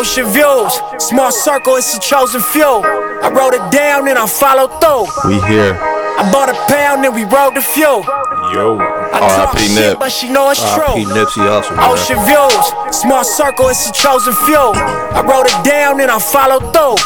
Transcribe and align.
Ocean 0.00 0.32
views, 0.32 0.72
small 0.96 1.30
circle, 1.30 1.76
it's 1.76 1.94
a 1.94 2.00
chosen 2.00 2.40
few. 2.40 2.64
I 2.64 3.28
wrote 3.28 3.52
it 3.52 3.60
down 3.70 4.08
and 4.08 4.16
I 4.16 4.24
followed 4.24 4.72
through. 4.80 5.04
We 5.28 5.36
here. 5.44 5.76
I 5.76 6.24
bought 6.32 6.48
a 6.48 6.56
pound 6.72 7.04
and 7.04 7.14
we 7.14 7.28
rode 7.28 7.52
the 7.52 7.60
few. 7.60 8.00
Yo. 8.48 8.80
R.I.P. 8.80 9.74
Nip. 9.76 9.98
but 10.00 10.08
she 10.08 10.32
know 10.32 10.48
it's 10.48 10.64
R.I.P. 10.64 11.04
true. 11.04 11.12
Nipsey 11.12 11.44
Hussle. 11.44 11.76
Ocean 11.84 12.16
views, 12.24 12.96
small 12.96 13.22
circle, 13.24 13.68
it's 13.68 13.90
a 13.90 13.92
chosen 13.92 14.32
few. 14.48 14.72
I 14.72 15.20
wrote 15.20 15.44
it 15.44 15.68
down 15.68 16.00
and 16.00 16.10
I 16.10 16.18
followed 16.18 16.72
through. 16.72 16.96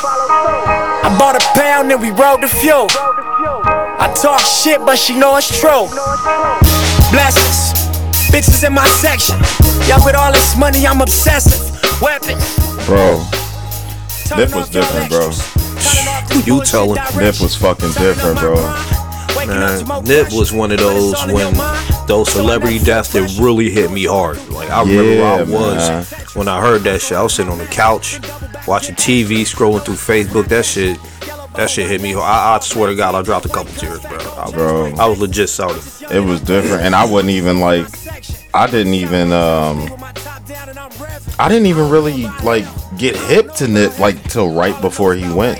I 1.02 1.10
bought 1.18 1.34
a 1.34 1.42
pound 1.58 1.90
and 1.90 2.00
we 2.00 2.14
rode 2.14 2.46
the 2.46 2.48
few. 2.62 2.86
I 3.98 4.06
talk 4.22 4.38
shit, 4.38 4.78
but 4.86 5.00
she 5.00 5.18
know 5.18 5.34
it's 5.34 5.50
true. 5.50 5.90
Blessings, 7.10 7.74
bitches 8.30 8.62
in 8.62 8.72
my 8.72 8.86
section. 9.02 9.34
Yeah, 9.90 9.98
with 10.06 10.14
all 10.14 10.30
this 10.30 10.56
money, 10.56 10.86
I'm 10.86 11.00
obsessive. 11.00 11.74
Weapons. 12.00 12.63
Bro, 12.86 13.24
turning 14.26 14.44
Nip 14.46 14.54
was 14.54 14.68
different, 14.68 15.08
bro. 15.10 15.26
extras. 15.28 15.52
Turning 15.94 16.08
off 16.08 16.28
the 16.28 16.36
You 16.46 16.54
bullshit 16.56 16.70
tellin'. 16.70 16.94
directions. 16.96 17.18
Nip 17.20 17.40
was 17.40 17.56
fucking 17.56 17.92
different, 17.92 18.38
bro. 18.40 18.54
Man, 19.46 19.84
to 19.84 20.02
Nip 20.02 20.32
was 20.32 20.52
one 20.52 20.70
of 20.72 20.78
those 20.78 21.14
when 21.26 21.54
those 22.06 22.30
celebrity 22.32 22.78
deaths 22.78 23.12
that 23.12 23.38
really 23.40 23.70
hit 23.70 23.90
me 23.90 24.04
hard. 24.04 24.36
Like 24.48 24.70
I 24.70 24.80
remember 24.82 25.02
where 25.22 25.24
I 25.26 25.42
was 25.42 25.88
man. 25.88 26.04
when 26.34 26.48
I 26.48 26.60
heard 26.60 26.82
that 26.82 27.00
shit. 27.02 27.16
I 27.16 27.22
was 27.22 27.34
sitting 27.34 27.50
on 27.52 27.58
the 27.58 27.66
couch 27.66 28.20
watching 28.66 28.94
TV, 28.94 29.42
scrolling 29.42 29.84
through 29.84 29.94
Facebook. 29.94 30.46
That 30.48 30.64
shit, 30.64 30.98
that 31.56 31.68
shit 31.70 31.88
hit 31.90 32.00
me 32.02 32.12
hard. 32.12 32.24
I, 32.24 32.56
I 32.56 32.60
swear 32.60 32.88
to 32.90 32.94
God, 32.96 33.14
I 33.14 33.22
dropped 33.22 33.44
a 33.46 33.50
couple 33.50 33.72
tears, 33.74 34.00
bro. 34.00 34.18
I, 34.18 34.50
Bro. 34.50 34.94
I 34.98 35.06
was 35.06 35.18
legit 35.20 35.48
salty. 35.48 35.80
It 36.14 36.20
was 36.20 36.40
different, 36.40 36.82
and 36.82 36.94
I 36.94 37.04
wasn't 37.06 37.30
even 37.30 37.60
like, 37.60 37.86
I 38.54 38.66
didn't 38.66 38.94
even, 38.94 39.32
um, 39.32 39.88
I 41.38 41.48
didn't 41.48 41.66
even 41.66 41.90
really 41.90 42.24
like 42.44 42.64
get 42.96 43.16
hip 43.16 43.52
to 43.54 43.66
Nip 43.68 43.98
like 43.98 44.22
till 44.30 44.52
right 44.54 44.78
before 44.80 45.14
he 45.14 45.30
went. 45.32 45.58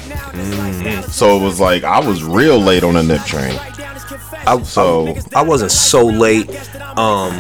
So 1.11 1.37
it 1.37 1.43
was 1.43 1.61
like 1.61 1.85
I 1.85 2.01
was 2.01 2.23
real 2.23 2.59
late 2.59 2.85
on 2.85 2.95
the 2.95 3.03
Nip 3.03 3.23
train. 3.25 3.59
I, 4.47 4.61
So- 4.63 5.09
I, 5.09 5.41
I 5.41 5.43
wasn't 5.43 5.73
so 5.73 6.05
late. 6.07 6.49
Um, 6.97 7.33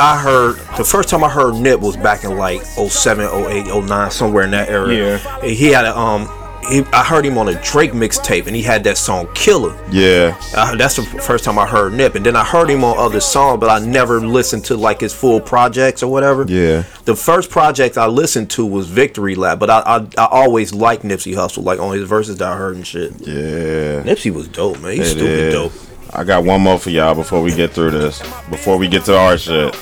I 0.00 0.16
heard 0.22 0.56
the 0.76 0.84
first 0.84 1.08
time 1.08 1.24
I 1.24 1.28
heard 1.28 1.54
Nip 1.56 1.80
was 1.80 1.96
back 1.96 2.22
in 2.24 2.36
like 2.36 2.62
07, 2.62 3.24
08, 3.26 3.66
09, 3.84 4.10
somewhere 4.12 4.44
in 4.44 4.52
that 4.52 4.68
area. 4.68 5.18
Yeah. 5.18 5.40
He 5.42 5.68
had 5.68 5.84
a 5.84 5.96
um. 5.98 6.28
He, 6.68 6.80
I 6.92 7.02
heard 7.02 7.24
him 7.24 7.38
on 7.38 7.48
a 7.48 7.54
Drake 7.62 7.92
mixtape, 7.92 8.46
and 8.46 8.54
he 8.54 8.62
had 8.62 8.84
that 8.84 8.98
song 8.98 9.28
"Killer." 9.34 9.74
Yeah, 9.90 10.36
Uh, 10.54 10.76
that's 10.76 10.96
the 10.96 11.02
first 11.02 11.44
time 11.44 11.58
I 11.58 11.66
heard 11.66 11.92
Nip, 11.94 12.14
and 12.14 12.24
then 12.26 12.36
I 12.36 12.44
heard 12.44 12.68
him 12.68 12.84
on 12.84 12.96
other 12.98 13.20
songs, 13.20 13.58
but 13.60 13.70
I 13.70 13.78
never 13.84 14.20
listened 14.20 14.64
to 14.66 14.76
like 14.76 15.00
his 15.00 15.12
full 15.14 15.40
projects 15.40 16.02
or 16.02 16.10
whatever. 16.12 16.44
Yeah. 16.48 16.84
The 17.04 17.16
first 17.16 17.50
project 17.50 17.96
I 17.96 18.06
listened 18.06 18.50
to 18.50 18.66
was 18.66 18.86
Victory 18.88 19.34
Lap, 19.34 19.58
but 19.58 19.70
I 19.70 19.80
I, 19.80 19.96
I 20.18 20.26
always 20.30 20.74
liked 20.74 21.02
Nipsey 21.04 21.34
Hussle, 21.34 21.64
like 21.64 21.78
on 21.80 21.94
his 21.96 22.08
verses 22.08 22.36
that 22.38 22.52
I 22.52 22.56
heard 22.56 22.76
and 22.76 22.86
shit. 22.86 23.12
yeah. 23.20 24.02
Nipsey 24.02 24.30
was 24.32 24.48
dope, 24.48 24.80
man. 24.80 24.92
He's 24.92 25.08
It 25.08 25.10
stupid 25.12 25.28
is. 25.28 25.54
dope. 25.54 25.72
I 26.12 26.24
got 26.24 26.44
one 26.44 26.60
more 26.62 26.78
for 26.78 26.90
y'all 26.90 27.14
before 27.14 27.42
we 27.42 27.54
get 27.54 27.72
through 27.72 27.90
this. 27.90 28.20
Before 28.50 28.76
we 28.78 28.88
get 28.88 29.04
to 29.06 29.16
our 29.18 29.36
shit, 29.36 29.76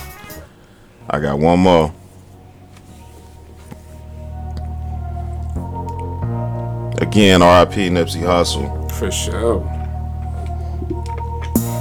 I 1.08 1.20
got 1.20 1.38
one 1.38 1.60
more. 1.60 1.92
Again, 6.98 7.42
R.I.P. 7.42 7.91
Nipsey 7.91 8.22
Hussle. 8.22 8.91
For 8.92 9.11
sure. 9.11 9.61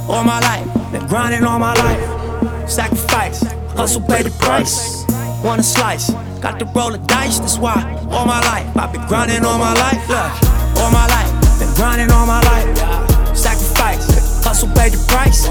All 0.08 0.22
my 0.22 0.40
life, 0.40 0.92
been 0.92 1.06
grinding 1.06 1.44
all 1.44 1.58
my 1.58 1.74
life. 1.74 2.68
Sacrifice, 2.68 3.42
hustle, 3.72 4.02
pay 4.02 4.22
the 4.22 4.30
price. 4.38 5.06
Want 5.42 5.60
a 5.60 5.64
slice, 5.64 6.10
got 6.40 6.58
to 6.58 6.66
roll 6.66 6.90
the 6.90 6.98
dice, 6.98 7.38
that's 7.38 7.58
why. 7.58 7.80
All 8.10 8.26
my 8.26 8.40
life, 8.40 8.68
I've 8.76 8.92
been 8.92 9.06
grinding 9.06 9.44
all 9.44 9.58
my 9.58 9.72
life. 9.72 10.06
Look, 10.06 10.78
all 10.78 10.90
my 10.90 11.06
life, 11.08 11.32
been 11.58 11.72
grinding 11.74 12.10
all 12.10 12.26
my 12.26 12.42
life. 12.42 13.36
Sacrifice, 13.36 14.44
hustle, 14.44 14.68
pay 14.76 14.90
the 14.90 15.02
price. 15.08 15.48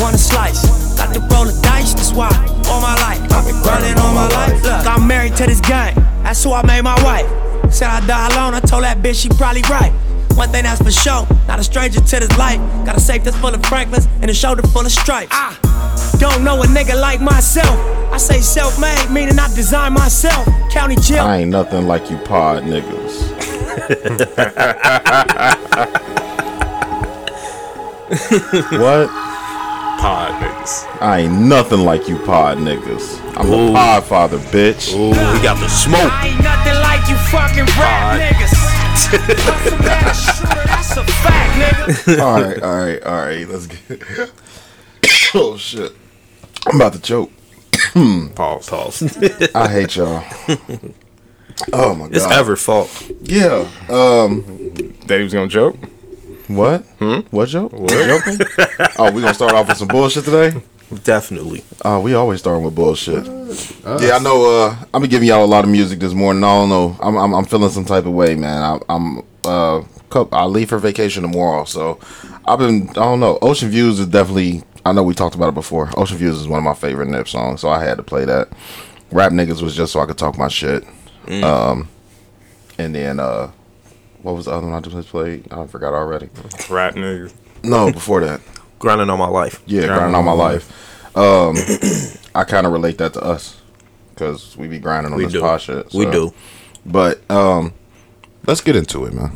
Want 0.00 0.14
a 0.14 0.18
slice, 0.18 0.96
got 0.96 1.12
to 1.12 1.20
roll 1.20 1.44
the 1.44 1.58
dice, 1.62 1.92
that's 1.92 2.12
why. 2.12 2.32
All 2.68 2.80
my 2.80 2.94
life, 3.04 3.20
I've 3.32 3.44
been 3.44 3.60
grinding 3.62 3.98
all 3.98 4.14
my 4.14 4.28
life. 4.28 4.62
Look, 4.64 4.86
I'm 4.86 5.06
married 5.06 5.36
to 5.36 5.46
this 5.46 5.60
game, 5.60 5.94
that's 6.22 6.42
who 6.42 6.52
I 6.52 6.64
made 6.64 6.82
my 6.82 6.96
wife. 7.04 7.53
Said 7.70 7.88
I 7.88 8.06
die 8.06 8.28
alone, 8.28 8.54
I 8.54 8.60
told 8.60 8.84
that 8.84 8.98
bitch 8.98 9.22
she 9.22 9.28
probably 9.30 9.62
right. 9.62 9.92
One 10.36 10.50
thing 10.50 10.64
that's 10.64 10.82
for 10.82 10.90
sure, 10.90 11.26
not 11.46 11.60
a 11.60 11.64
stranger 11.64 12.00
to 12.00 12.20
this 12.20 12.38
life. 12.38 12.58
Got 12.84 12.96
a 12.96 13.00
safe 13.00 13.22
that's 13.22 13.36
full 13.36 13.54
of 13.54 13.64
Franklins 13.66 14.08
and 14.20 14.30
a 14.30 14.34
shoulder 14.34 14.62
full 14.62 14.84
of 14.84 14.90
stripes. 14.90 15.30
Ah, 15.32 15.56
don't 16.18 16.42
know 16.42 16.60
a 16.62 16.66
nigga 16.66 17.00
like 17.00 17.20
myself. 17.20 17.78
I 18.12 18.16
say 18.16 18.40
self-made, 18.40 19.10
meaning 19.10 19.38
I 19.38 19.46
design 19.54 19.92
myself. 19.92 20.46
County 20.70 20.96
jail. 20.96 21.24
I 21.24 21.38
ain't 21.38 21.50
nothing 21.50 21.86
like 21.86 22.10
you 22.10 22.16
pod 22.18 22.64
niggas. 22.64 23.32
what? 28.80 29.33
Pod 29.98 30.42
niggas. 30.42 31.00
I 31.00 31.20
ain't 31.20 31.40
nothing 31.40 31.80
like 31.80 32.08
you 32.08 32.18
pod 32.18 32.58
niggas. 32.58 33.20
I'm 33.36 33.48
the 33.48 33.56
Ooh. 33.56 33.72
pod 33.72 34.04
father, 34.04 34.38
bitch. 34.38 34.94
Ooh, 34.94 35.08
we 35.10 35.42
got 35.42 35.58
the 35.60 35.68
smoke. 35.68 36.12
I 36.12 36.28
ain't 36.28 36.42
nothing 36.42 36.74
like 36.74 37.08
you 37.08 37.16
fucking 37.30 37.66
rap 37.78 38.20
niggas. 38.20 38.74
Hustle 38.94 39.86
ass 39.86 40.36
shooter, 40.36 40.64
that's 40.66 40.96
a 40.96 41.04
fact, 41.04 41.84
nigga. 41.86 42.20
all 42.20 42.42
right, 42.42 42.62
all 42.62 42.76
right, 42.76 43.02
all 43.02 43.16
right. 43.16 43.48
Let's 43.48 43.66
get. 43.66 43.80
It. 43.90 44.32
oh 45.34 45.56
shit! 45.56 45.92
I'm 46.66 46.76
about 46.76 46.92
to 46.94 47.00
choke. 47.00 47.30
Pause. 48.34 48.68
Pause. 48.68 49.52
I 49.54 49.68
hate 49.68 49.96
y'all. 49.96 50.24
Oh 51.72 51.94
my 51.94 52.06
god. 52.06 52.16
it's 52.16 52.24
ever 52.26 52.56
fault. 52.56 52.90
Yeah. 53.22 53.68
Um. 53.88 54.42
That 55.06 55.18
he 55.18 55.22
was 55.22 55.32
gonna 55.32 55.46
joke. 55.46 55.76
What? 56.48 56.82
Hmm? 56.98 57.20
What 57.30 57.48
joke? 57.48 57.72
What 57.72 57.90
joking? 57.90 58.46
oh, 58.98 59.10
we 59.12 59.22
gonna 59.22 59.34
start 59.34 59.52
off 59.52 59.68
with 59.68 59.78
some 59.78 59.88
bullshit 59.88 60.24
today. 60.24 60.60
Definitely. 61.02 61.64
Uh, 61.82 62.00
we 62.02 62.14
always 62.14 62.40
start 62.40 62.62
with 62.62 62.74
bullshit. 62.74 63.24
Yeah, 63.24 64.16
I 64.16 64.18
know. 64.18 64.44
Uh, 64.44 64.76
I'm 64.92 65.00
been 65.00 65.10
giving 65.10 65.28
y'all 65.28 65.44
a 65.44 65.46
lot 65.46 65.64
of 65.64 65.70
music 65.70 65.98
this 66.00 66.12
morning. 66.12 66.44
I 66.44 66.48
don't 66.48 66.68
know. 66.68 66.96
I'm 67.00 67.16
I'm, 67.16 67.34
I'm 67.34 67.44
feeling 67.44 67.70
some 67.70 67.86
type 67.86 68.04
of 68.04 68.12
way, 68.12 68.34
man. 68.34 68.62
I, 68.62 68.78
I'm 68.92 69.22
uh, 69.44 69.82
I 70.32 70.44
leave 70.44 70.68
for 70.68 70.78
vacation 70.78 71.22
tomorrow, 71.22 71.64
so 71.64 71.98
I've 72.44 72.58
been. 72.58 72.90
I 72.90 72.92
don't 72.92 73.20
know. 73.20 73.38
Ocean 73.40 73.70
Views 73.70 73.98
is 73.98 74.06
definitely. 74.06 74.62
I 74.84 74.92
know 74.92 75.02
we 75.02 75.14
talked 75.14 75.34
about 75.34 75.48
it 75.48 75.54
before. 75.54 75.90
Ocean 75.96 76.18
Views 76.18 76.38
is 76.38 76.46
one 76.46 76.58
of 76.58 76.64
my 76.64 76.74
favorite 76.74 77.08
Nip 77.08 77.26
songs, 77.26 77.62
so 77.62 77.70
I 77.70 77.82
had 77.82 77.96
to 77.96 78.02
play 78.02 78.26
that. 78.26 78.48
Rap 79.10 79.32
niggas 79.32 79.62
was 79.62 79.74
just 79.74 79.92
so 79.92 80.00
I 80.00 80.06
could 80.06 80.18
talk 80.18 80.36
my 80.36 80.48
shit. 80.48 80.84
Um, 81.42 81.88
and 82.76 82.94
then 82.94 83.18
uh, 83.18 83.50
what 84.24 84.34
was 84.34 84.46
the 84.46 84.52
other 84.52 84.66
one 84.66 84.74
I 84.74 84.80
just 84.80 85.08
played? 85.08 85.52
I 85.52 85.66
forgot 85.66 85.92
already. 85.92 86.30
Rap 86.70 86.94
niggas. 86.94 87.32
No, 87.62 87.92
before 87.92 88.20
that. 88.22 88.40
Grinding 88.78 89.10
all 89.10 89.18
my 89.18 89.28
life. 89.28 89.62
Yeah, 89.66 89.86
grinding 89.86 90.14
all 90.14 90.22
my 90.22 90.32
life. 90.32 91.16
Um, 91.16 91.56
I 92.34 92.44
kind 92.44 92.66
of 92.66 92.72
relate 92.72 92.98
that 92.98 93.12
to 93.12 93.20
us 93.22 93.60
because 94.10 94.56
we 94.56 94.66
be 94.66 94.78
grinding 94.78 95.12
on 95.12 95.18
We 95.18 95.24
this 95.24 95.34
do. 95.34 95.40
pod 95.40 95.60
shit. 95.60 95.92
We 95.92 96.06
do. 96.10 96.32
But 96.86 97.20
um, 97.30 97.74
let's 98.46 98.62
get 98.62 98.76
into 98.76 99.04
it, 99.04 99.12
man. 99.12 99.30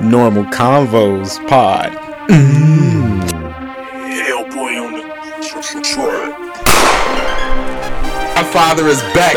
Normal 0.00 0.44
Convos 0.44 1.38
Pod. 1.48 1.92
Father 8.52 8.86
is 8.88 9.00
back. 9.14 9.34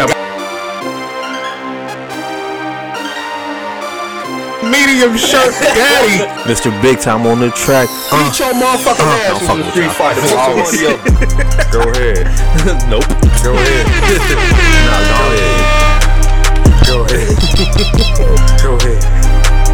Medium 4.64 5.18
shirt 5.18 5.52
daddy. 5.62 6.22
Mr. 6.50 6.70
Big 6.82 7.00
Time 7.00 7.26
on 7.26 7.40
the 7.40 7.50
track. 7.52 7.90
Uh, 8.12 8.30
Beat 8.30 8.40
your 8.40 8.54
motherfucking 8.54 8.98
don't 9.02 9.26
ass 9.26 9.48
the 9.48 9.56
with 9.58 9.68
street 9.72 9.86
y'all. 9.86 9.98
fighter. 9.98 10.22
Go 11.74 11.82
ahead. 11.92 12.26
nope. 12.90 13.08
Go 13.44 13.52
ahead. 13.58 13.86
Nah, 14.88 15.02
go 15.10 15.26
ahead. 15.34 15.58
Go 16.86 16.96
ahead. 17.06 17.36
Go 18.62 18.72
ahead. 18.78 19.02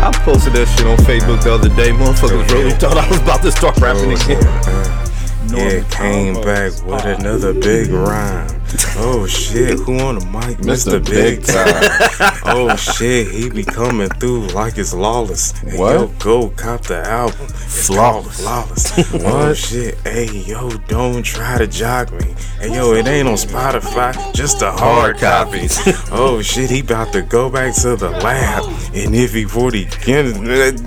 I 0.02 0.12
posted 0.24 0.54
that 0.54 0.68
shit 0.78 0.88
on 0.88 0.98
Facebook 1.00 1.44
the 1.44 1.52
other 1.54 1.70
day. 1.70 1.90
Motherfuckers 1.92 2.50
really 2.52 2.72
thought 2.72 2.98
I 2.98 3.08
was 3.10 3.20
about 3.20 3.42
to 3.42 3.52
start 3.52 3.78
rapping 3.80 4.14
again. 4.14 5.07
Yeah, 5.50 5.84
came 5.90 6.34
back 6.36 6.72
with 6.84 7.06
another 7.06 7.54
big 7.54 7.90
rhyme. 7.90 8.50
Oh 8.98 9.26
shit, 9.28 9.80
who 9.80 10.00
on 10.00 10.20
the 10.20 10.26
mic? 10.26 10.58
Mr. 10.58 11.00
Mr. 11.00 11.06
Big 11.06 11.40
Big 11.40 11.46
Time. 11.46 12.40
oh 12.46 12.76
shit, 12.76 13.32
he 13.32 13.50
be 13.50 13.64
coming 13.64 14.10
through 14.10 14.48
like 14.48 14.78
it's 14.78 14.94
lawless. 14.94 15.52
Hey, 15.60 15.78
What? 15.78 15.94
Yo, 15.94 16.08
go 16.20 16.50
cop 16.50 16.82
the 16.82 16.98
album. 17.08 17.46
It's 17.46 17.88
called 17.88 18.32
Flawless. 18.34 18.92
Flawless. 18.92 19.14
oh 19.26 19.54
shit, 19.54 19.96
hey 20.00 20.26
yo, 20.26 20.70
don't 20.88 21.24
try 21.24 21.58
to 21.58 21.68
jock 21.68 22.12
me. 22.12 22.36
Hey 22.60 22.74
yo, 22.74 22.94
it 22.94 23.08
ain't 23.08 23.28
on 23.28 23.36
Spotify, 23.36 24.34
just 24.34 24.60
the 24.60 24.72
hard 24.72 25.18
copies. 25.18 25.80
oh 26.12 26.42
shit, 26.42 26.70
he 26.70 26.82
about 26.82 27.14
to 27.14 27.22
go 27.22 27.50
back 27.50 27.74
to 27.76 27.96
the 27.96 28.10
lab. 28.10 28.66
And 28.94 29.16
if 29.16 29.34
he 29.34 29.46
40 29.46 29.84
again, 29.84 30.50
uh, 30.50 30.78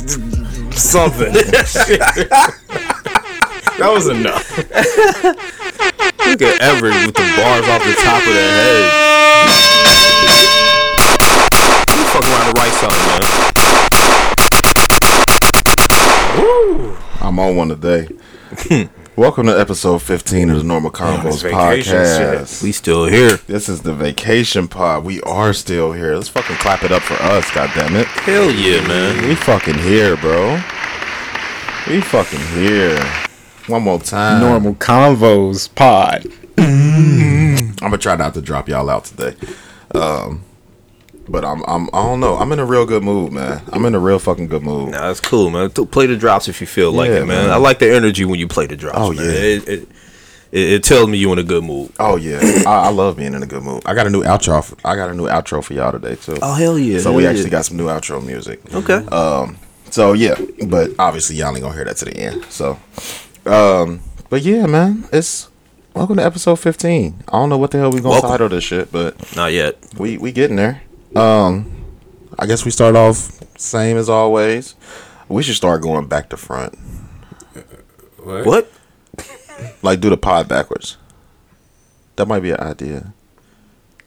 something. 0.73 1.33
That 3.81 3.93
was 3.95 4.09
enough. 4.09 4.45
Look 6.29 6.43
at 6.43 6.61
Everett 6.61 7.07
with 7.07 7.15
the 7.15 7.25
bars 7.35 7.65
off 7.65 7.81
the 7.83 7.97
top 8.05 8.21
of 8.21 8.29
the 8.29 8.45
head. 8.61 8.85
You 11.89 12.05
fuck 12.13 12.21
around 12.29 12.45
the 12.45 12.61
right 12.61 12.77
side, 12.77 13.01
man. 13.09 13.25
Woo. 16.37 16.93
I'm 17.27 17.39
on 17.39 17.57
one 17.57 17.69
today. 17.71 18.09
Welcome 19.17 19.47
to 19.47 19.59
episode 19.59 20.03
15 20.03 20.51
of 20.51 20.59
the 20.59 20.65
Normal 20.65 20.91
Convos 20.91 21.43
vacation 21.43 21.97
podcast. 21.97 22.63
We 22.63 22.73
still 22.73 23.07
here. 23.07 23.39
This 23.47 23.71
is 23.71 23.81
the 23.81 23.95
vacation 23.95 24.69
pod. 24.69 25.05
We 25.07 25.23
are 25.23 25.55
still 25.55 25.93
here. 25.93 26.17
Let's 26.17 26.29
fucking 26.29 26.57
clap 26.57 26.83
it 26.83 26.93
up 26.93 27.01
for 27.01 27.15
us, 27.15 27.47
goddammit. 27.47 28.05
Hell 28.05 28.51
yeah, 28.51 28.87
man. 28.87 29.27
We 29.27 29.35
fucking 29.37 29.79
here, 29.79 30.19
bro. 30.19 30.61
We 31.89 32.03
fucking 32.03 32.41
here. 32.61 33.30
One 33.71 33.83
more 33.83 34.01
time. 34.01 34.41
Normal 34.41 34.75
Convos 34.75 35.73
Pod. 35.75 36.27
I'm 36.59 37.77
gonna 37.79 37.99
try 37.99 38.17
not 38.17 38.35
to 38.35 38.43
drop 38.43 38.69
y'all 38.69 38.91
out 38.91 39.05
today. 39.05 39.35
Um, 39.95 40.43
but 41.29 41.45
I'm 41.45 41.63
I'm 41.69 41.89
I 41.93 42.03
don't 42.03 42.19
know. 42.19 42.37
I'm 42.37 42.51
in 42.51 42.59
a 42.59 42.65
real 42.65 42.85
good 42.85 43.05
mood, 43.05 43.33
man. 43.33 43.63
I'm 43.73 43.85
in 43.85 43.95
a 43.95 44.01
real 44.01 44.19
fucking 44.19 44.49
good 44.49 44.63
mood. 44.63 44.91
Nah, 44.91 45.07
that's 45.07 45.21
cool, 45.21 45.51
man. 45.51 45.71
Play 45.71 46.07
the 46.07 46.17
drops 46.17 46.49
if 46.49 46.61
you 46.61 46.67
feel 46.67 46.91
like 46.91 47.11
Yeah, 47.11 47.19
it, 47.19 47.27
man. 47.27 47.47
man. 47.47 47.51
I 47.51 47.57
like 47.57 47.79
the 47.79 47.89
energy 47.95 48.25
when 48.25 48.41
you 48.41 48.49
play 48.49 48.67
the 48.67 48.77
drops. 48.77 48.99
Oh, 48.99 49.13
man. 49.13 49.25
yeah. 49.25 49.31
It, 49.31 49.69
it, 49.69 49.89
it, 50.53 50.69
it 50.73 50.83
tells 50.83 51.09
me 51.09 51.19
you 51.19 51.33
in 51.33 51.39
a 51.39 51.45
good 51.45 51.63
mood. 51.63 51.93
Oh 52.01 52.17
yeah, 52.17 52.41
I, 52.67 52.87
I 52.87 52.91
love 52.91 53.17
being 53.17 53.35
in 53.35 53.43
a 53.45 53.47
good 53.47 53.63
mood. 53.63 53.83
I 53.87 53.95
got 53.95 54.09
a 54.09 54.11
new 54.11 54.25
outro. 54.25 54.65
For, 54.65 54.77
I 54.85 54.97
got 54.97 55.11
a 55.11 55.15
new 55.15 55.29
outro 55.29 55.63
for 55.63 55.75
y'all 55.75 55.93
today 55.93 56.17
too. 56.17 56.39
Oh 56.43 56.55
hell 56.55 56.77
yeah! 56.77 56.99
so 56.99 57.13
we 57.13 57.25
actually 57.25 57.45
yeah. 57.45 57.51
got 57.51 57.67
some 57.67 57.77
new 57.77 57.87
outro 57.87 58.25
music. 58.25 58.61
okay. 58.75 59.07
Um, 59.07 59.57
so 59.91 60.13
yeah, 60.13 60.35
but 60.67 60.91
obviously 60.99 61.37
y'all 61.37 61.51
ain't 61.55 61.61
gonna 61.61 61.75
hear 61.75 61.85
that 61.85 61.97
to 61.99 62.05
the 62.05 62.17
end. 62.17 62.45
So, 62.47 62.81
um, 63.47 64.01
but 64.29 64.43
yeah, 64.43 64.67
man, 64.67 65.09
it's 65.13 65.49
welcome 65.95 66.17
to 66.17 66.25
episode 66.25 66.57
15. 66.57 67.25
I 67.29 67.33
don't 67.33 67.49
know 67.49 67.59
what 67.59 67.71
the 67.71 67.79
hell 67.79 67.91
we 67.91 67.99
gonna 68.01 68.11
Welcome. 68.11 68.31
title 68.31 68.49
this 68.49 68.65
shit, 68.65 68.93
but 68.93 69.35
Not 69.37 69.53
yet. 69.53 69.79
we 69.99 70.19
we 70.19 70.33
getting 70.33 70.57
there. 70.57 70.83
Um, 71.17 71.85
I 72.39 72.47
guess 72.47 72.65
we 72.65 72.71
start 72.71 72.97
off 72.97 73.41
same 73.59 73.97
as 73.97 74.09
always. 74.09 74.75
We 75.29 75.43
should 75.43 75.57
start 75.57 75.83
going 75.83 76.07
back 76.09 76.29
to 76.31 76.37
front, 76.37 76.77
What? 78.25 78.71
like 79.83 80.01
do 80.01 80.11
the 80.11 80.17
pod 80.17 80.49
backwards. 80.49 80.97
That 82.17 82.27
might 82.27 82.41
be 82.41 82.51
an 82.51 82.61
idea. 82.61 83.13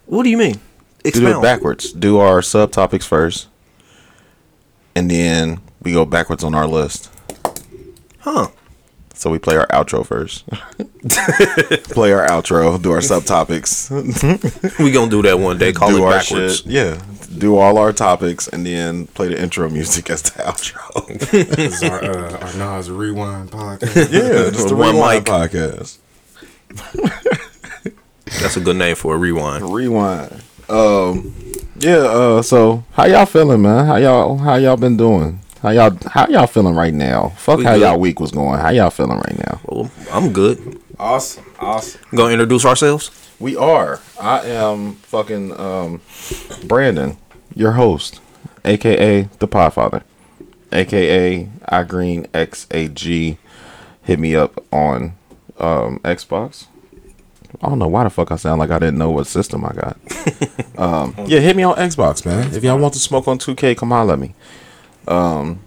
What 0.06 0.24
do 0.24 0.30
you 0.30 0.38
mean? 0.38 0.60
Do 1.04 1.28
it 1.28 1.42
backwards. 1.42 1.92
Do 1.92 2.20
our 2.20 2.40
subtopics 2.42 3.04
first, 3.06 3.48
and 4.96 5.10
then 5.12 5.60
we 5.82 5.92
go 5.94 6.06
backwards 6.06 6.44
on 6.44 6.56
our 6.56 6.68
list. 6.68 7.10
Huh? 8.20 8.48
So 9.16 9.30
we 9.30 9.38
play 9.40 9.56
our 9.56 9.68
outro 9.68 10.06
first. 10.06 10.46
play 11.94 12.12
our 12.12 12.26
outro, 12.28 12.82
do 12.82 12.92
our 12.92 12.98
subtopics, 13.00 13.90
We 14.80 14.92
gonna 14.92 15.10
do 15.12 15.22
that 15.22 15.40
one 15.40 15.58
day. 15.58 15.72
Call 15.72 15.90
do 15.90 15.98
it 15.98 16.02
our 16.04 16.12
backwards. 16.20 16.58
shit. 16.62 16.66
Yeah, 16.66 17.00
do 17.38 17.56
all 17.58 17.78
our 17.78 17.94
topics, 17.94 18.48
and 18.48 18.66
then 18.66 19.08
play 19.08 19.30
the 19.30 19.40
intro 19.42 19.70
music 19.70 20.10
as 20.10 20.24
the 20.24 20.32
outro. 20.44 21.08
This 21.56 21.82
is 21.82 21.84
our, 21.84 22.04
uh, 22.04 22.38
our 22.40 22.54
Nas 22.78 22.90
Rewind 22.90 23.52
podcast. 23.52 24.12
yeah, 24.12 24.50
just 24.50 24.70
the 24.70 24.76
One 24.76 24.96
rewind 24.96 25.26
mic. 25.26 25.34
podcast. 25.34 26.00
That's 28.42 28.58
a 28.58 28.62
good 28.62 28.78
name 28.78 28.96
for 28.96 29.16
a 29.16 29.18
rewind. 29.18 29.70
Rewind. 29.74 30.42
Um, 30.70 31.36
yeah. 31.78 31.98
Uh, 31.98 32.42
so 32.42 32.84
how 32.94 33.06
y'all 33.06 33.26
feeling, 33.28 33.62
man? 33.62 33.86
How 33.86 33.98
y'all 33.98 34.38
how 34.38 34.56
y'all 34.56 34.78
been 34.78 34.98
doing? 34.98 35.40
How 35.64 35.70
y'all 35.70 35.98
how 36.12 36.28
y'all 36.28 36.46
feeling 36.46 36.76
right 36.76 36.94
now? 36.94 37.30
Fuck 37.38 37.60
We 37.60 37.64
how 37.64 37.76
good. 37.76 37.82
y'all 37.84 37.98
week 37.98 38.20
was 38.20 38.32
going. 38.32 38.60
How 38.60 38.68
y'all 38.68 38.90
feeling 38.90 39.16
right 39.16 39.40
now? 39.48 39.62
Well, 39.64 39.90
I'm 40.12 40.34
good. 40.34 40.78
Awesome. 41.00 41.46
Awesome. 41.58 42.02
Gonna 42.14 42.34
introduce 42.34 42.66
ourselves. 42.66 43.12
We 43.40 43.56
are. 43.56 44.02
I 44.20 44.42
am 44.42 44.96
fucking 44.96 45.58
um, 45.58 46.02
Brandon, 46.66 47.16
your 47.56 47.72
host, 47.72 48.20
aka 48.66 49.22
the 49.40 49.48
Podfather, 49.48 50.04
aka 50.74 51.50
I 51.70 51.84
Green 51.84 52.28
X 52.34 52.68
A 52.72 52.90
G. 52.90 53.38
Hit 54.02 54.20
me 54.20 54.36
up 54.36 54.62
on 54.74 55.14
um, 55.60 56.00
Xbox. 56.00 56.66
I 57.62 57.70
don't 57.70 57.80
know 57.80 57.88
why 57.88 58.04
the 58.04 58.10
fuck 58.10 58.34
I 58.34 58.36
sound 58.36 58.60
like 58.60 58.70
I 58.70 58.80
didn't 58.80 58.98
know 58.98 59.12
what 59.12 59.28
system 59.28 59.64
I 59.64 59.72
got. 59.72 59.98
um, 60.78 61.16
yeah, 61.26 61.40
hit 61.40 61.56
me 61.56 61.64
on 61.64 61.78
Xbox, 61.78 62.26
man. 62.26 62.54
If 62.54 62.66
y'all 62.66 62.78
want 62.78 62.96
to 62.96 63.00
smoke 63.00 63.30
on 63.30 63.40
2K, 63.40 63.78
come 63.78 63.92
holler 63.92 64.16
at 64.16 64.20
me. 64.20 64.34
Um, 65.08 65.60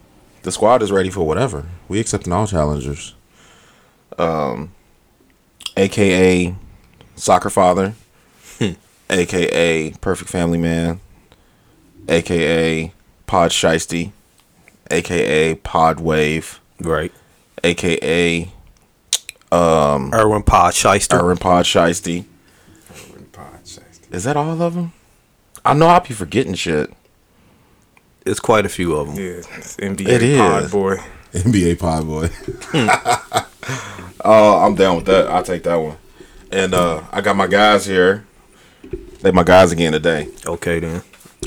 the 0.42 0.52
squad 0.52 0.82
is 0.82 0.90
ready 0.92 1.10
for 1.10 1.26
whatever. 1.26 1.66
We 1.88 2.00
accepting 2.00 2.32
all 2.32 2.46
challengers. 2.46 3.14
Um, 4.18 4.72
aka 5.76 6.54
soccer 7.16 7.50
father, 7.50 7.94
aka 9.10 9.90
perfect 10.00 10.30
family 10.30 10.58
man, 10.58 11.00
aka 12.08 12.92
pod 13.26 13.50
shiesty, 13.50 14.12
aka 14.90 15.54
pod 15.56 16.00
wave, 16.00 16.60
Right. 16.80 17.12
aka 17.64 18.50
um 19.52 20.12
Erwin 20.14 20.42
Pod 20.42 20.74
Shyster. 20.74 21.16
Aaron 21.18 21.36
pod 21.36 21.64
shiesty. 21.66 22.24
Is 24.10 24.24
that 24.24 24.36
all 24.36 24.60
of 24.62 24.74
them? 24.74 24.92
I 25.64 25.74
know 25.74 25.88
I'll 25.88 26.00
be 26.00 26.14
forgetting 26.14 26.54
shit. 26.54 26.92
It's 28.26 28.40
quite 28.40 28.66
a 28.66 28.68
few 28.68 28.96
of 28.96 29.08
them. 29.08 29.16
Yeah, 29.16 29.40
it's 29.56 29.76
NBA 29.76 30.08
It 30.08 30.22
is. 30.22 30.38
Pod 30.38 30.70
Boy. 30.70 30.96
NBA 31.32 31.78
pod 31.78 32.06
boy. 32.06 32.28
Oh, 34.28 34.64
I'm 34.64 34.74
down 34.74 34.96
with 34.96 35.04
that. 35.06 35.28
I'll 35.28 35.42
take 35.42 35.62
that 35.64 35.76
one. 35.76 35.96
And 36.50 36.74
uh 36.74 37.02
I 37.12 37.20
got 37.20 37.36
my 37.36 37.46
guys 37.46 37.86
here. 37.86 38.24
They 39.20 39.30
my 39.30 39.44
guys 39.44 39.70
again 39.72 39.92
today. 39.92 40.28
Okay 40.46 40.80
then. 40.80 41.02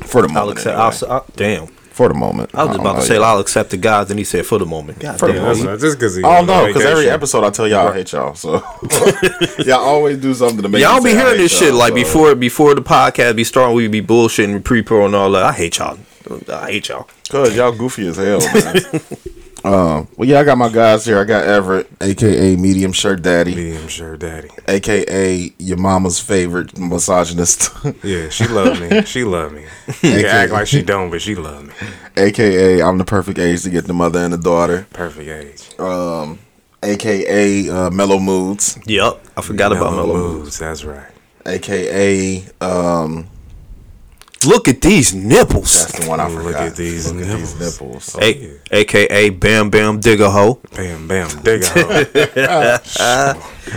For 0.06 0.22
the 0.22 0.28
moment. 0.30 0.38
I'll 0.38 0.50
accept. 0.50 0.68
anyway. 0.68 0.82
I'll, 0.84 0.88
s- 0.92 1.04
I'll- 1.04 1.26
damn. 1.36 1.68
For 1.68 2.08
the 2.08 2.14
moment. 2.14 2.52
I 2.54 2.64
was 2.64 2.78
don't 2.78 2.86
about 2.86 3.02
to 3.02 3.06
say 3.06 3.16
yet. 3.16 3.24
I'll 3.24 3.40
accept 3.40 3.72
the 3.72 3.78
guys, 3.78 4.10
and 4.10 4.18
he 4.18 4.24
said 4.24 4.46
for 4.46 4.58
the 4.58 4.66
moment. 4.66 5.00
God 5.00 5.20
For 5.20 5.28
the 5.28 5.42
moment. 5.42 5.64
That's. 5.66 5.82
Just 5.82 5.98
because 5.98 6.16
he. 6.16 6.24
I 6.24 6.38
don't 6.38 6.48
know, 6.48 6.68
because 6.68 6.86
every 6.86 7.10
episode 7.10 7.44
I 7.44 7.50
tell 7.50 7.68
y'all 7.68 7.90
I 7.90 7.94
hate 7.96 8.14
y'all. 8.14 8.36
So 8.36 8.54
y'all 9.66 9.80
always 9.84 10.18
do 10.20 10.34
something 10.34 10.62
to 10.62 10.70
make 10.70 10.82
Y'all 10.82 11.02
me 11.02 11.10
be 11.10 11.10
say 11.12 11.18
I 11.18 11.20
hearing 11.24 11.36
hate 11.38 11.44
this 11.44 11.58
shit 11.58 11.70
y'all, 11.70 11.78
like 11.80 11.90
so- 11.90 11.96
before 11.96 12.36
before 12.36 12.76
the 12.76 12.82
podcast 12.82 13.36
be 13.36 13.44
starting. 13.44 13.76
We 13.76 13.88
be 13.90 14.02
bullshitting 14.02 14.64
pre-pro 14.64 15.06
and 15.08 15.16
all 15.16 15.30
that. 15.32 15.44
I 15.44 15.52
hate 15.52 15.78
y'all. 15.80 15.98
I 16.52 16.72
hate 16.72 16.90
y'all. 16.90 17.08
Cause 17.30 17.56
y'all 17.56 17.72
goofy 17.72 18.08
as 18.08 18.18
hell, 18.18 18.40
man. 18.40 19.02
um, 19.64 20.08
well, 20.18 20.28
yeah, 20.28 20.40
I 20.40 20.44
got 20.44 20.58
my 20.58 20.70
guys 20.70 21.06
here. 21.06 21.20
I 21.20 21.24
got 21.24 21.44
Everett, 21.46 21.90
aka 22.02 22.56
Medium 22.56 22.92
Shirt 22.92 23.22
Daddy, 23.22 23.56
Medium 23.56 23.88
Shirt 23.88 24.20
daddy. 24.20 24.50
aka 24.68 25.54
your 25.58 25.78
mama's 25.78 26.20
favorite 26.20 26.78
misogynist, 26.78 27.70
Yeah, 28.04 28.30
she 28.30 28.48
love 28.48 28.80
me. 28.80 29.02
She 29.04 29.24
love 29.24 29.52
me. 29.54 29.66
She 29.94 30.12
can 30.12 30.26
act 30.26 30.52
like 30.52 30.68
she 30.68 30.82
don't, 30.82 31.10
but 31.10 31.22
she 31.22 31.36
love 31.36 31.66
me. 31.68 31.74
aka 32.18 32.82
I'm 32.82 32.98
the 32.98 33.06
perfect 33.06 33.40
age 33.40 33.64
to 33.64 33.70
get 33.70 33.86
the 33.86 33.94
mother 33.94 34.20
and 34.20 34.34
the 34.34 34.38
daughter, 34.38 34.88
Perfect 34.94 35.28
age. 35.30 35.80
Um, 35.80 36.40
aka 36.84 37.70
uh, 37.70 37.90
Mellow 37.92 38.20
Moods, 38.20 38.80
Yep, 38.86 39.22
I 39.38 39.42
forgot 39.42 39.72
about 39.72 39.92
Mellow 39.94 40.14
moods. 40.16 40.40
moves. 40.44 40.60
That's 40.60 40.84
right. 40.86 41.08
aka 41.46 42.44
um, 42.62 43.28
Look 44.46 44.68
at 44.70 44.80
these 44.82 45.14
nipples. 45.14 45.86
that's 45.88 46.00
the 46.00 46.10
one 46.10 46.20
I 46.22 46.28
Look 46.30 46.44
forgot. 46.44 46.62
at 46.68 46.76
these 46.78 47.12
Look 47.12 47.26
nipples. 47.28 47.54
at 47.54 47.60
these 47.60 47.82
nipples. 47.82 48.16
A- 48.22 48.52
AKA 48.72 49.30
Bam 49.32 49.70
Bam 49.70 50.00
Digger 50.00 50.30
Ho, 50.30 50.60
Bam, 50.76 51.08
bam, 51.10 51.28
dig 51.44 51.64
out. 51.66 52.86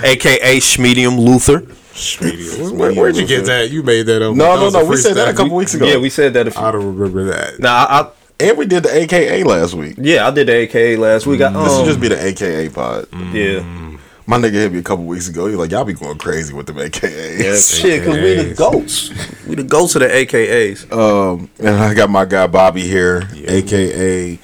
AKA 0.04 0.58
Schmedium 0.60 1.18
Luther. 1.18 1.66
Where, 2.74 2.92
where'd 2.94 3.16
you 3.16 3.26
get 3.26 3.44
that? 3.46 3.70
You 3.70 3.82
made 3.82 4.06
that 4.06 4.22
up. 4.22 4.34
No, 4.34 4.56
That 4.70 4.72
no, 4.72 4.80
no. 4.82 4.88
We 4.88 4.96
said 4.96 5.14
that 5.14 5.28
a 5.28 5.32
freestyle. 5.32 5.36
couple 5.36 5.56
weeks 5.56 5.74
ago. 5.74 5.86
Yeah, 5.86 5.98
we 5.98 6.08
said 6.10 6.32
that. 6.34 6.46
If, 6.46 6.56
I 6.56 6.70
don't 6.70 6.96
remember 6.96 7.24
that. 7.24 7.58
nah, 7.60 7.68
I, 7.88 8.00
I, 8.00 8.10
and 8.40 8.56
we 8.58 8.66
did 8.66 8.84
the 8.84 8.94
AKA 8.96 9.44
last 9.44 9.74
week. 9.74 9.96
yeah, 9.98 10.26
I 10.26 10.30
did 10.30 10.46
the 10.48 10.54
AKA 10.56 10.96
last 10.96 11.26
week. 11.26 11.40
I, 11.42 11.46
um, 11.46 11.54
This 11.64 11.76
should 11.76 11.86
just 11.86 12.00
be 12.00 12.08
the 12.08 12.24
AKA 12.24 12.68
pod. 12.70 13.08
yeah. 13.32 13.60
My 14.32 14.38
nigga 14.38 14.52
hit 14.52 14.72
me 14.72 14.78
a 14.78 14.82
couple 14.82 15.04
weeks 15.04 15.28
ago. 15.28 15.44
He 15.44 15.50
was 15.50 15.58
like, 15.58 15.70
y'all 15.72 15.84
be 15.84 15.92
going 15.92 16.16
crazy 16.16 16.54
with 16.54 16.64
them 16.64 16.76
AKAs. 16.76 17.38
Yes, 17.38 17.74
Shit, 17.76 18.02
cause 18.02 18.14
we 18.16 18.34
the 18.36 18.54
goats. 18.54 19.10
We 19.46 19.56
the 19.56 19.62
goats 19.62 19.94
of 19.94 20.00
the 20.00 20.08
AKAs. 20.08 20.90
Um, 20.90 21.50
and 21.58 21.68
I 21.76 21.92
got 21.92 22.08
my 22.08 22.24
guy 22.24 22.46
Bobby 22.46 22.80
here, 22.80 23.28
aka 23.46 24.38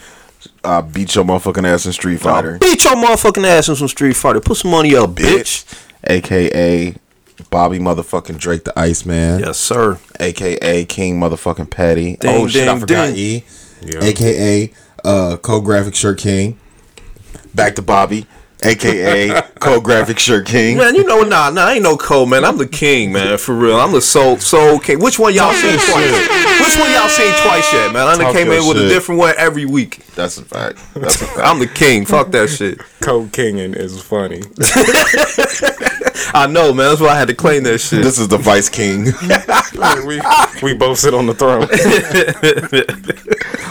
uh, 0.62 0.82
beat 0.82 1.14
your 1.14 1.24
motherfucking 1.24 1.66
ass 1.66 1.86
in 1.86 1.94
Street 1.94 2.20
Fighter, 2.20 2.58
Beat 2.58 2.84
your 2.84 2.96
motherfucking 2.96 3.46
ass 3.46 3.70
in 3.70 3.76
some 3.76 3.88
Street 3.88 4.12
Fighter. 4.12 4.40
Put 4.40 4.58
some 4.58 4.72
money 4.72 4.94
up, 4.94 5.08
bitch. 5.08 5.64
aka 6.04 6.94
Bobby 7.48 7.78
motherfucking 7.78 8.36
Drake 8.38 8.64
the 8.64 8.78
Iceman, 8.78 9.40
Yes, 9.40 9.56
sir. 9.56 9.98
aka 10.20 10.84
King 10.84 11.18
motherfucking 11.18 11.70
Patty. 11.70 12.16
Ding, 12.16 12.30
oh 12.42 12.46
shit, 12.46 12.68
I 12.68 12.72
ding, 12.72 12.80
forgot 12.80 13.06
ding. 13.06 13.16
E, 13.16 13.44
Yeah. 13.80 14.04
aka 14.04 14.70
uh, 15.02 15.38
Co 15.38 15.62
Graphic 15.62 15.94
Shirt 15.94 16.18
King. 16.18 16.60
Back 17.54 17.74
to 17.76 17.82
Bobby, 17.82 18.26
aka 18.62 19.42
Code 19.60 19.84
Graphic 19.84 20.18
Shirt 20.18 20.46
King. 20.46 20.78
Man, 20.78 20.94
you 20.94 21.04
know, 21.04 21.22
nah, 21.22 21.50
nah, 21.50 21.68
ain't 21.68 21.82
no 21.82 21.96
code, 21.96 22.28
man. 22.28 22.44
I'm 22.44 22.58
the 22.58 22.66
king, 22.66 23.12
man, 23.12 23.38
for 23.38 23.54
real. 23.54 23.76
I'm 23.76 23.92
the 23.92 24.00
soul, 24.00 24.38
soul 24.38 24.78
king. 24.78 25.00
Which 25.00 25.18
one 25.18 25.34
y'all 25.34 25.52
seen 25.52 25.78
twice? 25.78 26.28
Which 26.60 26.78
one 26.78 26.90
y'all 26.92 27.08
seen 27.08 27.32
twice 27.42 27.72
yet, 27.72 27.92
man? 27.92 28.06
I 28.06 28.16
done 28.16 28.24
Talk 28.26 28.34
came 28.34 28.46
your 28.48 28.60
in 28.60 28.68
with 28.68 28.76
a 28.78 28.88
different 28.88 29.20
one 29.20 29.34
every 29.38 29.64
week. 29.64 30.04
That's 30.14 30.38
a 30.38 30.44
fact. 30.44 30.78
That's 30.94 31.22
a 31.22 31.26
fact. 31.26 31.40
I'm 31.40 31.58
the 31.58 31.66
king. 31.66 32.04
Fuck 32.04 32.30
that 32.32 32.48
shit. 32.48 32.80
Code 33.00 33.32
Kinging 33.32 33.74
is 33.74 34.02
funny. 34.02 34.42
I 36.34 36.46
know, 36.46 36.74
man. 36.74 36.88
That's 36.88 37.00
why 37.00 37.08
I 37.08 37.18
had 37.18 37.28
to 37.28 37.34
claim 37.34 37.62
that 37.64 37.78
shit. 37.78 38.02
This 38.02 38.18
is 38.18 38.28
the 38.28 38.38
Vice 38.38 38.68
King. 38.68 39.04
we 40.06 40.20
we 40.62 40.74
both 40.76 40.98
sit 40.98 41.14
on 41.14 41.26
the 41.26 41.34
throne. 41.34 41.68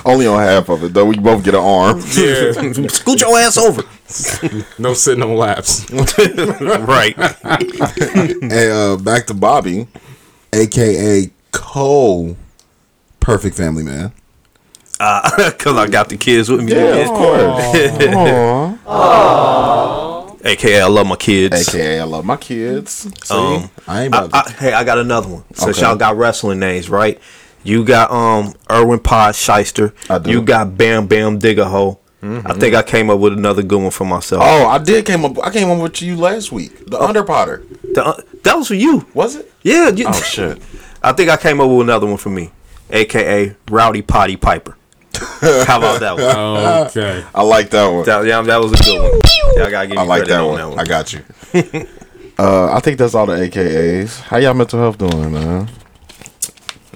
Only 0.07 0.25
on 0.25 0.39
half 0.39 0.69
of 0.69 0.83
it 0.85 0.93
though. 0.93 1.05
We 1.05 1.17
both 1.17 1.43
get 1.43 1.53
an 1.53 1.59
arm. 1.63 1.97
Yeah, 2.13 2.51
Scoot 2.87 3.19
your 3.19 3.37
ass 3.37 3.57
over. 3.57 3.83
no 4.79 4.93
sitting 4.93 5.21
on 5.23 5.35
laps. 5.35 5.85
right. 5.91 7.13
Hey, 7.17 8.71
uh, 8.71 8.95
back 8.97 9.27
to 9.27 9.33
Bobby, 9.33 9.87
aka 10.53 11.29
Cole, 11.51 12.37
perfect 13.19 13.55
family 13.57 13.83
man. 13.83 14.11
Because 14.99 15.77
I 15.77 15.87
got 15.87 16.09
the 16.09 16.17
kids 16.17 16.49
with 16.49 16.63
me. 16.63 16.71
Yeah, 16.73 16.95
of 16.95 17.07
course. 17.09 17.75
Aww. 17.99 18.79
Aww. 18.85 20.45
AKA, 20.45 20.81
I 20.81 20.87
love 20.87 21.05
my 21.05 21.15
kids. 21.17 21.67
AKA 21.67 21.99
I 21.99 22.03
love 22.03 22.25
my 22.25 22.37
kids. 22.37 22.91
See? 23.27 23.33
Um, 23.35 23.69
I 23.87 24.03
ain't 24.03 24.07
about 24.15 24.31
to. 24.31 24.37
I, 24.37 24.49
hey, 24.51 24.73
I 24.73 24.83
got 24.83 24.97
another 24.97 25.27
one. 25.27 25.43
Since 25.53 25.77
Okay. 25.77 25.85
y'all 25.87 25.97
got 25.97 26.15
wrestling 26.17 26.59
names, 26.59 26.89
right? 26.89 27.19
You 27.67 27.83
got 27.83 28.09
um 28.11 28.53
Erwin 28.71 28.99
Pod 28.99 29.35
Shyster. 29.35 29.93
I 30.09 30.19
do. 30.19 30.31
You 30.31 30.41
got 30.41 30.77
Bam 30.77 31.07
Bam 31.07 31.39
Diggaho. 31.39 31.97
I 32.23 32.53
think 32.53 32.75
I 32.75 32.81
came 32.83 33.09
up 33.09 33.19
with 33.19 33.33
another 33.33 33.61
good 33.63 33.81
one 33.81 33.91
for 33.91 34.03
myself. 34.05 34.41
oh, 34.45 34.67
I 34.67 34.79
did 34.79 35.05
came 35.05 35.23
up. 35.23 35.37
I 35.45 35.49
came 35.51 35.69
up 35.69 35.79
with 35.81 36.01
you 36.01 36.15
last 36.17 36.51
week. 36.51 36.85
The 36.87 36.99
Under 36.99 37.23
Potter. 37.23 37.63
The- 37.93 38.03
uh, 38.05 38.21
that 38.43 38.55
was 38.57 38.67
for 38.67 38.73
you. 38.75 39.05
Was 39.13 39.35
it? 39.35 39.51
Yeah. 39.63 39.89
You, 39.89 40.05
Oh 40.07 40.11
shit. 40.21 40.61
I 41.03 41.13
think 41.13 41.29
I 41.29 41.37
came 41.37 41.61
up 41.61 41.69
with 41.69 41.81
another 41.81 42.05
one 42.07 42.17
for 42.17 42.29
me, 42.29 42.51
aka 42.89 43.55
Rowdy 43.69 44.01
Potty 44.01 44.35
Piper. 44.35 44.75
How 45.15 45.77
about 45.77 45.99
that 45.99 46.15
one? 46.17 46.87
Okay. 46.87 47.23
I 47.33 47.41
like 47.43 47.69
that 47.71 47.87
one. 47.87 48.05
That, 48.05 48.25
yeah, 48.25 48.41
that 48.41 48.57
was 48.61 48.73
a 48.73 48.83
good 48.83 48.99
one. 49.01 49.21
Y'all 49.55 49.69
gotta 49.71 49.87
give 49.87 49.95
me 49.95 50.01
I 50.01 50.05
like 50.05 50.23
credit 50.25 50.33
that 50.33 50.41
on 50.41 50.47
one. 50.47 50.57
that 50.57 50.69
one. 50.69 50.79
I 50.79 50.83
got 50.85 51.13
you. 51.13 51.21
uh, 52.39 52.73
I 52.73 52.79
think 52.81 52.97
that's 52.97 53.13
all 53.15 53.25
the 53.25 53.33
AKAs. 53.33 54.21
How 54.21 54.37
y'all 54.37 54.53
mental 54.53 54.79
health 54.79 54.97
doing, 54.97 55.31
man? 55.31 55.69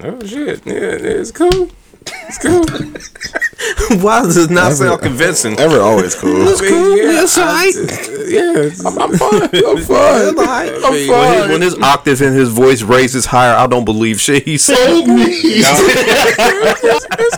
Oh 0.03 0.19
shit. 0.25 0.65
Yeah, 0.65 0.73
it's 0.73 1.31
cool. 1.31 1.69
It's 2.07 2.37
cool. 2.39 2.65
Why 4.01 4.23
does 4.23 4.37
it 4.37 4.49
not 4.49 4.73
sound 4.73 5.01
convincing? 5.01 5.59
Ever 5.59 5.79
always 5.81 6.15
cool. 6.15 6.47
It's 6.47 6.59
cool. 6.61 6.97
Yeah, 6.97 7.21
It's 7.23 7.37
alright. 7.37 7.75
Yeah, 7.75 8.57
it's, 8.65 8.83
I'm 8.83 8.95
fine. 8.95 9.11
I'm 9.53 9.77
fine. 9.77 10.29
I'm 10.29 10.39
I'm 10.85 11.07
When 11.07 11.33
his, 11.33 11.47
when 11.49 11.61
his 11.61 11.75
octave 11.79 12.21
in 12.23 12.33
his 12.33 12.49
voice 12.49 12.81
raises 12.81 13.27
higher, 13.27 13.53
I 13.55 13.67
don't 13.67 13.85
believe 13.85 14.19
shit 14.19 14.43
he 14.43 14.57
said. 14.57 14.75
it's 14.79 15.01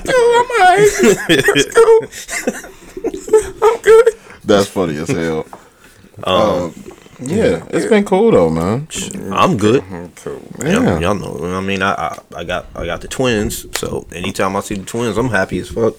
cool. 0.06 0.40
I'm 0.40 0.50
alright. 0.62 0.88
It's 1.56 1.76
cool. 1.76 2.00
I'm 3.70 3.78
good. 3.82 4.08
That's 4.46 4.68
funny 4.68 4.98
as 4.98 5.10
hell. 5.10 5.46
Um, 6.24 6.74
yeah, 7.20 7.66
it's 7.70 7.86
been 7.86 8.04
cool 8.06 8.32
though, 8.32 8.50
man. 8.50 8.88
I'm 9.32 9.58
good. 9.58 9.84
Cool. 10.16 10.42
Y'all, 10.60 10.70
Yeah. 10.84 11.00
y'all 11.00 11.16
know. 11.16 11.56
I 11.56 11.62
mean, 11.62 11.82
I, 11.82 11.94
I 11.94 12.20
I 12.38 12.44
got 12.44 12.66
I 12.76 12.86
got 12.86 13.02
the 13.02 13.08
twins, 13.08 13.66
so 13.78 14.06
anytime 14.14 14.56
I 14.56 14.62
see 14.62 14.76
the 14.76 14.86
twins, 14.86 15.18
I'm 15.18 15.30
happy 15.30 15.60
as 15.60 15.70
fuck. 15.70 15.96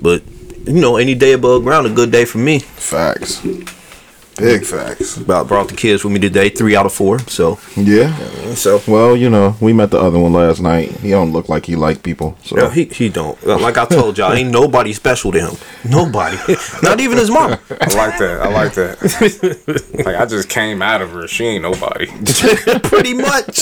But 0.00 0.22
you 0.66 0.80
know, 0.80 0.96
any 0.96 1.14
day 1.14 1.32
above 1.32 1.64
ground, 1.64 1.86
a 1.86 1.90
good 1.90 2.10
day 2.12 2.24
for 2.24 2.38
me. 2.38 2.60
Facts. 2.60 3.40
Big 4.36 4.62
mm. 4.62 4.66
facts. 4.66 5.16
About 5.18 5.46
brought 5.48 5.68
the 5.68 5.74
kids 5.76 6.04
with 6.04 6.12
me 6.12 6.18
today, 6.18 6.48
three 6.48 6.74
out 6.74 6.86
of 6.86 6.92
four. 6.92 7.18
So 7.20 7.58
Yeah. 7.76 8.14
so 8.54 8.80
Well, 8.86 9.16
you 9.16 9.28
know, 9.28 9.56
we 9.60 9.72
met 9.72 9.90
the 9.90 9.98
other 10.00 10.18
one 10.18 10.32
last 10.32 10.60
night. 10.60 10.90
He 11.00 11.10
don't 11.10 11.32
look 11.32 11.48
like 11.48 11.66
he 11.66 11.76
like 11.76 12.02
people. 12.02 12.36
So 12.44 12.56
yeah, 12.56 12.70
he 12.70 12.84
he 12.84 13.08
don't. 13.08 13.40
Like 13.46 13.76
I 13.78 13.84
told 13.84 14.18
y'all, 14.18 14.32
ain't 14.32 14.50
nobody 14.50 14.92
special 14.92 15.32
to 15.32 15.40
him. 15.40 15.56
Nobody, 15.84 16.36
not 16.82 17.00
even 17.00 17.18
his 17.18 17.30
mom. 17.30 17.52
I 17.52 17.94
like 17.94 18.18
that. 18.18 18.40
I 18.42 18.48
like 18.52 18.72
that. 18.74 19.92
like 20.06 20.16
I 20.16 20.26
just 20.26 20.48
came 20.48 20.80
out 20.82 21.02
of 21.02 21.10
her. 21.12 21.28
She 21.28 21.44
ain't 21.44 21.62
nobody. 21.62 22.06
Pretty 22.82 23.14
much. 23.14 23.58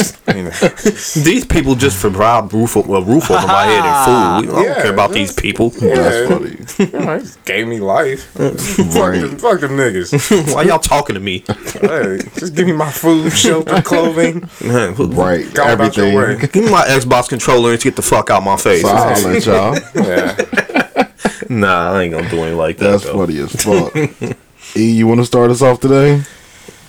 These 1.14 1.46
people 1.46 1.74
just 1.74 1.98
provide 2.00 2.52
roof, 2.52 2.76
o- 2.76 2.94
a 2.94 3.02
roof 3.02 3.30
over 3.30 3.46
my 3.46 3.64
head 3.64 3.84
and 3.84 4.04
food. 4.06 4.50
I 4.50 4.54
don't 4.54 4.64
Yeah, 4.64 4.82
care 4.82 4.92
about 4.92 5.12
these 5.12 5.32
people. 5.32 5.70
that's 5.70 6.28
funny. 6.28 6.50
you 6.78 7.20
just 7.20 7.44
gave 7.44 7.66
me 7.66 7.80
life. 7.80 8.24
fuck, 8.32 9.14
them, 9.14 9.38
fuck 9.38 9.60
them 9.60 9.72
niggas. 9.72 10.59
Why 10.60 10.66
y'all 10.66 10.78
talking 10.78 11.14
to 11.14 11.20
me? 11.20 11.38
hey, 11.80 12.18
just 12.34 12.54
give 12.54 12.66
me 12.66 12.74
my 12.74 12.90
food, 12.90 13.32
shelter, 13.32 13.80
clothing. 13.84 14.46
Man, 14.62 14.92
who- 14.92 15.06
Right. 15.06 15.50
Go 15.54 15.72
about 15.72 15.96
your 15.96 16.14
way. 16.14 16.32
Everything. 16.34 16.50
Give 16.52 16.64
me 16.64 16.70
my 16.70 16.84
Xbox 16.84 17.30
controller 17.30 17.72
and 17.72 17.80
get 17.80 17.96
the 17.96 18.02
fuck 18.02 18.28
out 18.28 18.42
my 18.42 18.58
face. 18.58 18.82
So 18.82 18.88
I'll 18.88 19.38
y'all. 19.40 19.78
Yeah. 19.94 21.08
Nah, 21.48 21.92
I 21.94 22.02
ain't 22.02 22.12
gonna 22.12 22.28
do 22.28 22.40
anything 22.40 22.58
like 22.58 22.76
that. 22.76 22.90
That's 22.90 23.04
though. 23.04 23.26
funny 23.26 23.38
as 23.38 23.52
fuck. 23.56 24.36
E, 24.76 24.90
you 24.92 25.06
want 25.06 25.20
to 25.20 25.24
start 25.24 25.50
us 25.50 25.62
off 25.62 25.80
today? 25.80 26.22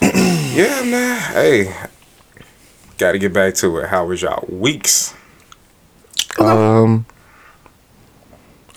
Yeah, 0.51 0.83
man. 0.83 1.17
Hey, 1.31 1.73
got 2.97 3.13
to 3.13 3.19
get 3.19 3.31
back 3.31 3.53
to 3.55 3.77
it. 3.77 3.87
How 3.87 4.05
was 4.05 4.21
y'all 4.21 4.45
weeks? 4.49 5.15
Um, 6.37 7.05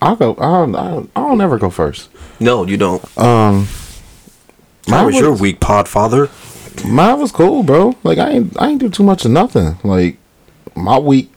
I'll 0.00 0.14
go. 0.14 0.36
I'll, 0.36 0.76
I'll, 0.76 1.08
I'll 1.16 1.34
never 1.34 1.58
go 1.58 1.68
first. 1.68 2.10
No, 2.38 2.64
you 2.64 2.76
don't. 2.76 3.02
Um, 3.18 3.66
How 3.66 3.83
mine 4.88 5.06
was 5.06 5.18
your 5.18 5.34
week, 5.34 5.60
Pod 5.60 5.88
Father? 5.88 6.28
Mine 6.86 7.20
was 7.20 7.32
cool, 7.32 7.62
bro. 7.62 7.96
Like 8.02 8.18
I 8.18 8.30
ain't 8.30 8.60
I 8.60 8.68
ain't 8.68 8.80
do 8.80 8.88
too 8.88 9.04
much 9.04 9.24
of 9.24 9.30
nothing. 9.30 9.76
Like 9.84 10.18
my 10.74 10.98
week, 10.98 11.30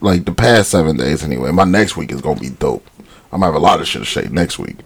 like 0.00 0.24
the 0.24 0.32
past 0.32 0.70
seven 0.70 0.96
days 0.96 1.22
anyway. 1.22 1.50
My 1.50 1.64
next 1.64 1.96
week 1.96 2.12
is 2.12 2.20
gonna 2.20 2.40
be 2.40 2.50
dope. 2.50 2.86
I'm 3.32 3.40
gonna 3.40 3.46
have 3.46 3.54
a 3.54 3.58
lot 3.64 3.80
of 3.80 3.88
shit 3.88 4.02
to 4.02 4.06
say 4.08 4.28
next 4.30 4.58
week. 4.58 4.76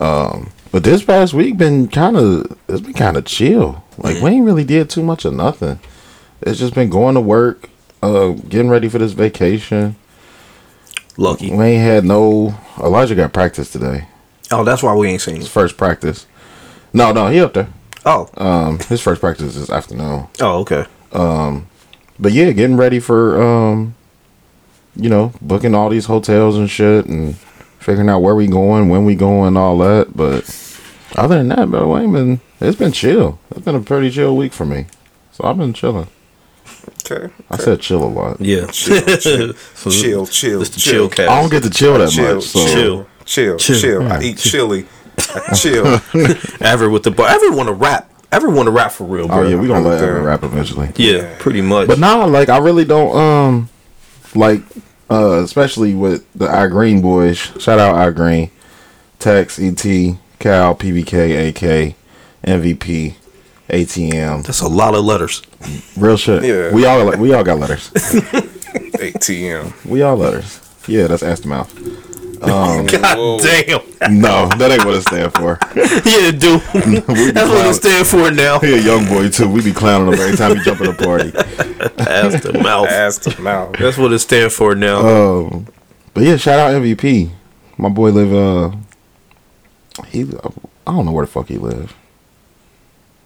Um, 0.00 0.50
but 0.70 0.84
this 0.84 1.02
past 1.02 1.34
week 1.34 1.56
been 1.56 1.88
kind 1.88 2.16
of 2.16 2.58
it's 2.68 2.80
been 2.80 2.94
kind 2.94 3.16
of 3.16 3.24
chill. 3.24 3.84
Like 3.98 4.22
we 4.22 4.30
ain't 4.30 4.44
really 4.44 4.64
did 4.64 4.90
too 4.90 5.02
much 5.02 5.24
of 5.24 5.34
nothing. 5.34 5.78
It's 6.42 6.58
just 6.58 6.74
been 6.74 6.90
going 6.90 7.14
to 7.14 7.20
work, 7.20 7.70
uh, 8.02 8.30
getting 8.30 8.68
ready 8.68 8.88
for 8.88 8.98
this 8.98 9.12
vacation. 9.12 9.96
Lucky. 11.16 11.52
We 11.52 11.64
ain't 11.64 11.82
had 11.82 12.04
no 12.04 12.58
Elijah 12.78 13.14
got 13.14 13.32
practice 13.32 13.70
today. 13.70 14.08
Oh, 14.50 14.64
that's 14.64 14.82
why 14.82 14.94
we 14.94 15.08
ain't 15.08 15.20
seen. 15.20 15.36
His 15.36 15.48
first 15.48 15.76
practice. 15.76 16.26
No, 16.92 17.12
no, 17.12 17.28
he 17.28 17.40
up 17.40 17.54
there. 17.54 17.68
Oh, 18.04 18.28
Um, 18.36 18.78
his 18.80 19.00
first 19.00 19.20
practice 19.20 19.56
is 19.56 19.70
afternoon. 19.70 20.26
oh, 20.40 20.58
okay. 20.60 20.84
Um, 21.12 21.66
but 22.18 22.32
yeah, 22.32 22.50
getting 22.52 22.76
ready 22.76 23.00
for 23.00 23.40
um, 23.42 23.94
you 24.96 25.08
know, 25.08 25.32
booking 25.40 25.74
all 25.74 25.88
these 25.88 26.06
hotels 26.06 26.56
and 26.56 26.68
shit, 26.70 27.06
and 27.06 27.36
figuring 27.78 28.08
out 28.08 28.20
where 28.20 28.34
we 28.34 28.46
going, 28.46 28.88
when 28.88 29.04
we 29.04 29.14
going, 29.14 29.56
all 29.56 29.78
that. 29.78 30.16
But 30.16 30.44
other 31.16 31.38
than 31.38 31.48
that, 31.48 31.70
bro, 31.70 31.92
I 31.92 32.02
ain't 32.02 32.12
been. 32.12 32.40
It's 32.60 32.78
been 32.78 32.92
chill. 32.92 33.38
It's 33.50 33.60
been 33.64 33.74
a 33.74 33.80
pretty 33.80 34.10
chill 34.10 34.36
week 34.36 34.52
for 34.52 34.64
me. 34.64 34.86
So 35.32 35.44
I've 35.44 35.58
been 35.58 35.72
chilling. 35.72 36.06
Okay. 37.10 37.32
I 37.50 37.56
said 37.56 37.80
chill 37.80 38.02
a 38.04 38.06
lot. 38.06 38.40
Yeah. 38.40 38.66
Chill, 38.66 39.16
chill, 39.18 39.52
So 39.74 39.90
chill, 39.90 40.26
chill, 40.26 40.64
chill 40.64 41.08
chill. 41.10 41.28
I 41.30 41.40
don't 41.40 41.50
get 41.50 41.62
to 41.64 41.70
chill 41.70 41.98
that 41.98 42.10
chill, 42.10 42.36
much. 42.36 42.44
So 42.44 42.66
chill, 42.66 43.06
chill, 43.24 43.56
chill. 43.58 44.12
I 44.12 44.22
eat 44.22 44.38
chili. 44.38 44.86
Chill. 45.54 46.00
Ever 46.60 46.88
with 46.90 47.02
the 47.02 47.10
bar. 47.10 47.28
Ever 47.28 47.52
want 47.52 47.68
to 47.68 47.74
rap. 47.74 48.10
Ever 48.30 48.48
want 48.48 48.66
to 48.66 48.70
rap 48.70 48.92
for 48.92 49.04
real, 49.04 49.28
bro. 49.28 49.40
oh 49.44 49.48
yeah, 49.48 49.56
we 49.56 49.66
gonna 49.68 49.86
let. 49.86 50.02
Evan 50.02 50.22
rap 50.24 50.42
eventually. 50.42 50.90
Yeah, 50.96 51.36
pretty 51.38 51.60
much. 51.60 51.88
But 51.88 51.98
nah, 51.98 52.24
like 52.24 52.48
I 52.48 52.58
really 52.58 52.84
don't 52.86 53.14
um 53.14 53.68
like 54.34 54.62
uh 55.10 55.42
especially 55.42 55.94
with 55.94 56.24
the 56.34 56.48
I 56.48 56.66
Green 56.68 57.02
boys. 57.02 57.38
Shout 57.58 57.78
out 57.78 57.94
I 57.94 58.10
Green, 58.10 58.50
Tex, 59.18 59.58
ET, 59.58 59.82
Cal, 60.38 60.74
PBK, 60.74 61.48
AK, 61.50 61.94
MVP, 62.44 63.14
ATM. 63.68 64.44
that's 64.46 64.60
a 64.62 64.68
lot 64.68 64.94
of 64.94 65.04
letters. 65.04 65.42
Real 65.96 66.16
shit. 66.16 66.42
Yeah. 66.42 66.72
We 66.72 66.86
all 66.86 67.14
we 67.18 67.34
all 67.34 67.44
got 67.44 67.58
letters. 67.58 67.90
ATM. 67.92 69.84
We 69.84 70.00
all 70.00 70.16
letters. 70.16 70.58
Yeah, 70.88 71.06
that's 71.06 71.22
ass 71.22 71.40
to 71.40 71.48
mouth. 71.48 71.70
God 72.90 73.40
damn. 73.40 74.20
No, 74.20 74.48
that 74.48 74.70
ain't 74.72 74.84
what 74.84 74.96
it 74.96 75.02
stand 75.02 75.32
for. 75.34 75.58
Yeah, 76.04 76.30
dude. 76.32 76.62
We 77.08 77.26
be 77.26 77.30
That's 77.32 77.48
what 77.48 77.66
it 77.66 77.74
stand 77.74 78.06
for 78.06 78.30
now. 78.30 78.58
He 78.58 78.72
a 78.74 78.80
young 78.80 79.06
boy 79.06 79.28
too. 79.28 79.48
We 79.48 79.62
be 79.62 79.72
clowning 79.72 80.12
him 80.12 80.18
every 80.18 80.36
time 80.36 80.56
he 80.56 80.62
jump 80.64 80.80
in 80.80 80.88
a 80.88 80.94
party. 80.94 81.32
Ass 81.98 82.42
to 82.42 82.52
mouth. 82.60 82.88
Ass 82.88 83.18
to 83.18 83.40
mouth. 83.40 83.76
That's 83.78 83.96
what 83.96 84.12
it 84.12 84.18
stands 84.18 84.54
for 84.54 84.74
now. 84.74 85.06
Um, 85.06 85.66
but 86.14 86.24
yeah, 86.24 86.36
shout 86.36 86.58
out 86.58 86.82
MVP. 86.82 87.30
My 87.78 87.88
boy 87.88 88.10
live. 88.10 88.32
Uh, 88.32 88.76
he. 90.08 90.22
I 90.22 90.92
don't 90.92 91.06
know 91.06 91.12
where 91.12 91.24
the 91.24 91.30
fuck 91.30 91.48
he 91.48 91.58
live. 91.58 91.94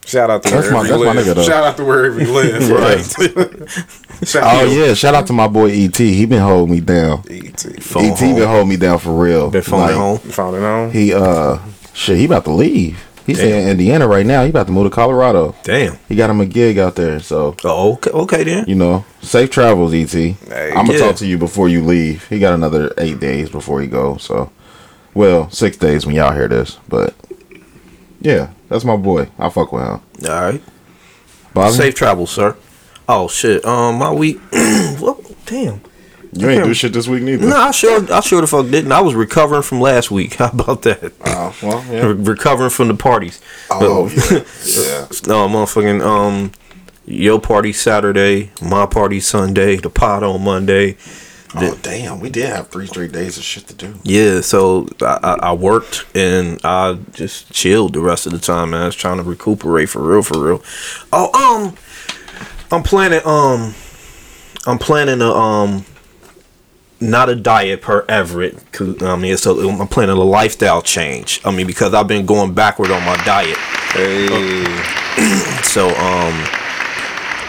Shout 0.07 0.31
out 0.31 0.43
to 0.45 0.51
That's 0.51 0.71
wherever 0.71 0.73
my- 0.75 0.83
you 0.83 0.89
that's 0.89 1.05
my 1.05 1.13
live. 1.13 1.27
nigga, 1.27 1.35
though. 1.35 1.43
Shout 1.43 1.65
out 1.65 1.77
to 1.79 1.85
wherever 1.85 2.21
you 2.21 2.33
live. 2.33 2.71
Right. 2.71 4.27
Shout 4.27 4.43
Oh 4.45 4.65
yeah, 4.65 4.95
shout 4.95 5.15
out 5.15 5.27
to 5.27 5.33
my 5.35 5.47
boy 5.49 5.71
ET. 5.71 5.97
He 5.99 6.25
been 6.27 6.41
holding 6.41 6.75
me 6.75 6.81
down. 6.81 7.23
ET. 7.29 7.61
Phone 7.83 8.05
ET 8.07 8.19
home. 8.19 8.35
been 8.37 8.49
holding 8.49 8.69
me 8.69 8.77
down 8.77 8.99
for 8.99 9.13
real. 9.13 9.51
Been 9.51 9.63
phoning 9.63 9.87
Like, 9.89 9.95
home. 9.97 10.21
You 10.25 10.33
found 10.33 10.57
it 10.57 10.63
on? 10.63 10.91
He 10.91 11.13
uh, 11.13 11.59
shit. 11.93 12.17
He 12.17 12.25
about 12.25 12.45
to 12.45 12.53
leave. 12.53 13.03
He's 13.27 13.41
in 13.41 13.69
Indiana 13.69 14.07
right 14.07 14.25
now. 14.25 14.45
He 14.45 14.51
about 14.51 14.69
to 14.69 14.73
move 14.73 14.85
to 14.89 14.95
Colorado. 14.95 15.55
Damn. 15.65 15.99
He 16.09 16.15
got 16.15 16.31
him 16.31 16.41
a 16.41 16.47
gig 16.47 16.79
out 16.79 16.95
there. 16.95 17.19
So 17.19 17.57
Oh, 17.65 17.95
okay, 17.95 18.11
okay 18.11 18.45
then. 18.45 18.65
you 18.69 18.77
know, 18.77 19.05
safe 19.21 19.51
travels, 19.51 19.93
Et. 19.93 20.15
I'm 20.15 20.87
gonna 20.87 20.93
Yeah. 20.93 20.99
talk 21.01 21.17
to 21.17 21.27
you 21.27 21.37
before 21.37 21.69
you 21.69 21.83
leave. 21.83 22.27
He 22.29 22.39
got 22.39 22.55
another 22.55 22.93
eight 22.99 23.19
days 23.19 23.51
before 23.51 23.81
he 23.81 23.89
go. 23.89 24.17
So, 24.19 24.51
well, 25.13 25.51
six 25.51 25.77
days 25.77 26.07
when 26.07 26.15
y'all 26.15 26.33
hear 26.33 26.47
this. 26.49 26.79
But 26.89 27.15
yeah, 28.27 28.51
that's 28.69 28.85
my 28.85 28.97
boy. 28.97 29.29
I 29.39 29.49
fuck 29.51 29.73
with 29.73 29.83
him. 29.85 30.01
All 30.29 30.41
right. 30.41 30.63
Bobby, 31.55 31.73
Safe 31.75 31.95
travels, 31.95 32.31
sir. 32.31 32.57
Oh 33.09 33.29
shit. 33.29 33.65
Um, 33.65 33.97
my 33.99 34.13
week. 34.13 34.41
well, 34.53 35.21
damn. 35.47 35.81
you 36.33 36.49
ain't 36.51 36.65
do 36.65 36.75
shit 36.75 36.93
this 36.93 37.07
week 37.09 37.23
neither. 37.23 37.47
No, 37.49 37.57
I 37.57 37.71
sure, 37.71 38.13
I 38.13 38.21
sure 38.21 38.41
the 38.41 38.47
fuck 38.47 38.67
didn't. 38.71 38.91
I 38.93 39.01
was 39.01 39.15
recovering 39.15 39.63
from 39.63 39.81
last 39.81 40.11
week. 40.11 40.35
How 40.41 40.51
about 40.51 40.83
that? 40.83 41.13
Oh, 41.25 41.57
well, 41.63 41.81
Re- 41.83 41.97
yeah. 41.97 42.15
recovering 42.31 42.71
from 42.71 42.89
the 42.89 42.95
parties. 42.95 43.41
Oh, 43.71 44.09
But- 44.09 44.33
yeah. 44.67 45.07
No, 45.29 45.49
motherfucking 45.49 46.03
um, 46.05 46.53
your 47.07 47.41
party 47.41 47.73
Saturday, 47.73 48.51
my 48.61 48.85
party 48.87 49.21
Sunday, 49.21 49.77
the 49.77 49.89
pot 49.91 50.23
on 50.25 50.43
Monday. 50.43 50.97
Oh, 51.59 51.79
damn. 51.83 52.21
We 52.21 52.31
did 52.31 52.47
have 52.47 52.69
three 52.69 52.87
straight 52.87 53.13
days 53.13 53.39
of 53.39 53.45
shit 53.45 53.67
to 53.69 53.75
do. 53.75 53.95
Yeah, 54.03 54.41
so 54.41 54.89
I, 55.01 55.39
I, 55.43 55.53
worked 55.53 56.07
and 56.15 56.61
I 56.65 56.99
just 57.13 57.51
chilled 57.53 57.95
the 57.95 58.01
rest 58.01 58.27
of 58.27 58.33
the 58.33 58.39
time, 58.39 58.71
man. 58.71 58.83
I 58.83 58.87
was 58.87 58.97
trying 58.97 59.17
to 59.19 59.23
recuperate 59.23 59.89
for 59.89 60.03
real, 60.03 60.23
for 60.23 60.39
real. 60.39 60.63
Oh, 61.13 61.31
um, 61.35 61.75
I'm 62.71 62.83
planning, 62.83 63.21
um, 63.25 63.75
I'm 64.67 64.79
planning 64.79 65.23
a, 65.23 65.31
um, 65.31 65.85
not 67.01 67.29
a 67.29 67.37
diet 67.37 67.83
per 67.83 68.05
Everett, 68.09 68.73
cause 68.73 69.03
I 69.03 69.17
mean, 69.17 69.33
it's 69.33 69.47
a, 69.47 69.51
I'm 69.51 69.89
planning 69.89 70.17
a 70.17 70.25
lifestyle 70.25 70.83
change. 70.83 71.41
I 71.45 71.51
mean, 71.51 71.67
because 71.67 71.95
I've 71.95 72.09
been 72.09 72.27
going 72.27 72.55
backward 72.55 72.91
on 72.91 73.05
my 73.05 73.17
diet. 73.25 73.57
Hey. 73.93 74.93
So, 75.63 75.89
um, 75.89 76.47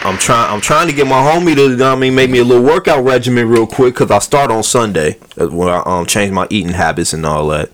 I'm 0.04 0.18
trying. 0.18 0.52
I'm 0.52 0.60
trying 0.60 0.88
to 0.88 0.94
get 0.94 1.06
my 1.06 1.20
homie 1.20 1.54
to, 1.54 1.70
you 1.70 1.76
know 1.76 1.90
what 1.90 1.96
I 1.96 2.00
mean, 2.00 2.14
make 2.14 2.30
me 2.30 2.38
a 2.38 2.44
little 2.44 2.64
workout 2.64 3.04
regimen 3.04 3.48
real 3.48 3.66
quick 3.66 3.94
because 3.94 4.10
I 4.10 4.18
start 4.18 4.50
on 4.50 4.62
Sunday, 4.62 5.18
uh, 5.38 5.48
where 5.48 5.74
I 5.74 5.82
um 5.98 6.06
change 6.06 6.32
my 6.32 6.46
eating 6.50 6.72
habits 6.72 7.12
and 7.12 7.26
all 7.26 7.48
that. 7.48 7.70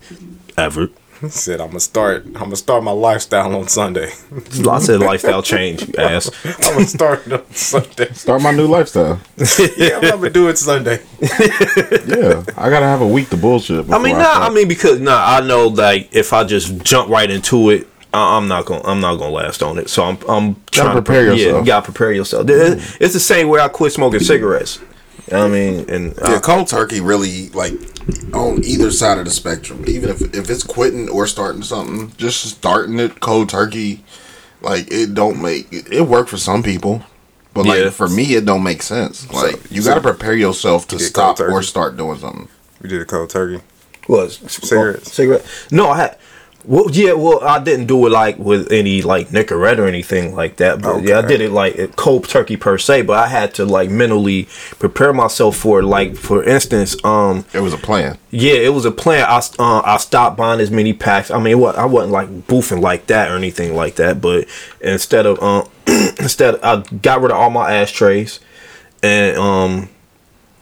Ever 0.56 0.88
Said 1.28 1.60
I'm 1.60 1.68
gonna 1.68 1.80
start. 1.80 2.26
I'm 2.26 2.32
gonna 2.32 2.56
start 2.56 2.82
my 2.82 2.90
lifestyle 2.90 3.54
on 3.56 3.68
Sunday. 3.68 4.10
I 4.68 4.78
said 4.78 5.00
lifestyle 5.00 5.42
change, 5.54 5.86
you 5.88 5.94
ass. 5.96 6.30
I'm 6.44 6.74
gonna 6.74 6.86
start 6.86 7.30
on 7.30 7.50
Sunday. 7.52 8.12
Start 8.12 8.42
my 8.42 8.50
new 8.50 8.66
lifestyle. 8.66 9.20
Yeah, 9.76 9.96
I'm 9.96 10.02
gonna 10.02 10.30
do 10.30 10.48
it 10.48 10.58
Sunday. 10.58 11.00
Yeah, 11.20 12.44
I 12.56 12.68
gotta 12.68 12.86
have 12.86 13.00
a 13.00 13.06
week 13.06 13.30
to 13.30 13.36
bullshit. 13.36 13.90
I 13.90 13.98
mean, 13.98 14.02
before 14.02 14.18
nah. 14.18 14.32
start. 14.32 14.50
I 14.50 14.54
mean, 14.54 14.68
because 14.68 15.00
nah, 15.00 15.24
I 15.24 15.40
know 15.40 15.68
like 15.68 16.14
if 16.14 16.32
I 16.32 16.44
just 16.44 16.78
jump 16.82 17.08
right 17.08 17.30
into 17.30 17.70
it, 17.70 17.88
I- 18.14 18.36
I'm 18.36 18.48
not 18.48 18.64
gonna. 18.66 18.82
I'm 18.84 19.00
not 19.00 19.16
gonna 19.16 19.32
last 19.32 19.62
on 19.62 19.78
it. 19.78 19.90
So 19.90 20.04
I'm. 20.04 20.18
I'm 20.28 20.56
trying 20.70 20.92
prepare 20.92 21.24
to 21.26 21.30
pre- 21.32 21.40
Yeah, 21.40 21.46
yourself. 21.46 21.60
you 21.60 21.66
gotta 21.66 21.84
prepare 21.84 22.12
yourself. 22.12 22.48
It- 22.48 22.80
It's 23.00 23.14
the 23.14 23.20
same 23.20 23.48
way 23.48 23.60
I 23.60 23.68
quit 23.68 23.92
smoking 23.92 24.20
cigarettes. 24.20 24.78
You 25.30 25.36
know 25.36 25.40
what 25.40 25.46
I 25.46 25.50
mean, 25.50 25.84
and 25.88 26.14
Yeah, 26.20 26.36
I- 26.36 26.38
cold 26.40 26.68
turkey 26.68 27.00
really 27.00 27.48
like 27.54 27.74
on 28.34 28.62
either 28.64 28.90
side 28.90 29.18
of 29.18 29.24
the 29.24 29.30
spectrum. 29.30 29.84
Even 29.86 30.10
if 30.10 30.20
if 30.34 30.50
it's 30.50 30.62
quitting 30.62 31.08
or 31.08 31.26
starting 31.26 31.62
something, 31.62 32.12
just 32.18 32.44
starting 32.46 32.98
it 33.00 33.20
cold 33.20 33.48
turkey, 33.48 34.04
like 34.60 34.86
it 34.92 35.14
don't 35.14 35.40
make 35.40 35.66
it, 35.72 35.90
it 35.90 36.02
work 36.02 36.28
for 36.28 36.36
some 36.36 36.62
people, 36.62 37.02
but 37.54 37.64
like 37.66 37.84
Yeah. 37.84 37.90
for 37.90 38.08
me, 38.08 38.34
it 38.34 38.44
don't 38.44 38.62
make 38.62 38.82
sense. 38.82 39.26
Like 39.32 39.58
you 39.70 39.80
so- 39.82 39.88
got 39.90 39.94
to 39.94 40.00
prepare 40.02 40.34
yourself 40.34 40.86
to 40.88 40.96
did 40.98 41.04
stop 41.06 41.40
or 41.40 41.62
start 41.62 41.96
doing 41.96 42.18
something. 42.18 42.48
We 42.82 42.88
did 42.90 43.00
a 43.00 43.06
cold 43.06 43.30
turkey. 43.30 43.62
Was 44.08 44.38
Cigarettes. 44.46 45.08
Oh, 45.08 45.12
cigarette? 45.12 45.44
No, 45.70 45.88
I 45.88 45.96
had. 45.96 46.16
Well, 46.66 46.86
yeah, 46.90 47.12
well, 47.12 47.40
I 47.44 47.62
didn't 47.62 47.86
do 47.86 48.06
it 48.06 48.10
like 48.10 48.38
with 48.38 48.72
any 48.72 49.02
like 49.02 49.28
Nicorette 49.28 49.78
or 49.78 49.86
anything 49.86 50.34
like 50.34 50.56
that. 50.56 50.80
But 50.80 51.02
yeah, 51.02 51.18
I 51.18 51.22
did 51.22 51.42
it 51.42 51.50
like 51.50 51.94
cold 51.96 52.26
turkey 52.28 52.56
per 52.56 52.78
se. 52.78 53.02
But 53.02 53.18
I 53.18 53.28
had 53.28 53.52
to 53.56 53.66
like 53.66 53.90
mentally 53.90 54.48
prepare 54.78 55.12
myself 55.12 55.56
for 55.56 55.80
it. 55.80 55.84
Like 55.84 56.16
for 56.16 56.42
instance, 56.42 56.96
um, 57.04 57.44
It 57.52 57.60
was 57.60 57.74
a 57.74 57.78
plan. 57.78 58.16
yeah, 58.30 58.54
it 58.54 58.72
was 58.72 58.86
a 58.86 58.90
plan. 58.90 59.26
I 59.28 59.42
uh, 59.58 59.82
I 59.84 59.98
stopped 59.98 60.38
buying 60.38 60.58
as 60.60 60.70
many 60.70 60.94
packs. 60.94 61.30
I 61.30 61.38
mean, 61.38 61.58
what 61.58 61.76
I 61.76 61.84
wasn't 61.84 62.12
like 62.12 62.28
boofing 62.46 62.80
like 62.80 63.06
that 63.08 63.30
or 63.30 63.36
anything 63.36 63.74
like 63.74 63.96
that. 63.96 64.22
But 64.22 64.48
instead 64.80 65.26
of 65.26 65.42
um, 65.42 65.68
instead 66.18 66.58
I 66.62 66.80
got 67.02 67.20
rid 67.20 67.30
of 67.30 67.36
all 67.36 67.50
my 67.50 67.74
ashtrays, 67.74 68.40
and 69.02 69.36
um, 69.36 69.88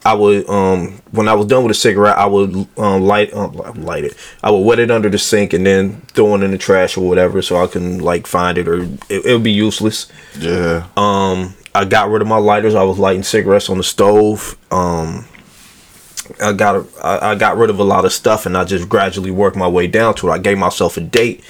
I 0.04 0.14
would 0.14 0.48
um 0.48 1.00
when 1.12 1.28
I 1.28 1.34
was 1.34 1.46
done 1.46 1.62
with 1.64 1.70
a 1.70 1.78
cigarette, 1.78 2.18
I 2.18 2.26
would 2.26 2.54
um 2.76 3.02
light 3.02 3.32
um, 3.32 3.52
light 3.84 4.04
it. 4.04 4.16
I 4.42 4.50
would 4.50 4.60
wet 4.60 4.78
it 4.78 4.90
under 4.90 5.08
the 5.08 5.18
sink 5.18 5.52
and 5.52 5.64
then 5.64 6.00
throw 6.12 6.34
it 6.34 6.42
in 6.42 6.50
the 6.50 6.58
trash 6.58 6.96
or 6.96 7.08
whatever, 7.08 7.40
so 7.42 7.62
I 7.62 7.66
can 7.66 8.00
like 8.00 8.26
find 8.26 8.58
it 8.58 8.68
or 8.68 8.82
it, 8.82 9.00
it 9.08 9.32
would 9.32 9.44
be 9.44 9.52
useless. 9.52 10.10
Yeah. 10.38 10.86
Um, 10.96 11.54
I 11.74 11.84
got 11.84 12.10
rid 12.10 12.20
of 12.20 12.28
my 12.28 12.36
lighters. 12.36 12.74
I 12.74 12.82
was 12.82 12.98
lighting 12.98 13.22
cigarettes 13.22 13.70
on 13.70 13.78
the 13.78 13.84
stove. 13.84 14.56
Um, 14.70 15.26
I 16.40 16.52
got 16.52 16.86
I, 17.02 17.30
I 17.30 17.34
got 17.34 17.56
rid 17.56 17.70
of 17.70 17.78
a 17.78 17.84
lot 17.84 18.04
of 18.04 18.12
stuff, 18.12 18.46
and 18.46 18.56
I 18.56 18.64
just 18.64 18.88
gradually 18.88 19.30
worked 19.30 19.56
my 19.56 19.68
way 19.68 19.86
down 19.86 20.14
to 20.16 20.28
it. 20.28 20.32
I 20.32 20.38
gave 20.38 20.58
myself 20.58 20.96
a 20.96 21.00
date, 21.00 21.44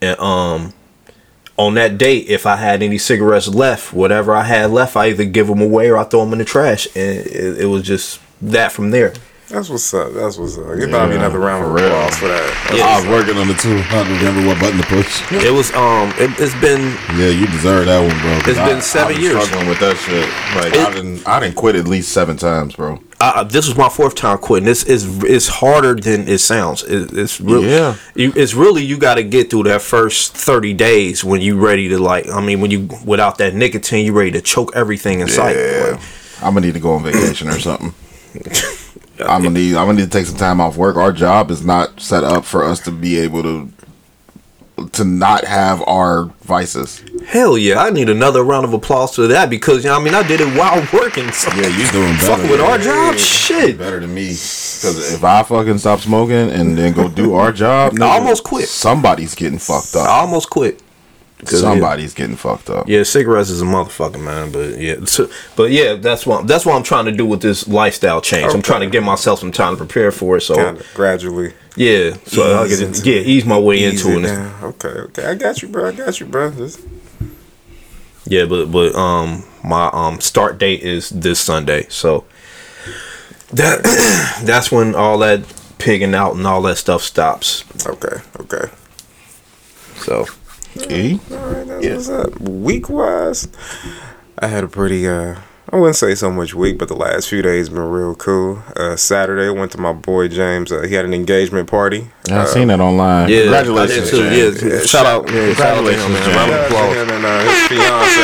and 0.00 0.18
um, 0.20 0.74
on 1.58 1.74
that 1.74 1.96
date, 1.98 2.28
if 2.28 2.44
I 2.46 2.56
had 2.56 2.82
any 2.82 2.98
cigarettes 2.98 3.48
left, 3.48 3.92
whatever 3.92 4.34
I 4.34 4.42
had 4.42 4.70
left, 4.70 4.96
I 4.96 5.08
either 5.08 5.24
give 5.24 5.46
them 5.46 5.60
away 5.62 5.88
or 5.88 5.96
I 5.96 6.04
throw 6.04 6.20
them 6.24 6.32
in 6.32 6.38
the 6.38 6.44
trash, 6.44 6.86
and 6.94 7.18
it, 7.26 7.60
it 7.62 7.66
was 7.66 7.82
just 7.82 8.20
that 8.42 8.72
from 8.72 8.90
there. 8.90 9.14
That's 9.48 9.68
what's 9.70 9.94
up. 9.94 10.12
That's 10.12 10.36
what's 10.38 10.58
up. 10.58 10.76
Give 10.76 10.90
Bobby 10.90 11.14
another 11.14 11.38
round 11.38 11.64
of 11.64 11.70
for 11.70 11.76
real. 11.76 11.86
applause 11.86 12.16
for 12.18 12.26
that. 12.26 12.72
Yeah. 12.74 12.82
I 12.84 12.96
was 12.98 13.06
working 13.06 13.36
on 13.40 13.46
the 13.46 13.54
two. 13.54 13.78
I 13.78 14.02
don't 14.02 14.18
remember 14.18 14.44
what 14.48 14.58
button 14.58 14.80
to 14.80 14.86
push. 14.88 15.22
It 15.32 15.52
was 15.52 15.70
um, 15.72 16.10
it, 16.18 16.30
it's 16.40 16.52
been 16.60 16.82
Yeah, 17.16 17.28
you 17.28 17.46
deserve 17.46 17.86
that 17.86 18.00
one, 18.00 18.18
bro. 18.20 18.50
it's 18.50 18.58
I- 18.58 18.68
been 18.68 18.82
seven 18.82 19.14
I've 19.14 19.14
been 19.14 19.22
years. 19.22 19.44
struggling 19.44 19.68
with 19.68 19.78
that 19.78 19.96
shit. 19.98 20.28
Like 20.60 20.74
It- 20.74 20.86
I 20.88 20.92
didn't 20.92 21.28
I 21.28 21.38
didn't 21.38 21.54
quit 21.54 21.76
at 21.76 21.86
least 21.86 22.10
seven 22.10 22.36
times, 22.36 22.74
bro. 22.74 22.98
This 23.48 23.66
was 23.66 23.76
my 23.76 23.88
fourth 23.88 24.14
time 24.14 24.38
quitting. 24.38 24.66
This 24.66 24.84
is 24.84 25.22
it's 25.24 25.48
harder 25.48 25.94
than 25.94 26.28
it 26.28 26.38
sounds. 26.38 26.82
It, 26.82 27.12
it's 27.16 27.40
really, 27.40 27.70
Yeah. 27.70 27.96
You, 28.14 28.32
it's 28.36 28.54
really 28.54 28.84
you 28.84 28.98
got 28.98 29.14
to 29.14 29.22
get 29.22 29.50
through 29.50 29.64
that 29.64 29.82
first 29.82 30.34
thirty 30.36 30.74
days 30.74 31.24
when 31.24 31.40
you 31.40 31.56
ready 31.58 31.88
to 31.88 31.98
like. 31.98 32.28
I 32.28 32.40
mean, 32.40 32.60
when 32.60 32.70
you 32.70 32.88
without 33.04 33.38
that 33.38 33.54
nicotine, 33.54 34.04
you 34.06 34.12
ready 34.12 34.32
to 34.32 34.40
choke 34.40 34.72
everything 34.74 35.20
in 35.20 35.28
sight. 35.28 35.56
Yeah. 35.56 36.00
I'm 36.42 36.54
gonna 36.54 36.66
need 36.66 36.74
to 36.74 36.80
go 36.80 36.92
on 36.94 37.02
vacation 37.02 37.48
or 37.48 37.58
something. 37.58 37.94
I'm 39.20 39.42
gonna 39.42 39.50
need 39.50 39.76
I'm 39.76 39.86
gonna 39.86 39.94
need 39.94 40.04
to 40.04 40.10
take 40.10 40.26
some 40.26 40.36
time 40.36 40.60
off 40.60 40.76
work. 40.76 40.96
Our 40.96 41.12
job 41.12 41.50
is 41.50 41.64
not 41.64 42.00
set 42.00 42.22
up 42.22 42.44
for 42.44 42.64
us 42.64 42.80
to 42.80 42.90
be 42.90 43.18
able 43.18 43.42
to 43.42 43.72
to 44.92 45.04
not 45.04 45.44
have 45.44 45.82
our 45.88 46.24
vices. 46.42 47.02
Hell 47.26 47.56
yeah! 47.58 47.78
I 47.80 47.90
need 47.90 48.08
another 48.08 48.42
round 48.44 48.64
of 48.64 48.72
applause 48.72 49.14
for 49.16 49.26
that 49.28 49.48
because 49.50 49.82
you 49.84 49.90
know, 49.90 49.96
I 49.96 50.02
mean 50.02 50.14
I 50.14 50.26
did 50.26 50.40
it 50.40 50.56
while 50.58 50.76
working. 50.92 51.32
So 51.32 51.50
Yeah, 51.54 51.68
you 51.68 51.90
doing 51.90 52.12
better. 52.14 52.26
fucking 52.26 52.50
with 52.50 52.60
our 52.60 52.78
yeah. 52.78 52.84
job, 52.84 53.16
shit. 53.16 53.78
Better 53.78 54.00
than 54.00 54.14
me. 54.14 54.26
Because 54.28 55.14
if 55.14 55.24
I 55.24 55.42
fucking 55.42 55.78
stop 55.78 56.00
smoking 56.00 56.50
and 56.50 56.76
then 56.76 56.92
go 56.92 57.08
do 57.08 57.34
our 57.34 57.52
job, 57.64 57.94
no, 57.94 58.06
I 58.06 58.18
almost 58.18 58.44
quit. 58.44 58.68
Somebody's 58.68 59.34
getting 59.34 59.58
fucked 59.58 59.94
up. 59.96 60.06
I 60.08 60.20
almost 60.20 60.50
quit. 60.50 60.82
'Cause. 61.44 61.60
Somebody's 61.60 62.14
getting 62.14 62.34
fucked 62.36 62.70
up. 62.70 62.88
Yeah, 62.88 63.02
cigarettes 63.02 63.50
is 63.50 63.60
a 63.60 63.66
motherfucker, 63.66 64.18
man. 64.18 64.50
But 64.52 64.78
yeah, 64.78 65.04
so, 65.04 65.28
but 65.54 65.70
yeah, 65.70 65.94
that's 65.94 66.24
what 66.26 66.46
that's 66.46 66.64
what 66.64 66.74
I'm 66.76 66.82
trying 66.82 67.04
to 67.04 67.12
do 67.12 67.26
with 67.26 67.42
this 67.42 67.68
lifestyle 67.68 68.22
change. 68.22 68.54
I'm 68.54 68.62
trying 68.62 68.80
to 68.80 68.88
give 68.88 69.04
myself 69.04 69.40
some 69.40 69.52
time 69.52 69.74
to 69.74 69.76
prepare 69.84 70.10
for 70.10 70.38
it. 70.38 70.40
So 70.40 70.54
Kind 70.54 70.78
of 70.80 70.86
gradually. 70.94 71.52
yeah, 71.76 72.16
so 72.24 72.58
I 72.62 72.64
Ease 72.66 72.78
can 72.78 72.88
into 72.88 73.10
yeah 73.10 73.20
ease 73.20 73.44
my 73.44 73.58
way 73.58 73.76
Ease 73.80 74.04
into 74.06 74.18
it 74.18 74.24
it. 74.30 74.62
Okay, 74.62 74.88
okay. 74.88 75.26
I 75.26 75.34
got 75.34 75.60
you, 75.60 75.68
bro. 75.68 75.88
I 75.88 75.92
got 75.92 76.18
you, 76.20 76.24
bro. 76.26 76.50
Just 76.52 76.80
Yeah, 78.24 78.46
but 78.46 78.66
but 78.72 78.94
um 78.94 79.44
my 79.62 79.90
um 79.92 80.20
start 80.22 80.56
date 80.58 80.80
is 80.80 81.10
this 81.10 81.38
Sunday, 81.38 81.86
so 81.90 82.24
that 83.52 83.82
that's 84.44 84.72
when 84.72 84.94
all 84.94 85.18
that 85.18 85.40
pigging 85.76 86.14
out 86.14 86.34
and 86.34 86.46
all 86.46 86.62
that 86.62 86.78
stuff 86.78 87.02
stops. 87.02 87.62
okay, 87.86 88.22
okay. 88.40 88.70
So 89.98 90.24
E? 90.90 91.20
All 91.30 91.36
right, 91.38 91.66
that's 91.66 91.86
what's 91.86 92.08
up. 92.08 92.40
Week 92.40 92.88
wise, 92.88 93.48
I 94.38 94.46
had 94.48 94.64
a 94.64 94.68
pretty 94.68 95.06
uh 95.08 95.36
I 95.72 95.76
wouldn't 95.76 95.96
say 95.96 96.14
so 96.14 96.30
much 96.30 96.54
week, 96.54 96.78
but 96.78 96.86
the 96.86 96.94
last 96.94 97.28
few 97.28 97.42
days 97.42 97.68
been 97.68 97.80
real 97.80 98.14
cool. 98.14 98.62
Uh 98.76 98.94
Saturday 98.96 99.50
went 99.50 99.72
to 99.72 99.78
my 99.78 99.92
boy 99.92 100.28
James. 100.28 100.70
Uh, 100.70 100.82
he 100.82 100.94
had 100.94 101.04
an 101.04 101.12
engagement 101.14 101.68
party. 101.68 102.08
Yeah, 102.28 102.42
I've 102.42 102.48
seen 102.48 102.68
that 102.68 102.80
online. 102.80 103.28
yeah, 103.28 103.40
Congratulations. 103.42 104.08
I 104.12 104.30
did 104.30 104.54
too. 104.58 104.60
James. 104.60 104.62
Yeah, 104.74 104.80
shout 104.86 105.06
out, 105.06 105.30
yeah, 105.32 105.52
shout 105.54 105.78
out 105.78 105.84
to 105.84 105.92
him, 105.92 106.12
man. 106.12 106.36
Round 106.36 106.50
of 106.52 106.56
Shout 106.56 106.56
out 106.56 106.56
to 106.56 106.66
applause. 106.66 106.96
him 106.96 107.10
and 107.10 107.24
uh, 107.26 107.40
his 107.42 107.68
fiance. 107.68 108.20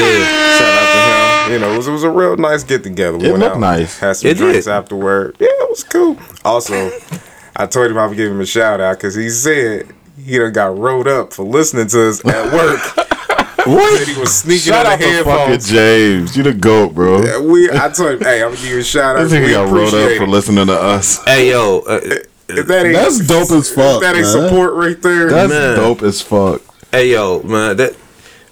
Yeah. 0.00 0.36
Shout 0.60 0.74
out 0.78 0.92
to 0.92 1.50
him. 1.50 1.52
You 1.52 1.58
know, 1.58 1.74
it 1.74 1.76
was, 1.78 1.88
it 1.88 1.92
was 1.92 2.04
a 2.04 2.10
real 2.10 2.36
nice 2.36 2.62
get 2.64 2.82
together. 2.84 3.18
We 3.18 3.26
It 3.26 3.30
went 3.32 3.42
looked 3.42 3.56
out, 3.56 3.60
nice. 3.60 3.98
Had 3.98 4.16
some 4.16 4.30
It 4.30 4.36
drinks 4.36 4.66
did. 4.66 4.70
afterward. 4.72 5.36
Yeah, 5.40 5.48
it 5.50 5.68
was 5.70 5.82
cool. 5.84 6.16
Also, 6.44 6.90
I 7.56 7.66
told 7.66 7.90
him 7.90 7.98
I 7.98 8.06
would 8.06 8.16
give 8.16 8.30
him 8.30 8.40
a 8.40 8.46
shout 8.46 8.80
out 8.80 8.96
because 8.98 9.14
he 9.16 9.28
said 9.30 9.88
he 10.24 10.38
done 10.38 10.52
got 10.52 10.76
rolled 10.78 11.08
up 11.08 11.32
for 11.32 11.42
listening 11.44 11.86
to 11.88 12.08
us 12.08 12.24
at 12.24 12.52
work. 12.52 12.80
What? 13.66 13.98
Said 13.98 14.08
he 14.14 14.18
was 14.18 14.34
sneaking 14.34 14.72
Shout 14.72 14.86
on 14.86 14.92
out 14.92 14.98
the 15.00 15.04
to 15.04 15.22
fucking. 15.24 15.60
James. 15.60 16.34
You 16.34 16.42
the 16.44 16.54
goat, 16.54 16.94
bro. 16.94 17.22
Yeah, 17.22 17.38
We, 17.40 17.70
I 17.70 17.90
told 17.90 18.12
him, 18.14 18.20
hey, 18.20 18.42
I'm 18.42 18.48
gonna 18.52 18.56
give 18.62 18.70
you 18.72 18.78
a 18.78 18.82
shout 18.82 19.16
out. 19.16 19.24
This 19.28 19.32
nigga 19.34 19.44
We 19.44 19.50
got 19.52 19.68
rolled 19.68 19.88
up 19.88 19.94
appreciate 20.00 20.18
for 20.18 20.26
listening 20.26 20.66
to 20.68 20.72
us. 20.80 21.22
Hey 21.26 21.50
yo, 21.50 21.80
uh, 21.80 22.00
that 22.00 22.86
ain't, 22.86 22.94
That's 22.94 23.18
dope 23.26 23.50
as 23.50 23.68
fuck, 23.70 24.00
that 24.00 24.16
ain't 24.16 24.24
man. 24.24 24.48
support 24.48 24.74
right 24.74 25.00
there. 25.02 25.28
That's 25.28 25.50
Man. 25.52 25.76
dope 25.76 26.00
as 26.02 26.22
fuck. 26.22 26.62
Hey 26.90 27.12
yo, 27.12 27.42
man, 27.42 27.76
that 27.76 27.94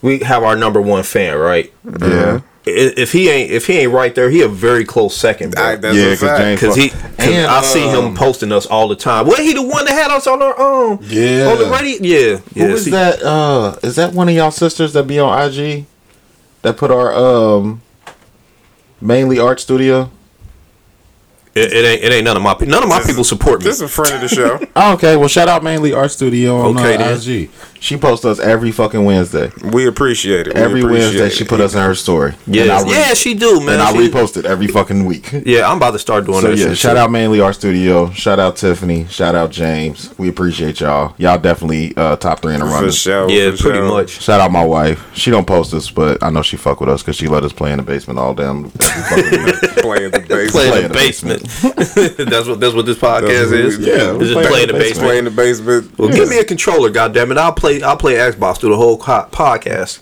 we 0.03 0.19
have 0.21 0.43
our 0.43 0.55
number 0.57 0.81
one 0.83 1.03
fan, 1.05 1.39
right? 1.39 1.73
Yeah. 1.85 2.41
I- 2.41 2.43
If 2.69 3.13
he 3.13 3.29
ain't 3.29 3.51
if 3.51 3.67
he 3.67 3.79
ain't 3.79 3.93
right 3.93 4.15
there, 4.15 4.31
he 4.31 4.43
a 4.43 4.49
very 4.49 4.85
close 4.85 5.17
second, 5.17 5.55
bro. 5.55 5.63
I, 5.65 5.77
that's 5.77 5.97
Yeah, 5.97 6.05
a 6.07 6.17
'cause. 6.17 6.39
James- 6.39 6.61
Cause 6.61 6.77
he, 6.77 6.89
cause 6.91 7.01
And, 7.19 7.47
I 7.47 7.61
see 7.63 7.89
him 7.89 8.05
um, 8.07 8.15
posting 8.17 8.53
us 8.53 8.67
all 8.67 8.89
the 8.89 8.97
time. 8.97 9.27
Well, 9.27 9.37
he 9.43 9.53
the 9.53 9.63
one 9.63 9.85
that 9.85 9.93
had 9.93 10.11
us 10.11 10.27
on 10.27 10.41
our 10.43 10.59
um, 10.61 10.99
Yeah. 11.03 11.47
on 11.51 11.59
the 11.59 11.67
radio. 11.71 11.99
Yeah, 12.01 12.39
yeah. 12.55 12.67
Who 12.67 12.75
is 12.75 12.85
see- 12.85 12.91
that? 12.93 13.23
Uh, 13.23 13.77
is 13.83 13.97
that 13.97 14.13
one 14.13 14.29
of 14.29 14.35
y'all 14.35 14.51
sisters 14.51 14.93
that 14.95 15.07
be 15.07 15.19
on 15.19 15.39
IG? 15.51 15.87
That 16.63 16.77
put 16.77 16.91
our 16.91 17.13
um, 17.15 17.83
mainly 19.01 19.39
art 19.39 19.61
studio. 19.61 20.11
It, 21.59 21.73
it 21.73 21.85
ain't 21.85 22.05
it 22.05 22.13
ain't 22.13 22.25
none 22.25 22.37
of 22.37 22.43
my 22.43 22.55
pe- 22.55 22.67
none 22.67 22.83
of 22.83 22.89
my 22.89 23.01
people 23.03 23.25
support 23.25 23.61
me. 23.61 23.65
This 23.65 23.77
is 23.77 23.83
a 23.83 23.89
friend 23.89 24.15
of 24.15 24.21
the 24.21 24.29
show. 24.29 24.59
Oh, 24.81 24.93
okay, 24.95 25.17
well, 25.17 25.27
shout 25.29 25.49
out 25.49 25.65
mainly 25.65 25.93
art 25.93 26.11
studio 26.13 26.57
on 26.61 26.79
Okay, 26.79 26.97
uh. 26.97 27.17
IG. 27.17 27.51
She 27.81 27.97
posts 27.97 28.25
us 28.25 28.39
every 28.41 28.71
fucking 28.73 29.05
Wednesday. 29.05 29.51
We 29.73 29.87
appreciate 29.87 30.47
it. 30.49 30.55
We 30.55 30.61
Every 30.61 30.81
appreciate 30.81 31.01
Wednesday, 31.05 31.27
it. 31.27 31.33
she 31.33 31.45
put 31.45 31.61
us 31.61 31.75
in 31.75 31.81
her 31.81 31.95
story. 31.95 32.35
Yeah, 32.47 32.83
re- 32.83 32.91
yeah, 32.91 33.15
she 33.15 33.35
do, 33.35 33.61
man. 33.61 33.75
and 33.75 33.83
I 33.83 33.93
She- 33.93 34.09
repost 34.09 34.37
it 34.37 34.45
every 34.45 34.67
fucking 34.69 35.05
week. 35.05 35.33
Yeah, 35.47 35.69
I'm 35.71 35.77
about 35.79 35.93
to 35.93 35.99
start 36.01 36.27
doing 36.27 36.41
So 36.41 36.51
that. 36.51 36.59
yeah, 36.59 36.69
shit, 36.69 36.79
shout 36.79 36.95
too. 36.97 37.01
out 37.01 37.11
mainly 37.13 37.41
our 37.41 37.53
studio. 37.53 38.11
Shout 38.11 38.39
out 38.41 38.57
Tiffany. 38.57 39.07
Shout 39.07 39.35
out 39.37 39.51
James. 39.51 40.13
We 40.19 40.29
appreciate 40.29 40.81
y'all. 40.81 41.15
Y'all 41.19 41.39
definitely 41.39 41.97
uh, 41.97 42.17
top 42.17 42.41
three 42.41 42.55
in 42.55 42.61
the 42.61 42.67
for 42.67 42.73
running. 42.73 42.91
sure. 42.91 43.29
Yeah, 43.31 43.51
for 43.53 43.57
pretty 43.63 43.79
sure. 43.79 43.89
much. 43.89 44.11
Shout 44.23 44.41
out 44.41 44.51
my 44.53 44.65
wife. 44.65 45.05
She 45.17 45.31
don't 45.31 45.47
post 45.47 45.73
us, 45.75 45.89
but 45.91 46.23
I 46.23 46.31
know 46.31 46.43
she 46.43 46.57
fuck 46.57 46.81
with 46.81 46.89
us 46.89 47.03
because 47.03 47.17
she 47.17 47.27
let 47.29 47.43
us 47.45 47.53
play 47.53 47.71
in 47.73 47.77
the 47.79 47.85
basement 47.85 48.19
all 48.19 48.35
damn. 48.35 48.67
every 48.81 49.23
fucking 49.23 49.45
week. 49.45 49.55
Playing 49.83 50.11
the 50.11 50.21
bass. 50.21 50.51
Play 50.53 50.69
Play 50.69 50.69
in 50.71 50.77
in 50.77 50.83
the 50.83 50.89
the 50.89 50.95
basement. 50.95 51.48
that's 51.63 52.47
what 52.47 52.61
that's 52.61 52.75
what 52.75 52.85
this 52.87 52.99
podcast 52.99 53.51
That's 53.51 53.51
what 53.51 53.61
is. 53.61 53.79
yeah, 53.79 54.13
we 54.13 54.19
It's 54.25 54.33
just 54.33 54.33
play 54.35 54.47
play 54.49 54.63
in 54.63 54.69
in 54.69 54.69
the 54.69 54.73
the 54.75 54.79
basement. 54.79 55.07
Play 55.09 55.19
in 55.19 55.25
the 55.25 55.31
basement. 55.31 55.99
Well, 55.99 56.09
give 56.11 56.29
me 56.29 56.39
a 56.39 56.45
controller, 56.45 56.91
goddammit. 56.91 57.39
I'll 57.39 57.53
play. 57.55 57.83
I'll 57.83 57.97
play 57.97 58.15
Xbox 58.15 58.59
through 58.59 58.71
the 58.71 58.77
whole 58.77 58.99
co- 58.99 59.29
podcast. 59.33 60.01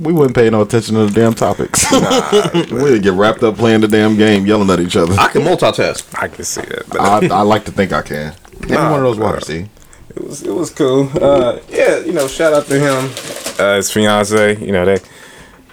We 0.00 0.12
wouldn't 0.12 0.36
pay 0.36 0.48
no 0.50 0.62
attention 0.62 0.94
to 0.94 1.06
the 1.06 1.12
damn 1.20 1.34
topics. 1.34 1.90
nah, 1.90 2.30
We'd 2.84 3.02
get 3.02 3.14
wrapped 3.14 3.42
up 3.42 3.56
playing 3.56 3.80
the 3.80 3.88
damn 3.88 4.16
game, 4.16 4.46
yelling 4.46 4.70
at 4.70 4.78
each 4.78 4.94
other. 4.96 5.14
I 5.18 5.26
can 5.28 5.42
multitask. 5.42 6.06
I 6.16 6.28
can 6.28 6.44
see 6.44 6.60
that. 6.60 6.84
But 6.88 7.00
I, 7.00 7.38
I 7.38 7.42
like 7.42 7.64
to 7.64 7.72
think 7.72 7.92
I 7.92 8.02
can. 8.02 8.36
Give 8.60 8.70
me 8.70 8.76
one 8.76 8.92
of 8.94 9.02
those 9.02 9.16
bro. 9.16 9.26
waters, 9.26 9.46
see? 9.46 9.66
it 10.14 10.22
was 10.24 10.42
it 10.44 10.54
was 10.54 10.70
cool. 10.70 11.10
Uh, 11.20 11.58
yeah, 11.68 11.98
you 11.98 12.12
know, 12.12 12.28
shout 12.28 12.52
out 12.52 12.66
to 12.66 12.78
him. 12.78 13.10
Uh, 13.58 13.76
his 13.76 13.90
fiance. 13.90 14.56
You 14.64 14.70
know 14.70 14.84
they 14.84 14.98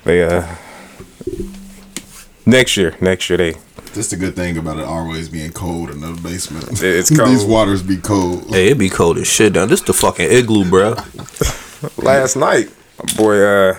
they 0.06 0.24
uh 0.24 0.48
next 2.46 2.78
year 2.78 2.96
next 3.02 3.30
year 3.30 3.38
they 3.38 3.54
That's 3.96 4.10
the 4.10 4.18
good 4.18 4.36
thing 4.36 4.58
about 4.58 4.78
it 4.78 4.84
always 4.84 5.30
being 5.30 5.52
cold 5.52 5.90
in 5.90 6.02
the 6.02 6.12
basement. 6.22 6.82
It's 6.84 7.10
These 7.10 7.46
waters 7.46 7.82
be 7.82 7.96
cold. 7.96 8.50
Hey, 8.50 8.72
it 8.72 8.78
be 8.78 8.90
cold 8.90 9.18
as 9.18 9.28
shit 9.28 9.54
down. 9.54 9.70
This 9.70 9.82
the 9.82 9.94
fucking 9.94 10.30
igloo, 10.30 10.70
bro. 10.70 10.96
last 11.98 12.36
night, 12.36 12.70
my 13.02 13.14
boy 13.16 13.42
uh 13.42 13.78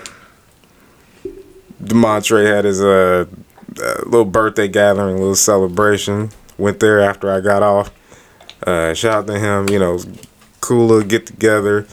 Demontre 1.83 2.47
had 2.47 2.65
his 2.65 2.81
uh, 2.81 3.27
uh 3.79 3.95
little 4.07 4.25
birthday 4.25 4.69
gathering, 4.69 5.19
little 5.19 5.35
celebration. 5.35 6.31
Went 6.57 6.81
there 6.81 7.01
after 7.01 7.31
I 7.31 7.41
got 7.41 7.63
off. 7.63 7.91
Uh 8.67 8.95
shout 8.95 9.19
out 9.19 9.27
to 9.27 9.39
him, 9.39 9.69
you 9.69 9.79
know, 9.79 9.99
cool 10.63 10.87
little 10.87 11.07
get 11.07 11.27
together. 11.27 11.87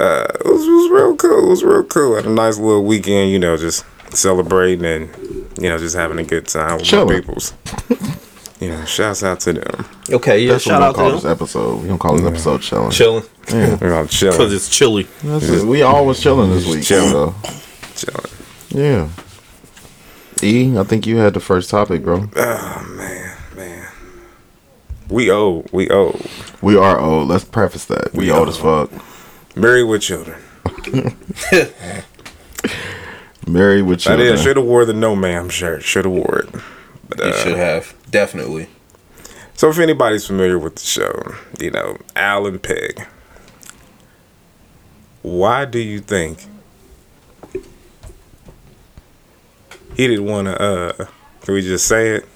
Uh 0.00 0.26
it 0.40 0.44
was, 0.44 0.66
it 0.66 0.72
was 0.72 0.90
real 0.90 1.16
cool. 1.16 1.46
It 1.46 1.48
was 1.50 1.62
real 1.62 1.84
cool. 1.84 2.16
Had 2.16 2.26
a 2.26 2.30
nice 2.30 2.58
little 2.58 2.84
weekend, 2.84 3.30
you 3.30 3.38
know, 3.38 3.56
just 3.56 3.84
celebrating 4.10 4.84
and 4.84 5.47
you 5.60 5.68
know, 5.68 5.78
just 5.78 5.96
having 5.96 6.18
a 6.18 6.24
good 6.24 6.46
time 6.48 6.76
with 6.78 6.84
Chilling. 6.84 7.08
my 7.08 7.20
peoples. 7.20 7.52
you 8.60 8.68
know, 8.70 8.84
shouts 8.84 9.22
out 9.22 9.40
to 9.40 9.52
them. 9.54 9.86
Okay, 10.10 10.40
yeah. 10.44 10.52
That's 10.52 10.66
what 10.66 10.72
shout 10.72 10.80
we 10.80 10.86
out 10.86 10.94
don't 10.94 10.94
call 10.96 11.08
to 11.10 11.14
this 11.16 11.22
them. 11.24 11.32
episode. 11.32 11.82
We 11.82 11.88
don't 11.88 11.98
call 11.98 12.16
this 12.16 12.26
episode 12.26 12.62
chilling. 12.62 12.90
Chilling 12.90 13.24
You 13.50 13.56
know, 13.58 13.76
because 14.04 14.10
chilling. 14.10 14.52
it's 14.52 14.68
chilly. 14.68 15.06
That's 15.22 15.48
it. 15.48 15.64
We 15.66 15.82
always 15.82 16.20
chilling 16.20 16.50
this 16.50 16.66
week. 16.66 16.84
Chilling. 16.84 17.10
So, 17.10 17.34
chilling. 17.94 18.30
yeah. 18.70 19.08
E, 20.42 20.78
I 20.78 20.84
think 20.84 21.06
you 21.06 21.16
had 21.16 21.34
the 21.34 21.40
first 21.40 21.68
topic, 21.70 22.02
bro. 22.04 22.28
Oh 22.36 22.94
man, 22.96 23.36
man. 23.56 23.88
We 25.08 25.30
old. 25.30 25.68
We 25.72 25.88
old. 25.90 26.24
We 26.62 26.76
are 26.76 26.98
old. 27.00 27.28
Let's 27.28 27.44
preface 27.44 27.86
that. 27.86 28.12
We, 28.12 28.26
We 28.26 28.30
old 28.30 28.46
are. 28.48 28.50
as 28.50 28.56
fuck. 28.56 28.90
Married 29.56 29.84
with 29.84 30.02
children. 30.02 30.40
Married 33.48 33.82
with 33.82 34.00
I 34.00 34.02
children. 34.16 34.28
did. 34.28 34.38
Should 34.40 34.56
have 34.56 34.66
wore 34.66 34.84
the 34.84 34.92
no 34.92 35.16
ma'am 35.16 35.48
shirt. 35.48 35.82
Should 35.82 36.04
have 36.04 36.12
wore 36.14 36.40
it. 36.40 36.54
But, 37.08 37.18
You 37.18 37.24
uh, 37.24 37.32
should 37.32 37.56
have 37.56 37.94
definitely. 38.10 38.68
so 39.54 39.70
if 39.70 39.78
anybody's 39.78 40.26
familiar 40.26 40.58
with 40.58 40.74
the 40.76 40.84
show, 40.84 41.34
you 41.58 41.70
know 41.70 41.98
Alan 42.14 42.58
Peg. 42.58 43.06
Why 45.22 45.64
do 45.64 45.78
you 45.78 46.00
think 46.00 46.46
he 49.96 50.06
didn't 50.06 50.26
want 50.26 50.46
to? 50.48 50.60
uh 50.62 51.06
Can 51.42 51.54
we 51.54 51.62
just 51.62 51.86
say 51.86 52.10
it? 52.16 52.26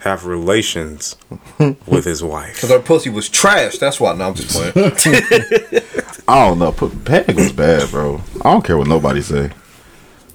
Have 0.00 0.24
relations 0.24 1.16
with 1.86 2.04
his 2.06 2.22
wife. 2.24 2.54
Because 2.54 2.70
our 2.70 2.78
pussy 2.78 3.10
was 3.10 3.28
trash. 3.28 3.76
That's 3.78 4.00
why. 4.00 4.14
No, 4.14 4.28
I'm 4.28 4.34
just 4.34 4.48
playing. 4.50 4.72
I 6.28 6.46
don't 6.48 6.58
know. 6.58 6.72
Put, 6.72 7.04
Peg 7.04 7.34
was 7.36 7.52
bad, 7.52 7.90
bro. 7.90 8.22
I 8.42 8.50
don't 8.52 8.64
care 8.64 8.78
what 8.78 8.86
nobody 8.86 9.20
say. 9.20 9.50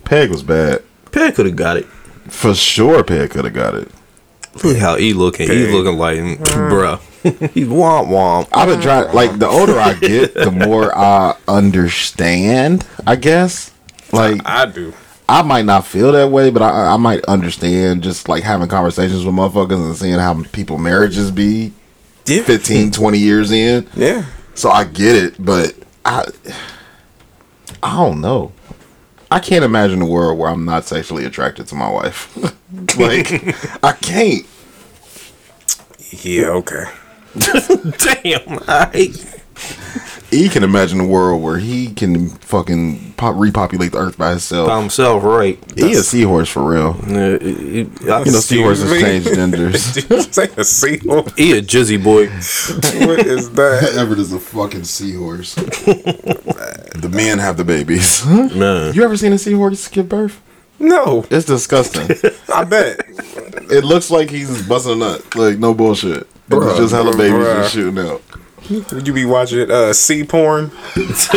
Peg 0.06 0.30
was 0.30 0.44
bad. 0.44 0.82
Peg 1.12 1.36
could 1.36 1.46
have 1.46 1.56
got 1.56 1.78
it. 1.78 1.86
For 2.28 2.56
sure, 2.56 3.04
Peg 3.04 3.32
could 3.32 3.46
have 3.46 3.54
got 3.54 3.76
it. 3.76 3.89
Look 4.63 4.78
how 4.78 4.96
he 4.96 5.13
looking. 5.13 5.50
He 5.50 5.68
looking 5.68 5.98
like, 5.98 6.18
mm, 6.18 6.38
bruh. 6.38 7.00
He's 7.54 7.68
womp 7.68 8.08
womp. 8.08 8.48
I've 8.54 8.70
been 8.70 8.82
trying. 8.82 9.13
Like 9.13 9.38
the 9.39 9.48
older 9.48 9.78
I 9.80 9.94
get, 9.96 10.34
the 10.34 10.52
more 10.52 10.96
I 10.98 11.36
understand. 11.48 12.86
I 13.06 13.15
guess. 13.15 13.72
Like 14.13 14.41
I 14.46 14.65
do. 14.68 14.94
I 15.28 15.41
might 15.41 15.65
not 15.65 15.86
feel 15.88 16.12
that 16.12 16.30
way, 16.30 16.52
but 16.52 16.62
I, 16.62 16.94
I 16.94 16.98
might 16.98 17.26
understand 17.26 18.04
just 18.04 18.30
like 18.30 18.44
having 18.44 18.68
conversations 18.68 19.26
with 19.26 19.34
motherfuckers 19.34 19.84
and 19.84 19.96
seeing 19.96 20.20
how 20.20 20.41
people 20.52 20.78
marriages 20.78 21.32
be 21.32 21.74
Yeah. 22.28 22.44
15, 22.44 22.91
20 22.91 23.18
years 23.18 23.52
in. 23.52 23.88
Yeah. 23.96 24.26
So 24.54 24.70
I 24.70 24.84
get 24.84 25.15
it, 25.15 25.36
but 25.44 25.74
I 26.06 26.26
I 27.82 27.96
don't 27.98 28.22
know. 28.22 28.52
I 29.36 29.39
can't 29.39 29.65
imagine 29.65 30.02
a 30.02 30.06
world 30.06 30.39
where 30.39 30.50
I'm 30.50 30.63
not 30.63 30.86
sexually 30.86 31.26
attracted 31.26 31.67
to 31.67 31.76
my 31.76 31.91
wife. 31.91 32.34
like 32.98 33.34
I 33.84 33.91
can't. 33.91 34.45
Yeah. 36.24 36.52
Okay. 36.52 36.86
Damn. 38.24 38.60
Alright. 38.60 39.41
He 40.36 40.50
can 40.50 40.63
imagine 40.63 41.00
a 41.00 41.06
world 41.08 41.41
where 41.41 41.58
he 41.58 41.88
can 41.93 42.28
fucking 42.30 43.13
pop, 43.13 43.36
repopulate 43.38 43.91
the 43.93 44.00
earth 44.00 44.17
by 44.17 44.32
himself. 44.32 44.67
By 44.67 44.80
himself, 44.80 45.24
right. 45.24 45.58
he 45.78 45.93
a 45.93 46.04
seahorse 46.04 46.50
for 46.50 46.63
real. 46.63 46.98
Uh, 47.04 47.39
he, 47.39 47.82
I- 48.10 48.19
You 48.24 48.32
know, 48.32 48.39
seahorses 48.39 48.91
me? 48.91 49.00
change 49.00 49.26
genders. 49.26 49.93
Did 49.93 50.10
you 50.10 50.21
say 50.21 50.50
a 50.58 50.63
seahorse? 50.63 51.34
he 51.38 51.58
a 51.58 51.62
jizzy 51.62 52.02
boy. 52.04 52.28
What 53.08 53.26
is 53.26 53.52
that? 53.54 53.93
Everett 53.98 54.19
is 54.19 54.34
a 54.34 54.39
fucking 54.39 54.84
seahorse. 54.84 55.56
the 55.56 57.10
men 57.12 57.39
have 57.39 57.58
the 57.58 57.63
babies. 57.63 58.26
Man. 58.26 58.93
you 58.93 59.04
ever 59.04 59.17
seen 59.17 59.34
a 59.34 59.38
seahorse 59.38 59.88
give 59.88 60.10
birth? 60.10 60.41
No, 60.78 61.26
It's 61.30 61.45
disgusting. 61.45 62.04
I 62.54 62.65
bet. 62.65 63.00
it 63.71 63.86
looks 63.86 64.12
like 64.12 64.30
he's 64.30 64.67
busting 64.67 64.93
a 64.93 64.95
nut. 64.98 65.36
Like 65.36 65.58
no 65.58 65.74
bullshit. 65.74 66.28
Bruh, 66.50 66.69
it's 66.71 66.80
just 66.80 66.93
hella 66.93 67.13
bruh, 67.13 67.17
babies 67.17 67.34
bruh. 67.48 67.56
just 67.62 67.74
shooting 67.74 68.06
out. 68.06 68.21
Would 68.69 69.08
you 69.08 69.13
be 69.13 69.25
watching 69.25 69.69
uh, 69.69 69.93
sea 69.93 70.23
porn? 70.23 70.71
look, 70.95 71.34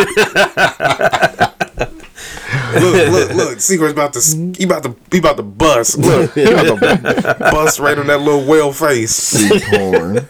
look, 3.10 3.30
look! 3.34 3.60
Secret's 3.60 3.92
about 3.92 4.12
to 4.14 4.54
he 4.56 4.64
about 4.64 4.82
to 4.84 4.96
he 5.10 5.18
about 5.18 5.36
to 5.36 5.42
bust. 5.42 5.98
Look, 5.98 6.32
he 6.32 6.44
about 6.44 6.80
to 6.80 7.36
bust 7.38 7.78
right 7.80 7.98
on 7.98 8.06
that 8.06 8.20
little 8.20 8.46
whale 8.46 8.72
face. 8.72 9.14
Sea 9.14 9.60
porn. 9.70 10.26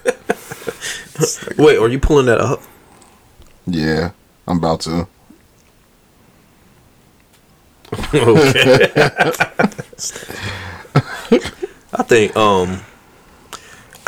Wait, 1.56 1.78
are 1.78 1.88
you 1.88 1.98
pulling 1.98 2.26
that 2.26 2.40
up? 2.40 2.62
Yeah, 3.66 4.10
I'm 4.46 4.58
about 4.58 4.80
to. 4.82 5.08
Okay. 8.14 8.92
I 11.94 12.02
think 12.02 12.36
um 12.36 12.80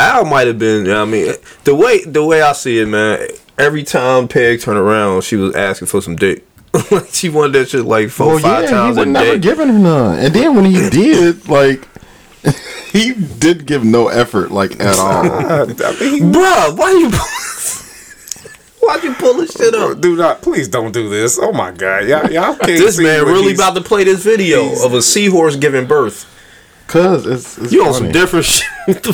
Al 0.00 0.24
might 0.24 0.46
have 0.46 0.58
been 0.58 0.84
You 0.86 0.92
know 0.92 1.02
I 1.02 1.04
mean 1.06 1.34
the 1.64 1.74
way 1.74 2.04
the 2.04 2.24
way 2.24 2.42
I 2.42 2.52
see 2.52 2.78
it, 2.80 2.86
man, 2.86 3.28
every 3.58 3.82
time 3.82 4.28
Peg 4.28 4.60
turned 4.60 4.78
around, 4.78 5.22
she 5.22 5.36
was 5.36 5.54
asking 5.54 5.88
for 5.88 6.00
some 6.00 6.16
dick. 6.16 6.44
like 6.90 7.08
she 7.10 7.28
wanted 7.28 7.52
that 7.54 7.68
shit 7.68 7.84
like 7.84 8.10
four, 8.10 8.38
five 8.40 8.64
he 8.64 8.70
times 8.70 8.96
was 8.96 9.06
a 9.06 9.10
never 9.10 9.32
day. 9.32 9.38
giving 9.38 9.68
her 9.68 9.78
none. 9.78 10.18
And 10.20 10.32
then 10.34 10.54
when 10.54 10.64
he 10.64 10.88
did, 10.90 11.48
like, 11.48 11.86
he 12.92 13.12
did 13.12 13.66
give 13.66 13.84
no 13.84 14.06
effort, 14.08 14.50
like 14.52 14.78
at 14.80 14.96
all. 14.98 15.24
I 15.24 15.64
mean, 15.66 16.32
Bruh, 16.32 16.76
why 16.76 16.92
you 16.92 17.10
Why'd 18.82 19.04
you 19.04 19.14
pull 19.14 19.34
this 19.34 19.52
shit 19.52 19.74
up? 19.74 20.00
do 20.00 20.16
not 20.16 20.42
please 20.42 20.66
don't 20.68 20.92
do 20.92 21.08
this. 21.08 21.38
Oh 21.40 21.52
my 21.52 21.70
god, 21.70 22.08
y'all, 22.08 22.30
y'all 22.30 22.54
can't 22.56 22.66
This 22.78 22.96
see 22.96 23.02
man 23.02 23.24
really 23.26 23.54
about 23.54 23.74
to 23.74 23.82
play 23.82 24.04
this 24.04 24.22
video 24.22 24.84
of 24.84 24.94
a 24.94 25.02
seahorse 25.02 25.56
giving 25.56 25.86
birth. 25.86 26.26
Cause 26.86 27.26
it's, 27.26 27.58
it's 27.58 27.72
You 27.72 27.84
on 27.86 27.94
some 27.94 28.10
different 28.10 28.46
shit. 28.46 29.06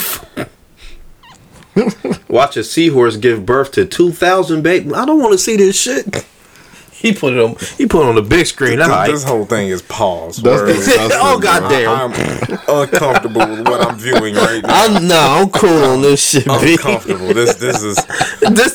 What 1.77 1.85
the 2.03 2.15
fuck? 2.15 2.29
Watch 2.29 2.57
a 2.57 2.65
seahorse 2.65 3.17
give 3.17 3.45
birth 3.47 3.73
to 3.73 3.85
two 3.87 4.11
thousand 4.13 4.63
babies. 4.63 4.93
I 4.93 5.05
don't 5.05 5.21
want 5.21 5.33
to 5.33 5.39
see 5.39 5.57
this 5.57 5.81
shit. 5.81 6.27
He 6.97 7.13
put 7.13 7.35
it 7.35 7.39
on. 7.39 7.57
He 7.77 7.87
put 7.87 8.05
it 8.05 8.09
on 8.09 8.15
the 8.15 8.23
big 8.23 8.47
screen. 8.47 8.79
This, 8.79 8.89
right. 8.89 9.11
this 9.11 9.23
whole 9.23 9.45
thing 9.45 9.69
is 9.69 9.83
paused. 9.83 10.43
That's 10.43 10.63
disgusting, 10.63 11.11
oh 11.23 11.39
goddamn! 11.39 12.11
I'm 12.11 12.59
uncomfortable 12.67 13.47
with 13.47 13.69
what 13.69 13.87
I'm 13.87 13.99
viewing 13.99 14.35
right 14.35 14.63
now. 14.63 14.85
I'm 14.87 15.07
no, 15.07 15.21
I'm 15.21 15.51
cool 15.51 15.85
on 15.85 16.01
this 16.01 16.27
shit. 16.27 16.47
Uncomfortable. 16.47 17.35
This 17.35 17.57
this 17.57 17.83
is 17.83 17.97
This 18.41 18.75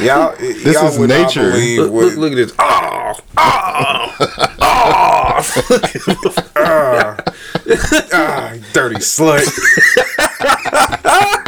y'all. 0.00 0.36
This 0.38 0.74
y'all 0.74 0.86
is 0.86 0.98
nature. 1.00 1.50
look, 1.82 1.90
look, 1.90 2.16
look 2.16 2.32
at 2.32 2.36
this. 2.36 2.52
Oh, 2.60 3.14
Oh, 3.36 4.16
oh, 4.60 5.17
ah, 6.56 7.16
ah, 8.12 8.54
dirty 8.72 8.96
slut. 8.96 9.46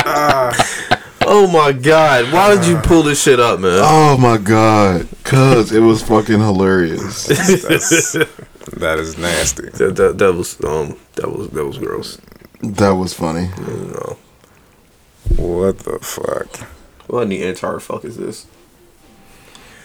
ah. 0.06 0.96
oh 1.26 1.48
my 1.48 1.72
god! 1.72 2.32
Why 2.32 2.54
did 2.54 2.66
you 2.66 2.76
pull 2.78 3.02
this 3.02 3.20
shit 3.20 3.40
up, 3.40 3.58
man? 3.58 3.80
Oh 3.82 4.16
my 4.16 4.38
god, 4.38 5.08
cuz 5.24 5.72
it 5.72 5.80
was 5.80 6.02
fucking 6.02 6.38
hilarious. 6.38 7.26
That's, 7.26 8.12
that 8.12 8.98
is 9.00 9.18
nasty. 9.18 9.70
That, 9.70 9.96
that, 9.96 10.18
that 10.18 10.34
was 10.34 10.62
um 10.62 10.96
that 11.16 11.28
was 11.28 11.48
that 11.50 11.66
was 11.66 11.78
gross. 11.78 12.18
That 12.62 12.90
was 12.90 13.12
funny. 13.12 13.50
No. 13.58 14.18
What 15.36 15.80
the 15.80 15.98
fuck? 15.98 16.68
What 17.08 17.22
in 17.22 17.30
the 17.30 17.42
entire 17.42 17.80
fuck 17.80 18.04
is 18.04 18.16
this? 18.16 18.46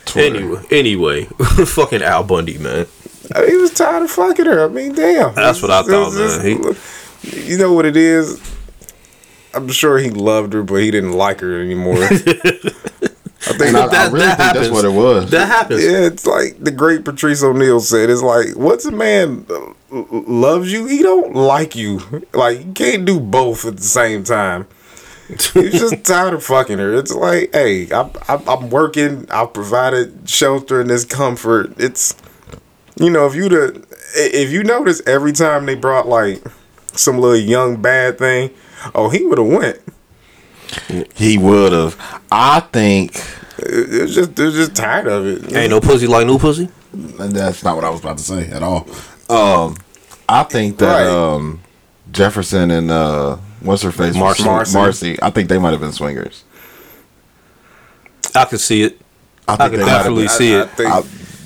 Twitter. 0.05 0.37
Anyway, 0.37 0.63
anyway, 0.69 1.23
fucking 1.65 2.03
Al 2.03 2.23
Bundy, 2.23 2.59
man. 2.59 2.85
I 3.33 3.41
mean, 3.41 3.49
he 3.49 3.55
was 3.57 3.71
tired 3.73 4.03
of 4.03 4.11
fucking 4.11 4.45
her. 4.45 4.65
I 4.65 4.67
mean, 4.67 4.93
damn. 4.93 5.33
That's 5.35 5.61
what 5.61 5.71
I 5.71 5.83
thought, 5.83 6.11
This- 6.11 6.37
man. 6.43 6.61
this- 6.61 7.47
you 7.47 7.57
know 7.57 7.73
what 7.73 7.85
it 7.85 7.97
is? 7.97 8.39
I'm 9.53 9.67
sure 9.69 9.97
he 9.97 10.09
loved 10.11 10.53
her, 10.53 10.61
but 10.63 10.75
he 10.75 10.91
didn't 10.91 11.13
like 11.13 11.39
her 11.39 11.59
anymore. 11.61 11.95
I 13.47 13.53
think 13.57 13.61
And 13.69 13.77
I, 13.77 13.85
I 13.85 13.87
That- 13.87 14.11
really 14.11 14.25
that 14.25 14.37
think 14.37 14.39
happens. 14.41 14.67
that's 14.67 14.73
what 14.75 14.85
it 14.85 14.89
was. 14.93 15.31
That 15.31 15.47
happens. 15.47 15.83
Yeah, 15.83 15.99
it's 16.07 16.25
like 16.25 16.63
the 16.63 16.71
great 16.71 17.05
Patrice 17.05 17.43
O'Neal 17.43 17.79
said. 17.79 18.09
It's 18.09 18.21
like 18.21 18.55
once 18.55 18.85
a 18.85 18.91
man 18.91 19.45
loves 19.91 20.71
you, 20.71 20.85
he 20.87 21.01
don't 21.03 21.35
like 21.35 21.75
you. 21.75 22.01
Like 22.33 22.65
you 22.65 22.71
can't 22.73 23.05
do 23.05 23.19
both 23.19 23.65
at 23.65 23.77
the 23.77 23.83
same 23.83 24.23
time. 24.23 24.67
He's 25.27 25.79
just 25.79 26.03
tired 26.03 26.33
of 26.33 26.43
fucking 26.43 26.77
her. 26.79 26.93
It's 26.95 27.13
like, 27.13 27.51
hey, 27.53 27.89
I'm, 27.91 28.11
I'm, 28.27 28.47
I'm 28.47 28.69
working. 28.69 29.25
I've 29.31 29.53
provided 29.53 30.27
shelter 30.29 30.81
and 30.81 30.89
this 30.89 31.05
comfort. 31.05 31.73
It's, 31.79 32.15
you 32.97 33.09
know, 33.09 33.25
if 33.25 33.35
you 33.35 33.49
the, 33.49 33.85
if 34.15 34.51
you 34.51 34.63
notice 34.63 35.01
every 35.05 35.31
time 35.33 35.65
they 35.65 35.75
brought 35.75 36.07
like 36.07 36.43
some 36.93 37.17
little 37.19 37.37
young 37.37 37.81
bad 37.81 38.17
thing, 38.17 38.51
oh, 38.93 39.09
he 39.09 39.25
would 39.25 39.37
have 39.37 39.47
went. 39.47 39.79
he 41.15 41.37
would 41.37 41.71
have. 41.71 42.21
I 42.31 42.59
think 42.61 43.15
It, 43.59 43.93
it 43.93 44.01
was 44.03 44.15
just, 44.15 44.35
they're 44.35 44.51
just 44.51 44.75
tired 44.75 45.07
of 45.07 45.25
it. 45.25 45.53
Ain't 45.55 45.69
no 45.71 45.79
pussy 45.81 46.07
like 46.07 46.25
new 46.27 46.37
pussy. 46.39 46.69
That's 46.93 47.63
not 47.63 47.75
what 47.75 47.83
I 47.85 47.89
was 47.89 47.99
about 47.99 48.17
to 48.17 48.23
say 48.23 48.47
at 48.49 48.63
all. 48.63 48.87
um 49.29 49.75
I 50.27 50.43
think 50.43 50.77
that 50.79 51.03
Right. 51.03 51.07
um 51.07 51.61
Jefferson 52.11 52.71
and 52.71 52.89
uh 52.89 53.35
what's 53.59 53.81
her 53.83 53.91
face? 53.91 54.15
Marcy. 54.15 54.43
Marcy. 54.45 54.73
Marcy. 54.77 55.17
I 55.21 55.29
think 55.29 55.49
they 55.49 55.57
might 55.57 55.71
have 55.71 55.81
been 55.81 55.91
swingers. 55.91 56.43
I 58.33 58.45
could 58.45 58.59
see 58.59 58.83
it. 58.83 58.99
I 59.47 59.53
I 59.53 59.69
could 59.69 59.79
they 59.79 59.83
might 59.83 59.89
have 59.89 59.97
definitely 59.99 60.23
been- 60.23 60.29
see 60.37 60.55
I, 60.55 60.59
I 60.59 60.61
it. 60.63 60.69
think 60.71 61.05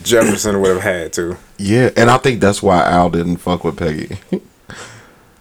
Jefferson 0.09 0.59
would 0.61 0.75
have 0.75 0.81
had 0.81 1.13
to. 1.13 1.37
Yeah, 1.57 1.89
and 1.95 2.09
I 2.09 2.17
think 2.17 2.41
that's 2.41 2.61
why 2.63 2.83
Al 2.83 3.09
didn't 3.09 3.37
fuck 3.37 3.63
with 3.63 3.77
Peggy. 3.77 4.17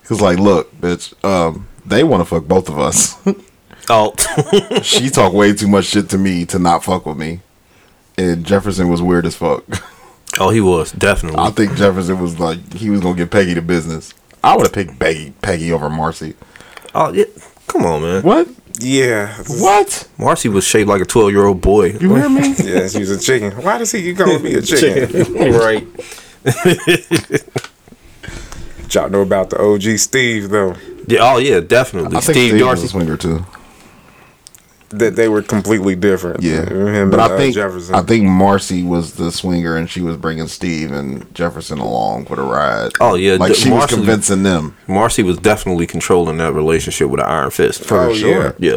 Cause 0.04 0.20
like, 0.20 0.38
look, 0.38 0.74
bitch, 0.80 1.12
um, 1.24 1.66
they 1.84 2.02
want 2.02 2.20
to 2.22 2.24
fuck 2.24 2.44
both 2.46 2.68
of 2.68 2.78
us. 2.78 3.16
Oh, 3.90 4.14
she 4.82 5.08
talked 5.08 5.34
way 5.34 5.54
too 5.54 5.66
much 5.66 5.86
shit 5.86 6.10
to 6.10 6.18
me 6.18 6.44
to 6.46 6.58
not 6.58 6.84
fuck 6.84 7.06
with 7.06 7.16
me, 7.16 7.40
and 8.18 8.44
Jefferson 8.44 8.90
was 8.90 9.00
weird 9.00 9.24
as 9.24 9.34
fuck. 9.34 9.64
oh, 10.38 10.50
he 10.50 10.60
was 10.60 10.92
definitely. 10.92 11.40
I 11.40 11.48
think 11.48 11.74
Jefferson 11.74 12.20
was 12.20 12.38
like 12.38 12.74
he 12.74 12.90
was 12.90 13.00
gonna 13.00 13.16
get 13.16 13.30
Peggy 13.30 13.54
to 13.54 13.62
business. 13.62 14.12
I 14.44 14.56
would 14.56 14.66
have 14.66 14.74
picked 14.74 14.98
Peggy 14.98 15.32
Peggy 15.40 15.72
over 15.72 15.88
Marcy. 15.88 16.34
oh, 16.94 17.14
yeah. 17.14 17.24
Come 17.66 17.86
on, 17.86 18.02
man. 18.02 18.22
What? 18.22 18.48
Yeah. 18.80 19.34
What? 19.48 20.08
Marcy 20.18 20.48
was 20.48 20.64
shaped 20.64 20.88
like 20.88 21.00
a 21.02 21.04
twelve-year-old 21.04 21.60
boy. 21.60 21.92
You 22.00 22.14
hear 22.14 22.28
me? 22.28 22.54
Yeah, 22.64 22.88
she 22.88 23.00
was 23.00 23.10
a 23.10 23.18
chicken. 23.18 23.52
Why 23.62 23.78
does 23.78 23.90
he 23.92 24.02
keep 24.02 24.16
calling 24.18 24.42
me 24.42 24.54
a 24.54 24.62
chicken? 24.62 25.34
right. 25.52 25.86
Y'all 28.90 29.10
know 29.10 29.20
about 29.22 29.50
the 29.50 29.60
OG 29.60 29.98
Steve 29.98 30.48
though. 30.50 30.74
Yeah. 31.06 31.20
Oh, 31.22 31.38
yeah. 31.38 31.60
Definitely. 31.60 32.16
I 32.16 32.20
think 32.20 32.34
Steve 32.36 32.50
Steve 32.50 32.52
was 32.52 32.60
a 32.62 32.64
Darcy. 32.64 32.86
swinger 32.88 33.16
too. 33.16 33.44
That 34.90 35.16
they 35.16 35.28
were 35.28 35.42
completely 35.42 35.94
different. 35.96 36.42
Yeah, 36.42 36.64
Him 36.64 37.10
but 37.10 37.20
and, 37.20 37.30
I 37.30 37.34
uh, 37.34 37.36
think 37.36 37.54
Jefferson. 37.54 37.94
I 37.94 38.00
think 38.00 38.24
Marcy 38.24 38.82
was 38.82 39.12
the 39.12 39.30
swinger, 39.30 39.76
and 39.76 39.88
she 39.90 40.00
was 40.00 40.16
bringing 40.16 40.46
Steve 40.48 40.92
and 40.92 41.32
Jefferson 41.34 41.78
along 41.78 42.24
for 42.24 42.36
the 42.36 42.42
ride. 42.42 42.92
Oh, 42.98 43.14
yeah, 43.14 43.34
like 43.34 43.50
the- 43.50 43.54
she 43.54 43.68
was 43.68 43.80
Marcy- 43.80 43.94
convincing 43.96 44.42
them. 44.44 44.76
Marcy 44.86 45.22
was 45.22 45.36
definitely 45.36 45.86
controlling 45.86 46.38
that 46.38 46.54
relationship 46.54 47.10
with 47.10 47.20
an 47.20 47.26
iron 47.26 47.50
fist. 47.50 47.84
For 47.84 47.98
Oh, 48.00 48.14
sure. 48.14 48.54
yeah. 48.58 48.72
Yeah. 48.72 48.76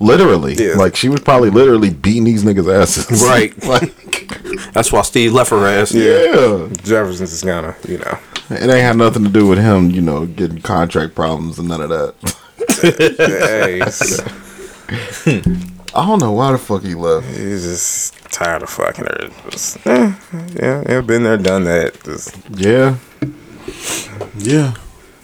Literally, 0.00 0.54
Yeah. 0.54 0.74
like 0.76 0.94
she 0.94 1.08
was 1.08 1.18
probably 1.22 1.50
literally 1.50 1.90
beating 1.90 2.22
these 2.22 2.44
niggas' 2.44 2.72
asses. 2.72 3.20
Right. 3.26 3.52
like, 3.66 4.72
That's 4.72 4.92
why 4.92 5.02
Steve 5.02 5.32
left 5.32 5.50
her 5.50 5.66
ass. 5.66 5.92
yeah. 5.92 6.68
Jefferson's 6.84 7.30
just 7.30 7.44
kind 7.44 7.66
of 7.66 7.74
you 7.90 7.98
know. 7.98 8.16
It 8.50 8.62
ain't 8.62 8.70
had 8.80 8.96
nothing 8.96 9.24
to 9.24 9.28
do 9.30 9.48
with 9.48 9.58
him, 9.58 9.90
you 9.90 10.00
know, 10.02 10.24
getting 10.24 10.60
contract 10.60 11.16
problems 11.16 11.58
and 11.58 11.66
none 11.68 11.80
of 11.80 11.88
that. 11.90 12.14
hey, 12.80 13.80
he's, 13.84 14.20
I 15.94 16.06
don't 16.06 16.20
know 16.20 16.32
why 16.32 16.52
the 16.52 16.58
fuck 16.58 16.82
he 16.82 16.94
left. 16.94 17.26
he's 17.28 17.64
just 17.64 18.14
tired 18.30 18.62
of 18.62 18.70
fucking 18.70 19.04
her. 19.04 19.28
Just, 19.50 19.86
eh, 19.86 20.14
yeah, 20.54 20.84
yeah, 20.88 21.00
been 21.00 21.24
there, 21.24 21.36
done 21.36 21.64
that. 21.64 22.02
Just, 22.04 22.36
Yeah. 22.50 22.96
Yeah. 24.38 24.74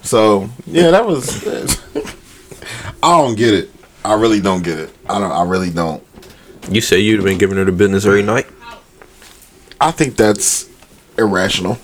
So 0.02 0.50
yeah, 0.66 0.90
that 0.90 1.06
was. 1.06 1.46
I 3.02 3.18
don't 3.18 3.36
get 3.36 3.54
it. 3.54 3.70
I 4.04 4.14
really 4.14 4.40
don't 4.40 4.62
get 4.62 4.78
it. 4.78 4.94
I 5.08 5.18
don't. 5.18 5.32
I 5.32 5.44
really 5.44 5.70
don't. 5.70 6.02
You 6.70 6.80
say 6.80 7.00
you'd 7.00 7.16
have 7.16 7.24
been 7.24 7.38
giving 7.38 7.56
her 7.56 7.64
the 7.64 7.72
business 7.72 8.04
every 8.04 8.22
night? 8.22 8.46
I 9.80 9.90
think 9.90 10.16
that's 10.16 10.68
irrational. 11.18 11.78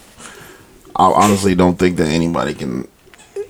I 0.96 1.06
honestly 1.10 1.54
don't 1.54 1.78
think 1.78 1.96
that 1.96 2.08
anybody 2.08 2.54
can. 2.54 2.88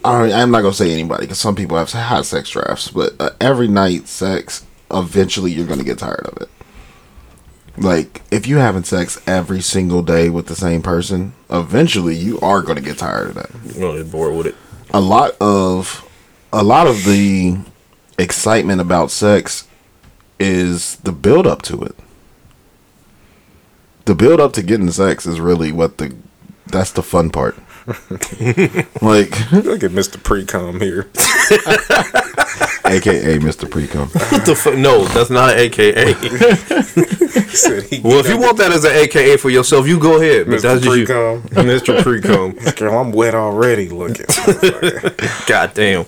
I, 0.05 0.33
I'm 0.33 0.51
not 0.51 0.63
gonna 0.63 0.75
say 0.75 0.93
anybody 0.93 1.25
because 1.25 1.39
some 1.39 1.55
people 1.55 1.77
have 1.77 1.91
high 1.91 2.23
sex 2.23 2.51
drafts, 2.51 2.91
but 2.91 3.15
uh, 3.21 3.31
every 3.41 3.69
night 3.69 4.09
sex, 4.09 4.65
eventually 4.91 5.53
you're 5.53 5.67
gonna 5.67 5.85
get 5.85 5.99
tired 5.99 6.27
of 6.27 6.41
it. 6.43 6.49
Like 7.77 8.23
if 8.31 8.47
you're 8.47 8.61
having 8.61 8.85
sex 8.85 9.21
every 9.27 9.61
single 9.61 10.03
day 10.03 10.29
with 10.29 10.47
the 10.47 10.57
same 10.57 10.83
person, 10.83 11.35
eventually 11.51 12.17
you 12.17 12.41
are 12.41 12.63
gonna 12.63 12.81
get 12.81 12.99
tired 12.99 13.29
of 13.29 13.35
that. 13.35 13.51
You're 13.65 13.89
gonna 13.89 14.03
get 14.03 14.13
bored 14.13 14.37
with 14.37 14.47
it. 14.47 14.55
A 14.93 15.01
lot 15.01 15.37
of, 15.41 16.09
a 16.53 16.65
lot 16.65 16.87
of 16.87 17.05
the 17.05 17.59
excitement 18.19 18.81
about 18.81 19.11
sex 19.11 19.69
is 20.39 20.97
the 20.97 21.13
build 21.13 21.47
up 21.47 21.63
to 21.63 21.83
it. 21.83 21.95
The 24.07 24.15
build 24.15 24.41
up 24.41 24.53
to 24.55 24.63
getting 24.63 24.91
sex 24.91 25.27
is 25.27 25.41
really 25.41 25.71
what 25.73 25.99
the 25.99 26.17
that's 26.67 26.93
the 26.93 27.03
fun 27.03 27.31
part. 27.31 27.57
like 29.03 29.53
look 29.53 29.83
at 29.83 29.93
Mister 29.93 30.19
Precum 30.19 30.81
here. 30.81 31.09
aka 32.87 33.39
Mr. 33.39 33.69
Precum. 33.69 34.13
What 34.33 34.47
the 34.47 34.55
fuck? 34.55 34.77
No, 34.77 35.05
that's 35.07 35.31
not 35.31 35.51
an 35.51 35.59
AKA. 35.59 36.15
He 37.31 37.57
said 37.57 37.85
he 37.85 38.01
well, 38.01 38.19
if 38.19 38.29
you 38.29 38.39
want 38.39 38.59
that 38.59 38.73
as 38.73 38.85
an 38.85 38.93
AKA 38.93 39.37
for 39.37 39.51
yourself, 39.51 39.87
you 39.87 39.99
go 39.99 40.21
ahead. 40.21 40.47
But 40.47 40.59
Mr. 40.59 40.63
that's 40.63 40.85
just 40.85 40.97
you. 40.97 41.07
Precum. 41.07 41.43
Mr. 41.43 41.99
Precum. 42.01 42.77
Girl, 42.77 42.99
I'm 42.99 43.13
wet 43.13 43.35
already. 43.35 43.89
Looking. 43.89 44.27
God 45.47 45.73
damn. 45.75 46.07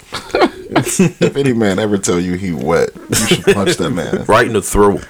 if 0.75 1.37
any 1.37 1.53
man 1.53 1.79
ever 1.79 1.99
tell 1.99 2.19
you 2.19 2.35
he 2.35 2.53
wet, 2.53 2.91
you 3.09 3.15
should 3.15 3.45
punch 3.45 3.77
that 3.77 3.91
man. 3.91 4.25
Right 4.25 4.47
in 4.47 4.53
the 4.53 4.63
throat. 4.63 5.07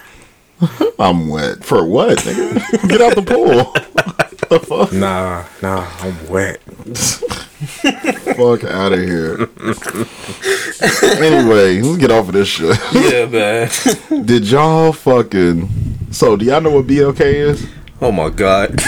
I'm 0.99 1.29
wet. 1.29 1.65
For 1.65 1.85
what, 1.85 2.19
nigga? 2.19 2.89
Get 2.89 3.01
out 3.01 3.15
the 3.15 3.23
pool. 3.23 3.73
the 4.49 4.61
fuck? 4.61 4.93
nah, 4.93 5.45
nah, 5.63 5.89
I'm 6.01 6.29
wet. 6.29 6.61
Fuck 8.37 8.65
out 8.65 8.93
of 8.93 8.99
here. 9.01 9.49
anyway, 11.23 11.81
let's 11.81 11.97
get 11.99 12.11
off 12.11 12.29
of 12.29 12.35
this 12.35 12.49
shit. 12.49 12.77
Yeah, 12.93 13.27
man. 13.27 13.71
Did 14.27 14.45
y'all 14.51 14.93
fucking 14.93 15.69
so 16.11 16.37
do 16.37 16.45
y'all 16.45 16.61
know 16.61 16.71
what 16.71 16.87
BLK 16.87 17.21
is? 17.21 17.67
Oh 18.01 18.13
my 18.13 18.29
god. 18.31 18.79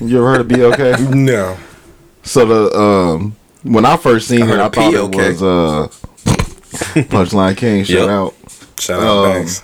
You 0.00 0.18
ever 0.18 0.30
heard 0.30 0.40
of 0.40 0.48
BLK? 0.48 1.14
No. 1.14 1.56
so 2.22 2.46
the 2.46 2.78
um 2.78 3.36
when 3.62 3.84
I 3.84 3.96
first 3.96 4.28
seen 4.28 4.42
I 4.44 4.52
it, 4.54 4.58
I 4.60 4.66
of 4.66 4.72
thought 4.72 4.92
PLK. 4.94 5.14
it 5.14 5.40
was 5.40 5.42
uh 5.42 5.88
Punchline 7.08 7.56
King, 7.56 7.84
shout 7.84 7.96
Yep. 8.02 8.08
out. 8.08 8.34
Shout 8.78 9.02
out 9.02 9.08
Um, 9.26 9.32
Banks. 9.32 9.62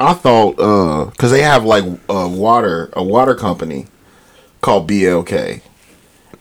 I 0.00 0.14
thought 0.14 0.58
uh 0.58 1.10
cuz 1.18 1.30
they 1.30 1.42
have 1.42 1.64
like 1.64 1.84
a 2.08 2.26
water 2.26 2.90
a 2.94 3.04
water 3.04 3.34
company 3.34 3.86
called 4.60 4.88
BLK 4.88 5.60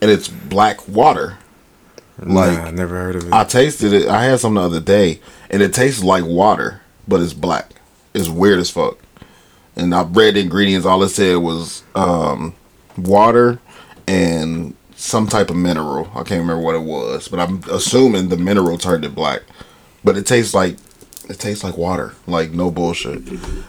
and 0.02 0.12
it's 0.12 0.28
black 0.28 0.88
water. 0.88 1.38
Like 2.20 2.58
nah, 2.58 2.66
I 2.66 2.72
never 2.72 2.96
heard 2.96 3.16
of 3.16 3.28
it. 3.28 3.34
I 3.34 3.44
tasted 3.44 3.94
it. 3.94 4.08
I 4.08 4.26
had 4.26 4.40
some 4.40 4.56
the 4.56 4.62
other 4.62 4.80
day, 4.80 5.20
and 5.50 5.62
it 5.62 5.74
tastes 5.74 6.04
like 6.04 6.26
water, 6.26 6.82
but 7.08 7.22
it's 7.22 7.34
black. 7.34 7.72
It's 8.14 8.28
weird 8.28 8.60
as 8.60 8.70
fuck. 8.70 8.98
And 9.76 9.94
I 9.96 10.04
read 10.04 10.36
the 10.36 10.42
ingredients. 10.42 10.86
All 10.86 11.02
it 11.04 11.10
said 11.10 11.38
was 11.38 11.84
um, 11.96 12.56
water 12.98 13.60
and 14.08 14.76
some 14.96 15.28
type 15.28 15.50
of 15.50 15.56
mineral. 15.56 16.10
I 16.12 16.24
can't 16.24 16.42
remember 16.42 16.60
what 16.60 16.76
it 16.76 16.84
was, 16.84 17.30
but 17.30 17.40
I'm 17.40 17.64
assuming 17.72 18.28
the 18.28 18.38
mineral 18.38 18.78
turned 18.78 19.06
it 19.06 19.16
black. 19.16 19.44
But 20.04 20.18
it 20.18 20.26
tastes 20.26 20.54
like 20.54 20.76
it 21.30 21.40
tastes 21.40 21.64
like 21.64 21.78
water, 21.78 22.14
like 22.28 22.52
no 22.52 22.70
bullshit. 22.72 23.22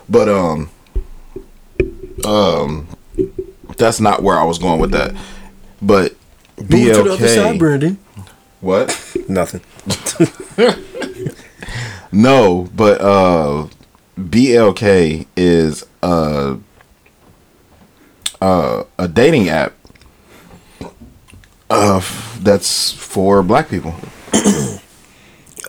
But 0.09 0.29
um, 0.29 0.71
um, 2.25 2.89
that's 3.77 4.01
not 4.01 4.23
where 4.23 4.37
I 4.39 4.45
was 4.45 4.59
going 4.59 4.81
with 4.81 4.91
that. 4.93 5.15
But 5.83 6.15
Move 6.59 6.95
to 6.95 7.03
the 7.05 7.13
other 7.13 7.29
side, 7.29 7.55
BLK, 7.57 7.59
Brandon. 7.59 7.99
what? 8.61 9.17
Nothing. 9.29 9.61
No, 12.13 12.69
but 12.75 13.01
uh 13.01 13.69
BLK 14.19 15.27
is 15.37 15.87
uh 16.03 16.57
uh 18.43 18.83
a 18.99 19.07
dating 19.07 19.49
app 19.49 19.75
uh 21.71 21.99
f- 21.99 22.37
that's 22.43 22.91
for 22.91 23.45
black 23.45 23.69
people. 23.69 23.95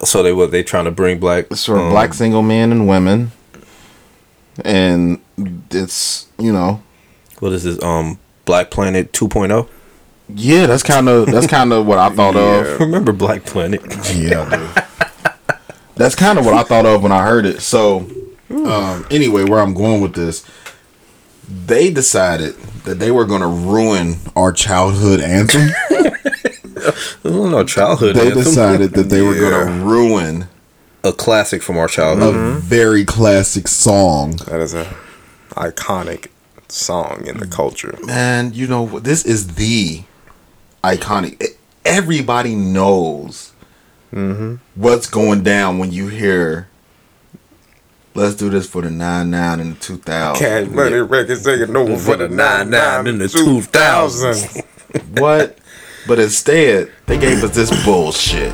So 0.03 0.23
they 0.23 0.33
what 0.33 0.51
they 0.51 0.63
trying 0.63 0.85
to 0.85 0.91
bring 0.91 1.19
black? 1.19 1.45
It's 1.51 1.65
for 1.65 1.77
um, 1.79 1.91
black 1.91 2.13
single 2.13 2.41
men 2.41 2.71
and 2.71 2.87
women. 2.87 3.31
And 4.65 5.21
it's, 5.71 6.27
you 6.37 6.51
know, 6.51 6.81
What 7.39 7.53
is 7.53 7.63
this? 7.63 7.81
Um, 7.83 8.19
Black 8.45 8.69
Planet 8.71 9.09
oh? 9.21 9.27
2.0. 9.27 9.67
yeah, 10.35 10.65
that's 10.65 10.83
kind 10.83 11.07
of 11.07 11.27
that's 11.27 11.47
kind 11.47 11.71
of 11.71 11.85
what 11.85 11.97
I 11.99 12.09
thought 12.09 12.35
of. 12.37 12.79
Remember 12.79 13.11
Black 13.11 13.45
Planet? 13.45 13.81
Yeah, 14.15 14.49
dude. 14.49 14.83
That's 15.95 16.15
kind 16.15 16.39
of 16.39 16.45
what 16.45 16.53
I 16.55 16.63
thought 16.63 16.85
of 16.85 17.03
when 17.03 17.11
I 17.11 17.23
heard 17.23 17.45
it. 17.45 17.61
So, 17.61 18.09
um, 18.49 19.05
anyway, 19.11 19.43
where 19.45 19.59
I'm 19.59 19.73
going 19.75 20.01
with 20.01 20.15
this, 20.15 20.43
they 21.47 21.91
decided 21.91 22.55
that 22.85 22.97
they 22.99 23.11
were 23.11 23.25
going 23.25 23.41
to 23.41 23.47
ruin 23.47 24.15
Our 24.35 24.51
childhood 24.51 25.19
anthem. 25.21 25.69
No, 27.23 27.63
childhood. 27.63 28.15
they 28.15 28.27
anthem. 28.27 28.43
decided 28.43 28.91
that 28.93 29.09
they 29.09 29.21
were 29.21 29.35
going 29.35 29.67
to 29.67 29.85
ruin 29.85 30.47
a 31.03 31.11
classic 31.11 31.61
from 31.63 31.77
our 31.77 31.87
childhood. 31.87 32.35
a 32.35 32.37
childhood. 32.37 32.63
very 32.63 33.05
classic 33.05 33.67
song. 33.67 34.35
that 34.47 34.61
is 34.61 34.73
a 34.73 34.95
iconic 35.51 36.27
song 36.67 37.25
in 37.25 37.37
the 37.37 37.47
culture. 37.47 37.97
man 38.05 38.53
you 38.53 38.65
know 38.67 38.99
this 38.99 39.25
is 39.25 39.55
the 39.55 40.03
iconic 40.83 41.43
everybody 41.85 42.55
knows 42.55 43.51
mm-hmm. 44.13 44.55
what's 44.75 45.07
going 45.09 45.43
down 45.43 45.77
when 45.79 45.91
you 45.91 46.07
hear 46.07 46.69
let's 48.15 48.35
do 48.35 48.49
this 48.49 48.67
for 48.69 48.81
the 48.81 48.89
99 48.89 49.59
and 49.59 49.75
the 49.75 49.79
2000 49.79 50.39
Cash 50.45 50.67
Money 50.73 50.95
Records 50.97 51.43
taking 51.43 51.75
over 51.75 51.97
For 51.97 52.15
the 52.17 52.29
99 52.29 53.07
and 53.07 53.21
the 53.21 53.25
2000s. 53.25 55.19
what 55.19 55.57
but 56.07 56.19
instead 56.19 56.91
they 57.05 57.17
gave 57.17 57.43
us 57.43 57.55
this 57.55 57.69
bullshit 57.85 58.53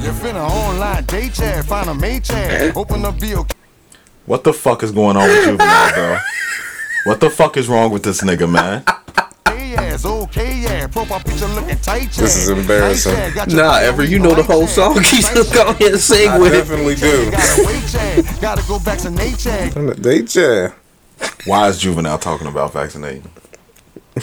You 0.00 0.14
finna 0.14 0.48
online 0.48 1.04
date 1.04 1.34
chat, 1.34 1.64
find 1.64 1.88
a 1.88 1.94
mate 1.94 2.24
chat, 2.24 2.76
open 2.76 3.04
up 3.04 3.16
BLK. 3.16 3.52
what 4.26 4.44
the 4.44 4.52
fuck 4.52 4.82
is 4.82 4.90
going 4.92 5.16
on 5.16 5.28
with 5.28 5.44
juvenile 5.44 5.92
bro 5.94 6.18
what 7.04 7.20
the 7.20 7.30
fuck 7.30 7.56
is 7.56 7.68
wrong 7.68 7.90
with 7.90 8.02
this 8.02 8.22
nigga 8.22 8.50
man 8.50 8.84
ass, 9.78 10.04
okay, 10.04 10.60
yeah. 10.60 10.86
Profile 10.88 11.20
picture 11.20 11.46
looking 11.48 11.76
tight, 11.78 12.02
yeah. 12.16 12.22
This 12.22 12.36
is 12.36 12.48
embarrassing. 12.48 13.12
Nice, 13.12 13.28
yeah. 13.28 13.34
Got 13.34 13.50
your 13.50 13.62
Nah, 13.62 13.78
ever 13.78 14.02
you 14.02 14.18
know 14.18 14.34
the 14.34 14.42
whole 14.42 14.66
song. 14.66 14.94
He's 14.98 15.12
Nice, 15.12 15.34
just 15.34 15.54
go 15.54 15.68
ahead 15.68 15.92
and 15.92 16.00
sing 16.00 16.28
I 16.30 16.38
with 16.38 16.52
it. 16.52 16.58
definitely 16.58 16.94
do. 16.96 17.30
Gotta 17.30 17.64
wait, 17.66 17.86
chat. 17.88 18.40
Gotta 18.40 18.66
go 18.66 18.78
back 18.80 18.98
to 19.00 19.10
Nate 19.10 20.26
chat. 20.28 20.74
Why 21.46 21.68
is 21.68 21.78
juvenile 21.78 22.18
talking 22.18 22.46
about 22.48 22.72
vaccinating 22.72 23.30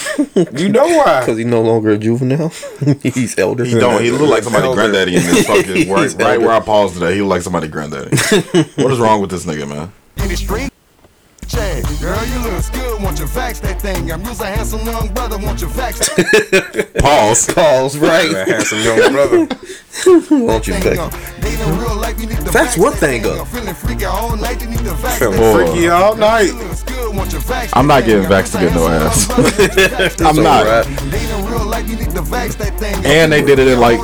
You 0.58 0.69
know 0.69 0.86
why? 0.86 1.21
Because 1.21 1.38
he's 1.38 1.45
no 1.45 1.62
longer 1.62 1.91
a 1.91 1.97
juvenile. 1.97 2.49
he's 3.03 3.38
elder. 3.38 3.63
he 3.65 3.75
don't 3.75 4.03
he 4.03 4.12
look 4.12 4.29
like 4.29 4.43
somebody 4.43 4.65
Elder. 4.65 4.75
granddaddy 4.81 5.15
in 5.15 5.23
this 5.23 5.47
fucking 5.47 5.89
right, 5.91 6.13
right 6.15 6.39
where 6.39 6.51
i 6.51 6.60
paused 6.60 6.95
today 6.95 7.15
he 7.15 7.21
look 7.21 7.29
like 7.29 7.41
somebody 7.41 7.67
granddaddy 7.67 8.15
what 8.81 8.91
is 8.91 8.99
wrong 8.99 9.21
with 9.21 9.29
this 9.29 9.45
nigga 9.45 9.67
man 9.67 9.91
Girl, 12.71 12.82
you 12.82 12.89
look 12.89 12.95
good. 12.95 13.04
Want 13.04 13.19
you 13.19 13.25
vax 13.25 13.62
that 13.62 13.82
thing? 13.82 14.12
I'm 14.12 14.21
using 14.21 14.45
handsome 14.45 14.86
young 14.86 15.13
brother. 15.13 15.38
Want 15.38 15.62
you 15.62 15.67
vax 15.67 15.99
that 16.15 16.93
pause 17.01 17.45
Calls 17.54 17.97
right. 17.97 18.32
That 18.32 18.47
handsome 18.47 18.80
young 18.80 19.12
brother. 19.12 19.47
Won't 20.45 20.67
you 20.67 20.73
thing 20.75 20.84
think? 20.95 20.99
up. 20.99 21.13
Dating 21.41 21.78
real 21.80 21.95
life, 21.95 22.19
you 22.19 22.28
need 22.28 22.38
to 22.38 22.43
Vax 22.51 22.75
vax 22.75 22.78
what 22.78 22.93
that 22.95 22.99
thing 22.99 23.25
up? 23.25 23.39
I'm 23.41 23.45
feeling 23.47 23.73
freaky 23.75 24.06
all 24.06 24.36
night. 24.38 24.62
You 24.62 24.67
need 24.67 24.80
to 24.80 24.91
vax 24.95 25.19
Feeling 25.19 25.54
freaky 25.67 25.88
all 25.89 26.15
night. 26.15 26.51
Looks 26.54 26.84
good, 26.84 27.15
want 27.15 27.32
you 27.34 27.39
vax 27.39 27.69
I'm 27.73 27.88
not 27.88 28.04
thing. 28.04 28.21
getting 28.23 28.30
vaxxed 28.30 28.51
to 28.54 28.60
get 28.60 28.73
no 28.73 28.88
ass. 28.88 29.30
I'm 30.21 30.28
I'm 30.38 30.43
not. 30.43 30.65
alright. 30.67 31.12
Dating 31.12 31.45
real 31.45 31.65
life, 31.65 31.88
you 31.89 31.95
need 31.97 32.12
to 32.12 32.21
vax 32.21 32.56
that 32.58 32.78
thing. 32.80 32.95
And 33.06 33.32
they 33.32 33.41
did 33.43 33.60
it 33.60 33.67
in, 33.67 33.80
like- 33.80 33.99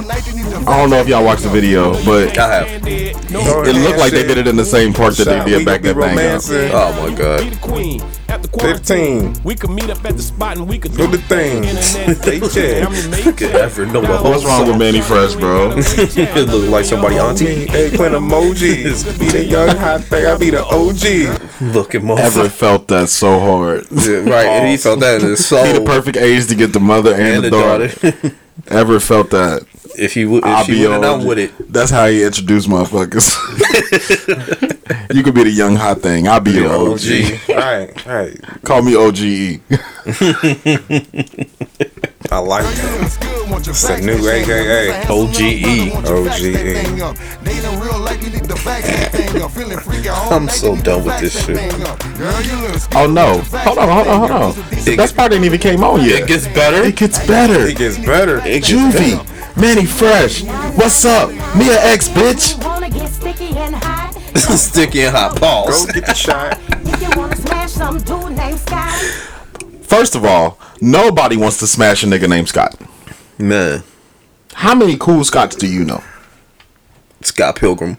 I 0.67 0.77
don't 0.77 0.89
know 0.91 0.97
if 0.97 1.07
y'all 1.07 1.23
watched 1.25 1.43
the 1.43 1.49
video, 1.49 1.93
but 2.05 2.37
I 2.37 2.53
have. 2.53 2.67
it 2.87 3.75
looked 3.75 3.97
like 3.99 4.11
they 4.11 4.23
did 4.27 4.37
it 4.37 4.47
in 4.47 4.55
the 4.55 4.65
same 4.65 4.93
park 4.93 5.15
that 5.15 5.25
they 5.25 5.43
did 5.43 5.65
back 5.65 5.81
that 5.81 5.95
thing 5.95 6.71
up. 6.71 6.95
Oh 6.95 7.09
my 7.09 7.15
god. 7.15 8.20
Be 8.41 8.47
the 8.47 8.57
queen. 8.57 8.71
After 8.71 8.95
15. 8.95 9.43
we 9.43 9.55
could 9.55 9.69
meet 9.69 9.89
up 9.89 10.03
at 10.05 10.15
the 10.17 10.21
spot 10.21 10.57
and 10.57 10.67
we 10.67 10.77
could 10.77 10.95
Do 10.95 11.07
the 11.07 11.17
thing. 11.17 11.61
They 12.21 12.39
check. 12.39 13.37
Could 13.37 13.55
ever 13.55 13.85
know 13.85 14.01
the 14.01 14.17
whole 14.17 14.31
What's 14.31 14.45
wrong 14.45 14.67
with 14.67 14.77
Mannie 14.77 15.01
Fresh, 15.01 15.35
bro? 15.35 15.73
it 15.77 16.47
look 16.49 16.69
like 16.69 16.85
somebody 16.85 17.17
auntie. 17.17 17.69
Eggplant 17.69 18.15
emojis. 18.15 19.03
Be 19.19 19.29
the 19.29 19.45
young 19.45 19.75
hot 19.77 20.01
thing. 20.03 20.25
I 20.25 20.37
be 20.37 20.49
the 20.49 20.63
OG. 20.63 21.73
Looking 21.75 22.09
Ever 22.09 22.21
motherfucker. 22.21 22.49
felt 22.51 22.87
that 22.89 23.09
so 23.09 23.39
hard? 23.39 23.91
Right, 23.91 24.45
and 24.47 24.67
he 24.67 24.77
felt 24.77 24.99
that 25.01 25.21
in 25.21 25.29
his 25.29 25.45
soul. 25.47 25.63
Be 25.63 25.73
the 25.73 25.85
perfect 25.85 26.17
age 26.17 26.47
to 26.47 26.55
get 26.55 26.73
the 26.73 26.79
mother 26.79 27.13
and, 27.13 27.21
and 27.21 27.43
the, 27.45 27.49
the 27.49 27.61
daughter. 27.61 27.87
daughter. 27.87 28.35
Ever 28.67 28.99
felt 28.99 29.29
that? 29.31 29.65
If 29.97 30.15
I'll 30.45 30.61
if 30.61 30.65
she 30.65 30.71
be 30.73 30.87
would, 30.87 31.27
with 31.27 31.37
it. 31.39 31.51
That's 31.71 31.91
how 31.91 32.07
he 32.07 32.23
introduced 32.23 32.67
motherfuckers. 32.67 33.35
you 35.13 35.23
could 35.23 35.35
be 35.35 35.43
the 35.43 35.51
young 35.51 35.75
hot 35.75 36.01
thing. 36.01 36.27
I'll 36.27 36.39
be 36.39 36.51
your 36.51 36.69
OG. 36.69 36.91
OG. 36.91 37.49
right, 37.49 38.05
right. 38.05 38.37
Call 38.63 38.81
me 38.81 38.95
OGE. 38.95 39.59
I 42.31 42.39
like 42.39 42.63
that. 42.63 43.67
It's 43.67 43.89
a 43.89 43.99
new 43.99 44.25
AKA. 44.25 45.05
OGE. 45.09 45.91
I'm 50.31 50.47
so 50.47 50.77
done 50.77 51.03
with 51.03 51.19
this 51.19 51.45
shit. 51.45 51.57
Oh 52.95 53.07
no! 53.07 53.39
Hold 53.41 53.77
on, 53.79 53.89
hold 53.89 54.07
on, 54.07 54.19
hold 54.19 54.31
on. 54.31 54.55
The 54.85 54.95
best 54.95 55.17
part 55.17 55.33
ain't 55.33 55.43
even 55.43 55.59
came 55.59 55.83
on 55.83 56.05
yet. 56.05 56.21
It 56.21 56.27
gets 56.27 56.47
better. 56.47 56.83
It 56.83 56.95
gets 56.95 57.19
better. 57.27 57.67
It 57.67 57.77
gets 57.77 57.97
better. 57.97 58.39
Juvie, 58.39 59.57
Mannie 59.57 59.85
Fresh. 59.85 60.43
What's 60.77 61.03
up? 61.03 61.29
Mia 61.57 61.83
X, 61.83 62.07
bitch. 62.07 62.63
Wanna 62.63 63.07
sticky 63.07 63.57
and 63.57 63.75
hot? 63.75 64.13
Sticky 64.37 65.01
and 65.01 65.15
hot 65.15 65.37
Go 65.41 65.85
get 65.93 66.05
the 66.05 66.13
shot. 66.13 66.57
If 66.69 67.01
you 67.01 67.09
wanna 67.19 67.35
smash 67.35 67.71
some 67.71 67.97
dude 67.97 68.37
named 68.37 68.59
Scott, 68.59 68.93
First 69.91 70.15
of 70.15 70.23
all, 70.23 70.57
nobody 70.81 71.37
wants 71.37 71.57
to 71.59 71.67
smash 71.67 72.03
a 72.03 72.07
nigga 72.07 72.27
named 72.27 72.49
Scott. 72.49 72.75
Man, 73.37 73.83
How 74.53 74.75
many 74.75 74.97
cool 74.97 75.23
Scots 75.23 75.55
do 75.55 75.67
you 75.67 75.85
know 75.85 76.03
Scott 77.21 77.55
Pilgrim, 77.55 77.97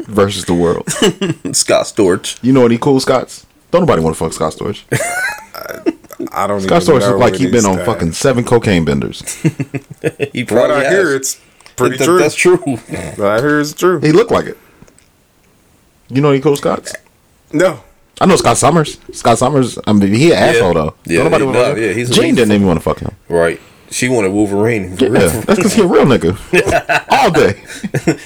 versus 0.00 0.44
the 0.44 0.54
world? 0.54 0.88
Scott 1.56 1.86
Storch. 1.86 2.38
You 2.42 2.52
know 2.52 2.64
any 2.66 2.78
cool 2.78 3.00
Scots? 3.00 3.46
Don't 3.70 3.82
nobody 3.82 4.02
want 4.02 4.16
to 4.16 4.22
fuck 4.22 4.32
Scott 4.32 4.52
Storch. 4.52 4.84
I 6.32 6.46
don't 6.46 6.60
Scott 6.60 6.82
even 6.82 6.94
Storch 6.96 7.00
know 7.00 7.10
look 7.12 7.18
like 7.20 7.32
what 7.32 7.40
he 7.40 7.46
been 7.46 7.54
he's 7.54 7.64
on 7.66 7.78
at. 7.80 7.86
fucking 7.86 8.12
seven 8.12 8.44
cocaine 8.44 8.84
benders. 8.84 9.22
He 10.32 10.42
What 10.42 10.48
probably 10.48 10.76
I 10.76 10.84
has. 10.84 10.92
hear, 10.92 11.16
it's 11.16 11.40
pretty 11.76 11.96
That- 11.96 12.04
true. 12.04 12.18
That's 12.18 12.34
true. 12.34 12.56
What 12.58 13.20
I 13.20 13.38
hear 13.40 13.58
is 13.60 13.72
true. 13.74 13.98
He 14.00 14.12
looked 14.12 14.30
like 14.30 14.46
it. 14.46 14.58
You 16.08 16.20
know 16.20 16.30
any 16.30 16.40
cool 16.40 16.56
Scots? 16.56 16.92
No. 17.52 17.82
I 18.20 18.26
know 18.26 18.36
Scott 18.36 18.56
Summers. 18.56 18.98
Scott 19.12 19.38
Summers. 19.38 19.78
I 19.86 19.92
mean, 19.92 20.12
he 20.14 20.30
an 20.32 20.38
asshole 20.38 20.74
though. 20.74 20.94
Yeah, 21.04 21.18
Don't 21.22 21.24
nobody 21.32 21.44
he- 21.44 21.46
wanna 21.46 21.74
no, 21.74 21.74
yeah, 21.80 21.92
he's 21.92 22.10
a- 22.10 22.14
Jean 22.14 22.34
didn't 22.34 22.52
even 22.54 22.66
want 22.66 22.78
to 22.78 22.82
fuck 22.82 23.00
him. 23.00 23.14
Right. 23.28 23.60
She 23.90 24.08
wanted 24.08 24.32
Wolverine. 24.32 24.96
Yeah, 24.98 25.08
that's 25.10 25.44
because 25.46 25.74
he's 25.74 25.84
a 25.84 25.86
real 25.86 26.04
nigga. 26.04 26.34
All 27.10 27.30
day. 27.30 27.62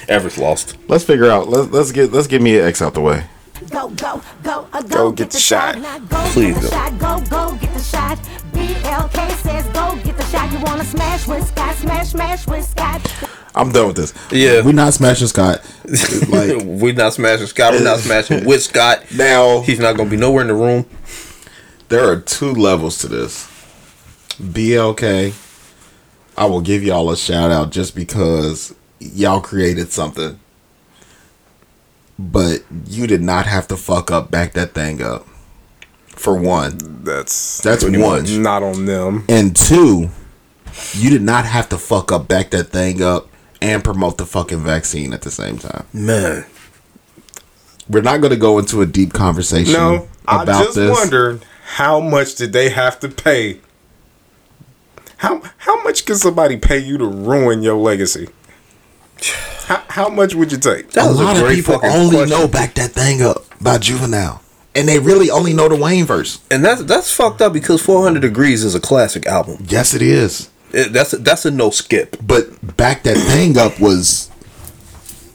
Everett's 0.07 0.37
lost. 0.37 0.77
Let's 0.87 1.03
figure 1.03 1.29
out. 1.29 1.47
Let's 1.49 1.71
let's 1.71 1.91
get 1.91 2.11
let's 2.11 2.27
get 2.27 2.41
Mia 2.41 2.65
X 2.65 2.81
out 2.81 2.93
the 2.93 3.01
way. 3.01 3.23
go, 3.69 3.89
go, 3.89 4.21
go, 4.41 4.67
uh, 4.73 4.81
go, 4.81 4.87
Go 4.87 5.11
get 5.11 5.29
the 5.31 5.37
shot. 5.39 5.77
Now 5.79 5.99
go 5.99 6.17
Please 6.31 6.53
get 6.55 6.63
the 6.63 6.69
go. 6.69 6.75
shot. 6.75 6.97
Go, 6.99 7.29
go, 7.29 7.55
get 7.57 7.73
the 7.73 7.79
shot. 7.83 8.17
BLK 8.53 9.31
says 9.43 9.65
go 9.67 9.95
get 10.03 10.17
the 10.17 10.25
shot. 10.25 10.51
You 10.51 10.59
wanna 10.59 10.85
smash 10.85 11.27
with 11.27 11.45
Scott? 11.47 11.75
Smash, 11.75 12.07
smash 12.09 12.47
with 12.47 12.65
Scott. 12.65 13.01
I'm 13.59 13.71
done 13.71 13.87
with 13.87 13.97
this. 13.97 14.13
Yeah. 14.31 14.61
We're 14.63 14.71
not 14.73 14.93
smashing 14.93 15.27
Scott. 15.27 15.61
Like 16.29 16.61
We're 16.63 16.93
not 16.93 17.13
smashing 17.13 17.47
Scott. 17.47 17.73
We're 17.73 17.83
not 17.83 17.99
smashing 17.99 18.45
with 18.45 18.61
Scott. 18.63 19.03
Now 19.15 19.61
He's 19.61 19.79
not 19.79 19.97
gonna 19.97 20.09
be 20.09 20.17
nowhere 20.17 20.41
in 20.41 20.47
the 20.47 20.53
room. 20.53 20.85
there 21.89 22.07
are 22.09 22.19
two 22.19 22.53
levels 22.53 22.99
to 22.99 23.07
this. 23.07 23.47
BLK 24.41 25.33
I 26.39 26.45
will 26.45 26.61
give 26.61 26.83
y'all 26.83 27.11
a 27.11 27.17
shout 27.17 27.51
out 27.51 27.69
just 27.69 27.95
because 27.95 28.73
y'all 28.99 29.41
created 29.41 29.91
something. 29.91 30.39
But 32.17 32.63
you 32.85 33.07
did 33.07 33.21
not 33.21 33.45
have 33.45 33.67
to 33.67 33.77
fuck 33.77 34.09
up, 34.09 34.31
back 34.31 34.53
that 34.53 34.73
thing 34.73 35.01
up. 35.01 35.25
For 36.07 36.37
one. 36.37 37.03
That's 37.03 37.61
That's 37.61 37.83
one. 37.83 38.41
not 38.41 38.63
on 38.63 38.85
them. 38.85 39.25
And 39.27 39.53
two, 39.53 40.09
you 40.93 41.09
did 41.09 41.21
not 41.21 41.45
have 41.45 41.67
to 41.69 41.77
fuck 41.77 42.11
up, 42.11 42.27
back 42.29 42.51
that 42.51 42.69
thing 42.69 43.01
up, 43.01 43.28
and 43.61 43.83
promote 43.83 44.17
the 44.17 44.25
fucking 44.25 44.59
vaccine 44.63 45.13
at 45.13 45.21
the 45.21 45.31
same 45.31 45.57
time. 45.57 45.85
Man, 45.93 46.45
We're 47.89 48.01
not 48.01 48.21
going 48.21 48.31
to 48.31 48.37
go 48.39 48.57
into 48.59 48.81
a 48.81 48.85
deep 48.85 49.13
conversation 49.13 49.73
No, 49.73 50.07
I 50.27 50.43
about 50.43 50.63
just 50.65 50.75
this. 50.75 50.91
wondered 50.91 51.43
how 51.75 51.99
much 51.99 52.35
did 52.35 52.53
they 52.53 52.69
have 52.69 52.99
to 53.01 53.09
pay? 53.09 53.59
How 55.17 55.41
how 55.57 55.83
much 55.83 56.05
can 56.05 56.15
somebody 56.15 56.55
pay 56.57 56.77
you 56.79 56.97
to 56.97 57.05
ruin 57.05 57.61
your 57.61 57.75
legacy? 57.75 58.29
How, 59.65 59.83
how 59.89 60.09
much 60.09 60.33
would 60.33 60.51
you 60.51 60.57
take? 60.57 60.91
that 60.91 61.05
a 61.05 61.09
was 61.09 61.19
a, 61.19 61.23
lot 61.23 61.37
of 61.37 61.49
people 61.49 61.79
only 61.83 62.15
question. 62.17 62.29
know 62.29 62.47
back 62.47 62.73
that 62.75 62.91
thing 62.91 63.21
up 63.21 63.43
by 63.61 63.77
Juvenile, 63.77 64.41
and 64.73 64.87
they 64.87 64.97
really 64.97 65.29
only 65.29 65.51
know 65.53 65.67
the 65.67 65.75
Wayne 65.75 66.05
verse. 66.05 66.39
and 66.49 66.63
that's 66.63 66.83
that's 66.83 67.11
fucked 67.11 67.41
up 67.41 67.51
because 67.53 67.81
400 67.81 68.23
Degreez 68.23 68.63
is 68.63 68.73
a 68.75 68.79
classic 68.79 69.25
album. 69.27 69.65
Yes, 69.67 69.93
it 69.93 70.01
is. 70.01 70.49
It, 70.71 70.93
that's 70.93 71.13
a, 71.13 71.17
that's 71.17 71.45
a 71.45 71.51
no 71.51 71.69
skip. 71.71 72.15
But 72.25 72.75
back 72.77 73.03
that 73.03 73.17
thing 73.17 73.57
up 73.57 73.79
was. 73.79 74.29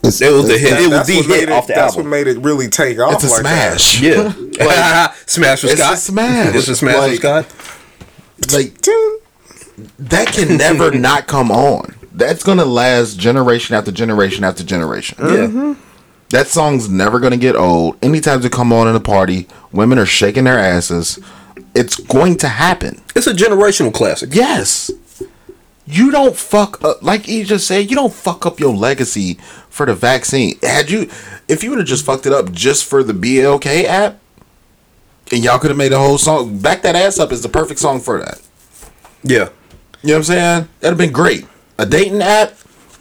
It's, 0.03 0.21
It 0.21 0.31
was 0.33 0.47
the 0.49 0.59
hit. 0.59 0.71
That- 0.71 0.81
it 0.81 0.83
was 0.83 0.91
that's 0.91 1.09
the 1.09 1.23
hit 1.23 1.43
it, 1.45 1.49
off 1.51 1.67
the 1.67 1.73
That's 1.75 1.95
album. 1.97 2.11
what 2.11 2.17
made 2.17 2.27
it 2.27 2.39
really 2.39 2.69
take 2.69 2.99
off. 2.99 3.15
It's 3.15 3.25
a 3.25 3.29
like 3.29 3.43
that. 3.45 3.81
smash. 3.81 4.01
Yeah, 4.03 4.33
smash 5.27 5.63
with 5.63 5.73
It's 5.73 5.81
Scott. 5.81 5.95
a 5.95 5.97
smash. 5.97 6.55
It's 6.55 6.69
a 6.69 6.77
smash 6.77 6.95
Like- 6.97 7.11
with 7.11 7.21
Scott. 7.21 8.53
Like 8.53 8.81
that 9.99 10.29
can 10.29 10.57
never 10.57 10.91
not 10.99 11.27
come 11.27 11.51
on. 11.51 11.95
That's 12.13 12.43
gonna 12.45 12.65
last 12.65 13.19
generation 13.19 13.75
after 13.75 13.91
generation 13.91 14.45
after 14.45 14.63
generation. 14.63 15.19
Yeah, 15.21 15.27
mm-hmm. 15.47 15.73
That 16.31 16.49
song's 16.49 16.89
never 16.89 17.19
gonna 17.19 17.37
get 17.37 17.57
old. 17.57 17.97
Anytime 18.05 18.45
it 18.45 18.53
come 18.53 18.73
on 18.73 18.87
in 18.89 18.95
a 18.95 19.01
party, 19.01 19.49
women 19.73 19.99
are 19.99 20.07
shaking 20.07 20.45
their 20.45 20.59
asses. 20.59 21.19
It's 21.75 21.97
going 21.97 22.37
to 22.39 22.49
happen. 22.49 23.01
it's 23.17 23.27
a 23.27 23.33
generational 23.35 23.93
classic. 23.93 24.35
Yes. 24.35 24.91
You 25.87 26.11
don't 26.11 26.37
fuck 26.37 26.83
up 26.83 27.03
like 27.03 27.29
you 27.29 27.45
just 27.45 27.67
said, 27.67 27.91
you 27.91 27.97
don't 27.97 28.13
fuck 28.13 28.47
up 28.47 28.59
your 28.59 28.75
legacy 28.75 29.35
for 29.69 29.85
the 29.87 29.95
vaccine. 29.95 30.59
Had 30.63 30.91
you 30.91 31.11
if 31.49 31.63
you 31.63 31.71
would 31.71 31.79
have 31.79 31.89
just 31.89 32.05
fucked 32.07 32.27
it 32.27 32.33
up 32.33 32.51
just 32.53 32.87
for 32.87 33.03
the 33.03 33.13
BLK 33.13 33.85
app, 33.85 34.19
and 35.31 35.45
y'all 35.45 35.59
could 35.59 35.71
have 35.71 35.77
made 35.77 35.93
a 35.93 35.99
whole 35.99 36.19
song, 36.19 36.59
Back 36.59 36.83
That 36.83 36.97
Ass 36.97 37.19
Up 37.19 37.33
is 37.33 37.43
the 37.43 37.49
perfect 37.49 37.81
song 37.81 38.01
for 38.01 38.19
that. 38.19 38.41
Yeah, 39.23 39.49
You 40.03 40.09
know 40.09 40.15
what 40.15 40.17
I'm 40.17 40.23
saying? 40.25 40.69
That'd 40.81 40.93
have 40.93 40.99
been 40.99 41.13
great. 41.13 41.47
A 41.79 41.87
dating 41.87 42.23
app, 42.23 42.55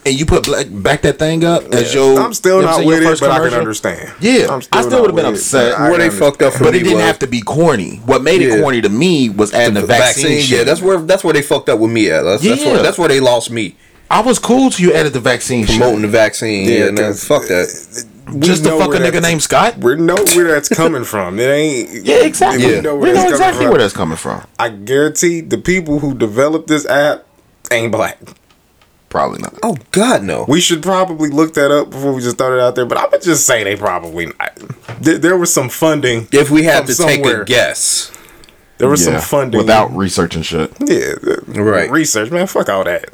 and 0.05 0.19
you 0.19 0.25
put 0.25 0.45
black, 0.45 0.67
back 0.69 1.01
that 1.03 1.19
thing 1.19 1.43
up 1.43 1.63
as 1.73 1.93
your. 1.93 2.19
I'm 2.19 2.33
still 2.33 2.57
you 2.57 2.61
know 2.63 2.67
not 2.67 2.75
saying, 2.77 2.87
with 2.87 3.01
it, 3.01 3.05
first 3.05 3.21
but 3.21 3.31
I 3.31 3.39
can 3.49 3.57
understand. 3.57 4.13
Yeah, 4.19 4.47
I'm 4.49 4.61
I 4.71 4.81
still 4.81 5.01
would've 5.01 5.15
been 5.15 5.25
upset. 5.25 5.77
but 5.77 5.89
where 5.91 5.97
they 5.99 6.09
fucked 6.09 6.41
up 6.41 6.53
for 6.53 6.65
But 6.65 6.73
me 6.73 6.79
it 6.79 6.83
didn't 6.83 6.97
was 6.97 7.05
have 7.05 7.19
to 7.19 7.27
be 7.27 7.41
corny. 7.41 7.97
What 8.05 8.21
made 8.23 8.41
it 8.41 8.61
corny 8.61 8.81
to 8.81 8.89
me 8.89 9.29
was 9.29 9.53
adding 9.53 9.75
the, 9.75 9.81
the 9.81 9.87
vaccine. 9.87 10.23
vaccine. 10.25 10.41
shit. 10.41 10.57
Yeah, 10.59 10.63
that's 10.63 10.81
where 10.81 10.97
that's 10.99 11.23
where 11.23 11.33
they 11.33 11.41
fucked 11.41 11.69
up 11.69 11.79
with 11.79 11.91
me 11.91 12.09
at. 12.09 12.23
That's, 12.23 12.43
that's 12.43 12.61
Yeah. 12.63 12.71
where 12.73 12.83
that's 12.83 12.97
where 12.97 13.07
they 13.09 13.19
lost 13.19 13.49
me 13.51 13.75
I 14.11 14.19
was 14.21 14.37
cool 14.37 14.69
till 14.69 14.87
you 14.89 14.93
added 14.93 15.13
the 15.13 15.19
vaccine. 15.19 15.65
shit. 15.65 15.77
promoting 15.79 16.03
the 16.03 16.07
vaccine. 16.07 16.69
Yeah, 16.69 16.77
Yeah, 16.89 17.07
and 17.07 17.17
fuck 17.17 17.43
that. 17.47 18.05
We 18.31 18.39
Just 18.41 18.63
to 18.63 18.71
fuck 18.71 18.87
a 18.87 18.89
where 18.89 18.99
nigga 18.99 19.03
that's- 19.13 19.23
named 19.23 19.41
Scott. 19.43 19.77
We 19.79 19.95
know 19.95 20.15
where 20.15 20.53
that's 20.53 20.69
coming 20.69 21.03
from. 21.03 21.39
It 21.39 21.43
ain't. 21.49 21.89
Yeah, 22.05 22.23
exactly. 22.23 22.65
We 22.65 22.73
Yeah. 22.75 22.81
know 22.81 22.95
We 22.95 23.11
know 23.11 23.27
exactly 23.29 23.65
where 23.67 23.79
that's 23.79 23.93
coming 23.93 24.17
from. 24.17 24.43
I 24.59 24.69
guarantee 24.69 25.41
the 25.41 25.57
people 25.57 25.99
who 25.99 26.13
developed 26.13 26.67
this 26.67 26.85
app 26.85 27.25
ain't 27.71 27.91
black. 27.91 28.17
Probably 29.13 29.43
not. 29.43 29.53
Oh 29.61 29.77
God, 29.91 30.23
no. 30.23 30.43
We 30.47 30.59
should 30.59 30.81
probably 30.81 31.29
look 31.29 31.53
that 31.53 31.69
up 31.69 31.91
before 31.91 32.13
we 32.13 32.21
just 32.23 32.39
throw 32.39 32.57
it 32.57 32.59
out 32.59 32.73
there. 32.73 32.87
But 32.87 32.97
I 32.97 33.05
would 33.05 33.21
just 33.21 33.45
say 33.45 33.63
they 33.63 33.75
probably 33.75 34.25
not. 34.25 34.55
There, 34.99 35.19
there 35.19 35.37
was 35.37 35.53
some 35.53 35.69
funding. 35.69 36.27
If 36.31 36.49
we 36.49 36.63
had 36.63 36.87
from 36.87 36.95
to 36.95 37.03
take 37.03 37.23
a 37.23 37.45
guess, 37.45 38.11
there 38.79 38.89
was 38.89 39.05
Yeah, 39.05 39.19
some 39.19 39.21
funding 39.21 39.59
without 39.59 39.95
researching 39.95 40.41
shit. 40.41 40.73
Yeah, 40.79 41.13
Right. 41.45 41.91
Research, 41.91 42.31
man. 42.31 42.47
Fuck 42.47 42.69
all 42.69 42.83
that. 42.85 43.13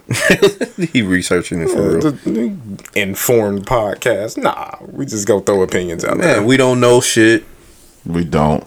he 0.94 1.02
researching 1.02 1.64
it 1.64 1.68
for 1.70 1.98
real. 1.98 2.12
The 2.12 2.58
informed 2.96 3.66
podcast. 3.66 4.38
Nah, 4.42 4.78
we 4.80 5.06
just 5.06 5.28
go 5.28 5.42
throw 5.42 5.64
opinions 5.64 6.06
out 6.06 6.18
there. 6.18 6.38
Man, 6.38 6.46
we 6.46 6.56
don't 6.56 6.80
know 6.80 7.02
shit. 7.02 7.44
We 8.06 8.24
don't. 8.24 8.66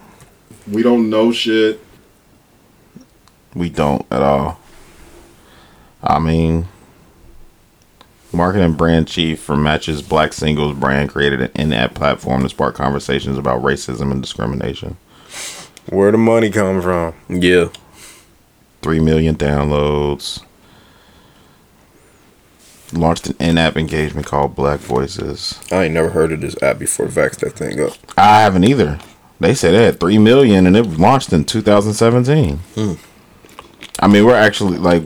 We 0.71 0.83
don't 0.83 1.09
know 1.09 1.31
shit. 1.31 1.79
We 3.55 3.71
don't 3.71 4.05
at 4.11 4.21
all. 4.21 4.59
I 6.03 6.19
mean, 6.19 6.67
marketing 8.33 8.73
brand 8.73 9.07
chief 9.07 9.39
for 9.39 9.55
Match's 9.55 10.01
Black 10.01 10.33
Singles 10.33 10.75
brand 10.77 11.09
created 11.09 11.41
an 11.41 11.51
in-app 11.55 11.93
platform 11.93 12.43
to 12.43 12.49
spark 12.49 12.75
conversations 12.75 13.37
about 13.37 13.61
racism 13.61 14.11
and 14.11 14.21
discrimination. 14.21 14.97
Where 15.89 16.11
the 16.11 16.17
money 16.17 16.49
come 16.49 16.81
from? 16.81 17.13
Yeah. 17.29 17.69
Three 18.81 18.99
million 18.99 19.35
downloads. 19.35 20.43
Launched 22.91 23.27
an 23.27 23.35
in-app 23.39 23.75
engagement 23.75 24.27
called 24.27 24.55
Black 24.55 24.79
Voices. 24.79 25.59
I 25.71 25.85
ain't 25.85 25.93
never 25.93 26.09
heard 26.09 26.31
of 26.31 26.41
this 26.41 26.61
app 26.61 26.79
before. 26.79 27.07
Vax 27.07 27.37
that 27.39 27.53
thing 27.53 27.79
up. 27.79 27.93
I 28.17 28.41
haven't 28.41 28.65
either. 28.65 28.99
They 29.39 29.55
said 29.55 29.73
they 29.73 29.85
had 29.85 29.99
three 29.99 30.17
million 30.17 30.67
and 30.67 30.77
it 30.77 30.83
launched 30.83 31.33
in 31.33 31.43
2017. 31.43 32.57
Hmm. 32.75 32.93
I 33.99 34.07
mean, 34.07 34.25
we're 34.25 34.35
actually 34.35 34.77
like, 34.77 35.03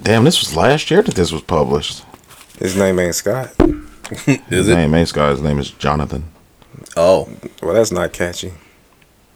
damn, 0.00 0.24
this 0.24 0.40
was 0.40 0.56
last 0.56 0.90
year 0.90 1.02
that 1.02 1.14
this 1.14 1.32
was 1.32 1.42
published. 1.42 2.04
His 2.58 2.76
name 2.76 2.98
ain't 2.98 3.14
Scott. 3.14 3.50
Is 4.26 4.38
His 4.48 4.68
it? 4.68 4.74
name 4.74 4.94
ain't 4.94 5.08
Scott. 5.08 5.32
His 5.32 5.40
name 5.40 5.58
is 5.58 5.70
Jonathan. 5.70 6.24
Oh, 6.96 7.28
Well, 7.62 7.74
that's 7.74 7.90
not 7.92 8.12
catchy. 8.12 8.52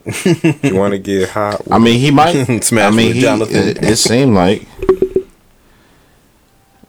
you 0.04 0.74
want 0.76 0.92
to 0.92 0.98
get 0.98 1.30
hot? 1.30 1.62
I 1.70 1.78
mean, 1.78 1.98
he 1.98 2.10
might. 2.10 2.44
Smash 2.62 2.92
I 2.92 2.94
mean, 2.94 3.06
with 3.08 3.16
he, 3.16 3.22
Jonathan. 3.22 3.56
It, 3.56 3.82
it 3.82 3.96
seemed 3.96 4.34
like. 4.34 4.66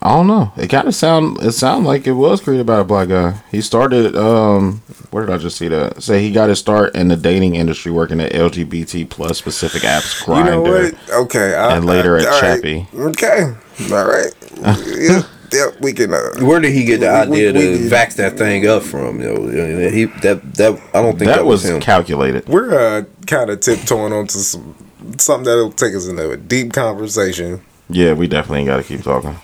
I 0.01 0.09
don't 0.15 0.27
know. 0.27 0.51
It 0.57 0.67
kind 0.69 0.87
of 0.87 0.93
sound. 0.95 1.41
It 1.43 1.53
sounded 1.53 1.87
like 1.87 2.05
it 2.05 2.11
was 2.13 2.39
created 2.39 2.65
by 2.67 2.79
a 2.79 2.83
black 2.83 3.09
guy. 3.09 3.41
He 3.51 3.61
started. 3.61 4.15
Um, 4.15 4.81
where 5.09 5.25
did 5.25 5.33
I 5.33 5.37
just 5.39 5.57
see 5.57 5.67
that? 5.69 6.03
Say 6.03 6.21
he 6.21 6.31
got 6.31 6.49
his 6.49 6.59
start 6.59 6.95
in 6.95 7.07
the 7.07 7.15
dating 7.17 7.55
industry, 7.55 7.91
working 7.91 8.19
at 8.21 8.31
LGBT 8.31 9.09
plus 9.09 9.37
specific 9.39 9.81
apps, 9.81 10.25
you 10.27 10.43
know 10.43 10.61
what? 10.61 10.93
Okay, 11.09 11.55
I, 11.55 11.75
And 11.77 11.85
later 11.85 12.15
at 12.17 12.25
all 12.27 12.31
right. 12.31 12.39
Chappy. 12.41 12.87
Okay, 12.95 13.53
all 13.91 14.05
right. 14.05 14.31
yeah, 14.85 15.23
yeah, 15.51 15.65
we 15.81 15.93
can. 15.93 16.13
Uh, 16.13 16.29
where 16.45 16.59
did 16.59 16.73
he 16.73 16.83
get 16.85 16.99
the 16.99 17.07
We- 17.29 17.41
we- 17.41 17.47
idea 17.47 17.53
to 17.53 17.83
we- 17.83 17.89
vax 17.89 18.15
that 18.17 18.37
thing 18.37 18.67
up 18.67 18.83
from? 18.83 19.19
You 19.19 19.33
know, 19.33 19.89
he 19.89 20.05
that 20.21 20.53
that 20.55 20.79
I 20.93 21.01
don't 21.01 21.17
think 21.17 21.29
That, 21.29 21.37
that, 21.37 21.45
was, 21.45 21.63
was 21.63 21.71
him. 21.71 21.79
calculated. 21.81 22.47
we're 22.47 22.73
uh, 22.99 23.03
kind 23.25 23.49
of 23.49 23.61
tiptoeing 23.61 24.13
onto 24.13 24.37
some 24.39 24.75
something 25.17 25.45
that'll 25.45 25.71
take 25.71 25.95
us 25.95 26.05
into 26.07 26.29
a 26.29 26.37
deep 26.37 26.71
conversation. 26.73 27.61
Yeah, 27.89 28.13
we 28.13 28.27
definitely 28.27 28.65
got 28.65 28.77
to 28.77 28.83
keep 28.83 29.01
talking. 29.01 29.37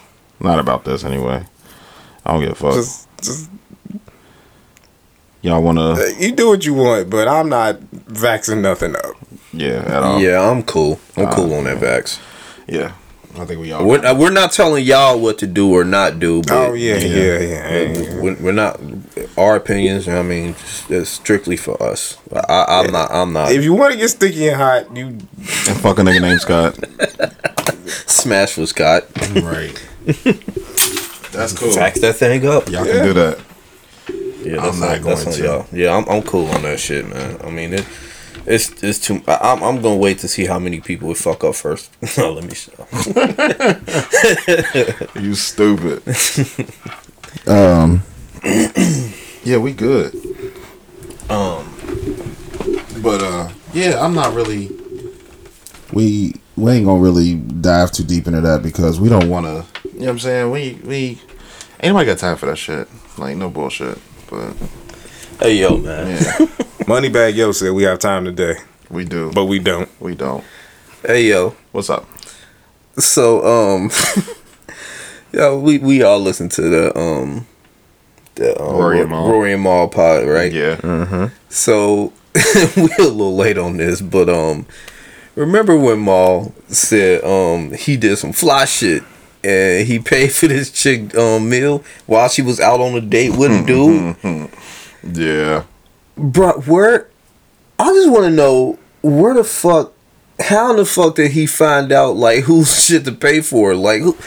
Not 0.43 0.59
about 0.59 0.83
this 0.83 1.03
anyway. 1.03 1.45
I 2.25 2.31
don't 2.31 2.41
give 2.41 2.51
a 2.51 2.55
fuck. 2.55 2.73
Just, 2.73 3.07
just 3.21 3.49
Y'all 5.41 5.61
want 5.61 5.77
uh, 5.77 5.95
to? 5.95 6.15
you 6.19 6.31
do 6.31 6.47
what 6.47 6.65
you 6.65 6.73
want, 6.73 7.09
but 7.09 7.27
I'm 7.27 7.49
not 7.49 7.79
vaxing 7.79 8.61
nothing 8.61 8.95
up. 8.95 9.15
Yeah, 9.51 9.83
at 9.85 10.03
all. 10.03 10.21
yeah, 10.21 10.49
I'm 10.49 10.63
cool. 10.63 10.99
I'm 11.17 11.29
cool 11.31 11.53
on 11.53 11.65
that 11.65 11.79
vax. 11.79 12.19
yeah. 12.67 12.93
I 13.35 13.45
think 13.45 13.59
we 13.59 13.71
all. 13.71 13.85
We're, 13.85 14.05
uh, 14.05 14.13
we're 14.13 14.29
not 14.29 14.51
telling 14.51 14.85
y'all 14.85 15.19
what 15.19 15.39
to 15.39 15.47
do 15.47 15.73
or 15.73 15.83
not 15.83 16.19
do. 16.19 16.43
But 16.43 16.51
Oh 16.51 16.73
yeah, 16.73 16.97
yeah, 16.97 17.39
yeah. 17.39 17.91
yeah. 17.91 18.21
We're, 18.21 18.35
we're 18.35 18.51
not 18.51 18.79
our 19.37 19.55
opinions. 19.55 20.07
I 20.07 20.21
mean, 20.21 20.55
it's 20.87 21.09
strictly 21.09 21.57
for 21.57 21.81
us. 21.81 22.17
I, 22.31 22.65
I'm 22.67 22.91
not. 22.91 23.11
I'm 23.11 23.33
not. 23.33 23.51
If 23.51 23.63
you 23.63 23.73
want 23.73 23.93
to 23.93 23.97
get 23.99 24.09
sticky 24.09 24.49
and 24.49 24.57
hot, 24.57 24.95
you 24.95 25.07
and 25.07 25.27
fuck 25.81 25.97
a 25.97 26.03
nigga 26.03 26.21
named 26.21 26.41
Scott. 26.41 26.77
Smash 28.07 28.53
for 28.53 28.67
Scott. 28.67 29.07
right. 29.41 29.83
That's 30.05 31.53
cool. 31.57 31.69
Vax 31.71 31.99
that 32.01 32.15
thing 32.17 32.45
up. 32.47 32.69
Y'all 32.69 32.85
can 32.85 33.03
do 33.05 33.13
that. 33.13 33.39
Yeah, 34.43 34.57
I'm 34.65 34.79
not 34.79 34.97
on- 34.97 35.03
that's 35.03 35.23
going 35.23 35.27
on 35.27 35.33
to. 35.33 35.43
y'all. 35.43 35.65
Yeah, 35.71 35.95
I'm, 35.95 36.07
I'm 36.09 36.21
cool 36.23 36.47
on 36.47 36.63
that 36.63 36.79
shit, 36.79 37.07
man. 37.07 37.39
I 37.43 37.49
mean, 37.49 37.73
it, 37.73 37.85
it's 38.45 38.83
it's 38.83 38.99
too. 38.99 39.23
I, 39.27 39.37
I'm 39.41 39.63
I'm 39.63 39.81
gonna 39.81 39.95
wait 39.95 40.19
to 40.19 40.27
see 40.27 40.45
how 40.45 40.59
many 40.59 40.81
people 40.81 41.07
would 41.07 41.17
fuck 41.17 41.43
up 41.45 41.55
first. 41.55 41.91
no, 42.17 42.33
let 42.33 42.43
me 42.43 42.53
show. 42.53 42.73
You 45.21 45.33
stupid. 45.35 46.03
um. 47.47 48.03
yeah, 49.45 49.57
we 49.57 49.71
good. 49.73 50.13
Um. 51.29 51.69
But 53.01 53.21
uh, 53.23 53.49
yeah, 53.73 54.03
I'm 54.03 54.13
not 54.13 54.33
really. 54.33 54.69
We 55.93 56.35
we 56.55 56.71
ain't 56.71 56.85
gonna 56.85 57.01
really 57.01 57.35
dive 57.35 57.91
too 57.91 58.03
deep 58.03 58.27
into 58.27 58.41
that 58.41 58.61
because 58.63 58.99
we 58.99 59.09
don't 59.09 59.29
want 59.29 59.45
to. 59.45 59.65
You 59.93 59.99
know 59.99 60.05
what 60.05 60.11
I'm 60.11 60.19
saying? 60.19 60.51
We 60.51 60.79
we 60.83 60.97
ain't 61.81 61.93
nobody 61.93 62.05
got 62.05 62.17
time 62.19 62.37
for 62.37 62.45
that 62.47 62.57
shit. 62.57 62.87
Like 63.17 63.37
no 63.37 63.49
bullshit. 63.49 63.97
But 64.29 64.53
Hey 65.39 65.55
yo, 65.57 65.77
man. 65.77 66.07
yeah, 66.09 66.17
Moneybagg 66.85 67.35
Yo 67.35 67.51
said 67.51 67.71
we 67.73 67.83
have 67.83 67.99
time 67.99 68.25
today, 68.25 68.55
we 68.89 69.03
do. 69.05 69.31
but 69.33 69.45
we 69.45 69.59
don't. 69.59 69.89
we 69.99 70.15
don't. 70.15 70.43
Hey 71.05 71.27
yo. 71.29 71.55
What's 71.71 71.89
up? 71.89 72.05
so 72.97 73.43
um, 73.75 73.89
yeah, 75.33 75.53
we 75.55 75.79
we 75.79 76.03
all 76.03 76.19
listen 76.19 76.49
to 76.49 76.61
the 76.61 76.97
um, 76.97 77.47
the 78.35 78.59
um, 78.61 78.75
Rory 78.75 79.01
and 79.01 79.09
Mal. 79.09 79.27
Rory 79.29 79.53
and 79.53 79.63
Mal 79.63 79.87
pod, 79.87 80.27
right? 80.27 80.51
Yeah. 80.51 81.29
So 81.49 82.13
we're 82.77 82.89
a 82.99 83.03
little 83.03 83.35
late 83.35 83.57
on 83.57 83.77
this, 83.77 84.01
but 84.01 84.29
um, 84.29 84.65
remember 85.35 85.77
when 85.77 86.03
Mal 86.03 86.53
said 86.67 87.23
um 87.23 87.73
he 87.73 87.97
did 87.97 88.17
some 88.17 88.33
fly 88.33 88.65
shit 88.65 89.03
and 89.43 89.87
he 89.87 89.99
paid 90.11 90.31
for 90.31 90.47
this 90.47 90.71
chick 90.71 91.15
um 91.15 91.49
meal 91.49 91.83
while 92.05 92.29
she 92.29 92.41
was 92.41 92.59
out 92.59 92.79
on 92.79 92.95
a 92.95 93.01
date 93.01 93.35
with 93.35 93.51
a 93.51 93.65
dude? 93.65 94.49
Yeah. 95.03 95.63
Bruh, 96.17 96.65
where? 96.67 97.09
I 97.79 97.85
just 97.85 98.09
want 98.09 98.25
to 98.25 98.29
know 98.31 98.77
where 99.01 99.33
the 99.33 99.43
fuck, 99.43 99.91
how 100.39 100.71
in 100.71 100.77
the 100.77 100.85
fuck 100.85 101.15
did 101.15 101.31
he 101.31 101.45
find 101.45 101.91
out 101.91 102.15
like 102.15 102.43
whose 102.43 102.85
shit 102.85 103.03
to 103.05 103.11
pay 103.11 103.41
for? 103.41 103.75
Like 103.75 104.01
who? 104.01 104.17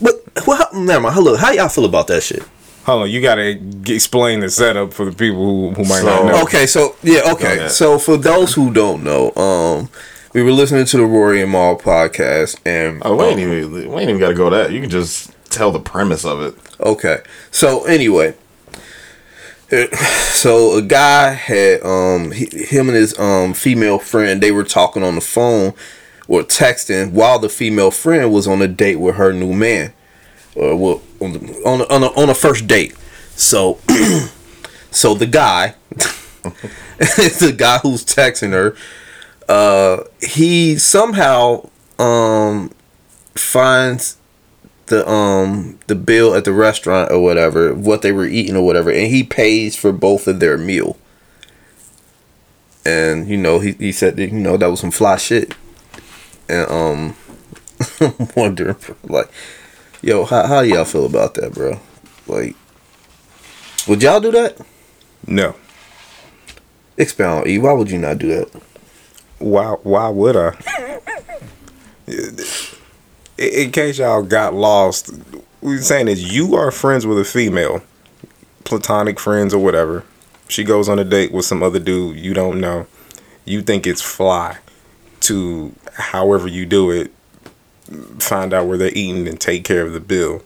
But 0.00 0.14
well, 0.46 0.68
never 0.74 1.02
mind. 1.02 1.14
Hello, 1.14 1.36
how 1.36 1.52
y'all 1.52 1.68
feel 1.68 1.84
about 1.84 2.06
that 2.08 2.22
shit? 2.22 2.42
Hold 2.86 3.02
on, 3.02 3.10
you 3.10 3.20
gotta 3.20 3.58
explain 3.92 4.40
the 4.40 4.48
setup 4.48 4.92
for 4.92 5.04
the 5.04 5.12
people 5.12 5.44
who, 5.44 5.70
who 5.72 5.82
might 5.88 6.00
So- 6.02 6.06
not 6.06 6.24
know. 6.26 6.42
Okay, 6.44 6.66
so 6.66 6.94
yeah, 7.02 7.32
okay. 7.32 7.66
So 7.68 7.98
for 7.98 8.16
those 8.16 8.54
who 8.54 8.72
don't 8.72 9.02
know, 9.02 9.32
um, 9.34 9.88
we 10.32 10.42
were 10.42 10.52
listening 10.52 10.84
to 10.86 10.96
the 10.96 11.04
Rory 11.04 11.42
and 11.42 11.50
Mal 11.50 11.76
podcast, 11.76 12.58
and 12.64 13.02
Oh, 13.04 13.16
we 13.16 13.24
ain't 13.24 13.40
um, 13.40 13.52
even 13.52 13.92
we 13.92 14.00
ain't 14.02 14.10
even 14.10 14.20
got 14.20 14.28
to 14.28 14.34
go 14.34 14.50
that. 14.50 14.70
You 14.70 14.80
can 14.80 14.90
just 14.90 15.32
tell 15.50 15.72
the 15.72 15.80
premise 15.80 16.24
of 16.24 16.40
it. 16.42 16.54
Okay. 16.78 17.22
So 17.50 17.84
anyway, 17.86 18.34
it- 19.70 19.92
so 20.32 20.76
a 20.76 20.82
guy 20.82 21.32
had 21.32 21.82
um 21.82 22.30
he, 22.30 22.46
him 22.66 22.88
and 22.88 22.96
his 22.96 23.18
um 23.18 23.52
female 23.52 23.98
friend 23.98 24.40
they 24.40 24.52
were 24.52 24.62
talking 24.64 25.02
on 25.02 25.16
the 25.16 25.20
phone 25.20 25.72
or 26.28 26.42
texting 26.42 27.10
while 27.12 27.38
the 27.40 27.48
female 27.48 27.90
friend 27.90 28.32
was 28.32 28.46
on 28.46 28.62
a 28.62 28.68
date 28.68 28.96
with 28.96 29.16
her 29.16 29.32
new 29.32 29.52
man, 29.52 29.92
or 30.56 30.76
well 30.76 31.02
on 31.20 31.32
the, 31.34 31.62
on 31.64 31.80
a, 31.80 31.84
on 31.84 32.02
a, 32.02 32.06
on 32.20 32.30
a 32.30 32.34
first 32.34 32.66
date. 32.66 32.94
So 33.34 33.78
so 34.90 35.14
the 35.14 35.26
guy, 35.26 35.74
the 36.98 37.54
guy 37.56 37.78
who's 37.78 38.04
texting 38.04 38.52
her, 38.52 38.76
uh, 39.48 40.04
he 40.20 40.76
somehow 40.78 41.68
um 41.98 42.70
finds 43.34 44.18
the 44.86 45.08
um 45.08 45.78
the 45.86 45.94
bill 45.94 46.34
at 46.34 46.44
the 46.44 46.52
restaurant 46.52 47.10
or 47.10 47.20
whatever, 47.20 47.74
what 47.74 48.02
they 48.02 48.12
were 48.12 48.26
eating 48.26 48.56
or 48.56 48.64
whatever, 48.64 48.90
and 48.90 49.08
he 49.08 49.22
pays 49.22 49.76
for 49.76 49.92
both 49.92 50.26
of 50.26 50.40
their 50.40 50.56
meal. 50.56 50.96
And 52.84 53.28
you 53.28 53.36
know, 53.36 53.58
he, 53.58 53.72
he 53.72 53.92
said 53.92 54.16
that, 54.16 54.30
you 54.30 54.38
know 54.38 54.56
that 54.56 54.68
was 54.68 54.80
some 54.80 54.90
fly 54.90 55.16
shit. 55.16 55.54
And 56.48 56.70
um 56.70 57.16
I'm 58.00 58.28
wondering 58.36 58.76
like 59.04 59.30
yo, 60.06 60.24
how 60.24 60.46
how 60.46 60.60
y'all 60.60 60.84
feel 60.84 61.04
about 61.04 61.34
that, 61.34 61.52
bro? 61.52 61.80
Like 62.28 62.54
would 63.88 64.02
y'all 64.02 64.20
do 64.20 64.30
that? 64.30 64.56
No. 65.26 65.54
Expound, 66.96 67.46
E. 67.48 67.58
Why 67.58 67.72
would 67.72 67.90
you 67.90 67.98
not 67.98 68.18
do 68.18 68.28
that? 68.28 68.62
Why? 69.38 69.74
Why 69.82 70.08
would 70.08 70.36
I? 70.36 71.00
in, 72.06 72.38
in 73.36 73.72
case 73.72 73.98
y'all 73.98 74.22
got 74.22 74.54
lost, 74.54 75.10
we're 75.60 75.80
saying 75.80 76.08
is 76.08 76.32
you 76.32 76.54
are 76.54 76.70
friends 76.70 77.04
with 77.04 77.18
a 77.18 77.24
female, 77.24 77.82
platonic 78.64 79.18
friends 79.18 79.52
or 79.52 79.58
whatever. 79.58 80.04
She 80.48 80.62
goes 80.62 80.88
on 80.88 81.00
a 81.00 81.04
date 81.04 81.32
with 81.32 81.44
some 81.44 81.62
other 81.62 81.80
dude 81.80 82.16
you 82.16 82.32
don't 82.32 82.60
know. 82.60 82.86
You 83.44 83.60
think 83.60 83.86
it's 83.86 84.02
fly 84.02 84.58
to 85.20 85.74
however 85.94 86.46
you 86.46 86.64
do 86.64 86.90
it, 86.92 87.12
find 88.18 88.52
out 88.52 88.66
where 88.66 88.78
they're 88.78 88.92
eating 88.92 89.26
and 89.28 89.40
take 89.40 89.64
care 89.64 89.82
of 89.82 89.92
the 89.92 90.00
bill. 90.00 90.42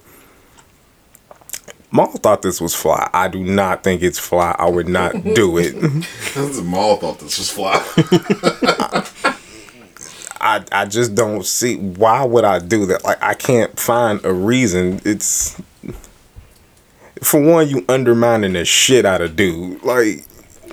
Mal 1.93 2.07
thought 2.07 2.43
this 2.43 2.61
was 2.61 2.74
fly. 2.74 3.11
I 3.12 3.26
do 3.28 3.43
not 3.43 3.82
think 3.82 4.03
it's 4.03 4.18
fly. 4.18 4.55
I 4.59 4.68
would 4.68 4.88
not 4.88 5.12
do 5.34 5.59
it. 5.59 5.72
This 6.34 6.61
Mal 6.62 6.97
thought 6.97 7.18
this 7.18 7.38
was 7.38 7.51
fly. 7.51 9.34
I 10.43 10.64
I 10.72 10.84
just 10.86 11.14
don't 11.14 11.45
see 11.45 11.76
why 11.76 12.24
would 12.24 12.45
I 12.45 12.61
do 12.61 12.86
that. 12.86 13.05
Like 13.05 13.22
I 13.22 13.34
can't 13.34 13.78
find 13.78 14.24
a 14.24 14.32
reason. 14.32 15.01
It's 15.05 15.61
for 17.22 17.41
one, 17.41 17.68
you 17.68 17.84
undermining 17.88 18.55
the 18.55 18.64
shit 18.64 19.05
out 19.05 19.20
of 19.20 19.36
dude. 19.36 19.82
Like 19.82 20.24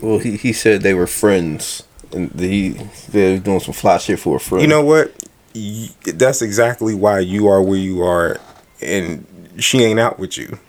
Well, 0.01 0.20
he, 0.20 0.38
he 0.38 0.53
said 0.53 0.82
they 0.84 0.93
were 0.93 1.07
friends, 1.07 1.84
and 2.13 2.32
he 2.39 2.70
they 3.09 3.34
were 3.34 3.39
doing 3.39 3.59
some 3.59 3.74
fly 3.74 3.97
shit 3.97 4.20
for 4.20 4.38
a 4.38 4.39
friend. 4.39 4.61
you 4.61 4.68
know 4.70 4.84
what? 4.84 5.11
Y- 5.58 5.89
That's 6.14 6.41
exactly 6.41 6.93
why 6.93 7.20
you 7.20 7.47
are 7.47 7.62
where 7.62 7.78
you 7.80 8.03
are, 8.03 8.39
and 8.82 9.26
she 9.58 9.84
ain't 9.84 9.99
out 9.99 10.20
with 10.20 10.38
you. 10.38 10.60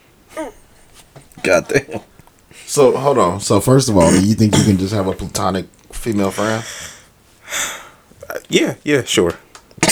goddamn. 1.43 2.01
so 2.65 2.95
hold 2.97 3.17
on. 3.17 3.39
So 3.39 3.59
first 3.61 3.89
of 3.89 3.97
all, 3.97 4.09
do 4.09 4.25
you 4.25 4.33
think 4.35 4.57
you 4.57 4.63
can 4.63 4.77
just 4.77 4.93
have 4.93 5.07
a 5.07 5.13
platonic 5.13 5.67
female 5.91 6.31
friend? 6.31 6.63
Uh, 8.29 8.39
yeah, 8.49 8.75
yeah, 8.83 9.03
sure. 9.03 9.33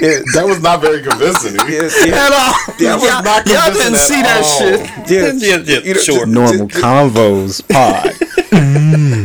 yeah, 0.00 0.20
That 0.34 0.44
was 0.46 0.62
not 0.62 0.80
very 0.80 1.02
convincing. 1.02 1.54
yeah, 1.68 1.88
yeah. 2.06 2.14
At 2.26 2.32
all. 2.32 2.54
That 2.78 2.98
was 3.00 3.04
Y'all- 3.04 3.22
not 3.22 3.46
y'all 3.46 3.72
didn't 3.72 3.98
see 3.98 4.22
that 4.22 4.42
all. 4.42 4.58
shit. 4.58 4.80
Yeah, 5.10 5.32
yeah, 5.34 5.62
yeah, 5.64 5.78
You 5.84 5.94
know, 5.94 6.00
sure. 6.00 6.26
Normal 6.26 6.68
convos 6.68 7.66
pod. 7.72 8.12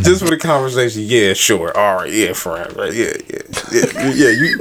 just 0.03 0.24
for 0.24 0.30
the 0.30 0.38
conversation. 0.38 1.03
Yeah, 1.06 1.34
sure. 1.34 1.76
All 1.78 1.95
right. 1.97 2.12
Yeah, 2.12 2.34
friend. 2.34 2.76
Right. 2.76 2.93
Yeah, 2.93 3.14
yeah, 3.30 3.39
yeah, 3.72 4.14
yeah. 4.14 4.30
You. 4.30 4.60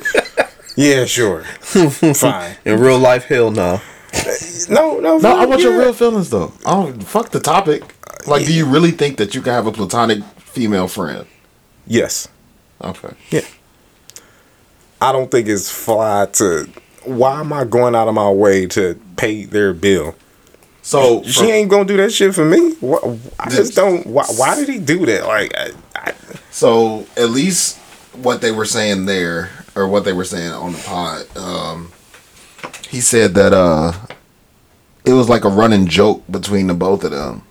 Yeah, 0.76 1.04
sure. 1.04 1.44
Fine. 1.60 2.56
In 2.64 2.80
real 2.80 2.98
life, 2.98 3.24
hell 3.24 3.50
no. 3.50 3.80
No, 4.68 4.98
no, 5.00 5.18
No, 5.18 5.36
I 5.36 5.44
want 5.46 5.60
your 5.62 5.78
real 5.78 5.92
feelings 5.92 6.30
though. 6.30 6.52
I 6.64 6.72
don't 6.74 7.02
fuck 7.02 7.30
the 7.30 7.40
topic. 7.40 7.82
Like, 8.26 8.46
do 8.46 8.54
you 8.54 8.64
really 8.66 8.90
think 8.92 9.18
that 9.18 9.34
you 9.34 9.42
can 9.42 9.52
have 9.52 9.66
a 9.66 9.72
platonic 9.72 10.22
female 10.38 10.88
friend? 10.88 11.26
Yes. 11.86 12.28
Okay. 12.80 13.14
Yeah. 13.30 13.42
I 15.00 15.12
don't 15.12 15.30
think 15.30 15.48
it's 15.48 15.70
fly 15.70 16.26
to. 16.34 16.68
Why 17.04 17.40
am 17.40 17.52
I 17.52 17.64
going 17.64 17.94
out 17.94 18.08
of 18.08 18.14
my 18.14 18.30
way 18.30 18.66
to 18.68 18.98
pay 19.16 19.44
their 19.44 19.74
bill? 19.74 20.14
So 20.82 21.22
She 21.24 21.32
from- 21.40 21.46
ain't 21.50 21.70
gonna 21.70 21.84
do 21.84 21.96
that 21.98 22.12
shit 22.12 22.34
for 22.34 22.44
me. 22.44 22.74
Wha- 22.80 23.16
I 23.38 23.50
just 23.50 23.74
don't. 23.74 24.06
Why, 24.06 24.24
why 24.36 24.54
did 24.56 24.68
he 24.68 24.78
do 24.78 25.04
that? 25.06 25.26
Like, 25.26 25.54
I, 25.56 25.70
I, 25.94 26.14
So 26.50 27.06
at 27.16 27.30
least 27.30 27.78
what 28.16 28.40
they 28.40 28.52
were 28.52 28.64
saying 28.64 29.06
there, 29.06 29.50
or 29.74 29.88
what 29.88 30.04
they 30.04 30.12
were 30.12 30.24
saying 30.24 30.52
on 30.52 30.72
the 30.72 30.78
pod, 30.78 31.36
um, 31.36 31.92
he 32.88 33.00
said 33.00 33.34
that 33.34 33.52
uh, 33.52 33.92
it 35.04 35.12
was 35.12 35.28
like 35.28 35.44
a 35.44 35.48
running 35.48 35.86
joke 35.86 36.22
between 36.30 36.66
the 36.66 36.74
both 36.74 37.04
of 37.04 37.10
them. 37.10 37.42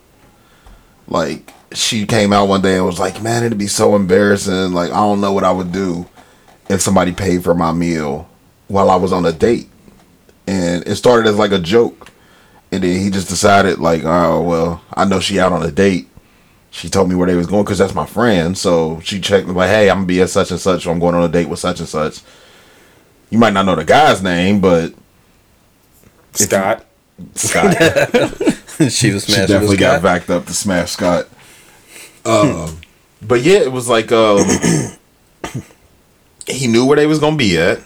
Like 1.06 1.52
she 1.72 2.06
came 2.06 2.32
out 2.32 2.48
one 2.48 2.62
day 2.62 2.76
and 2.76 2.86
was 2.86 2.98
like, 3.00 3.22
"Man, 3.22 3.44
it'd 3.44 3.58
be 3.58 3.66
so 3.66 3.94
embarrassing. 3.94 4.72
Like 4.72 4.90
I 4.90 4.96
don't 4.96 5.20
know 5.20 5.32
what 5.32 5.44
I 5.44 5.52
would 5.52 5.72
do 5.72 6.06
if 6.68 6.80
somebody 6.80 7.12
paid 7.12 7.44
for 7.44 7.54
my 7.54 7.72
meal 7.72 8.28
while 8.68 8.90
I 8.90 8.96
was 8.96 9.12
on 9.12 9.26
a 9.26 9.32
date." 9.32 9.68
And 10.46 10.86
it 10.86 10.96
started 10.96 11.28
as 11.28 11.36
like 11.36 11.52
a 11.52 11.58
joke, 11.58 12.10
and 12.72 12.82
then 12.82 13.00
he 13.00 13.10
just 13.10 13.28
decided 13.28 13.78
like, 13.78 14.04
"Oh 14.04 14.42
well, 14.42 14.82
I 14.94 15.04
know 15.04 15.20
she 15.20 15.38
out 15.38 15.52
on 15.52 15.62
a 15.62 15.70
date." 15.70 16.08
She 16.74 16.88
told 16.90 17.08
me 17.08 17.14
where 17.14 17.28
they 17.28 17.36
was 17.36 17.46
going 17.46 17.62
because 17.62 17.78
that's 17.78 17.94
my 17.94 18.04
friend. 18.04 18.58
So 18.58 18.98
she 18.98 19.20
checked 19.20 19.46
me 19.46 19.54
like, 19.54 19.70
"Hey, 19.70 19.88
I'm 19.88 19.98
gonna 19.98 20.06
be 20.06 20.20
at 20.20 20.28
such 20.28 20.50
and 20.50 20.58
such. 20.58 20.82
So 20.82 20.90
I'm 20.90 20.98
going 20.98 21.14
on 21.14 21.22
a 21.22 21.28
date 21.28 21.48
with 21.48 21.60
such 21.60 21.78
and 21.78 21.88
such." 21.88 22.20
You 23.30 23.38
might 23.38 23.52
not 23.52 23.64
know 23.64 23.76
the 23.76 23.84
guy's 23.84 24.24
name, 24.24 24.60
but 24.60 24.92
Scott. 26.32 26.84
Scott. 27.36 27.76
she 28.90 29.12
was 29.12 29.24
she 29.24 29.36
definitely 29.36 29.76
got 29.76 30.02
backed 30.02 30.30
up 30.30 30.46
to 30.46 30.52
smash 30.52 30.90
Scott. 30.90 31.28
Um, 32.24 32.80
but 33.22 33.42
yeah, 33.42 33.60
it 33.60 33.70
was 33.70 33.88
like 33.88 34.10
um, 34.10 34.44
he 36.48 36.66
knew 36.66 36.86
where 36.86 36.96
they 36.96 37.06
was 37.06 37.20
gonna 37.20 37.36
be 37.36 37.56
at, 37.56 37.78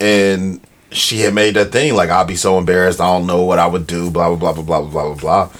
and 0.00 0.60
she 0.90 1.20
had 1.20 1.32
made 1.32 1.54
that 1.54 1.72
thing 1.72 1.94
like, 1.94 2.10
"I'll 2.10 2.26
be 2.26 2.36
so 2.36 2.58
embarrassed. 2.58 3.00
I 3.00 3.06
don't 3.06 3.26
know 3.26 3.42
what 3.42 3.58
I 3.58 3.66
would 3.66 3.86
do." 3.86 4.10
Blah 4.10 4.36
blah 4.36 4.52
blah 4.52 4.62
blah 4.62 4.80
blah 4.80 4.90
blah 4.90 5.14
blah 5.14 5.46
blah. 5.46 5.50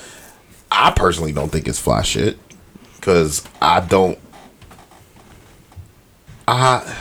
I 0.79 0.91
personally 0.91 1.33
don't 1.33 1.51
think 1.51 1.66
it's 1.66 1.79
fly 1.79 2.03
shit 2.03 2.39
because 2.97 3.47
I 3.62 3.81
don't. 3.81 4.18
I 6.47 6.97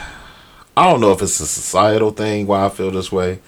I 0.76 0.90
don't 0.90 1.00
know 1.00 1.12
if 1.12 1.20
it's 1.22 1.38
a 1.40 1.46
societal 1.46 2.10
thing 2.10 2.46
why 2.46 2.64
I 2.64 2.68
feel 2.70 2.90
this 2.90 3.12
way, 3.12 3.40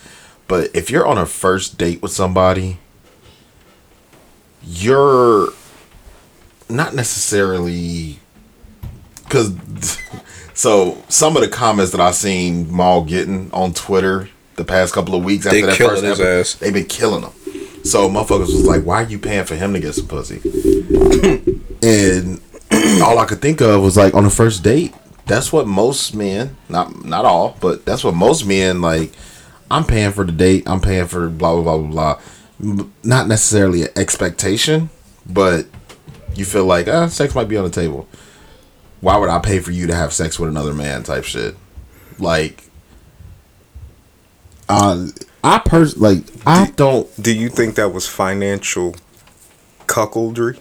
but 0.46 0.70
if 0.74 0.90
you're 0.90 1.06
on 1.06 1.18
a 1.18 1.26
first 1.26 1.78
date 1.78 2.02
with 2.02 2.12
somebody, 2.12 2.78
you're 4.62 5.48
not 6.68 6.94
necessarily 6.94 8.18
because 9.24 9.98
so 10.54 11.02
some 11.08 11.36
of 11.36 11.42
the 11.42 11.48
comments 11.48 11.92
that 11.92 12.00
I 12.00 12.10
seen 12.10 12.74
Mal 12.74 13.02
getting 13.04 13.50
on 13.52 13.72
Twitter 13.72 14.28
the 14.56 14.64
past 14.64 14.92
couple 14.92 15.14
of 15.14 15.24
weeks 15.24 15.46
after 15.46 15.60
They 15.60 15.66
that 15.66 15.76
first 15.76 16.04
episode, 16.04 16.40
ass. 16.40 16.54
they've 16.54 16.72
been 16.72 16.84
killing 16.84 17.22
him. 17.22 17.32
So 17.88 18.08
motherfuckers 18.08 18.52
was 18.52 18.66
like, 18.66 18.84
"Why 18.84 19.02
are 19.02 19.06
you 19.06 19.18
paying 19.18 19.44
for 19.44 19.54
him 19.56 19.72
to 19.72 19.80
get 19.80 19.94
some 19.94 20.06
pussy?" 20.06 20.40
and 21.82 22.40
all 23.02 23.18
I 23.18 23.24
could 23.26 23.40
think 23.40 23.60
of 23.60 23.82
was 23.82 23.96
like 23.96 24.14
on 24.14 24.24
the 24.24 24.30
first 24.30 24.62
date, 24.62 24.94
that's 25.26 25.52
what 25.52 25.66
most 25.66 26.14
men, 26.14 26.56
not 26.68 27.04
not 27.04 27.24
all, 27.24 27.56
but 27.60 27.84
that's 27.84 28.04
what 28.04 28.14
most 28.14 28.44
men 28.46 28.80
like. 28.80 29.12
I'm 29.70 29.84
paying 29.84 30.12
for 30.12 30.24
the 30.24 30.32
date. 30.32 30.64
I'm 30.66 30.80
paying 30.80 31.06
for 31.06 31.28
blah 31.28 31.54
blah 31.54 31.62
blah 31.62 31.78
blah 31.78 32.18
blah. 32.58 32.92
Not 33.02 33.28
necessarily 33.28 33.82
an 33.82 33.88
expectation, 33.96 34.90
but 35.26 35.66
you 36.34 36.44
feel 36.44 36.64
like 36.64 36.88
uh, 36.88 37.08
sex 37.08 37.34
might 37.34 37.48
be 37.48 37.56
on 37.56 37.64
the 37.64 37.70
table. 37.70 38.08
Why 39.00 39.16
would 39.16 39.28
I 39.28 39.38
pay 39.38 39.60
for 39.60 39.70
you 39.70 39.86
to 39.86 39.94
have 39.94 40.12
sex 40.12 40.38
with 40.38 40.48
another 40.50 40.74
man? 40.74 41.02
Type 41.04 41.24
shit. 41.24 41.56
Like 42.18 42.64
Uh, 44.68 45.06
I 45.44 45.58
pers 45.58 45.96
like 45.96 46.24
I 46.46 46.70
don't. 46.76 47.08
Do 47.22 47.32
you 47.34 47.48
think 47.48 47.76
that 47.76 47.92
was 47.92 48.06
financial 48.08 48.96
cuckoldry? 49.86 50.58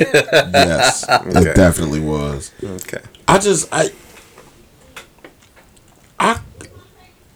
Yes, 0.00 1.08
Okay. 1.10 1.50
it 1.50 1.56
definitely 1.56 2.00
was. 2.00 2.52
Okay. 2.62 3.00
I 3.28 3.38
just 3.38 3.68
I 3.72 3.90
I 6.18 6.40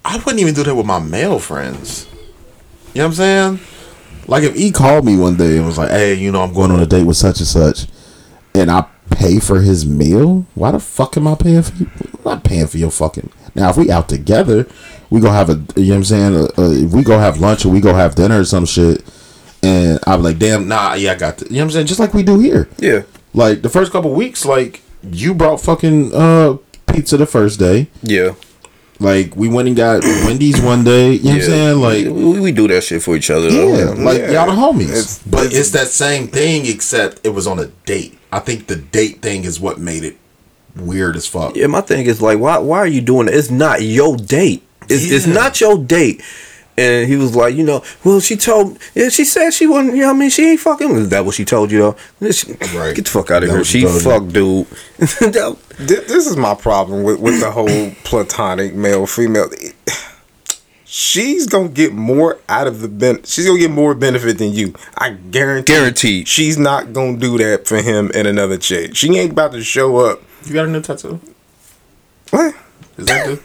I 0.05 0.16
wouldn't 0.18 0.41
even 0.41 0.55
do 0.55 0.64
that 0.64 0.74
with 0.74 0.87
my 0.87 0.99
male 0.99 1.39
friends. 1.39 2.07
You 2.93 3.01
know 3.01 3.05
what 3.05 3.07
I'm 3.07 3.14
saying? 3.14 3.61
Like 4.26 4.43
if 4.45 4.55
he 4.55 4.70
called 4.70 5.05
me 5.05 5.16
one 5.16 5.37
day 5.37 5.57
and 5.59 5.66
was 5.66 5.78
like, 5.78 5.91
"Hey, 5.91 6.14
you 6.14 6.32
know, 6.32 6.43
I'm 6.43 6.53
going 6.55 6.70
on 6.70 6.80
a 6.80 6.87
date 6.87 7.05
with 7.05 7.16
such 7.16 7.39
and 7.41 7.47
such," 7.47 7.87
and 8.55 8.70
I 8.70 8.87
pay 9.11 9.39
for 9.39 9.61
his 9.61 9.87
meal, 9.87 10.47
why 10.55 10.70
the 10.72 10.80
fuck 10.80 11.16
am 11.16 11.28
I 11.28 11.35
paying 11.35 11.62
for 11.62 11.74
you? 11.76 11.91
I'm 12.01 12.20
not 12.24 12.45
paying 12.45 12.66
for 12.66 12.78
your 12.78 12.91
fucking. 12.91 13.30
Now, 13.55 13.71
if 13.71 13.77
we 13.77 13.91
out 13.91 14.09
together, 14.09 14.67
we 15.11 15.21
go 15.21 15.31
have 15.31 15.49
a. 15.51 15.53
You 15.81 15.85
know 15.87 15.89
what 15.91 15.97
I'm 15.97 16.05
saying? 16.05 16.35
Uh, 16.35 16.49
uh, 16.59 16.71
if 16.73 16.93
we 16.93 17.03
go 17.03 17.19
have 17.19 17.39
lunch 17.41 17.65
or 17.65 17.69
we 17.71 17.81
go 17.81 17.95
have 17.95 18.15
dinner 18.15 18.41
or 18.41 18.45
some 18.45 18.67
shit, 18.67 19.05
and 19.63 19.99
I'm 20.07 20.23
like, 20.23 20.39
"Damn, 20.39 20.67
Nah, 20.69 20.95
yeah, 20.95 21.13
I 21.13 21.15
got 21.15 21.39
the, 21.39 21.47
you 21.47 21.53
know 21.53 21.59
what 21.59 21.65
I'm 21.65 21.71
saying? 21.71 21.87
Just 21.87 22.01
like 22.01 22.15
we 22.15 22.23
do 22.23 22.39
here. 22.39 22.69
Yeah. 22.79 23.03
Like 23.33 23.63
the 23.63 23.69
first 23.69 23.93
couple 23.93 24.13
weeks, 24.13 24.45
like 24.45 24.83
you 25.11 25.35
brought 25.35 25.61
fucking 25.61 26.13
uh 26.15 26.57
pizza 26.87 27.17
the 27.17 27.27
first 27.27 27.59
day. 27.59 27.89
Yeah. 28.03 28.35
Like 29.01 29.35
we 29.37 29.49
went 29.49 29.67
and 29.69 29.77
got 29.77 30.03
Wendy's 30.05 30.61
one 30.61 30.85
day. 30.85 31.15
You 31.15 31.25
know 31.25 31.31
what 31.31 31.35
I'm 31.37 31.43
saying? 31.43 31.81
Like 31.81 32.05
we, 32.07 32.41
we 32.41 32.53
do 32.53 32.69
that 32.69 32.85
shit 32.85 33.03
for 33.03 33.17
each 33.17 33.29
other. 33.31 33.51
though. 33.51 33.77
Yeah, 33.77 34.05
like 34.05 34.19
Yeah. 34.19 34.31
y'all 34.33 34.47
the 34.47 34.53
homies. 34.53 34.91
It's- 34.91 35.21
but 35.27 35.53
it's, 35.53 35.71
that 35.73 35.89
same 35.89 36.29
thing, 36.29 36.67
except 36.67 37.21
it 37.25 37.31
was 37.31 37.47
on 37.49 37.59
a 37.59 37.67
date. 37.87 38.17
I 38.33 38.39
think 38.39 38.69
the 38.69 38.77
date 38.77 39.21
thing 39.21 39.45
is 39.45 39.59
what 39.61 39.79
made 39.79 40.05
it 40.05 40.17
weird 40.77 41.16
as 41.16 41.27
fuck. 41.27 41.57
Yeah, 41.57 41.66
my 41.68 41.81
thing 41.81 42.07
is 42.07 42.20
like, 42.22 42.39
why 42.39 42.59
why 42.59 42.79
are 42.79 42.87
you 42.87 43.01
doing 43.01 43.29
it? 43.29 43.35
It's 43.35 43.51
not 43.51 43.83
your 43.83 44.16
date. 44.16 44.62
It's, 44.89 45.11
it's 45.11 45.27
not 45.27 45.61
your 45.61 45.79
date. 45.79 46.22
And 46.77 47.09
he 47.09 47.14
was 47.16 47.37
like, 47.37 47.55
you 47.55 47.62
know, 47.62 47.85
well, 48.03 48.18
she 48.18 48.35
told, 48.35 48.79
yeah, 48.97 49.09
she 49.09 49.25
said 49.25 49.51
she 49.53 49.64
wasn't, 49.64 49.95
you 49.95 50.01
know 50.01 50.09
what 50.09 50.16
I 50.16 50.18
mean? 50.18 50.31
She 50.31 50.45
ain't 50.51 50.59
fucking. 50.59 50.91
Is 50.91 51.09
that 51.11 51.25
what 51.25 51.37
she 51.37 51.45
told 51.45 51.70
you, 51.70 51.79
though? 51.79 51.97
This- 52.18 52.45
Right. 52.75 52.97
Get 52.97 53.05
the 53.05 53.11
fuck 53.12 53.31
out 53.31 53.45
of 53.45 53.51
That 53.51 53.55
here. 53.55 53.64
she 53.64 53.81
She 53.83 53.87
fucked, 54.01 54.33
dude. 54.33 54.66
That- 54.99 55.57
This 55.79 56.27
is 56.27 56.37
my 56.37 56.55
problem 56.57 57.05
with, 57.05 57.20
with 57.20 57.39
the 57.41 57.53
whole 57.53 57.93
platonic 58.03 58.75
male 58.75 59.07
female. 59.07 59.49
She's 60.85 61.47
gonna 61.47 61.68
get 61.68 61.93
more 61.93 62.39
out 62.49 62.66
of 62.66 62.81
the 62.81 62.89
ben. 62.89 63.22
She's 63.25 63.47
gonna 63.47 63.59
get 63.59 63.70
more 63.70 63.95
benefit 63.95 64.39
than 64.39 64.53
you. 64.53 64.75
I 64.99 65.11
guarantee. 65.11 65.72
Guaranteed. 65.72 66.29
She's 66.29 66.59
not 66.59 66.93
gonna 66.93 67.16
do 67.16 67.39
that 67.39 67.66
for 67.66 67.81
him 67.83 68.11
and 68.14 68.27
another 68.29 68.59
chick. 68.59 68.95
She 68.95 69.16
ain't 69.16 69.33
about 69.33 69.53
to 69.53 69.62
show 69.64 69.97
up. 69.97 70.22
You 70.47 70.53
got 70.53 70.67
a 70.67 70.69
new 70.69 70.81
tattoo? 70.81 71.21
What? 72.31 72.55
Is 72.99 73.07
that 73.07 73.27
the? 73.27 73.43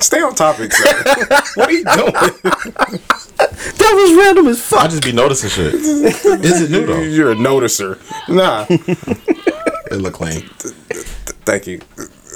Stay 0.00 0.20
on 0.20 0.34
topic, 0.34 0.72
sir. 0.72 0.84
what 1.54 1.68
are 1.68 1.72
you 1.72 1.84
doing? 1.84 2.12
that 2.12 3.92
was 3.94 4.14
random 4.16 4.46
as 4.46 4.62
fuck. 4.62 4.82
I 4.84 4.88
just 4.88 5.02
be 5.02 5.12
noticing 5.12 5.50
shit. 5.50 5.74
Is 5.74 6.62
it 6.62 6.70
new 6.70 6.86
though? 6.86 7.00
You're 7.00 7.32
a 7.32 7.34
noticer. 7.34 7.98
Nah. 8.28 8.66
It 9.90 10.02
look 10.02 10.12
clean. 10.12 10.42
Thank 11.46 11.66
you. 11.66 11.80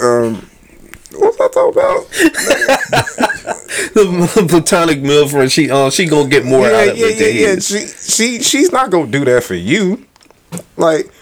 Um, 0.00 0.36
what 1.12 1.38
was 1.38 1.40
I 1.40 1.48
talking 1.48 1.72
about? 1.72 2.08
the 3.92 4.46
platonic 4.48 5.02
male 5.02 5.28
friend, 5.28 5.52
she 5.52 5.70
uh, 5.70 5.90
she 5.90 6.06
gonna 6.06 6.30
get 6.30 6.46
more 6.46 6.66
yeah, 6.66 6.76
out 6.76 6.88
of 6.88 6.96
yeah, 6.96 7.06
it 7.06 7.18
yeah, 7.18 7.26
than 7.26 7.56
yeah. 7.56 7.60
She, 7.60 7.86
she, 7.88 8.42
she's 8.42 8.72
not 8.72 8.90
gonna 8.90 9.10
do 9.10 9.26
that 9.26 9.44
for 9.44 9.54
you. 9.54 10.06
Like, 10.78 11.12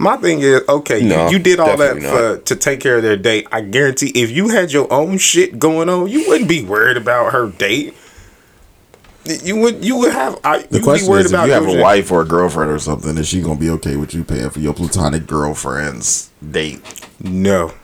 my 0.00 0.16
thing 0.16 0.40
is, 0.40 0.62
okay, 0.68 1.02
No, 1.02 1.26
you, 1.26 1.32
you 1.36 1.38
did 1.42 1.60
all 1.60 1.76
that 1.76 2.00
for 2.02 2.38
to 2.38 2.56
take 2.56 2.80
care 2.80 2.96
of 2.96 3.02
their 3.02 3.16
date. 3.18 3.46
I 3.52 3.60
guarantee, 3.60 4.08
if 4.14 4.30
you 4.30 4.48
had 4.48 4.72
your 4.72 4.90
own 4.92 5.18
shit 5.18 5.58
going 5.58 5.88
on, 5.90 6.08
you 6.08 6.26
wouldn't 6.26 6.48
be 6.48 6.64
worried 6.64 6.96
about 6.96 7.32
her 7.32 7.48
date. 7.50 7.94
You 9.44 9.56
would, 9.56 9.84
you 9.84 9.96
would 9.98 10.12
have. 10.12 10.40
I, 10.42 10.62
the 10.62 10.78
you'd 10.78 10.84
question 10.84 11.06
be 11.06 11.10
worried 11.10 11.26
is, 11.26 11.32
if 11.32 11.44
you 11.46 11.52
have 11.52 11.66
a 11.66 11.72
shit. 11.72 11.80
wife 11.82 12.10
or 12.10 12.22
a 12.22 12.24
girlfriend 12.24 12.70
or 12.70 12.78
something, 12.78 13.18
is 13.18 13.28
she 13.28 13.42
gonna 13.42 13.60
be 13.60 13.68
okay 13.70 13.96
with 13.96 14.14
you 14.14 14.24
paying 14.24 14.48
for 14.48 14.60
your 14.60 14.72
platonic 14.72 15.26
girlfriend's 15.26 16.30
date? 16.50 16.80
No, 17.20 17.74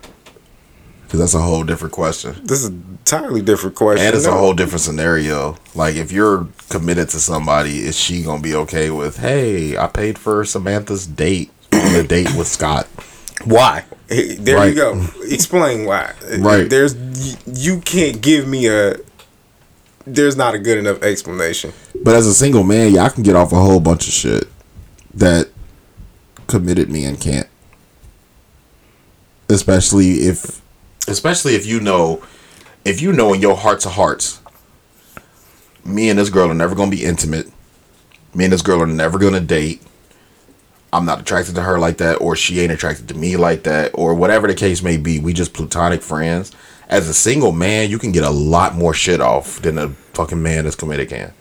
Because 1.04 1.20
that's 1.20 1.34
a 1.34 1.42
whole 1.42 1.62
different 1.64 1.92
question. 1.92 2.34
this 2.42 2.60
is 2.62 2.68
an 2.70 2.98
entirely 3.00 3.42
different 3.42 3.76
question. 3.76 4.06
And 4.06 4.16
it's 4.16 4.24
No. 4.24 4.32
a 4.32 4.38
whole 4.38 4.54
different 4.54 4.80
scenario. 4.80 5.58
Like 5.74 5.96
if 5.96 6.10
you're 6.10 6.48
committed 6.70 7.10
to 7.10 7.20
somebody, 7.20 7.80
is 7.84 7.94
she 7.96 8.22
gonna 8.22 8.40
be 8.42 8.54
okay 8.54 8.88
with? 8.90 9.18
Hey, 9.18 9.76
I 9.76 9.86
paid 9.88 10.18
for 10.18 10.42
Samantha's 10.46 11.06
date 11.06 11.50
on 11.80 11.94
a 11.94 12.02
date 12.02 12.34
with 12.36 12.46
Scott. 12.48 12.86
Why? 13.44 13.84
Hey, 14.08 14.34
there 14.36 14.56
Right. 14.56 14.68
you 14.68 14.74
go. 14.74 15.04
Explain 15.24 15.84
why. 15.84 16.12
Right. 16.38 16.68
There's 16.70 16.94
you 17.46 17.80
can't 17.80 18.20
give 18.20 18.46
me 18.48 18.66
a. 18.68 18.96
There's 20.06 20.36
not 20.36 20.54
a 20.54 20.58
good 20.58 20.78
enough 20.78 21.02
explanation. 21.02 21.72
But 22.02 22.14
as 22.14 22.26
a 22.26 22.34
single 22.34 22.62
man, 22.62 22.92
yeah, 22.92 23.02
I 23.04 23.08
can 23.08 23.22
get 23.24 23.34
off 23.34 23.52
a 23.52 23.56
whole 23.56 23.80
bunch 23.80 24.06
of 24.06 24.12
shit 24.12 24.44
that 25.14 25.48
committed 26.46 26.88
men 26.90 27.16
can't. 27.16 27.48
Especially 29.48 30.12
if 30.26 30.60
especially 31.08 31.54
if 31.54 31.66
you 31.66 31.78
know 31.80 32.22
if 32.84 33.00
you 33.00 33.12
know 33.12 33.32
in 33.32 33.40
your 33.40 33.56
hearts 33.56 33.86
of 33.86 33.92
hearts 33.92 34.40
me 35.84 36.10
and 36.10 36.18
this 36.18 36.30
girl 36.30 36.50
are 36.50 36.54
never 36.54 36.74
going 36.74 36.90
to 36.90 36.96
be 36.96 37.04
intimate 37.04 37.48
me 38.34 38.42
and 38.44 38.52
this 38.52 38.62
girl 38.62 38.82
are 38.82 38.86
never 38.88 39.18
going 39.20 39.32
to 39.34 39.40
date 39.40 39.80
i'm 40.96 41.04
not 41.04 41.20
attracted 41.20 41.54
to 41.54 41.62
her 41.62 41.78
like 41.78 41.98
that 41.98 42.16
or 42.16 42.34
she 42.36 42.60
ain't 42.60 42.72
attracted 42.72 43.08
to 43.08 43.14
me 43.14 43.36
like 43.36 43.62
that 43.64 43.90
or 43.94 44.14
whatever 44.14 44.46
the 44.46 44.54
case 44.54 44.82
may 44.82 44.96
be. 44.96 45.20
We 45.20 45.32
just 45.32 45.52
platonic 45.52 46.02
friends. 46.02 46.52
As 46.88 47.08
a 47.08 47.14
single 47.14 47.52
man 47.52 47.90
you 47.90 47.98
can 47.98 48.12
get 48.12 48.24
a 48.24 48.30
lot 48.30 48.74
more 48.74 48.94
shit 48.94 49.20
off 49.20 49.60
than 49.62 49.78
a 49.78 49.88
fucking 49.88 50.42
man 50.42 50.64
that's 50.64 50.76
committed 50.76 51.08
can 51.08 51.32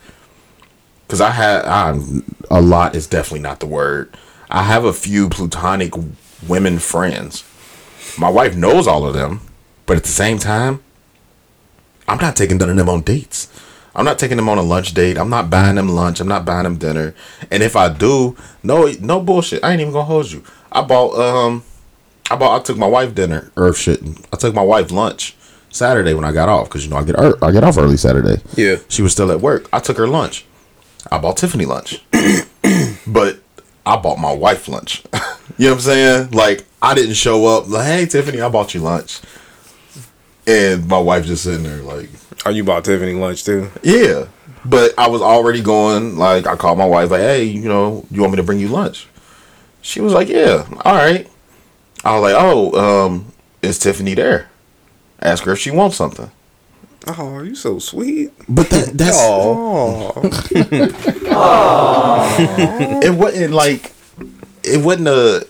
because 1.07 1.21
i 1.21 1.29
had 1.29 1.63
i'm 1.65 2.23
a 2.49 2.61
lot 2.61 2.95
is 2.95 3.07
definitely 3.07 3.39
not 3.39 3.59
the 3.59 3.67
word. 3.67 4.15
I 4.49 4.63
have 4.63 4.85
a 4.85 4.93
few 4.93 5.29
platonic 5.29 5.93
women 6.47 6.79
friends. 6.79 7.43
My 8.17 8.29
wife 8.29 8.55
knows 8.55 8.87
all 8.87 9.05
of 9.05 9.13
them, 9.13 9.41
but 9.85 9.97
at 9.97 10.03
the 10.03 10.09
same 10.09 10.37
time, 10.37 10.83
I'm 12.07 12.19
not 12.19 12.35
taking 12.35 12.57
none 12.57 12.69
of 12.69 12.77
them 12.77 12.89
on 12.89 13.01
dates. 13.01 13.49
I'm 13.95 14.05
not 14.05 14.19
taking 14.19 14.37
them 14.37 14.49
on 14.49 14.57
a 14.57 14.61
lunch 14.61 14.93
date. 14.93 15.17
I'm 15.17 15.29
not 15.29 15.49
buying 15.49 15.75
them 15.75 15.89
lunch. 15.89 16.19
I'm 16.19 16.27
not 16.27 16.45
buying 16.45 16.63
them 16.63 16.77
dinner. 16.77 17.15
And 17.49 17.63
if 17.63 17.75
I 17.75 17.89
do, 17.89 18.35
no, 18.61 18.91
no 18.99 19.21
bullshit. 19.21 19.63
I 19.63 19.71
ain't 19.71 19.81
even 19.81 19.93
gonna 19.93 20.05
hold 20.05 20.31
you. 20.31 20.43
I 20.71 20.81
bought, 20.81 21.17
um, 21.17 21.63
I 22.29 22.35
bought. 22.35 22.59
I 22.59 22.63
took 22.63 22.77
my 22.77 22.87
wife 22.87 23.15
dinner 23.15 23.51
or 23.55 23.73
shit. 23.73 24.01
I 24.33 24.37
took 24.37 24.53
my 24.53 24.61
wife 24.61 24.91
lunch 24.91 25.35
Saturday 25.69 26.13
when 26.13 26.25
I 26.25 26.31
got 26.31 26.49
off 26.49 26.67
because 26.67 26.83
you 26.83 26.89
know 26.89 26.97
I 26.97 27.03
get 27.03 27.19
ear- 27.19 27.37
I 27.41 27.51
get 27.51 27.63
off 27.63 27.77
early 27.77 27.97
Saturday. 27.97 28.41
Yeah. 28.55 28.77
She 28.89 29.01
was 29.01 29.11
still 29.11 29.31
at 29.31 29.41
work. 29.41 29.69
I 29.71 29.79
took 29.79 29.97
her 29.97 30.07
lunch. 30.07 30.45
I 31.11 31.17
bought 31.19 31.37
Tiffany 31.37 31.65
lunch. 31.65 32.03
but 33.07 33.39
I 33.85 33.95
bought 33.97 34.17
my 34.17 34.33
wife 34.33 34.67
lunch. 34.67 35.03
you 35.13 35.67
know 35.67 35.69
what 35.69 35.73
I'm 35.75 35.79
saying? 35.79 36.31
Like 36.31 36.65
I 36.81 36.95
didn't 36.95 37.15
show 37.15 37.45
up 37.45 37.69
like, 37.69 37.85
hey 37.85 38.05
Tiffany, 38.05 38.41
I 38.41 38.49
bought 38.49 38.73
you 38.73 38.81
lunch. 38.81 39.21
And 40.47 40.87
my 40.87 40.99
wife 40.99 41.25
just 41.25 41.43
sitting 41.43 41.63
there 41.63 41.81
like, 41.81 42.09
Are 42.45 42.51
you 42.51 42.63
bought 42.63 42.85
Tiffany 42.85 43.13
lunch 43.13 43.43
too? 43.45 43.69
yeah. 43.83 44.25
But 44.67 44.93
I 44.97 45.07
was 45.09 45.21
already 45.21 45.61
going, 45.61 46.17
like 46.17 46.47
I 46.47 46.55
called 46.55 46.79
my 46.79 46.85
wife, 46.87 47.11
like, 47.11 47.21
hey, 47.21 47.43
you 47.43 47.69
know, 47.69 48.03
you 48.09 48.21
want 48.21 48.33
me 48.33 48.37
to 48.37 48.43
bring 48.43 48.59
you 48.59 48.67
lunch? 48.67 49.07
She 49.81 50.01
was 50.01 50.11
like, 50.13 50.27
Yeah, 50.27 50.65
all 50.83 50.95
right. 50.95 51.29
I 52.03 52.13
was 52.17 52.21
like, 52.23 52.35
Oh, 52.37 52.73
um, 53.05 53.31
is 53.61 53.77
Tiffany 53.77 54.15
there? 54.15 54.49
Ask 55.21 55.43
her 55.43 55.51
if 55.53 55.59
she 55.59 55.69
wants 55.71 55.95
something. 55.97 56.31
Oh, 57.07 57.35
are 57.35 57.45
you 57.45 57.53
so 57.53 57.77
sweet. 57.77 58.31
but 58.49 58.67
that 58.71 58.87
that's 58.97 59.17
Oh, 59.19 60.11
it 63.03 63.13
wasn't 63.13 63.53
like 63.53 63.93
it 64.63 64.83
wasn't 64.83 65.07
a 65.07 65.47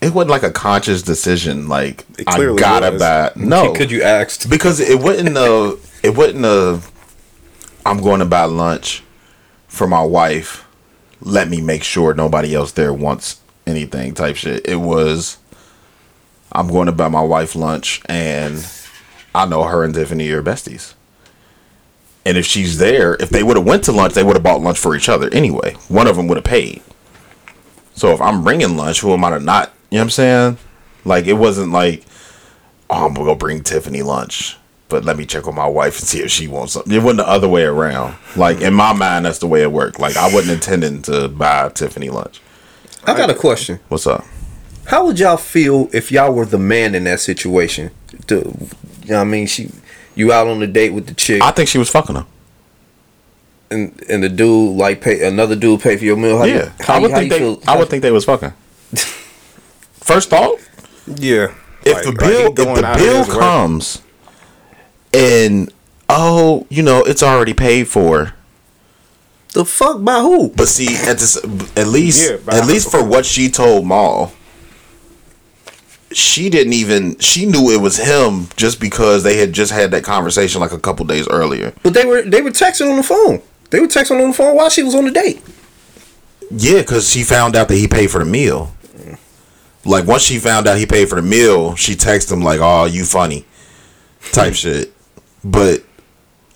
it 0.00 0.14
wasn't 0.14 0.30
like 0.30 0.42
a 0.44 0.50
conscious 0.52 1.02
decision 1.02 1.68
like 1.68 2.04
I 2.26 2.38
gotta 2.56 2.92
was. 2.92 3.00
buy 3.02 3.32
no 3.36 3.72
Could 3.74 3.90
you 3.90 4.02
ask? 4.02 4.48
because 4.48 4.80
it 4.80 5.00
wasn't 5.00 5.36
a 5.36 5.76
it 6.02 6.16
wasn't 6.16 6.44
a 6.44 6.80
I'm 7.84 8.00
going 8.00 8.20
to 8.20 8.26
buy 8.26 8.44
lunch 8.44 9.02
for 9.68 9.86
my 9.86 10.02
wife 10.02 10.66
let 11.20 11.48
me 11.48 11.60
make 11.60 11.82
sure 11.82 12.14
nobody 12.14 12.54
else 12.54 12.72
there 12.72 12.92
wants 12.92 13.40
anything 13.66 14.14
type 14.14 14.36
shit 14.36 14.66
it 14.66 14.76
was 14.76 15.38
I'm 16.52 16.68
going 16.68 16.86
to 16.86 16.92
buy 16.92 17.08
my 17.08 17.22
wife 17.22 17.54
lunch 17.54 18.02
and 18.06 18.66
I 19.34 19.46
know 19.46 19.64
her 19.64 19.84
and 19.84 19.94
Tiffany 19.94 20.30
are 20.30 20.42
besties 20.42 20.94
and 22.24 22.36
if 22.36 22.46
she's 22.46 22.78
there 22.78 23.14
if 23.20 23.30
they 23.30 23.42
would 23.42 23.56
have 23.56 23.66
went 23.66 23.84
to 23.84 23.92
lunch 23.92 24.14
they 24.14 24.22
would 24.22 24.36
have 24.36 24.42
bought 24.42 24.60
lunch 24.60 24.78
for 24.78 24.94
each 24.96 25.08
other 25.08 25.32
anyway 25.32 25.74
one 25.88 26.06
of 26.06 26.16
them 26.16 26.28
would 26.28 26.38
have 26.38 26.44
paid 26.44 26.82
so 27.96 28.12
if 28.12 28.20
I'm 28.20 28.44
bringing 28.44 28.76
lunch, 28.76 29.00
who 29.00 29.12
am 29.14 29.24
I 29.24 29.30
to 29.30 29.40
not? 29.40 29.72
You 29.90 29.96
know 29.96 30.00
what 30.00 30.04
I'm 30.04 30.10
saying? 30.10 30.58
Like 31.04 31.26
it 31.26 31.32
wasn't 31.32 31.72
like 31.72 32.04
oh, 32.90 33.06
I'm 33.06 33.14
gonna 33.14 33.26
go 33.26 33.34
bring 33.34 33.62
Tiffany 33.62 34.02
lunch. 34.02 34.56
But 34.88 35.04
let 35.04 35.16
me 35.16 35.26
check 35.26 35.46
with 35.46 35.56
my 35.56 35.66
wife 35.66 35.98
and 35.98 36.06
see 36.06 36.20
if 36.20 36.30
she 36.30 36.46
wants 36.46 36.74
something. 36.74 36.92
It 36.92 37.02
wasn't 37.02 37.18
the 37.18 37.28
other 37.28 37.48
way 37.48 37.64
around. 37.64 38.14
Like 38.36 38.60
in 38.60 38.72
my 38.72 38.92
mind, 38.92 39.24
that's 39.24 39.38
the 39.40 39.46
way 39.48 39.62
it 39.62 39.72
worked. 39.72 39.98
Like 39.98 40.16
I 40.16 40.32
wasn't 40.32 40.52
intending 40.54 41.02
to 41.02 41.28
buy 41.28 41.68
Tiffany 41.70 42.08
lunch. 42.08 42.40
I 43.04 43.16
got 43.16 43.28
a 43.30 43.34
question. 43.34 43.80
What's 43.88 44.06
up? 44.06 44.24
How 44.86 45.04
would 45.06 45.18
y'all 45.18 45.36
feel 45.36 45.88
if 45.92 46.12
y'all 46.12 46.32
were 46.32 46.44
the 46.46 46.58
man 46.58 46.94
in 46.94 47.02
that 47.04 47.18
situation? 47.18 47.90
To, 48.28 48.36
you 48.36 48.42
know 49.10 49.16
what 49.16 49.20
I 49.22 49.24
mean? 49.24 49.46
She, 49.48 49.70
you 50.14 50.32
out 50.32 50.46
on 50.46 50.62
a 50.62 50.66
date 50.68 50.90
with 50.90 51.08
the 51.08 51.14
chick, 51.14 51.42
I 51.42 51.50
think 51.50 51.68
she 51.68 51.78
was 51.78 51.90
fucking 51.90 52.14
her. 52.14 52.26
and 53.72 54.00
and 54.08 54.22
the 54.22 54.28
dude 54.28 54.76
like 54.76 55.00
pay 55.00 55.26
another 55.26 55.56
dude 55.56 55.80
pay 55.80 55.96
for 55.96 56.04
your 56.04 56.16
meal. 56.16 56.38
How 56.38 56.44
you- 56.44 56.54
Yeah, 56.54 56.72
how 56.80 56.94
I 56.94 56.98
would 57.00 57.10
how 57.10 57.18
think 57.18 57.30
they. 57.30 57.38
feel- 57.40 57.60
I 57.66 57.76
would 57.76 57.88
think 57.88 58.02
they 58.02 58.12
was 58.12 58.24
fucking. 58.24 58.52
First 59.94 60.30
thought, 60.30 60.58
Yeah. 61.06 61.52
if 61.84 61.94
Like- 61.96 62.04
the 62.04 62.12
bill 62.12 62.46
if 62.50 62.54
the 62.54 62.94
bill 62.96 63.24
comes. 63.24 63.96
way. 63.98 64.02
Comes 65.12 65.22
and 65.24 65.72
oh 66.08 66.66
you 66.70 66.82
know 66.82 67.02
it's 67.04 67.22
already 67.22 67.54
paid 67.54 67.88
for 67.88 68.34
The 69.54 69.64
fuck 69.64 70.02
by 70.04 70.20
who? 70.20 70.48
but 70.50 70.68
see 70.68 70.94
at 71.08 71.18
this 71.18 71.36
at 71.76 71.86
least 71.88 72.28
Yeah, 72.30 72.36
at 72.54 72.66
least 72.66 72.90
for 72.90 73.04
what 73.04 73.24
she 73.26 73.48
told 73.50 73.86
Mal 73.86 74.32
she 76.12 76.48
didn't 76.48 76.72
even 76.72 77.18
she 77.18 77.44
knew 77.46 77.70
it 77.70 77.80
was 77.80 77.96
him 77.98 78.46
just 78.56 78.80
because 78.80 79.22
they 79.24 79.36
had 79.38 79.52
just 79.52 79.72
had 79.72 79.90
that 79.90 80.04
conversation 80.04 80.60
like 80.60 80.72
a 80.72 80.78
couple 80.78 81.04
days 81.04 81.26
earlier 81.28 81.72
But 81.82 81.94
they 81.94 82.04
were 82.04 82.22
they 82.22 82.40
were 82.42 82.50
texting 82.50 82.88
on 82.90 82.96
the 82.96 83.02
phone. 83.02 83.42
They 83.70 83.80
were 83.80 83.88
texting 83.88 84.22
on 84.22 84.28
the 84.28 84.32
phone 84.36 84.54
while 84.56 84.70
she 84.70 84.82
was 84.84 84.94
on 84.94 85.04
the 85.04 85.10
date. 85.10 85.42
yeah 86.50 86.80
because 86.80 87.10
she 87.10 87.22
found 87.24 87.56
out 87.56 87.68
that 87.68 87.74
he 87.76 87.88
paid 87.88 88.10
for 88.10 88.18
the 88.20 88.24
meal 88.24 88.72
like 89.84 90.06
once 90.06 90.22
she 90.22 90.38
found 90.38 90.66
out 90.66 90.78
he 90.78 90.86
paid 90.86 91.08
for 91.08 91.16
the 91.16 91.22
meal 91.22 91.74
she 91.74 91.94
texted 91.94 92.32
him 92.32 92.40
like 92.40 92.60
oh 92.62 92.84
you 92.84 93.04
funny 93.04 93.44
type 94.32 94.54
shit 94.62 94.92
but 95.50 95.82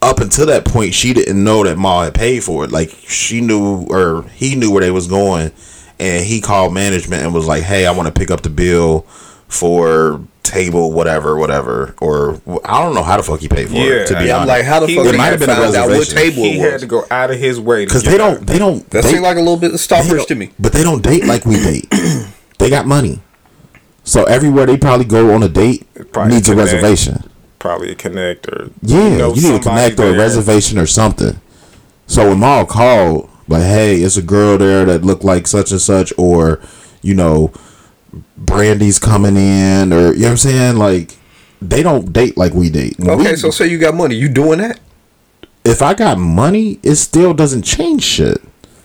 up 0.03 0.19
until 0.21 0.47
that 0.47 0.65
point, 0.65 0.95
she 0.95 1.13
didn't 1.13 1.43
know 1.43 1.63
that 1.65 1.77
Ma 1.79 2.05
had 2.05 2.15
paid 2.15 2.43
for 2.45 2.65
it. 2.65 2.71
Like 2.73 2.91
she 3.07 3.41
knew, 3.41 3.87
or 3.89 4.23
he 4.35 4.55
knew 4.57 4.71
where 4.71 4.81
they 4.83 4.91
was 4.91 5.07
going, 5.07 5.53
and 5.99 6.25
he 6.25 6.41
called 6.41 6.73
management 6.75 7.23
and 7.23 7.35
was 7.35 7.47
like, 7.47 7.63
"Hey, 7.63 7.87
I 7.87 7.93
want 7.93 8.07
to 8.13 8.19
pick 8.19 8.31
up 8.31 8.41
the 8.43 8.51
bill 8.51 9.03
for 9.49 10.21
table 10.43 10.91
whatever, 10.93 11.37
whatever." 11.37 11.95
Or 12.01 12.41
I 12.65 12.83
don't 12.83 12.95
know 12.95 13.03
how 13.03 13.19
the 13.19 13.23
fuck 13.23 13.41
he 13.41 13.49
paid 13.49 13.69
for 13.69 13.75
Yeah, 13.75 13.83
it. 14.03 14.07
To 14.09 14.19
be 14.19 14.25
Yeah, 14.27 14.37
I'm 14.37 14.43
honest, 14.43 14.49
like, 14.49 14.65
how 14.65 14.81
the 14.81 14.87
He- 14.87 14.97
fuck 14.97 15.07
it 15.07 15.13
they 15.13 15.19
might 15.19 15.25
have 15.27 15.41
have 15.41 15.49
been 15.49 15.51
a 15.51 15.55
found 15.63 15.77
out 15.77 15.89
what 15.91 15.99
reservation. 15.99 16.17
table 16.35 16.43
He 16.45 16.59
had 16.59 16.81
to 16.81 16.87
go 16.87 17.05
out 17.11 17.31
of 17.31 17.39
his 17.39 17.61
way 17.61 17.85
because 17.85 18.03
they 18.03 18.17
don't, 18.17 18.47
they 18.47 18.59
don't, 18.59 18.89
That 18.91 19.05
they, 19.05 19.11
seemed 19.11 19.23
like 19.23 19.37
a 19.37 19.41
little 19.41 19.57
bit 19.59 19.73
of 19.75 19.87
they 19.87 19.97
stalkerish 19.97 20.27
to 20.29 20.35
me. 20.35 20.51
But 20.59 20.73
they 20.73 20.83
don't 20.83 21.03
date 21.03 21.25
like 21.27 21.45
we 21.45 21.57
date. 21.57 21.93
they 22.59 22.71
got 22.71 22.87
money, 22.87 23.21
so 24.03 24.25
everywhere 24.25 24.65
they 24.67 24.77
probably 24.79 25.05
go 25.05 25.35
on 25.35 25.43
a 25.43 25.49
date 25.49 25.87
Probably 26.13 26.35
needs 26.35 26.49
a 26.49 26.53
connect. 26.53 26.73
reservation. 26.73 27.25
Probably 27.61 27.93
a 27.93 27.95
connector. 27.95 28.73
Yeah, 28.83 29.09
you, 29.11 29.19
know 29.19 29.29
need 29.29 29.35
to 29.37 29.41
somebody 29.43 29.63
connect 29.63 30.01
or 30.01 30.07
a 30.07 30.11
there. 30.11 30.19
reservation 30.19 30.79
or 30.79 30.87
something. 30.87 31.41
So 32.09 32.31
when 32.31 32.41
Mal 32.41 32.67
called, 32.67 33.31
like, 33.47 33.63
hey, 33.63 33.97
it's 34.03 34.17
a 34.17 34.23
girl 34.23 34.59
there 34.59 34.85
that 34.87 35.05
looked 35.05 35.23
like 35.25 35.47
such 35.47 35.71
and 35.71 35.81
such, 35.81 36.13
or 36.19 36.61
you 37.03 37.15
know, 37.15 37.53
Brandy's 38.37 38.99
coming 38.99 39.37
in, 39.37 39.93
or 39.93 40.13
you 40.15 40.21
know 40.21 40.25
what 40.27 40.31
I'm 40.33 40.37
saying? 40.39 40.77
Like, 40.77 41.17
they 41.63 41.83
don't 41.85 42.13
date 42.13 42.37
like 42.37 42.53
we 42.55 42.71
date. 42.71 42.99
When 42.99 43.11
Okay, 43.11 43.31
we- 43.33 43.37
so 43.37 43.51
say 43.51 43.69
you 43.69 43.79
got 43.79 43.95
money, 43.95 44.17
you 44.17 44.29
doing 44.29 44.59
that? 44.59 44.81
if 45.63 45.83
I 45.83 45.93
got 45.93 46.19
money, 46.19 46.79
it 46.83 46.95
still 46.97 47.35
doesn't 47.35 47.63
change 47.63 48.03
shit. 48.03 48.41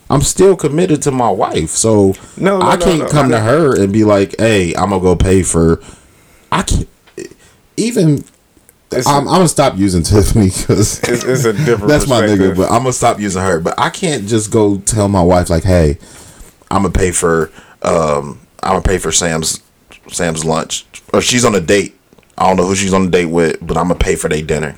I'm 0.09 0.21
still 0.21 0.55
committed 0.57 1.01
to 1.03 1.11
my 1.11 1.29
wife, 1.31 1.69
so 1.69 2.13
No, 2.37 2.59
no, 2.59 2.65
I 2.67 2.75
can't 2.77 2.99
no, 2.99 3.07
come 3.07 3.27
I 3.27 3.29
to 3.31 3.39
her 3.39 3.81
and 3.81 3.91
be 3.93 4.03
like, 4.03 4.35
"Hey, 4.37 4.73
I'm 4.75 4.89
gonna 4.89 5.01
go 5.01 5.15
pay 5.15 5.41
for." 5.41 5.81
I 6.51 6.61
can't 6.63 6.87
even. 7.77 8.25
I'm, 9.07 9.27
I'm 9.27 9.35
gonna 9.35 9.47
stop 9.47 9.77
using 9.77 10.03
Tiffany 10.11 10.47
because 10.47 10.99
It's, 11.03 11.23
it's 11.23 11.45
a 11.45 11.53
different. 11.53 11.87
that's 11.87 12.07
my 12.07 12.21
nigga. 12.21 12.55
But 12.55 12.71
I'm 12.71 12.79
gonna 12.81 12.93
stop 12.93 13.19
using 13.19 13.41
her. 13.41 13.59
But 13.59 13.77
I 13.79 13.89
can't 13.89 14.27
just 14.27 14.51
go 14.51 14.77
tell 14.79 15.07
my 15.07 15.21
wife 15.23 15.49
like, 15.49 15.63
"Hey, 15.63 15.97
I'm 16.71 16.83
gonna 16.83 16.91
pay 16.91 17.11
for 17.11 17.51
um, 17.81 18.39
I'm 18.63 18.71
gonna 18.71 18.81
pay 18.81 18.97
for 18.97 19.11
Sam's 19.11 19.61
Sam's 20.07 20.43
lunch," 20.45 20.85
or 21.13 21.21
she's 21.21 21.45
on 21.45 21.55
a 21.55 21.61
date. 21.61 21.97
I 22.37 22.47
don't 22.47 22.57
know 22.57 22.65
who 22.67 22.75
she's 22.75 22.93
on 22.93 23.07
a 23.07 23.09
date 23.09 23.27
with, 23.27 23.57
but 23.61 23.77
I'm 23.77 23.87
gonna 23.87 23.99
pay 23.99 24.15
for 24.15 24.29
their 24.29 24.41
dinner. 24.41 24.75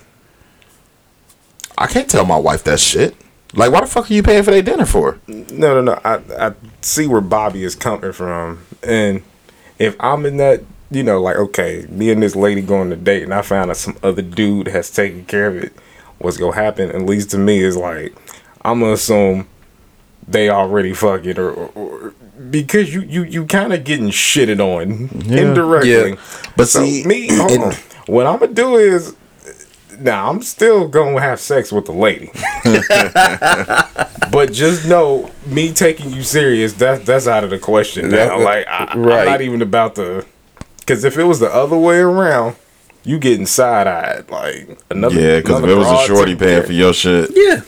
I 1.78 1.88
can't 1.88 2.10
tell 2.10 2.26
my 2.26 2.38
wife 2.38 2.64
that 2.64 2.80
shit. 2.80 3.16
Like, 3.54 3.72
why 3.72 3.82
the 3.82 3.88
fuck 3.88 4.10
are 4.10 4.14
you 4.14 4.24
paying 4.24 4.44
for 4.44 4.52
their 4.52 4.62
dinner 4.62 4.86
for? 4.86 5.20
No, 5.28 5.46
no, 5.80 5.82
no. 5.82 6.00
I 6.04 6.20
I 6.48 6.54
see 6.82 7.08
where 7.08 7.22
Bobby 7.22 7.64
is 7.64 7.76
coming 7.76 8.12
from, 8.12 8.66
and 8.84 9.24
if 9.80 9.96
I'm 10.00 10.26
in 10.26 10.38
that, 10.38 10.64
you 10.92 11.04
know, 11.04 11.22
like 11.22 11.36
okay, 11.38 11.86
me 11.90 12.12
and 12.12 12.22
this 12.22 12.36
lady 12.36 12.62
going 12.62 12.90
to 12.90 12.96
date, 12.96 13.24
and 13.24 13.34
I 13.34 13.42
found 13.42 13.70
out 13.70 13.78
some 13.78 13.98
other 14.04 14.22
dude 14.22 14.68
has 14.68 14.90
taken 14.90 15.26
care 15.26 15.48
of 15.48 15.58
it. 15.58 15.74
What's 16.20 16.38
gonna 16.38 16.56
happen? 16.56 16.90
At 16.90 17.02
least 17.04 17.32
to 17.32 17.38
me, 17.38 17.60
is 17.60 17.78
like 17.78 18.16
I'm 18.64 18.80
gonna 18.80 18.94
assume 18.94 19.48
they 20.28 20.50
already 20.50 20.94
fuck 20.94 21.26
it, 21.26 21.38
or, 21.38 21.52
or, 21.52 21.70
or 21.76 22.14
because 22.50 22.94
you 22.94 23.02
you 23.02 23.24
you 23.24 23.46
kind 23.46 23.74
of 23.74 23.84
getting 23.84 24.08
shitted 24.10 24.60
on 24.60 25.10
indirectly. 25.32 26.12
Yeah. 26.12 26.16
But 26.56 26.68
so 26.68 26.84
see, 26.84 27.04
me, 27.06 27.28
hold 27.36 27.52
and- 27.52 27.64
on. 27.64 27.74
what 28.08 28.26
I'm 28.26 28.40
gonna 28.40 28.54
do 28.54 28.76
is. 28.76 29.16
Now 30.00 30.30
I'm 30.30 30.44
still 30.44 30.88
gonna 30.88 31.20
have 31.20 31.40
sex 31.40 31.72
with 31.72 31.86
the 31.88 31.92
lady. 31.92 32.30
But 34.32 34.52
just 34.52 34.88
know, 34.88 35.32
me 35.46 35.74
taking 35.74 36.12
you 36.12 36.22
serious, 36.22 36.74
that 36.74 37.06
that's 37.06 37.28
out 37.28 37.44
of 37.44 37.50
the 37.50 37.58
question 37.60 38.10
now. 38.10 38.40
Like, 38.40 38.68
I, 38.68 38.94
right. 38.98 39.20
I'm 39.20 39.26
not 39.26 39.42
even 39.42 39.62
about 39.62 39.96
to. 39.96 40.26
Because 40.88 41.04
if 41.04 41.18
it 41.18 41.26
was 41.26 41.42
the 41.42 41.54
other 41.54 41.76
way 41.78 41.98
around, 42.00 42.56
you 43.04 43.20
getting 43.20 43.46
side 43.46 43.88
eyed. 43.88 44.32
Like 44.32 44.80
another. 44.90 45.20
Yeah, 45.20 45.40
because 45.40 45.62
if 45.62 45.70
it 45.70 45.76
was 45.76 45.88
a 45.92 46.08
shorty 46.08 46.34
paying 46.34 46.60
care. 46.60 46.64
for 46.64 46.72
your 46.72 46.94
shit, 46.94 47.30
Yeah, 47.36 47.62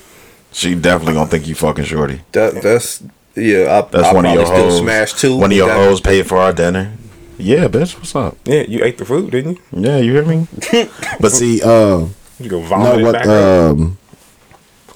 she 0.53 0.73
definitely 0.73 1.15
gonna 1.15 1.29
think 1.29 1.45
you 1.45 1.53
fucking 1.53 1.83
shorty. 1.83 2.21
that 2.31 2.61
that's 2.61 3.03
yeah. 3.35 3.77
I, 3.77 3.89
That's 3.89 4.07
I 4.07 4.13
one 4.13 4.25
of 4.25 4.33
your 4.33 4.45
hoes. 4.45 4.77
Smash 4.79 5.13
too. 5.13 5.35
One 5.35 5.51
of 5.51 5.57
your 5.57 5.69
hoes 5.71 5.99
paid 5.99 6.27
for 6.27 6.37
our 6.37 6.53
dinner. 6.53 6.93
Yeah, 7.37 7.67
bitch, 7.67 7.95
what's 7.97 8.15
up? 8.15 8.37
yeah, 8.45 8.63
you 8.67 8.83
ate 8.85 8.97
the 8.97 9.05
food, 9.05 9.31
didn't 9.31 9.57
you? 9.57 9.61
Yeah, 9.71 9.97
you 9.97 10.13
hear 10.13 10.25
me? 10.25 10.47
but 11.19 11.31
see, 11.31 11.61
uh, 11.61 12.05
You 12.39 12.49
go 12.49 12.61
vomit 12.61 12.99
no, 12.99 13.05
what? 13.05 13.13
back. 13.13 13.27
Um, 13.27 13.97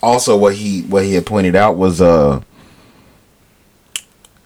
also, 0.01 0.37
what 0.37 0.55
he 0.55 0.83
what 0.83 1.03
he 1.03 1.13
had 1.13 1.25
pointed 1.25 1.55
out 1.57 1.75
was, 1.75 2.01
uh, 2.01 2.41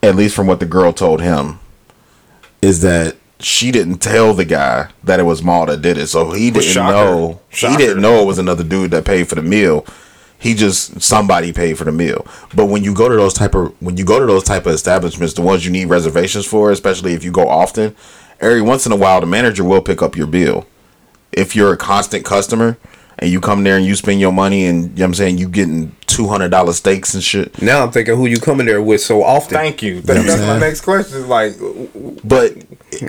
at 0.01 0.15
least 0.15 0.35
from 0.35 0.47
what 0.47 0.59
the 0.59 0.65
girl 0.65 0.93
told 0.93 1.21
him, 1.21 1.59
is 2.61 2.81
that 2.81 3.15
she 3.39 3.71
didn't 3.71 3.99
tell 3.99 4.33
the 4.33 4.45
guy 4.45 4.89
that 5.03 5.19
it 5.19 5.23
was 5.23 5.43
Mal 5.43 5.65
that 5.67 5.81
did 5.81 5.97
it, 5.97 6.07
so 6.07 6.31
he 6.31 6.51
didn't 6.51 6.71
Shocker. 6.71 6.91
know. 6.93 7.41
Shocker. 7.49 7.71
He 7.71 7.77
didn't 7.77 8.01
know 8.01 8.21
it 8.21 8.25
was 8.25 8.39
another 8.39 8.63
dude 8.63 8.91
that 8.91 9.05
paid 9.05 9.27
for 9.27 9.35
the 9.35 9.41
meal. 9.41 9.85
He 10.39 10.53
just 10.53 11.01
somebody 11.01 11.51
paid 11.51 11.77
for 11.77 11.83
the 11.83 11.91
meal. 11.91 12.25
But 12.55 12.67
when 12.67 12.83
you 12.83 12.93
go 12.93 13.09
to 13.09 13.15
those 13.15 13.33
type 13.33 13.55
of 13.55 13.79
when 13.81 13.97
you 13.97 14.05
go 14.05 14.19
to 14.19 14.25
those 14.25 14.43
type 14.43 14.65
of 14.65 14.73
establishments, 14.73 15.33
the 15.33 15.41
ones 15.41 15.65
you 15.65 15.71
need 15.71 15.85
reservations 15.85 16.45
for, 16.45 16.71
especially 16.71 17.13
if 17.13 17.23
you 17.23 17.31
go 17.31 17.47
often, 17.47 17.95
every 18.39 18.61
once 18.61 18.85
in 18.85 18.91
a 18.91 18.95
while 18.95 19.19
the 19.19 19.25
manager 19.27 19.63
will 19.63 19.81
pick 19.81 20.01
up 20.01 20.15
your 20.15 20.27
bill. 20.27 20.65
If 21.31 21.55
you're 21.55 21.73
a 21.73 21.77
constant 21.77 22.23
customer 22.25 22.77
and 23.19 23.31
you 23.31 23.41
come 23.41 23.63
there 23.63 23.77
and 23.77 23.85
you 23.85 23.95
spend 23.95 24.19
your 24.19 24.31
money 24.31 24.65
and 24.65 24.83
you 24.83 24.87
know 24.89 24.93
what 24.93 25.03
I'm 25.05 25.13
saying 25.15 25.37
you 25.39 25.49
getting 25.49 25.95
two 26.05 26.27
hundred 26.27 26.49
dollar 26.49 26.73
steaks 26.73 27.13
and 27.13 27.23
shit. 27.23 27.61
Now 27.61 27.83
I'm 27.83 27.91
thinking 27.91 28.15
who 28.15 28.25
you 28.27 28.37
coming 28.39 28.67
there 28.67 28.81
with 28.81 29.01
so 29.01 29.23
often. 29.23 29.55
Thank 29.57 29.81
you. 29.83 30.01
That, 30.01 30.25
that's 30.25 30.41
my 30.41 30.59
next 30.59 30.81
question. 30.81 31.27
Like, 31.27 31.53
But 32.23 32.53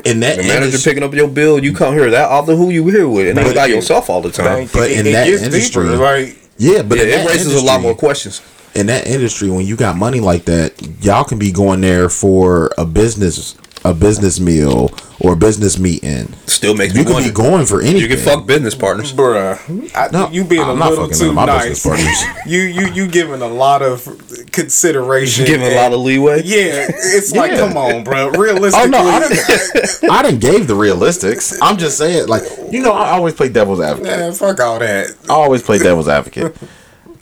in 0.05 0.21
that 0.21 0.37
the 0.37 0.43
manager 0.43 0.65
industry, 0.65 0.91
picking 0.93 1.03
up 1.05 1.15
your 1.15 1.29
bill, 1.29 1.63
you 1.63 1.75
come 1.75 1.95
here 1.95 2.11
that 2.11 2.29
often. 2.31 2.57
Who 2.57 2.71
you 2.71 2.87
here 2.89 3.09
with? 3.09 3.29
And 3.29 3.39
then 3.39 3.47
you 3.47 3.53
Thank 3.53 3.69
by 3.71 3.75
yourself 3.75 4.09
all 4.11 4.21
the 4.23 4.31
time. 4.31 4.47
thank 4.47 4.73
But 4.73 4.91
you. 4.91 4.97
in 5.01 5.07
it, 5.07 5.13
that 5.13 5.27
it 5.29 5.31
gets 5.33 5.43
industry- 5.45 5.85
deeper. 5.85 5.97
Like, 5.97 6.39
yeah, 6.59 6.83
but 6.83 6.99
yeah, 6.99 7.05
in 7.05 7.09
it 7.11 7.17
that 7.19 7.29
raises 7.29 7.55
a 7.55 7.65
lot 7.65 7.81
more 7.81 7.95
questions. 7.95 8.43
in 8.75 8.87
that 8.87 9.07
industry 9.07 9.51
when 9.51 9.65
you 9.67 9.77
got 9.77 9.97
money 9.97 10.21
like 10.21 10.45
that 10.47 10.73
y'all 11.05 11.25
can 11.25 11.39
be 11.39 11.53
going 11.53 11.81
there 11.81 12.09
for 12.09 12.71
a 12.77 12.85
business 12.85 13.55
a 13.85 13.95
business 13.95 14.41
meal 14.41 14.91
or 15.21 15.33
a 15.33 15.37
business 15.37 15.79
meeting 15.79 16.33
Still 16.47 16.75
makes 16.75 16.95
you 16.95 17.01
me 17.01 17.05
could 17.07 17.15
wonder. 17.15 17.29
be 17.29 17.35
going 17.35 17.67
for 17.67 17.81
anything 17.81 18.03
You 18.03 18.09
can 18.09 18.19
fuck 18.19 18.47
business 18.47 18.75
partners. 18.75 19.13
bruh, 19.13 19.59
I, 19.97 20.09
No, 20.13 20.29
you 20.31 20.45
being 20.45 20.63
I'm 20.63 20.81
a 20.83 20.89
little 20.91 21.05
fucking 21.07 21.19
too 21.19 21.33
my 21.33 21.45
nice. 21.47 21.69
business 21.85 21.85
partners. 22.27 22.47
you 22.47 22.61
you 22.61 22.93
you 22.93 23.07
giving 23.09 23.41
a 23.43 23.47
lot 23.49 23.83
of 23.83 24.05
consideration. 24.53 25.45
you 25.47 25.53
Giving 25.53 25.73
a 25.73 25.77
lot 25.77 25.93
of 25.93 26.01
leeway. 26.01 26.43
Yeah, 26.45 26.87
it's 26.89 27.33
like, 27.33 27.53
come 27.53 27.77
on, 27.77 28.05
bro. 28.05 28.31
Realistically, 28.31 28.89
Oh 28.89 28.91
no, 28.91 28.99
I 29.09 29.21
didn't. 29.29 30.05
I 30.11 30.23
didn't 30.23 30.41
gave 30.41 30.67
the 30.69 30.75
realistics. 30.75 31.57
I'm 31.63 31.79
just 31.79 31.99
saying, 31.99 32.29
like 32.29 32.43
you 32.71 32.83
know, 32.83 32.93
I 32.93 33.11
always 33.13 33.35
play 33.35 33.49
devil's 33.49 33.81
advocate. 33.81 34.19
man, 34.19 34.33
fuck 34.33 34.61
all 34.61 34.79
that. 34.79 35.15
I 35.29 35.33
always 35.33 35.63
play 35.63 35.79
devil's 35.79 36.09
advocate. 36.09 36.57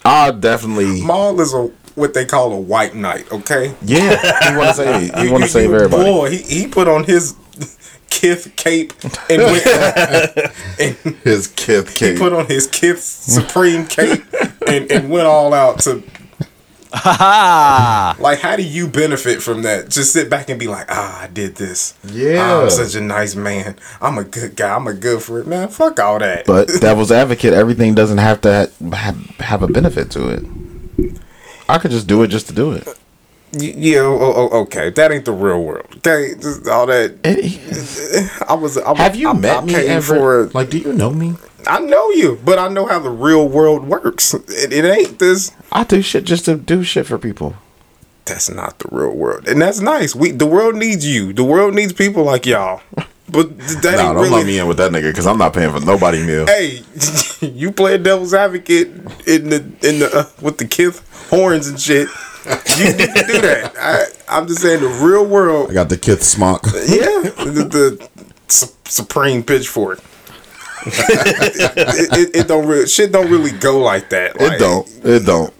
I 0.04 0.30
definitely, 0.30 1.02
Mal 1.04 1.38
is 1.40 1.52
a 1.52 1.70
what 1.96 2.14
they 2.14 2.24
call 2.24 2.52
a 2.52 2.60
white 2.60 2.94
knight. 2.94 3.30
Okay, 3.32 3.74
yeah. 3.82 4.52
You 4.52 4.58
want 4.58 4.68
to 4.70 4.74
say, 4.74 5.04
you 5.06 5.24
You- 5.24 5.32
want 5.32 5.42
to 5.44 5.50
save 5.50 5.72
everybody. 5.72 6.04
Boy, 6.04 6.30
he, 6.30 6.38
he 6.62 6.66
put 6.68 6.86
on 6.88 7.02
his 7.04 7.34
Kith 8.08 8.54
cape 8.56 8.92
and 9.28 9.42
went 9.42 9.66
and 10.80 11.16
His 11.24 11.48
kid, 11.48 11.88
he 11.90 12.16
put 12.16 12.32
on 12.32 12.46
his 12.46 12.66
Kith 12.68 13.02
Supreme 13.02 13.84
cape 13.86 14.22
and, 14.66 14.90
and 14.90 15.10
went 15.10 15.26
all 15.26 15.52
out 15.52 15.80
to 15.80 16.02
Like, 16.92 18.38
how 18.38 18.56
do 18.56 18.62
you 18.62 18.86
benefit 18.88 19.42
from 19.42 19.62
that? 19.62 19.90
Just 19.90 20.12
sit 20.12 20.30
back 20.30 20.48
and 20.48 20.58
be 20.58 20.66
like, 20.68 20.86
ah, 20.88 21.22
I 21.22 21.26
did 21.26 21.56
this. 21.56 21.94
Yeah. 22.04 22.60
I'm 22.62 22.70
such 22.70 22.94
a 22.94 23.00
nice 23.00 23.34
man. 23.34 23.76
I'm 24.00 24.18
a 24.18 24.24
good 24.24 24.56
guy. 24.56 24.74
I'm 24.74 24.86
a 24.86 24.94
good 24.94 25.22
for 25.22 25.40
it, 25.40 25.46
man. 25.46 25.68
Fuck 25.68 26.00
all 26.00 26.18
that. 26.18 26.46
But 26.46 26.68
devil's 26.80 27.12
advocate, 27.12 27.52
everything 27.52 27.94
doesn't 27.94 28.18
have 28.18 28.40
to 28.42 28.70
have, 28.92 29.16
have 29.40 29.62
a 29.62 29.68
benefit 29.68 30.10
to 30.12 30.28
it. 30.28 30.44
I 31.68 31.78
could 31.78 31.90
just 31.90 32.06
do 32.06 32.22
it 32.22 32.28
just 32.28 32.46
to 32.48 32.54
do 32.54 32.72
it. 32.72 32.86
Yeah, 33.52 34.00
okay. 34.00 34.90
That 34.90 35.12
ain't 35.12 35.24
the 35.24 35.32
real 35.32 35.62
world. 35.62 35.86
Okay, 35.98 36.34
just 36.34 36.68
all 36.68 36.86
that. 36.86 38.44
I 38.48 38.54
was. 38.54 38.76
I, 38.76 38.94
Have 38.96 39.16
you 39.16 39.30
I, 39.30 39.32
met 39.32 39.58
I 39.58 39.66
me 39.66 39.74
ever? 39.74 40.46
Like, 40.48 40.70
do 40.70 40.78
you 40.78 40.92
know 40.92 41.10
me? 41.10 41.34
I 41.66 41.80
know 41.80 42.10
you, 42.10 42.38
but 42.44 42.58
I 42.58 42.68
know 42.68 42.86
how 42.86 42.98
the 42.98 43.10
real 43.10 43.48
world 43.48 43.86
works. 43.86 44.34
It, 44.34 44.72
it 44.72 44.84
ain't 44.84 45.18
this. 45.18 45.52
I 45.72 45.84
do 45.84 46.02
shit 46.02 46.24
just 46.24 46.44
to 46.44 46.56
do 46.56 46.82
shit 46.82 47.06
for 47.06 47.18
people. 47.18 47.54
That's 48.24 48.50
not 48.50 48.78
the 48.80 48.88
real 48.90 49.14
world, 49.14 49.48
and 49.48 49.62
that's 49.62 49.80
nice. 49.80 50.14
We 50.14 50.32
the 50.32 50.46
world 50.46 50.74
needs 50.74 51.06
you. 51.06 51.32
The 51.32 51.44
world 51.44 51.74
needs 51.74 51.92
people 51.92 52.24
like 52.24 52.46
y'all. 52.46 52.82
But 53.28 53.58
that 53.58 53.82
Nah, 53.96 54.12
don't 54.12 54.16
really. 54.22 54.30
let 54.30 54.46
me 54.46 54.58
in 54.58 54.66
with 54.68 54.76
that 54.76 54.92
nigga 54.92 55.10
because 55.10 55.26
I'm 55.26 55.38
not 55.38 55.52
paying 55.52 55.72
for 55.72 55.80
nobody 55.84 56.24
meal. 56.24 56.46
Hey, 56.48 56.82
you 57.40 57.72
play 57.72 57.98
devil's 57.98 58.34
advocate 58.34 58.88
in 59.26 59.50
the 59.50 59.56
in 59.82 59.98
the 59.98 60.10
uh, 60.14 60.42
with 60.42 60.58
the 60.58 60.64
kith 60.66 61.02
horns 61.30 61.66
and 61.66 61.80
shit. 61.80 62.08
You 62.78 62.84
need 62.84 62.98
to 62.98 63.24
do 63.26 63.40
that. 63.40 63.72
I, 63.76 64.04
I'm 64.28 64.46
just 64.46 64.60
saying 64.62 64.80
the 64.80 64.88
real 65.04 65.26
world. 65.26 65.68
I 65.68 65.74
got 65.74 65.88
the 65.88 65.96
Kith 65.98 66.22
smock. 66.22 66.64
Yeah, 66.86 67.22
the, 67.42 67.66
the 67.68 68.08
su- 68.46 68.72
supreme 68.84 69.42
pitchfork. 69.42 69.98
it, 70.86 72.18
it, 72.18 72.36
it 72.36 72.48
don't 72.48 72.66
really 72.68 72.86
shit 72.86 73.10
don't 73.10 73.28
really 73.30 73.50
go 73.58 73.78
like 73.80 74.10
that. 74.10 74.40
Like, 74.40 74.52
It 74.52 74.58
don't. 74.60 75.00
It 75.04 75.26
don't. 75.26 75.52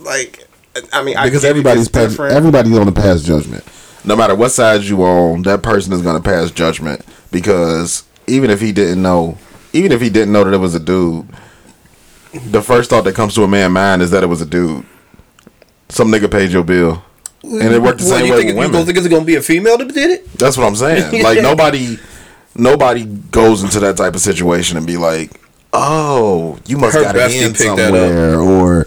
like. 0.00 0.46
I 0.90 1.02
mean, 1.02 1.16
Because 1.22 1.44
it, 1.44 1.48
everybody's 1.48 1.94
everybody's 1.94 2.78
on 2.78 2.86
the 2.86 2.92
pass 2.92 3.22
judgment. 3.22 3.62
No 4.04 4.16
matter 4.16 4.34
what 4.34 4.50
side 4.50 4.82
you 4.82 5.02
on, 5.04 5.42
that 5.42 5.62
person 5.62 5.92
is 5.92 6.02
gonna 6.02 6.20
pass 6.20 6.50
judgment 6.50 7.04
because 7.30 8.04
even 8.26 8.50
if 8.50 8.60
he 8.60 8.72
didn't 8.72 9.02
know, 9.02 9.38
even 9.72 9.92
if 9.92 10.00
he 10.00 10.10
didn't 10.10 10.32
know 10.32 10.44
that 10.44 10.52
it 10.52 10.58
was 10.58 10.74
a 10.74 10.80
dude, 10.80 11.26
the 12.50 12.62
first 12.62 12.90
thought 12.90 13.04
that 13.04 13.14
comes 13.14 13.34
to 13.34 13.44
a 13.44 13.48
man's 13.48 13.72
mind 13.72 14.02
is 14.02 14.10
that 14.10 14.22
it 14.22 14.26
was 14.26 14.40
a 14.40 14.46
dude. 14.46 14.84
Some 15.88 16.10
nigga 16.10 16.30
paid 16.30 16.50
your 16.50 16.64
bill, 16.64 17.02
and 17.42 17.62
it 17.62 17.80
worked 17.82 17.98
the 17.98 18.04
same 18.04 18.30
way 18.30 18.42
think, 18.42 18.56
with 18.58 18.66
you 18.66 18.72
don't 18.72 18.86
think 18.86 18.96
it's 18.98 19.08
gonna 19.08 19.24
be 19.24 19.36
a 19.36 19.42
female 19.42 19.76
that 19.78 19.92
did 19.92 20.10
it? 20.10 20.32
That's 20.34 20.56
what 20.56 20.66
I'm 20.66 20.76
saying. 20.76 21.22
Like 21.22 21.42
nobody, 21.42 21.98
nobody 22.56 23.04
goes 23.04 23.62
into 23.62 23.78
that 23.80 23.96
type 23.96 24.14
of 24.14 24.20
situation 24.20 24.78
and 24.78 24.86
be 24.86 24.96
like, 24.96 25.30
"Oh, 25.72 26.58
you 26.66 26.78
must 26.78 26.96
Her 26.96 27.02
got 27.02 27.16
it 27.16 27.32
in 27.32 27.52
picked 27.52 27.58
that 27.58 27.70
up. 27.70 27.78
somewhere," 27.78 28.40
or 28.40 28.86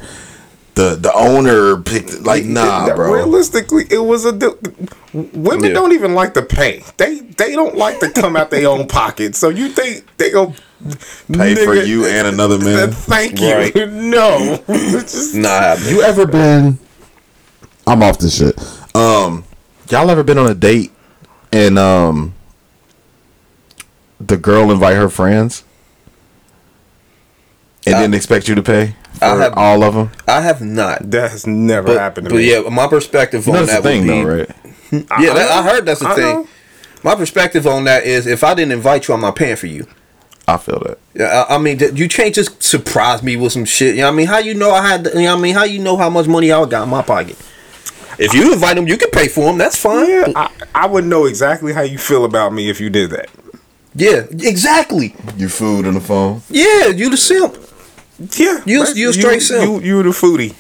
the 0.76 0.96
the 0.96 1.12
owner 1.14 1.82
picked. 1.82 2.22
Like, 2.24 2.46
nah, 2.46 2.86
That- 2.86 2.96
bro. 2.96 3.14
Realistically, 3.14 3.86
it 3.90 4.00
was 4.00 4.26
a. 4.26 4.32
du- 4.32 4.58
Women 5.14 5.68
Yeah. 5.70 5.74
don't 5.74 5.94
even 5.94 6.14
like 6.14 6.34
to 6.34 6.42
pay. 6.42 6.84
They 6.98 7.20
they 7.20 7.54
don't 7.56 7.78
like 7.78 8.00
to 8.02 8.10
come 8.12 8.36
out 8.36 8.52
their 8.52 8.68
own 8.68 8.86
pocket. 9.02 9.36
So 9.36 9.48
you 9.50 9.70
think 9.70 10.06
they 10.18 10.30
go 10.30 10.54
Pay 11.32 11.56
for 11.66 11.74
you 11.74 12.06
and 12.06 12.28
another 12.28 12.60
man. 12.60 12.92
Thank 12.92 13.40
you. 13.40 13.54
Right. 13.54 13.74
No. 13.92 14.62
Just- 14.68 15.34
Nah, 15.36 15.76
You 15.86 16.02
ever 16.02 16.26
been? 16.28 16.78
I'm 17.88 18.04
off 18.04 18.20
this 18.20 18.36
shit. 18.38 18.60
Um, 18.94 19.46
y'all 19.90 20.10
ever 20.12 20.24
been 20.24 20.38
on 20.38 20.48
a 20.48 20.54
date 20.56 20.92
and 21.54 21.80
um, 21.80 22.34
the 24.20 24.36
girl 24.38 24.70
invite 24.72 24.96
her 24.98 25.08
friends 25.10 25.64
and 27.86 27.96
I- 27.96 28.02
didn't 28.02 28.16
expect 28.16 28.48
you 28.50 28.56
to 28.56 28.64
pay 28.64 28.88
for 28.88 28.96
I 29.22 29.36
have- 29.38 29.54
all 29.58 29.84
of 29.84 29.94
them? 29.94 30.12
I 30.28 30.42
have 30.42 30.62
not. 30.62 31.10
that 31.12 31.32
has 31.32 31.46
never 31.48 31.88
But, 31.88 31.98
happened 32.00 32.28
to 32.28 32.34
but 32.34 32.38
me. 32.38 32.54
But 32.56 32.64
yeah, 32.64 32.70
my 32.70 32.88
perspective 32.88 33.46
You 33.48 33.54
on 33.54 33.60
know 33.60 33.66
that's 33.66 33.84
that 33.84 33.84
the 33.84 33.90
thing, 33.90 34.08
would 34.08 34.14
be, 34.14 34.22
though, 34.22 34.38
right? 34.38 34.50
Yeah, 35.22 35.34
that, 35.34 35.52
I 35.52 35.60
uh-huh. 35.60 35.70
heard 35.70 35.86
that's 35.86 36.00
the 36.02 36.10
I 36.10 36.16
thing. 36.16 36.24
know. 36.36 36.48
My 37.04 37.16
perspective 37.16 37.68
on 37.68 37.84
that 37.86 38.06
is, 38.06 38.26
if 38.28 38.44
I 38.44 38.54
didn't 38.54 38.72
invite 38.72 39.08
you, 39.08 39.14
I'm 39.14 39.22
not 39.22 39.36
paying 39.36 39.56
for 39.58 39.68
you. 39.68 39.86
I 40.48 40.58
feel 40.58 40.80
that. 40.86 41.00
Yeah, 41.16 41.46
I, 41.50 41.56
I 41.56 41.58
mean, 41.58 41.80
you 41.96 42.08
can't 42.08 42.34
just 42.34 42.62
surprise 42.62 43.24
me 43.24 43.36
with 43.36 43.52
some 43.52 43.66
shit. 43.66 43.96
You 43.96 44.02
know 44.02 44.08
what 44.08 44.14
I 44.14 44.16
mean? 44.18 44.28
How 44.28 44.38
you 44.38 44.54
know 44.54 44.72
I 44.72 44.88
had? 44.88 45.06
You 45.08 45.14
know 45.22 45.34
what 45.34 45.40
I 45.40 45.42
mean? 45.42 45.56
How 45.56 45.64
you 45.64 45.80
know 45.80 45.98
how 45.98 46.10
much 46.10 46.28
money 46.28 46.52
I 46.52 46.64
got 46.66 46.84
in 46.84 46.90
my 46.90 47.02
pocket? 47.02 47.36
If 48.18 48.34
you 48.34 48.54
invite 48.54 48.76
them, 48.76 48.88
you 48.88 48.98
can 48.98 49.10
pay 49.10 49.28
for 49.28 49.46
them. 49.46 49.58
That's 49.58 49.76
fine. 49.76 50.08
Yeah, 50.08 50.32
I, 50.36 50.50
I 50.74 50.86
would 50.86 51.04
know 51.06 51.26
exactly 51.26 51.74
how 51.74 51.82
you 51.82 51.98
feel 51.98 52.26
about 52.26 52.54
me 52.54 52.70
if 52.70 52.80
you 52.80 52.90
did 52.90 53.10
that. 53.10 53.30
Yeah, 53.96 54.26
exactly. 54.32 55.16
You 55.36 55.50
food 55.50 55.86
on 55.88 55.96
the 55.96 56.02
phone. 56.02 56.42
Yeah, 56.50 56.88
you 56.88 57.10
the 57.10 57.18
simp. 57.18 57.58
Yeah, 58.38 58.62
You- 58.66 58.84
right. 58.84 58.96
you 58.96 59.14
straight 59.14 59.42
simp. 59.42 59.64
You, 59.64 59.80
you 60.00 60.04
the 60.04 60.10
foodie. 60.10 60.54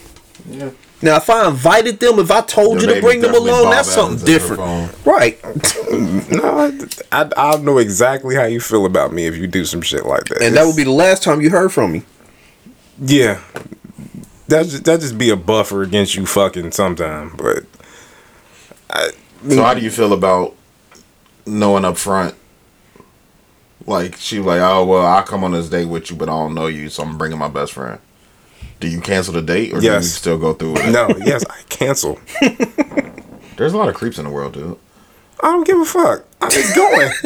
Yeah. 0.49 0.69
Now, 1.01 1.17
if 1.17 1.29
I 1.29 1.47
invited 1.47 1.99
them, 1.99 2.19
if 2.19 2.31
I 2.31 2.41
told 2.41 2.81
Your 2.81 2.89
you 2.89 2.95
to 2.95 3.01
bring 3.01 3.21
them 3.21 3.35
along, 3.35 3.69
that's 3.69 3.91
something 3.91 4.15
Evans 4.15 4.23
different, 4.23 5.05
right? 5.05 5.37
No, 6.31 6.57
I, 6.57 6.71
I 7.11 7.29
I'll 7.37 7.59
know 7.59 7.77
exactly 7.77 8.35
how 8.35 8.45
you 8.45 8.59
feel 8.59 8.85
about 8.85 9.13
me 9.13 9.27
if 9.27 9.35
you 9.37 9.45
do 9.47 9.65
some 9.65 9.81
shit 9.81 10.05
like 10.05 10.25
that. 10.25 10.41
And 10.41 10.55
that 10.55 10.65
would 10.65 10.75
be 10.75 10.83
the 10.83 10.91
last 10.91 11.21
time 11.23 11.41
you 11.41 11.49
heard 11.49 11.71
from 11.71 11.91
me. 11.91 12.03
yeah. 12.99 13.39
That 14.47 14.67
just 14.67 14.83
that 14.85 14.99
just 15.01 15.17
be 15.17 15.29
a 15.31 15.35
buffer 15.35 15.81
against 15.83 16.15
you 16.15 16.25
fucking 16.25 16.71
sometime, 16.71 17.35
but 17.37 17.65
So 19.49 19.61
how 19.63 19.73
do 19.73 19.81
you 19.81 19.89
feel 19.91 20.13
about 20.13 20.55
knowing 21.45 21.83
up 21.85 21.97
front? 21.97 22.35
Like 23.87 24.15
she 24.17 24.39
was 24.39 24.47
like, 24.47 24.61
oh 24.61 24.83
well, 24.85 25.05
I'll 25.05 25.23
come 25.23 25.43
on 25.43 25.51
this 25.51 25.69
date 25.69 25.85
with 25.85 26.09
you, 26.09 26.15
but 26.15 26.27
I 26.29 26.31
don't 26.33 26.53
know 26.55 26.67
you, 26.67 26.89
so 26.89 27.03
I'm 27.03 27.17
bringing 27.17 27.37
my 27.37 27.47
best 27.49 27.73
friend. 27.73 27.99
Do 28.79 28.87
you 28.87 28.99
cancel 28.99 29.33
the 29.33 29.41
date 29.41 29.73
or 29.73 29.79
do 29.79 29.85
you 29.87 30.01
still 30.01 30.37
go 30.37 30.53
through 30.53 30.73
with 30.73 30.87
it? 30.87 30.91
no, 30.91 31.07
yes, 31.25 31.43
I 31.49 31.61
cancel. 31.69 32.19
There's 33.57 33.73
a 33.73 33.77
lot 33.77 33.87
of 33.89 33.95
creeps 33.95 34.17
in 34.17 34.25
the 34.25 34.31
world, 34.31 34.53
dude. 34.53 34.77
I 35.41 35.47
don't 35.51 35.65
give 35.65 35.79
a 35.79 35.85
fuck. 35.85 36.25
I'm 36.41 36.49
just 36.51 36.75
going. 36.75 37.09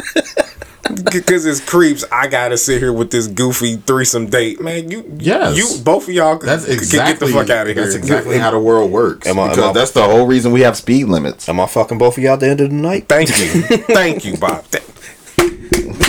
Because 1.12 1.46
it's 1.46 1.60
creeps, 1.60 2.04
I 2.10 2.26
gotta 2.26 2.56
sit 2.56 2.80
here 2.80 2.92
with 2.92 3.12
this 3.12 3.28
goofy 3.28 3.76
threesome 3.76 4.26
date, 4.26 4.60
man. 4.60 4.90
You, 4.90 5.04
Yes. 5.20 5.56
you, 5.56 5.84
both 5.84 6.08
of 6.08 6.14
y'all, 6.14 6.36
That's 6.38 6.64
can 6.64 6.74
exactly 6.74 7.12
get 7.12 7.20
the 7.20 7.26
fuck 7.38 7.50
out 7.50 7.68
of 7.68 7.76
here. 7.76 7.84
That's 7.84 7.94
exactly 7.94 8.38
how 8.38 8.50
the 8.50 8.58
world 8.58 8.90
works. 8.90 9.28
Am 9.28 9.38
I- 9.38 9.44
am 9.44 9.48
because 9.50 9.64
I- 9.70 9.72
that's 9.72 9.92
the 9.92 10.02
whole 10.02 10.26
reason 10.26 10.50
we 10.50 10.62
have 10.62 10.76
speed 10.76 11.04
limits. 11.04 11.48
Am 11.48 11.60
I 11.60 11.66
fucking 11.66 11.98
both 11.98 12.18
of 12.18 12.24
y'all 12.24 12.32
at 12.32 12.40
the 12.40 12.48
end 12.48 12.60
of 12.60 12.70
the 12.70 12.74
night? 12.76 13.06
Thank 13.08 13.28
you, 13.28 13.62
thank 13.94 14.24
you, 14.24 14.36
Bob. 14.36 14.64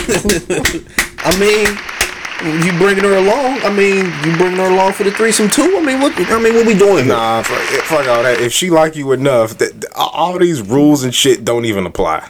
Th- 0.06 0.82
I 1.24 1.38
mean, 1.38 2.64
you 2.64 2.72
bringing 2.78 3.04
her 3.04 3.16
along? 3.16 3.60
I 3.62 3.70
mean, 3.72 4.06
you 4.24 4.36
bringing 4.36 4.58
her 4.58 4.70
along 4.70 4.92
for 4.94 5.04
the 5.04 5.10
threesome 5.12 5.48
too? 5.48 5.76
I 5.78 5.84
mean, 5.84 6.00
what? 6.00 6.12
I 6.16 6.38
mean, 6.40 6.54
what 6.54 6.66
we 6.66 6.74
doing? 6.76 7.04
here? 7.04 7.14
Nah, 7.14 7.42
fuck, 7.42 7.58
fuck 7.84 8.06
all 8.08 8.22
that. 8.22 8.40
If 8.40 8.52
she 8.52 8.70
like 8.70 8.96
you 8.96 9.12
enough, 9.12 9.58
that 9.58 9.80
that- 9.80 9.92
all 9.94 10.38
these 10.38 10.60
rules 10.62 11.04
and 11.04 11.14
shit 11.14 11.44
don't 11.44 11.64
even 11.64 11.86
apply. 11.86 12.28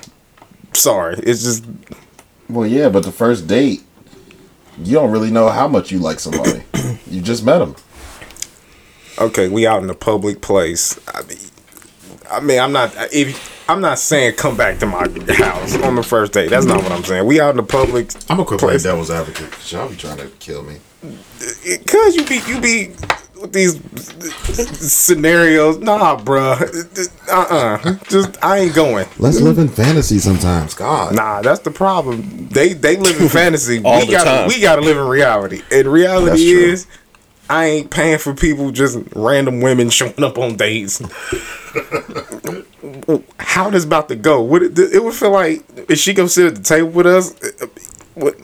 Sorry, 0.74 1.16
it's 1.18 1.42
just 1.42 1.64
Well, 2.48 2.66
yeah, 2.66 2.88
but 2.88 3.02
the 3.04 3.12
first 3.12 3.46
date, 3.46 3.82
you 4.82 4.94
don't 4.94 5.10
really 5.10 5.30
know 5.30 5.48
how 5.48 5.68
much 5.68 5.90
you 5.92 5.98
like 5.98 6.18
somebody. 6.20 6.62
you 7.10 7.20
just 7.20 7.44
met 7.44 7.58
them. 7.58 7.76
okay. 9.18 9.48
We 9.48 9.66
out 9.66 9.82
in 9.82 9.90
a 9.90 9.94
public 9.94 10.40
place. 10.40 10.98
I 11.14 11.22
mean, 11.22 11.38
I 12.32 12.40
mean, 12.40 12.58
I'm 12.58 12.72
not 12.72 12.94
if 13.12 13.68
I'm 13.68 13.80
not 13.80 13.98
saying 13.98 14.36
come 14.36 14.56
back 14.56 14.78
to 14.78 14.86
my 14.86 15.06
house 15.34 15.76
on 15.82 15.94
the 15.94 16.02
first 16.02 16.32
date. 16.32 16.50
That's 16.50 16.66
not 16.66 16.82
what 16.82 16.92
I'm 16.92 17.04
saying. 17.04 17.26
We 17.26 17.40
out 17.40 17.50
in 17.50 17.56
the 17.56 17.62
public. 17.62 18.10
I'm 18.28 18.36
gonna 18.38 18.44
quit 18.44 18.60
place. 18.60 18.82
devil's 18.82 19.10
advocate. 19.10 19.50
because 19.50 19.72
Y'all 19.72 19.88
be 19.88 19.96
trying 19.96 20.16
to 20.18 20.28
kill 20.40 20.62
me. 20.62 20.78
Cause 21.86 22.14
you 22.16 22.24
be 22.26 22.40
you 22.46 22.60
be 22.60 22.88
with 23.40 23.52
these 23.52 23.74
scenarios. 24.92 25.78
Nah, 25.78 26.16
bruh. 26.16 26.60
Uh 27.28 27.32
uh 27.82 27.94
Just 28.08 28.42
I 28.42 28.58
ain't 28.60 28.74
going. 28.74 29.06
Let's 29.18 29.40
live 29.40 29.58
in 29.58 29.68
fantasy 29.68 30.18
sometimes. 30.18 30.74
God. 30.74 31.14
Nah, 31.14 31.42
that's 31.42 31.60
the 31.60 31.70
problem. 31.70 32.48
They 32.48 32.72
they 32.72 32.96
live 32.96 33.20
in 33.20 33.28
fantasy. 33.40 33.82
All 33.84 34.00
we 34.00 34.06
the 34.06 34.12
gotta 34.12 34.30
time. 34.30 34.48
we 34.48 34.60
gotta 34.60 34.80
live 34.82 34.96
in 34.96 35.06
reality. 35.06 35.62
And 35.70 35.88
reality 35.88 36.54
That's 36.54 36.84
true. 36.84 36.92
I 37.48 37.66
ain't 37.66 37.90
paying 37.90 38.18
for 38.18 38.34
people 38.34 38.70
just 38.70 38.98
random 39.14 39.60
women 39.60 39.90
showing 39.90 40.22
up 40.22 40.38
on 40.38 40.56
dates. 40.56 41.02
How 43.38 43.70
this 43.70 43.84
about 43.84 44.08
to 44.08 44.16
go? 44.16 44.42
Would 44.42 44.78
it, 44.78 44.94
it 44.94 45.02
would 45.04 45.14
feel 45.14 45.30
like 45.30 45.64
is 45.90 46.00
she 46.00 46.14
gonna 46.14 46.28
sit 46.28 46.46
at 46.46 46.54
the 46.54 46.62
table 46.62 46.90
with 46.90 47.06
us? 47.06 47.34
What? 48.14 48.36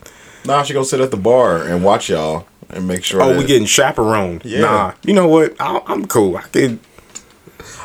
Nah, 0.45 0.63
she 0.63 0.73
gonna 0.73 0.85
sit 0.85 1.01
at 1.01 1.11
the 1.11 1.17
bar 1.17 1.63
and 1.63 1.85
watch 1.85 2.09
y'all 2.09 2.47
and 2.71 2.87
make 2.87 3.05
sure. 3.05 3.23
Oh, 3.23 3.37
we 3.37 3.45
getting 3.45 3.67
chaperoned? 3.67 4.45
Yeah. 4.45 4.61
Nah, 4.61 4.93
you 5.03 5.15
know 5.15 5.29
what? 5.29 5.55
I, 5.61 5.81
I'm 5.87 6.07
cool. 6.07 6.37
I 6.37 6.43
can. 6.43 6.81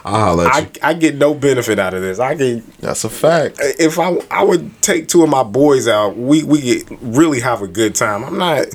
I'll 0.05 0.35
holler 0.35 0.47
at 0.47 0.77
I. 0.83 0.89
I 0.89 0.93
get 0.93 1.15
no 1.15 1.33
benefit 1.33 1.79
out 1.79 1.93
of 1.93 2.01
this. 2.01 2.19
I 2.19 2.35
can 2.35 2.63
That's 2.79 3.03
a 3.03 3.09
fact. 3.09 3.57
if 3.61 3.99
I 3.99 4.17
I 4.29 4.43
would 4.43 4.81
take 4.81 5.07
two 5.07 5.23
of 5.23 5.29
my 5.29 5.43
boys 5.43 5.87
out, 5.87 6.17
we 6.17 6.43
we 6.43 6.61
get 6.61 6.83
really 7.01 7.39
have 7.39 7.61
a 7.61 7.67
good 7.67 7.95
time. 7.95 8.23
I'm 8.23 8.37
not. 8.37 8.67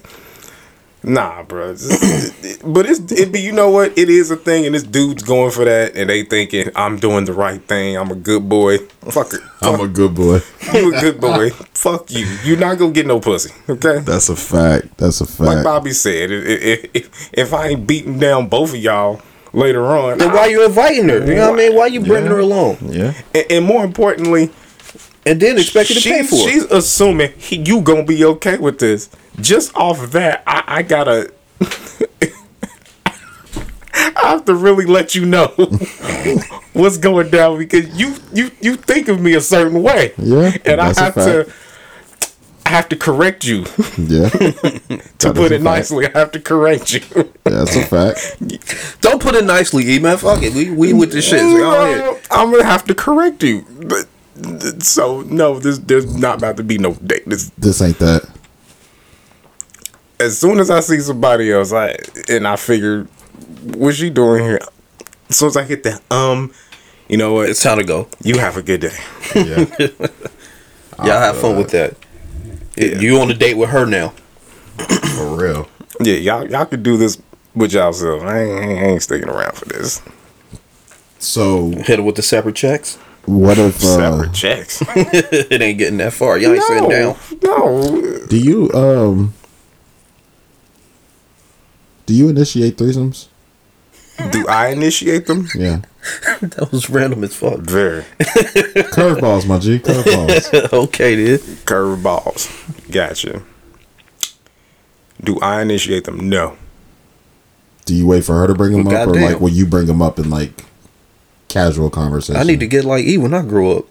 Nah, 1.08 1.42
bro. 1.42 1.72
but 2.64 2.86
it's 2.86 3.10
it 3.12 3.32
be 3.32 3.40
you 3.40 3.52
know 3.52 3.70
what 3.70 3.96
it 3.96 4.10
is 4.10 4.30
a 4.30 4.36
thing, 4.36 4.66
and 4.66 4.74
this 4.74 4.82
dude's 4.82 5.22
going 5.22 5.50
for 5.50 5.64
that, 5.64 5.96
and 5.96 6.10
they 6.10 6.22
thinking 6.22 6.70
I'm 6.76 6.98
doing 6.98 7.24
the 7.24 7.32
right 7.32 7.62
thing. 7.62 7.96
I'm 7.96 8.10
a 8.10 8.14
good 8.14 8.46
boy. 8.48 8.78
Fuck 8.78 9.32
it. 9.32 9.40
I'm 9.62 9.80
a 9.80 9.88
good 9.88 10.14
boy. 10.14 10.40
you 10.74 10.94
a 10.94 11.00
good 11.00 11.20
boy. 11.20 11.50
Fuck 11.72 12.10
you. 12.10 12.26
You're 12.44 12.58
not 12.58 12.76
gonna 12.78 12.92
get 12.92 13.06
no 13.06 13.20
pussy. 13.20 13.54
Okay. 13.68 14.00
That's 14.00 14.28
a 14.28 14.36
fact. 14.36 14.98
That's 14.98 15.22
a 15.22 15.26
fact. 15.26 15.40
Like. 15.40 15.64
Bobby 15.64 15.92
said, 15.92 16.30
if, 16.30 16.90
if, 16.94 17.30
if 17.32 17.54
I 17.54 17.68
ain't 17.68 17.86
beating 17.86 18.18
down 18.18 18.48
both 18.48 18.70
of 18.74 18.76
y'all, 18.76 19.22
later 19.54 19.86
on. 19.86 20.18
Then 20.18 20.32
why 20.32 20.46
you 20.46 20.64
inviting 20.64 21.08
her? 21.08 21.20
You 21.20 21.34
know 21.36 21.50
what 21.50 21.60
I 21.60 21.68
mean? 21.68 21.76
Why 21.76 21.86
you 21.86 22.00
bringing 22.00 22.30
her 22.30 22.38
along? 22.38 22.78
Yeah. 22.82 23.14
and, 23.34 23.46
and 23.50 23.64
more 23.64 23.84
importantly, 23.84 24.50
And 25.24 25.40
then 25.40 25.58
expect 25.58 25.90
you 25.90 25.96
to 25.96 26.08
pay 26.08 26.22
she's, 26.22 26.30
for 26.30 26.36
it. 26.36 26.52
she's 26.52 26.64
assuming 26.64 27.32
he, 27.38 27.56
you 27.56 27.80
gonna 27.80 28.04
be 28.04 28.24
okay 28.24 28.58
with 28.58 28.78
this. 28.78 29.10
Just 29.40 29.74
off 29.76 30.02
of 30.02 30.12
that, 30.12 30.42
I, 30.46 30.64
I 30.66 30.82
gotta. 30.82 31.32
I 33.94 34.32
have 34.32 34.44
to 34.46 34.54
really 34.54 34.84
let 34.86 35.14
you 35.14 35.24
know 35.26 35.46
what's 36.72 36.98
going 36.98 37.30
down 37.30 37.58
because 37.58 37.98
you 37.98 38.14
you 38.32 38.50
you 38.60 38.76
think 38.76 39.08
of 39.08 39.20
me 39.20 39.34
a 39.34 39.40
certain 39.40 39.82
way. 39.82 40.12
Yeah, 40.18 40.56
and 40.64 40.80
I 40.80 40.86
have 40.94 41.14
to. 41.14 41.52
I 42.66 42.70
have 42.70 42.88
to 42.90 42.96
correct 42.96 43.44
you. 43.46 43.64
Yeah. 43.98 44.28
to 44.28 45.32
put 45.32 45.52
it 45.52 45.62
fact. 45.62 45.62
nicely, 45.62 46.06
I 46.06 46.18
have 46.18 46.30
to 46.32 46.40
correct 46.40 46.92
you. 46.92 47.00
Yeah, 47.16 47.22
That's 47.44 47.74
a 47.76 47.84
fact. 47.84 48.36
Don't 49.00 49.20
put 49.22 49.34
it 49.34 49.44
nicely, 49.44 49.88
E 49.90 49.98
man. 49.98 50.18
Fuck 50.18 50.42
it. 50.42 50.52
We 50.54 50.70
we 50.70 50.92
with 50.92 51.12
this 51.12 51.24
shit. 51.26 51.40
Go 51.40 51.72
ahead. 51.82 51.98
No, 51.98 52.18
I'm 52.30 52.50
gonna 52.50 52.64
have 52.64 52.84
to 52.84 52.94
correct 52.94 53.42
you. 53.42 53.64
But 53.82 54.06
so 54.82 55.22
no, 55.22 55.58
there's 55.58 55.80
there's 55.80 56.14
not 56.14 56.38
about 56.38 56.56
to 56.58 56.62
be 56.62 56.78
no 56.78 56.94
date. 56.94 57.24
This, 57.26 57.50
This 57.58 57.80
ain't 57.80 57.98
that. 57.98 58.28
As 60.20 60.38
soon 60.38 60.58
as 60.60 60.70
I 60.70 60.80
see 60.80 60.98
somebody 61.00 61.52
else, 61.52 61.72
I 61.72 61.96
and 62.28 62.46
I 62.46 62.56
figure, 62.56 63.04
what's 63.76 63.96
she 63.98 64.10
doing 64.10 64.42
here? 64.44 64.60
As 65.28 65.36
soon 65.36 65.48
as 65.48 65.56
I 65.56 65.64
hit 65.64 65.82
that, 65.84 66.00
um, 66.10 66.52
you 67.08 67.16
know 67.16 67.34
what? 67.34 67.48
It's 67.50 67.62
time 67.62 67.78
to 67.78 67.84
go. 67.84 68.08
You 68.22 68.38
have 68.38 68.56
a 68.56 68.62
good 68.62 68.80
day. 68.80 68.96
Yeah. 69.34 69.64
Y'all 70.98 71.20
have 71.20 71.36
fun 71.38 71.56
with 71.56 71.70
that. 71.70 71.94
You 72.76 73.20
on 73.20 73.30
a 73.30 73.34
date 73.34 73.54
with 73.54 73.70
her 73.70 73.86
now? 73.86 74.12
For 75.16 75.36
real. 75.36 75.68
Yeah, 76.00 76.14
y'all 76.14 76.48
y'all 76.48 76.64
could 76.66 76.82
do 76.84 76.96
this 76.96 77.20
with 77.54 77.72
y'allself. 77.72 78.22
I 78.22 78.42
ain't, 78.42 78.52
I 78.52 78.62
ain't- 78.62 78.78
I 78.80 78.84
ain't 78.84 79.02
sticking 79.02 79.28
around 79.28 79.56
for 79.56 79.64
this. 79.64 80.00
So 81.18 81.70
Hit 81.70 81.98
her 81.98 82.02
with 82.02 82.14
the 82.14 82.22
separate 82.22 82.54
checks. 82.54 82.96
what 83.26 83.58
if 83.58 83.76
uh, 83.82 83.96
Separate 83.96 84.32
checks. 84.32 84.80
it 84.94 85.60
ain't 85.60 85.78
getting 85.78 85.98
that 85.98 86.12
far. 86.12 86.38
Y'all 86.38 86.52
ain't 86.52 86.62
sitting 86.62 86.88
down. 86.88 87.16
no. 87.42 88.26
do 88.28 88.38
you 88.38 88.70
um 88.72 89.34
do 92.08 92.14
you 92.14 92.30
initiate 92.30 92.78
threesomes? 92.78 93.26
Do 94.32 94.48
I 94.48 94.68
initiate 94.68 95.26
them? 95.26 95.46
Yeah. 95.54 95.82
That 96.40 96.70
was 96.72 96.88
random 96.88 97.22
as 97.22 97.34
fuck. 97.36 97.58
Very 97.60 98.02
Curveballs, 98.96 99.46
my 99.46 99.58
G. 99.58 99.78
Curveballs. 99.78 100.72
okay, 100.84 101.36
then. 101.36 101.56
curve 101.66 102.02
balls. 102.02 102.48
Gotcha. 102.90 103.42
Do 105.22 105.38
I 105.40 105.60
initiate 105.60 106.04
them? 106.04 106.30
No. 106.30 106.56
do 107.84 107.94
you 107.94 108.06
wait 108.06 108.24
for 108.24 108.34
her 108.40 108.46
to 108.46 108.54
bring 108.54 108.72
them 108.72 108.84
Well, 108.84 108.96
up, 108.96 109.08
or 109.08 109.12
goddamn. 109.12 109.32
like 109.32 109.40
will 109.40 109.50
you 109.50 109.66
bring 109.66 109.84
them 109.86 110.00
up 110.00 110.18
in 110.18 110.30
like 110.30 110.64
casual 111.48 111.90
conversation? 111.90 112.40
I 112.40 112.44
need 112.44 112.60
to 112.60 112.66
get 112.66 112.84
like 112.86 113.04
E 113.04 113.18
when 113.18 113.34
I 113.34 113.42
grow 113.42 113.78
up. 113.80 113.86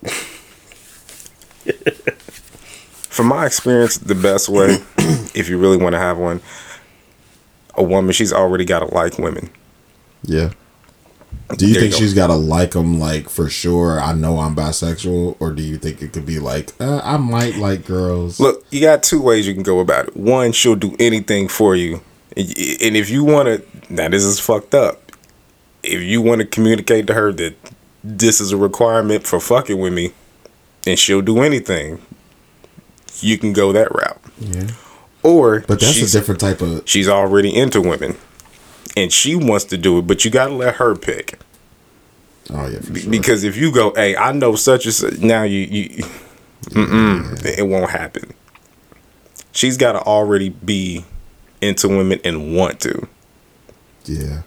From 3.10 3.28
my 3.28 3.46
experience, 3.46 3.98
the 3.98 4.16
best 4.16 4.48
way, 4.50 4.78
if 5.36 5.50
you 5.50 5.58
really 5.60 5.78
want 5.78 5.94
to 5.94 6.00
have 6.00 6.18
one, 6.18 6.42
a 7.78 7.84
woman, 7.84 8.12
she's 8.12 8.34
already 8.34 8.66
got 8.66 8.80
to 8.80 8.94
like 8.94 9.18
women. 9.18 9.50
Yeah. 10.24 10.52
Do 11.56 11.66
you 11.66 11.74
There 11.74 11.84
you 11.84 11.90
think 11.90 11.94
go. 11.94 12.00
she's 12.00 12.14
got 12.14 12.28
to 12.28 12.34
like 12.36 12.72
them, 12.72 13.00
like 13.00 13.30
for 13.30 13.50
sure? 13.50 14.02
I 14.02 14.14
know 14.14 14.40
I'm 14.40 14.56
bisexual, 14.56 15.38
or 15.40 15.52
do 15.54 15.62
you 15.64 15.78
think 15.78 16.02
it 16.02 16.12
could 16.12 16.26
be 16.26 16.40
like 16.40 16.74
uh, 16.82 17.00
I 17.04 17.16
might 17.18 17.56
like 17.56 17.86
girls? 17.86 18.40
Look, 18.40 18.66
you 18.70 18.82
got 18.82 19.02
two 19.04 19.22
ways 19.22 19.48
you 19.48 19.54
can 19.54 19.64
go 19.64 19.80
about 19.80 20.08
it. 20.10 20.18
One, 20.18 20.52
she'll 20.52 20.76
do 20.76 20.96
anything 21.00 21.48
for 21.48 21.76
you. 21.76 22.02
And 22.36 22.48
and 22.82 22.98
if 22.98 23.10
you 23.10 23.24
want 23.24 23.48
to, 23.48 23.94
now 23.94 24.10
this 24.10 24.24
is 24.24 24.40
fucked 24.40 24.76
up. 24.76 25.12
If 25.84 26.02
you 26.02 26.22
want 26.22 26.42
to 26.42 26.46
communicate 26.48 27.08
to 27.08 27.14
her 27.14 27.32
that 27.34 27.56
this 28.04 28.42
is 28.42 28.52
a 28.52 28.58
requirement 28.58 29.26
for 29.26 29.40
fucking 29.40 29.80
with 29.80 29.94
me, 29.94 30.12
and 30.86 31.00
she'll 31.00 31.22
do 31.22 31.40
anything, 31.40 32.02
you 33.22 33.38
can 33.38 33.54
go 33.54 33.72
that 33.72 33.94
route. 33.96 34.20
yeah, 34.40 34.68
Or 35.24 35.62
but 35.62 35.80
that's 35.80 35.94
she's- 35.94 36.14
a 36.14 36.20
different 36.20 36.40
type 36.42 36.62
of. 36.62 36.84
she's 36.88 37.08
already 37.10 37.54
into 37.56 37.82
women 37.82 38.16
and 38.96 39.12
she 39.12 39.36
wants 39.36 39.66
to 39.66 39.78
do 39.78 40.00
it 40.00 40.08
but 40.08 40.24
you 40.26 40.32
got 40.32 40.48
to 40.48 40.54
let 40.54 40.76
her 40.76 40.96
pick 40.96 41.40
Oh 42.50 42.68
yeah, 42.68 42.80
for 42.80 42.94
Be- 42.94 43.02
sure. 43.02 43.12
because 43.12 43.44
if 43.44 43.58
you 43.58 43.72
go 43.74 43.94
hey 43.96 44.16
i 44.16 44.32
know 44.32 44.56
such 44.56 44.86
and 44.86 44.94
such 44.94 45.18
now 45.20 45.44
you, 45.44 45.60
you 45.60 46.04
mm-mm, 46.70 47.46
it 47.46 47.64
won't 47.68 47.90
happen 47.92 48.32
she's 49.52 49.76
got 49.76 49.92
to 49.94 50.00
already 50.02 50.50
be 50.50 51.04
into 51.62 51.88
women 51.90 52.20
and 52.24 52.56
want 52.56 52.80
to 52.82 53.08
yeah, 54.06 54.44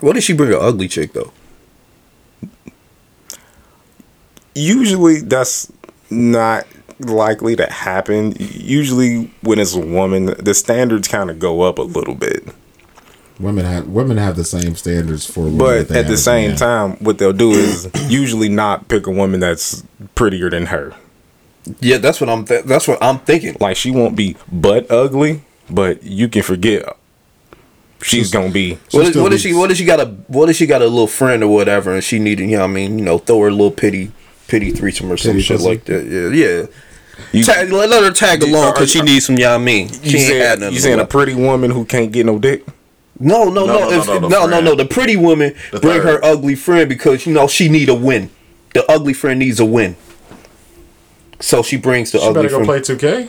What 0.00 0.12
did 0.12 0.22
she 0.22 0.32
bring 0.34 0.52
an 0.52 0.58
ugly 0.60 0.86
chick 0.86 1.12
though? 1.14 1.32
usually 4.54 5.20
that's 5.20 5.72
not 6.10 6.64
likely 7.00 7.56
to 7.56 7.66
happen 7.70 8.34
usually 8.38 9.30
when 9.42 9.58
it's 9.58 9.74
a 9.74 9.80
woman 9.80 10.26
the 10.38 10.54
standards 10.54 11.08
kind 11.08 11.30
of 11.30 11.38
go 11.38 11.62
up 11.62 11.78
a 11.78 11.82
little 11.82 12.14
bit 12.14 12.46
women 13.40 13.64
have 13.64 13.88
women 13.88 14.16
have 14.16 14.36
the 14.36 14.44
same 14.44 14.76
standards 14.76 15.26
for. 15.26 15.40
women 15.44 15.58
But 15.58 15.90
at 15.90 16.06
the 16.06 16.16
same 16.16 16.50
men. 16.50 16.56
time, 16.56 16.90
what 17.04 17.18
they'll 17.18 17.32
do 17.32 17.50
is 17.50 17.90
usually 18.08 18.48
not 18.48 18.86
pick 18.88 19.06
a 19.08 19.10
woman 19.10 19.40
that's 19.40 19.82
prettier 20.14 20.48
than 20.50 20.66
her. 20.66 20.94
Yeah, 21.80 21.96
that's 21.98 22.20
what 22.20 22.30
I'm. 22.30 22.44
Th- 22.44 22.64
that's 22.64 22.86
what 22.86 23.02
I'm 23.02 23.18
thinking. 23.20 23.56
Like 23.58 23.76
she 23.76 23.90
won't 23.90 24.14
be 24.14 24.36
butt 24.52 24.88
ugly, 24.90 25.42
but 25.68 26.02
you 26.04 26.28
can 26.28 26.42
forget 26.42 26.96
she's 28.02 28.30
gonna 28.30 28.50
be. 28.50 28.78
She'll 28.88 29.00
What 29.00 29.06
if, 29.06 29.12
still 29.14 29.22
what 29.24 29.30
be- 29.30 29.34
if 29.36 29.40
she? 29.40 29.52
What 29.54 29.70
if 29.72 29.78
she 29.78 29.84
got 29.84 29.98
a? 30.00 30.06
What 30.28 30.48
if 30.50 30.56
she 30.56 30.66
got 30.66 30.82
a 30.82 30.86
little 30.86 31.06
friend 31.08 31.42
or 31.42 31.48
whatever, 31.52 31.92
and 31.92 32.04
she 32.04 32.18
needed, 32.20 32.48
you 32.48 32.56
know, 32.56 32.62
what 32.62 32.70
I 32.70 32.74
mean, 32.74 32.98
you 32.98 33.04
know, 33.04 33.18
throw 33.18 33.40
her 33.40 33.48
a 33.48 33.50
little 33.50 33.70
pity, 33.72 34.12
pity 34.48 34.70
threesome 34.70 35.10
or 35.10 35.16
some 35.16 35.32
Pity 35.32 35.42
shit 35.42 35.56
pussy? 35.58 35.68
like 35.68 35.84
that. 35.84 36.04
Yeah, 36.06 36.28
yeah. 36.28 36.66
You, 37.32 37.44
Tag, 37.44 37.70
let, 37.70 37.88
let 37.88 38.02
her 38.02 38.10
tag 38.10 38.42
You- 38.42 38.48
along 38.54 38.72
because 38.74 38.90
she 38.90 39.00
needs 39.02 39.26
some. 39.26 39.36
You 39.36 39.44
know 39.44 39.50
what 39.52 39.60
I 39.60 39.64
mean, 39.64 39.88
she 39.88 39.94
you 40.10 40.18
ain't 40.18 40.26
saying, 40.28 40.58
nothing. 40.60 40.74
you 40.74 40.80
saying 40.80 41.00
a 41.00 41.06
pretty 41.06 41.34
woman 41.34 41.70
who 41.70 41.84
can't 41.84 42.10
get 42.10 42.26
no 42.26 42.38
dick? 42.38 42.64
No, 43.20 43.44
no, 43.44 43.64
no, 43.64 43.66
No, 43.66 43.78
no, 43.78 43.90
no, 43.90 44.00
if- 44.00 44.06
no, 44.08 44.18
no, 44.18 44.28
no, 44.28 44.46
no, 44.46 44.60
no. 44.60 44.74
The 44.74 44.84
pretty 44.86 45.16
woman 45.16 45.54
The 45.70 45.78
bring 45.80 46.02
third. 46.02 46.24
her 46.24 46.24
ugly 46.24 46.56
friend 46.56 46.88
because 46.88 47.24
you 47.26 47.32
know 47.32 47.46
she 47.46 47.68
need 47.68 47.88
a 47.88 47.94
win. 47.94 48.30
The 48.74 48.84
ugly 48.90 49.12
friend 49.12 49.38
needs 49.38 49.60
a 49.60 49.64
win, 49.64 49.94
so 51.40 51.62
she 51.62 51.76
brings 51.76 52.10
the 52.10 52.18
She 52.18 52.24
ugly 52.26 52.42
better 52.42 52.58
go 52.58 52.64
friend. 52.64 52.84
play 52.84 52.96
2K. 52.96 53.28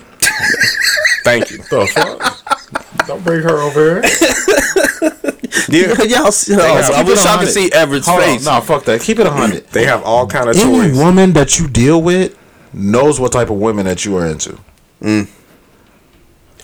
Thank 1.24 1.51
you. 1.51 1.57
The 1.57 1.86
fuck? 1.93 3.07
Don't 3.07 3.24
bring 3.24 3.41
her 3.43 3.57
over 3.61 4.01
here. 4.01 5.32
Yeah, 5.70 6.02
Y'all, 6.04 6.32
see- 6.32 6.54
have- 6.54 6.62
I 6.62 6.82
keep 6.98 6.98
it 7.00 7.06
wish 7.08 7.26
I 7.26 7.38
could 7.38 7.48
see 7.50 7.72
Everett's 7.72 8.08
Hold 8.08 8.22
on, 8.22 8.26
face. 8.28 8.46
no, 8.46 8.62
fuck 8.62 8.84
that. 8.86 9.02
Keep 9.02 9.20
it 9.20 9.28
a 9.28 9.32
hundred. 9.32 9.68
they 9.70 9.86
have 9.86 10.04
all 10.04 10.28
kind 10.28 10.50
of 10.50 10.56
Any 10.58 10.89
toys. 10.89 10.98
woman 10.98 11.34
that 11.34 11.60
you 11.60 11.68
deal 11.68 12.02
with 12.02 12.36
knows 12.74 13.20
what 13.20 13.32
type 13.32 13.50
of 13.50 13.58
women 13.58 13.86
that 13.86 14.04
you 14.06 14.16
are 14.18 14.26
into, 14.26 14.58
Mm. 15.02 15.28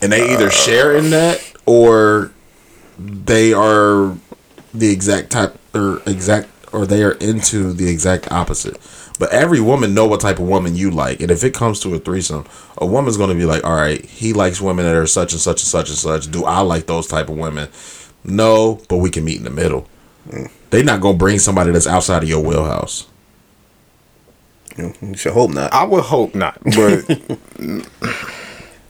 and 0.02 0.12
they 0.12 0.32
either 0.34 0.50
share 0.50 0.96
in 0.96 1.10
that 1.12 1.42
or 1.66 2.32
they 3.00 3.54
are 3.54 4.16
the 4.74 4.90
exact 4.92 5.30
type 5.32 5.56
or 5.74 6.02
exact 6.06 6.48
or 6.74 6.86
they 6.86 7.04
are 7.04 7.12
into 7.14 7.74
the 7.74 7.90
exact 7.90 8.32
opposite. 8.32 8.78
But 9.20 9.32
every 9.32 9.60
woman 9.60 9.94
know 9.94 10.08
what 10.08 10.20
type 10.22 10.40
of 10.40 10.48
woman 10.48 10.76
you 10.76 10.90
like, 10.90 11.20
and 11.20 11.30
if 11.30 11.44
it 11.44 11.54
comes 11.54 11.80
to 11.82 11.94
a 11.94 12.00
threesome, 12.00 12.46
a 12.78 12.86
woman's 12.86 13.18
gonna 13.18 13.36
be 13.36 13.46
like, 13.46 13.64
"All 13.64 13.76
right, 13.76 14.04
he 14.04 14.34
likes 14.34 14.60
women 14.62 14.86
that 14.86 14.96
are 14.96 15.06
such 15.06 15.34
and 15.34 15.42
such 15.42 15.62
and 15.62 15.68
such 15.68 15.90
and 15.90 15.98
such. 15.98 16.32
Do 16.32 16.44
I 16.46 16.62
like 16.62 16.88
those 16.88 17.08
type 17.08 17.30
of 17.30 17.36
women? 17.38 17.68
No, 18.24 18.82
but 18.88 18.97
we 18.97 19.09
can 19.09 19.24
meet 19.24 19.38
in 19.38 19.43
the 19.43 19.49
middle." 19.49 19.88
They're 20.69 20.84
not 20.84 21.01
gonna 21.01 21.17
bring 21.17 21.39
somebody 21.39 21.72
that's 21.72 21.88
outside 21.88 22.24
of 22.24 22.30
your 22.30 22.43
wheelhouse. 22.43 23.07
You 24.78 25.15
should 25.15 25.34
hope 25.34 25.51
not. 25.51 25.74
I 25.74 25.84
would 25.84 26.03
hope 26.03 26.34
not, 26.34 26.57
but 26.63 27.05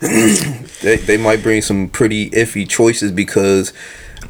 They, 0.82 0.96
they 0.98 1.18
might 1.18 1.44
bring 1.44 1.62
some 1.62 1.90
pretty 1.90 2.32
iffy 2.32 2.68
choices 2.68 3.12
because 3.12 3.72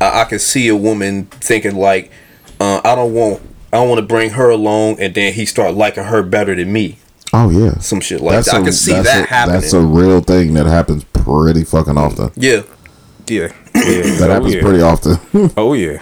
I, 0.02 0.22
I 0.22 0.24
can 0.26 0.40
see 0.40 0.68
a 0.68 0.76
woman 0.76 1.26
thinking 1.26 1.76
like, 1.76 2.12
uh, 2.60 2.82
I 2.84 2.96
don't 2.96 3.14
want, 3.14 3.42
I 3.72 3.78
don't 3.78 3.88
want 3.88 4.00
to 4.00 4.06
bring 4.06 4.32
her 4.32 4.50
along, 4.50 5.00
and 5.00 5.16
then 5.16 5.34
he 5.34 5.46
start 5.46 5.76
liking 5.76 6.04
her 6.04 6.24
better 6.24 6.56
than 6.56 6.74
me. 6.74 6.98
Oh 7.34 7.50
yeah, 7.50 7.80
Some 7.80 8.02
shit 8.02 8.20
like 8.20 8.44
that. 8.44 8.54
I 8.54 8.62
can 8.62 8.74
see 8.74 8.92
that 8.92 9.24
a, 9.24 9.28
happening. 9.28 9.62
That's 9.62 9.72
a 9.72 9.80
real 9.80 10.20
thing 10.20 10.54
that 10.56 10.66
happens 10.66 11.06
pretty 11.06 11.64
fucking 11.64 11.98
often. 11.98 12.32
yeah, 12.36 12.64
yeah, 13.28 13.54
yeah. 13.86 14.02
That 14.20 14.30
oh, 14.30 14.34
happens 14.34 14.56
yeah. 14.56 14.62
pretty 14.62 14.82
often, 14.82 15.52
Oh 15.58 15.74
yeah. 15.74 16.02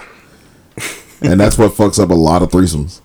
and 1.21 1.39
that's 1.39 1.57
what 1.57 1.71
fucks 1.73 2.01
up 2.01 2.09
a 2.09 2.13
lot 2.13 2.41
of 2.41 2.49
threesomes. 2.49 3.01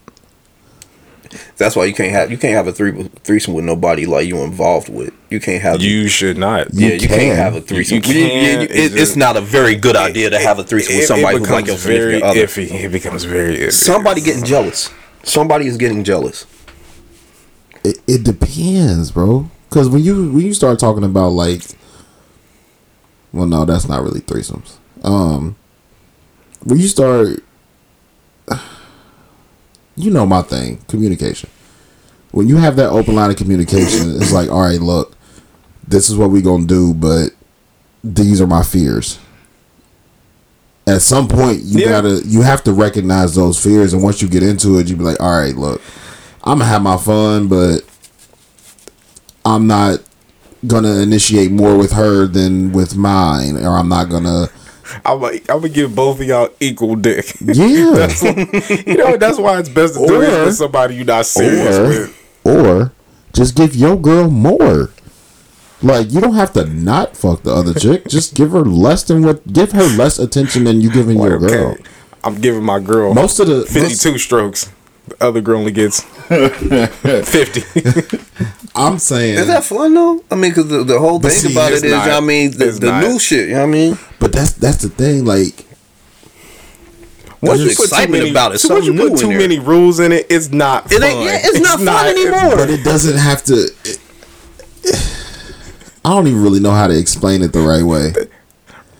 that's 1.57 1.75
why 1.75 1.85
you 1.85 1.95
can't 1.95 2.11
have 2.12 2.31
you 2.31 2.39
can't 2.39 2.55
have 2.55 2.66
a 2.68 2.72
three 2.72 3.09
threesome 3.25 3.55
with 3.55 3.64
nobody 3.64 4.07
like 4.07 4.27
you 4.29 4.39
involved 4.39 4.89
with. 4.89 5.12
You 5.31 5.41
can't 5.41 5.62
have 5.62 5.81
You 5.83 6.07
should 6.09 6.37
not. 6.39 6.68
yeah, 6.72 6.91
you 6.95 7.09
can. 7.09 7.18
can't 7.18 7.39
have 7.39 7.55
a 7.57 7.61
threesome. 7.61 8.03
You 8.05 8.12
You- 8.12 8.20
you- 8.25 8.29
can, 8.31 8.61
you- 8.61 8.66
it's 8.70 8.95
it- 8.95 9.01
it's 9.01 9.16
not 9.16 9.37
a 9.37 9.41
very 9.41 9.75
good 9.75 9.97
idea 9.97 10.31
to 10.31 10.39
have 10.39 10.59
a 10.59 10.64
threesome 10.64 10.97
with 10.97 11.07
somebody 11.07 11.37
it 11.37 11.41
who's 11.41 11.51
like 11.51 11.66
your 11.66 11.77
becomes 11.77 11.85
very 11.85 12.12
significant 12.14 12.31
other. 12.31 12.47
iffy. 12.47 12.85
It 12.85 12.93
becomes 12.93 13.25
very 13.25 13.57
iffy. 13.57 13.72
Somebody 13.72 14.20
getting 14.20 14.45
jealous. 14.55 14.91
Somebody 15.25 15.66
is 15.66 15.77
getting 15.77 16.05
jealous. 16.05 16.47
It, 17.83 17.99
it 18.07 18.22
depends, 18.25 19.11
bro. 19.11 19.51
Because 19.68 19.89
when 19.89 20.03
you 20.05 20.31
when 20.31 20.43
you 20.47 20.55
start 20.55 20.79
talking 20.79 21.03
about 21.05 21.31
like, 21.31 21.62
well, 23.35 23.47
no, 23.47 23.64
that's 23.64 23.89
not 23.89 24.03
really 24.03 24.20
threesomes. 24.20 24.76
Um, 25.03 25.57
when 26.62 26.78
you 26.78 26.89
start 26.89 27.43
you 29.97 30.11
know 30.11 30.26
my 30.26 30.43
thing, 30.43 30.78
communication. 30.89 31.51
When 32.30 32.49
you 32.49 32.57
have 32.57 32.76
that 32.76 32.91
open 32.91 33.14
line 33.14 33.30
of 33.30 33.37
communication, 33.37 34.16
it's 34.16 34.32
like, 34.32 34.51
all 34.51 34.62
right, 34.62 34.80
look, 34.80 35.16
this 35.87 36.09
is 36.11 36.16
what 36.16 36.30
we 36.30 36.43
gonna 36.43 36.64
do, 36.66 36.93
but 36.95 37.30
these 38.03 38.41
are 38.41 38.47
my 38.47 38.62
fears. 38.62 39.18
At 40.87 41.01
some 41.03 41.28
point, 41.28 41.62
you 41.62 41.80
Yeah. 41.80 41.89
gotta, 41.91 42.22
you 42.26 42.43
have 42.43 42.62
to 42.64 42.72
recognize 42.72 43.35
those 43.35 43.59
fears, 43.59 43.93
and 43.93 44.03
once 44.03 44.20
you 44.20 44.28
get 44.28 44.43
into 44.43 44.78
it, 44.78 44.89
you 44.89 44.97
be 44.97 45.05
like, 45.05 45.20
all 45.20 45.39
right, 45.39 45.57
look, 45.57 45.80
I'm 46.43 46.59
gonna 46.59 46.68
have 46.70 46.82
my 46.82 46.97
fun, 46.97 47.47
but 47.49 47.82
I'm 49.45 49.66
not 49.66 50.01
gonna 50.67 51.01
initiate 51.01 51.51
more 51.51 51.77
with 51.77 51.93
her 51.93 52.27
than 52.27 52.73
with 52.73 52.97
mine, 52.97 53.57
or 53.57 53.77
I'm 53.79 53.89
not 53.89 54.09
gonna. 54.09 54.49
I'm 55.05 55.21
like, 55.21 55.49
I'm 55.51 55.59
gonna 55.61 55.71
give 55.71 55.95
both 55.95 56.21
of 56.21 56.27
y'all 56.27 56.51
equal 56.61 56.97
dick. 56.97 57.35
Yeah. 57.41 57.93
that's 57.95 58.23
like, 58.23 58.87
you 58.87 58.97
know, 58.97 59.17
that's 59.17 59.39
why 59.39 59.59
it's 59.59 59.69
best 59.69 59.95
to 59.95 60.07
do 60.07 60.23
it 60.23 60.45
with 60.45 60.55
somebody 60.55 60.97
you're 60.97 61.05
not 61.05 61.27
serious 61.27 61.77
or, 61.77 61.89
with. 61.89 62.17
or 62.45 62.93
just 63.33 63.57
give 63.57 63.75
your 63.75 63.97
girl 63.97 64.31
more. 64.31 64.91
Like 65.83 66.12
you 66.12 66.21
don't 66.21 66.35
have 66.35 66.53
to 66.55 66.65
not 66.65 67.17
fuck 67.17 67.43
the 67.43 67.53
other 67.53 67.75
chick. 67.75 68.09
Just 68.09 68.35
give 68.35 68.53
her 68.53 68.65
less 68.65 69.03
than 69.05 69.23
what. 69.23 69.53
Give 69.53 69.73
her 69.73 69.85
less 69.97 70.19
attention 70.19 70.65
than 70.65 70.81
you 70.81 70.91
giving 70.91 71.21
your 71.21 71.39
girl. 71.39 71.73
okay, 71.73 71.83
I'm 72.23 72.41
giving 72.41 72.62
my 72.62 72.81
girl 72.81 73.12
Most 73.12 73.39
of 73.39 73.49
the 73.49 73.67
52 73.67 74.19
strokes. 74.19 74.71
The 75.09 75.23
other 75.23 75.41
girl 75.43 75.59
only 75.59 75.73
gets 75.73 76.01
50. 76.29 78.19
I'm 78.75 78.99
saying, 78.99 79.39
Is 79.39 79.47
that 79.49 79.65
fun 79.65 79.93
though? 79.95 80.25
I 80.31 80.35
mean, 80.35 80.51
because 80.51 80.69
the, 80.69 80.83
the 80.83 80.99
whole 80.99 81.21
thing 81.21 81.31
see, 81.31 81.53
about 81.53 81.73
it's 81.73 81.83
not. 81.83 82.09
I 82.09 82.21
mean, 82.21 82.53
the, 82.53 82.67
the 82.73 83.01
new 83.01 83.19
shit. 83.19 83.49
You 83.49 83.55
know 83.55 83.61
what 83.61 83.69
I 83.69 83.73
mean, 83.73 83.99
but 84.19 84.33
that's 84.33 84.53
that's 84.55 84.79
the 84.79 84.89
thing. 84.89 85.25
Like 85.27 85.65
what's 87.41 87.61
you 87.61 87.75
put 87.77 87.91
too 87.91 88.09
many- 88.11 88.31
about 88.31 88.55
it? 88.55 88.59
so 88.59 88.75
once 88.75 88.87
you 88.87 88.95
put 88.95 89.19
too 89.19 89.25
in 89.31 89.31
there. 89.31 89.39
many 89.39 89.59
rules 89.59 90.01
in 90.01 90.11
it, 90.13 90.27
it's 90.31 90.49
not 90.51 90.91
It 90.91 91.01
fun. 91.01 91.11
ain't. 91.11 91.25
Yeah, 91.25 91.39
it's, 91.43 91.61
not 91.61 91.79
fun 91.81 92.07
it's- 92.07 92.27
anymore. 92.27 92.57
but 92.57 92.71
it 92.71 92.83
doesn't 92.83 93.19
have 93.19 93.45
to. 93.45 93.55
it- 93.85 94.01
I 96.05 96.11
don't 96.11 96.27
even 96.27 96.43
really 96.43 96.61
know 96.61 96.73
how 96.73 96.87
to 96.87 96.99
explain 96.99 97.43
it 97.43 97.53
the 97.53 97.61
right 97.61 97.83
way. 97.83 98.13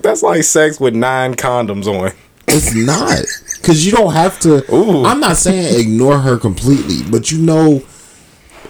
That's 0.01 0.23
like 0.23 0.43
sex 0.45 0.79
with 0.81 0.95
nine 0.95 1.35
condoms 1.35 1.87
on. 1.87 2.13
It's 2.49 2.75
not 2.75 3.25
because 3.65 3.87
you 3.87 3.93
don't 3.93 4.13
have 4.13 4.39
to. 4.41 4.75
Ooh. 4.75 5.07
I'm 5.07 5.21
not 5.21 5.39
saying 5.39 5.81
ignore 5.81 6.19
her 6.19 6.37
completely, 6.37 7.09
but 7.11 7.31
you 7.31 7.39
know, 7.39 7.83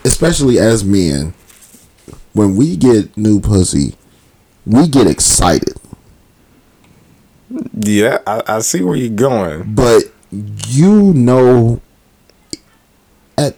especially 0.04 0.60
as 0.60 0.84
men, 0.84 1.34
when 2.32 2.54
we 2.54 2.76
get 2.76 3.16
new 3.16 3.40
pussy, 3.40 3.96
we 4.64 4.86
get 4.86 5.08
excited. 5.08 5.74
Yeah, 7.72 8.18
I, 8.24 8.42
I 8.46 8.58
see 8.60 8.82
where 8.82 8.94
you're 8.94 9.10
going. 9.10 9.74
But 9.74 10.04
you 10.30 11.12
know, 11.12 11.80
at 13.36 13.56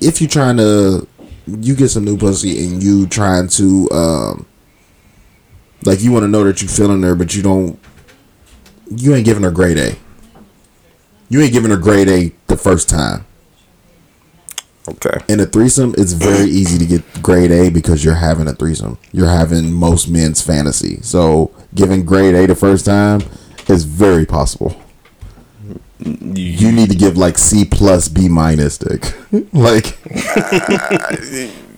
if 0.00 0.20
you're 0.20 0.28
trying 0.28 0.56
to, 0.56 1.06
you 1.46 1.76
get 1.76 1.90
some 1.90 2.04
new 2.04 2.16
pussy 2.18 2.64
and 2.64 2.82
you 2.82 3.06
trying 3.06 3.46
to, 3.46 3.88
um, 3.92 4.46
like 5.84 6.02
you 6.02 6.10
want 6.10 6.24
to 6.24 6.28
know 6.28 6.42
that 6.42 6.60
you're 6.60 6.68
feeling 6.68 7.02
her, 7.02 7.14
but 7.14 7.32
you 7.36 7.42
don't. 7.42 7.78
You 8.94 9.14
ain't 9.14 9.24
giving 9.24 9.44
her 9.44 9.50
grade 9.52 9.78
A. 9.78 9.96
You 11.32 11.40
ain't 11.40 11.54
giving 11.54 11.70
her 11.70 11.78
grade 11.78 12.10
A 12.10 12.30
the 12.46 12.58
first 12.58 12.90
time. 12.90 13.24
Okay. 14.86 15.16
In 15.30 15.40
a 15.40 15.46
threesome, 15.46 15.94
it's 15.96 16.12
very 16.12 16.50
easy 16.50 16.76
to 16.76 16.84
get 16.84 17.22
grade 17.22 17.50
A 17.50 17.70
because 17.70 18.04
you're 18.04 18.16
having 18.16 18.48
a 18.48 18.52
threesome. 18.52 18.98
You're 19.12 19.30
having 19.30 19.72
most 19.72 20.08
men's 20.10 20.42
fantasy. 20.42 21.00
So 21.00 21.50
giving 21.74 22.04
grade 22.04 22.34
A 22.34 22.44
the 22.44 22.54
first 22.54 22.84
time 22.84 23.22
is 23.66 23.84
very 23.84 24.26
possible. 24.26 24.78
You 26.00 26.70
need 26.70 26.90
to 26.90 26.96
give 26.96 27.16
like 27.16 27.38
C 27.38 27.64
plus 27.64 28.08
B 28.08 28.28
minus, 28.28 28.76
dick. 28.76 29.14
like 29.54 29.98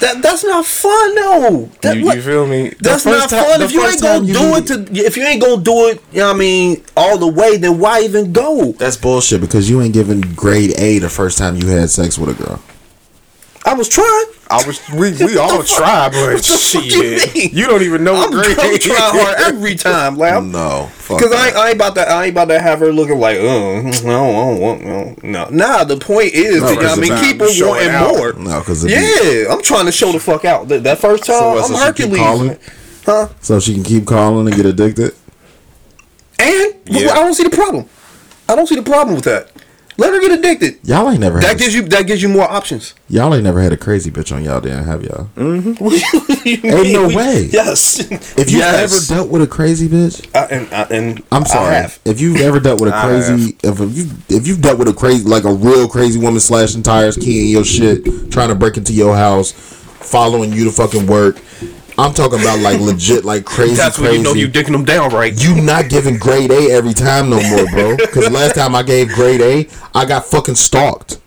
That 0.00 0.20
that's 0.22 0.44
not 0.44 0.64
fun 0.66 1.14
though. 1.14 1.70
That, 1.82 1.96
You, 1.96 2.12
you 2.12 2.22
feel 2.22 2.46
me? 2.46 2.68
The 2.70 2.76
That's 2.80 3.06
not 3.06 3.28
ti- 3.30 3.36
fun. 3.36 3.62
If 3.62 3.72
you 3.72 3.84
ain't 3.86 4.00
gonna 4.02 4.24
you 4.26 4.34
do 4.34 4.56
it 4.56 4.66
to, 4.66 5.06
if 5.06 5.16
you 5.16 5.24
ain't 5.24 5.42
gonna 5.42 5.62
do 5.62 5.88
it, 5.88 6.02
you 6.12 6.18
know 6.18 6.28
what 6.28 6.36
I 6.36 6.38
mean, 6.38 6.84
all 6.96 7.18
the 7.18 7.26
way, 7.28 7.56
then 7.56 7.78
why 7.78 8.00
even 8.02 8.32
go? 8.32 8.72
that's 8.72 8.96
bullshit 8.96 9.40
because 9.40 9.68
you 9.70 9.80
ain't 9.80 9.94
giving 9.94 10.20
grade 10.20 10.74
A 10.78 10.98
the 10.98 11.08
first 11.08 11.38
time 11.38 11.56
you 11.56 11.66
had 11.68 11.90
sex 11.90 12.18
with 12.18 12.38
a 12.38 12.42
girl. 12.44 12.60
I 13.66 13.72
was 13.72 13.88
trying. 13.88 14.26
I 14.50 14.62
was 14.66 14.78
we, 14.90 15.12
we 15.24 15.38
all 15.38 15.62
try, 15.62 16.08
but 16.10 16.44
fuck 16.44 16.84
you 16.84 16.90
shit, 16.90 17.52
you 17.52 17.66
don't 17.66 17.80
even 17.82 18.04
know 18.04 18.14
I'm, 18.14 18.30
grade 18.30 18.58
I'm 18.58 18.78
trying 18.78 18.96
hard 18.98 19.40
every 19.40 19.74
time, 19.74 20.16
like 20.18 20.42
No, 20.44 20.90
Because 20.98 21.32
I, 21.32 21.46
ain't- 21.48 21.56
I 21.56 21.66
ain't 21.68 21.76
about 21.76 21.94
to 21.94 22.02
I 22.08 22.24
ain't 22.26 22.32
about 22.34 22.48
to 22.48 22.60
have 22.60 22.78
her 22.80 22.92
looking 22.92 23.18
like 23.18 23.38
uh, 23.38 23.42
oh 23.42 23.80
no 23.82 23.90
I 23.90 24.50
don't 24.50 24.60
want 24.60 24.84
no. 24.84 25.16
No 25.22 25.48
nah 25.48 25.84
the 25.84 25.96
point 25.96 26.34
is 26.34 26.60
No, 26.62 26.70
you 26.70 26.76
know 26.76 26.82
what 26.82 26.98
I 26.98 27.00
mean 27.00 27.18
keep 27.20 27.40
her 27.40 27.46
wanting 27.66 27.88
out. 27.90 28.08
more. 28.16 28.32
No, 28.34 28.60
because 28.60 28.84
yeah 28.84 29.50
I'm 29.50 29.62
trying 29.62 29.86
to 29.86 29.92
show 29.92 30.12
the 30.12 30.20
fuck 30.20 30.44
out. 30.44 30.68
That, 30.68 30.82
that 30.84 30.98
first 30.98 31.24
time 31.24 31.38
So 31.38 31.58
I'm 31.58 31.68
so 31.68 31.76
Hercules. 31.76 32.58
huh? 33.06 33.28
So 33.40 33.60
she 33.60 33.72
can 33.72 33.82
keep 33.82 34.06
calling 34.06 34.46
and 34.46 34.54
get 34.54 34.66
addicted. 34.66 35.14
and 36.38 36.74
Yeah. 36.84 37.12
I 37.12 37.14
don't 37.14 37.34
see 37.34 37.44
the 37.44 37.50
problem. 37.50 37.88
I 38.46 38.56
don't 38.56 38.66
see 38.66 38.76
the 38.76 38.82
problem 38.82 39.14
with 39.14 39.24
that 39.24 39.50
let 39.96 40.12
her 40.12 40.20
get 40.20 40.38
addicted 40.38 40.78
Y'all 40.86 41.08
ain't 41.10 41.20
never 41.20 41.40
that 41.40 41.48
had. 41.48 41.58
gives 41.58 41.74
you 41.74 41.82
that 41.82 42.06
gives 42.06 42.22
you 42.22 42.28
more 42.28 42.50
options 42.50 42.94
y'all 43.08 43.34
ain't 43.34 43.44
never 43.44 43.60
had 43.60 43.72
a 43.72 43.76
crazy 43.76 44.10
bitch 44.10 44.34
on 44.34 44.42
y'all, 44.42 44.60
then 44.60 44.82
have 44.84 45.02
y'all? 45.02 45.28
You 45.36 45.42
mm-hmm. 45.42 46.66
Ain't 46.66 46.92
no 46.92 47.08
way. 47.16 47.48
yes 47.52 48.00
If 48.36 48.50
you 48.50 48.58
yes. 48.58 48.92
ever 48.92 49.14
dealt 49.18 49.30
with 49.30 49.42
a 49.42 49.46
crazy 49.46 49.88
bitch, 49.88 50.28
I, 50.34 50.44
and, 50.46 50.74
I, 50.74 50.82
and 50.90 51.22
I'm 51.32 51.44
sorry. 51.44 51.86
If 52.04 52.20
you've 52.20 52.40
ever 52.40 52.60
dealt 52.60 52.80
with 52.80 52.92
a 52.92 53.00
crazy, 53.00 53.56
if 53.62 53.78
you 53.78 54.10
if 54.28 54.46
you've 54.46 54.60
dealt 54.60 54.78
with 54.78 54.88
a 54.88 54.92
crazy, 54.92 55.24
like 55.24 55.44
a 55.44 55.52
real 55.52 55.88
crazy 55.88 56.18
woman 56.18 56.40
slashing 56.40 56.82
tires, 56.82 57.16
keying 57.16 57.50
your 57.50 57.64
shit, 57.64 58.30
trying 58.30 58.48
to 58.48 58.54
break 58.54 58.76
into 58.76 58.92
your 58.92 59.16
house, 59.16 59.52
following 59.52 60.52
you 60.52 60.64
to 60.64 60.70
fucking 60.70 61.06
work, 61.06 61.36
I'm 61.96 62.12
talking 62.12 62.40
about 62.40 62.58
like 62.58 62.80
legit, 62.80 63.24
like 63.24 63.44
crazy, 63.44 63.74
that's 63.76 63.98
when 63.98 64.08
crazy. 64.08 64.18
you 64.18 64.24
know 64.24 64.32
you 64.34 64.48
dicking 64.48 64.72
them 64.72 64.84
down 64.84 65.10
right 65.10 65.32
You 65.40 65.60
not 65.62 65.88
giving 65.88 66.18
grade 66.18 66.50
A 66.50 66.72
every 66.72 66.92
time 66.94 67.30
no 67.30 67.40
more, 67.50 67.66
bro. 67.70 67.96
Because 67.96 68.30
last 68.30 68.56
time 68.56 68.74
I 68.74 68.82
gave 68.82 69.08
grade 69.10 69.40
A, 69.40 69.68
I 69.94 70.04
got 70.04 70.24
fucking 70.26 70.56
stalked. 70.56 71.18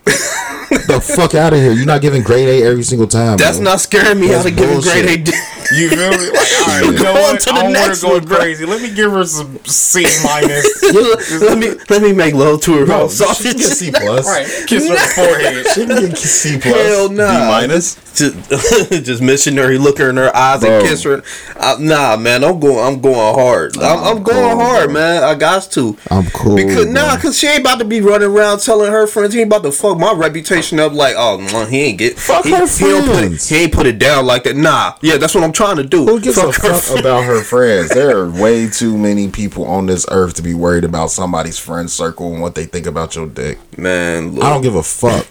The 0.88 1.02
fuck 1.02 1.36
out 1.36 1.54
of 1.54 1.60
here! 1.60 1.72
You're 1.72 1.86
not 1.86 2.02
giving 2.02 2.24
grade 2.24 2.48
A 2.50 2.66
every 2.68 2.84
single 2.84 3.08
time. 3.08 3.38
that's 3.38 3.58
bro. 3.58 3.66
not 3.66 3.80
scaring 3.80 4.20
me 4.20 4.28
That's 4.28 4.46
out 4.46 4.52
of 4.52 4.58
giving 4.58 4.76
bullshit. 4.76 5.04
grade 5.06 5.30
A 5.30 5.32
You 5.76 5.90
feel 5.90 6.12
me? 6.12 6.18
Like, 6.18 6.38
all 6.38 6.68
right, 6.68 6.82
you 6.86 6.92
know 6.94 7.04
Go 7.04 7.10
on 7.10 7.16
what? 7.34 7.40
to 7.42 7.46
the 7.46 7.52
I 7.52 7.56
don't 7.56 7.64
want 7.64 7.74
next 7.74 8.00
to 8.02 8.06
go 8.08 8.14
one, 8.14 8.26
bro. 8.26 8.38
crazy. 8.38 8.66
Let 8.66 8.82
me 8.82 8.94
give 8.94 9.12
her 9.12 9.26
some 9.26 9.60
C 9.66 10.04
minus. 10.24 10.84
let 11.42 11.58
me 11.58 11.70
let 11.90 12.02
me 12.02 12.14
make 12.14 12.34
love 12.34 12.62
to 12.62 12.74
her. 12.80 12.86
No, 12.86 12.98
house. 13.08 13.18
she 13.38 13.50
can 13.50 13.58
get 13.58 13.72
C 13.72 13.92
plus. 13.92 14.66
Kiss 14.66 14.88
her 14.90 14.96
forehead. 15.16 15.66
She 15.74 15.86
can 15.86 16.10
get 16.10 16.18
C 16.18 16.58
plus. 16.60 16.74
Hell 16.76 17.10
nah. 17.10 17.32
B 17.32 17.48
minus. 17.68 17.96
Just, 18.18 18.50
just 19.06 19.22
missionary 19.22 19.78
look 19.78 20.00
her 20.00 20.10
in 20.10 20.18
her 20.18 20.36
eyes 20.36 20.62
Bro. 20.62 20.72
and 20.80 20.88
kiss 20.88 21.04
her. 21.04 21.22
Uh, 21.56 21.78
nah, 21.80 22.18
man, 22.18 22.44
I'm 22.44 22.60
going. 22.60 22.80
I'm 22.80 23.00
going 23.00 23.16
hard. 23.36 23.78
I'm, 23.78 24.18
I'm 24.18 24.24
going 24.24 24.56
cool, 24.56 24.66
hard, 24.66 24.86
bro. 24.86 24.94
man. 24.94 25.24
I 25.24 25.36
got 25.36 25.64
to. 25.74 25.96
I'm 26.10 26.26
cool. 26.32 26.56
Because 26.56 26.88
nah, 26.88 27.16
cause 27.20 27.38
she 27.38 27.46
ain't 27.48 27.60
about 27.62 27.78
to 27.80 27.86
be 27.86 28.02
running 28.02 28.30
around 28.32 28.60
telling 28.60 28.92
her 28.92 29.06
friends. 29.06 29.34
He 29.34 29.42
ain't 29.42 29.50
about 29.50 29.64
to 29.64 29.72
fuck 29.72 29.97
my 29.98 30.14
reputation 30.14 30.80
up. 30.80 30.94
Like, 30.94 31.16
oh, 31.18 31.38
mwah, 31.40 31.68
he 31.70 31.82
ain't 31.82 31.98
get. 32.00 32.18
Fuck 32.18 32.46
he, 32.46 32.52
her 32.52 32.66
he 32.68 32.86
don't 32.86 33.06
put 33.06 33.16
it, 33.16 33.20
friends. 33.20 33.50
he 33.50 33.56
ain't 33.58 33.74
put 33.74 33.86
it 33.86 34.00
down 34.00 34.26
like 34.26 34.44
that. 34.44 34.56
Nah, 34.56 34.94
yeah, 35.02 35.18
that's 35.18 35.36
what 35.36 35.44
I'm 35.44 35.52
trying 35.52 35.78
to 35.78 35.84
do. 35.84 36.06
Who 36.06 36.20
gives 36.20 36.38
Fuck 36.38 36.50
a 36.50 36.54
fuck 36.54 36.82
friends. 36.84 37.00
about 37.00 37.24
her 37.26 37.44
friends? 37.44 37.90
There 37.90 38.18
are 38.18 38.30
way 38.30 38.68
too 38.70 38.98
many 38.98 39.30
people 39.30 39.66
on 39.66 39.86
this 39.86 40.06
earth 40.10 40.36
to 40.36 40.42
be 40.42 40.54
worried 40.54 40.84
about 40.84 41.12
somebody's 41.12 41.60
friend 41.60 41.90
circle 41.90 42.32
and 42.34 42.42
what 42.42 42.56
they 42.56 42.66
think 42.66 42.86
about 42.86 43.16
your 43.16 43.28
dick. 43.28 43.60
Man, 43.78 44.36
look. 44.36 44.44
I 44.44 44.50
don't 44.54 44.62
give 44.62 44.76
a 44.76 44.84
fuck. 44.84 45.28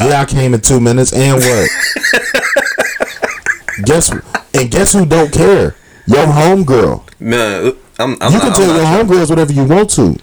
yeah, 0.00 0.20
I 0.20 0.24
came 0.24 0.54
in 0.54 0.60
two 0.60 0.80
minutes, 0.80 1.12
and 1.12 1.40
what? 1.40 1.70
guess 3.84 4.10
and 4.54 4.70
guess 4.70 4.92
who 4.92 5.06
don't 5.06 5.32
care? 5.32 5.74
Your 6.06 6.26
homegirl. 6.26 7.02
man, 7.20 7.72
I'm. 7.98 8.16
I'm 8.20 8.32
You 8.32 8.40
can 8.40 8.48
I'm 8.48 8.54
tell 8.54 8.66
not 8.68 8.76
your 8.76 8.86
homegirls 9.04 9.30
whatever 9.30 9.52
you 9.52 9.64
want 9.64 9.90
to. 9.90 10.16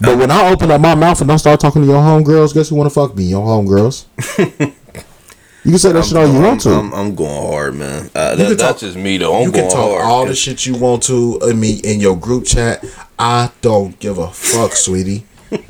But 0.00 0.16
when 0.18 0.30
I 0.30 0.50
open 0.50 0.70
up 0.70 0.80
my 0.80 0.94
mouth 0.94 1.20
and 1.20 1.28
don't 1.28 1.38
start 1.38 1.60
talking 1.60 1.82
to 1.82 1.88
your 1.88 2.00
homegirls, 2.00 2.54
guess 2.54 2.70
who 2.70 2.76
want 2.76 2.88
to 2.88 2.94
fuck 2.94 3.14
me? 3.14 3.24
Your 3.24 3.44
homegirls. 3.46 4.06
you 4.38 5.70
can 5.72 5.78
say 5.78 5.92
that 5.92 6.04
shit 6.06 6.16
all 6.16 6.26
you 6.26 6.40
want 6.40 6.62
to. 6.62 6.70
I'm, 6.70 6.92
I'm 6.94 7.14
going 7.14 7.30
hard, 7.52 7.74
man. 7.74 8.10
Uh, 8.14 8.30
You 8.32 8.36
that, 8.36 8.36
can 8.36 8.46
that's 8.48 8.62
talk- 8.62 8.78
just 8.78 8.96
me 8.96 9.18
though. 9.18 9.34
I'm 9.36 9.42
you 9.46 9.52
going 9.52 9.64
can 9.68 9.76
talk 9.76 9.90
hard. 9.90 10.04
all 10.04 10.26
the 10.26 10.34
shit 10.34 10.64
you 10.64 10.74
want 10.76 11.02
to 11.04 11.38
in 11.42 11.60
me 11.60 11.80
in 11.84 12.00
your 12.00 12.16
group 12.16 12.46
chat. 12.46 12.82
I 13.18 13.50
don't 13.60 13.98
give 13.98 14.16
a 14.16 14.30
fuck, 14.30 14.72
sweetie. 14.72 15.26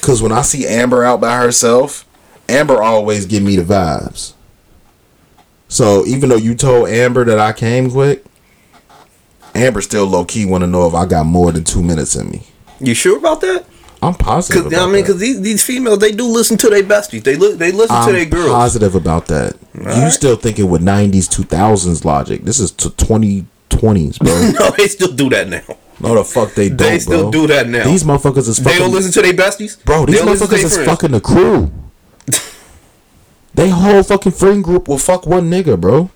Cause 0.00 0.22
when 0.22 0.32
I 0.32 0.40
see 0.42 0.66
Amber 0.66 1.04
out 1.04 1.20
by 1.20 1.36
herself, 1.38 2.06
Amber 2.48 2.82
always 2.82 3.26
give 3.26 3.42
me 3.42 3.56
the 3.56 3.62
vibes. 3.62 4.32
So 5.68 6.04
even 6.06 6.30
though 6.30 6.36
you 6.36 6.54
told 6.54 6.88
Amber 6.88 7.24
that 7.26 7.38
I 7.38 7.52
came 7.52 7.90
quick, 7.90 8.24
Amber 9.54 9.80
still 9.80 10.06
low 10.06 10.24
key 10.24 10.46
want 10.46 10.62
to 10.62 10.66
know 10.66 10.86
if 10.86 10.94
I 10.94 11.06
got 11.06 11.26
more 11.26 11.52
than 11.52 11.64
two 11.64 11.82
minutes 11.82 12.14
in 12.16 12.30
me. 12.30 12.42
You 12.80 12.94
sure 12.94 13.18
about 13.18 13.40
that? 13.42 13.66
I'm 14.02 14.14
positive. 14.14 14.62
Cause 14.64 14.72
About 14.72 14.88
I 14.88 14.92
mean, 14.92 15.02
because 15.02 15.18
these, 15.18 15.40
these 15.42 15.62
females 15.62 15.98
they 15.98 16.12
do 16.12 16.24
listen 16.26 16.56
to 16.58 16.70
their 16.70 16.82
besties. 16.82 17.22
They 17.22 17.36
look 17.36 17.58
they 17.58 17.70
listen 17.70 17.88
to 17.88 18.02
I'm 18.02 18.12
their 18.14 18.24
girls. 18.24 18.48
positive 18.50 18.94
about 18.94 19.26
that. 19.26 19.56
you 19.74 19.82
right. 19.82 20.08
still 20.10 20.36
thinking 20.36 20.70
with 20.70 20.80
'90s, 20.82 21.28
2000s 21.28 22.04
logic. 22.04 22.42
This 22.44 22.58
is 22.60 22.70
to 22.72 22.88
2020 22.90 23.46
twenties, 23.68 24.18
bro. 24.18 24.50
no, 24.58 24.70
they 24.70 24.88
still 24.88 25.12
do 25.12 25.28
that 25.30 25.48
now. 25.48 25.62
no, 26.00 26.14
the 26.14 26.24
fuck 26.24 26.54
they 26.54 26.68
don't. 26.70 26.78
They 26.78 26.98
still 26.98 27.30
bro. 27.30 27.30
do 27.30 27.46
that 27.48 27.68
now. 27.68 27.84
These 27.84 28.04
motherfuckers 28.04 28.48
is 28.48 28.56
They 28.56 28.64
fucking. 28.64 28.78
don't 28.80 28.92
listen 28.92 29.12
to 29.12 29.22
their 29.22 29.34
besties, 29.34 29.82
bro, 29.84 30.06
these 30.06 30.20
motherfuckers 30.20 30.64
is 30.64 30.74
friends. 30.74 30.88
fucking 30.90 31.10
the 31.10 31.20
crew. 31.20 31.70
they 33.54 33.68
whole 33.68 34.02
fucking 34.02 34.32
friend 34.32 34.64
group 34.64 34.88
will 34.88 34.98
fuck 34.98 35.26
one 35.26 35.50
nigga, 35.50 35.78
bro. 35.80 36.10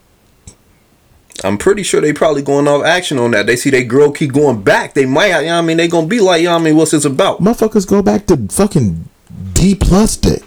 I'm 1.45 1.59
pretty 1.59 1.83
sure 1.83 2.01
they 2.01 2.15
probably 2.15 2.43
going 2.43 2.67
off 2.67 2.85
action 2.85 3.19
on 3.19 3.33
that. 3.33 3.47
They 3.47 3.57
see 3.57 3.69
they 3.69 3.85
girl 3.85 4.11
keep 4.11 4.33
going 4.33 4.63
back. 4.63 4.95
They 4.95 5.05
might, 5.05 5.27
you 5.27 5.47
know 5.47 5.57
what 5.57 5.59
I 5.59 5.63
mean, 5.63 5.77
they 5.77 5.89
gonna 5.89 6.07
be 6.07 6.21
like, 6.21 6.41
you 6.41 6.47
know 6.47 6.55
what 6.55 6.63
I 6.63 6.65
mean, 6.65 6.77
what's 6.77 6.93
this 6.93 7.05
about? 7.05 7.41
Motherfuckers 7.41 7.87
go 7.87 8.03
back 8.03 8.27
to 8.27 8.37
fucking 8.49 9.09
D 9.53 9.75
plus 9.75 10.17
dick. 10.17 10.43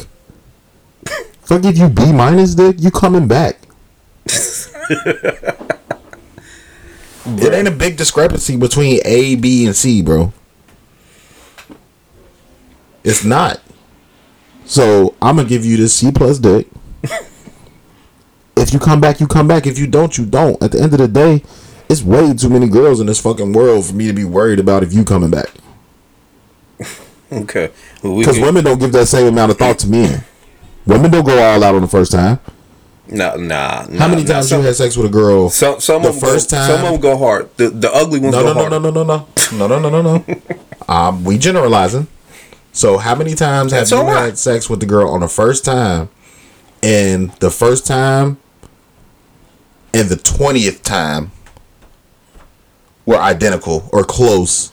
Fuck 1.06 1.28
if 1.44 1.52
I 1.52 1.60
give 1.60 1.78
you 1.78 1.90
B 1.90 2.12
minus 2.12 2.56
dick, 2.56 2.78
you 2.80 2.90
coming 2.90 3.28
back. 3.28 3.60
it 4.26 4.74
ain't 7.54 7.68
a 7.68 7.72
big 7.72 7.96
discrepancy 7.96 8.58
between 8.58 9.00
A, 9.06 9.36
B, 9.36 9.66
and 9.66 9.76
C, 9.76 10.02
bro. 10.02 10.34
It's 13.04 13.24
not. 13.24 13.62
So 14.66 15.16
I'm 15.22 15.38
gonna 15.38 15.48
give 15.48 15.64
you 15.64 15.78
this 15.78 15.96
C 15.96 16.12
plus 16.12 16.40
dick. 16.40 16.68
if 18.58 18.74
you 18.74 18.80
come 18.80 19.00
back, 19.00 19.20
you 19.20 19.28
come 19.28 19.48
back. 19.48 19.66
If 19.68 19.78
you 19.78 19.88
don't, 19.88 20.18
you 20.18 20.26
don't. 20.26 20.62
At 20.62 20.72
the 20.72 20.82
end 20.82 20.94
of 20.94 21.00
the 21.00 21.08
day, 21.08 21.44
it's 21.90 22.04
way 22.04 22.34
too 22.34 22.50
many 22.50 22.68
girls 22.68 23.00
in 23.00 23.08
this 23.08 23.20
fucking 23.22 23.54
world 23.54 23.86
for 23.86 23.94
me 23.94 24.08
to 24.08 24.14
be 24.14 24.26
worried 24.26 24.60
about 24.60 24.84
if 24.84 24.94
you 24.94 25.04
coming 25.04 25.30
back. 25.32 25.50
Okay, 27.30 27.72
Well, 28.02 28.14
we 28.14 28.24
Because 28.24 28.40
women 28.40 28.64
don't 28.64 28.80
give 28.80 28.94
that 28.94 29.08
same 29.08 29.28
amount 29.28 29.52
of 29.52 29.58
thought 29.58 29.78
to 29.80 29.88
men. 29.90 30.24
Women 30.86 31.12
don't 31.12 31.26
go 31.26 31.38
all 31.38 31.62
out 31.62 31.76
on 31.76 31.82
the 31.82 31.88
first 31.90 32.14
time. 32.14 32.40
nah, 33.10 33.36
nah, 33.36 33.86
nah. 33.90 34.00
How 34.00 34.08
many 34.08 34.24
nah, 34.24 34.36
times 34.36 34.48
some, 34.48 34.62
you 34.62 34.68
had 34.68 34.76
sex 34.78 34.96
with 34.96 35.08
a 35.08 35.10
girl? 35.10 35.50
Some, 35.50 35.82
some 35.82 36.04
the 36.04 36.08
of 36.10 36.22
them 36.22 36.30
first 36.30 36.52
go, 36.52 36.56
time? 36.56 36.68
Some 36.68 36.86
of 36.86 36.92
them 36.94 37.02
go 37.02 37.18
hard. 37.18 37.50
The 37.58 37.70
the 37.70 37.92
ugly 37.94 38.22
ones 38.22 38.32
no, 38.34 38.44
no, 38.44 38.54
no, 38.54 38.70
no, 38.70 38.80
no, 38.80 38.92
no, 38.92 39.04
no, 39.04 39.68
no, 39.68 39.68
no, 39.68 39.90
no, 39.90 40.02
no, 40.02 40.24
no. 40.26 40.40
um, 40.88 41.26
we 41.26 41.38
generalizing. 41.38 42.08
So, 42.72 42.98
how 42.98 43.14
many 43.16 43.36
times 43.36 43.74
have 43.74 43.90
That's 43.90 43.92
you 43.92 44.02
right. 44.04 44.24
had 44.28 44.38
sex 44.38 44.70
with 44.70 44.80
the 44.80 44.86
girl 44.86 45.10
on 45.10 45.20
the 45.20 45.28
first 45.28 45.66
time, 45.66 46.08
and 46.82 47.32
the 47.42 47.50
first 47.52 47.86
time, 47.86 48.38
and 49.94 50.10
the 50.10 50.18
twentieth 50.18 50.84
time 50.84 51.32
were 53.06 53.18
identical 53.18 53.90
or 53.92 54.04
close? 54.04 54.72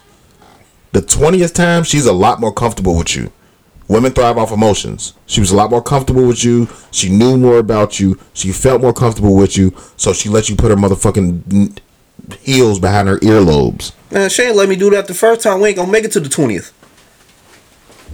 The 0.93 1.03
twentieth 1.03 1.55
time, 1.55 1.85
she's 1.85 2.07
a 2.07 2.13
lot 2.13 2.41
more 2.41 2.53
comfortable 2.53 2.97
with 2.97 3.17
you. 3.17 3.33
Women 3.87 4.13
thrive 4.13 4.39
off 4.39 4.51
emotions. 4.51 5.13
She 5.27 5.41
was 5.41 5.51
a 5.51 5.57
lot 5.57 5.71
more 5.71 5.83
comfortable 5.83 6.27
with 6.27 6.43
you. 6.43 6.69
She 6.91 7.11
knew 7.11 7.37
more 7.37 7.59
about 7.59 8.01
you. 8.01 8.19
She 8.33 8.51
felt 8.51 8.81
more 8.81 8.95
comfortable 8.95 9.37
with 9.37 9.57
you. 9.57 9.75
So 9.97 10.13
she 10.13 10.29
let 10.29 10.49
you 10.49 10.57
put 10.57 10.71
her 10.71 10.77
motherfucking 10.77 11.79
heels 12.41 12.79
behind 12.79 13.09
her 13.09 13.19
earlobes. 13.19 13.93
Man, 14.11 14.31
she 14.31 14.43
ain't 14.43 14.57
let 14.57 14.69
me 14.69 14.77
do 14.77 14.89
that 14.91 15.07
the 15.07 15.15
first 15.15 15.43
time. 15.43 15.61
We 15.61 15.69
ain't 15.69 15.77
gonna 15.77 15.93
make 15.93 16.05
it 16.05 16.13
to 16.13 16.21
the 16.21 16.29
twentieth. 16.29 16.73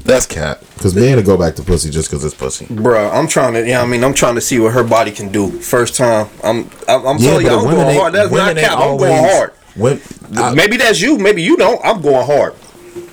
That's 0.04 0.26
cat. 0.26 0.60
Because 0.74 0.94
men 0.94 1.16
to 1.18 1.22
go 1.22 1.36
back 1.36 1.54
to 1.56 1.62
pussy 1.62 1.90
just 1.90 2.10
because 2.10 2.24
it's 2.24 2.34
pussy. 2.34 2.66
Bruh, 2.66 3.12
I'm 3.12 3.28
trying 3.28 3.52
to, 3.54 3.66
yeah, 3.68 3.82
I 3.82 3.86
mean, 3.86 4.02
I'm 4.02 4.14
trying 4.14 4.34
to 4.34 4.40
see 4.40 4.58
what 4.58 4.72
her 4.72 4.82
body 4.82 5.10
can 5.10 5.30
do. 5.30 5.50
First 5.50 5.94
time, 5.96 6.28
I'm, 6.42 6.70
I'm, 6.88 7.06
I'm 7.06 7.18
telling 7.18 7.46
you, 7.46 7.52
I'm 7.52 7.64
going 7.64 7.88
ain't- 7.88 8.00
hard. 8.00 8.12
That's 8.14 8.30
not 8.30 8.38
women 8.38 8.58
ain't 8.58 8.66
cap. 8.66 8.78
I'm 8.78 8.96
going 8.96 9.24
hard. 9.24 9.52
When, 9.76 10.00
I, 10.36 10.54
maybe 10.54 10.76
that's 10.78 11.00
you. 11.00 11.18
Maybe 11.18 11.42
you 11.42 11.56
don't. 11.56 11.80
I'm 11.84 12.00
going 12.00 12.26
hard. 12.26 12.54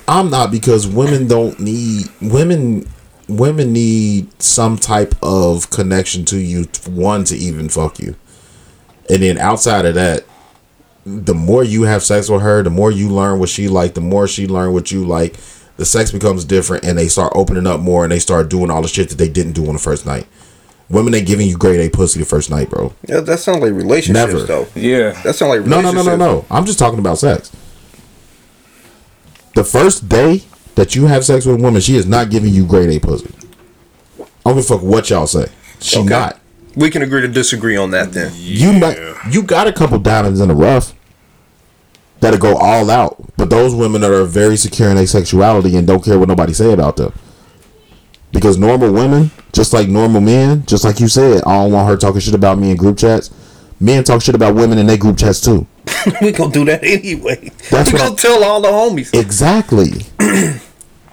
I'm 0.08 0.30
not 0.30 0.50
because 0.52 0.88
women 0.88 1.28
don't 1.28 1.60
need 1.60 2.06
women. 2.22 2.88
Women 3.28 3.74
need 3.74 4.42
some 4.42 4.78
type 4.78 5.14
of 5.22 5.70
connection 5.70 6.24
to 6.26 6.38
you. 6.38 6.64
One 6.88 7.26
to 7.26 7.36
even 7.36 7.68
fuck 7.70 8.00
you, 8.00 8.16
and 9.10 9.22
then 9.22 9.38
outside 9.38 9.86
of 9.86 9.96
that, 9.96 10.24
the 11.06 11.36
more 11.36 11.64
you 11.64 11.84
have 11.84 12.04
sex 12.04 12.30
with 12.30 12.42
her, 12.42 12.64
the 12.64 12.70
more 12.70 12.90
you 12.90 13.10
learn 13.10 13.38
what 13.38 13.50
she 13.50 13.68
like. 13.68 13.94
The 13.96 14.02
more 14.02 14.28
she 14.28 14.48
learn 14.48 14.74
what 14.74 14.92
you 14.92 15.06
like. 15.06 15.36
The 15.78 15.86
sex 15.86 16.12
becomes 16.12 16.44
different, 16.44 16.84
and 16.84 16.98
they 16.98 17.08
start 17.08 17.34
opening 17.36 17.68
up 17.68 17.80
more, 17.80 18.04
and 18.04 18.12
they 18.12 18.20
start 18.20 18.50
doing 18.50 18.70
all 18.72 18.82
the 18.82 18.88
shit 18.88 19.10
that 19.10 19.18
they 19.18 19.30
didn't 19.30 19.54
do 19.54 19.68
on 19.68 19.74
the 19.74 19.80
first 19.80 20.06
night. 20.06 20.26
Women 20.90 21.14
ain't 21.14 21.28
giving 21.28 21.48
you 21.48 21.58
grade 21.58 21.80
A 21.82 21.90
pussy 21.90 22.20
the 22.20 22.26
first 22.26 22.50
night, 22.50 22.70
bro. 22.70 22.94
Yeah, 23.08 23.20
that 23.20 23.40
sounds 23.40 23.62
like 23.62 23.74
relationships, 23.74 24.34
Never. 24.34 24.40
though. 24.46 24.68
Yeah. 24.74 25.12
That 25.24 25.36
sounds 25.36 25.50
like 25.60 25.66
No, 25.68 25.82
no, 25.82 25.92
no, 25.92 26.02
no, 26.04 26.16
no. 26.16 26.46
I'm 26.50 26.66
just 26.66 26.80
talking 26.80 26.98
about 27.00 27.18
sex. 27.20 27.52
The 29.56 29.64
first 29.64 30.08
day 30.08 30.44
that 30.76 30.96
you 30.96 31.06
have 31.08 31.26
sex 31.26 31.46
with 31.46 31.60
a 31.60 31.62
woman, 31.62 31.82
she 31.82 31.96
is 31.96 32.06
not 32.06 32.30
giving 32.30 32.54
you 32.54 32.66
grade 32.66 32.90
A 32.90 33.00
pussy. 33.00 33.34
I 34.20 34.24
don't 34.46 34.56
give 34.56 34.66
a 34.66 34.68
fuck 34.68 34.82
what 34.82 35.10
y'all 35.10 35.28
say. 35.28 35.48
She 35.80 36.00
Okay. 36.00 36.10
not. 36.10 36.40
We 36.76 36.90
can 36.90 37.02
agree 37.02 37.22
to 37.22 37.28
disagree 37.28 37.76
on 37.76 37.92
that 37.92 38.14
then. 38.14 38.32
You 38.36 38.72
might, 38.74 38.98
you 39.32 39.42
got 39.44 39.68
a 39.68 39.74
couple 39.74 39.98
diamonds 40.00 40.40
in 40.40 40.48
the 40.48 40.56
rough 40.56 40.94
that'll 42.20 42.40
go 42.40 42.56
all 42.58 42.90
out, 42.90 43.18
but 43.38 43.50
those 43.50 43.74
women 43.76 44.02
that 44.02 44.12
are 44.12 44.24
very 44.26 44.58
secure 44.58 44.90
in 44.90 44.96
their 44.96 45.08
sexuality 45.08 45.76
and 45.76 45.88
don't 45.88 46.04
care 46.04 46.18
what 46.20 46.28
nobody 46.28 46.54
say 46.54 46.74
about 46.74 46.98
them. 46.98 47.14
Because 48.32 48.58
normal 48.58 48.92
women, 48.92 49.32
just 49.54 49.74
like 49.74 49.88
normal 49.88 50.22
men, 50.22 50.66
just 50.66 50.84
like 50.84 51.00
you 51.00 51.08
said, 51.08 51.44
I 51.46 51.64
don't 51.64 51.72
want 51.72 51.88
her 51.90 51.98
talking 51.98 52.20
shit 52.20 52.34
about 52.34 52.58
me 52.60 52.72
in 52.72 52.78
group 52.78 52.98
chats. 52.98 53.32
Men 53.80 54.04
talk 54.04 54.22
shit 54.22 54.36
about 54.36 54.56
women 54.56 54.78
in 54.78 54.88
their 54.88 54.98
group 54.98 55.18
chats 55.18 55.40
too. 55.40 55.66
we 56.22 56.32
gonna 56.32 56.52
do 56.52 56.66
that 56.66 56.84
anyway. 56.84 57.52
That's 57.70 57.92
we 57.92 57.98
gonna 57.98 58.10
I'm- 58.10 58.16
tell 58.18 58.44
all 58.44 58.62
the 58.62 58.68
homies. 58.70 59.14
Exactly. 59.18 59.92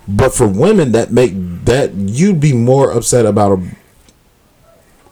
but 0.08 0.34
for 0.34 0.48
women 0.48 0.92
that 0.92 1.12
make 1.12 1.32
that 1.66 1.94
you'd 1.94 2.40
be 2.40 2.52
more 2.52 2.90
upset 2.90 3.26
about 3.26 3.58
a 3.58 3.62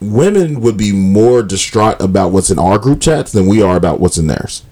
women 0.01 0.61
would 0.61 0.77
be 0.77 0.93
more 0.93 1.43
distraught 1.43 2.01
about 2.01 2.33
what's 2.33 2.51
in 2.51 2.59
our 2.59 2.79
group 2.79 3.01
chats 3.01 3.33
than 3.33 3.47
we 3.47 3.63
are 3.63 3.77
about 3.77 4.01
what's 4.01 4.19
in 4.19 4.27
theirs. 4.27 4.65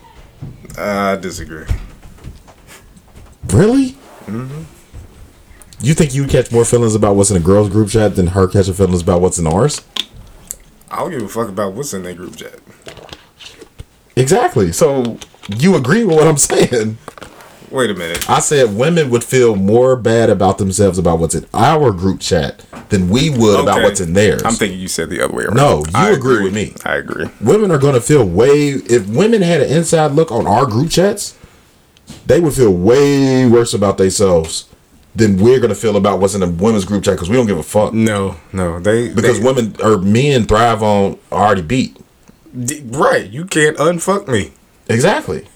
I 0.80 1.16
disagree. 1.16 1.66
Really? 3.48 3.96
Mhm. 4.26 4.64
You 5.82 5.94
think 5.94 6.14
you 6.14 6.26
catch 6.26 6.52
more 6.52 6.64
feelings 6.64 6.94
about 6.94 7.16
what's 7.16 7.30
in 7.30 7.36
a 7.36 7.40
girl's 7.40 7.68
group 7.68 7.88
chat 7.88 8.16
than 8.16 8.28
her 8.28 8.46
catching 8.46 8.74
feelings 8.74 9.02
about 9.02 9.20
what's 9.20 9.38
in 9.38 9.46
ours? 9.46 9.80
I 10.90 10.98
don't 10.98 11.10
give 11.10 11.22
a 11.22 11.28
fuck 11.28 11.48
about 11.48 11.72
what's 11.74 11.94
in 11.94 12.02
that 12.04 12.16
group 12.16 12.36
chat. 12.36 12.58
Exactly. 14.16 14.72
So 14.72 15.18
you 15.56 15.76
agree 15.76 16.04
with 16.04 16.16
what 16.16 16.26
I'm 16.26 16.36
saying? 16.36 16.98
Wait 17.70 17.90
a 17.90 17.94
minute. 17.94 18.28
I 18.28 18.40
said 18.40 18.74
women 18.76 19.10
would 19.10 19.22
feel 19.22 19.54
more 19.56 19.94
bad 19.96 20.28
about 20.30 20.58
themselves 20.58 20.98
about 20.98 21.18
what's 21.20 21.34
in 21.34 21.46
our 21.54 21.92
group 21.92 22.20
chat 22.20 22.64
than 22.88 23.08
we 23.08 23.30
would 23.30 23.60
about 23.60 23.82
what's 23.82 24.00
in 24.00 24.12
theirs. 24.12 24.42
I'm 24.44 24.54
thinking 24.54 24.78
you 24.80 24.88
said 24.88 25.08
the 25.10 25.20
other 25.22 25.32
way 25.34 25.44
around. 25.44 25.56
No, 25.56 25.78
you 25.78 25.92
I 25.94 26.10
agree 26.10 26.42
with 26.42 26.52
me. 26.54 26.74
I 26.84 26.96
agree. 26.96 27.26
women 27.40 27.70
are 27.70 27.78
going 27.78 27.94
to 27.94 28.00
feel 28.00 28.24
way 28.26 28.70
if 28.70 29.06
women 29.08 29.42
had 29.42 29.60
an 29.60 29.70
inside 29.70 30.12
look 30.12 30.32
on 30.32 30.46
our 30.46 30.66
group 30.66 30.90
chats 30.90 31.36
they 32.26 32.40
would 32.40 32.52
feel 32.54 32.72
way 32.72 33.46
worse 33.46 33.72
about 33.72 33.96
themselves 33.98 34.66
than 35.14 35.36
we're 35.36 35.58
going 35.60 35.68
to 35.68 35.76
feel 35.76 35.96
about 35.96 36.18
what's 36.18 36.34
in 36.34 36.40
the 36.40 36.48
women's 36.48 36.84
group 36.84 37.04
chat 37.04 37.14
because 37.14 37.30
we 37.30 37.36
don't 37.36 37.46
give 37.46 37.58
a 37.58 37.62
fuck 37.62 37.92
No, 37.92 38.36
no, 38.52 38.80
they 38.80 39.10
because 39.14 39.38
they- 39.38 39.46
women 39.46 39.76
or 39.80 39.98
men 39.98 40.44
thrive 40.46 40.82
on 40.82 41.18
already 41.30 41.62
beat 41.62 41.96
D- 42.64 42.82
right. 42.86 43.30
You 43.30 43.44
can't 43.44 43.76
unfuck 43.76 44.26
me. 44.26 44.50
exactly 44.88 45.46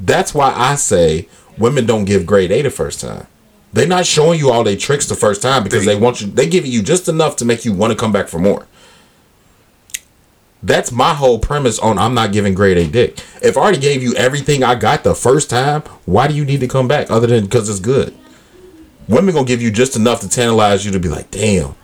that's 0.00 0.34
why 0.34 0.52
i 0.56 0.74
say 0.74 1.28
women 1.58 1.86
don't 1.86 2.06
give 2.06 2.26
grade 2.26 2.50
a 2.50 2.62
the 2.62 2.70
first 2.70 3.00
time 3.00 3.26
they're 3.72 3.86
not 3.86 4.06
showing 4.06 4.38
you 4.38 4.50
all 4.50 4.64
their 4.64 4.76
tricks 4.76 5.06
the 5.06 5.14
first 5.14 5.42
time 5.42 5.62
because 5.62 5.84
they, 5.86 5.94
want 5.96 6.20
you 6.20 6.26
they 6.26 6.48
give 6.48 6.66
you 6.66 6.82
just 6.82 7.08
enough 7.08 7.36
to 7.36 7.44
make 7.44 7.64
you 7.64 7.72
want 7.72 7.92
to 7.92 7.96
come 7.98 8.12
back 8.12 8.28
for 8.28 8.38
more 8.40 8.66
That's 10.62 10.92
my 10.92 11.14
whole 11.14 11.38
premise 11.38 11.78
on 11.78 11.98
I'm 11.98 12.14
not 12.14 12.32
giving 12.32 12.52
grade 12.54 12.76
A 12.76 12.86
dick. 12.86 13.18
If 13.42 13.56
I 13.56 13.60
already 13.60 13.78
gave 13.80 14.02
you 14.02 14.14
everything 14.14 14.62
I 14.62 14.74
got 14.74 15.04
the 15.04 15.14
first 15.14 15.48
time, 15.48 15.82
why 16.04 16.28
do 16.28 16.34
you 16.34 16.44
need 16.44 16.60
to 16.60 16.68
come 16.68 16.86
back 16.88 17.10
other 17.10 17.26
than 17.26 17.44
because 17.44 17.68
it's 17.70 17.80
good? 17.80 18.14
Women 19.08 19.34
gonna 19.34 19.46
give 19.46 19.62
you 19.62 19.70
just 19.70 19.96
enough 19.96 20.20
to 20.20 20.28
tantalize 20.28 20.84
you 20.84 20.92
to 20.92 21.00
be 21.00 21.08
like, 21.08 21.30
damn, 21.30 21.74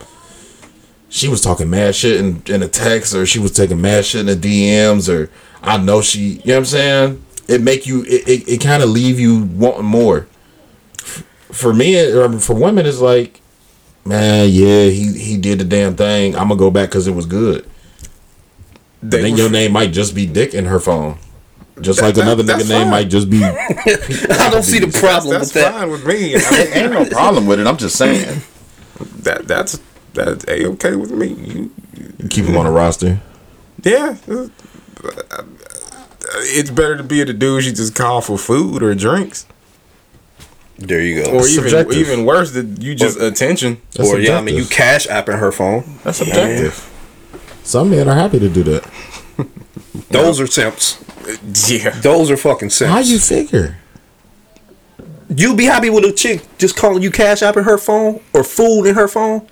she 1.09 1.28
was 1.28 1.40
talking 1.40 1.70
mad 1.70 1.94
shit 1.94 2.20
in, 2.20 2.43
in 2.47 2.62
a 2.62 2.68
text 2.68 3.14
or 3.14 3.24
she 3.24 3.38
was 3.38 3.52
taking 3.52 3.80
mad 3.80 4.05
shit 4.05 4.20
in 4.20 4.26
the 4.26 4.36
DMs 4.36 5.09
or 5.12 5.30
I 5.62 5.78
know 5.78 6.02
she, 6.02 6.20
you 6.20 6.36
know 6.47 6.55
what 6.55 6.59
I'm 6.59 6.64
saying? 6.66 7.25
It 7.48 7.60
make 7.62 7.86
you, 7.86 8.02
it, 8.05 8.28
it, 8.28 8.48
it 8.48 8.60
kind 8.60 8.82
of 8.82 8.89
leave 8.89 9.20
you 9.20 9.44
wanting 9.44 9.85
more. 9.85 10.27
For 11.52 11.73
me, 11.73 11.97
or 12.12 12.39
for 12.40 12.55
women, 12.55 12.86
it's 12.86 12.98
like, 13.01 13.40
man, 14.05 14.48
yeah, 14.51 14.85
he, 14.86 15.16
he 15.16 15.36
did 15.39 15.60
the 15.60 15.64
damn 15.64 15.94
thing. 15.97 16.35
I'm 16.35 16.48
gonna 16.48 16.56
go 16.59 16.70
back 16.70 16.89
because 16.90 17.06
it 17.06 17.14
was 17.14 17.24
good. 17.27 17.64
They 19.02 19.23
then 19.23 19.32
were- 19.32 19.39
your 19.39 19.51
name 19.51 19.73
might 19.73 19.93
just 19.93 20.14
be 20.14 20.27
Dick 20.27 20.55
in 20.55 20.64
her 20.66 20.81
phone. 20.81 21.18
Just 21.81 22.01
like 22.01 22.16
another 22.16 22.43
that's 22.43 22.64
nigga 22.64 22.68
name 22.70 22.82
fine. 22.85 22.90
might 22.90 23.09
just 23.10 23.28
be. 23.31 23.44
I 23.44 24.48
don't 24.51 24.62
see 24.62 24.78
the 24.78 24.89
problem 24.98 25.35
That's 25.39 25.52
with 25.55 25.62
that. 25.62 25.74
fine 25.74 25.90
with 25.90 26.06
me. 26.06 26.35
I 26.35 26.39
mean, 26.51 26.73
Ain't 26.73 26.93
no 26.93 27.05
problem 27.05 27.47
with 27.47 27.60
it. 27.60 27.66
I'm 27.66 27.77
just 27.77 27.97
saying. 27.97 28.40
that 29.18 29.47
that's 29.47 29.78
that's 30.14 30.44
a 30.48 30.66
okay 30.68 30.97
with 30.97 31.10
me. 31.12 31.28
You, 31.28 31.70
Keep 32.31 32.47
him 32.47 32.56
on 32.56 32.64
a 32.66 32.70
roster. 32.73 33.20
yeah, 33.85 34.16
uh, 34.27 34.48
it's 36.34 36.70
better 36.70 36.96
to 36.96 37.02
be 37.02 37.20
at 37.20 37.26
the 37.28 37.32
dude 37.32 37.64
you 37.64 37.72
just 37.72 37.94
call 37.94 38.20
for 38.20 38.36
food 38.38 38.82
or 38.82 38.94
drinks, 38.94 39.46
There 40.78 41.00
you 41.00 41.22
go. 41.24 41.30
or 41.30 41.46
even 41.46 41.62
subjective. 41.64 41.96
even 41.96 42.24
worse 42.24 42.52
that 42.52 42.82
you 42.82 42.94
just 42.94 43.20
attention. 43.20 43.80
That's 43.92 44.10
or 44.10 44.18
yeah, 44.18 44.38
I 44.38 44.40
mean, 44.42 44.56
you 44.56 44.62
subjective. 44.62 44.76
cash 44.76 45.06
apping 45.06 45.38
her 45.38 45.52
phone. 45.52 45.98
That's 46.04 46.18
subjective. 46.18 46.92
Some 47.62 47.90
men 47.90 48.08
are 48.08 48.14
happy 48.14 48.38
to 48.38 48.48
do 48.48 48.62
that. 48.64 48.88
Those 50.10 50.40
are 50.40 50.46
simps. 50.46 51.02
Yeah. 51.68 51.90
Those 51.90 52.30
are 52.30 52.36
fucking 52.36 52.70
sense. 52.70 52.90
How 52.90 53.00
you 53.00 53.18
figure? 53.18 53.78
you 55.28 55.56
be 55.56 55.64
happy 55.64 55.90
with 55.90 56.04
a 56.04 56.12
chick 56.12 56.46
just 56.56 56.76
calling 56.76 57.02
you 57.02 57.10
cash 57.10 57.42
app 57.42 57.56
in 57.56 57.64
her 57.64 57.76
phone 57.76 58.20
or 58.32 58.44
food 58.44 58.84
in 58.84 58.94
her 58.94 59.08
phone, 59.08 59.44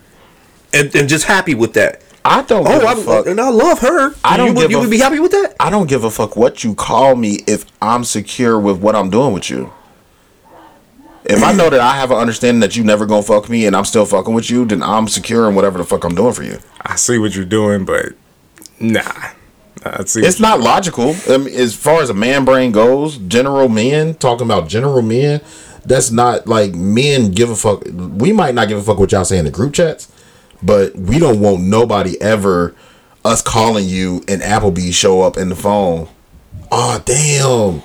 and, 0.72 0.94
and 0.94 1.08
just 1.08 1.24
happy 1.24 1.54
with 1.54 1.72
that. 1.74 2.00
I 2.24 2.42
don't. 2.42 2.66
Oh, 2.66 2.70
give 2.70 2.82
a 2.82 2.86
I, 2.86 2.94
fuck. 2.94 3.26
and 3.26 3.40
I 3.40 3.50
love 3.50 3.80
her. 3.80 4.14
I 4.24 4.36
don't 4.36 4.48
You 4.48 4.54
would, 4.54 4.60
give 4.62 4.70
you 4.70 4.78
a 4.78 4.80
would 4.80 4.90
be 4.90 4.98
happy 4.98 5.20
with 5.20 5.32
that. 5.32 5.54
I 5.60 5.68
don't 5.70 5.88
give 5.88 6.04
a 6.04 6.10
fuck 6.10 6.36
what 6.36 6.64
you 6.64 6.74
call 6.74 7.16
me 7.16 7.40
if 7.46 7.66
I'm 7.82 8.02
secure 8.04 8.58
with 8.58 8.78
what 8.80 8.94
I'm 8.96 9.10
doing 9.10 9.34
with 9.34 9.50
you. 9.50 9.72
If 11.26 11.42
I 11.42 11.52
know 11.52 11.70
that 11.70 11.80
I 11.80 11.96
have 11.96 12.10
an 12.10 12.18
understanding 12.18 12.60
that 12.60 12.76
you 12.76 12.84
never 12.84 13.06
gonna 13.06 13.22
fuck 13.22 13.48
me 13.48 13.66
and 13.66 13.74
I'm 13.74 13.86
still 13.86 14.04
fucking 14.04 14.34
with 14.34 14.50
you, 14.50 14.64
then 14.66 14.82
I'm 14.82 15.08
secure 15.08 15.48
in 15.48 15.54
whatever 15.54 15.78
the 15.78 15.84
fuck 15.84 16.04
I'm 16.04 16.14
doing 16.14 16.34
for 16.34 16.42
you. 16.42 16.58
I 16.82 16.96
see 16.96 17.18
what 17.18 17.34
you're 17.34 17.46
doing, 17.46 17.84
but 17.86 18.12
nah. 18.78 19.02
I 19.84 20.04
see. 20.04 20.20
It's 20.22 20.40
not 20.40 20.60
logical. 20.60 21.14
I 21.28 21.38
mean, 21.38 21.54
as 21.54 21.74
far 21.74 22.02
as 22.02 22.10
a 22.10 22.14
man 22.14 22.44
brain 22.44 22.72
goes, 22.72 23.16
general 23.18 23.68
men 23.68 24.14
talking 24.14 24.46
about 24.46 24.68
general 24.68 25.00
men, 25.02 25.40
that's 25.84 26.10
not 26.10 26.46
like 26.46 26.74
men 26.74 27.30
give 27.30 27.50
a 27.50 27.56
fuck. 27.56 27.82
We 27.86 28.32
might 28.32 28.54
not 28.54 28.68
give 28.68 28.78
a 28.78 28.82
fuck 28.82 28.98
what 28.98 29.12
y'all 29.12 29.24
say 29.24 29.38
in 29.38 29.44
the 29.46 29.50
group 29.50 29.74
chats, 29.74 30.10
but 30.64 30.96
we 30.96 31.18
don't 31.18 31.40
want 31.40 31.62
nobody 31.62 32.20
ever 32.20 32.74
us 33.24 33.42
calling 33.42 33.86
you 33.86 34.24
and 34.28 34.42
Applebee's 34.42 34.94
show 34.94 35.22
up 35.22 35.36
in 35.36 35.48
the 35.50 35.56
phone. 35.56 36.08
Oh 36.70 37.02
damn. 37.04 37.82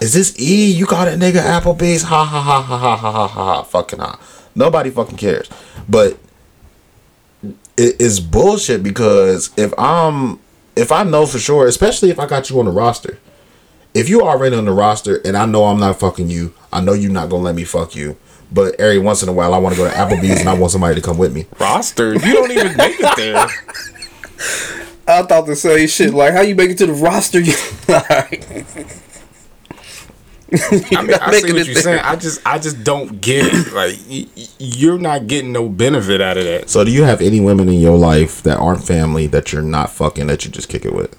Is 0.00 0.14
this 0.14 0.38
E? 0.38 0.70
You 0.70 0.86
call 0.86 1.06
that 1.06 1.18
nigga 1.18 1.40
Applebee's? 1.40 2.02
Ha 2.04 2.24
ha 2.24 2.40
ha 2.40 2.62
ha 2.62 2.76
ha 2.76 2.96
ha 2.96 3.12
ha 3.12 3.28
ha. 3.28 3.62
Fucking 3.62 3.98
ha. 3.98 4.20
Nobody 4.54 4.90
fucking 4.90 5.16
cares. 5.16 5.48
But 5.88 6.18
it 7.76 8.00
is 8.00 8.20
bullshit 8.20 8.82
because 8.82 9.50
if 9.56 9.72
I'm 9.78 10.40
if 10.76 10.92
I 10.92 11.02
know 11.02 11.26
for 11.26 11.38
sure, 11.38 11.66
especially 11.66 12.10
if 12.10 12.20
I 12.20 12.26
got 12.26 12.50
you 12.50 12.58
on 12.60 12.66
the 12.66 12.70
roster, 12.70 13.18
if 13.94 14.08
you 14.08 14.22
already 14.22 14.56
on 14.56 14.66
the 14.66 14.72
roster 14.72 15.16
and 15.24 15.36
I 15.36 15.46
know 15.46 15.64
I'm 15.64 15.80
not 15.80 15.98
fucking 15.98 16.28
you, 16.28 16.54
I 16.72 16.80
know 16.80 16.92
you're 16.92 17.10
not 17.10 17.30
gonna 17.30 17.42
let 17.42 17.54
me 17.54 17.64
fuck 17.64 17.96
you. 17.96 18.16
But 18.50 18.80
every 18.80 18.98
once 18.98 19.22
in 19.22 19.28
a 19.28 19.32
while, 19.32 19.52
I 19.52 19.58
want 19.58 19.74
to 19.76 19.80
go 19.82 19.88
to 19.88 19.94
Applebee's 19.94 20.40
and 20.40 20.48
I 20.48 20.54
want 20.54 20.72
somebody 20.72 20.94
to 20.94 21.02
come 21.02 21.18
with 21.18 21.34
me. 21.34 21.46
roster. 21.58 22.14
You 22.14 22.32
don't 22.32 22.50
even 22.50 22.76
make 22.76 22.96
it 22.98 23.16
there. 23.16 23.36
I 25.06 25.22
thought 25.22 25.46
the 25.46 25.56
same 25.56 25.86
shit. 25.88 26.12
Like, 26.14 26.32
how 26.32 26.40
you 26.42 26.54
make 26.54 26.70
it 26.70 26.78
to 26.78 26.86
the 26.86 26.92
roster? 26.94 27.40
You 30.50 30.58
I 30.98 31.02
mean, 31.02 31.12
I 31.20 31.30
see 31.40 31.52
what 31.52 31.66
you're 31.66 31.74
saying. 31.74 32.00
I 32.02 32.16
just, 32.16 32.40
I 32.46 32.58
just 32.58 32.82
don't 32.82 33.20
get 33.20 33.46
it. 33.52 33.66
Like, 33.74 33.98
y- 34.08 34.26
y- 34.34 34.46
you're 34.58 34.96
not 34.98 35.26
getting 35.26 35.52
no 35.52 35.68
benefit 35.68 36.22
out 36.22 36.38
of 36.38 36.44
that. 36.44 36.70
So, 36.70 36.84
do 36.84 36.90
you 36.90 37.02
have 37.02 37.20
any 37.20 37.38
women 37.38 37.68
in 37.68 37.74
your 37.78 37.98
life 37.98 38.42
that 38.44 38.56
aren't 38.56 38.82
family 38.82 39.26
that 39.26 39.52
you're 39.52 39.60
not 39.60 39.90
fucking 39.90 40.26
that 40.28 40.46
you 40.46 40.50
just 40.50 40.70
kick 40.70 40.86
it 40.86 40.94
with? 40.94 41.14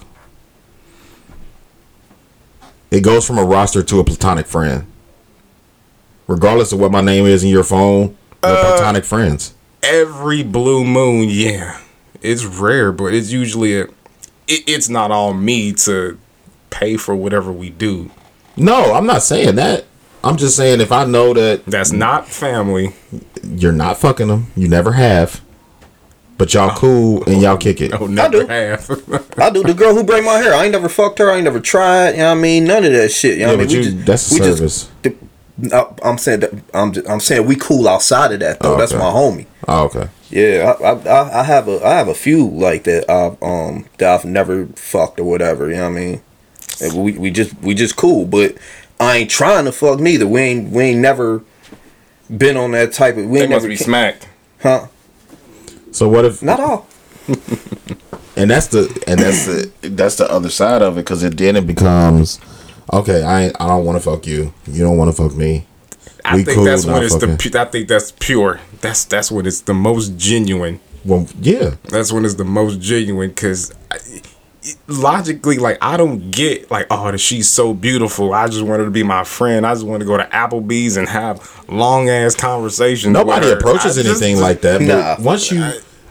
It 2.89 3.01
goes 3.01 3.27
from 3.27 3.37
a 3.37 3.43
roster 3.45 3.83
to 3.83 3.99
a 3.99 4.03
platonic 4.03 4.47
friend. 4.47 4.87
Regardless 6.29 6.71
of 6.71 6.79
what 6.79 6.91
my 6.91 7.01
name 7.01 7.25
is 7.25 7.43
in 7.43 7.49
your 7.49 7.63
phone, 7.63 8.15
we're 8.43 8.49
uh, 8.51 8.61
platonic 8.61 9.03
friends. 9.03 9.55
Every 9.81 10.43
blue 10.43 10.85
moon, 10.85 11.27
yeah, 11.27 11.81
it's 12.21 12.45
rare, 12.45 12.91
but 12.91 13.15
it's 13.15 13.31
usually 13.31 13.79
a. 13.79 13.83
It, 14.47 14.63
it's 14.67 14.89
not 14.89 15.09
all 15.09 15.33
me 15.33 15.73
to 15.73 16.19
pay 16.69 16.97
for 16.97 17.15
whatever 17.15 17.51
we 17.51 17.71
do. 17.71 18.11
No, 18.55 18.93
I'm 18.93 19.07
not 19.07 19.23
saying 19.23 19.55
that. 19.55 19.85
I'm 20.23 20.37
just 20.37 20.55
saying 20.55 20.81
if 20.81 20.91
I 20.91 21.05
know 21.05 21.33
that 21.33 21.65
That's 21.65 21.91
not 21.91 22.27
family. 22.27 22.93
you're 23.43 23.71
not 23.71 23.97
fucking 23.97 24.27
them, 24.27 24.51
you 24.55 24.67
never 24.67 24.91
have, 24.91 25.41
but 26.37 26.53
y'all 26.53 26.75
cool 26.77 27.23
and 27.23 27.41
y'all 27.41 27.53
oh, 27.53 27.57
kick 27.57 27.81
it. 27.81 27.99
Oh, 27.99 28.05
never 28.05 28.41
do. 28.41 28.47
have. 28.47 28.87
I 29.35 29.49
do. 29.49 29.63
The 29.63 29.73
girl 29.73 29.95
who 29.95 30.03
braid 30.03 30.23
my 30.25 30.33
hair, 30.37 30.53
I 30.53 30.65
ain't 30.65 30.73
never 30.73 30.89
fucked 30.89 31.17
her. 31.17 31.31
I 31.31 31.37
ain't 31.37 31.45
never 31.45 31.59
tried. 31.59 32.11
You 32.11 32.17
know 32.17 32.25
what 32.25 32.37
I 32.37 32.41
mean? 32.41 32.65
None 32.65 32.83
of 32.83 32.91
that 32.91 33.09
shit. 33.09 33.39
You 33.39 33.45
know 33.45 33.51
Yeah, 33.53 33.57
what 33.57 33.61
I 33.61 33.65
but 33.65 33.73
mean? 33.73 33.83
you, 33.97 34.03
that's 34.03 34.31
a 34.31 34.33
we 34.35 34.39
service. 34.41 34.91
the- 35.01 35.09
no, 35.09 35.28
I'm 36.03 36.17
saying 36.17 36.39
that 36.41 36.53
I'm 36.73 36.91
just, 36.93 37.09
I'm 37.09 37.19
saying 37.19 37.45
we 37.47 37.55
cool 37.55 37.87
outside 37.87 38.31
of 38.31 38.39
that 38.41 38.59
though. 38.59 38.75
Oh, 38.75 38.77
That's 38.77 38.93
my 38.93 38.99
homie. 38.99 39.45
oh, 39.67 39.85
okay. 39.85 40.09
Yeah, 40.31 40.75
I, 40.79 40.91
I- 40.91 41.07
I 41.19 41.39
I 41.39 41.43
have 41.43 41.67
a 41.67 41.83
I 41.85 41.93
have 41.95 42.07
a 42.07 42.13
few 42.13 42.47
like 42.49 42.83
that. 42.83 43.09
I've 43.09 43.41
um 43.41 43.85
that 43.97 44.13
I've 44.13 44.25
never 44.25 44.65
fucked 44.67 45.19
or 45.19 45.23
whatever. 45.23 45.69
You 45.69 45.77
know 45.77 45.89
what 45.89 45.97
I 45.97 46.01
mean? 46.01 46.21
And 46.81 47.03
we 47.03 47.11
we 47.13 47.31
just 47.31 47.53
we 47.61 47.73
just 47.73 47.95
cool, 47.95 48.25
but 48.25 48.55
I 48.99 49.17
ain't 49.17 49.29
trying 49.31 49.65
to 49.65 49.71
fuck 49.71 49.99
neither. 49.99 50.27
We 50.27 50.41
ain't 50.41 50.71
we 50.71 50.83
ain't 50.83 50.99
never 50.99 51.43
been 52.35 52.57
on 52.57 52.71
that 52.71 52.93
type 52.93 53.17
of. 53.17 53.25
We 53.25 53.39
They 53.39 53.43
ain't 53.43 53.51
must 53.51 53.63
never 53.63 53.67
be 53.69 53.77
ca- 53.77 53.83
smacked. 53.85 54.27
huh? 54.61 54.87
So 55.91 56.07
what 56.07 56.25
if? 56.25 56.41
Not 56.43 56.59
all. 56.59 56.87
And 58.35 58.49
that's 58.49 58.67
the 58.67 58.83
and 59.05 59.19
that's 59.19 59.45
the 59.45 59.69
that's 59.89 60.15
the 60.15 60.31
other 60.31 60.49
side 60.49 60.81
of 60.81 60.97
it 60.97 61.01
because 61.01 61.23
it 61.23 61.35
then 61.37 61.57
it 61.57 61.67
becomes 61.67 62.39
okay. 62.93 63.23
I 63.23 63.47
I 63.59 63.67
don't 63.67 63.85
want 63.85 64.01
to 64.01 64.09
fuck 64.09 64.25
you. 64.27 64.53
You 64.67 64.83
don't 64.83 64.97
want 64.97 65.15
to 65.15 65.21
fuck 65.23 65.35
me. 65.35 65.65
I 66.25 66.35
We 66.35 66.43
think 66.43 66.57
cool, 66.57 66.65
that's 66.65 66.85
not 66.85 66.93
when 66.95 67.03
it's 67.03 67.13
the. 67.15 67.27
fucking- 67.27 67.51
pu- 67.51 67.57
I 67.57 67.65
think 67.65 67.87
that's 67.87 68.11
pure. 68.11 68.59
That's 68.81 69.05
that's 69.05 69.31
when 69.31 69.45
it's 69.45 69.61
the 69.61 69.73
most 69.73 70.17
genuine. 70.17 70.79
Well, 71.05 71.27
yeah. 71.41 71.75
That's 71.85 72.11
when 72.11 72.25
it's 72.25 72.35
the 72.35 72.43
most 72.45 72.79
genuine 72.81 73.29
because 73.29 73.73
logically, 74.87 75.57
like 75.57 75.77
I 75.81 75.97
don't 75.97 76.29
get 76.31 76.69
like 76.69 76.87
oh 76.91 77.15
she's 77.17 77.49
so 77.49 77.73
beautiful. 77.73 78.33
I 78.33 78.47
just 78.47 78.63
want 78.63 78.79
her 78.79 78.85
to 78.85 78.91
be 78.91 79.03
my 79.03 79.23
friend. 79.23 79.65
I 79.65 79.73
just 79.73 79.85
want 79.85 80.01
to 80.01 80.05
go 80.05 80.17
to 80.17 80.25
Applebee's 80.25 80.97
and 80.97 81.07
have 81.07 81.65
long 81.69 82.09
ass 82.09 82.35
conversations. 82.35 83.13
Nobody 83.13 83.49
approaches 83.49 83.97
I 83.97 84.03
just- 84.03 84.21
anything 84.21 84.41
like 84.41 84.61
that. 84.61 84.79
But 84.79 84.87
Nah. 84.87 85.23
once 85.23 85.51
you 85.51 85.63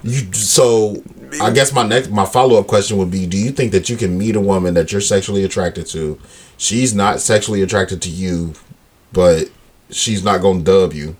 you 0.04 0.32
so 0.32 1.02
I 1.42 1.50
guess 1.50 1.72
my 1.74 1.82
next 1.86 2.10
my 2.10 2.24
follow 2.24 2.58
up 2.58 2.66
question 2.66 2.96
would 2.98 3.10
be: 3.10 3.26
Do 3.26 3.36
you 3.36 3.50
think 3.50 3.72
that 3.72 3.90
you 3.90 3.96
can 3.96 4.16
meet 4.16 4.36
a 4.36 4.40
woman 4.40 4.74
that 4.74 4.90
you're 4.92 5.00
sexually 5.00 5.44
attracted 5.44 5.86
to? 5.88 6.18
She's 6.58 6.94
not 6.94 7.20
sexually 7.20 7.62
attracted 7.62 8.02
to 8.02 8.10
you, 8.10 8.52
but 9.12 9.48
she's 9.90 10.22
not 10.22 10.42
gonna 10.42 10.60
dub 10.60 10.92
you. 10.92 11.16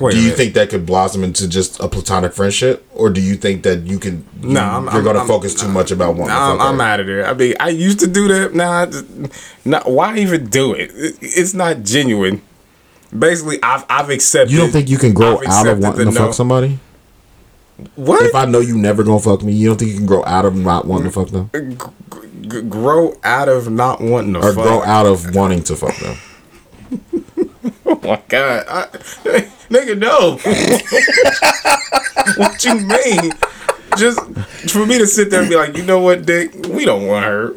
Wait 0.00 0.12
do 0.12 0.16
you 0.16 0.22
minute. 0.24 0.36
think 0.38 0.54
that 0.54 0.70
could 0.70 0.86
blossom 0.86 1.22
into 1.22 1.46
just 1.46 1.78
a 1.78 1.86
platonic 1.86 2.32
friendship, 2.32 2.86
or 2.94 3.10
do 3.10 3.20
you 3.20 3.34
think 3.36 3.62
that 3.64 3.80
you 3.86 3.98
can? 3.98 4.24
No, 4.40 4.60
I'm- 4.60 4.88
you're 4.92 5.02
gonna 5.02 5.18
I'm- 5.18 5.28
focus 5.28 5.54
too 5.54 5.68
much 5.68 5.90
about 5.90 6.14
wanting 6.16 6.28
Nah, 6.34 6.54
I'm, 6.54 6.60
I'm 6.60 6.80
out 6.80 7.00
of 7.00 7.06
there. 7.06 7.26
I 7.26 7.34
mean, 7.34 7.54
I 7.60 7.68
used 7.68 8.00
to 8.00 8.06
do 8.06 8.26
that. 8.28 8.54
Nah, 8.54 8.82
I 8.82 8.86
just, 8.86 9.04
nah, 9.66 9.82
why 9.84 10.16
even 10.16 10.46
do 10.46 10.72
it? 10.72 10.90
It- 10.94 11.16
It's 11.20 11.52
not 11.52 11.82
genuine. 11.82 12.40
Basically, 13.16 13.58
I've 13.62 13.84
I've 13.90 14.08
accepted. 14.08 14.52
You 14.52 14.58
don't 14.60 14.70
think 14.70 14.88
you 14.88 14.96
can 14.98 15.12
grow 15.12 15.42
out 15.46 15.66
of 15.66 15.78
wanting 15.80 16.06
to 16.06 16.12
no. 16.12 16.26
fuck 16.26 16.34
somebody? 16.34 16.78
What? 17.96 18.22
If 18.24 18.34
I 18.34 18.46
know 18.46 18.60
you 18.60 18.78
never 18.78 19.02
gonna 19.02 19.20
fuck 19.20 19.42
me, 19.42 19.52
you 19.52 19.68
don't 19.68 19.76
think 19.78 19.90
you 19.90 19.98
can 19.98 20.06
grow 20.06 20.24
out 20.24 20.44
of 20.46 20.54
not 20.56 20.86
wanting 20.86 21.04
to 21.04 21.10
fuck 21.10 21.28
them, 21.28 21.50
G- 22.42 22.62
grow 22.62 23.16
out 23.24 23.48
of 23.48 23.70
not 23.70 24.00
wanting 24.00 24.34
to 24.34 24.40
or 24.40 24.52
fuck. 24.52 24.64
grow 24.64 24.82
out 24.82 25.06
of 25.06 25.34
wanting 25.34 25.62
to 25.64 25.76
fuck 25.76 25.96
them? 25.96 26.16
Oh 27.84 27.98
my 28.02 28.20
god, 28.28 28.64
I, 28.68 28.86
nigga, 29.70 29.96
no. 29.98 30.36
what 32.36 32.64
you 32.64 32.74
mean? 32.80 33.32
Just 33.96 34.18
for 34.72 34.86
me 34.86 34.98
to 34.98 35.06
sit 35.06 35.30
there 35.30 35.40
and 35.42 35.48
be 35.50 35.56
like, 35.56 35.76
you 35.76 35.84
know 35.84 36.00
what, 36.00 36.24
Dick, 36.26 36.52
we 36.68 36.84
don't 36.84 37.06
want 37.06 37.24
her. 37.24 37.54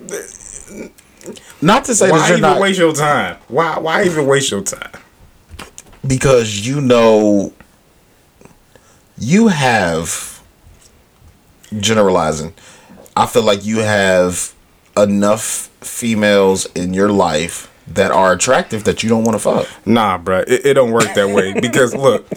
Not 1.62 1.86
to 1.86 1.96
say 1.96 2.08
that 2.08 2.12
Why 2.12 2.28
you're 2.28 2.38
even 2.38 2.42
not 2.42 2.60
waste 2.62 2.78
your 2.80 2.94
time? 2.94 3.38
Why 3.48 3.80
why 3.80 4.04
even 4.04 4.26
waste 4.28 4.52
your 4.52 4.62
time? 4.62 4.92
because 6.06 6.68
you 6.68 6.80
know 6.82 7.52
you 9.18 9.48
have 9.48 10.42
generalizing. 11.80 12.54
I 13.16 13.26
feel 13.26 13.44
like 13.44 13.66
you 13.66 13.78
have 13.80 14.54
enough 14.98 15.68
females 15.82 16.66
in 16.76 16.94
your 16.94 17.10
life 17.12 17.72
that 17.88 18.12
are 18.12 18.34
attractive 18.34 18.84
that 18.86 19.04
you 19.04 19.10
don't 19.10 19.24
want 19.24 19.36
to 19.36 19.40
fuck. 19.40 19.68
Nah, 19.86 20.18
bro, 20.18 20.40
it, 20.48 20.66
it 20.66 20.74
don't 20.74 20.92
work 20.92 21.14
that 21.14 21.30
way 21.30 21.54
because 21.60 21.94
look, 21.96 22.28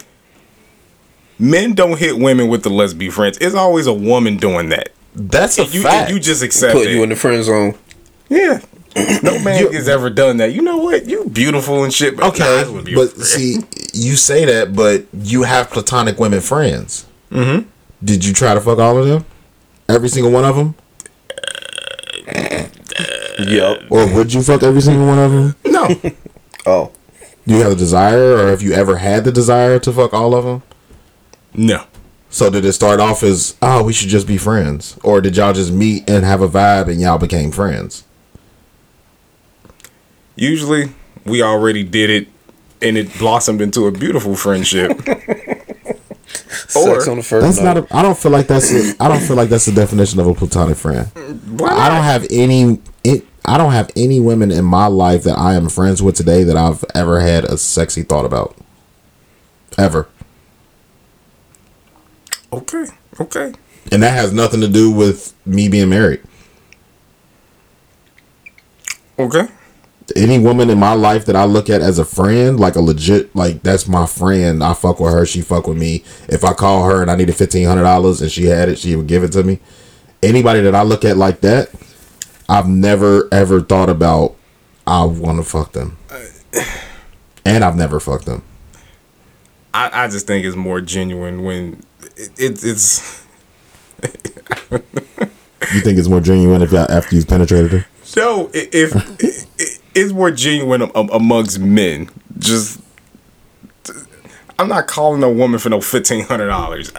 men 1.38 1.74
don't 1.74 1.98
hit 1.98 2.18
women 2.18 2.48
with 2.48 2.62
the 2.62 2.70
lesbian 2.70 3.12
friends. 3.12 3.38
It's 3.38 3.54
always 3.54 3.86
a 3.86 3.94
woman 3.94 4.36
doing 4.36 4.68
that. 4.70 4.90
That's 5.14 5.58
a 5.58 5.64
you, 5.64 5.82
fact. 5.82 6.08
and 6.08 6.14
you 6.14 6.20
just 6.20 6.42
accept 6.42 6.74
Put 6.74 6.86
it. 6.86 6.92
you 6.92 7.02
in 7.02 7.08
the 7.08 7.16
friend 7.16 7.42
zone. 7.42 7.74
yeah. 8.28 8.60
No 9.22 9.38
man 9.44 9.60
you, 9.60 9.70
has 9.72 9.88
ever 9.88 10.10
done 10.10 10.38
that. 10.38 10.52
You 10.52 10.62
know 10.62 10.78
what? 10.78 11.06
You 11.06 11.26
beautiful 11.26 11.84
and 11.84 11.92
shit. 11.92 12.16
But 12.16 12.26
okay, 12.30 12.38
just 12.38 12.70
wanna 12.70 12.82
be 12.82 12.92
your 12.92 13.06
but 13.06 13.12
friend. 13.12 13.24
see, 13.26 13.58
you 13.92 14.16
say 14.16 14.44
that, 14.44 14.74
but 14.74 15.06
you 15.12 15.44
have 15.44 15.70
platonic 15.70 16.18
women 16.18 16.40
friends. 16.40 17.06
Mm-hmm. 17.30 17.68
Did 18.04 18.24
you 18.24 18.32
try 18.32 18.54
to 18.54 18.60
fuck 18.60 18.78
all 18.78 18.98
of 18.98 19.06
them? 19.06 19.24
Every 19.88 20.08
single 20.08 20.32
one 20.32 20.44
of 20.44 20.56
them? 20.56 20.74
Yep. 23.38 23.84
Or 23.90 24.12
would 24.14 24.32
you 24.32 24.42
fuck 24.42 24.62
every 24.62 24.80
single 24.80 25.06
one 25.06 25.18
of 25.18 25.32
them? 25.32 25.54
no. 25.64 25.88
Oh. 26.66 26.92
Do 27.46 27.54
you 27.54 27.62
have 27.62 27.72
a 27.72 27.76
desire, 27.76 28.34
or 28.34 28.48
have 28.48 28.60
you 28.60 28.72
ever 28.74 28.96
had 28.98 29.24
the 29.24 29.32
desire 29.32 29.78
to 29.78 29.90
fuck 29.90 30.12
all 30.12 30.34
of 30.34 30.44
them? 30.44 30.62
No. 31.54 31.84
So 32.28 32.50
did 32.50 32.66
it 32.66 32.74
start 32.74 33.00
off 33.00 33.22
as, 33.22 33.56
oh, 33.62 33.84
we 33.84 33.94
should 33.94 34.10
just 34.10 34.26
be 34.26 34.36
friends, 34.36 34.98
or 35.02 35.22
did 35.22 35.38
y'all 35.38 35.54
just 35.54 35.72
meet 35.72 36.10
and 36.10 36.26
have 36.26 36.42
a 36.42 36.48
vibe 36.48 36.88
and 36.90 37.00
y'all 37.00 37.16
became 37.16 37.50
friends? 37.50 38.04
Usually, 40.36 40.92
we 41.24 41.42
already 41.42 41.84
did 41.84 42.10
it, 42.10 42.28
and 42.82 42.98
it 42.98 43.16
blossomed 43.18 43.62
into 43.62 43.86
a 43.86 43.92
beautiful 43.92 44.36
friendship. 44.36 45.00
Or- 46.76 46.94
Sex 47.00 47.08
on 47.08 47.16
the 47.18 47.22
first 47.22 47.44
That's 47.46 47.58
night. 47.60 47.74
not. 47.74 47.90
A, 47.90 47.96
I 47.96 48.02
don't 48.02 48.16
feel 48.18 48.32
like 48.32 48.46
that's. 48.46 48.72
A, 48.72 48.94
I 49.02 49.08
don't 49.08 49.20
feel 49.20 49.36
like 49.36 49.48
that's 49.50 49.66
the 49.66 49.72
definition 49.72 50.18
of 50.20 50.26
a 50.26 50.34
platonic 50.34 50.76
friend. 50.76 51.10
I 51.16 51.88
don't 51.88 52.04
have 52.04 52.26
any. 52.30 52.80
It, 53.04 53.24
I 53.44 53.56
don't 53.58 53.72
have 53.72 53.90
any 53.96 54.20
women 54.20 54.50
in 54.50 54.64
my 54.64 54.86
life 54.86 55.22
that 55.24 55.38
I 55.38 55.54
am 55.54 55.68
friends 55.68 56.02
with 56.02 56.16
today 56.16 56.44
that 56.44 56.56
I've 56.56 56.84
ever 56.94 57.20
had 57.20 57.44
a 57.44 57.56
sexy 57.58 58.02
thought 58.02 58.24
about. 58.26 58.56
Ever, 59.78 60.08
Okay. 62.52 62.86
Okay. 63.20 63.52
and 63.92 64.02
that 64.02 64.10
has 64.14 64.32
nothing 64.32 64.60
to 64.60 64.68
do 64.68 64.90
with 64.90 65.34
me 65.46 65.68
being 65.68 65.88
married. 65.88 66.20
Okay. 69.18 69.48
Any 70.16 70.38
woman 70.38 70.70
in 70.70 70.78
my 70.78 70.94
life 70.94 71.26
that 71.26 71.36
I 71.36 71.44
look 71.44 71.68
at 71.68 71.82
as 71.82 71.98
a 71.98 72.04
friend, 72.04 72.58
like 72.58 72.76
a 72.76 72.80
legit, 72.80 73.34
like 73.36 73.62
that's 73.62 73.86
my 73.86 74.06
friend. 74.06 74.64
I 74.64 74.72
fuck 74.74 75.00
with 75.00 75.12
her. 75.12 75.26
She 75.26 75.42
fuck 75.42 75.66
with 75.66 75.76
me. 75.76 76.02
If 76.28 76.44
I 76.44 76.54
call 76.54 76.84
her 76.84 77.02
and 77.02 77.10
I 77.10 77.16
needed 77.16 77.36
fifteen 77.36 77.66
hundred 77.66 77.82
dollars 77.82 78.22
and 78.22 78.30
she 78.30 78.44
had 78.46 78.68
it, 78.70 78.78
she 78.78 78.96
would 78.96 79.06
give 79.06 79.22
it 79.22 79.32
to 79.32 79.42
me. 79.42 79.58
Anybody 80.22 80.60
that 80.62 80.74
I 80.74 80.82
look 80.82 81.04
at 81.04 81.16
like 81.18 81.42
that, 81.42 81.70
I've 82.48 82.66
never 82.68 83.28
ever 83.32 83.60
thought 83.60 83.90
about. 83.90 84.34
I 84.86 85.04
want 85.04 85.36
to 85.38 85.44
fuck 85.44 85.72
them, 85.72 85.98
uh, 86.10 86.62
and 87.44 87.62
I've 87.62 87.76
never 87.76 88.00
fucked 88.00 88.24
them. 88.24 88.42
I, 89.74 90.04
I 90.04 90.08
just 90.08 90.26
think 90.26 90.46
it's 90.46 90.56
more 90.56 90.80
genuine 90.80 91.42
when 91.44 91.82
it, 92.16 92.30
it, 92.38 92.64
it's 92.64 93.22
You 94.70 95.80
think 95.82 95.98
it's 95.98 96.08
more 96.08 96.20
genuine 96.20 96.62
if 96.62 96.72
after 96.72 97.14
you've 97.14 97.28
penetrated 97.28 97.70
her? 97.72 97.86
no 98.16 98.46
i- 98.54 98.68
if 98.72 98.94
it, 99.98 100.00
it, 100.00 100.04
it's 100.04 100.12
more 100.12 100.30
genuine 100.30 100.90
amongst 100.94 101.58
men. 101.58 102.08
Just 102.38 102.80
I'm 104.58 104.68
not 104.68 104.86
calling 104.86 105.22
a 105.22 105.30
woman 105.30 105.58
for 105.58 105.68
no 105.68 105.80
fifteen 105.80 106.24
hundred 106.24 106.48
dollars. 106.48 106.92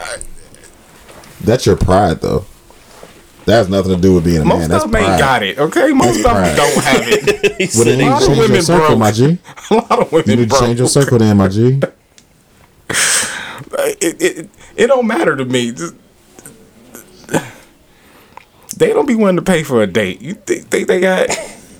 That's 1.42 1.64
your 1.66 1.76
pride, 1.76 2.20
though. 2.20 2.44
That 3.46 3.54
has 3.54 3.68
nothing 3.70 3.94
to 3.94 4.00
do 4.00 4.14
with 4.14 4.24
being 4.24 4.42
a 4.42 4.44
Most 4.44 4.58
man. 4.60 4.70
That's 4.70 4.84
of 4.84 4.92
them 4.92 5.02
ain't 5.02 5.18
got 5.18 5.42
it. 5.42 5.58
Okay, 5.58 5.92
most 5.92 6.18
of 6.18 6.24
them 6.24 6.56
don't 6.56 6.84
have 6.84 7.02
it. 7.06 7.74
Well, 7.74 7.84
then 7.84 7.98
you 7.98 8.06
A 8.06 8.10
lot 8.10 8.22
of 8.22 8.26
change 8.28 8.38
your 8.38 8.48
women 8.48 8.62
circle, 8.62 8.86
broke. 8.86 8.98
my 8.98 9.10
G. 9.12 9.38
a 9.70 9.74
lot 9.74 9.90
of 9.98 10.12
women. 10.12 10.28
You 10.30 10.32
women 10.32 10.38
need 10.38 10.42
to 10.42 10.46
broke. 10.48 10.60
change 10.62 10.78
your 10.78 10.88
circle, 10.88 11.18
then, 11.18 11.36
my 11.36 11.48
G. 11.48 11.58
it, 12.90 14.22
it, 14.22 14.48
it 14.76 14.86
don't 14.86 15.06
matter 15.06 15.36
to 15.36 15.44
me. 15.44 15.72
Just- 15.72 15.94
they 18.76 18.92
don't 18.94 19.06
be 19.06 19.14
willing 19.14 19.36
to 19.36 19.42
pay 19.42 19.62
for 19.62 19.82
a 19.82 19.86
date. 19.86 20.22
You 20.22 20.34
think 20.34 20.70
they, 20.70 20.84
they 20.84 21.00
got? 21.00 21.28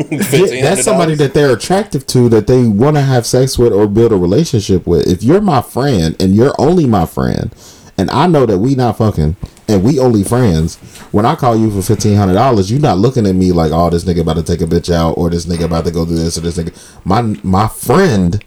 That's 0.10 0.84
somebody 0.84 1.14
that 1.16 1.34
they're 1.34 1.52
attractive 1.52 2.06
to 2.08 2.28
that 2.30 2.46
they 2.46 2.66
want 2.66 2.96
to 2.96 3.02
have 3.02 3.26
sex 3.26 3.58
with 3.58 3.72
or 3.72 3.86
build 3.86 4.12
a 4.12 4.16
relationship 4.16 4.86
with. 4.86 5.06
If 5.06 5.22
you're 5.22 5.40
my 5.40 5.60
friend 5.62 6.16
and 6.20 6.34
you're 6.34 6.54
only 6.58 6.86
my 6.86 7.04
friend, 7.06 7.54
and 7.98 8.10
I 8.10 8.26
know 8.26 8.46
that 8.46 8.58
we 8.58 8.74
not 8.74 8.96
fucking 8.96 9.36
and 9.68 9.84
we 9.84 9.98
only 9.98 10.24
friends, 10.24 10.76
when 11.12 11.26
I 11.26 11.34
call 11.34 11.54
you 11.54 11.70
for 11.70 11.82
fifteen 11.82 12.16
hundred 12.16 12.34
dollars, 12.34 12.70
you're 12.70 12.80
not 12.80 12.96
looking 12.98 13.26
at 13.26 13.34
me 13.34 13.52
like, 13.52 13.72
oh, 13.72 13.90
this 13.90 14.04
nigga 14.04 14.22
about 14.22 14.36
to 14.36 14.42
take 14.42 14.62
a 14.62 14.64
bitch 14.64 14.92
out 14.92 15.18
or 15.18 15.28
this 15.28 15.44
nigga 15.44 15.64
about 15.64 15.84
to 15.84 15.90
go 15.90 16.06
do 16.06 16.14
this 16.14 16.38
or 16.38 16.40
this 16.40 16.56
nigga. 16.56 16.96
My 17.04 17.20
my 17.42 17.68
friend 17.68 18.42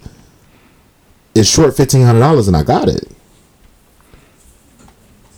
is 1.36 1.48
short 1.48 1.78
fifteen 1.78 2.04
hundred 2.06 2.22
dollars 2.22 2.48
and 2.48 2.58
I 2.58 2.64
got 2.64 2.90
it. 2.90 3.08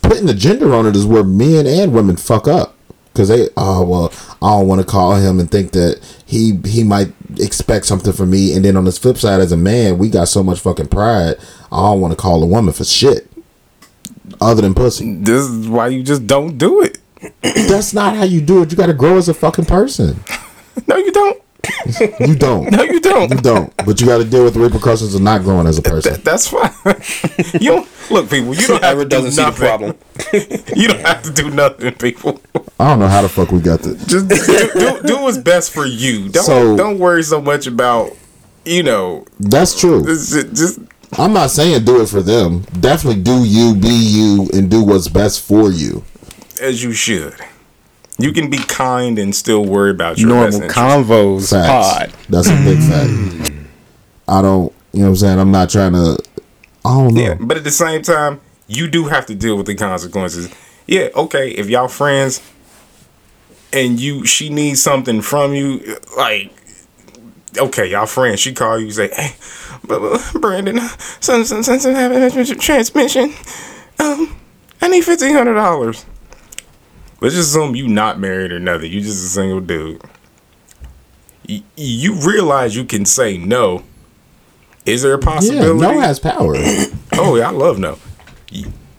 Putting 0.02 0.28
the 0.28 0.34
gender 0.34 0.74
on 0.74 0.86
it 0.86 0.96
is 0.96 1.06
where 1.06 1.24
men 1.24 1.68
and 1.68 1.94
women 1.94 2.16
fuck 2.16 2.48
up. 2.48 2.74
Cause 3.16 3.30
they, 3.30 3.48
oh 3.56 3.84
well, 3.86 4.14
I 4.42 4.52
don't 4.60 4.68
want 4.68 4.82
to 4.82 4.88
call 4.88 5.16
him 5.16 5.40
and 5.40 5.50
think 5.50 5.72
that 5.72 6.02
he 6.26 6.60
he 6.66 6.84
might 6.84 7.14
expect 7.38 7.86
something 7.86 8.12
from 8.12 8.30
me. 8.30 8.54
And 8.54 8.66
then 8.66 8.76
on 8.76 8.84
the 8.84 8.92
flip 8.92 9.18
side, 9.18 9.40
as 9.40 9.54
a 9.54 9.58
man, 9.58 9.98
we 9.98 10.10
got 10.10 10.28
so 10.28 10.44
much 10.44 10.60
fucking 10.60 10.88
pride. 10.88 11.36
I 11.72 11.78
don't 11.78 12.02
want 12.02 12.12
to 12.12 12.18
call 12.18 12.44
a 12.44 12.46
woman 12.46 12.74
for 12.74 12.84
shit, 12.84 13.32
other 14.42 14.62
than 14.62 14.74
pussy. 14.74 15.16
This 15.16 15.44
is 15.48 15.68
why 15.70 15.88
you 15.88 16.04
just 16.04 16.28
don't 16.28 16.58
do 16.58 16.82
it. 16.82 16.98
That's 17.42 17.94
not 17.94 18.16
how 18.16 18.24
you 18.26 18.42
do 18.42 18.62
it. 18.62 18.72
You 18.72 18.78
got 18.78 18.88
to 18.88 18.94
grow 18.94 19.18
as 19.18 19.30
a 19.30 19.34
fucking 19.34 19.66
person. 19.66 20.20
No, 20.88 20.98
you 20.98 21.10
don't. 21.10 21.42
You 22.20 22.36
don't. 22.36 22.72
No, 22.76 22.84
you 22.84 23.00
don't. 23.00 23.32
You 23.32 23.38
don't. 23.38 23.76
But 23.86 24.02
you 24.02 24.08
got 24.08 24.18
to 24.18 24.26
deal 24.26 24.44
with 24.44 24.54
the 24.56 24.60
repercussions 24.60 25.16
of 25.16 25.22
not 25.22 25.42
growing 25.44 25.68
as 25.68 25.78
a 25.78 25.82
person. 25.82 26.20
That's 26.24 26.48
fine. 26.48 26.72
you 27.62 27.70
don't 27.72 27.88
look, 28.12 28.30
people. 28.30 28.54
You 28.56 28.68
don't 28.68 28.84
have 28.84 28.98
Whoever 28.98 29.04
to 29.04 29.10
do 29.10 29.10
doesn't 29.10 29.32
see 29.32 29.42
the 29.44 29.50
nothing. 29.50 29.94
problem. 29.94 29.98
You 30.76 30.88
don't 30.90 31.00
have 31.02 31.24
to 31.24 31.32
do 31.32 31.50
nothing, 31.52 31.94
people. 31.96 32.42
I 32.80 32.90
don't 32.90 33.00
know 33.00 33.08
how 33.08 33.22
the 33.22 33.30
fuck 33.30 33.52
we 33.52 33.60
got 33.60 33.82
to. 33.84 33.96
Just 34.06 34.28
do, 34.28 34.70
do, 34.80 35.02
do 35.08 35.22
what's 35.22 35.38
best 35.38 35.72
for 35.74 35.86
you. 35.86 36.30
Don't 36.30 36.44
So- 36.44 36.76
don't 36.78 37.00
worry 37.00 37.24
so 37.24 37.40
much 37.42 37.68
about 37.68 38.12
you 38.66 38.84
know. 38.84 39.26
That's 39.40 39.80
true. 39.80 40.02
This 40.02 40.32
just 40.54 40.80
I'm 41.18 41.32
not 41.34 41.52
saying 41.52 41.86
do 41.86 42.02
it 42.02 42.08
for 42.10 42.22
them. 42.22 42.62
Definitely 42.80 43.22
do 43.22 43.44
you, 43.46 43.76
be 43.76 43.88
you, 43.90 44.50
and 44.54 44.70
do 44.70 44.84
what's 44.84 45.08
best 45.08 45.42
for 45.42 45.72
you. 45.72 46.04
as 46.62 46.84
you 46.84 46.92
should. 46.92 47.36
You 48.18 48.32
can 48.32 48.50
be 48.50 48.58
kind 48.58 49.20
and 49.20 49.36
still 49.36 49.66
worry 49.66 49.92
about 49.92 50.18
your 50.18 50.30
Normal 50.30 50.46
best 50.46 50.56
interest. 50.56 50.78
convos 50.78 51.50
Facts. 51.52 52.14
pod. 52.14 52.14
That's 52.30 52.48
a 52.48 52.56
big 52.64 52.80
fact. 52.80 53.68
I 54.28 54.42
don't, 54.42 54.74
you 54.94 55.00
know 55.02 55.06
what 55.08 55.10
I'm 55.10 55.16
saying? 55.18 55.40
I'm 55.40 55.52
not 55.52 55.70
trying 55.70 55.94
to, 55.94 56.18
I 56.86 56.90
don't 56.96 57.14
know. 57.14 57.22
Yeah, 57.22 57.36
but 57.40 57.58
at 57.58 57.64
the 57.66 57.72
same 57.72 58.02
time, 58.02 58.40
you 58.68 58.88
do 58.88 59.06
have 59.06 59.26
to 59.28 59.36
deal 59.36 59.58
with 59.58 59.66
the 59.66 59.76
consequences. 59.76 60.50
Yeah, 60.88 61.10
okay, 61.16 61.50
if 61.52 61.70
y'all 61.70 61.88
friends 61.88 62.42
and 63.74 64.00
you 64.00 64.26
she 64.26 64.50
needs 64.50 64.82
something 64.82 65.22
from 65.22 65.54
you, 65.54 65.98
like 66.18 66.52
okay, 67.58 67.90
y'all 67.92 68.06
friends, 68.06 68.40
she 68.40 68.54
call 68.54 68.80
you 68.80 68.92
say, 68.92 69.10
Hey, 69.14 69.36
but, 69.86 70.00
but 70.00 70.42
Brandon, 70.42 70.80
son 71.20 71.44
son 71.46 71.64
son 71.64 71.80
son 71.80 71.96
having 71.96 72.24
a 72.24 72.30
transmission. 72.56 73.34
Um, 74.00 74.36
I 74.82 74.88
need 74.88 75.04
fifteen 75.04 75.34
hundred 75.36 75.56
dollars. 75.56 76.06
Let's 77.22 77.36
just 77.36 77.50
assume 77.56 77.76
you 77.76 77.88
not 77.88 78.20
married 78.20 78.52
or 78.52 78.60
nothing. 78.60 78.92
You 78.92 79.02
just 79.02 79.24
a 79.24 79.28
single 79.30 79.62
dude. 79.62 80.02
Y- 81.48 81.64
you 81.78 82.16
realize 82.16 82.76
you 82.76 82.86
can 82.86 83.06
say 83.06 83.38
no. 83.38 83.84
Is 84.86 85.02
there 85.02 85.16
a 85.16 85.20
yeah, 85.20 85.26
possibility? 85.26 85.80
no 85.82 86.00
has 86.00 86.20
power. 86.20 86.56
Oh 87.18 87.38
yeah, 87.38 87.48
I 87.48 87.52
love 87.52 87.80
no. 87.80 87.98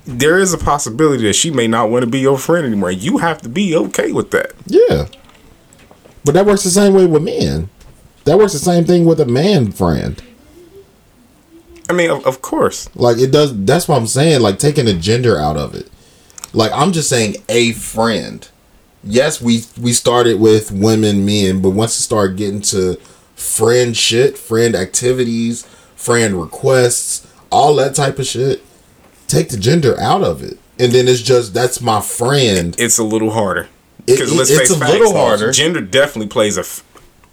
There 0.06 0.38
is 0.38 0.54
a 0.54 0.58
possibility 0.58 1.24
that 1.24 1.34
she 1.34 1.50
may 1.50 1.66
not 1.66 1.90
want 1.90 2.02
to 2.04 2.10
be 2.10 2.20
your 2.20 2.38
friend 2.38 2.64
anymore. 2.66 2.90
You 2.90 3.18
have 3.18 3.42
to 3.42 3.48
be 3.50 3.76
okay 3.76 4.10
with 4.12 4.30
that. 4.30 4.52
yeah. 4.66 5.06
But 6.24 6.32
that 6.32 6.46
works 6.46 6.64
the 6.64 6.70
same 6.70 6.94
way 6.94 7.04
with 7.06 7.22
men. 7.22 7.68
That 8.24 8.38
works 8.38 8.54
the 8.54 8.58
same 8.58 8.84
thing 8.84 9.04
with 9.04 9.20
a 9.20 9.26
man 9.26 9.70
friend. 9.70 10.20
I 11.90 11.92
mean, 11.92 12.10
of, 12.10 12.26
of 12.26 12.40
course. 12.42 12.88
Like 12.96 13.18
it 13.18 13.30
does. 13.30 13.56
That's 13.64 13.86
what 13.86 13.96
I'm 13.98 14.06
saying. 14.06 14.40
Like 14.40 14.58
taking 14.58 14.86
the 14.86 14.94
gender 14.94 15.38
out 15.38 15.56
of 15.56 15.74
it. 15.74 15.88
Like 16.56 16.72
I'm 16.72 16.92
just 16.92 17.08
saying 17.08 17.36
a 17.48 17.72
friend. 17.72 18.48
Yes, 19.04 19.40
we 19.40 19.62
we 19.80 19.92
started 19.92 20.40
with 20.40 20.72
women, 20.72 21.24
men, 21.24 21.60
but 21.62 21.70
once 21.70 21.96
it 21.98 22.02
started 22.02 22.36
getting 22.36 22.62
to 22.62 22.96
friend 23.36 23.96
shit, 23.96 24.36
friend 24.38 24.74
activities, 24.74 25.64
friend 25.94 26.40
requests, 26.40 27.26
all 27.50 27.76
that 27.76 27.94
type 27.94 28.18
of 28.18 28.26
shit, 28.26 28.64
take 29.28 29.50
the 29.50 29.56
gender 29.58 30.00
out 30.00 30.22
of 30.22 30.42
it, 30.42 30.58
and 30.78 30.92
then 30.92 31.06
it's 31.06 31.20
just 31.22 31.54
that's 31.54 31.80
my 31.80 32.00
friend. 32.00 32.74
It's 32.78 32.98
a 32.98 33.04
little 33.04 33.30
harder. 33.30 33.68
It- 34.06 34.20
it- 34.20 34.28
let's 34.30 34.50
it's 34.50 34.58
face 34.60 34.70
a 34.70 34.76
facts, 34.78 34.92
little 34.92 35.12
harder. 35.14 35.52
Gender 35.52 35.80
definitely 35.82 36.28
plays 36.28 36.56
a 36.58 36.64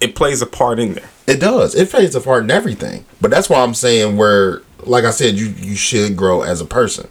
it 0.00 0.14
plays 0.14 0.42
a 0.42 0.46
part 0.46 0.78
in 0.78 0.94
there. 0.94 1.08
It 1.26 1.40
does. 1.40 1.74
It 1.74 1.90
plays 1.90 2.14
a 2.14 2.20
part 2.20 2.44
in 2.44 2.50
everything. 2.50 3.06
But 3.22 3.30
that's 3.30 3.48
why 3.48 3.62
I'm 3.62 3.74
saying 3.74 4.18
where, 4.18 4.60
like 4.82 5.04
I 5.04 5.10
said, 5.10 5.36
you 5.36 5.46
you 5.58 5.76
should 5.76 6.14
grow 6.14 6.42
as 6.42 6.60
a 6.60 6.66
person. 6.66 7.08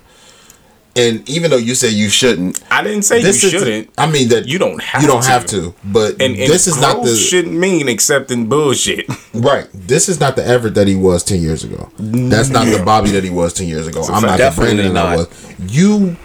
And 0.96 1.28
even 1.28 1.50
though 1.50 1.58
you 1.58 1.74
say 1.74 1.90
you 1.90 2.08
shouldn't, 2.08 2.62
I 2.70 2.84
didn't 2.84 3.02
say 3.02 3.20
you 3.22 3.34
shouldn't. 3.34 3.90
I 3.98 4.10
mean 4.10 4.30
that 4.30 4.48
You 4.48 4.60
don't 4.60 4.80
have 4.80 5.02
you 5.02 5.08
don't 5.08 5.24
to. 5.24 5.28
have 5.28 5.46
to. 5.48 5.74
But 5.84 6.22
And, 6.22 6.36
and 6.36 6.52
this 6.52 6.68
is 6.68 6.80
not 6.80 7.04
the 7.04 7.16
shouldn't 7.16 7.56
mean 7.58 7.88
accepting 7.88 8.48
bullshit. 8.48 9.08
Right. 9.34 9.68
This 9.74 10.08
is 10.08 10.20
not 10.20 10.36
the 10.36 10.46
Everett 10.46 10.76
that 10.76 10.88
he 10.88 10.96
was 10.96 11.24
ten 11.24 11.42
years 11.42 11.64
ago. 11.64 11.90
That's 11.98 12.50
not 12.50 12.66
the 12.68 12.84
Bobby 12.86 13.10
that 13.12 13.24
he 13.24 13.32
was 13.32 13.52
ten 13.54 13.68
years 13.68 13.88
ago. 13.88 14.04
I'm 14.04 14.22
not 14.22 14.38
the 14.38 14.54
Brandon 14.56 14.94
that 14.94 15.06
I 15.06 15.16
was. 15.16 15.56
You, 15.68 16.16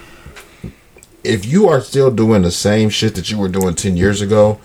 if 1.25 1.47
you 1.47 1.69
are 1.69 1.81
still 1.81 2.11
doing 2.11 2.43
the 2.43 2.51
same 2.51 2.91
shit 2.91 3.15
that 3.15 3.31
you 3.31 3.39
were 3.39 3.49
doing 3.49 3.75
ten 3.75 3.97
years 3.97 4.21
ago, 4.21 4.61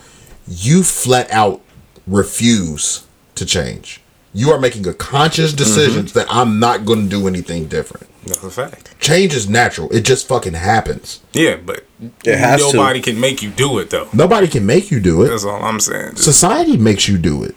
you 0.47 0.83
flat 0.83 1.31
out 1.31 1.61
refuse 2.05 3.07
to 3.35 3.45
change. 3.45 4.01
You 4.33 4.51
are 4.51 4.59
making 4.59 4.87
a 4.87 4.93
conscious 4.93 5.51
mm-hmm. 5.51 5.57
decision 5.57 6.05
that 6.07 6.27
I'm 6.29 6.59
not 6.59 6.85
going 6.85 7.03
to 7.03 7.09
do 7.09 7.27
anything 7.27 7.67
different. 7.67 8.07
That's 8.25 8.43
a 8.43 8.49
fact. 8.49 8.99
Change 8.99 9.33
is 9.33 9.49
natural. 9.49 9.91
It 9.91 10.01
just 10.01 10.27
fucking 10.27 10.53
happens. 10.53 11.21
Yeah, 11.33 11.57
but 11.57 11.85
It 12.25 12.37
has 12.37 12.65
to. 12.71 12.77
nobody 12.77 13.01
can 13.01 13.19
make 13.19 13.41
you 13.41 13.49
do 13.51 13.79
it 13.79 13.89
though. 13.89 14.07
Nobody 14.13 14.47
can 14.47 14.65
make 14.65 14.91
you 14.91 14.99
do 14.99 15.23
it. 15.23 15.27
That's 15.27 15.43
all 15.43 15.63
I'm 15.63 15.79
saying. 15.79 16.11
Just- 16.11 16.23
society 16.23 16.77
makes 16.77 17.07
you 17.07 17.17
do 17.17 17.43
it. 17.43 17.55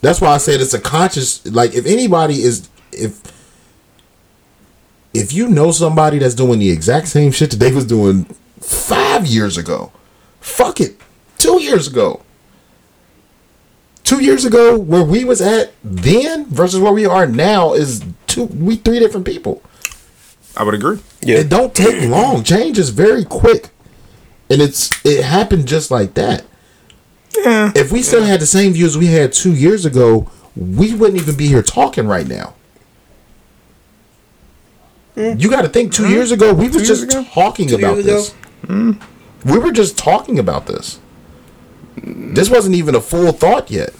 That's 0.00 0.20
why 0.20 0.28
I 0.28 0.38
said 0.38 0.60
it's 0.60 0.74
a 0.74 0.80
conscious. 0.80 1.44
Like 1.46 1.74
if 1.74 1.86
anybody 1.86 2.42
is 2.42 2.68
if 2.92 3.20
if 5.12 5.32
you 5.32 5.48
know 5.48 5.72
somebody 5.72 6.18
that's 6.18 6.34
doing 6.34 6.58
the 6.58 6.70
exact 6.70 7.08
same 7.08 7.32
shit 7.32 7.50
that 7.50 7.56
they 7.56 7.72
was 7.72 7.86
doing 7.86 8.24
five 8.60 9.26
years 9.26 9.56
ago, 9.56 9.90
fuck 10.40 10.80
it, 10.80 11.00
two 11.38 11.60
years 11.62 11.88
ago. 11.88 12.22
Two 14.06 14.22
years 14.22 14.44
ago, 14.44 14.78
where 14.78 15.02
we 15.02 15.24
was 15.24 15.42
at 15.42 15.72
then 15.82 16.46
versus 16.46 16.78
where 16.78 16.92
we 16.92 17.04
are 17.04 17.26
now 17.26 17.74
is 17.74 18.04
two 18.28 18.44
we 18.44 18.76
three 18.76 19.00
different 19.00 19.26
people. 19.26 19.60
I 20.56 20.62
would 20.62 20.74
agree. 20.74 21.00
Yeah. 21.20 21.38
It 21.38 21.48
don't 21.48 21.74
take 21.74 22.08
long. 22.08 22.44
Change 22.44 22.78
is 22.78 22.90
very 22.90 23.24
quick, 23.24 23.70
and 24.48 24.62
it's 24.62 25.04
it 25.04 25.24
happened 25.24 25.66
just 25.66 25.90
like 25.90 26.14
that. 26.14 26.44
Yeah. 27.36 27.72
If 27.74 27.90
we 27.90 28.00
still 28.00 28.22
had 28.22 28.40
the 28.40 28.46
same 28.46 28.74
views 28.74 28.96
we 28.96 29.06
had 29.08 29.32
two 29.32 29.52
years 29.52 29.84
ago, 29.84 30.30
we 30.54 30.94
wouldn't 30.94 31.20
even 31.20 31.36
be 31.36 31.48
here 31.48 31.64
talking 31.64 32.06
right 32.06 32.28
now. 32.28 32.54
Mm. 35.16 35.42
You 35.42 35.50
got 35.50 35.62
to 35.62 35.68
think. 35.68 35.92
2 35.92 36.04
mm. 36.04 36.10
years 36.10 36.30
ago, 36.30 36.54
we 36.54 36.68
was 36.68 36.76
years 36.76 36.88
just 36.88 37.02
ago? 37.04 37.26
talking 37.32 37.70
Two 37.70 37.74
about 37.74 37.94
years 37.96 38.06
this. 38.06 38.34
Mm. 38.66 39.02
We 39.44 39.58
were 39.58 39.72
just 39.72 39.98
talking 39.98 40.38
about 40.38 40.66
this. 40.66 41.00
This 41.96 42.50
wasn't 42.50 42.74
even 42.74 42.94
a 42.94 43.00
full 43.00 43.32
thought 43.32 43.70
yet. 43.70 43.90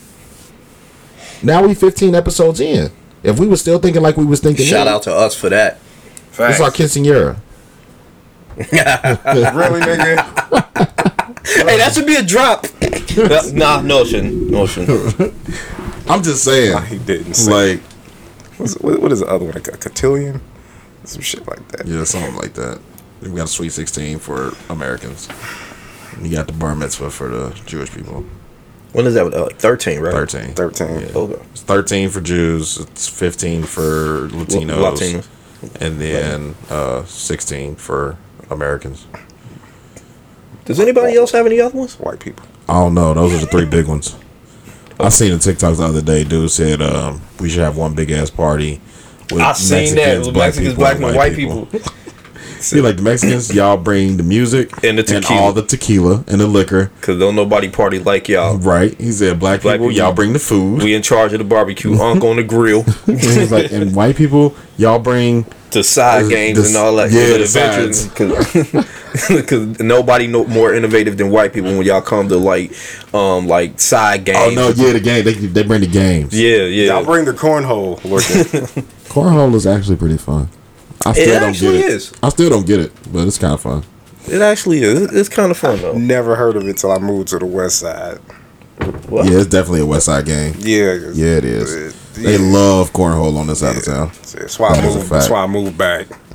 Now 1.43 1.67
we 1.67 1.75
15 1.75 2.15
episodes 2.15 2.61
in. 2.61 2.91
If 3.23 3.39
we 3.39 3.47
were 3.47 3.57
still 3.57 3.79
thinking 3.79 4.03
like 4.03 4.17
we 4.17 4.25
was 4.25 4.41
thinking, 4.41 4.67
Shout 4.67 4.87
then, 4.87 4.95
out 4.95 5.03
to 5.05 5.15
us 5.15 5.35
for 5.35 5.49
that. 5.49 5.79
This 6.37 6.57
is 6.57 6.61
our 6.61 6.71
quinceanera. 6.71 7.39
really, 8.57 9.81
nigga? 9.81 10.63
Hey, 11.47 11.79
that 11.79 11.95
should 11.95 12.07
be 12.07 12.17
a 12.17 12.23
drop. 12.25 12.67
nah, 13.55 13.81
notion, 13.81 14.51
notion. 14.51 14.85
I'm 16.09 16.23
just 16.23 16.43
saying. 16.45 16.83
he 16.87 16.99
didn't 16.99 17.35
say. 17.35 17.75
Like, 17.75 17.83
What's, 18.59 18.75
what, 18.81 19.01
what 19.01 19.13
is 19.13 19.21
the 19.21 19.27
other 19.27 19.45
one? 19.45 19.55
Like 19.55 19.69
a 19.69 19.77
cotillion? 19.77 20.41
Some 21.05 21.23
shit 21.23 21.47
like 21.47 21.67
that. 21.69 21.87
yeah, 21.87 22.05
something 22.05 22.35
like 22.37 22.55
that. 22.55 22.81
We 23.23 23.29
got 23.31 23.45
a 23.45 23.47
Sweet 23.47 23.73
16 23.73 24.19
for 24.19 24.53
Americans. 24.69 25.29
You 26.21 26.31
got 26.35 26.47
the 26.47 26.53
bar 26.53 26.75
mitzvah 26.75 27.11
for 27.11 27.29
the 27.29 27.61
Jewish 27.67 27.93
people. 27.93 28.25
When 28.93 29.07
is 29.07 29.15
that? 29.15 29.33
Uh, 29.33 29.45
like 29.45 29.57
thirteen, 29.57 30.01
right? 30.01 30.13
13. 30.13 30.55
13. 30.55 30.87
Okay. 31.15 31.43
It's 31.53 31.63
13 31.63 32.09
for 32.09 32.21
Jews. 32.21 32.79
It's 32.79 33.09
15 33.09 33.65
for 33.65 34.29
Latinos. 34.29 34.97
Latinos. 34.97 35.27
And 35.81 36.01
then 36.01 36.55
uh, 36.71 37.05
16 37.05 37.77
for 37.77 38.17
Americans. 38.51 39.07
Does 40.65 40.81
anybody 40.81 41.17
else 41.17 41.33
have 41.33 41.47
any 41.47 41.61
other 41.61 41.77
ones? 41.77 41.99
White 41.99 42.21
people. 42.21 42.47
I 42.69 42.75
don't 42.75 42.95
know. 42.95 43.15
Those 43.15 43.35
are 43.35 43.39
the 43.39 43.47
three 43.47 43.67
big 43.67 43.87
ones. 43.87 44.17
I 44.99 45.11
seen 45.11 45.33
a 45.33 45.39
TikTok 45.39 45.77
the 45.77 45.85
other 45.85 46.03
day. 46.03 46.25
Dude 46.25 46.51
said 46.51 46.81
um, 46.81 47.21
we 47.39 47.49
should 47.51 47.61
have 47.61 47.77
one 47.77 47.95
big 47.95 48.11
ass 48.11 48.31
party. 48.31 48.81
With 49.31 49.43
I 49.43 49.53
seen 49.53 49.95
that. 49.97 50.17
It 50.17 50.19
was 50.21 50.33
Mexicans, 50.33 50.75
black, 50.75 50.97
and 50.97 51.15
white 51.15 51.35
people. 51.35 51.69
See, 52.61 52.81
like 52.81 52.97
the 52.97 53.03
Mexicans, 53.03 53.55
y'all 53.55 53.77
bring 53.77 54.17
the 54.17 54.23
music 54.23 54.71
And 54.85 54.99
the 54.99 55.03
tequila. 55.03 55.41
all 55.41 55.53
the 55.53 55.63
tequila 55.63 56.25
and 56.27 56.41
the 56.41 56.47
liquor. 56.47 56.91
Cause 57.01 57.19
don't 57.19 57.37
nobody 57.37 57.69
party 57.69 57.99
like 57.99 58.29
y'all. 58.29 58.57
Right? 58.59 58.99
He 59.01 59.13
said, 59.13 59.39
black, 59.39 59.63
Black 59.63 59.75
people, 59.77 59.89
people. 59.91 59.93
y'all 60.05 60.13
bring 60.13 60.33
the 60.33 60.39
food. 60.39 60.83
We 60.83 60.95
in 60.95 61.03
charge 61.03 61.33
of 61.33 61.39
the 61.39 61.45
barbecue, 61.45 61.99
unk 62.01 62.25
on 62.25 62.37
the 62.37 62.43
grill, 62.43 62.85
And 63.07 63.21
he 63.21 63.47
like, 63.47 63.73
and 63.73 63.95
white 63.95 64.17
people, 64.17 64.55
y'all 64.77 64.99
bring 64.99 65.45
the 65.71 65.83
side 65.85 66.25
The- 66.27 66.29
games 66.31 66.59
the- 66.61 66.67
and 66.69 66.77
all 66.77 66.97
that. 66.97 67.11
yeah, 67.11 67.27
the 67.27 67.39
the 67.39 67.45
adventures. 67.45 68.87
Cause, 69.47 69.79
nobody 69.81 70.27
no 70.27 70.45
more 70.45 70.75
innovative 70.75 71.17
than 71.17 71.31
white 71.31 71.53
people 71.55 71.71
when 71.77 71.87
y'all 71.87 72.03
come 72.03 72.29
to 72.29 72.37
like, 72.37 72.73
um, 73.15 73.47
like 73.47 73.81
side 73.81 74.25
games. 74.25 74.39
Oh 74.39 74.51
no, 74.51 74.69
yeah, 74.69 74.93
the 74.93 75.01
game. 75.01 75.25
They 75.25 75.33
they 75.33 75.63
bring 75.63 75.81
the 75.81 75.87
games. 75.87 76.39
Yeah, 76.39 76.65
yeah. 76.65 76.87
Y'all 76.93 77.05
bring 77.05 77.25
the 77.25 77.33
cornhole. 77.33 77.99
Cornhole 79.09 79.55
is 79.55 79.67
actually 79.67 79.97
pretty 79.97 80.19
fun. 80.19 80.49
I 81.09 81.13
still 81.13 81.41
don't 81.41 81.49
actually 81.51 81.79
get 81.79 81.85
it. 81.87 81.91
is. 81.93 82.13
I 82.23 82.29
still 82.31 82.51
don't 82.51 82.67
get 82.67 82.81
it, 82.81 82.93
but 83.13 83.27
it's 83.27 83.39
kind 83.39 83.55
of 83.55 83.61
fun. 83.61 83.85
It 84.29 84.43
actually 84.43 84.83
is. 84.83 85.13
It's 85.13 85.29
kind 85.29 85.51
of 85.51 85.57
fun 85.57 85.81
though. 85.81 85.97
Never 85.97 86.35
heard 86.37 86.57
of 86.57 86.67
it 86.67 86.79
till 86.79 86.91
I 86.91 86.99
moved 86.99 87.29
to 87.29 87.39
the 87.39 87.47
west 87.47 87.79
side. 87.81 88.19
What? 89.09 89.27
Yeah, 89.27 89.39
it's 89.39 89.47
definitely 89.47 89.81
a 89.81 89.87
West 89.87 90.07
Side 90.07 90.27
game. 90.27 90.55
Yeah. 90.59 90.95
Yeah, 91.13 91.37
it 91.37 91.45
is. 91.45 91.95
They 92.15 92.33
yeah. 92.33 92.39
love 92.53 92.93
cornhole 92.93 93.37
on 93.39 93.47
this 93.47 93.61
side 93.61 93.77
of 93.77 93.85
town. 93.85 94.11
That's 94.35 94.59
why 94.59 94.71
I 94.71 94.79
a 94.79 94.83
moved. 94.83 95.11
That's 95.11 95.31
why 95.31 95.43
I 95.43 95.47
moved 95.47 95.79
back. 95.79 96.07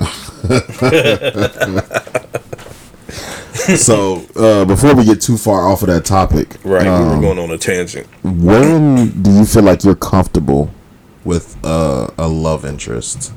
so 3.77 4.25
uh, 4.35 4.65
before 4.65 4.95
we 4.95 5.05
get 5.05 5.21
too 5.21 5.37
far 5.37 5.67
off 5.67 5.81
of 5.81 5.87
that 5.89 6.05
topic, 6.05 6.57
Right, 6.63 6.83
we 6.83 6.89
um, 6.89 7.15
were 7.15 7.21
going 7.21 7.39
on 7.39 7.51
a 7.51 7.57
tangent. 7.57 8.07
when 8.23 9.21
do 9.21 9.31
you 9.31 9.45
feel 9.45 9.63
like 9.63 9.83
you're 9.83 9.95
comfortable 9.95 10.71
with 11.23 11.57
uh, 11.63 12.09
a 12.17 12.27
love 12.27 12.65
interest? 12.65 13.33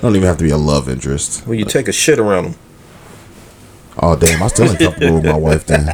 It 0.00 0.02
don't 0.04 0.16
even 0.16 0.26
have 0.28 0.38
to 0.38 0.44
be 0.44 0.50
a 0.50 0.56
love 0.56 0.88
interest. 0.88 1.46
When 1.46 1.58
you 1.58 1.66
take 1.66 1.86
a 1.86 1.92
shit 1.92 2.18
around 2.18 2.44
them, 2.44 2.54
Oh 3.98 4.16
damn, 4.16 4.42
I 4.42 4.46
still 4.46 4.70
ain't 4.70 4.78
comfortable 4.78 5.16
with 5.16 5.24
my 5.26 5.36
wife. 5.36 5.66
Then 5.66 5.90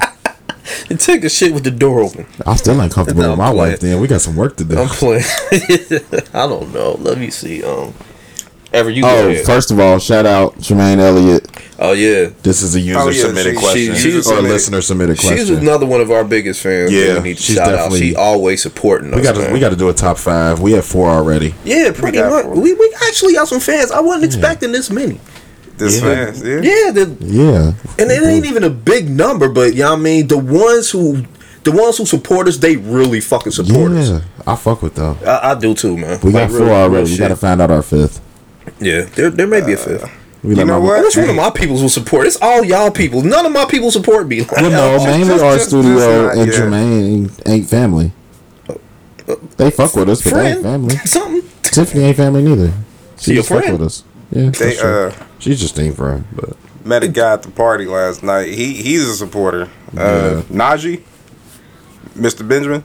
you 0.89 0.97
take 0.97 1.25
a 1.25 1.29
shit 1.29 1.53
with 1.53 1.65
the 1.65 1.73
door 1.73 2.03
open. 2.03 2.25
I 2.47 2.55
still 2.55 2.81
ain't 2.81 2.93
comfortable 2.93 3.23
No, 3.23 3.31
with 3.31 3.39
my 3.39 3.47
playing. 3.51 3.71
wife. 3.73 3.81
Then 3.81 4.01
we 4.01 4.07
got 4.07 4.21
some 4.21 4.37
work 4.37 4.57
to 4.59 4.65
do. 4.65 4.79
I'm 4.79 4.87
playing. 4.87 5.25
I 6.33 6.47
don't 6.47 6.73
know. 6.73 6.93
Let 7.01 7.19
me 7.19 7.31
see. 7.31 7.65
Um, 7.65 7.95
ever 8.73 8.91
you? 8.91 9.03
Oh, 9.05 9.35
first 9.45 9.73
of 9.73 9.81
all, 9.81 9.99
shout 9.99 10.25
out 10.25 10.55
Jermaine 10.59 10.99
Elliott. 10.99 11.51
Oh 11.79 11.93
yeah. 11.93 12.31
This 12.43 12.63
is 12.63 12.75
a 12.75 12.81
user 12.81 12.99
Oh, 13.01 13.09
yeah, 13.09 13.23
submitted 13.23 13.55
she- 13.55 13.61
question 13.61 13.95
she- 13.95 14.01
she's 14.01 14.15
or 14.15 14.19
a 14.19 14.23
submitted- 14.23 14.49
listener 14.53 14.81
submitted 14.81 15.19
question. 15.19 15.39
She's 15.39 15.51
another 15.51 15.87
one 15.87 16.01
of 16.01 16.11
our 16.11 16.25
biggest 16.25 16.61
fans. 16.63 16.93
Yeah, 16.93 17.15
that 17.15 17.23
we 17.23 17.29
need 17.31 17.37
to 17.37 17.43
she's 17.43 17.57
shout 17.57 17.69
out. 17.69 17.77
definitely- 17.77 17.99
She 18.11 18.17
always 18.17 18.63
supporting 18.63 19.13
us. 19.13 19.17
we 19.17 19.23
got 19.23 19.35
to 19.35 19.53
we 19.53 19.61
got 19.61 19.71
to 19.71 19.77
do 19.77 19.89
a 19.89 19.93
top 19.95 20.19
five. 20.19 20.61
We 20.61 20.73
have 20.73 20.85
four 20.85 21.09
already. 21.09 21.55
Yeah, 21.65 21.93
pretty 21.95 22.19
got 22.19 22.31
much. 22.31 22.45
four. 22.45 22.55
We, 22.61 22.73
we 22.75 22.95
actually 23.09 23.35
got 23.35 23.49
some 23.49 23.61
fans. 23.61 23.91
I 23.91 24.01
wasn't 24.01 24.25
expecting 24.25 24.73
this 24.73 24.91
many. 24.91 25.21
This 25.79 26.01
Yeah. 26.01 26.27
fast, 26.33 26.45
yeah. 26.45 26.55
Yeah, 26.63 26.91
the, 26.91 27.17
Yeah, 27.21 27.73
and 27.99 28.11
it 28.11 28.23
ain't 28.23 28.23
mm-hmm. 28.23 28.45
even 28.47 28.65
a 28.65 28.71
big 28.71 29.11
number, 29.11 29.49
but 29.51 29.75
you 29.75 29.81
know 29.83 29.91
what 29.91 29.99
I 29.99 30.03
mean. 30.03 30.27
The 30.27 30.39
ones 30.39 30.91
who, 30.91 31.25
the 31.65 31.73
ones 31.73 31.99
who 31.99 32.07
support 32.07 32.49
us, 32.49 32.57
they 32.57 32.77
really 32.77 33.21
fucking 33.21 33.53
support 33.53 33.93
us. 33.93 34.09
yeah. 34.09 34.21
I 34.47 34.57
fuck 34.57 34.81
with 34.81 34.95
them. 34.95 35.19
I, 35.27 35.51
I 35.51 35.55
do 35.55 35.75
too, 35.75 35.99
man. 35.99 36.19
We 36.23 36.33
got 36.33 36.43
Like, 36.43 36.51
four 36.51 36.59
real- 36.61 36.67
real 36.69 36.75
already. 36.77 37.05
We 37.05 37.11
shit. 37.11 37.19
got 37.19 37.29
to 37.29 37.37
find 37.37 37.61
out 37.61 37.71
our 37.71 37.83
fifth. 37.83 38.23
Yeah, 38.81 39.03
there 39.15 39.29
there 39.29 39.47
may 39.47 39.61
be 39.61 39.73
a 39.73 39.79
uh, 39.79 39.85
fifth. 39.85 40.11
We 40.43 40.51
You 40.51 40.57
let 40.57 40.67
know 40.67 40.81
my- 40.81 40.87
what? 40.87 41.03
Which 41.05 41.17
one 41.17 41.29
of 41.31 41.37
my 41.37 41.51
peoples 41.51 41.83
will 41.83 41.89
support? 41.89 42.27
It's 42.27 42.39
all 42.41 42.65
y'all 42.65 42.91
people. 42.91 43.23
None 43.23 43.47
of 43.47 43.53
my 43.53 43.65
people 43.65 43.91
support 43.91 44.29
me. 44.29 44.47
Well, 44.53 44.71
no, 44.71 45.05
mainly 45.05 45.27
just- 45.29 45.43
our 45.45 45.55
just- 45.57 45.69
studio 45.69 45.95
just 46.29 46.39
and 46.39 46.47
yet. 46.53 46.61
Jermaine 46.61 47.03
ain't, 47.13 47.43
ain't 47.49 47.69
family. 47.69 48.13
They 49.57 49.71
fuck 49.71 49.95
with 49.97 50.09
us, 50.09 50.23
but 50.23 50.35
they 50.35 50.51
ain't 50.53 50.61
friend, 50.61 50.63
family. 50.63 50.97
something. 51.05 51.43
Tiffany 51.63 52.05
ain't 52.05 52.17
family 52.17 52.43
neither. 52.43 52.73
She 53.19 53.33
your 53.35 53.43
just 53.43 53.49
fuck 53.49 53.67
with 53.67 53.83
us. 53.83 54.05
Yeah, 54.31 54.43
They 54.51 54.51
that's 54.51 54.81
true. 54.81 54.91
uh 55.09 55.13
she's 55.39 55.61
just 55.61 55.79
ain't 55.81 55.97
friend, 55.97 56.25
but 56.33 56.57
met 56.85 57.03
a 57.03 57.09
guy 57.09 57.33
at 57.33 57.43
the 57.43 57.51
party 57.51 57.87
last 57.87 58.23
night. 58.23 58.49
He 58.49 58.75
he's 58.75 59.09
a 59.09 59.15
supporter. 59.15 59.69
Uh 59.97 60.43
Najee, 60.51 61.03
Mr. 62.17 62.47
Benjamin. 62.47 62.85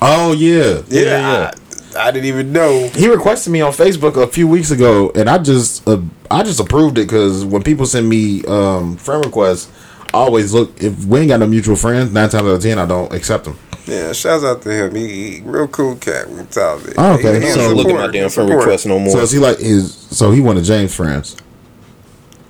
oh 0.00 0.32
yeah, 0.32 0.80
Yeah, 0.88 1.50
I, 1.52 1.63
I 1.96 2.10
didn't 2.10 2.26
even 2.26 2.52
know. 2.52 2.88
He 2.94 3.08
requested 3.08 3.52
me 3.52 3.60
on 3.60 3.72
Facebook 3.72 4.20
a 4.22 4.26
few 4.26 4.46
weeks 4.48 4.70
ago, 4.70 5.10
and 5.14 5.28
I 5.28 5.38
just 5.38 5.86
uh, 5.88 6.00
I 6.30 6.42
just 6.42 6.60
approved 6.60 6.98
it 6.98 7.06
because 7.06 7.44
when 7.44 7.62
people 7.62 7.86
send 7.86 8.08
me 8.08 8.44
um, 8.46 8.96
friend 8.96 9.24
requests, 9.24 9.70
I 10.12 10.18
always 10.18 10.52
look 10.52 10.82
if 10.82 11.04
we 11.04 11.20
ain't 11.20 11.28
got 11.28 11.40
no 11.40 11.46
mutual 11.46 11.76
friends. 11.76 12.12
Nine 12.12 12.28
times 12.28 12.44
out 12.44 12.50
of 12.54 12.62
ten, 12.62 12.78
I 12.78 12.86
don't 12.86 13.12
accept 13.12 13.44
them. 13.44 13.58
Yeah, 13.86 14.12
shouts 14.12 14.42
out 14.44 14.62
to 14.62 14.70
him. 14.70 14.94
He, 14.94 15.36
he 15.36 15.40
real 15.42 15.68
cool 15.68 15.96
cat. 15.96 16.28
We 16.30 16.42
talk 16.44 16.82
it. 16.86 16.94
Oh, 16.96 17.14
okay. 17.18 17.34
He- 17.40 17.46
he 17.46 17.50
a 17.50 17.54
So- 17.54 17.74
Look 17.74 17.86
at 17.88 17.94
my 17.94 18.06
damn 18.06 18.30
friend 18.30 18.32
supporter. 18.48 18.56
request 18.56 18.86
no 18.86 18.98
more. 18.98 19.10
So 19.12 19.18
is 19.20 19.30
he 19.32 19.38
like 19.38 19.58
his? 19.58 19.92
So 19.94 20.30
he 20.30 20.40
wanted 20.40 20.64
James 20.64 20.94
friends. 20.94 21.36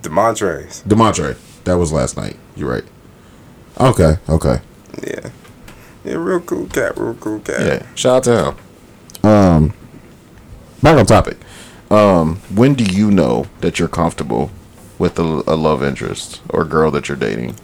Demontres. 0.02 0.82
Demontre, 0.84 1.36
that 1.64 1.74
was 1.74 1.90
last 1.92 2.16
night. 2.16 2.36
You're 2.56 2.70
right. 2.70 2.84
Okay, 3.80 4.16
okay. 4.28 4.60
Yeah. 5.06 5.30
Yeah, 6.04 6.14
real 6.16 6.40
cool 6.40 6.66
cat. 6.66 6.96
Real 6.98 7.14
cool 7.14 7.40
cat. 7.40 7.60
Yeah, 7.60 7.86
shout 7.94 8.16
out 8.16 8.24
to 8.24 8.44
him. 8.50 8.56
Um, 9.24 9.72
back 10.82 10.96
on 10.98 11.06
topic. 11.06 11.38
Um, 11.90 12.36
when 12.55 12.74
do 12.74 12.84
you 12.84 13.10
know 13.10 13.46
that 13.60 13.78
you're 13.78 13.88
comfortable 13.88 14.51
with 14.98 15.18
a, 15.18 15.22
a 15.22 15.56
love 15.56 15.82
interest 15.82 16.40
or 16.51 16.64
girl 16.64 16.90
that 16.92 17.09
you're 17.09 17.16
dating? 17.16 17.56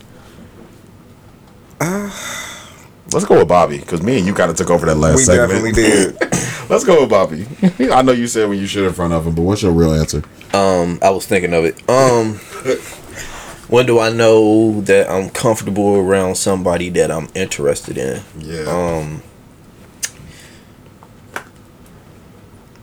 Let's 3.12 3.24
go 3.24 3.38
with 3.38 3.48
Bobby 3.48 3.78
because 3.78 4.02
me 4.02 4.18
and 4.18 4.26
you 4.26 4.32
kind 4.34 4.50
of 4.50 4.56
took 4.56 4.70
over 4.70 4.86
that 4.86 4.94
last 4.96 5.16
We 5.16 5.24
segment. 5.24 5.50
definitely 5.50 5.72
did. 5.72 6.16
Let's 6.70 6.84
go 6.84 7.00
with 7.00 7.10
Bobby. 7.10 7.46
I 7.92 8.02
know 8.02 8.12
you 8.12 8.28
said 8.28 8.48
when 8.48 8.58
you 8.58 8.66
should 8.66 8.86
in 8.86 8.92
front 8.92 9.12
of 9.12 9.26
him, 9.26 9.34
but 9.34 9.42
what's 9.42 9.62
your 9.62 9.72
real 9.72 9.92
answer? 9.94 10.22
Um, 10.54 11.00
I 11.02 11.10
was 11.10 11.26
thinking 11.26 11.52
of 11.52 11.64
it. 11.64 11.76
Um, 11.90 12.34
when 13.68 13.86
do 13.86 13.98
I 13.98 14.10
know 14.10 14.80
that 14.82 15.10
I'm 15.10 15.28
comfortable 15.30 15.96
around 15.96 16.36
somebody 16.36 16.88
that 16.90 17.10
I'm 17.10 17.28
interested 17.34 17.98
in? 17.98 18.22
Yeah. 18.38 18.62
Um, 18.68 19.22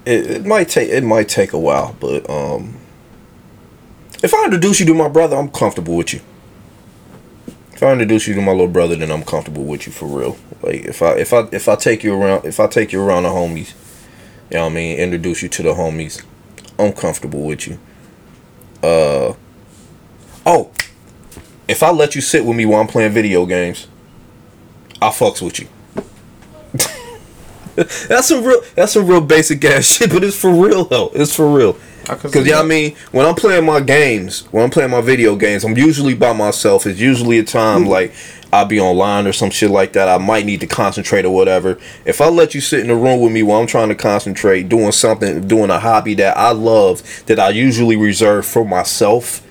it, 0.07 0.31
it 0.31 0.45
might 0.45 0.69
take 0.69 0.89
it 0.89 1.03
might 1.03 1.27
take 1.27 1.51
a 1.53 1.59
while, 1.59 1.95
but 1.99 2.29
um, 2.29 2.77
if 4.23 4.33
I 4.33 4.45
introduce 4.45 4.79
you 4.79 4.85
to 4.85 4.93
my 4.93 5.09
brother, 5.09 5.35
I'm 5.35 5.49
comfortable 5.49 5.97
with 5.97 6.13
you. 6.13 6.21
If 7.73 7.83
I 7.83 7.91
introduce 7.91 8.27
you 8.27 8.33
to 8.35 8.41
my 8.41 8.53
little 8.53 8.69
brother, 8.69 8.95
then 8.95 9.11
I'm 9.11 9.23
comfortable 9.23 9.65
with 9.65 9.85
you 9.85 9.91
for 9.91 10.07
real. 10.07 10.37
Like 10.61 10.85
if 10.85 11.01
I 11.01 11.11
if 11.15 11.33
I 11.33 11.47
if 11.51 11.67
I 11.67 11.75
take 11.75 12.03
you 12.03 12.13
around 12.13 12.45
if 12.45 12.59
I 12.59 12.67
take 12.67 12.93
you 12.93 13.01
around 13.01 13.23
the 13.23 13.29
homies, 13.29 13.73
you 14.49 14.57
know 14.57 14.63
what 14.63 14.71
I 14.71 14.75
mean, 14.75 14.97
introduce 14.97 15.43
you 15.43 15.49
to 15.49 15.63
the 15.63 15.73
homies, 15.73 16.23
I'm 16.79 16.93
comfortable 16.93 17.43
with 17.43 17.67
you. 17.67 17.77
Uh 18.81 19.33
oh, 20.45 20.71
if 21.67 21.83
I 21.83 21.91
let 21.91 22.15
you 22.15 22.21
sit 22.21 22.45
with 22.45 22.55
me 22.55 22.65
while 22.65 22.79
I'm 22.79 22.87
playing 22.87 23.11
video 23.11 23.45
games, 23.45 23.87
I 25.01 25.09
fucks 25.09 25.41
with 25.41 25.59
you. 25.59 25.67
that's 28.07 28.27
some 28.27 28.43
real 28.43 28.61
that's 28.73 28.93
some 28.93 29.05
real 29.05 29.21
basic 29.21 29.63
ass 29.63 29.85
shit, 29.97 30.09
but 30.11 30.23
it's 30.23 30.39
for 30.39 30.51
real 30.51 30.83
though. 30.85 31.11
It's 31.13 31.35
for 31.35 31.47
real. 31.55 31.73
could 32.05 32.19
Cause 32.31 32.43
see 32.43 32.49
yeah, 32.49 32.59
I 32.59 32.63
mean, 32.63 32.95
when 33.11 33.25
I'm 33.25 33.35
playing 33.35 33.65
my 33.65 33.81
games, 33.81 34.47
when 34.51 34.63
I'm 34.63 34.71
playing 34.71 34.89
my 34.91 35.01
video 35.01 35.35
games, 35.35 35.63
I'm 35.63 35.77
usually 35.77 36.15
by 36.15 36.33
myself. 36.33 36.87
It's 36.87 36.99
usually 36.99 37.37
a 37.37 37.43
time 37.43 37.83
Hmm. 37.83 37.89
like 37.89 38.13
I'll 38.51 38.65
be 38.65 38.79
online 38.79 39.27
or 39.27 39.33
some 39.33 39.51
shit 39.51 39.69
like 39.69 39.93
that. 39.93 40.07
I 40.07 40.17
might 40.17 40.45
need 40.45 40.61
to 40.61 40.67
concentrate 40.67 41.23
or 41.25 41.29
whatever. 41.35 41.77
If 42.05 42.19
I 42.19 42.29
let 42.29 42.55
you 42.55 42.61
sit 42.61 42.79
in 42.79 42.87
the 42.87 42.95
room 42.95 43.19
with 43.19 43.31
me 43.31 43.43
while 43.43 43.59
I'm 43.59 43.67
trying 43.67 43.89
to 43.89 43.95
concentrate, 43.95 44.69
doing 44.69 44.91
something, 44.93 45.47
doing 45.47 45.69
a 45.69 45.79
hobby 45.79 46.15
that 46.15 46.35
I 46.37 46.51
love, 46.51 47.03
that 47.27 47.39
I 47.39 47.49
usually 47.49 47.97
reserve 47.97 48.45
for 48.45 48.65
myself. 48.65 49.43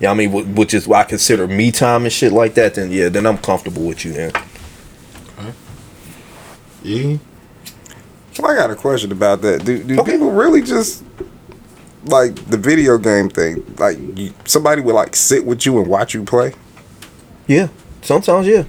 Yeah, 0.00 0.12
I 0.12 0.14
mean, 0.14 0.54
which 0.54 0.72
is 0.72 0.86
what 0.86 1.00
I 1.00 1.04
consider 1.04 1.46
me 1.48 1.70
time 1.72 2.04
and 2.04 2.12
shit 2.12 2.32
like 2.32 2.54
that. 2.54 2.76
Then 2.76 2.90
yeah, 2.92 3.08
then 3.10 3.26
I'm 3.26 3.36
comfortable 3.38 3.82
with 3.82 4.04
you. 4.04 4.12
Then 4.12 4.32
Yeah. 6.82 7.16
Well, 8.38 8.50
I 8.52 8.54
got 8.56 8.70
a 8.70 8.76
question 8.76 9.12
about 9.12 9.42
that. 9.42 9.64
Do 9.64 9.82
do 9.82 10.02
people 10.04 10.30
really 10.30 10.62
just 10.62 11.02
like 12.04 12.34
the 12.46 12.56
video 12.56 12.96
game 12.98 13.28
thing? 13.28 13.64
Like 13.78 13.98
you, 14.16 14.32
somebody 14.44 14.80
would 14.82 14.94
like 14.94 15.16
sit 15.16 15.44
with 15.44 15.66
you 15.66 15.78
and 15.78 15.86
watch 15.88 16.14
you 16.14 16.24
play? 16.24 16.54
yeah, 17.46 17.68
sometimes 18.02 18.46
yeah, 18.46 18.64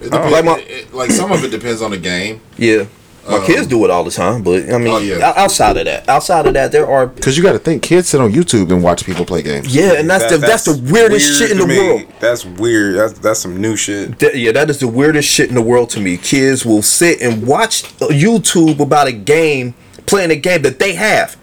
It 0.00 0.08
Oh. 0.12 0.28
Like 0.30 0.44
my- 0.44 0.58
it- 0.58 0.70
it- 0.70 0.94
like 0.94 1.10
some 1.10 1.30
of 1.32 1.44
it 1.44 1.50
depends 1.50 1.82
on 1.82 1.90
the 1.90 1.98
game. 1.98 2.40
yeah. 2.56 2.84
My 3.28 3.36
Um, 3.36 3.44
kids 3.46 3.66
do 3.66 3.84
it 3.84 3.90
all 3.90 4.02
the 4.02 4.10
time, 4.10 4.42
but 4.42 4.72
I 4.72 4.78
mean, 4.78 4.88
Oh, 4.94 4.98
yeah. 4.98 5.32
outside 5.36 5.76
of 5.76 5.84
that, 5.84 6.08
outside 6.08 6.46
of 6.46 6.54
that, 6.54 6.72
there 6.72 6.88
are 6.88 7.06
Because 7.06 7.36
you 7.36 7.42
got 7.42 7.52
to 7.52 7.58
think, 7.58 7.82
kids 7.82 8.08
sit 8.08 8.20
on 8.20 8.32
YouTube 8.32 8.70
and 8.72 8.82
watch 8.82 9.04
people 9.04 9.24
play 9.24 9.42
games. 9.42 9.74
Yeah, 9.74 9.92
and 9.92 10.08
that's 10.08 10.30
the 10.30 10.38
that's, 10.38 10.64
the 10.64 10.72
weirdest 10.90 11.26
weird 11.28 11.38
shit 11.38 11.50
in 11.52 11.58
the 11.58 11.66
me. 11.66 11.78
world. 11.78 12.02
That's 12.18 12.44
weird. 12.44 12.96
That's 12.98 13.12
that's 13.20 13.40
some 13.40 13.60
new 13.60 13.76
shit. 13.76 14.18
That- 14.20 14.36
yeah, 14.36 14.52
that 14.52 14.70
is 14.70 14.78
the 14.78 14.88
weirdest 14.88 15.28
shit 15.28 15.48
in 15.48 15.54
the 15.54 15.62
world 15.62 15.90
to 15.90 16.00
me. 16.00 16.16
Kids 16.16 16.64
will 16.64 16.82
sit 16.82 17.20
and 17.20 17.46
watch 17.46 17.84
uh, 18.00 18.06
YouTube 18.08 18.80
about 18.80 19.06
a 19.06 19.12
game, 19.12 19.74
playing 20.06 20.30
a 20.30 20.36
game 20.36 20.62
that 20.62 20.78
they 20.78 20.94
have. 20.94 21.36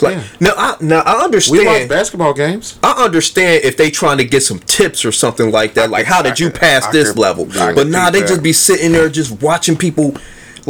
Like 0.00 0.14
Yeah. 0.16 0.22
now, 0.40 0.52
I 0.56 0.76
now 0.80 1.00
I 1.00 1.22
understand. 1.22 1.58
We 1.60 1.66
watch 1.66 1.86
basketball 1.88 2.32
games. 2.32 2.78
I 2.82 2.92
understand 3.04 3.64
if 3.64 3.76
they 3.76 3.90
trying 3.90 4.16
to 4.16 4.24
get 4.24 4.42
some 4.42 4.58
tips 4.60 5.04
or 5.04 5.12
something 5.12 5.50
like 5.52 5.74
that. 5.74 5.90
Like, 5.90 6.06
how 6.06 6.22
did 6.22 6.40
you 6.40 6.48
pass 6.50 6.86
I 6.86 6.92
this 6.92 7.10
could- 7.10 7.18
level? 7.18 7.44
But 7.44 7.86
now 7.88 8.04
nah, 8.04 8.10
they 8.10 8.20
just 8.22 8.42
be 8.42 8.54
sitting 8.54 8.92
there 8.92 9.10
just 9.10 9.42
watching 9.42 9.76
people 9.76 10.14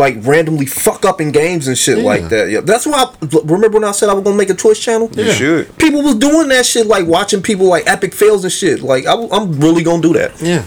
like 0.01 0.16
randomly 0.22 0.66
fuck 0.66 1.05
up 1.05 1.20
in 1.20 1.31
games 1.31 1.68
and 1.68 1.78
shit 1.78 1.98
Yeah. 1.98 2.05
like 2.05 2.28
that. 2.31 2.51
Yeah, 2.51 2.60
that's 2.60 2.86
why. 2.86 3.05
I, 3.05 3.27
remember 3.44 3.78
when 3.78 3.85
I 3.85 3.93
said 3.93 4.09
I 4.09 4.14
was 4.14 4.24
gonna 4.24 4.36
make 4.36 4.51
a 4.51 4.55
Twitch 4.55 4.81
channel? 4.81 5.09
You 5.14 5.31
should. 5.31 5.78
People 5.78 6.02
was 6.02 6.16
doing 6.16 6.48
that 6.48 6.66
shit, 6.66 6.86
like 6.86 7.06
watching 7.06 7.43
people 7.43 7.66
like 7.66 7.85
epic 7.86 8.14
fails 8.14 8.43
and 8.43 8.52
shit. 8.52 8.81
Like 8.82 9.06
I, 9.06 9.12
am 9.14 9.60
really 9.60 9.85
gonna 9.85 10.02
do 10.02 10.12
that. 10.14 10.40
Yeah. 10.43 10.64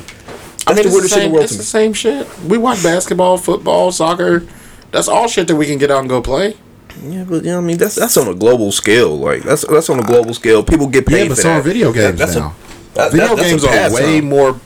I 0.66 0.72
I 0.72 0.76
mean, 0.76 0.84
think 0.84 0.86
it's, 0.88 0.96
we're 0.96 1.02
the 1.02 1.08
the 1.08 1.10
shit 1.10 1.18
in 1.18 1.24
same, 1.24 1.30
the 1.30 1.34
world 1.34 1.44
it's 1.44 1.52
to 1.54 1.58
the 1.58 1.64
same 1.64 1.94
shit. 1.94 2.40
We 2.48 2.58
watch 2.58 2.82
basketball, 2.82 3.38
football, 3.38 3.92
soccer. 3.92 4.46
That's 4.92 5.10
all 5.10 5.28
shit 5.28 5.48
that 5.50 5.56
we 5.58 5.66
can 5.66 5.78
get 5.78 5.92
out 5.92 6.00
and 6.00 6.08
go 6.10 6.22
play. 6.22 6.56
Yeah, 7.04 7.26
but 7.28 7.44
you 7.44 7.50
know, 7.50 7.56
what 7.58 7.64
I 7.64 7.68
mean, 7.68 7.78
that's 7.78 7.96
that's 7.96 8.16
on 8.18 8.28
a 8.28 8.34
global 8.36 8.72
scale. 8.72 9.18
Like 9.18 9.42
that's 9.44 9.66
that's 9.68 9.90
on 9.90 10.00
a 10.00 10.04
global 10.04 10.34
scale. 10.34 10.64
People 10.64 10.88
get 10.88 11.06
paid 11.08 11.24
Yeah, 11.24 11.28
but 11.30 11.36
for 11.36 11.42
so 11.42 11.48
that. 11.50 11.60
are 11.60 11.62
video 11.64 11.92
games 11.92 12.20
that's 12.20 12.36
now. 12.36 12.56
A, 12.56 12.94
that, 12.96 13.12
Video 13.12 13.28
that- 13.30 13.36
that's 13.38 13.48
a 13.48 13.52
games 13.52 13.64
are 13.66 13.68
pastime. 13.68 14.04
way 14.04 14.22
more 14.22 14.60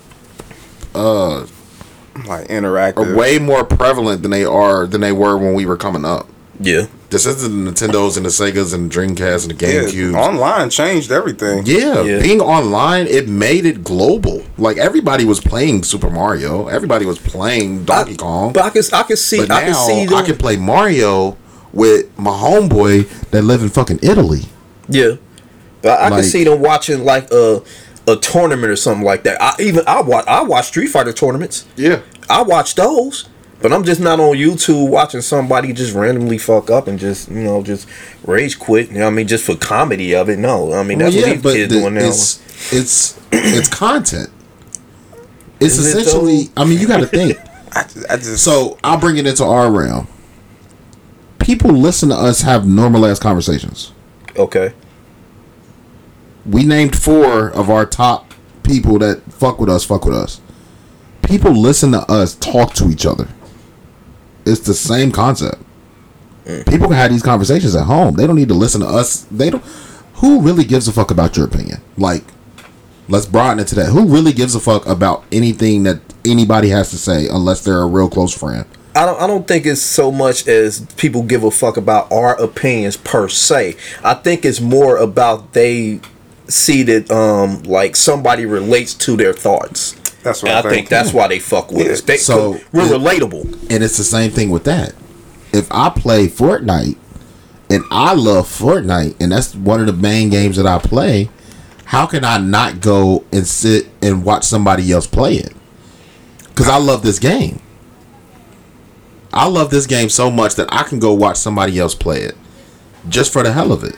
uh 0.93 1.45
Like 2.25 2.49
are 2.49 2.53
interactive. 2.53 3.15
way 3.15 3.39
more 3.39 3.63
prevalent 3.63 4.21
than 4.21 4.31
they 4.31 4.45
are 4.45 4.87
than 4.87 5.01
they 5.01 5.11
were 5.11 5.37
when 5.37 5.53
we 5.53 5.65
were 5.65 5.77
coming 5.77 6.05
up. 6.05 6.27
Yeah, 6.59 6.87
This 7.11 7.27
isn't 7.27 7.65
the 7.65 7.71
Nintendos 7.71 8.17
and 8.17 8.25
the 8.25 8.29
Segas 8.31 8.73
and 8.73 8.89
the 8.89 8.95
Dreamcast 8.95 9.47
and 9.47 9.55
the 9.59 9.67
yeah, 9.67 9.81
GameCube. 9.83 10.15
online 10.15 10.71
changed 10.71 11.11
everything. 11.11 11.63
Yeah, 11.67 12.01
Yeah. 12.01 12.19
being 12.19 12.41
online, 12.41 13.05
it 13.05 13.29
made 13.29 13.67
it 13.67 13.83
global. 13.83 14.41
Like 14.57 14.77
everybody 14.77 15.23
was 15.23 15.39
playing 15.39 15.83
Super 15.83 16.09
Mario, 16.09 16.67
everybody 16.67 17.05
was 17.05 17.19
playing 17.19 17.85
Donkey 17.85 18.15
Kong. 18.15 18.53
but 18.53 18.63
I 18.63 18.71
can 18.71 18.81
I 18.91 19.03
can 19.03 19.17
see 19.17 19.37
But 19.41 19.51
I 19.51 19.61
can 19.65 19.71
now 19.73 19.85
see 19.85 20.07
I 20.15 20.23
can 20.23 20.35
play 20.37 20.57
Mario 20.57 21.37
with 21.73 22.07
my 22.17 22.31
homeboy 22.31 23.07
that 23.29 23.43
live 23.43 23.61
in 23.61 23.69
fucking 23.69 23.99
Italy. 24.01 24.45
yeah, 24.89 25.11
but 25.83 25.99
I 25.99 26.09
Like- 26.09 26.21
can 26.21 26.23
see 26.23 26.43
them 26.43 26.59
watching 26.59 27.05
like 27.05 27.31
a 27.31 27.61
a 28.07 28.15
tournament 28.15 28.71
or 28.71 28.75
something 28.75 29.05
like 29.05 29.23
that. 29.23 29.41
I 29.41 29.55
even 29.59 29.83
I 29.87 30.01
watch 30.01 30.25
I 30.27 30.41
watch 30.43 30.67
Street 30.67 30.87
Fighter 30.87 31.13
tournaments. 31.13 31.65
Yeah. 31.75 32.01
I 32.29 32.41
watch 32.41 32.75
those. 32.75 33.29
But 33.59 33.73
I'm 33.73 33.83
just 33.83 33.99
not 33.99 34.19
on 34.19 34.35
YouTube 34.35 34.89
watching 34.89 35.21
somebody 35.21 35.73
just 35.73 35.95
randomly 35.95 36.37
fuck 36.37 36.69
up 36.69 36.87
and 36.87 36.99
just 36.99 37.29
you 37.29 37.43
know 37.43 37.63
just 37.63 37.87
rage 38.23 38.59
quit. 38.59 38.89
You 38.89 38.99
know 38.99 39.07
I 39.07 39.09
mean? 39.09 39.27
Just 39.27 39.45
for 39.45 39.55
comedy 39.55 40.15
of 40.15 40.29
it. 40.29 40.37
No, 40.37 40.73
I 40.73 40.83
mean 40.83 40.99
that's 40.99 41.15
what 41.15 41.25
these 41.25 41.41
kids 41.41 41.73
the- 41.73 41.79
doing 41.79 41.95
now. 41.95 42.07
it's 42.07 42.73
it's 42.73 43.19
it's 43.31 43.69
content. 43.69 44.29
It's 45.59 45.77
Is 45.77 45.95
it 45.95 45.99
essentially. 45.99 46.49
I 46.55 46.65
mean, 46.65 46.79
you 46.79 46.87
got 46.87 46.97
to 46.97 47.07
think. 47.07 47.37
I, 47.71 47.81
I 48.09 48.17
just 48.17 48.43
So 48.43 48.77
I'll 48.83 48.99
bring 48.99 49.17
it 49.17 49.25
into 49.25 49.43
our 49.43 49.71
realm. 49.71 50.07
People 51.39 51.71
listen 51.71 52.09
to 52.09 52.15
us 52.15 52.41
have 52.41 52.67
normal 52.67 53.05
ass 53.05 53.19
conversations. 53.19 53.91
Okay. 54.35 54.73
We 56.47 56.63
named 56.63 56.95
four 56.95 57.49
of 57.49 57.69
our 57.69 57.85
top 57.85 58.33
people 58.63 58.99
that 58.99 59.21
fuck 59.31 59.59
with 59.59 59.69
us. 59.69 59.83
Fuck 59.83 60.05
with 60.05 60.15
us. 60.15 60.41
People 61.21 61.51
listen 61.51 61.91
to 61.91 61.99
us 62.11 62.35
talk 62.35 62.73
to 62.75 62.89
each 62.89 63.05
other. 63.05 63.27
It's 64.45 64.61
the 64.61 64.73
same 64.73 65.11
concept. 65.11 65.61
Mm. 66.45 66.69
People 66.69 66.87
can 66.87 66.95
have 66.95 67.11
these 67.11 67.23
conversations 67.23 67.75
at 67.75 67.83
home. 67.83 68.15
They 68.15 68.25
don't 68.25 68.37
need 68.37 68.47
to 68.47 68.53
listen 68.53 68.81
to 68.81 68.87
us. 68.87 69.23
They 69.23 69.49
don't. 69.49 69.63
Who 70.15 70.41
really 70.41 70.63
gives 70.63 70.87
a 70.87 70.93
fuck 70.93 71.11
about 71.11 71.35
your 71.35 71.45
opinion? 71.45 71.81
Like, 71.97 72.23
let's 73.09 73.25
broaden 73.25 73.59
it 73.59 73.67
to 73.67 73.75
that. 73.75 73.87
Who 73.87 74.07
really 74.07 74.31
gives 74.31 74.55
a 74.55 74.59
fuck 74.59 74.85
about 74.87 75.25
anything 75.31 75.83
that 75.83 75.99
anybody 76.25 76.69
has 76.69 76.89
to 76.91 76.97
say 76.97 77.27
unless 77.27 77.63
they're 77.63 77.81
a 77.81 77.87
real 77.87 78.09
close 78.09 78.33
friend? 78.33 78.65
I 78.95 79.05
don't. 79.05 79.21
I 79.21 79.27
don't 79.27 79.47
think 79.47 79.65
it's 79.65 79.81
so 79.81 80.11
much 80.11 80.47
as 80.47 80.85
people 80.95 81.23
give 81.23 81.43
a 81.43 81.51
fuck 81.51 81.77
about 81.77 82.11
our 82.11 82.39
opinions 82.41 82.97
per 82.97 83.27
se. 83.27 83.75
I 84.03 84.13
think 84.15 84.45
it's 84.45 84.61
more 84.61 84.97
about 84.97 85.53
they 85.53 85.99
see 86.47 86.83
that 86.83 87.09
um 87.11 87.63
like 87.63 87.95
somebody 87.95 88.45
relates 88.45 88.93
to 88.93 89.15
their 89.17 89.33
thoughts. 89.33 89.93
That's 90.23 90.41
what 90.43 90.49
And 90.51 90.55
I 90.57 90.59
I 90.59 90.61
think 90.63 90.73
think. 90.73 90.89
that's 90.89 91.13
why 91.13 91.27
they 91.27 91.39
fuck 91.39 91.71
with 91.71 91.85
Yeah. 91.87 91.93
us. 91.93 92.01
They, 92.01 92.17
So, 92.17 92.53
so 92.55 92.59
we're 92.73 92.85
it- 92.85 92.91
relatable. 93.01 93.71
And 93.71 93.83
it's 93.83 93.97
the 93.97 94.03
same 94.03 94.31
thing 94.31 94.49
with 94.49 94.63
that. 94.65 94.93
If 95.53 95.67
I 95.71 95.89
play 95.89 96.27
Fortnite 96.27 96.97
and 97.69 97.83
I 97.91 98.13
love 98.13 98.47
Fortnite 98.47 99.15
and 99.19 99.31
that's 99.31 99.55
one 99.55 99.79
of 99.79 99.85
the 99.87 99.93
main 99.93 100.29
games 100.29 100.57
that 100.57 100.65
I 100.67 100.79
play, 100.79 101.29
how 101.85 102.05
can 102.05 102.25
I 102.25 102.37
not 102.37 102.81
go 102.81 103.23
and 103.31 103.47
sit 103.47 103.87
and 104.01 104.23
watch 104.25 104.43
somebody 104.43 104.91
else 104.91 105.07
play 105.07 105.35
it? 105.35 105.53
Because 106.49 106.67
I 106.67 106.77
love 106.77 107.03
this 107.03 107.19
game. 107.19 107.61
I 109.33 109.47
love 109.47 109.69
this 109.69 109.85
game 109.85 110.09
so 110.09 110.31
much 110.31 110.55
that 110.55 110.67
I 110.73 110.83
can 110.83 110.99
go 110.99 111.13
watch 111.13 111.37
somebody 111.37 111.79
else 111.79 111.93
play 111.95 112.21
it 112.21 112.35
just 113.07 113.31
for 113.31 113.43
the 113.43 113.51
hell 113.53 113.71
of 113.71 113.83
it. 113.83 113.95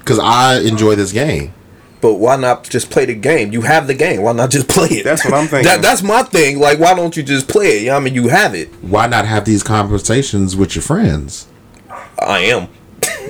Because 0.00 0.18
I 0.18 0.58
enjoy 0.60 0.96
this 0.96 1.12
game. 1.12 1.54
But 2.00 2.14
why 2.14 2.36
not 2.36 2.64
just 2.68 2.90
play 2.90 3.04
the 3.04 3.14
game? 3.14 3.52
You 3.52 3.60
have 3.62 3.86
the 3.86 3.94
game. 3.94 4.22
Why 4.22 4.32
not 4.32 4.50
just 4.50 4.68
play 4.76 4.88
it? 4.88 5.04
That's 5.04 5.24
what 5.24 5.34
I'm 5.34 5.46
thinking. 5.46 5.64
that, 5.70 5.82
that's 5.82 6.02
my 6.02 6.22
thing. 6.22 6.58
Like, 6.58 6.78
why 6.80 6.94
don't 6.94 7.16
you 7.16 7.22
just 7.22 7.46
play 7.48 7.76
it? 7.78 7.82
You 7.82 7.88
know 7.90 7.96
I 7.96 8.00
mean, 8.00 8.14
you 8.14 8.28
have 8.28 8.54
it. 8.54 8.68
Why 8.82 9.06
not 9.06 9.26
have 9.26 9.44
these 9.44 9.62
conversations 9.62 10.56
with 10.56 10.74
your 10.74 10.82
friends? 10.82 11.46
I 12.18 12.40
am. 12.40 12.68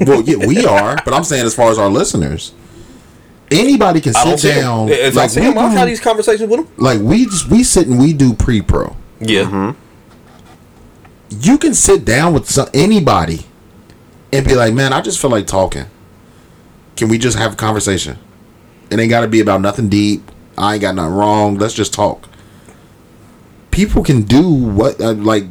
Well, 0.07 0.23
yeah, 0.23 0.47
we 0.47 0.65
are, 0.79 0.97
but 1.05 1.13
I'm 1.15 1.25
saying 1.25 1.45
as 1.45 1.55
far 1.55 1.71
as 1.71 1.79
our 1.79 1.89
listeners, 1.89 2.53
anybody 3.51 4.01
can 4.01 4.15
sit 4.15 4.39
see 4.39 4.49
down. 4.53 4.87
them. 4.89 4.99
If 4.99 5.15
Like 5.17 5.31
see 5.31 5.41
we, 5.41 5.47
them, 5.49 5.59
I'll 5.59 5.71
do- 5.71 5.77
have 5.77 5.87
these 5.89 6.01
conversations 6.01 6.49
with 6.49 6.61
them. 6.67 6.75
like 6.77 7.01
we 7.01 7.25
just 7.25 7.49
we 7.51 7.63
sit 7.65 7.87
and 7.89 7.99
we 8.01 8.13
do 8.13 8.35
pre-pro. 8.35 8.97
Yeah. 9.21 9.43
Mm-hmm. 9.45 9.79
You 11.41 11.59
can 11.59 11.75
sit 11.75 12.05
down 12.05 12.33
with 12.35 12.49
some, 12.51 12.69
anybody 12.75 13.47
and 14.33 14.45
be 14.47 14.55
like, 14.55 14.75
"Man, 14.75 14.93
I 14.93 15.01
just 15.01 15.21
feel 15.21 15.31
like 15.31 15.47
talking. 15.47 15.87
Can 16.97 17.09
we 17.09 17.19
just 17.19 17.39
have 17.39 17.55
a 17.55 17.57
conversation? 17.57 18.19
It 18.91 18.99
ain't 18.99 19.11
got 19.11 19.21
to 19.21 19.29
be 19.29 19.41
about 19.41 19.61
nothing 19.61 19.89
deep. 19.89 20.23
I 20.59 20.75
ain't 20.75 20.83
got 20.83 20.95
nothing 20.95 21.15
wrong. 21.15 21.57
Let's 21.59 21.75
just 21.75 21.93
talk." 21.95 22.29
People 23.71 24.03
can 24.03 24.23
do 24.23 24.49
what 24.51 25.01
uh, 25.01 25.13
like 25.13 25.45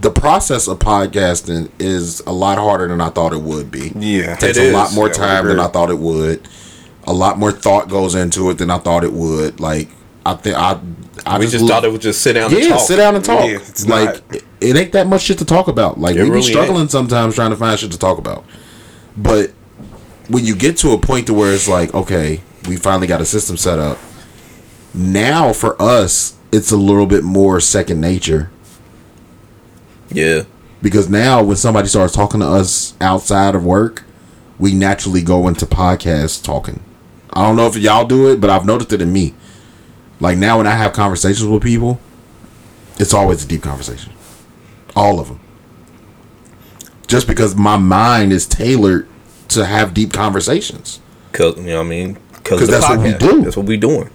the 0.00 0.10
process 0.10 0.68
of 0.68 0.78
podcasting 0.80 1.70
is 1.78 2.20
a 2.26 2.32
lot 2.32 2.58
harder 2.58 2.88
than 2.88 3.00
I 3.00 3.08
thought 3.08 3.32
it 3.32 3.40
would 3.40 3.70
be. 3.70 3.92
Yeah. 3.94 4.34
it 4.34 4.40
takes 4.40 4.58
It 4.58 4.72
a 4.74 4.76
lot 4.76 4.92
more 4.92 5.08
I 5.08 5.12
time 5.12 5.46
than. 5.46 5.60
I 5.60 5.68
thought 5.68 5.90
it 5.90 5.98
would. 5.98 6.46
A 7.06 7.12
lot 7.12 7.38
more 7.38 7.52
thought 7.52 7.88
goes 7.88 8.14
into 8.14 8.50
it 8.50 8.58
than 8.58 8.70
I 8.70 8.78
thought 8.78 9.04
it 9.04 9.12
would. 9.12 9.60
Like 9.60 9.88
I 10.26 10.34
think 10.34 10.56
I, 10.56 10.78
I 11.24 11.38
We 11.38 11.46
just 11.46 11.66
thought 11.66 11.84
it 11.84 11.92
would 11.92 12.00
just 12.00 12.20
sit 12.20 12.32
down 12.34 12.52
and 12.52 12.60
yeah, 12.62 12.70
talk. 12.70 12.80
sit 12.80 12.96
down 12.96 13.14
and 13.14 13.24
talk. 13.24 13.46
Yeah, 13.48 13.56
it's 13.56 13.86
like 13.86 14.30
not. 14.32 14.42
it, 14.60 14.76
ain't 14.76 14.92
that 14.92 15.06
much 15.06 15.22
shit 15.22 15.38
to 15.38 15.44
talk 15.44 15.68
about. 15.68 15.98
Like 16.00 16.16
It 16.16 16.24
we 16.24 16.30
be 16.30 16.42
struggling 16.42 16.82
ain't. 16.82 16.90
sometimes 16.90 17.34
trying 17.36 17.50
to 17.50 17.56
find 17.56 17.78
shit 17.78 17.92
to 17.92 17.98
talk 17.98 18.18
about. 18.18 18.44
But 19.16 19.52
when 20.28 20.44
you 20.44 20.54
get 20.56 20.76
to 20.78 20.92
a 20.92 20.98
point 20.98 21.26
to 21.26 21.34
where 21.34 21.52
it's 21.52 21.68
like, 21.68 21.92
okay, 21.94 22.40
we 22.68 22.76
finally 22.76 23.06
got 23.06 23.20
a 23.20 23.26
system 23.26 23.56
set 23.56 23.78
up. 23.78 23.98
Now 24.94 25.52
for 25.52 25.80
us, 25.80 26.36
it's 26.52 26.70
a 26.70 26.76
little 26.76 27.06
bit 27.06 27.24
more 27.24 27.60
second 27.60 28.00
nature 28.00 28.50
Yeah. 30.10 30.44
because 30.80 31.08
now 31.08 31.42
when 31.42 31.56
somebody 31.56 31.88
starts 31.88 32.14
talking 32.14 32.40
to 32.40 32.46
us 32.46 32.94
outside 33.00 33.54
of 33.54 33.64
work, 33.64 34.04
we 34.58 34.72
naturally 34.72 35.20
go 35.22 35.48
into 35.48 35.66
podcast 35.66 36.44
talking. 36.44 36.80
I 37.32 37.42
don't 37.42 37.56
know 37.56 37.66
if 37.66 37.76
y'all 37.76 38.06
do 38.06 38.30
it, 38.30 38.40
but 38.40 38.50
I've 38.50 38.64
noticed 38.64 38.92
it 38.92 39.02
in 39.02 39.12
me. 39.12 39.34
Like 40.20 40.38
now 40.38 40.58
when 40.58 40.66
I 40.68 40.76
have 40.76 40.92
conversations 40.92 41.44
with 41.48 41.62
people, 41.62 41.98
it's 42.98 43.12
always 43.12 43.44
a 43.44 43.48
deep 43.48 43.62
conversation. 43.62 44.12
All 44.94 45.18
of 45.18 45.26
them. 45.26 45.40
Just 47.08 47.26
because 47.26 47.56
my 47.56 47.76
mind 47.76 48.32
is 48.32 48.46
tailored 48.46 49.08
to 49.54 49.64
have 49.64 49.94
deep 49.94 50.12
conversations. 50.12 51.00
Cause 51.32 51.56
you 51.56 51.64
know 51.64 51.78
what 51.78 51.86
I 51.86 51.88
mean? 51.88 52.18
Because 52.34 52.68
that's 52.68 52.88
what 52.88 53.00
we 53.00 53.14
do. 53.14 53.42
That's 53.42 53.56
what 53.56 53.66
we 53.66 53.76
doing. 53.76 54.10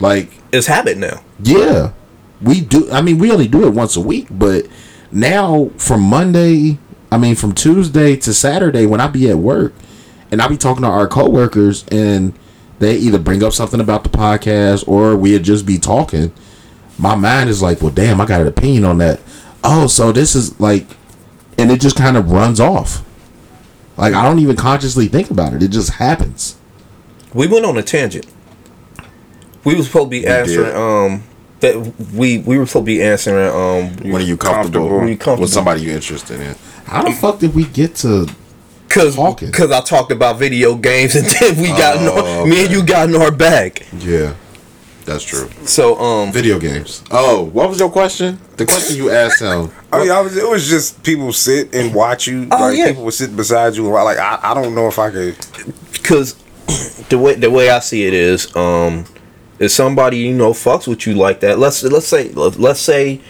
Like 0.00 0.30
It's 0.52 0.66
habit 0.66 0.98
now. 0.98 1.22
Yeah, 1.42 1.92
we 2.40 2.60
do. 2.60 2.90
I 2.90 3.02
mean, 3.02 3.18
we 3.18 3.30
only 3.30 3.48
do 3.48 3.66
it 3.66 3.70
once 3.70 3.96
a 3.96 4.00
week, 4.00 4.28
but 4.30 4.66
now 5.12 5.70
from 5.76 6.02
Monday, 6.02 6.78
I 7.12 7.18
mean, 7.18 7.34
from 7.34 7.54
Tuesday 7.54 8.16
to 8.16 8.32
Saturday, 8.32 8.86
when 8.86 9.00
I 9.00 9.08
be 9.08 9.28
at 9.30 9.36
work 9.36 9.74
and 10.30 10.40
I 10.40 10.48
be 10.48 10.56
talking 10.56 10.82
to 10.82 10.88
our 10.88 11.08
coworkers, 11.08 11.84
and 11.88 12.32
they 12.78 12.96
either 12.96 13.18
bring 13.18 13.42
up 13.42 13.52
something 13.52 13.80
about 13.80 14.04
the 14.04 14.10
podcast 14.10 14.86
or 14.88 15.16
we'd 15.16 15.42
just 15.42 15.66
be 15.66 15.78
talking. 15.78 16.32
My 16.98 17.14
mind 17.14 17.50
is 17.50 17.62
like, 17.62 17.80
well, 17.82 17.90
damn, 17.90 18.20
I 18.20 18.26
got 18.26 18.40
an 18.40 18.46
opinion 18.46 18.84
on 18.84 18.98
that. 18.98 19.20
Oh, 19.62 19.86
so 19.86 20.12
this 20.12 20.34
is 20.34 20.58
like, 20.60 20.86
and 21.58 21.70
it 21.70 21.80
just 21.80 21.96
kind 21.96 22.16
of 22.16 22.30
runs 22.30 22.60
off. 22.60 23.04
Like 24.00 24.14
I 24.14 24.24
don't 24.24 24.38
even 24.38 24.56
consciously 24.56 25.06
think 25.08 25.30
about 25.30 25.52
it; 25.52 25.62
it 25.62 25.68
just 25.68 25.90
happens. 25.94 26.56
We 27.34 27.46
went 27.46 27.64
on 27.66 27.76
a 27.76 27.82
tangent. 27.82 28.26
We 29.64 29.74
was 29.74 29.86
supposed 29.86 30.06
to 30.06 30.10
be 30.10 30.26
answering. 30.26 30.74
Um, 30.74 31.22
that 31.60 31.76
we 32.14 32.38
we 32.38 32.56
were 32.58 32.64
supposed 32.66 32.86
to 32.86 32.86
be 32.86 33.02
answering. 33.02 33.46
Um, 33.48 34.10
When 34.10 34.22
are 34.22 34.24
you 34.24 34.36
comfortable, 34.38 34.88
When 34.98 35.08
you 35.08 35.16
comfortable. 35.16 35.42
with 35.42 35.50
somebody 35.52 35.82
you're 35.82 35.94
interested 35.94 36.40
in? 36.40 36.56
How 36.86 37.02
the 37.02 37.12
fuck 37.12 37.38
did 37.38 37.54
we 37.54 37.64
get 37.66 37.94
to? 37.96 38.26
Cause, 38.88 39.14
Talking. 39.14 39.52
Cause 39.52 39.70
I 39.70 39.80
talked 39.82 40.10
about 40.10 40.38
video 40.38 40.74
games 40.74 41.14
and 41.14 41.24
then 41.26 41.56
we 41.62 41.68
got 41.68 41.98
in 42.00 42.08
Oh, 42.08 42.40
our, 42.40 42.46
me 42.46 42.64
and 42.64 42.72
you 42.72 42.82
got 42.82 43.08
in 43.08 43.14
our 43.14 43.30
bag. 43.30 43.84
Yeah, 43.98 44.34
that's 45.04 45.24
true. 45.24 45.48
So 45.64 45.98
um, 45.98 46.32
Video 46.32 46.58
games. 46.58 47.02
Oh, 47.10 47.44
what 47.44 47.68
was 47.68 47.78
your 47.78 47.90
question? 47.90 48.38
The 48.56 48.66
question 48.66 48.96
you 48.96 49.10
asked 49.10 49.40
him. 49.40 49.70
Oh 49.92 50.02
yeah, 50.02 50.18
I 50.18 50.20
was, 50.20 50.36
it 50.36 50.48
was 50.48 50.68
just 50.68 51.02
people 51.02 51.32
sit 51.32 51.74
and 51.74 51.94
watch 51.94 52.26
you. 52.26 52.48
Oh, 52.50 52.58
like 52.58 52.78
yeah. 52.78 52.88
people 52.88 53.04
would 53.04 53.14
sit 53.14 53.34
beside 53.34 53.74
you. 53.74 53.88
Like 53.88 54.18
I, 54.18 54.38
I 54.42 54.54
don't 54.54 54.74
know 54.74 54.88
if 54.88 54.98
I 54.98 55.10
could. 55.10 55.36
because 55.92 56.34
the 57.08 57.18
way 57.18 57.34
the 57.34 57.50
way 57.50 57.70
I 57.70 57.80
see 57.80 58.06
it 58.06 58.14
is, 58.14 58.54
um, 58.56 59.04
if 59.58 59.70
somebody 59.70 60.18
you 60.18 60.34
know 60.34 60.52
fucks 60.52 60.86
with 60.86 61.06
you 61.06 61.14
like 61.14 61.40
that, 61.40 61.58
let's 61.58 61.82
let's 61.82 62.06
say 62.06 62.30
let's 62.32 62.80
say 62.80 63.20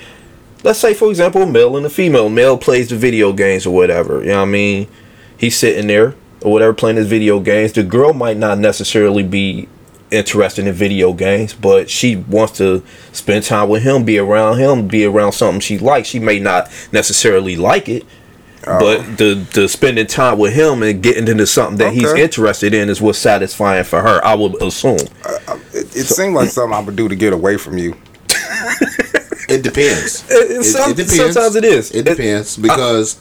let's 0.63 0.79
say 0.79 0.95
for 0.95 1.09
example 1.11 1.43
a 1.43 1.47
male 1.47 1.77
and 1.77 1.87
a 1.87 1.91
female. 1.91 2.29
Male 2.29 2.59
plays 2.59 2.89
the 2.91 2.97
video 2.97 3.33
games 3.33 3.67
or 3.67 3.75
whatever. 3.75 4.21
You 4.21 4.29
know 4.29 4.37
what 4.39 4.49
I 4.49 4.51
mean? 4.51 4.89
He's 5.37 5.57
sitting 5.57 5.87
there 5.87 6.15
or 6.43 6.53
whatever 6.53 6.73
playing 6.73 6.97
his 6.97 7.07
video 7.07 7.41
games. 7.41 7.73
The 7.73 7.83
girl 7.83 8.13
might 8.13 8.37
not 8.37 8.59
necessarily 8.59 9.23
be 9.23 9.69
interested 10.11 10.67
in 10.67 10.73
video 10.73 11.13
games, 11.13 11.53
but 11.55 11.89
she 11.91 12.17
wants 12.17 12.59
to 12.59 12.83
spend 13.13 13.45
time 13.45 13.69
with 13.69 13.83
him, 13.83 14.05
be 14.05 14.19
around 14.19 14.59
him, 14.59 14.89
be 14.89 15.05
around 15.05 15.33
something 15.33 15.61
she 15.61 15.79
likes. 15.79 16.09
She 16.09 16.19
may 16.19 16.39
not 16.39 16.71
necessarily 16.93 17.57
like 17.57 17.89
it. 17.89 18.05
Oh. 18.67 18.79
But 18.79 19.17
the 19.17 19.35
the 19.55 19.69
spending 19.69 20.07
time 20.07 20.39
with 20.39 20.53
him 20.53 20.83
and 20.83 21.03
getting 21.03 21.29
into 21.29 21.47
something 21.47 21.79
that 21.79 21.95
he's 21.95 22.13
interested 22.13 22.75
in 22.75 22.91
is 22.91 23.01
what's 23.01 23.19
satisfying 23.19 23.85
for 23.85 24.03
her. 24.03 24.23
I 24.25 24.35
would 24.35 24.61
assume. 24.63 24.99
Uh, 25.25 25.39
uh, 25.49 25.59
it, 25.73 25.97
it 25.97 26.05
seemed 26.07 26.35
like 26.35 26.51
something 26.51 26.75
I 26.77 26.81
would 26.81 26.95
do 26.97 27.09
to 27.09 27.17
get 27.17 27.33
away 27.33 27.57
from 27.57 27.79
you. 27.79 27.97
It 29.49 29.63
depends. 29.63 30.25
It- 30.31 30.65
some- 30.65 30.95
sometimes 30.95 31.57
it 31.57 31.65
is. 31.65 31.91
It 31.93 32.05
depends 32.05 32.59
uh, 32.59 32.63
because 32.63 33.19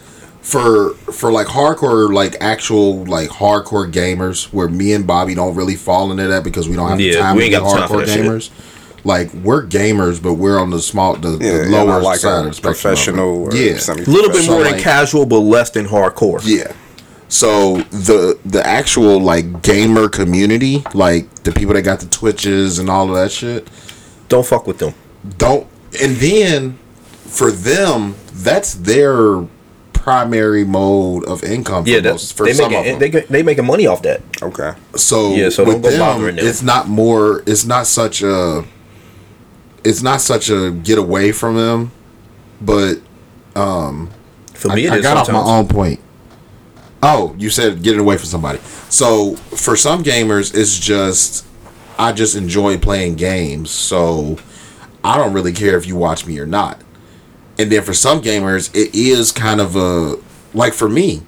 for 0.49 0.93
for 1.13 1.31
like 1.31 1.47
hardcore 1.47 2.11
like 2.13 2.35
actual 2.41 3.05
like 3.05 3.29
hardcore 3.29 3.91
gamers 3.91 4.45
where 4.51 4.67
me 4.67 4.93
and 4.93 5.05
Bobby 5.05 5.35
don't 5.35 5.53
really 5.55 5.75
fall 5.75 6.11
into 6.11 6.27
that 6.27 6.43
because 6.43 6.67
we 6.67 6.75
don't 6.75 6.89
have 6.89 6.97
the 6.97 7.03
Yeah, 7.05 7.19
time 7.19 7.35
we 7.35 7.41
to 7.49 7.55
ain't 7.55 7.63
be 7.63 7.69
got 7.69 7.77
time 7.77 7.87
for 7.87 7.95
hardcore 7.95 8.05
that 8.05 8.13
shit. 8.13 8.25
gamers. 8.25 8.49
Like 9.05 9.33
we're 9.33 9.65
gamers, 9.65 10.21
but 10.21 10.33
we're 10.33 10.59
on 10.59 10.71
the 10.71 10.79
small, 10.79 11.15
the, 11.15 11.37
Yeah, 11.39 11.63
the 11.65 11.69
lower 11.69 11.91
I 11.93 11.97
like 12.01 12.19
side 12.19 12.39
of 12.47 12.51
the 12.51 12.57
of 12.57 12.61
professional 12.61 13.43
or 13.45 13.55
yeah, 13.55 13.77
A 13.89 13.93
little 13.95 14.29
bit 14.31 14.43
So, 14.43 14.51
more 14.51 14.63
than 14.63 14.73
like- 14.73 14.81
casual, 14.81 15.25
but 15.25 15.39
less 15.39 15.69
than 15.69 15.87
hardcore. 15.87 16.41
yeah. 16.43 16.73
So 17.29 17.77
the 17.91 18.39
the 18.43 18.65
actual 18.65 19.21
like 19.21 19.61
gamer 19.61 20.09
community, 20.09 20.83
like 20.95 21.43
the 21.43 21.51
people 21.51 21.75
that 21.75 21.83
got 21.83 21.99
the 21.99 22.07
Twitches 22.07 22.79
and 22.79 22.89
all 22.89 23.07
of 23.07 23.15
that 23.15 23.31
shit, 23.31 23.67
Don't 24.29 24.45
fuck 24.45 24.65
with 24.67 24.79
them. 24.79 24.93
don't 25.37 25.67
and 26.01 26.15
then 26.17 26.77
for 27.27 27.51
them 27.51 28.15
that's 28.33 28.73
their 28.73 29.45
primary 30.09 30.65
mode 30.65 31.23
of 31.25 31.43
income 31.43 31.83
for, 31.83 31.89
Yeah, 31.91 31.99
that, 31.99 32.11
most, 32.13 32.33
for 32.35 32.45
they 32.47 32.53
some 32.53 32.65
of 32.65 32.71
making 32.71 32.91
them. 32.93 32.99
they 32.99 33.09
get- 33.09 33.27
they 33.29 33.43
making 33.43 33.65
money 33.65 33.85
off 33.85 34.01
that. 34.01 34.21
Okay. 34.41 34.71
so 34.95 35.33
Yeah, 35.35 35.49
so 35.49 35.63
with 35.63 35.83
them, 35.83 36.21
them. 36.23 36.39
it's 36.39 36.63
not 36.63 36.87
more 36.87 37.43
it's 37.45 37.63
not 37.65 37.85
such 37.85 38.23
a 38.23 38.63
it's 39.83 40.01
not 40.01 40.19
such 40.21 40.49
a 40.49 40.71
get 40.71 40.97
away 40.97 41.31
from 41.31 41.55
them 41.55 41.91
but 42.61 42.95
um, 43.55 44.09
For 44.53 44.71
I, 44.71 44.75
me, 44.75 44.85
it 44.85 44.93
is 44.93 44.99
I 44.99 45.01
got 45.01 45.17
off 45.17 45.29
my 45.31 45.39
own 45.39 45.67
point. 45.67 45.99
Oh, 47.01 47.33
you 47.37 47.49
said 47.49 47.81
getting 47.83 47.99
away 48.01 48.17
from 48.17 48.25
somebody. 48.25 48.59
So 48.89 49.35
for 49.35 49.75
some 49.77 50.03
gamers, 50.03 50.53
it's 50.53 50.77
just 50.77 51.45
I 51.97 52.11
just 52.11 52.35
enjoy 52.35 52.77
playing 52.77 53.15
games. 53.15 53.69
So 53.71 54.37
I 55.03 55.17
don't 55.17 55.31
really 55.33 55.53
care 55.53 55.77
if 55.77 55.87
you 55.87 55.95
watch 55.95 56.25
me 56.25 56.37
or 56.39 56.45
not. 56.45 56.81
And 57.59 57.69
then 57.69 57.83
for 57.83 57.93
some 57.93 58.21
gamers, 58.21 58.73
it 58.73 58.95
is 58.95 59.33
kind 59.33 59.59
of 59.59 59.75
a 59.75 60.15
like 60.53 60.73
for 60.73 60.87
me, 60.87 61.21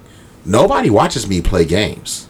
nobody 0.46 0.88
watches 0.88 1.28
me 1.28 1.42
play 1.42 1.66
games. 1.66 2.28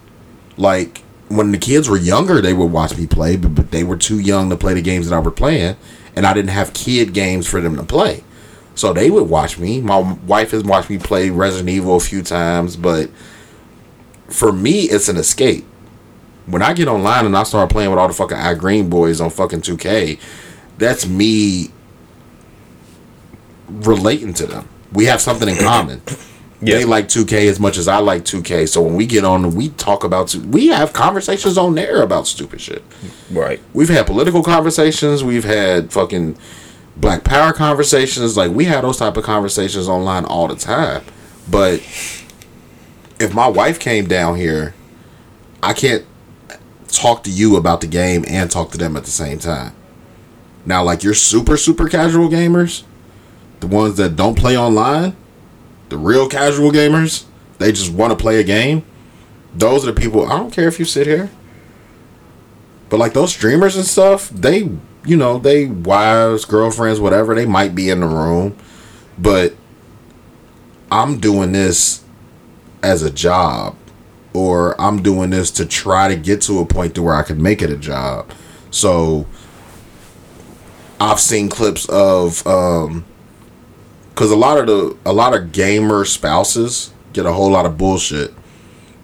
Like 0.56 0.98
when 1.28 1.52
the 1.52 1.58
kids 1.58 1.88
were 1.88 1.96
younger, 1.96 2.40
they 2.40 2.52
would 2.52 2.72
watch 2.72 2.98
me 2.98 3.06
play, 3.06 3.36
but, 3.36 3.54
but 3.54 3.70
they 3.70 3.84
were 3.84 3.96
too 3.96 4.18
young 4.18 4.50
to 4.50 4.56
play 4.56 4.74
the 4.74 4.82
games 4.82 5.08
that 5.08 5.14
I 5.14 5.20
were 5.20 5.30
playing, 5.30 5.76
and 6.16 6.26
I 6.26 6.34
didn't 6.34 6.50
have 6.50 6.74
kid 6.74 7.14
games 7.14 7.46
for 7.46 7.60
them 7.60 7.76
to 7.76 7.84
play. 7.84 8.24
So 8.74 8.92
they 8.92 9.08
would 9.08 9.28
watch 9.28 9.56
me. 9.56 9.80
My 9.80 10.00
wife 10.26 10.50
has 10.50 10.64
watched 10.64 10.90
me 10.90 10.98
play 10.98 11.30
Resident 11.30 11.68
Evil 11.68 11.96
a 11.96 12.00
few 12.00 12.22
times, 12.22 12.76
but 12.76 13.08
for 14.28 14.52
me, 14.52 14.82
it's 14.82 15.08
an 15.08 15.16
escape. 15.16 15.64
When 16.46 16.60
I 16.60 16.72
get 16.72 16.88
online 16.88 17.24
and 17.24 17.36
I 17.36 17.44
start 17.44 17.70
playing 17.70 17.90
with 17.90 18.00
all 18.00 18.08
the 18.08 18.14
fucking 18.14 18.36
I 18.36 18.54
Green 18.54 18.90
boys 18.90 19.20
on 19.20 19.30
fucking 19.30 19.60
2K, 19.60 20.18
that's 20.76 21.06
me 21.06 21.70
relating 23.80 24.34
to 24.34 24.46
them. 24.46 24.68
We 24.92 25.06
have 25.06 25.20
something 25.20 25.48
in 25.48 25.56
common. 25.56 26.02
Yeah. 26.64 26.76
They 26.76 26.84
like 26.84 27.08
2K 27.08 27.48
as 27.48 27.58
much 27.58 27.76
as 27.76 27.88
I 27.88 27.98
like 27.98 28.22
2K. 28.22 28.68
So 28.68 28.82
when 28.82 28.94
we 28.94 29.04
get 29.04 29.24
on, 29.24 29.56
we 29.56 29.70
talk 29.70 30.04
about, 30.04 30.32
we 30.32 30.68
have 30.68 30.92
conversations 30.92 31.58
on 31.58 31.74
there 31.74 32.02
about 32.02 32.28
stupid 32.28 32.60
shit. 32.60 32.84
Right. 33.32 33.60
We've 33.74 33.88
had 33.88 34.06
political 34.06 34.44
conversations. 34.44 35.24
We've 35.24 35.42
had 35.42 35.92
fucking 35.92 36.38
Black 36.96 37.24
Power 37.24 37.52
conversations. 37.52 38.36
Like 38.36 38.52
we 38.52 38.66
have 38.66 38.82
those 38.82 38.98
type 38.98 39.16
of 39.16 39.24
conversations 39.24 39.88
online 39.88 40.24
all 40.24 40.46
the 40.46 40.54
time. 40.54 41.02
But 41.50 41.80
if 43.18 43.34
my 43.34 43.48
wife 43.48 43.80
came 43.80 44.06
down 44.06 44.36
here, 44.36 44.74
I 45.62 45.72
can't 45.72 46.04
talk 46.88 47.24
to 47.24 47.30
you 47.30 47.56
about 47.56 47.80
the 47.80 47.86
game 47.86 48.24
and 48.28 48.50
talk 48.50 48.70
to 48.70 48.78
them 48.78 48.96
at 48.96 49.04
the 49.04 49.10
same 49.10 49.38
time. 49.38 49.74
Now, 50.64 50.84
like 50.84 51.02
you're 51.02 51.14
super 51.14 51.56
super 51.56 51.88
casual 51.88 52.28
gamers, 52.28 52.84
the 53.62 53.68
ones 53.68 53.96
that 53.96 54.16
don't 54.16 54.36
play 54.36 54.58
online, 54.58 55.16
the 55.88 55.96
real 55.96 56.28
casual 56.28 56.70
gamers, 56.70 57.24
they 57.58 57.70
just 57.70 57.92
want 57.92 58.10
to 58.10 58.16
play 58.20 58.40
a 58.40 58.44
game. 58.44 58.84
Those 59.54 59.84
are 59.86 59.92
the 59.92 60.00
people. 60.00 60.26
I 60.30 60.36
don't 60.36 60.52
care 60.52 60.68
if 60.68 60.78
you 60.78 60.84
sit 60.84 61.06
here. 61.06 61.30
But 62.90 62.98
like 62.98 63.14
those 63.14 63.32
streamers 63.32 63.76
and 63.76 63.86
stuff, 63.86 64.28
they 64.28 64.68
you 65.04 65.16
know, 65.16 65.38
they 65.38 65.66
wives, 65.66 66.44
girlfriends, 66.44 67.00
whatever, 67.00 67.34
they 67.34 67.46
might 67.46 67.74
be 67.74 67.88
in 67.88 68.00
the 68.00 68.06
room. 68.06 68.56
But 69.18 69.54
I'm 70.90 71.18
doing 71.18 71.52
this 71.52 72.04
as 72.82 73.02
a 73.02 73.10
job. 73.10 73.76
Or 74.34 74.80
I'm 74.80 75.02
doing 75.02 75.30
this 75.30 75.50
to 75.52 75.66
try 75.66 76.08
to 76.08 76.16
get 76.16 76.40
to 76.42 76.58
a 76.58 76.66
point 76.66 76.94
to 76.94 77.02
where 77.02 77.14
I 77.14 77.22
can 77.22 77.42
make 77.42 77.62
it 77.62 77.70
a 77.70 77.76
job. 77.76 78.30
So 78.70 79.26
I've 80.98 81.20
seen 81.20 81.48
clips 81.48 81.86
of 81.88 82.44
um 82.46 83.04
because 84.14 84.30
a 84.30 84.36
lot 84.36 84.58
of 84.58 84.66
the 84.66 84.96
a 85.04 85.12
lot 85.12 85.34
of 85.34 85.52
gamer 85.52 86.04
spouses 86.04 86.92
get 87.12 87.26
a 87.26 87.32
whole 87.32 87.50
lot 87.50 87.66
of 87.66 87.78
bullshit 87.78 88.34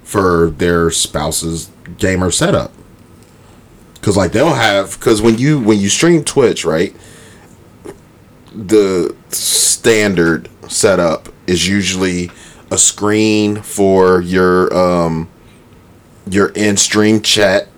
for 0.03 0.51
their 0.51 0.91
spouse's 0.91 1.71
gamer 1.99 2.31
setup. 2.31 2.73
Cause 4.01 4.17
like 4.17 4.33
they'll 4.33 4.55
have 4.55 5.01
cause 5.01 5.21
when 5.21 5.39
you 5.39 5.61
when 5.61 5.79
you 5.79 5.89
stream 5.89 6.25
Twitch, 6.25 6.65
right? 6.65 6.95
The 8.55 9.15
standard 9.29 10.49
setup 10.69 11.29
is 11.47 11.69
usually 11.69 12.31
a 12.71 12.79
screen 12.79 13.63
for 13.63 14.21
your 14.21 14.75
um 14.77 15.29
your 16.29 16.49
in 16.51 16.77
stream 16.77 17.21
chat. 17.21 17.69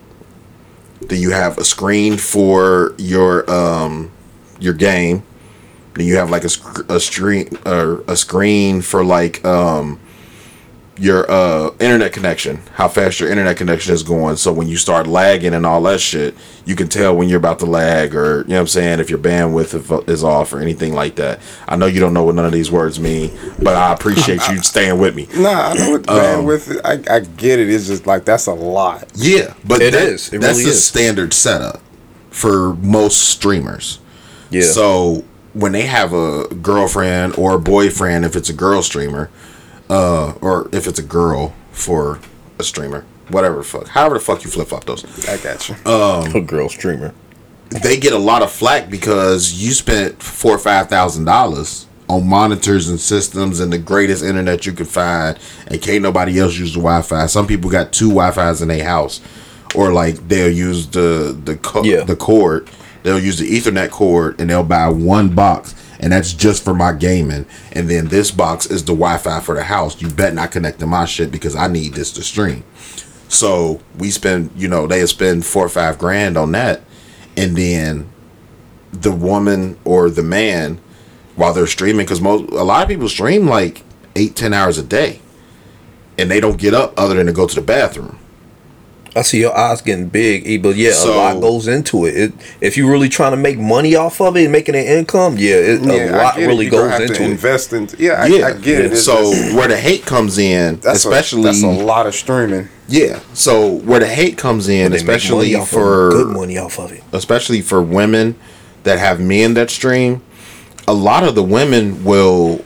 Then 1.00 1.20
you 1.20 1.30
have 1.30 1.58
a 1.58 1.64
screen 1.64 2.16
for 2.18 2.94
your 2.98 3.50
um 3.50 4.10
your 4.60 4.74
game. 4.74 5.22
Then 6.00 6.06
you 6.08 6.16
have 6.16 6.30
like 6.30 6.44
a, 6.44 6.48
sc- 6.48 6.88
a 6.90 6.98
screen 6.98 7.50
or 7.66 8.02
a 8.08 8.16
screen 8.16 8.80
for 8.80 9.04
like 9.04 9.44
um 9.44 10.00
your 10.96 11.30
uh 11.30 11.68
internet 11.78 12.14
connection, 12.14 12.56
how 12.72 12.88
fast 12.88 13.20
your 13.20 13.28
internet 13.28 13.58
connection 13.58 13.92
is 13.92 14.02
going. 14.02 14.36
So 14.36 14.50
when 14.50 14.66
you 14.66 14.78
start 14.78 15.06
lagging 15.06 15.52
and 15.52 15.66
all 15.66 15.82
that 15.82 16.00
shit, 16.00 16.34
you 16.64 16.74
can 16.74 16.88
tell 16.88 17.14
when 17.14 17.28
you're 17.28 17.36
about 17.38 17.58
to 17.58 17.66
lag 17.66 18.14
or 18.14 18.38
you 18.42 18.44
know 18.48 18.54
what 18.54 18.60
I'm 18.60 18.66
saying 18.68 18.98
if 19.00 19.10
your 19.10 19.18
bandwidth 19.18 20.08
is 20.08 20.24
off 20.24 20.54
or 20.54 20.60
anything 20.60 20.94
like 20.94 21.16
that. 21.16 21.38
I 21.68 21.76
know 21.76 21.84
you 21.84 22.00
don't 22.00 22.14
know 22.14 22.24
what 22.24 22.34
none 22.34 22.46
of 22.46 22.52
these 22.52 22.70
words 22.70 22.98
mean, 22.98 23.30
but 23.62 23.76
I 23.76 23.92
appreciate 23.92 24.40
you 24.50 24.62
staying 24.62 24.98
with 24.98 25.14
me. 25.14 25.28
Nah, 25.36 25.50
I 25.50 25.74
know 25.74 25.90
what 25.90 26.06
the 26.06 26.12
Um, 26.12 26.18
bandwidth. 26.46 26.80
I, 26.82 27.16
I 27.16 27.20
get 27.20 27.58
it. 27.58 27.68
It's 27.68 27.88
just 27.88 28.06
like 28.06 28.24
that's 28.24 28.46
a 28.46 28.54
lot. 28.54 29.04
Yeah, 29.16 29.52
but 29.66 29.82
It 29.82 29.92
that- 29.92 30.02
is. 30.02 30.32
It 30.32 30.40
that's 30.40 30.52
really 30.56 30.64
the 30.64 30.70
is. 30.70 30.82
standard 30.82 31.34
setup 31.34 31.82
for 32.30 32.72
most 32.76 33.18
streamers. 33.28 33.98
Yeah. 34.50 34.62
So 34.62 35.24
when 35.52 35.72
they 35.72 35.82
have 35.86 36.12
a 36.12 36.46
girlfriend 36.62 37.34
or 37.36 37.54
a 37.54 37.58
boyfriend, 37.58 38.24
if 38.24 38.36
it's 38.36 38.48
a 38.48 38.52
girl 38.54 38.82
streamer, 38.82 39.30
uh, 39.88 40.32
or 40.40 40.68
if 40.72 40.86
it's 40.86 40.98
a 40.98 41.02
girl 41.04 41.54
for 41.72 42.20
a 42.58 42.62
streamer, 42.62 43.04
whatever 43.28 43.56
the 43.58 43.64
fuck, 43.64 43.88
however 43.88 44.14
the 44.14 44.20
fuck 44.20 44.44
you 44.44 44.50
flip 44.50 44.68
flop 44.68 44.84
those, 44.84 45.04
I 45.28 45.36
got 45.38 45.68
you. 45.68 45.74
a 45.86 46.40
girl 46.40 46.68
streamer. 46.68 47.12
they 47.82 47.96
get 47.98 48.12
a 48.12 48.18
lot 48.18 48.42
of 48.42 48.50
flack 48.50 48.90
because 48.90 49.52
you 49.54 49.72
spent 49.72 50.22
four 50.22 50.54
or 50.54 50.58
five 50.58 50.88
thousand 50.88 51.24
dollars 51.24 51.86
on 52.08 52.26
monitors 52.28 52.88
and 52.88 52.98
systems 52.98 53.60
and 53.60 53.72
the 53.72 53.78
greatest 53.78 54.24
internet 54.24 54.66
you 54.66 54.72
can 54.72 54.86
find, 54.86 55.38
and 55.68 55.80
can't 55.80 56.02
nobody 56.02 56.38
else 56.40 56.56
use 56.58 56.72
the 56.74 56.80
Wi-Fi. 56.80 57.26
Some 57.26 57.46
people 57.46 57.70
got 57.70 57.92
two 57.92 58.08
Wi-Fi's 58.08 58.60
in 58.62 58.68
their 58.68 58.84
house, 58.84 59.20
or 59.76 59.92
like 59.92 60.16
they'll 60.28 60.52
use 60.52 60.86
the 60.88 61.36
the 61.44 61.56
co- 61.56 61.82
Yeah. 61.84 62.02
the 62.02 62.16
cord. 62.16 62.68
They'll 63.02 63.18
use 63.18 63.38
the 63.38 63.50
Ethernet 63.50 63.90
cord 63.90 64.40
and 64.40 64.50
they'll 64.50 64.62
buy 64.62 64.88
one 64.88 65.34
box, 65.34 65.74
and 65.98 66.12
that's 66.12 66.32
just 66.32 66.64
for 66.64 66.74
my 66.74 66.92
gaming. 66.92 67.46
And 67.72 67.88
then 67.88 68.08
this 68.08 68.30
box 68.30 68.66
is 68.66 68.84
the 68.84 68.92
Wi-Fi 68.92 69.40
for 69.40 69.54
the 69.54 69.64
house. 69.64 70.00
You 70.00 70.08
bet 70.08 70.34
not 70.34 70.52
connect 70.52 70.80
to 70.80 70.86
my 70.86 71.04
shit 71.04 71.30
because 71.30 71.56
I 71.56 71.66
need 71.66 71.94
this 71.94 72.12
to 72.12 72.22
stream. 72.22 72.64
So 73.28 73.80
we 73.98 74.10
spend, 74.10 74.50
you 74.56 74.68
know, 74.68 74.86
they 74.86 75.04
spend 75.06 75.46
four 75.46 75.64
or 75.64 75.68
five 75.68 75.98
grand 75.98 76.36
on 76.36 76.52
that, 76.52 76.82
and 77.36 77.56
then 77.56 78.10
the 78.92 79.12
woman 79.12 79.78
or 79.84 80.10
the 80.10 80.22
man 80.22 80.80
while 81.36 81.54
they're 81.54 81.66
streaming, 81.66 82.04
because 82.04 82.20
most 82.20 82.50
a 82.50 82.64
lot 82.64 82.82
of 82.82 82.88
people 82.88 83.08
stream 83.08 83.46
like 83.46 83.82
eight, 84.16 84.34
ten 84.34 84.52
hours 84.52 84.78
a 84.78 84.82
day, 84.82 85.20
and 86.18 86.30
they 86.30 86.40
don't 86.40 86.58
get 86.58 86.74
up 86.74 86.92
other 86.98 87.14
than 87.14 87.26
to 87.26 87.32
go 87.32 87.46
to 87.46 87.54
the 87.54 87.60
bathroom. 87.62 88.18
I 89.16 89.22
see 89.22 89.40
your 89.40 89.56
eyes 89.56 89.82
getting 89.82 90.06
big, 90.06 90.46
E, 90.46 90.56
but 90.56 90.76
yeah, 90.76 90.92
So- 90.92 91.12
a 91.12 91.16
lot 91.16 91.40
goes 91.40 91.66
into 91.66 92.06
it. 92.06 92.16
it. 92.16 92.32
If 92.60 92.76
you're 92.76 92.88
really 92.90 93.08
trying 93.08 93.32
to 93.32 93.36
make 93.36 93.58
money 93.58 93.96
off 93.96 94.20
of 94.20 94.36
it 94.36 94.44
and 94.44 94.52
making 94.52 94.76
an 94.76 94.84
income, 94.84 95.36
yeah, 95.36 95.54
it, 95.56 95.82
Yeah, 95.82 95.92
a 95.92 96.12
I 96.16 96.22
lot 96.24 96.34
get 96.36 96.44
it. 96.44 96.46
really 96.46 96.64
You 96.66 96.70
goes 96.70 96.90
have 96.90 96.98
to 96.98 97.04
into 97.06 97.22
it. 97.24 97.30
invest 97.30 97.72
in. 97.72 97.88
Yeah, 97.98 98.12
I, 98.22 98.26
yeah, 98.26 98.46
I 98.46 98.52
get 98.52 98.84
it. 98.84 98.92
It's 98.92 99.04
so 99.04 99.32
just- 99.32 99.54
where 99.56 99.66
the 99.66 99.76
hate 99.76 100.06
comes 100.06 100.38
in, 100.38 100.78
that's 100.80 101.04
especially 101.04 101.40
a, 101.42 101.44
that's 101.46 101.62
a 101.62 101.66
lot 101.66 102.06
of 102.06 102.14
streaming. 102.14 102.68
yeah. 102.88 103.18
So 103.34 103.66
where 103.80 103.98
the 103.98 104.06
hate 104.06 104.36
comes 104.36 104.68
in, 104.68 104.92
They 104.92 104.98
make 104.98 105.06
money 105.06 105.16
especially 105.16 105.54
off 105.56 105.62
of 105.72 105.78
it, 105.78 105.80
for 105.82 106.10
good 106.10 106.28
money 106.28 106.56
off 106.58 106.78
of 106.78 106.92
it. 106.92 107.02
especially 107.12 107.62
for 107.62 107.82
women 107.82 108.36
that 108.84 109.00
have 109.00 109.18
men 109.18 109.54
that 109.54 109.70
stream, 109.70 110.22
a 110.86 110.92
lot 110.94 111.24
of 111.24 111.34
the 111.34 111.42
women 111.42 112.04
will 112.04 112.64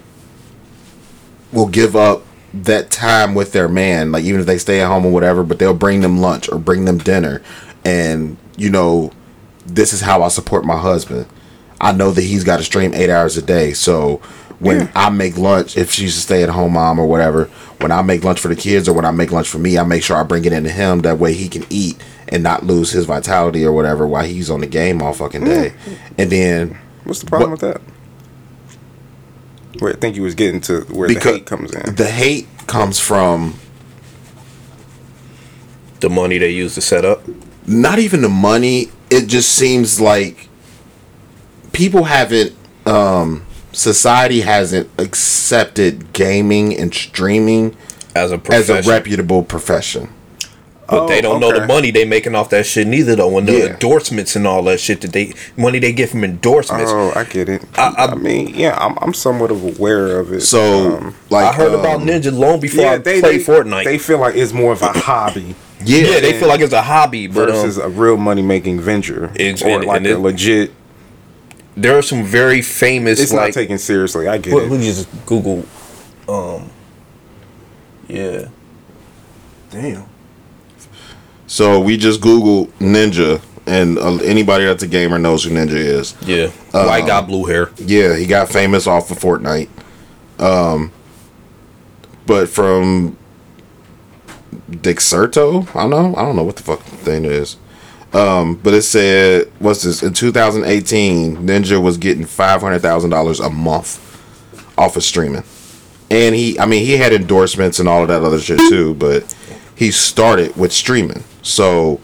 will 1.52 1.66
give 1.68 1.94
up 1.96 2.22
that 2.62 2.90
time 2.90 3.35
with 3.35 3.52
their 3.52 3.68
man, 3.68 4.12
like 4.12 4.24
even 4.24 4.40
if 4.40 4.47
they 4.47 4.59
stay 4.59 4.81
at 4.81 4.86
home 4.89 5.05
or 5.05 5.12
whatever, 5.12 5.43
but 5.43 5.59
they'll 5.59 5.74
bring 5.74 6.01
them 6.01 6.18
lunch 6.18 6.48
or 6.51 6.59
bring 6.59 6.85
them 6.85 6.98
dinner 6.98 7.43
and 7.85 8.36
you 8.56 8.70
know, 8.70 9.10
this 9.66 9.93
is 9.93 10.01
how 10.01 10.22
I 10.22 10.28
support 10.28 10.64
my 10.64 10.78
husband. 10.78 11.26
I 11.81 11.93
know 11.93 12.10
that 12.12 12.22
he's 12.22 12.44
got 12.44 12.59
to 12.59 12.62
stream 12.62 12.94
eight 12.94 13.10
hours 13.10 13.36
a 13.36 13.43
day, 13.43 13.72
so 13.72 14.18
when 14.60 14.90
I 14.94 15.10
make 15.10 15.36
lunch, 15.36 15.76
if 15.76 15.90
she's 15.90 16.16
a 16.16 16.20
stay 16.20 16.43
at 16.43 16.48
home 16.48 16.74
mom 16.74 16.98
or 16.98 17.06
whatever, 17.06 17.47
when 17.81 17.90
I 17.90 18.01
make 18.02 18.22
lunch 18.24 18.40
for 18.40 18.48
the 18.48 18.56
kids 18.56 18.89
or 18.89 18.93
when 18.94 19.05
I 19.05 19.10
make 19.10 19.32
lunch 19.32 19.48
for 19.48 19.59
me, 19.59 19.76
I 19.76 19.82
make 19.82 20.02
sure 20.05 20.16
I 20.16 20.22
bring 20.22 20.44
it 20.44 20.52
into 20.52 20.70
him. 20.70 21.01
That 21.01 21.18
way 21.18 21.35
he 21.35 21.48
can 21.48 21.66
eat 21.68 21.97
and 22.28 22.43
not 22.43 22.64
lose 22.64 22.93
his 22.93 23.05
vitality 23.05 23.64
or 23.64 23.72
whatever 23.72 24.06
while 24.06 24.24
he's 24.24 24.48
on 24.51 24.60
the 24.60 24.66
game 24.66 25.02
all 25.02 25.12
fucking 25.12 25.44
day. 25.44 25.74
Mm. 25.85 25.97
And 26.18 26.31
then 26.31 26.78
What's 27.02 27.20
the 27.20 27.26
problem 27.26 27.51
But- 27.51 27.62
with 27.62 27.74
that? 27.74 27.93
Where 29.80 29.92
I 29.92 29.96
think 29.96 30.16
you 30.16 30.22
was 30.22 30.34
getting 30.34 30.60
to 30.62 30.82
where 30.82 31.09
the 31.09 31.18
hate 31.20 31.46
comes 31.46 31.72
in. 31.74 31.94
the 31.96 32.06
hate 32.10 32.46
comes 32.66 32.98
from 33.01 33.55
The 36.01 36.09
money 36.10 36.38
they 36.38 36.51
use 36.51 36.74
to 36.74 36.80
set 36.80 37.05
up. 37.05 37.22
not 37.66 37.98
even 37.98 38.22
the 38.22 38.28
money. 38.28 38.88
It 39.10 39.26
just 39.26 39.52
seems 39.52 40.01
like 40.01 40.48
people 41.72 42.05
haven't, 42.05 42.52
um, 42.86 43.44
society 43.72 44.40
hasn't 44.42 44.88
accepted 44.98 46.12
gaming 46.12 46.76
and 46.76 46.94
streaming 46.94 47.76
As 48.14 48.30
a 48.32 48.40
as 48.51 48.70
a 48.70 48.82
reputable 48.82 49.42
profession. 49.42 50.09
But 50.86 51.06
they 51.06 51.19
Oh, 51.19 51.23
don't 51.23 51.40
know 51.40 51.52
the 51.59 51.66
money 51.66 51.90
they 51.90 52.05
making 52.05 52.35
off 52.35 52.51
that 52.51 52.66
shit 52.66 52.86
neither 52.86 53.16
though. 53.16 53.28
When 53.28 53.47
the 53.47 53.52
Yeah. 53.52 53.65
endorsements 53.66 54.36
and 54.36 54.47
all 54.47 54.62
that 54.65 54.81
shit 54.81 55.01
that 55.01 55.12
they 55.12 55.32
money 55.56 55.78
they 55.78 55.93
get 55.93 56.11
from 56.11 56.24
endorsements. 56.24 56.90
Oh, 56.94 57.12
I 57.16 57.24
get 57.24 57.48
it. 57.48 57.62
I- 57.77 57.94
I, 57.97 58.05
I- 58.12 58.15
mean, 58.15 58.48
yeah, 58.55 58.77
I'm, 58.78 58.98
I'm 59.01 59.15
somewhat 59.15 59.51
of 59.51 59.62
aware 59.65 60.19
of 60.20 60.32
it. 60.32 60.43
So, 60.43 60.97
Um, 60.98 61.15
like, 61.31 61.47
I 61.47 61.52
heard 61.52 61.73
about 61.73 62.02
um, 62.02 62.06
Ninja 62.06 62.36
long 62.36 62.61
before 62.61 62.86
I 62.86 62.98
they, 62.98 63.20
played 63.20 63.40
they, 63.40 63.44
Fortnite. 63.44 63.85
They 63.85 63.97
feel 63.98 64.19
like 64.19 64.36
it's 64.36 64.52
more 64.52 64.73
of 64.73 64.82
a 64.82 64.89
hobby 64.89 65.55
Yeah, 65.85 65.98
yeah, 66.12 66.20
they 66.20 66.39
feel 66.39 66.48
like 66.48 66.61
it's 66.61 66.73
a 66.74 66.82
hobby, 66.82 67.28
but 67.28 67.48
um, 67.48 67.56
versus 67.56 67.78
a 67.78 67.89
real 67.89 68.16
money 68.19 68.43
making 68.43 68.81
venture, 68.81 69.31
Ex- 69.39 69.62
or 69.62 69.69
and- 69.69 69.85
like 69.86 69.97
and 69.98 70.06
a 70.06 70.11
it- 70.12 70.19
legit. 70.19 70.70
there 71.78 71.97
are 71.97 72.02
some 72.02 72.24
very 72.24 72.61
famous 72.61 73.19
It's 73.20 73.32
like 73.32 73.48
not 73.48 73.52
taken 73.55 73.78
seriously. 73.78 74.28
I 74.28 74.36
get 74.39 74.52
What, 74.52 74.65
it. 74.65 74.69
who 74.69 74.78
just 74.78 75.09
Google? 75.24 75.65
Um. 76.28 76.70
Yeah. 78.06 78.47
Damn. 79.70 80.05
So 81.46 81.80
we 81.80 81.96
just 81.96 82.20
Googled 82.20 82.68
Ninja, 82.78 83.42
and 83.66 83.98
uh, 83.98 84.16
anybody 84.16 84.64
that's 84.64 84.82
a 84.82 84.86
gamer 84.86 85.18
knows 85.18 85.44
who 85.44 85.50
Ninja 85.50 85.72
is. 85.74 86.14
Yeah. 86.22 86.48
White 86.72 87.06
guy, 87.06 87.20
blue 87.20 87.44
hair. 87.44 87.70
Yeah, 87.78 88.16
he 88.16 88.26
got 88.26 88.48
famous 88.48 88.86
off 88.86 89.10
of 89.10 89.18
Fortnite. 89.18 89.68
Um, 90.38 90.90
but 92.26 92.48
from 92.48 93.16
Dexerto, 94.70 95.68
I 95.76 95.82
don't 95.82 95.90
know. 95.90 96.14
I 96.16 96.22
don't 96.22 96.36
know 96.36 96.42
what 96.44 96.56
the 96.56 96.62
fuck 96.62 96.80
thing 96.80 97.24
is. 97.24 97.56
Um, 98.12 98.54
but 98.56 98.74
it 98.74 98.82
said, 98.82 99.50
what's 99.58 99.82
this? 99.82 100.02
In 100.02 100.12
2018, 100.12 101.36
Ninja 101.38 101.82
was 101.82 101.98
getting 101.98 102.24
five 102.24 102.60
hundred 102.60 102.80
thousand 102.80 103.10
dollars 103.10 103.40
a 103.40 103.50
month 103.50 104.00
off 104.78 104.96
of 104.96 105.02
streaming, 105.02 105.42
and 106.10 106.34
he, 106.34 106.58
I 106.58 106.66
mean, 106.66 106.84
he 106.86 106.96
had 106.96 107.12
endorsements 107.12 107.78
and 107.80 107.88
all 107.88 108.02
of 108.02 108.08
that 108.08 108.22
other 108.22 108.40
shit 108.40 108.58
too. 108.70 108.94
But 108.94 109.34
he 109.74 109.90
started 109.90 110.56
with 110.56 110.72
streaming, 110.72 111.24
so 111.44 112.00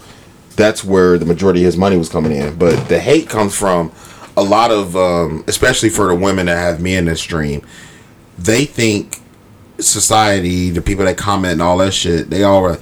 that's 0.55 0.85
where 0.85 1.19
the 1.19 1.27
majority 1.27 1.63
of 1.63 1.67
his 1.67 1.77
money 1.77 1.97
was 1.97 2.09
coming 2.09 2.33
in. 2.33 2.57
But 2.57 2.89
the 2.89 3.01
hate 3.01 3.29
comes 3.29 3.57
from 3.57 3.91
a 4.37 4.43
lot 4.43 4.71
of, 4.71 4.97
um, 4.97 5.43
especially 5.49 5.89
for 5.89 6.07
the 6.09 6.15
women 6.15 6.47
that 6.47 6.57
have 6.57 6.81
men 6.81 7.07
that 7.07 7.17
stream, 7.17 7.67
they 8.39 8.65
think 8.67 9.19
society, 9.79 10.71
the 10.71 10.83
people 10.83 11.05
that 11.07 11.17
comment 11.17 11.55
and 11.55 11.63
all 11.63 11.79
that 11.79 11.93
shit, 11.93 12.31
they 12.31 12.45
all 12.45 12.65
are. 12.65 12.79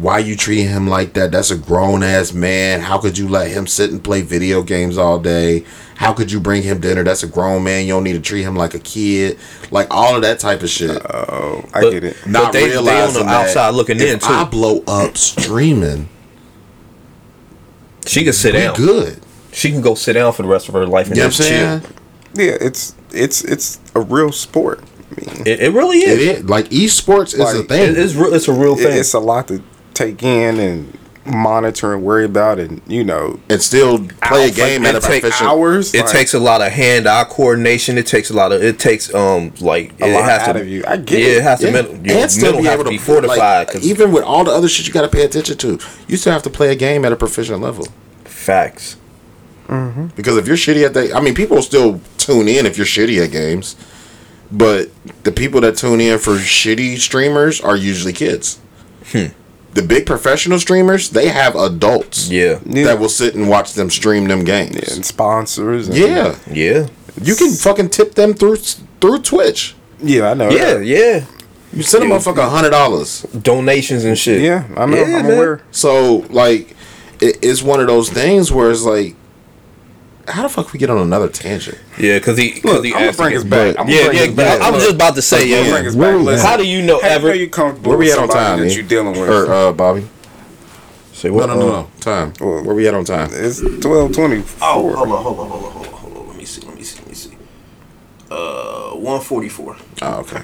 Why 0.00 0.18
you 0.20 0.36
treating 0.36 0.68
him 0.68 0.86
like 0.86 1.14
that? 1.14 1.32
That's 1.32 1.50
a 1.50 1.56
grown 1.56 2.04
ass 2.04 2.32
man. 2.32 2.80
How 2.80 2.98
could 2.98 3.18
you 3.18 3.26
let 3.28 3.50
him 3.50 3.66
sit 3.66 3.90
and 3.90 4.02
play 4.02 4.22
video 4.22 4.62
games 4.62 4.96
all 4.96 5.18
day? 5.18 5.64
How 5.96 6.12
could 6.12 6.30
you 6.30 6.38
bring 6.38 6.62
him 6.62 6.80
dinner? 6.80 7.02
That's 7.02 7.24
a 7.24 7.26
grown 7.26 7.64
man. 7.64 7.84
You 7.86 7.94
don't 7.94 8.04
need 8.04 8.12
to 8.12 8.20
treat 8.20 8.42
him 8.44 8.54
like 8.54 8.74
a 8.74 8.78
kid. 8.78 9.38
Like 9.72 9.88
all 9.90 10.14
of 10.14 10.22
that 10.22 10.38
type 10.38 10.62
of 10.62 10.70
shit. 10.70 10.90
Oh, 11.12 11.64
I 11.74 11.80
But- 11.80 11.90
get 11.90 12.04
it. 12.04 12.16
but 12.22 12.30
Not 12.30 12.52
they- 12.52 12.68
they 12.68 12.76
on 12.76 12.84
the 12.84 12.90
realizing 12.92 13.26
that 13.26 13.46
outside 13.48 13.70
looking 13.70 13.96
if 13.96 14.02
in, 14.12 14.18
too. 14.20 14.26
I 14.26 14.44
blow 14.44 14.84
up 14.86 15.16
streaming, 15.18 16.08
She 18.06 18.22
can 18.22 18.32
sit 18.32 18.52
down. 18.52 18.74
good. 18.76 19.18
She 19.52 19.70
can 19.72 19.80
go 19.80 19.94
sit 19.96 20.12
down 20.12 20.32
for 20.32 20.42
the 20.42 20.48
rest 20.48 20.68
of 20.68 20.74
her 20.74 20.86
life 20.86 21.08
and 21.08 21.16
You 21.16 21.24
know 21.24 21.28
just 21.30 21.48
chill. 21.48 21.80
Yeah, 22.34 22.56
it's 22.60 22.94
it's 23.12 23.42
it's 23.42 23.80
a 23.96 24.00
real 24.00 24.30
sport. 24.30 24.80
I 25.10 25.20
mean, 25.34 25.42
It, 25.46 25.60
it 25.60 25.72
really 25.72 25.98
It 25.98 26.20
is. 26.20 26.38
is 26.40 26.44
like 26.44 26.68
esports 26.68 27.34
is 27.34 27.40
a 27.40 27.62
thing. 27.64 27.82
It- 27.90 27.98
it's 27.98 28.14
real. 28.14 28.32
It's 28.32 28.46
a 28.46 28.52
real 28.52 28.74
it- 28.74 28.82
thing. 28.82 28.96
it's 28.98 29.14
a 29.14 29.18
lot 29.18 29.48
to 29.48 29.60
take 29.94 30.22
in 30.22 30.58
and 30.58 30.98
monitor 31.26 31.92
and 31.92 32.02
worry 32.02 32.24
about, 32.24 32.58
and 32.58 32.80
you 32.86 33.04
know, 33.04 33.38
and 33.50 33.60
still 33.60 33.98
play 34.22 34.48
a 34.48 34.50
game 34.50 34.82
like, 34.84 34.94
at 34.94 34.94
a 34.94 34.98
it 34.98 35.02
take 35.10 35.22
proficient. 35.22 35.50
hours. 35.50 35.94
it 35.94 36.00
like, 36.02 36.10
takes 36.10 36.32
a 36.32 36.38
lot 36.38 36.62
of 36.62 36.72
hand-eye 36.72 37.24
coordination. 37.28 37.98
It 37.98 38.06
takes 38.06 38.30
a 38.30 38.34
lot 38.34 38.50
of. 38.52 38.62
It 38.62 38.78
takes 38.78 39.12
um 39.14 39.52
like 39.60 39.92
A 40.00 40.06
it 40.06 40.14
lot 40.14 40.24
has 40.24 40.48
out 40.48 40.52
to. 40.54 40.60
of 40.60 40.68
you. 40.68 40.84
I 40.86 40.96
get 40.96 41.18
yeah, 41.20 41.26
it. 41.26 41.36
it 41.38 41.42
has 41.42 41.60
to. 41.60 41.66
Yeah. 41.66 41.72
Mental, 41.72 41.94
your 42.06 42.16
and 42.18 42.30
still 42.30 42.52
be 42.60 42.66
able 42.68 42.84
to 42.84 42.84
to 42.84 42.90
be 42.90 42.98
fortified. 42.98 43.38
Like, 43.38 43.72
'cause- 43.72 43.86
even 43.86 44.10
with 44.12 44.24
all 44.24 44.44
the 44.44 44.52
other 44.52 44.68
shit 44.68 44.86
you 44.86 44.92
got 44.92 45.02
to 45.02 45.08
pay 45.08 45.24
attention 45.24 45.58
to, 45.58 45.78
you 46.06 46.16
still 46.16 46.32
have 46.32 46.42
to 46.44 46.50
play 46.50 46.72
a 46.72 46.76
game 46.76 47.04
at 47.04 47.12
a 47.12 47.16
proficient 47.16 47.60
level. 47.60 47.86
facts. 48.24 48.96
Because 50.16 50.38
if 50.38 50.46
you're 50.46 50.56
shitty 50.56 50.82
at 50.86 50.94
that, 50.94 51.14
I 51.14 51.20
mean, 51.20 51.34
people 51.34 51.56
will 51.56 51.62
still 51.62 52.00
tune 52.16 52.48
in 52.48 52.64
if 52.64 52.78
you're 52.78 52.86
shitty 52.86 53.22
at 53.22 53.30
games. 53.30 53.76
But 54.50 54.88
the 55.24 55.30
people 55.32 55.60
that 55.60 55.76
tune 55.76 56.00
in 56.00 56.18
for 56.18 56.36
shitty 56.36 56.96
streamers 56.98 57.60
are 57.60 57.76
usually 57.76 58.14
kids. 58.14 58.58
The 59.74 59.82
big 59.82 60.06
professional 60.06 60.58
streamers, 60.58 61.10
they 61.10 61.28
have 61.28 61.54
adults 61.54 62.28
Yeah. 62.30 62.58
Yeah. 62.66 62.84
that 62.84 62.98
will 62.98 63.08
sit 63.08 63.34
and 63.34 63.48
watch 63.48 63.74
them 63.74 63.90
stream 63.90 64.26
them 64.28 64.44
games. 64.44 64.90
and 64.96 65.04
sponsors. 65.04 65.88
And, 65.88 65.96
Yeah, 65.96 66.34
Yeah. 66.52 66.86
you 67.22 67.34
can 67.34 67.50
fucking 67.52 67.90
tip 67.90 68.14
them 68.14 68.34
through 68.34 68.56
through 69.00 69.18
Twitch. 69.20 69.74
yeah, 70.02 70.30
I 70.30 70.34
know. 70.34 70.50
Yeah. 70.50 70.74
that. 70.74 70.84
Yeah. 70.86 71.24
You 71.72 71.82
send 71.82 72.02
a 72.04 72.06
motherfucker 72.06 72.38
a 72.38 72.48
hundred 72.48 72.70
dollars. 72.70 73.26
donations 73.42 74.04
and 74.04 74.18
shit. 74.18 74.40
Yeah, 74.40 74.64
I 74.76 74.86
know. 74.86 74.96
Yeah, 74.96 75.18
I'm 75.18 75.26
man. 75.26 75.32
aware. 75.34 75.60
So 75.70 76.24
like, 76.30 76.74
it, 77.20 77.38
it's 77.42 77.62
one 77.62 77.78
of 77.80 77.86
those 77.86 78.08
things 78.08 78.50
where 78.50 78.70
it's 78.70 78.82
like, 78.82 79.14
how 80.28 80.42
the 80.42 80.48
fuck 80.48 80.72
we 80.72 80.78
get 80.78 80.90
on 80.90 80.98
another 80.98 81.28
tangent? 81.28 81.78
Yeah, 81.98 82.18
because 82.18 82.36
he, 82.38 82.52
cause 82.60 82.64
Look, 82.64 82.84
he 82.84 82.92
I'm 82.92 82.98
gonna 82.98 83.06
asked 83.08 83.18
bring 83.18 83.30
to 83.32 83.36
us 83.38 83.42
get- 83.44 83.50
back. 83.50 83.76
I'm 83.78 83.88
Yeah, 83.88 84.06
bring 84.06 84.30
yeah. 84.30 84.36
back. 84.36 84.60
I 84.60 84.70
was 84.70 84.82
just 84.82 84.94
about 84.94 85.14
to 85.16 85.22
say, 85.22 85.42
I'm 85.42 85.70
bring 85.70 85.82
yeah. 85.84 85.88
us 85.90 85.96
back. 85.96 86.14
Listen, 86.24 86.46
How 86.46 86.56
do 86.56 86.66
you 86.66 86.82
know 86.82 87.00
how 87.00 87.08
ever? 87.08 87.30
are 87.30 87.34
you 87.34 87.48
comfortable 87.48 87.90
Where 87.90 87.98
we 87.98 88.06
with 88.06 88.14
at 88.14 88.22
on 88.22 88.28
time? 88.28 88.60
that 88.60 88.76
you 88.76 88.82
dealing 88.82 89.18
with? 89.18 89.28
Or 89.28 89.52
uh, 89.52 89.72
Bobby? 89.72 90.06
Say 91.12 91.28
No, 91.28 91.34
what? 91.34 91.46
no, 91.46 91.54
no, 91.54 91.60
no. 91.60 91.68
no. 91.82 91.90
Time. 92.00 92.32
Well- 92.40 92.62
Where 92.64 92.74
we 92.74 92.86
at 92.86 92.94
on 92.94 93.04
time? 93.04 93.30
It's 93.32 93.60
twelve 93.80 94.12
twenty. 94.12 94.44
Oh, 94.62 94.94
hold 94.94 95.08
on, 95.12 95.22
hold 95.22 95.38
on, 95.40 95.48
hold 95.48 95.64
on, 95.64 95.72
hold 95.72 95.86
on, 95.86 95.92
hold 95.92 96.16
on. 96.18 96.28
Let 96.28 96.36
me 96.36 96.44
see, 96.44 96.60
let 96.66 96.74
me 96.76 96.82
see, 96.82 96.98
let 97.00 97.08
me 97.08 97.14
see. 97.14 97.36
Uh, 98.30 98.90
one 98.96 99.20
forty 99.20 99.48
four. 99.48 99.76
Oh, 100.02 100.20
okay. 100.20 100.42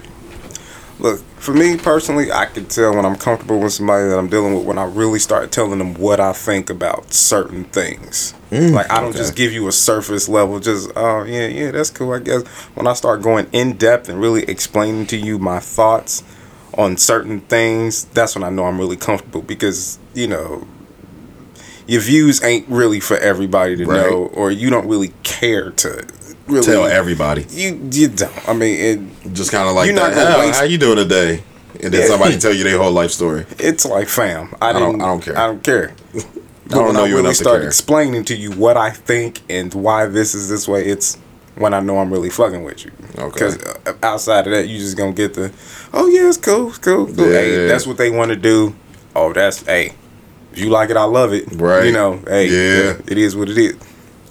Look, 0.99 1.23
for 1.45 1.53
me 1.53 1.77
personally, 1.77 2.33
I 2.33 2.47
can 2.47 2.65
tell 2.65 2.97
when 2.97 3.05
I'm 3.05 3.17
comfortable 3.17 3.61
with 3.61 3.75
somebody 3.75 4.09
that 4.09 4.19
I'm 4.19 4.29
dealing 4.29 4.55
with 4.55 4.65
when 4.65 4.79
I 4.79 4.85
really 4.85 5.19
start 5.19 5.53
telling 5.53 5.79
them 5.79 5.93
what 5.95 6.19
I 6.19 6.33
think 6.33 6.71
about 6.71 7.13
certain 7.13 7.65
things. 7.65 8.33
Mm, 8.51 8.73
like 8.73 8.91
I 8.91 9.03
don't 9.03 9.15
just 9.15 9.37
give 9.37 9.53
you 9.53 9.69
a 9.69 9.73
surface 9.73 10.27
level, 10.27 10.59
just 10.59 10.91
oh 10.97 11.25
yeah, 11.25 11.47
yeah, 11.49 11.71
that's 11.71 11.91
cool. 11.91 12.15
I 12.15 12.21
guess 12.21 12.47
when 12.75 12.87
I 12.87 12.95
start 12.95 13.21
going 13.21 13.47
in 13.53 13.77
depth 13.77 14.09
and 14.09 14.19
really 14.19 14.45
explaining 14.45 15.07
to 15.09 15.19
you 15.19 15.39
my 15.39 15.61
thoughts 15.61 16.25
on 16.79 16.97
certain 16.97 17.41
things, 17.41 18.07
that's 18.07 18.35
when 18.35 18.43
I 18.43 18.49
know 18.49 18.65
I'm 18.65 18.79
really 18.79 18.97
comfortable 18.97 19.43
because 19.43 19.99
you 20.15 20.27
know 20.27 20.67
your 21.87 22.01
views 22.01 22.43
ain't 22.43 22.67
really 22.69 23.01
for 23.01 23.19
everybody 23.19 23.77
to 23.77 23.85
Right. 23.85 23.97
know, 23.97 24.31
or 24.33 24.51
you 24.51 24.71
don't 24.71 24.89
really 24.89 25.13
care 25.25 25.71
to 25.73 26.07
really 26.47 26.67
Tell 26.67 26.87
everybody. 26.87 27.47
You 27.51 27.89
you 27.93 28.09
don't. 28.09 28.49
I 28.49 28.53
mean, 28.53 28.79
it, 29.25 29.33
Just 29.35 29.51
kind 29.51 29.69
of 29.69 29.75
like 29.75 29.87
You're 29.87 29.95
not 29.95 30.11
that. 30.13 30.25
gonna 30.25 30.31
"How- 30.33 30.41
waste- 30.47 30.59
how 30.61 30.65
you 30.67 30.79
doing 30.79 30.97
today? 30.97 31.43
And 31.83 31.93
then 31.93 32.03
Yeah. 32.03 32.07
somebody 32.09 32.39
tell 32.45 32.53
you 32.55 32.65
their 32.65 32.79
whole 32.79 32.93
life 32.93 33.11
story. 33.11 33.47
it's 33.59 33.85
like 33.85 34.09
fam. 34.09 34.55
I, 34.63 34.73
don't- 34.73 34.93
didn't, 34.93 35.03
I 35.03 35.07
don't 35.07 35.21
care. 35.23 35.39
I 35.39 35.47
don't 35.47 35.63
care. 35.63 35.95
But 36.67 36.77
don't 36.77 36.85
when 36.87 36.95
know 36.95 37.01
I 37.05 37.09
really 37.09 37.21
enough 37.21 37.33
to 37.33 37.45
start 37.45 37.63
explaining 37.63 38.25
to 38.25 38.35
you 38.35 38.51
what 38.53 38.79
I 38.79 38.89
think 38.89 39.43
and 39.51 39.73
why 39.75 40.07
this 40.07 40.35
is 40.35 40.49
this 40.49 40.67
way, 40.67 40.83
it's 40.87 41.19
when 41.57 41.75
I 41.75 41.81
know 41.81 41.99
I'm 41.99 42.11
really 42.11 42.31
fucking 42.31 42.65
with 42.65 42.87
you. 42.87 42.91
Okay. 43.19 43.31
Because 43.35 43.59
uh, 43.63 43.93
outside 44.03 44.47
of 44.47 44.53
that, 44.55 44.67
you 44.67 44.79
just 44.79 44.97
gonna 44.97 45.13
get 45.13 45.35
the, 45.35 45.53
oh 45.93 46.07
yeah, 46.09 46.27
it's 46.27 46.39
cool, 46.39 46.71
it's 46.71 46.79
cool, 46.79 47.05
cool. 47.07 47.27
Yeah, 47.31 47.39
hey, 47.39 47.61
yeah. 47.63 47.67
that's 47.69 47.87
what 47.87 47.99
they 47.99 48.09
want 48.09 48.31
to 48.31 48.37
do. 48.37 48.75
Oh, 49.15 49.35
that's 49.35 49.61
hey, 49.67 49.93
if 50.53 50.59
you 50.59 50.71
like 50.71 50.89
it, 50.89 50.97
I 50.97 51.05
love 51.05 51.35
it. 51.35 51.45
Right. 51.53 51.85
You 51.85 51.93
know, 51.93 52.17
hey, 52.27 52.47
yeah, 52.49 52.97
it 53.09 53.19
is 53.19 53.37
what 53.37 53.51
it 53.51 53.59
is. 53.59 53.77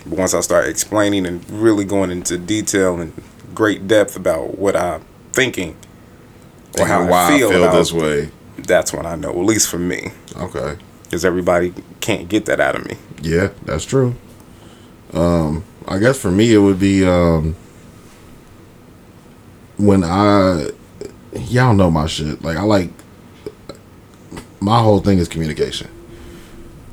But 0.05 0.17
once 0.19 0.33
I 0.33 0.41
start 0.41 0.67
explaining 0.67 1.25
and 1.25 1.47
really 1.49 1.85
going 1.85 2.11
into 2.11 2.37
detail 2.37 2.99
and 2.99 3.13
great 3.55 3.87
depth 3.87 4.15
about 4.15 4.57
what 4.57 4.75
I'm 4.75 5.05
thinking 5.31 5.75
or 6.79 6.85
how 6.85 6.97
Thinking 6.99 7.09
why 7.11 7.25
I 7.33 7.37
feel, 7.37 7.63
about, 7.63 7.73
this 7.75 7.91
way. 7.93 8.29
that's 8.57 8.91
when 8.93 9.05
I 9.05 9.15
know. 9.15 9.29
At 9.29 9.37
least 9.37 9.69
for 9.69 9.79
me 9.79 10.11
Okay. 10.37 10.77
because 11.03 11.23
everybody 11.23 11.73
can't 12.01 12.27
get 12.27 12.45
that 12.47 12.59
out 12.59 12.75
of 12.75 12.85
me. 12.85 12.97
Yeah, 13.21 13.49
that's 13.63 13.85
true. 13.85 14.15
Um, 15.13 15.63
I 15.87 15.99
guess 15.99 16.17
for 16.19 16.31
me 16.31 16.53
it 16.53 16.57
would 16.57 16.79
be 16.79 17.05
um 17.05 17.55
when 19.77 20.03
I 20.03 20.69
y'all 21.35 21.73
know 21.73 21.89
my 21.91 22.07
shit. 22.07 22.41
Like 22.43 22.57
I 22.57 22.63
like 22.63 22.89
my 24.59 24.79
whole 24.79 24.99
thing 24.99 25.19
is 25.19 25.27
communication. 25.27 25.89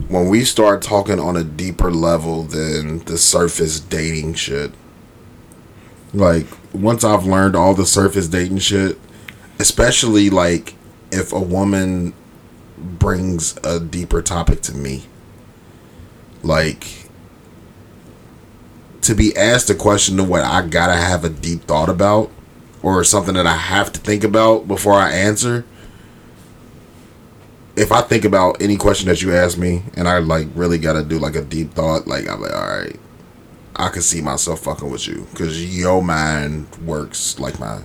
When 0.08 0.28
we 0.28 0.44
start 0.44 0.82
talking 0.82 1.20
on 1.20 1.36
a 1.36 1.44
deeper 1.44 1.90
level 1.90 2.42
than 2.42 3.04
the 3.04 3.18
surface 3.18 3.80
dating 3.80 4.34
shit. 4.34 4.72
Like 6.12 6.46
once 6.72 7.04
I've 7.04 7.24
learned 7.24 7.54
all 7.54 7.74
the 7.74 7.86
surface 7.86 8.26
dating 8.26 8.58
shit, 8.58 8.98
especially 9.58 10.30
like 10.30 10.74
if 11.12 11.32
a 11.32 11.40
woman 11.40 12.14
brings 12.76 13.56
a 13.62 13.78
deeper 13.78 14.22
topic 14.22 14.62
to 14.62 14.74
me 14.74 15.04
like 16.42 17.08
to 19.02 19.14
be 19.14 19.36
asked 19.36 19.70
a 19.70 19.74
question 19.74 20.18
of 20.20 20.28
what 20.28 20.44
I 20.44 20.66
gotta 20.66 20.96
have 20.96 21.24
a 21.24 21.28
deep 21.28 21.62
thought 21.62 21.88
about 21.88 22.30
or 22.82 23.02
something 23.04 23.34
that 23.34 23.46
I 23.46 23.56
have 23.56 23.92
to 23.92 24.00
think 24.00 24.24
about 24.24 24.68
before 24.68 24.94
I 24.94 25.12
answer. 25.12 25.64
If 27.80 27.92
I 27.92 28.02
think 28.02 28.26
about 28.26 28.60
any 28.60 28.76
question 28.76 29.08
that 29.08 29.22
you 29.22 29.34
ask 29.34 29.56
me 29.56 29.82
and 29.94 30.06
I 30.06 30.18
like 30.18 30.48
really 30.54 30.76
gotta 30.76 31.02
do 31.02 31.18
like 31.18 31.34
a 31.34 31.40
deep 31.40 31.72
thought, 31.72 32.06
like 32.06 32.28
I'm 32.28 32.42
like, 32.42 32.52
all 32.52 32.68
right, 32.68 33.00
I 33.74 33.88
can 33.88 34.02
see 34.02 34.20
myself 34.20 34.60
fucking 34.60 34.90
with 34.90 35.08
you 35.08 35.26
because 35.30 35.78
your 35.78 36.02
mind 36.02 36.68
works 36.84 37.38
like 37.38 37.58
mine. 37.58 37.84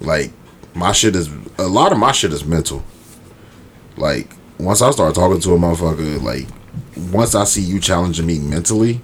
Like 0.00 0.30
my 0.72 0.92
shit 0.92 1.16
is 1.16 1.28
a 1.58 1.66
lot 1.66 1.90
of 1.90 1.98
my 1.98 2.12
shit 2.12 2.32
is 2.32 2.44
mental. 2.44 2.84
Like 3.96 4.30
once 4.58 4.82
I 4.82 4.92
start 4.92 5.16
talking 5.16 5.40
to 5.40 5.54
a 5.54 5.58
motherfucker, 5.58 6.22
like 6.22 6.46
once 7.12 7.34
I 7.34 7.42
see 7.42 7.62
you 7.62 7.80
challenging 7.80 8.26
me 8.26 8.38
mentally, 8.38 9.00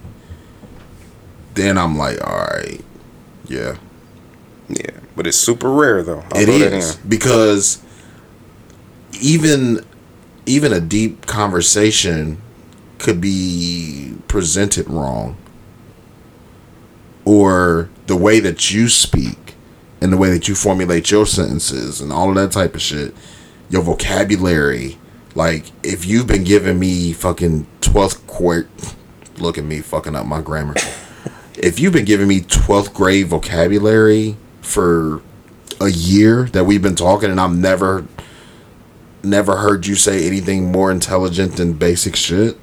then 1.55 1.77
I'm 1.77 1.97
like, 1.97 2.25
all 2.25 2.37
right, 2.37 2.79
yeah, 3.47 3.75
Yeah, 4.69 4.91
but 5.17 5.27
it's 5.27 5.37
super 5.37 5.69
rare 5.69 6.03
though. 6.03 6.23
I'll 6.31 6.41
it 6.41 6.47
is 6.47 6.95
because 6.95 7.83
even 9.19 9.85
even 10.45 10.73
a 10.73 10.79
deep 10.79 11.25
conversation 11.25 12.41
could 12.97 13.21
be 13.21 14.15
presented 14.27 14.87
wrong, 14.89 15.37
or 17.25 17.89
the 18.07 18.15
way 18.15 18.39
that 18.39 18.71
you 18.71 18.89
speak 18.89 19.55
and 20.01 20.11
the 20.11 20.17
way 20.17 20.29
that 20.29 20.47
you 20.47 20.55
formulate 20.55 21.11
your 21.11 21.25
sentences 21.25 22.01
and 22.01 22.11
all 22.11 22.29
of 22.29 22.35
that 22.35 22.51
type 22.51 22.75
of 22.75 22.81
shit, 22.81 23.13
your 23.69 23.81
vocabulary. 23.81 24.97
Like 25.35 25.65
if 25.83 26.05
you've 26.05 26.27
been 26.27 26.43
giving 26.43 26.79
me 26.79 27.13
fucking 27.13 27.67
twelfth 27.81 28.25
grade, 28.27 28.67
look 29.37 29.57
at 29.57 29.63
me 29.63 29.81
fucking 29.81 30.15
up 30.15 30.25
my 30.25 30.41
grammar. 30.41 30.75
if 31.55 31.79
you've 31.79 31.93
been 31.93 32.05
giving 32.05 32.27
me 32.27 32.41
twelfth 32.41 32.93
grade 32.93 33.27
vocabulary 33.27 34.35
for 34.61 35.21
a 35.79 35.89
year 35.89 36.43
that 36.45 36.65
we've 36.65 36.81
been 36.81 36.95
talking 36.95 37.31
and 37.31 37.39
I've 37.39 37.55
never 37.55 38.05
never 39.23 39.57
heard 39.57 39.87
you 39.87 39.95
say 39.95 40.25
anything 40.25 40.71
more 40.71 40.91
intelligent 40.91 41.57
than 41.57 41.73
basic 41.73 42.15
shit, 42.15 42.57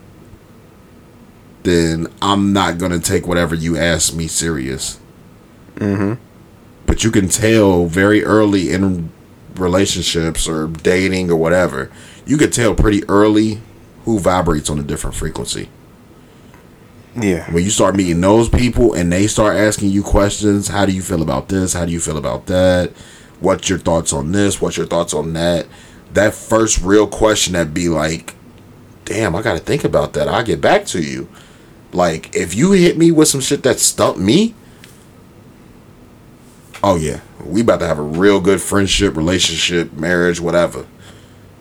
then 1.62 2.06
I'm 2.22 2.52
not 2.52 2.78
gonna 2.78 2.98
take 2.98 3.26
whatever 3.26 3.54
you 3.54 3.76
ask 3.76 4.14
me 4.14 4.26
serious. 4.28 4.98
Mm-hmm. 5.76 6.22
But 6.86 7.04
you 7.04 7.10
can 7.10 7.28
tell 7.28 7.86
very 7.86 8.24
early 8.24 8.70
in 8.72 9.12
relationships 9.54 10.48
or 10.48 10.68
dating 10.68 11.30
or 11.30 11.36
whatever, 11.36 11.90
you 12.26 12.36
could 12.36 12.52
tell 12.52 12.74
pretty 12.74 13.04
early 13.08 13.60
who 14.04 14.18
vibrates 14.18 14.70
on 14.70 14.78
a 14.78 14.82
different 14.82 15.16
frequency. 15.16 15.68
Yeah. 17.14 17.50
When 17.50 17.64
you 17.64 17.70
start 17.70 17.96
meeting 17.96 18.20
those 18.20 18.48
people 18.48 18.94
and 18.94 19.12
they 19.12 19.26
start 19.26 19.56
asking 19.56 19.90
you 19.90 20.02
questions, 20.02 20.68
how 20.68 20.86
do 20.86 20.92
you 20.92 21.02
feel 21.02 21.22
about 21.22 21.48
this? 21.48 21.72
How 21.72 21.84
do 21.84 21.92
you 21.92 22.00
feel 22.00 22.16
about 22.16 22.46
that? 22.46 22.92
What's 23.40 23.68
your 23.68 23.78
thoughts 23.78 24.12
on 24.12 24.32
this? 24.32 24.60
What's 24.60 24.76
your 24.76 24.86
thoughts 24.86 25.14
on 25.14 25.32
that? 25.34 25.66
That 26.12 26.34
first 26.34 26.80
real 26.80 27.06
question 27.06 27.52
that 27.52 27.74
be 27.74 27.88
like, 27.88 28.34
damn, 29.04 29.36
I 29.36 29.42
gotta 29.42 29.58
think 29.58 29.84
about 29.84 30.14
that. 30.14 30.28
I'll 30.28 30.44
get 30.44 30.60
back 30.60 30.84
to 30.86 31.02
you. 31.02 31.28
Like, 31.92 32.34
if 32.34 32.54
you 32.54 32.72
hit 32.72 32.98
me 32.98 33.10
with 33.10 33.28
some 33.28 33.40
shit 33.40 33.62
that 33.62 33.78
stumped 33.78 34.20
me, 34.20 34.54
oh 36.82 36.96
yeah, 36.96 37.20
we 37.44 37.62
about 37.62 37.80
to 37.80 37.86
have 37.86 37.98
a 37.98 38.02
real 38.02 38.40
good 38.40 38.60
friendship, 38.60 39.16
relationship, 39.16 39.92
marriage, 39.92 40.40
whatever. 40.40 40.86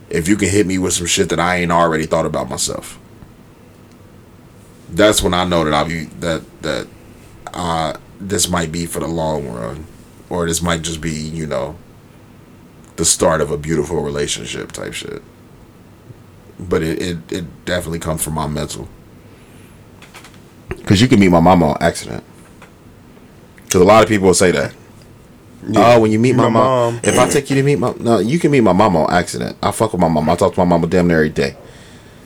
If 0.10 0.28
you 0.28 0.38
can 0.38 0.50
hit 0.50 0.66
me 0.66 0.78
with 0.78 0.94
some 0.94 1.08
shit 1.08 1.30
that 1.30 1.40
I 1.40 1.58
ain't 1.58 1.72
already 1.72 2.06
thought 2.06 2.26
about 2.26 2.50
myself 2.50 3.00
that's 4.90 5.22
when 5.22 5.34
I 5.34 5.44
know 5.44 5.64
that 5.64 5.74
I'll 5.74 5.88
be 5.88 6.06
that 6.22 6.44
that 6.62 6.88
uh 7.54 7.98
this 8.20 8.50
might 8.50 8.72
be 8.72 8.86
for 8.86 9.00
the 9.00 9.08
long 9.08 9.48
run. 9.48 9.86
Or 10.30 10.46
this 10.46 10.62
might 10.62 10.82
just 10.82 11.00
be, 11.00 11.14
you 11.14 11.48
know, 11.48 11.78
the 12.98 13.06
start 13.06 13.42
of 13.42 13.52
a 13.52 13.58
beautiful 13.58 14.02
relationship 14.02 14.72
type 14.72 14.94
shit. 14.94 15.22
But 16.60 16.82
it, 16.82 17.02
it, 17.02 17.32
it 17.32 17.66
definitely 17.66 18.00
comes 18.00 18.24
from 18.24 18.34
my 18.34 18.48
mental. 18.48 18.90
Cause 20.86 21.02
you 21.02 21.08
can 21.08 21.20
meet 21.20 21.30
my 21.30 21.40
mama 21.40 21.70
on 21.72 21.78
accident. 21.82 22.24
Cause 23.70 23.82
a 23.82 23.86
lot 23.86 24.04
of 24.04 24.10
people 24.10 24.28
will 24.28 24.34
say 24.34 24.52
that. 24.52 24.74
Oh, 25.76 26.00
when 26.00 26.12
you 26.12 26.20
meet 26.20 26.34
my, 26.36 26.44
My 26.44 26.50
mom, 26.50 26.94
mom. 26.96 27.02
if 27.04 27.18
I 27.18 27.28
take 27.30 27.50
you 27.50 27.56
to 27.58 27.64
meet 27.64 27.78
my 27.78 27.94
no, 28.00 28.20
you 28.20 28.40
can 28.40 28.52
meet 28.52 28.62
my 28.62 28.72
mama 28.74 29.04
on 29.04 29.14
accident. 29.14 29.58
I 29.62 29.72
fuck 29.72 29.92
with 29.92 30.00
my 30.02 30.08
mom. 30.08 30.30
I 30.30 30.36
talk 30.36 30.54
to 30.54 30.60
my 30.60 30.66
mama 30.66 30.88
damn 30.88 31.08
near 31.08 31.18
every 31.18 31.30
day. 31.30 31.58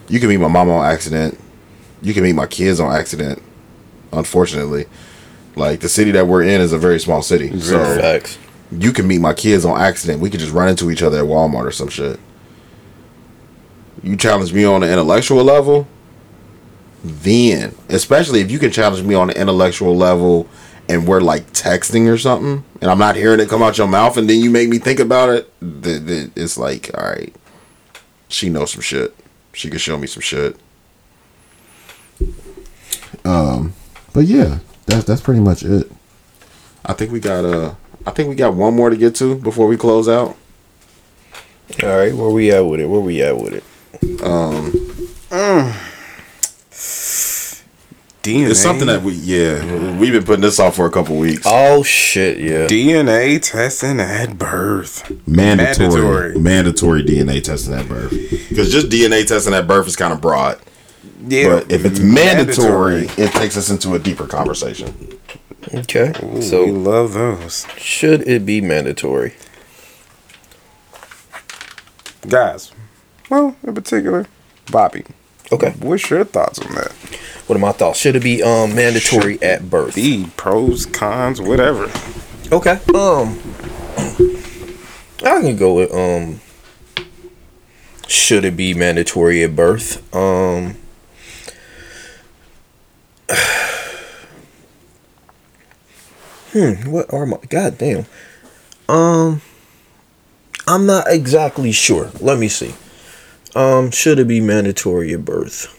You 0.10 0.20
can 0.20 0.30
meet 0.30 0.38
my 0.38 0.48
mama 0.48 0.74
on 0.76 0.86
accident. 0.86 1.40
You 2.02 2.14
can 2.14 2.24
meet 2.24 2.34
my 2.34 2.46
kids 2.46 2.80
on 2.80 2.94
accident. 2.94 3.42
Unfortunately, 4.14 4.86
like 5.56 5.80
the 5.80 5.90
city 5.90 6.12
that 6.12 6.28
we're 6.28 6.44
in 6.44 6.62
is 6.62 6.74
a 6.74 6.78
very 6.78 7.00
small 7.00 7.22
city, 7.22 7.58
so 7.60 7.80
Facts. 8.00 8.38
You 8.72 8.94
can 8.94 9.08
meet 9.08 9.20
my 9.20 9.34
kids 9.34 9.66
on 9.66 9.80
accident. 9.80 10.22
We 10.22 10.30
could 10.30 10.40
just 10.40 10.54
run 10.54 10.70
into 10.70 10.90
each 10.92 11.04
other 11.04 11.20
at 11.20 11.26
Walmart 11.26 11.66
or 11.66 11.72
some 11.72 11.90
shit. 11.90 12.20
You 14.02 14.16
challenge 14.16 14.54
me 14.54 14.64
on 14.64 14.84
an 14.84 14.90
intellectual 14.90 15.44
level, 15.44 15.88
then, 17.04 17.76
especially 17.90 18.40
if 18.40 18.50
you 18.50 18.60
can 18.60 18.72
challenge 18.72 19.06
me 19.06 19.14
on 19.14 19.30
an 19.30 19.38
intellectual 19.38 19.96
level 19.96 20.48
and 20.90 21.08
we're 21.08 21.22
like 21.22 21.52
texting 21.54 22.12
or 22.12 22.18
something, 22.18 22.64
and 22.82 22.92
I'm 22.92 22.98
not 22.98 23.16
hearing 23.16 23.40
it 23.40 23.50
come 23.50 23.62
out 23.62 23.78
your 23.78 23.88
mouth, 23.88 24.18
and 24.18 24.30
then 24.30 24.42
you 24.42 24.50
make 24.50 24.68
me 24.68 24.78
think 24.78 25.00
about 25.00 25.30
it, 25.30 25.52
th- 25.60 26.06
th- 26.06 26.32
it's 26.36 26.58
like, 26.58 26.92
all 26.98 27.06
right, 27.06 27.34
she 28.28 28.50
knows 28.50 28.72
some 28.72 28.82
shit. 28.82 29.16
She 29.54 29.70
could 29.70 29.82
show 29.82 29.98
me 29.98 30.08
some 30.08 30.22
shit. 30.22 30.58
Um, 33.24 33.74
but 34.14 34.26
yeah, 34.26 34.60
that's 34.86 35.06
that's 35.06 35.22
pretty 35.22 35.42
much 35.42 35.64
it. 35.64 35.92
I 36.86 36.94
think 36.94 37.12
we 37.12 37.20
got 37.20 37.46
uh, 37.46 37.76
I 38.06 38.12
think 38.12 38.30
we 38.30 38.36
got 38.36 38.54
one 38.54 38.76
more 38.76 38.90
to 38.90 38.98
get 38.98 39.16
to 39.16 39.36
before 39.36 39.68
we 39.68 39.78
close 39.78 40.08
out. 40.10 40.36
All 41.84 41.90
right, 41.98 42.14
where 42.14 42.30
we 42.30 42.52
at 42.52 42.62
with 42.62 42.80
it? 42.80 42.86
Where 42.88 43.00
we 43.00 43.22
at 43.22 43.38
with 43.38 43.54
it? 43.54 43.64
Um, 44.24 44.72
DNA. 48.24 48.52
it's 48.52 48.62
something 48.62 48.86
that 48.88 49.02
we 49.02 49.14
yeah 49.14 49.98
we've 49.98 50.12
been 50.14 50.24
putting 50.24 50.42
this 50.44 50.60
off 50.60 50.76
for 50.76 50.86
a 50.86 50.92
couple 50.92 51.18
weeks. 51.18 51.42
Oh 51.46 51.82
shit, 51.84 52.38
yeah. 52.40 52.68
DNA 52.68 53.42
testing 53.42 54.00
at 54.00 54.38
birth. 54.38 55.10
Mandatory, 55.28 55.90
Mandatory. 55.90 56.40
mandatory, 56.40 57.04
DNA 57.04 57.44
testing 57.44 57.74
at 57.74 57.88
birth. 57.88 58.12
Because 58.50 58.72
just 58.72 58.90
DNA 58.90 59.26
testing 59.26 59.54
at 59.54 59.68
birth 59.68 59.88
is 59.88 59.96
kind 59.96 60.14
of 60.14 60.22
broad. 60.22 60.60
Yeah, 61.28 61.50
But 61.50 61.72
if 61.72 61.84
it's 61.86 62.00
mandatory, 62.00 63.08
it 63.18 63.32
takes 63.32 63.58
us 63.58 63.70
into 63.72 63.96
a 63.96 64.00
deeper 64.00 64.28
conversation. 64.28 65.18
Okay, 65.74 66.12
Ooh, 66.24 66.40
we 66.66 66.72
love 66.72 67.14
those 67.14 67.66
should 67.78 68.28
it 68.28 68.46
be 68.46 68.62
mandatory? 68.62 69.34
guys. 72.28 72.72
Well, 73.30 73.56
in 73.64 73.74
particular, 73.76 74.26
Bobby. 74.72 75.04
Okay, 75.52 75.72
What's 75.80 76.10
your 76.10 76.24
thoughts 76.24 76.60
on 76.60 76.74
that? 76.76 76.92
what 77.48 77.56
are 77.56 77.60
my 77.60 77.72
thoughts? 77.74 78.00
Should 78.00 78.16
it 78.16 78.24
be 78.24 78.42
um 78.44 78.74
mandatory 78.76 79.42
at 79.42 79.70
birth? 79.70 79.96
The 79.96 80.26
pros, 80.38 80.86
cons, 80.86 81.40
whatever. 81.42 81.92
Okay. 82.52 82.80
Um, 82.96 83.40
I 85.24 85.42
can 85.42 85.56
go 85.58 85.74
with 85.76 85.94
um. 85.94 86.42
Should 88.08 88.44
it 88.46 88.58
be 88.58 88.74
mandatory 88.74 89.44
at 89.44 89.56
birth? 89.56 90.14
Um. 90.16 90.76
Hmm. 96.54 96.90
What 96.92 97.14
are 97.14 97.26
my 97.26 97.38
goddamn? 97.50 98.06
Um. 98.90 99.42
I'm 100.68 100.86
not 100.86 101.06
exactly 101.08 101.72
sure. 101.72 102.12
Let 102.20 102.38
me 102.40 102.48
see. 102.48 102.74
Um. 103.56 103.92
Should 103.92 104.20
it 104.20 104.28
be 104.28 104.42
mandatory 104.42 105.14
at 105.14 105.26
birth? 105.26 105.78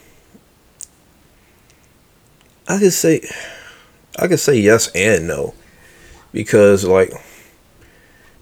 I 2.69 2.79
could 2.79 2.93
say. 2.93 3.21
I 4.19 4.29
could 4.29 4.41
say 4.41 4.57
yes 4.57 4.89
and 4.95 5.27
no 5.27 5.55
because 6.35 6.85
like 6.85 7.13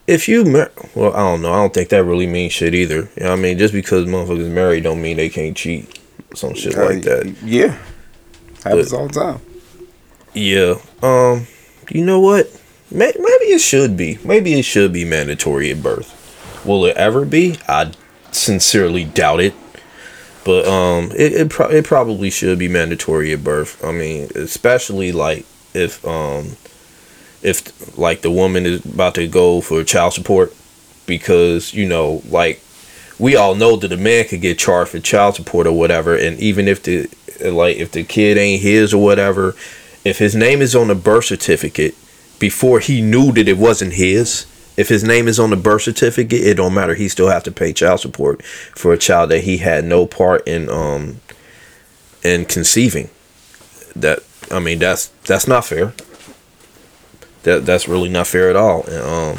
if 0.08 0.28
you 0.28 0.44
mar- 0.44 0.72
well 0.96 1.12
i 1.14 1.18
don't 1.18 1.42
know 1.42 1.52
i 1.52 1.56
don't 1.56 1.72
think 1.72 1.90
that 1.90 2.02
really 2.04 2.26
means 2.26 2.52
shit 2.52 2.74
either 2.74 2.96
you 3.16 3.22
know 3.22 3.30
what 3.30 3.38
i 3.38 3.42
mean 3.42 3.56
just 3.56 3.72
because 3.72 4.04
motherfuckers 4.06 4.50
married 4.50 4.82
don't 4.82 5.00
mean 5.00 5.16
they 5.16 5.28
can't 5.28 5.56
cheat 5.56 6.00
some 6.34 6.54
shit 6.54 6.76
like 6.76 7.02
that 7.02 7.24
Yeah, 7.44 7.78
happens 8.64 8.90
But- 8.90 8.96
all 8.98 9.06
the 9.06 9.12
time. 9.14 9.40
yeah 10.34 10.74
um 11.04 11.46
you 11.90 12.04
know 12.04 12.20
what? 12.20 12.48
Maybe 12.90 13.18
it 13.18 13.60
should 13.60 13.96
be. 13.96 14.18
Maybe 14.24 14.54
it 14.54 14.64
should 14.64 14.92
be 14.92 15.04
mandatory 15.04 15.70
at 15.70 15.82
birth. 15.82 16.16
Will 16.64 16.84
it 16.86 16.96
ever 16.96 17.24
be? 17.24 17.58
I 17.68 17.92
sincerely 18.32 19.04
doubt 19.04 19.40
it. 19.40 19.54
But 20.44 20.66
um 20.66 21.12
it 21.12 21.32
it, 21.32 21.50
pro- 21.50 21.68
it 21.68 21.84
probably 21.84 22.30
should 22.30 22.58
be 22.58 22.68
mandatory 22.68 23.32
at 23.32 23.44
birth. 23.44 23.82
I 23.84 23.92
mean 23.92 24.30
especially 24.34 25.12
like 25.12 25.46
if 25.74 26.04
um 26.06 26.56
if 27.42 27.96
like 27.96 28.22
the 28.22 28.30
woman 28.30 28.66
is 28.66 28.84
about 28.84 29.14
to 29.16 29.26
go 29.26 29.60
for 29.60 29.84
child 29.84 30.14
support 30.14 30.54
because 31.06 31.72
you 31.74 31.86
know 31.86 32.22
like 32.28 32.62
we 33.18 33.36
all 33.36 33.54
know 33.54 33.76
that 33.76 33.92
a 33.92 33.96
man 33.96 34.24
could 34.26 34.40
get 34.40 34.58
charged 34.58 34.90
for 34.90 34.98
child 34.98 35.34
support 35.36 35.66
or 35.66 35.72
whatever. 35.72 36.16
And 36.16 36.38
even 36.40 36.66
if 36.66 36.82
the 36.82 37.08
like 37.44 37.76
if 37.76 37.92
the 37.92 38.02
kid 38.02 38.38
ain't 38.38 38.62
his 38.62 38.94
or 38.94 39.02
whatever 39.02 39.54
if 40.04 40.18
his 40.18 40.34
name 40.34 40.62
is 40.62 40.74
on 40.74 40.88
the 40.88 40.94
birth 40.94 41.26
certificate 41.26 41.94
before 42.38 42.80
he 42.80 43.00
knew 43.00 43.32
that 43.32 43.48
it 43.48 43.58
wasn't 43.58 43.92
his 43.92 44.46
if 44.76 44.88
his 44.88 45.04
name 45.04 45.28
is 45.28 45.38
on 45.38 45.50
the 45.50 45.56
birth 45.56 45.82
certificate 45.82 46.42
it 46.42 46.56
don't 46.56 46.72
matter. 46.72 46.94
He 46.94 47.08
still 47.08 47.28
have 47.28 47.42
to 47.44 47.52
pay 47.52 47.72
child 47.72 48.00
support 48.00 48.42
for 48.42 48.92
a 48.94 48.98
child 48.98 49.30
that 49.30 49.44
he 49.44 49.58
had 49.58 49.84
no 49.84 50.06
part 50.06 50.46
in 50.48 50.70
um 50.70 51.20
in 52.22 52.46
conceiving. 52.46 53.10
That 53.94 54.20
i 54.50 54.58
mean 54.58 54.78
that's 54.78 55.08
that's 55.26 55.46
not 55.46 55.66
fair. 55.66 55.92
That 57.42 57.66
that's 57.66 57.88
really 57.88 58.08
not 58.08 58.26
fair 58.26 58.48
at 58.48 58.56
all. 58.56 58.84
And, 58.84 59.02
um, 59.02 59.36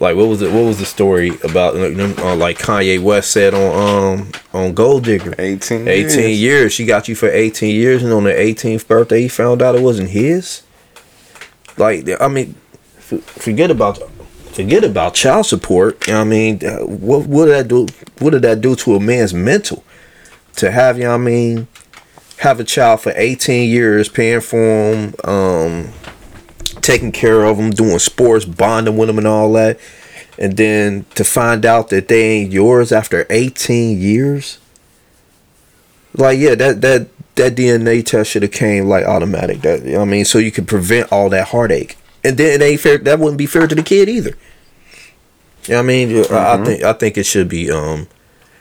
like 0.00 0.16
what 0.16 0.28
was 0.28 0.42
it? 0.42 0.52
What 0.52 0.64
was 0.64 0.78
the 0.78 0.84
story 0.86 1.30
about? 1.42 1.74
like, 1.76 2.18
Uh, 2.18 2.36
like 2.36 2.58
Kanye 2.58 3.00
West 3.02 3.30
said 3.30 3.54
on 3.54 4.18
um 4.20 4.30
on 4.52 4.74
Gold 4.74 5.04
Digger. 5.04 5.34
18 5.38 5.88
18 5.88 6.18
years. 6.20 6.40
years. 6.40 6.72
She 6.72 6.84
got 6.84 7.08
you 7.08 7.14
for 7.14 7.28
18 7.28 7.74
years, 7.74 8.02
and 8.02 8.12
on 8.12 8.24
the 8.24 8.32
18th 8.32 8.86
birthday, 8.86 9.22
he 9.22 9.28
found 9.28 9.62
out 9.62 9.74
it 9.74 9.82
wasn't 9.82 10.10
his. 10.10 10.62
Like 11.76 12.08
I 12.20 12.28
mean, 12.28 12.54
forget 12.98 13.70
about 13.70 13.98
forget 14.52 14.84
about 14.84 15.14
child 15.14 15.46
support. 15.46 16.08
I 16.08 16.24
mean, 16.24 16.64
uh, 16.64 16.78
what 16.84 17.26
what 17.26 17.46
did 17.46 17.54
that 17.54 17.68
do? 17.68 17.86
What 18.18 18.30
did 18.30 18.42
that 18.42 18.60
do 18.60 18.74
to 18.76 18.96
a 18.96 19.00
man's 19.00 19.32
mental? 19.34 19.84
To 20.56 20.70
have 20.70 20.98
you 20.98 21.04
know 21.04 21.10
what 21.10 21.14
I 21.22 21.24
mean, 21.24 21.68
have 22.38 22.58
a 22.58 22.64
child 22.64 23.00
for 23.00 23.12
18 23.14 23.70
years, 23.70 24.08
paying 24.08 24.40
for 24.40 24.58
him, 24.58 25.14
um, 25.24 25.88
taking 26.88 27.12
care 27.12 27.44
of 27.44 27.56
them, 27.58 27.70
doing 27.70 27.98
sports, 27.98 28.44
bonding 28.44 28.96
with 28.96 29.08
them, 29.08 29.18
and 29.18 29.26
all 29.26 29.52
that, 29.52 29.78
and 30.38 30.56
then 30.56 31.04
to 31.14 31.22
find 31.24 31.66
out 31.66 31.90
that 31.90 32.08
they 32.08 32.22
ain't 32.30 32.50
yours 32.52 32.90
after 32.92 33.26
18 33.30 34.00
years. 34.00 34.58
Like 36.14 36.38
yeah, 36.38 36.54
that 36.54 36.80
that 36.80 37.08
that 37.36 37.54
DNA 37.54 38.04
test 38.04 38.30
should 38.30 38.42
have 38.42 38.52
came 38.52 38.86
like 38.86 39.04
automatic. 39.04 39.60
That 39.60 39.84
you 39.84 39.92
know 39.92 39.98
what 40.00 40.08
I 40.08 40.10
mean, 40.10 40.24
so 40.24 40.38
you 40.38 40.50
could 40.50 40.66
prevent 40.66 41.12
all 41.12 41.28
that 41.30 41.48
heartache, 41.48 41.96
and 42.24 42.36
then 42.38 42.60
it 42.60 42.64
ain't 42.64 42.80
fair. 42.80 42.98
That 42.98 43.18
wouldn't 43.18 43.38
be 43.38 43.46
fair 43.46 43.66
to 43.66 43.74
the 43.74 43.82
kid 43.82 44.08
either. 44.08 44.30
You 45.66 45.74
know 45.74 45.76
what 45.76 45.84
I 45.84 45.86
mean? 45.86 46.24
I- 46.32 46.54
I 46.54 46.64
think 46.64 46.82
I 46.82 46.92
think 46.94 47.18
it 47.18 47.26
should 47.26 47.48
be 47.48 47.70
um, 47.70 48.08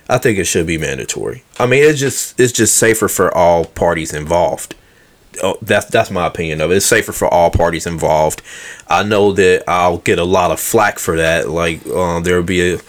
I 0.10 0.18
think 0.18 0.38
it 0.38 0.46
should 0.46 0.68
be 0.68 0.78
mandatory. 0.78 1.44
I 1.58 1.66
mean, 1.66 1.84
it's 1.84 2.00
just 2.00 2.40
it's 2.40 2.52
just 2.52 2.76
safer 2.76 3.08
for 3.08 3.34
all 3.36 3.66
parties 3.66 4.14
involved. 4.14 4.76
Oh, 5.44 5.58
that's 5.62 5.86
that's 5.88 6.10
my 6.12 6.26
opinion 6.28 6.62
of 6.62 6.72
it. 6.72 6.78
It's 6.78 6.86
safer 6.86 7.12
for 7.12 7.28
all 7.28 7.50
parties 7.52 7.86
involved. 7.86 8.42
I 8.88 9.04
know 9.04 9.32
that 9.34 9.64
I'll 9.68 9.98
get 10.00 10.20
a 10.20 10.24
lot 10.24 10.52
of 10.52 10.60
flack 10.60 11.00
for 11.00 11.16
that. 11.18 11.50
Like 11.50 11.86
um, 11.88 12.24
there'll 12.24 12.44
be 12.44 12.74
a 12.74 12.80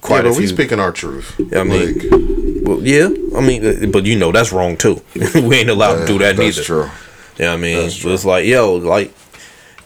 quite 0.00 0.24
yeah, 0.24 0.30
a 0.30 0.32
but 0.32 0.38
we 0.38 0.46
few. 0.46 0.48
speaking 0.48 0.80
our 0.80 0.92
truth. 0.92 1.34
I 1.54 1.64
mean, 1.64 1.94
Like, 1.98 2.66
well, 2.66 2.80
yeah. 2.82 3.08
I 3.36 3.40
mean, 3.40 3.64
uh, 3.64 3.86
but 3.86 4.04
you 4.04 4.18
know 4.18 4.32
that's 4.32 4.52
wrong 4.52 4.76
too. 4.76 5.02
we 5.34 5.56
ain't 5.56 5.70
allowed 5.70 6.00
to 6.00 6.06
do 6.06 6.18
that 6.18 6.36
that's 6.36 6.56
neither. 6.56 6.62
true. 6.62 6.90
Yeah, 7.38 7.52
I 7.52 7.56
mean, 7.56 7.78
That's 7.82 7.96
true. 7.96 8.12
it's 8.12 8.24
like 8.24 8.46
yo, 8.46 8.74
like 8.76 9.08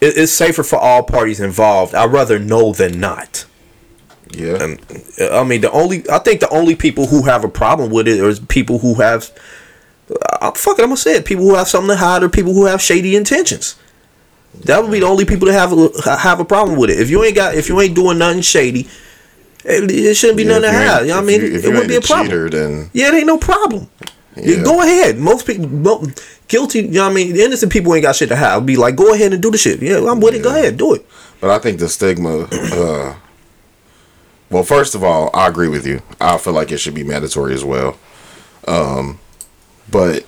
it, 0.00 0.16
it's 0.16 0.32
safer 0.32 0.62
for 0.62 0.76
all 0.76 1.02
parties 1.02 1.40
involved. 1.40 1.94
I'd 1.94 2.12
rather 2.12 2.38
know 2.38 2.72
than 2.72 3.00
not. 3.00 3.46
Yeah. 4.32 4.62
And 4.62 4.80
uh, 5.20 5.40
I 5.40 5.44
mean, 5.44 5.62
the 5.62 5.70
only 5.72 6.04
I 6.10 6.18
think 6.18 6.40
the 6.40 6.50
only 6.50 6.74
people 6.76 7.06
who 7.06 7.22
have 7.24 7.44
a 7.44 7.48
problem 7.48 7.90
with 7.90 8.06
it 8.08 8.18
is 8.18 8.40
people 8.40 8.78
who 8.80 8.94
have. 8.94 9.30
I'm 10.40 10.52
fucking. 10.54 10.82
I'm 10.82 10.88
gonna 10.90 10.96
say 10.96 11.16
it. 11.16 11.24
People 11.24 11.44
who 11.44 11.54
have 11.54 11.68
something 11.68 11.90
to 11.90 11.96
hide 11.96 12.22
or 12.22 12.28
people 12.28 12.54
who 12.54 12.64
have 12.66 12.80
shady 12.80 13.16
intentions. 13.16 13.76
That 14.64 14.82
would 14.82 14.90
be 14.90 15.00
the 15.00 15.06
only 15.06 15.24
people 15.24 15.46
that 15.48 15.52
have 15.54 15.72
a, 15.72 16.16
have 16.18 16.40
a 16.40 16.44
problem 16.44 16.78
with 16.78 16.90
it. 16.90 16.98
If 16.98 17.10
you 17.10 17.22
ain't 17.22 17.34
got, 17.36 17.54
if 17.54 17.68
you 17.68 17.80
ain't 17.80 17.94
doing 17.94 18.18
nothing 18.18 18.40
shady, 18.42 18.88
it, 19.64 19.90
it 19.90 20.14
shouldn't 20.16 20.38
be 20.38 20.44
Yeah, 20.44 20.58
nothing 20.58 20.62
to 20.62 20.68
if 20.68 20.72
you 20.82 20.88
hide. 20.88 21.00
You 21.02 21.06
know 21.08 21.14
what 21.16 21.22
I 21.22 21.26
mean? 21.26 21.40
you- 21.42 21.58
it 21.58 21.66
wouldn't 21.66 21.88
be 21.88 21.96
a 21.96 22.00
problem. 22.00 22.26
cheater, 22.26 22.48
then 22.50 22.90
Yeah, 22.94 23.08
it 23.08 23.14
ain't 23.14 23.26
no 23.26 23.38
problem. 23.38 23.88
Yeah. 24.36 24.62
go 24.62 24.80
ahead. 24.82 25.18
Most 25.18 25.46
people, 25.46 25.68
mo- 25.68 26.06
guilty. 26.48 26.80
You 26.80 26.88
know 26.88 27.04
what 27.04 27.10
I 27.10 27.14
mean? 27.14 27.36
Innocent 27.36 27.70
people 27.72 27.92
ain't 27.94 28.04
got 28.04 28.16
shit 28.16 28.28
to 28.30 28.36
hide. 28.36 28.64
Be 28.64 28.76
like, 28.76 28.96
go 28.96 29.12
ahead 29.12 29.32
and 29.32 29.42
do 29.42 29.50
the 29.50 29.58
shit. 29.58 29.82
Yeah, 29.82 29.98
I'm 30.10 30.20
with 30.20 30.34
it. 30.34 30.42
Go 30.42 30.50
ahead, 30.50 30.76
do 30.76 30.94
it. 30.94 31.04
But 31.40 31.50
I 31.50 31.58
think 31.58 31.78
the 31.78 31.88
stigma. 31.88 32.48
Uh, 32.72 33.14
well, 34.50 34.62
first 34.62 34.94
of 34.94 35.04
all, 35.04 35.28
I 35.34 35.46
agree 35.48 35.68
with 35.68 35.86
you. 35.86 36.00
I 36.20 36.38
feel 36.38 36.54
like 36.54 36.72
it 36.72 36.78
should 36.78 36.94
be 36.94 37.04
mandatory 37.04 37.52
as 37.52 37.64
well. 37.64 37.98
Um, 38.66 39.18
but 39.90 40.24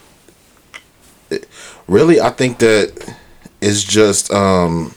really, 1.87 2.20
I 2.20 2.31
think 2.31 2.59
that 2.59 3.16
it's 3.61 3.82
just 3.82 4.32
um, 4.32 4.95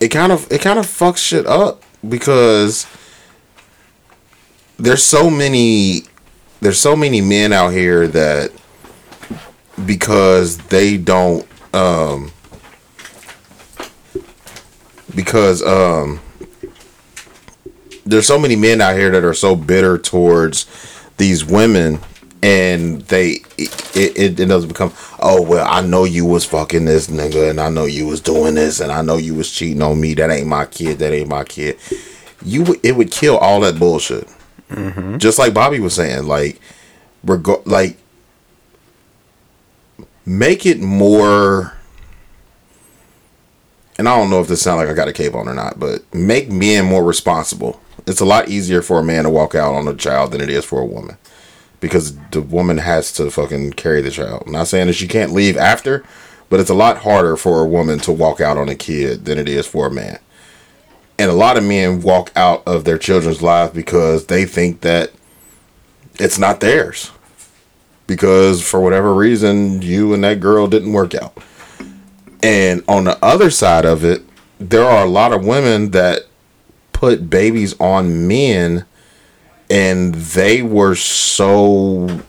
it 0.00 0.08
kind 0.08 0.32
of 0.32 0.50
it 0.50 0.60
kind 0.60 0.78
of 0.78 0.86
fucks 0.86 1.18
shit 1.18 1.46
up 1.46 1.82
because 2.08 2.86
there's 4.78 5.02
so 5.02 5.28
many 5.30 6.02
there's 6.60 6.80
so 6.80 6.96
many 6.96 7.20
men 7.20 7.52
out 7.52 7.72
here 7.72 8.06
that 8.08 8.52
because 9.84 10.58
they 10.58 10.96
don't 10.96 11.46
um 11.74 12.30
because 15.14 15.62
um 15.62 16.20
there's 18.04 18.26
so 18.26 18.38
many 18.38 18.56
men 18.56 18.80
out 18.80 18.96
here 18.96 19.10
that 19.10 19.24
are 19.24 19.34
so 19.34 19.54
bitter 19.54 19.98
towards 19.98 20.66
these 21.18 21.44
women 21.44 22.00
and 22.42 23.00
they 23.02 23.42
it, 23.56 23.96
it, 23.96 24.40
it 24.40 24.46
doesn't 24.46 24.68
become 24.68 24.92
oh 25.20 25.42
well 25.42 25.66
I 25.68 25.80
know 25.80 26.04
you 26.04 26.24
was 26.24 26.44
fucking 26.44 26.84
this 26.84 27.08
nigga 27.08 27.50
and 27.50 27.60
I 27.60 27.68
know 27.68 27.84
you 27.84 28.06
was 28.06 28.20
doing 28.20 28.54
this 28.54 28.80
and 28.80 28.92
I 28.92 29.02
know 29.02 29.16
you 29.16 29.34
was 29.34 29.50
cheating 29.50 29.82
on 29.82 30.00
me. 30.00 30.14
That 30.14 30.30
ain't 30.30 30.46
my 30.46 30.66
kid. 30.66 30.98
That 30.98 31.12
ain't 31.12 31.28
my 31.28 31.44
kid. 31.44 31.78
You 32.44 32.78
it 32.82 32.96
would 32.96 33.10
kill 33.10 33.36
all 33.38 33.60
that 33.60 33.78
bullshit. 33.78 34.28
Mm-hmm. 34.70 35.18
Just 35.18 35.38
like 35.38 35.54
Bobby 35.54 35.80
was 35.80 35.94
saying 35.94 36.26
like 36.26 36.60
reg- 37.24 37.66
like 37.66 37.98
make 40.24 40.66
it 40.66 40.80
more 40.80 41.72
and 43.98 44.08
I 44.08 44.16
don't 44.16 44.30
know 44.30 44.40
if 44.40 44.46
this 44.46 44.62
sounds 44.62 44.78
like 44.78 44.88
I 44.88 44.94
got 44.94 45.08
a 45.08 45.12
cape 45.12 45.34
on 45.34 45.48
or 45.48 45.54
not, 45.54 45.80
but 45.80 46.02
make 46.14 46.48
men 46.50 46.84
more 46.84 47.02
responsible. 47.02 47.80
It's 48.06 48.20
a 48.20 48.24
lot 48.24 48.48
easier 48.48 48.80
for 48.80 49.00
a 49.00 49.04
man 49.04 49.24
to 49.24 49.30
walk 49.30 49.56
out 49.56 49.74
on 49.74 49.88
a 49.88 49.94
child 49.94 50.30
than 50.30 50.40
it 50.40 50.48
is 50.50 50.64
for 50.64 50.80
a 50.80 50.86
woman. 50.86 51.16
Because 51.80 52.16
the 52.30 52.42
woman 52.42 52.78
has 52.78 53.12
to 53.12 53.30
fucking 53.30 53.74
carry 53.74 54.00
the 54.00 54.10
child. 54.10 54.44
I'm 54.46 54.52
not 54.52 54.66
saying 54.66 54.88
that 54.88 54.94
she 54.94 55.06
can't 55.06 55.32
leave 55.32 55.56
after, 55.56 56.04
but 56.48 56.60
it's 56.60 56.70
a 56.70 56.74
lot 56.74 56.98
harder 56.98 57.36
for 57.36 57.60
a 57.60 57.68
woman 57.68 57.98
to 58.00 58.12
walk 58.12 58.40
out 58.40 58.56
on 58.56 58.68
a 58.68 58.74
kid 58.74 59.24
than 59.24 59.38
it 59.38 59.48
is 59.48 59.66
for 59.66 59.86
a 59.86 59.90
man. 59.90 60.18
And 61.18 61.30
a 61.30 61.34
lot 61.34 61.56
of 61.56 61.64
men 61.64 62.00
walk 62.00 62.32
out 62.36 62.62
of 62.66 62.84
their 62.84 62.98
children's 62.98 63.42
lives 63.42 63.74
because 63.74 64.26
they 64.26 64.44
think 64.44 64.80
that 64.80 65.12
it's 66.18 66.38
not 66.38 66.60
theirs. 66.60 67.10
Because 68.06 68.66
for 68.66 68.80
whatever 68.80 69.14
reason, 69.14 69.82
you 69.82 70.14
and 70.14 70.24
that 70.24 70.40
girl 70.40 70.66
didn't 70.66 70.92
work 70.92 71.14
out. 71.14 71.36
And 72.42 72.82
on 72.88 73.04
the 73.04 73.22
other 73.22 73.50
side 73.50 73.84
of 73.84 74.04
it, 74.04 74.22
there 74.58 74.84
are 74.84 75.04
a 75.04 75.10
lot 75.10 75.32
of 75.32 75.44
women 75.44 75.90
that 75.90 76.22
put 76.92 77.30
babies 77.30 77.78
on 77.78 78.26
men 78.26 78.84
and 79.70 80.14
they 80.14 80.62
were 80.62 80.94
so 80.94 82.22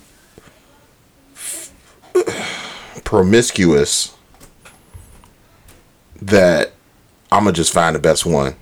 promiscuous 3.04 4.16
that 6.22 6.74
I'm 7.32 7.44
gonna 7.44 7.54
just 7.54 7.74
find 7.74 7.96
the 7.96 8.00
best 8.00 8.26
one. 8.26 8.56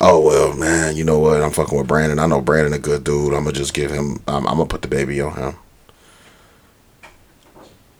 Oh 0.00 0.24
well, 0.24 0.56
man, 0.56 0.96
you 0.96 1.04
know 1.04 1.18
what? 1.18 1.42
I'm 1.42 1.50
fucking 1.50 1.76
with 1.76 1.88
Brandon. 1.88 2.18
I 2.18 2.26
know 2.26 2.40
Brandon 2.40 2.72
a 2.72 2.78
good 2.78 3.04
dude. 3.04 3.34
I'm 3.34 3.44
gonna 3.44 3.52
just 3.52 3.74
give 3.74 3.90
him. 3.90 4.22
I'm, 4.26 4.46
I'm 4.46 4.56
gonna 4.56 4.66
put 4.66 4.82
the 4.82 4.88
baby 4.88 5.20
on 5.20 5.34
him. 5.34 5.54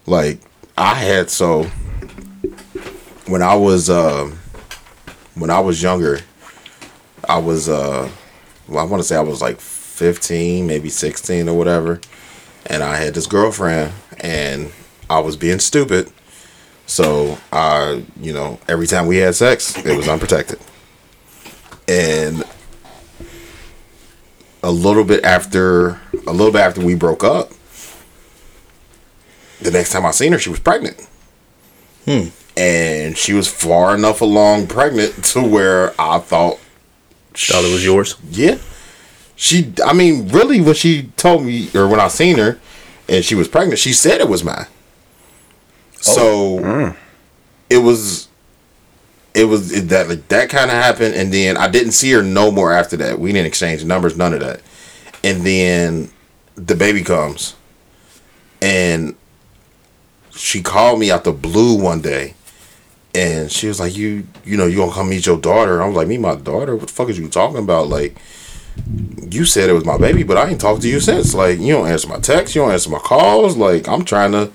Like 0.06 0.40
I 0.76 0.94
had 0.94 1.28
so 1.28 1.64
when 3.26 3.42
I 3.42 3.54
was 3.54 3.90
uh, 3.90 4.30
when 5.34 5.50
I 5.50 5.60
was 5.60 5.82
younger, 5.82 6.20
I 7.28 7.38
was 7.38 7.68
uh, 7.68 8.10
I 8.70 8.82
want 8.84 9.00
to 9.00 9.04
say 9.04 9.16
I 9.16 9.20
was 9.20 9.40
like 9.40 9.60
15, 9.60 10.66
maybe 10.66 10.88
16 10.88 11.48
or 11.48 11.56
whatever, 11.56 12.00
and 12.66 12.82
I 12.82 12.96
had 12.96 13.14
this 13.14 13.26
girlfriend, 13.26 13.92
and 14.18 14.72
I 15.08 15.20
was 15.20 15.36
being 15.36 15.58
stupid. 15.58 16.12
So 16.86 17.38
I, 17.52 18.04
you 18.20 18.32
know, 18.32 18.60
every 18.68 18.86
time 18.86 19.06
we 19.06 19.18
had 19.18 19.34
sex, 19.34 19.76
it 19.84 19.96
was 19.96 20.08
unprotected, 20.08 20.58
and 21.86 22.44
a 24.62 24.70
little 24.70 25.04
bit 25.04 25.24
after 25.24 26.00
a 26.26 26.32
little 26.32 26.52
bit 26.52 26.60
after 26.60 26.84
we 26.84 26.94
broke 26.94 27.24
up, 27.24 27.50
the 29.60 29.70
next 29.70 29.92
time 29.92 30.06
I 30.06 30.10
seen 30.10 30.32
her, 30.32 30.38
she 30.38 30.50
was 30.50 30.60
pregnant. 30.60 31.00
Hmm. 32.04 32.28
And 32.56 33.16
she 33.16 33.34
was 33.34 33.48
far 33.48 33.94
enough 33.94 34.20
along 34.20 34.66
pregnant 34.66 35.24
to 35.26 35.42
where 35.42 35.94
I 36.00 36.18
thought 36.18 36.58
Thought 37.46 37.64
it 37.64 37.72
was 37.72 37.84
yours. 37.84 38.16
yeah. 38.30 38.58
She 39.36 39.72
I 39.84 39.92
mean, 39.92 40.28
really 40.28 40.60
when 40.60 40.74
she 40.74 41.12
told 41.16 41.44
me 41.44 41.70
or 41.74 41.86
when 41.86 42.00
I 42.00 42.08
seen 42.08 42.38
her 42.38 42.58
and 43.08 43.24
she 43.24 43.36
was 43.36 43.46
pregnant, 43.46 43.78
she 43.78 43.92
said 43.92 44.20
it 44.20 44.28
was 44.28 44.42
mine. 44.42 44.66
Oh. 44.66 46.00
So 46.00 46.58
mm. 46.58 46.96
it 47.70 47.78
was 47.78 48.28
it 49.34 49.44
was 49.44 49.72
it, 49.72 49.88
that 49.90 50.08
like 50.08 50.26
that 50.28 50.50
kind 50.50 50.70
of 50.70 50.76
happened 50.76 51.14
and 51.14 51.32
then 51.32 51.56
I 51.56 51.68
didn't 51.68 51.92
see 51.92 52.10
her 52.10 52.22
no 52.22 52.50
more 52.50 52.72
after 52.72 52.96
that. 52.96 53.20
We 53.20 53.32
didn't 53.32 53.46
exchange 53.46 53.84
numbers, 53.84 54.16
none 54.16 54.34
of 54.34 54.40
that. 54.40 54.60
And 55.22 55.42
then 55.46 56.10
the 56.56 56.74
baby 56.74 57.04
comes 57.04 57.54
and 58.60 59.14
she 60.32 60.62
called 60.62 60.98
me 60.98 61.12
out 61.12 61.22
the 61.22 61.32
blue 61.32 61.80
one 61.80 62.00
day 62.00 62.34
and 63.18 63.50
she 63.50 63.66
was 63.66 63.80
like 63.80 63.96
you 63.96 64.26
you 64.44 64.56
know 64.56 64.66
you 64.66 64.76
gonna 64.76 64.92
come 64.92 65.10
meet 65.10 65.26
your 65.26 65.38
daughter? 65.38 65.82
I 65.82 65.86
was 65.86 65.96
like 65.96 66.06
meet 66.06 66.20
my 66.20 66.36
daughter? 66.36 66.76
What 66.76 66.86
the 66.86 66.92
fuck 66.92 67.08
is 67.08 67.18
you 67.18 67.28
talking 67.28 67.58
about? 67.58 67.88
Like 67.88 68.16
you 69.28 69.44
said 69.44 69.68
it 69.68 69.72
was 69.72 69.84
my 69.84 69.98
baby 69.98 70.22
but 70.22 70.36
i 70.36 70.48
ain't 70.48 70.60
talked 70.60 70.82
to 70.82 70.88
you 70.88 71.00
since. 71.00 71.34
Like 71.34 71.58
you 71.58 71.72
don't 71.72 71.88
answer 71.88 72.08
my 72.08 72.20
texts 72.20 72.54
you 72.54 72.62
don't 72.62 72.70
answer 72.70 72.90
my 72.90 72.98
calls. 72.98 73.56
Like 73.56 73.88
i'm 73.88 74.04
trying 74.04 74.32
to 74.32 74.52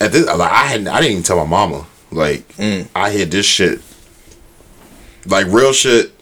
at 0.00 0.12
this 0.12 0.26
like 0.26 0.40
i 0.50 0.66
hadn't 0.66 0.88
i 0.88 1.00
didn't 1.00 1.12
even 1.12 1.22
tell 1.22 1.36
my 1.36 1.44
mama. 1.44 1.86
Like 2.10 2.48
mm. 2.56 2.88
i 2.94 3.10
hid 3.10 3.30
this 3.30 3.46
shit 3.46 3.80
like 5.26 5.46
real 5.48 5.72
shit 5.72 6.12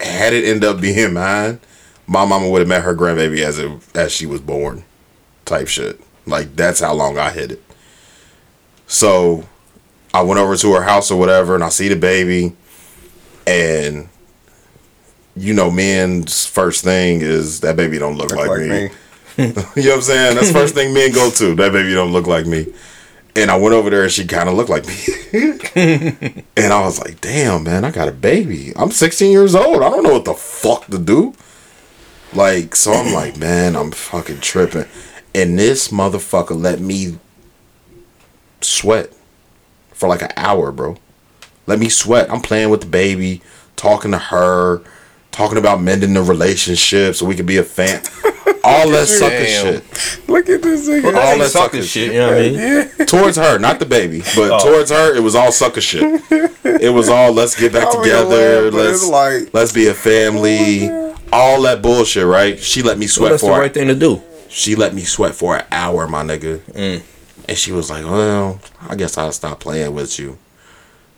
had 0.00 0.32
it 0.32 0.44
end 0.44 0.64
up 0.64 0.80
being 0.80 1.14
mine 1.14 1.60
my 2.08 2.24
mama 2.24 2.48
would 2.48 2.60
have 2.60 2.68
met 2.68 2.82
her 2.82 2.94
grandbaby 2.94 3.42
as 3.42 3.58
it 3.58 3.70
as 3.94 4.10
she 4.10 4.26
was 4.26 4.40
born 4.40 4.82
type 5.44 5.68
shit. 5.68 6.00
Like 6.26 6.56
that's 6.56 6.80
how 6.80 6.94
long 6.94 7.18
i 7.18 7.30
hid 7.30 7.52
it. 7.52 7.62
So 8.86 9.46
I 10.14 10.22
went 10.22 10.40
over 10.40 10.56
to 10.56 10.74
her 10.74 10.82
house 10.82 11.10
or 11.10 11.18
whatever, 11.18 11.54
and 11.54 11.62
I 11.62 11.68
see 11.68 11.88
the 11.88 11.96
baby, 11.96 12.56
and 13.46 14.08
you 15.36 15.54
know, 15.54 15.70
men's 15.70 16.46
first 16.46 16.82
thing 16.82 17.20
is 17.20 17.60
that 17.60 17.76
baby 17.76 17.98
don't 17.98 18.16
look, 18.16 18.32
like, 18.32 18.48
like 18.48 18.60
me. 18.60 18.68
me. 18.68 18.90
you 19.38 19.44
know 19.46 19.62
what 19.62 19.76
I'm 19.76 20.02
saying? 20.02 20.34
That's 20.34 20.48
the 20.48 20.54
first 20.54 20.74
thing 20.74 20.92
men 20.92 21.12
go 21.12 21.30
to. 21.30 21.54
That 21.54 21.72
baby 21.72 21.94
don't 21.94 22.12
look 22.12 22.26
like 22.26 22.46
me. 22.46 22.66
And 23.36 23.50
I 23.50 23.56
went 23.56 23.74
over 23.74 23.88
there, 23.88 24.02
and 24.02 24.10
she 24.10 24.26
kind 24.26 24.48
of 24.48 24.56
looked 24.56 24.70
like 24.70 24.86
me. 24.86 24.96
and 26.56 26.72
I 26.72 26.80
was 26.80 26.98
like, 26.98 27.20
"Damn, 27.20 27.62
man, 27.62 27.84
I 27.84 27.92
got 27.92 28.08
a 28.08 28.12
baby. 28.12 28.72
I'm 28.74 28.90
16 28.90 29.30
years 29.30 29.54
old. 29.54 29.82
I 29.82 29.90
don't 29.90 30.02
know 30.02 30.14
what 30.14 30.24
the 30.24 30.34
fuck 30.34 30.86
to 30.86 30.98
do." 30.98 31.34
Like, 32.32 32.74
so 32.74 32.92
I'm 32.92 33.12
like, 33.12 33.36
man, 33.38 33.76
I'm 33.76 33.92
fucking 33.92 34.40
tripping. 34.40 34.86
And 35.34 35.58
this 35.58 35.88
motherfucker 35.88 36.60
let 36.60 36.80
me 36.80 37.18
sweat 38.60 39.12
for 39.98 40.08
like 40.08 40.22
an 40.22 40.30
hour, 40.36 40.72
bro. 40.72 40.96
Let 41.66 41.78
me 41.78 41.88
sweat. 41.88 42.30
I'm 42.30 42.40
playing 42.40 42.70
with 42.70 42.80
the 42.80 42.86
baby, 42.86 43.42
talking 43.76 44.12
to 44.12 44.18
her, 44.18 44.80
talking 45.32 45.58
about 45.58 45.82
mending 45.82 46.14
the 46.14 46.22
relationship 46.22 47.14
so 47.14 47.26
we 47.26 47.34
could 47.34 47.46
be 47.46 47.58
a 47.58 47.62
fan. 47.64 48.02
All 48.64 48.90
that 48.90 49.06
sucker 49.06 49.30
Damn. 49.30 49.64
shit. 49.82 50.28
Look 50.28 50.48
at 50.48 50.62
this 50.62 50.88
nigga. 50.88 51.06
All 51.14 51.38
that 51.38 51.50
sucker 51.50 51.76
sucker 51.76 51.82
shit, 51.82 51.84
shit. 51.84 52.12
you 52.12 52.18
know 52.18 52.28
what 52.28 52.38
I 52.38 52.96
mean? 52.98 53.06
Towards 53.06 53.36
her, 53.36 53.58
not 53.58 53.78
the 53.78 53.86
baby, 53.86 54.20
but 54.36 54.50
Oh. 54.50 54.58
towards 54.72 54.90
her, 54.90 55.14
it 55.16 55.20
was 55.22 55.34
all 55.34 55.52
sucker 55.52 55.80
shit. 55.80 56.02
It 56.64 56.92
was 56.92 57.08
all 57.08 57.32
let's 57.32 57.58
get 57.58 57.72
back 57.72 57.90
together, 58.02 58.64
laugh, 58.70 58.74
let's 58.74 59.06
like- 59.08 59.50
let's 59.54 59.72
be 59.72 59.86
a 59.88 59.94
family, 59.94 60.88
all 61.32 61.62
that 61.62 61.82
bullshit, 61.82 62.26
right? 62.26 62.58
She 62.58 62.82
let 62.82 62.98
me 62.98 63.04
Well, 63.06 63.08
sweat 63.10 63.30
that's 63.32 63.42
the 63.42 63.48
for 63.48 63.58
right 63.60 63.72
thing 63.72 63.88
to 63.88 63.94
do. 63.94 64.22
she 64.48 64.74
let 64.74 64.94
me 64.94 65.02
sweat 65.04 65.34
for 65.34 65.56
an 65.56 65.64
hour, 65.70 66.06
my 66.08 66.22
nigga. 66.22 66.58
Mm. 66.72 67.02
And 67.48 67.56
she 67.56 67.72
was 67.72 67.88
like, 67.90 68.04
"Well, 68.04 68.60
I 68.88 68.94
guess 68.94 69.16
I'll 69.16 69.32
stop 69.32 69.60
playing 69.60 69.94
with 69.94 70.18
you. 70.18 70.36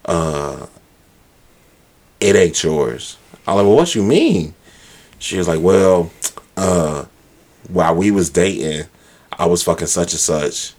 Uh, 0.04 0.66
it 2.20 2.36
ain't 2.36 2.62
yours." 2.62 3.16
I'm 3.46 3.56
like, 3.56 3.66
"Well, 3.66 3.76
what 3.76 3.94
you 3.94 4.02
mean?" 4.02 4.54
She 5.18 5.36
was 5.38 5.48
like, 5.48 5.60
"Well, 5.60 6.10
uh, 6.56 7.04
while 7.68 7.94
we 7.94 8.10
was 8.10 8.30
dating, 8.30 8.86
I 9.32 9.46
was 9.46 9.62
fucking 9.62 9.88
such 9.88 10.12
and 10.12 10.20
such, 10.20 10.74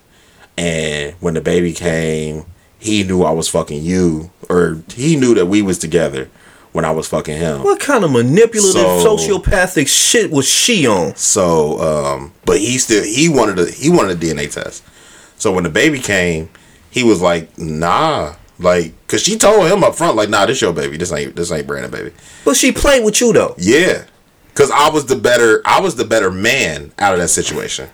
and 0.57 1.13
when 1.19 1.33
the 1.33 1.41
baby 1.41 1.73
came, 1.73 2.45
he 2.79 3.03
knew 3.03 3.23
I 3.23 3.31
was 3.31 3.49
fucking 3.49 3.83
you, 3.83 4.31
or 4.49 4.81
he 4.93 5.15
knew 5.15 5.33
that 5.35 5.47
we 5.47 5.61
was 5.61 5.77
together 5.77 6.29
when 6.71 6.85
I 6.85 6.91
was 6.91 7.07
fucking 7.09 7.37
him." 7.37 7.61
What 7.63 7.79
kind 7.81 8.03
of 8.05 8.11
manipulative 8.11 8.71
So- 8.81 9.17
sociopathic 9.17 9.87
shit 9.89 10.31
was 10.31 10.47
she 10.47 10.87
on? 10.87 11.15
So, 11.17 11.79
um, 11.81 12.31
but 12.45 12.59
he 12.59 12.77
still 12.77 13.03
he 13.03 13.27
wanted 13.27 13.59
a 13.59 13.69
he 13.69 13.89
wanted 13.89 14.11
a 14.23 14.25
DNA 14.25 14.47
test. 14.49 14.83
So 15.41 15.51
when 15.51 15.63
the 15.63 15.71
baby 15.71 15.97
came, 15.97 16.49
he 16.91 17.01
was 17.03 17.19
like, 17.19 17.57
"Nah," 17.57 18.35
like, 18.59 18.93
cause 19.07 19.23
she 19.23 19.37
told 19.39 19.65
him 19.71 19.83
up 19.83 19.95
front, 19.95 20.15
like, 20.15 20.29
"Nah, 20.29 20.45
this 20.45 20.61
your 20.61 20.71
baby. 20.71 20.97
This 20.97 21.11
ain't 21.11 21.35
this 21.35 21.51
ain't 21.51 21.65
Brandon, 21.65 21.89
baby." 21.89 22.11
But 22.45 22.55
she 22.57 22.71
played 22.71 23.03
with 23.03 23.19
you 23.19 23.33
though. 23.33 23.55
Yeah, 23.57 24.03
cause 24.53 24.69
I 24.69 24.89
was 24.91 25.07
the 25.07 25.15
better 25.15 25.63
I 25.65 25.79
was 25.81 25.95
the 25.95 26.05
better 26.05 26.29
man 26.29 26.91
out 26.99 27.15
of 27.15 27.19
that 27.19 27.29
situation. 27.29 27.89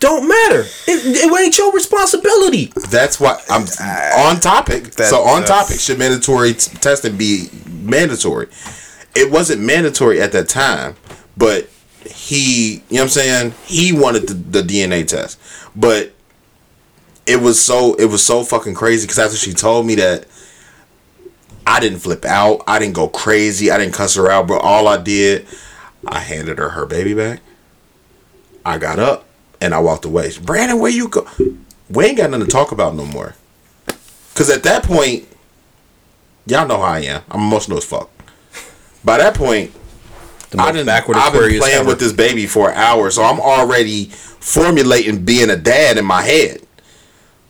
Don't 0.00 0.26
matter. 0.26 0.60
It, 0.88 1.04
it 1.26 1.40
ain't 1.40 1.58
your 1.58 1.72
responsibility. 1.72 2.72
That's 2.90 3.20
why 3.20 3.38
I'm 3.50 3.64
on 4.18 4.40
topic. 4.40 4.84
That- 4.92 5.10
so 5.10 5.22
on 5.24 5.44
topic, 5.44 5.78
should 5.78 5.98
mandatory 5.98 6.54
t- 6.54 6.74
testing 6.78 7.18
be 7.18 7.50
mandatory? 7.68 8.48
It 9.14 9.30
wasn't 9.30 9.60
mandatory 9.60 10.22
at 10.22 10.32
that 10.32 10.48
time, 10.48 10.96
but 11.36 11.68
he, 12.06 12.76
you 12.88 12.96
know 12.96 12.96
what 12.96 13.02
I'm 13.02 13.08
saying? 13.10 13.54
He 13.66 13.92
wanted 13.92 14.26
the, 14.26 14.60
the 14.60 14.62
DNA 14.62 15.06
test, 15.06 15.38
but 15.76 16.12
it 17.26 17.40
was 17.40 17.62
so 17.62 17.94
it 17.94 18.06
was 18.06 18.24
so 18.24 18.44
fucking 18.44 18.74
crazy 18.74 19.06
because 19.06 19.18
after 19.18 19.36
she 19.36 19.52
told 19.52 19.86
me 19.86 19.94
that. 19.96 20.26
I 21.64 21.78
didn't 21.78 22.00
flip 22.00 22.24
out. 22.24 22.62
I 22.66 22.80
didn't 22.80 22.96
go 22.96 23.06
crazy. 23.06 23.70
I 23.70 23.78
didn't 23.78 23.94
cuss 23.94 24.16
her 24.16 24.28
out, 24.28 24.48
but 24.48 24.60
all 24.62 24.88
I 24.88 24.96
did, 25.00 25.46
I 26.04 26.18
handed 26.18 26.58
her 26.58 26.70
her 26.70 26.86
baby 26.86 27.14
back. 27.14 27.38
I 28.64 28.78
got 28.78 28.98
up 28.98 29.26
and 29.60 29.72
I 29.72 29.78
walked 29.78 30.04
away. 30.04 30.32
Brandon, 30.42 30.80
where 30.80 30.90
you 30.90 31.06
go? 31.06 31.24
We 31.88 32.06
ain't 32.06 32.16
got 32.18 32.30
nothing 32.30 32.46
to 32.46 32.50
talk 32.52 32.72
about 32.72 32.96
no 32.96 33.06
more. 33.06 33.36
Cause 34.34 34.50
at 34.50 34.64
that 34.64 34.82
point, 34.82 35.28
y'all 36.46 36.66
know 36.66 36.78
how 36.78 36.82
I 36.94 36.98
am. 37.00 37.22
I'm 37.30 37.42
emotional 37.42 37.78
as 37.78 37.84
fuck. 37.84 38.10
By 39.04 39.18
that 39.18 39.34
point, 39.34 39.72
The 40.50 40.56
most 40.56 40.66
I 40.68 40.72
didn't, 40.72 40.86
backward 40.86 41.16
I've 41.16 41.32
been 41.32 41.60
playing 41.60 41.76
ever. 41.76 41.86
with 41.86 42.00
this 42.00 42.12
baby 42.12 42.46
for 42.48 42.70
an 42.70 42.76
hour, 42.76 43.08
so 43.12 43.22
I'm 43.22 43.38
already 43.38 44.06
formulating 44.06 45.24
being 45.24 45.48
a 45.48 45.56
dad 45.56 45.96
in 45.96 46.04
my 46.04 46.22
head. 46.22 46.60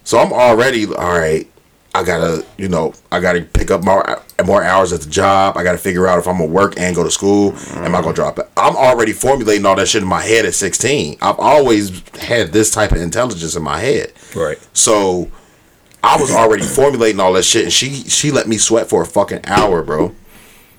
So 0.05 0.19
I'm 0.19 0.33
already 0.33 0.87
all 0.87 1.19
right. 1.19 1.49
I 1.95 2.03
gotta, 2.05 2.47
you 2.57 2.69
know, 2.69 2.95
I 3.11 3.21
gotta 3.21 3.43
pick 3.43 3.71
up 3.71 3.85
more 3.85 4.23
more 4.47 4.63
hours 4.65 4.93
at 4.95 5.03
the 5.03 5.11
job. 5.11 5.59
I 5.59 5.63
gotta 5.63 5.79
figure 5.79 6.07
out 6.07 6.19
if 6.19 6.27
I'm 6.27 6.39
gonna 6.39 6.47
work 6.51 6.79
and 6.79 6.97
go 6.97 7.05
to 7.05 7.11
school. 7.11 7.55
Am 7.75 7.95
I 7.95 8.01
gonna 8.01 8.15
drop 8.15 8.39
it? 8.39 8.49
I'm 8.57 8.77
already 8.77 9.13
formulating 9.13 9.67
all 9.67 9.77
that 9.77 9.89
shit 9.89 10.03
in 10.03 10.09
my 10.09 10.23
head 10.23 10.47
at 10.47 10.55
16. 10.55 11.19
I've 11.21 11.39
always 11.39 12.03
had 12.17 12.53
this 12.53 12.71
type 12.71 12.93
of 12.93 12.99
intelligence 12.99 13.57
in 13.57 13.63
my 13.63 13.79
head. 13.79 14.13
Right. 14.35 14.59
So 14.73 15.31
I 16.03 16.17
was 16.21 16.31
already 16.33 16.65
formulating 16.65 17.21
all 17.21 17.35
that 17.35 17.45
shit, 17.45 17.65
and 17.65 17.73
she 17.73 17.91
she 18.09 18.31
let 18.31 18.49
me 18.49 18.57
sweat 18.57 18.89
for 18.89 19.03
a 19.03 19.07
fucking 19.07 19.41
hour, 19.45 19.83
bro. 19.83 20.15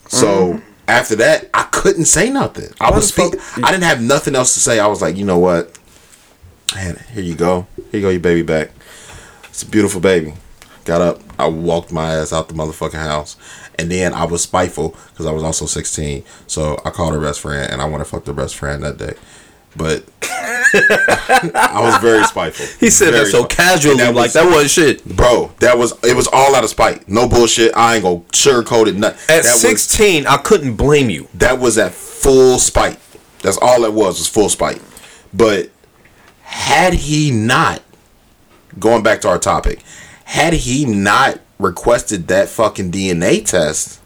So 0.08 0.62
after 0.88 1.16
that, 1.18 1.50
I 1.54 1.64
couldn't 1.72 2.06
say 2.06 2.30
nothing. 2.30 2.74
I 2.82 2.92
was 2.92 3.08
speak. 3.10 3.36
I 3.58 3.72
didn't 3.72 3.84
have 3.84 4.02
nothing 4.02 4.36
else 4.36 4.54
to 4.56 4.60
say. 4.60 4.80
I 4.80 4.88
was 4.88 5.02
like, 5.02 5.16
you 5.16 5.26
know 5.26 5.40
what? 5.40 5.78
Man, 6.76 7.00
here 7.14 7.24
you 7.24 7.36
go. 7.36 7.68
Here 7.92 8.00
you 8.00 8.02
go, 8.02 8.10
your 8.10 8.20
baby 8.20 8.42
back. 8.42 8.72
It's 9.54 9.62
a 9.62 9.68
beautiful 9.68 10.02
baby. 10.02 10.34
Got 10.86 11.02
up. 11.02 11.22
I 11.40 11.48
walked 11.48 11.92
my 11.92 12.16
ass 12.16 12.34
out 12.34 12.48
the 12.50 12.56
motherfucking 12.56 12.94
house, 12.94 13.38
and 13.78 13.90
then 13.92 14.14
I 14.14 14.26
was 14.26 14.42
spiteful 14.42 14.96
because 15.12 15.26
I 15.28 15.32
was 15.32 15.44
also 15.44 15.66
16. 15.68 16.24
So 16.48 16.82
I 16.84 16.90
called 16.90 17.14
her 17.14 17.22
best 17.22 17.40
friend, 17.40 17.72
and 17.72 17.82
I 17.82 17.86
want 17.86 18.02
to 18.02 18.10
fuck 18.10 18.26
the 18.26 18.34
best 18.34 18.56
friend 18.56 18.84
that 18.84 18.98
day. 18.98 19.14
But 19.78 20.04
I 20.24 21.80
was 21.82 21.98
very 22.02 22.24
spiteful. 22.26 22.66
He 22.80 22.90
said 22.90 23.12
that 23.14 23.28
so 23.28 23.44
spiteful. 23.44 23.46
casually, 23.48 23.98
that 23.98 24.14
like 24.16 24.26
was- 24.26 24.34
that 24.34 24.46
wasn't 24.46 24.72
shit. 24.72 25.06
Bro, 25.06 25.52
that 25.60 25.78
was 25.78 25.94
it 26.04 26.16
was 26.16 26.28
all 26.34 26.56
out 26.56 26.64
of 26.64 26.70
spite. 26.70 27.08
No 27.08 27.28
bullshit. 27.30 27.76
I 27.76 27.96
ain't 27.96 28.04
gonna 28.04 28.20
sugarcoat 28.32 28.88
it. 28.88 28.96
Nothing. 28.96 29.36
At 29.36 29.44
that 29.44 29.52
was 29.54 29.62
16, 29.62 30.28
I 30.28 30.38
couldn't 30.38 30.76
blame 30.76 31.10
you. 31.10 31.28
that 31.36 31.60
was 31.60 31.78
at 31.78 31.92
full 31.94 32.58
spite. 32.60 33.00
That's 33.42 33.58
all 33.62 33.84
it 33.86 33.94
was 33.94 34.20
was 34.20 34.28
full 34.28 34.50
spite. 34.50 34.82
But 35.34 35.70
had 36.42 36.94
he 36.94 37.32
not 37.32 37.82
going 38.80 39.04
back 39.04 39.22
to 39.22 39.30
our 39.30 39.40
topic, 39.40 39.84
had 40.26 40.54
he 40.54 40.86
not 40.86 41.40
requested 41.60 42.28
that 42.28 42.50
fucking 42.50 42.92
DNA 42.92 43.46
test, 43.46 44.00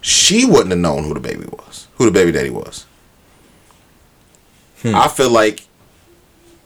she 0.00 0.44
wouldn't 0.44 0.70
have 0.70 0.78
known 0.78 1.04
who 1.04 1.14
the 1.14 1.20
baby 1.20 1.46
was, 1.46 1.88
who 1.96 2.06
the 2.06 2.10
baby 2.10 2.32
daddy 2.32 2.50
was. 2.50 2.86
Hmm. 4.82 4.94
I 4.94 5.08
feel 5.08 5.30
like 5.30 5.64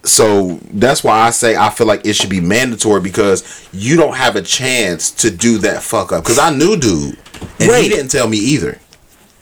so 0.04 0.60
that's 0.70 1.02
why 1.02 1.20
I 1.20 1.30
say 1.30 1.56
I 1.56 1.70
feel 1.70 1.86
like 1.86 2.04
it 2.06 2.14
should 2.14 2.30
be 2.30 2.40
mandatory 2.40 3.00
because 3.00 3.68
you 3.72 3.96
don't 3.96 4.14
have 4.14 4.36
a 4.36 4.42
chance 4.42 5.10
to 5.12 5.30
do 5.30 5.58
that 5.58 5.82
fuck 5.82 6.12
up. 6.12 6.24
Because 6.24 6.38
I 6.38 6.50
knew 6.50 6.76
dude, 6.76 7.18
and 7.58 7.82
he 7.82 7.88
didn't 7.88 8.10
tell 8.10 8.28
me 8.28 8.36
either. 8.36 8.78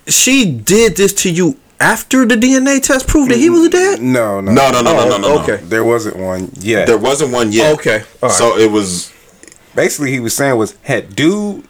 She 0.06 0.50
did 0.50 0.96
this 0.96 1.12
to 1.14 1.30
you 1.30 1.58
after 1.82 2.24
the 2.24 2.36
DNA 2.36 2.80
test 2.82 3.06
proved 3.08 3.30
that 3.32 3.38
he 3.38 3.50
was 3.50 3.66
a 3.66 3.70
dad? 3.70 4.00
No, 4.00 4.40
no, 4.40 4.52
No, 4.52 4.70
no, 4.70 4.80
no, 4.82 4.92
no, 4.94 5.08
no, 5.08 5.16
no, 5.18 5.34
no. 5.36 5.42
okay. 5.42 5.56
There 5.64 5.84
wasn't 5.84 6.16
one 6.16 6.50
yet. 6.58 6.86
There 6.86 6.98
wasn't 6.98 7.32
one 7.32 7.50
yet. 7.52 7.74
Okay, 7.74 8.04
all 8.22 8.28
right. 8.28 8.32
So 8.32 8.56
it 8.56 8.70
was 8.70 9.12
basically, 9.74 10.10
he 10.12 10.20
was 10.20 10.34
saying 10.36 10.56
was, 10.56 10.76
"Had 10.82 11.14
dude." 11.16 11.64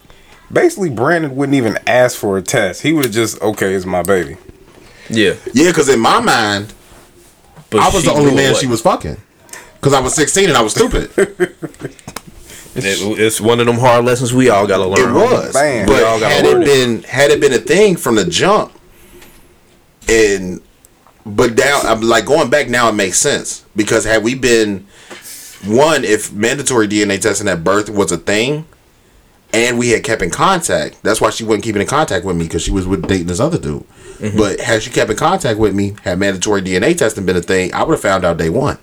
Basically, 0.52 0.90
Brandon 0.90 1.34
wouldn't 1.34 1.56
even 1.56 1.78
ask 1.86 2.16
for 2.18 2.36
a 2.36 2.42
test. 2.42 2.82
He 2.82 2.92
would 2.92 3.10
just, 3.10 3.40
okay, 3.40 3.72
it's 3.72 3.86
my 3.86 4.02
baby. 4.02 4.36
Yeah. 5.08 5.32
yeah, 5.54 5.68
because 5.70 5.88
in 5.88 5.98
my 5.98 6.20
mind, 6.20 6.74
But 7.70 7.80
I 7.80 7.88
was 7.88 8.04
the 8.04 8.12
only 8.12 8.34
man 8.34 8.50
away. 8.50 8.60
she 8.60 8.66
was 8.66 8.82
fucking. 8.82 9.16
Because 9.80 9.94
I 9.94 10.00
was 10.00 10.14
16 10.14 10.50
and 10.50 10.58
I 10.58 10.60
was 10.62 10.72
stupid. 10.74 11.10
It- 12.74 13.18
it's 13.18 13.40
one 13.40 13.60
of 13.60 13.66
them 13.66 13.78
hard 13.78 14.04
lessons 14.06 14.32
we 14.32 14.48
all 14.48 14.66
gotta 14.66 14.86
learn. 14.86 15.10
It 15.10 15.12
was, 15.12 15.52
Man, 15.54 15.86
but 15.86 15.96
we 15.96 16.02
all 16.02 16.18
had 16.18 16.44
learn 16.46 16.62
it 16.62 16.68
it. 16.68 16.70
been 16.70 17.02
had 17.02 17.30
it 17.30 17.38
been 17.40 17.52
a 17.52 17.58
thing 17.58 17.96
from 17.96 18.14
the 18.16 18.24
jump, 18.24 18.72
and 20.08 20.60
but 21.24 21.56
now 21.56 21.80
I'm 21.84 22.00
like 22.00 22.26
going 22.26 22.50
back 22.50 22.68
now 22.68 22.88
it 22.88 22.94
makes 22.94 23.18
sense 23.18 23.64
because 23.76 24.04
had 24.04 24.22
we 24.22 24.34
been 24.34 24.86
one 25.64 26.04
if 26.04 26.32
mandatory 26.32 26.88
DNA 26.88 27.20
testing 27.20 27.48
at 27.48 27.62
birth 27.62 27.88
was 27.88 28.10
a 28.10 28.18
thing, 28.18 28.66
and 29.52 29.78
we 29.78 29.90
had 29.90 30.02
kept 30.02 30.22
in 30.22 30.30
contact, 30.30 31.02
that's 31.02 31.20
why 31.20 31.30
she 31.30 31.44
wasn't 31.44 31.64
keeping 31.64 31.82
in 31.82 31.88
contact 31.88 32.24
with 32.24 32.36
me 32.36 32.44
because 32.44 32.62
she 32.62 32.70
was 32.70 32.86
with 32.86 33.06
dating 33.06 33.26
this 33.26 33.40
other 33.40 33.58
dude. 33.58 33.84
Mm-hmm. 34.18 34.38
But 34.38 34.60
had 34.60 34.82
she 34.82 34.90
kept 34.90 35.10
in 35.10 35.16
contact 35.16 35.58
with 35.58 35.74
me, 35.74 35.94
had 36.02 36.18
mandatory 36.18 36.62
DNA 36.62 36.96
testing 36.96 37.26
been 37.26 37.36
a 37.36 37.42
thing, 37.42 37.72
I 37.74 37.82
would 37.82 37.92
have 37.92 38.00
found 38.00 38.24
out 38.24 38.38
day 38.38 38.48
one. 38.48 38.78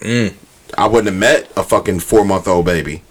Mm. 0.00 0.34
I 0.76 0.86
wouldn't 0.86 1.06
have 1.06 1.18
met 1.18 1.50
a 1.56 1.62
fucking 1.62 2.00
four 2.00 2.24
month 2.24 2.48
old 2.48 2.66
baby 2.66 3.02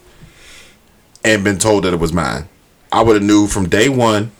and 1.24 1.44
been 1.44 1.58
told 1.58 1.84
that 1.84 1.94
it 1.94 2.00
was 2.00 2.12
mine. 2.12 2.48
I 2.90 3.02
would 3.02 3.16
have 3.16 3.24
knew 3.24 3.46
from 3.46 3.68
day 3.68 3.88
one 3.88 4.32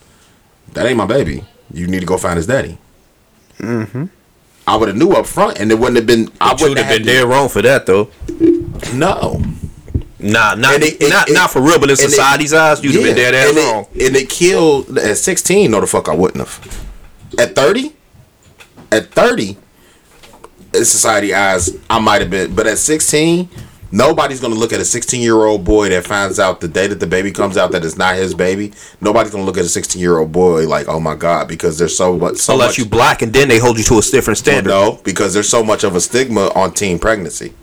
that 0.73 0.85
ain't 0.85 0.97
my 0.97 1.05
baby. 1.05 1.45
You 1.73 1.87
need 1.87 2.01
to 2.01 2.05
go 2.05 2.17
find 2.17 2.37
his 2.37 2.47
daddy. 2.47 2.77
Mm-hmm. 3.63 4.05
I 4.67 4.75
would 4.77 4.87
have 4.89 4.97
knew 4.97 5.11
up 5.11 5.25
front, 5.25 5.59
and 5.59 5.71
it 5.71 5.75
wouldn't 5.79 5.97
have 5.97 6.05
been. 6.07 6.29
I 6.39 6.51
But 6.51 6.59
you 6.61 6.69
wouldn't 6.69 6.79
have 6.85 6.87
have 6.87 6.97
been 6.99 7.07
had 7.07 7.21
dead 7.21 7.27
wrong 7.29 7.49
for 7.49 7.61
that 7.61 7.85
though. 7.85 8.09
No, 8.93 9.41
Nah, 10.19 10.55
not 10.55 10.81
it- 10.81 11.01
it- 11.01 11.09
not 11.09 11.29
it- 11.29 11.33
not 11.33 11.51
for 11.51 11.61
real, 11.61 11.79
but 11.79 11.89
in 11.89 11.97
and 11.97 11.99
it- 11.99 12.09
society's 12.11 12.53
eyes, 12.53 12.81
you'd 12.83 12.95
have 12.95 13.03
been 13.03 13.15
dead 13.15 13.33
ass 13.35 13.49
and 13.49 13.57
it- 13.57 13.61
wrong. 13.61 13.87
and 13.99 14.15
it 14.15 14.29
killed 14.29 14.97
at 14.97 15.17
sixteen. 15.17 15.71
No, 15.71 15.81
the 15.81 15.87
fuck 15.87 16.07
I 16.07 16.15
wouldn't 16.15 16.39
have. 16.47 16.59
At 17.37 17.55
thirty, 17.55 17.91
at 18.91 19.11
thirty, 19.13 19.57
in 20.73 20.85
society 20.85 21.33
eyes, 21.35 21.71
I 21.89 21.99
might 21.99 22.21
have 22.21 22.29
been. 22.29 22.53
But 22.55 22.67
at 22.67 22.77
sixteen, 22.77 23.49
nobody's 23.93 24.41
gonna 24.41 24.55
look 24.55 24.73
at 24.73 24.81
a 24.81 24.85
sixteen-year-old 24.85 25.63
boy 25.63 25.87
that 25.89 26.05
finds 26.05 26.39
out 26.39 26.59
the 26.59 26.67
day 26.67 26.87
that 26.87 26.99
the 26.99 27.07
baby 27.07 27.31
comes 27.31 27.55
out 27.55 27.71
that 27.71 27.85
it's 27.85 27.95
not 27.95 28.15
his 28.15 28.33
baby. 28.33 28.73
Nobody's 28.99 29.31
gonna 29.31 29.45
look 29.45 29.57
at 29.57 29.63
a 29.63 29.69
sixteen-year-old 29.69 30.31
boy 30.31 30.67
like, 30.67 30.89
oh 30.89 30.99
my 30.99 31.15
god, 31.15 31.47
because 31.47 31.77
there's 31.77 31.95
so 31.95 32.17
much. 32.17 32.37
So 32.37 32.53
Unless 32.53 32.71
much, 32.71 32.77
you 32.79 32.85
black 32.85 33.21
and 33.21 33.31
then 33.31 33.47
they 33.47 33.59
hold 33.59 33.77
you 33.77 33.83
to 33.85 33.99
a 33.99 34.01
different 34.01 34.37
standard. 34.39 34.69
no, 34.69 34.99
because 35.03 35.33
there's 35.33 35.47
so 35.47 35.63
much 35.63 35.83
of 35.83 35.95
a 35.95 36.01
stigma 36.01 36.51
on 36.55 36.73
teen 36.73 36.99
pregnancy. 36.99 37.53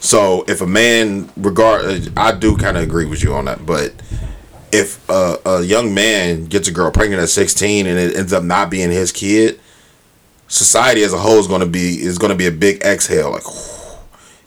So 0.00 0.44
if 0.48 0.60
a 0.60 0.66
man 0.66 1.30
regard, 1.36 2.12
I 2.16 2.32
do 2.32 2.56
kind 2.56 2.76
of 2.76 2.82
agree 2.82 3.04
with 3.06 3.22
you 3.22 3.34
on 3.34 3.44
that. 3.44 3.64
But 3.64 3.92
if 4.72 5.08
a, 5.08 5.38
a 5.44 5.62
young 5.62 5.94
man 5.94 6.46
gets 6.46 6.68
a 6.68 6.72
girl 6.72 6.90
pregnant 6.90 7.22
at 7.22 7.28
16 7.28 7.86
and 7.86 7.98
it 7.98 8.16
ends 8.16 8.32
up 8.32 8.42
not 8.42 8.70
being 8.70 8.90
his 8.90 9.12
kid, 9.12 9.60
society 10.48 11.02
as 11.02 11.12
a 11.12 11.18
whole 11.18 11.38
is 11.38 11.46
going 11.46 11.60
to 11.60 11.66
be 11.66 12.00
is 12.02 12.18
going 12.18 12.30
to 12.30 12.36
be 12.36 12.46
a 12.46 12.50
big 12.50 12.82
exhale. 12.82 13.30
Like 13.30 13.44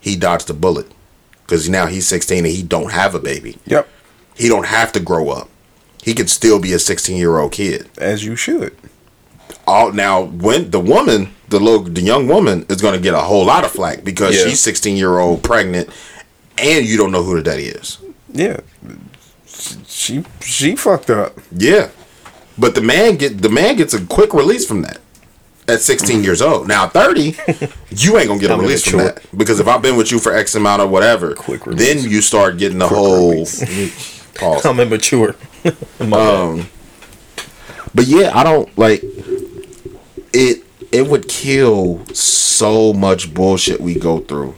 he 0.03 0.15
dodged 0.15 0.49
a 0.49 0.53
bullet 0.53 0.87
because 1.43 1.69
now 1.69 1.85
he's 1.87 2.07
16 2.07 2.39
and 2.39 2.47
he 2.47 2.61
don't 2.63 2.91
have 2.91 3.15
a 3.15 3.19
baby. 3.19 3.57
Yep, 3.65 3.87
He 4.35 4.47
don't 4.49 4.65
have 4.67 4.91
to 4.93 4.99
grow 4.99 5.29
up. 5.29 5.49
He 6.03 6.13
could 6.13 6.29
still 6.29 6.59
be 6.59 6.73
a 6.73 6.79
16 6.79 7.15
year 7.17 7.37
old 7.37 7.51
kid 7.53 7.89
as 7.97 8.25
you 8.25 8.35
should. 8.35 8.75
all 9.65 9.91
now 9.93 10.23
when 10.23 10.71
the 10.71 10.79
woman 10.79 11.33
the 11.49 11.59
little 11.59 11.83
the 11.83 12.01
young 12.01 12.27
woman 12.27 12.65
is 12.69 12.81
going 12.81 12.93
to 12.95 12.99
get 13.07 13.13
a 13.13 13.19
whole 13.29 13.45
lot 13.45 13.63
of 13.63 13.71
flack 13.71 14.03
because 14.03 14.35
Yeah. 14.35 14.45
she's 14.49 14.59
16 14.59 14.97
year 14.97 15.19
old 15.19 15.41
pregnant 15.43 15.89
and 16.57 16.85
you 16.85 16.97
don't 16.97 17.11
know 17.11 17.23
who 17.23 17.35
the 17.37 17.43
daddy 17.43 17.67
is 17.67 17.97
Yeah, 18.33 18.59
she 19.87 20.23
she 20.41 20.75
fucked 20.75 21.09
up. 21.09 21.37
yeah 21.55 21.89
but 22.57 22.75
the 22.75 22.81
man 22.81 23.15
get 23.17 23.41
the 23.41 23.49
man 23.49 23.75
gets 23.77 23.93
a 23.93 24.05
quick 24.05 24.33
release 24.33 24.65
from 24.65 24.81
that 24.81 24.99
at 25.67 25.81
16 25.81 26.23
years 26.23 26.41
old 26.41 26.67
now 26.67 26.87
30 26.87 27.21
you 27.89 28.17
ain't 28.17 28.27
gonna 28.27 28.39
get 28.39 28.51
a 28.51 28.57
release 28.57 28.85
from 28.85 28.99
that 28.99 29.23
because 29.37 29.59
if 29.59 29.67
i've 29.67 29.81
been 29.81 29.95
with 29.95 30.11
you 30.11 30.19
for 30.19 30.33
x 30.33 30.55
amount 30.55 30.81
of 30.81 30.89
whatever 30.89 31.33
Quick 31.35 31.63
then 31.63 31.99
you 31.99 32.21
start 32.21 32.57
getting 32.57 32.79
the 32.79 32.87
whole 32.87 33.45
pause. 34.35 34.65
I'm 34.65 34.79
immature. 34.79 35.35
Um, 36.01 36.67
but 37.95 38.05
yeah, 38.05 38.31
I 38.37 38.43
don't 38.43 38.77
like 38.77 39.01
it. 40.33 40.65
It 40.91 41.07
would 41.07 41.29
kill 41.29 42.05
so 42.07 42.91
much 42.91 43.33
bullshit 43.33 43.79
we 43.79 43.95
go 43.95 44.19
through. 44.19 44.55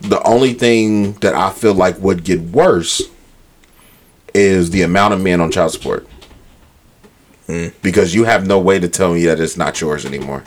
The 0.00 0.22
only 0.22 0.52
thing 0.52 1.14
that 1.14 1.34
I 1.34 1.50
feel 1.50 1.72
like 1.72 1.98
would 1.98 2.24
get 2.24 2.40
worse 2.42 3.00
is 4.34 4.70
the 4.70 4.82
amount 4.82 5.14
of 5.14 5.22
men 5.22 5.40
on 5.40 5.50
child 5.50 5.72
support. 5.72 6.06
Because 7.46 8.14
you 8.14 8.24
have 8.24 8.46
no 8.46 8.58
way 8.58 8.78
to 8.78 8.88
tell 8.88 9.14
me 9.14 9.24
that 9.26 9.40
it's 9.40 9.56
not 9.56 9.80
yours 9.80 10.06
anymore. 10.06 10.44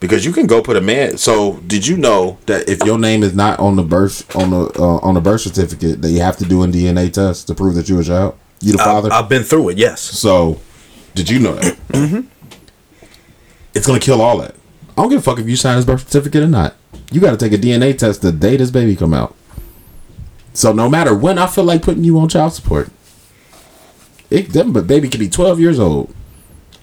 Because 0.00 0.24
you 0.24 0.32
can 0.32 0.46
go 0.46 0.62
put 0.62 0.76
a 0.76 0.80
man. 0.80 1.16
So 1.16 1.58
did 1.66 1.86
you 1.86 1.96
know 1.96 2.38
that 2.46 2.68
if 2.68 2.80
your 2.84 2.98
name 2.98 3.22
is 3.22 3.34
not 3.34 3.60
on 3.60 3.76
the 3.76 3.84
birth 3.84 4.34
on 4.34 4.50
the 4.50 4.72
uh, 4.76 4.98
on 4.98 5.14
the 5.14 5.20
birth 5.20 5.42
certificate, 5.42 6.02
that 6.02 6.10
you 6.10 6.20
have 6.20 6.36
to 6.38 6.44
do 6.44 6.62
a 6.64 6.66
DNA 6.66 7.12
test 7.12 7.46
to 7.46 7.54
prove 7.54 7.74
that 7.76 7.88
you're 7.88 8.00
a 8.00 8.04
child. 8.04 8.36
You 8.60 8.72
the 8.72 8.78
father. 8.78 9.12
I've 9.12 9.28
been 9.28 9.44
through 9.44 9.70
it. 9.70 9.78
Yes. 9.78 10.00
so, 10.00 10.60
did 11.14 11.30
you 11.30 11.38
know 11.38 11.54
that? 11.54 11.76
mm-hmm. 11.88 12.20
It's 13.74 13.86
gonna 13.86 14.00
kill 14.00 14.20
all 14.20 14.38
that. 14.38 14.54
I 14.90 15.02
don't 15.02 15.08
give 15.08 15.20
a 15.20 15.22
fuck 15.22 15.38
if 15.38 15.48
you 15.48 15.56
sign 15.56 15.76
his 15.76 15.86
birth 15.86 16.06
certificate 16.06 16.42
or 16.42 16.48
not. 16.48 16.74
You 17.10 17.20
got 17.20 17.30
to 17.30 17.36
take 17.36 17.52
a 17.52 17.62
DNA 17.62 17.96
test 17.96 18.22
the 18.22 18.32
day 18.32 18.56
this 18.56 18.70
baby 18.70 18.94
come 18.96 19.14
out. 19.14 19.34
So 20.54 20.72
no 20.72 20.88
matter 20.88 21.14
when 21.14 21.38
I 21.38 21.46
feel 21.46 21.64
like 21.64 21.82
putting 21.82 22.04
you 22.04 22.18
on 22.18 22.28
child 22.28 22.52
support, 22.52 22.90
it 24.32 24.52
them 24.52 24.72
but 24.72 24.86
baby 24.86 25.08
could 25.08 25.20
be 25.20 25.28
twelve 25.28 25.60
years 25.60 25.78
old. 25.78 26.14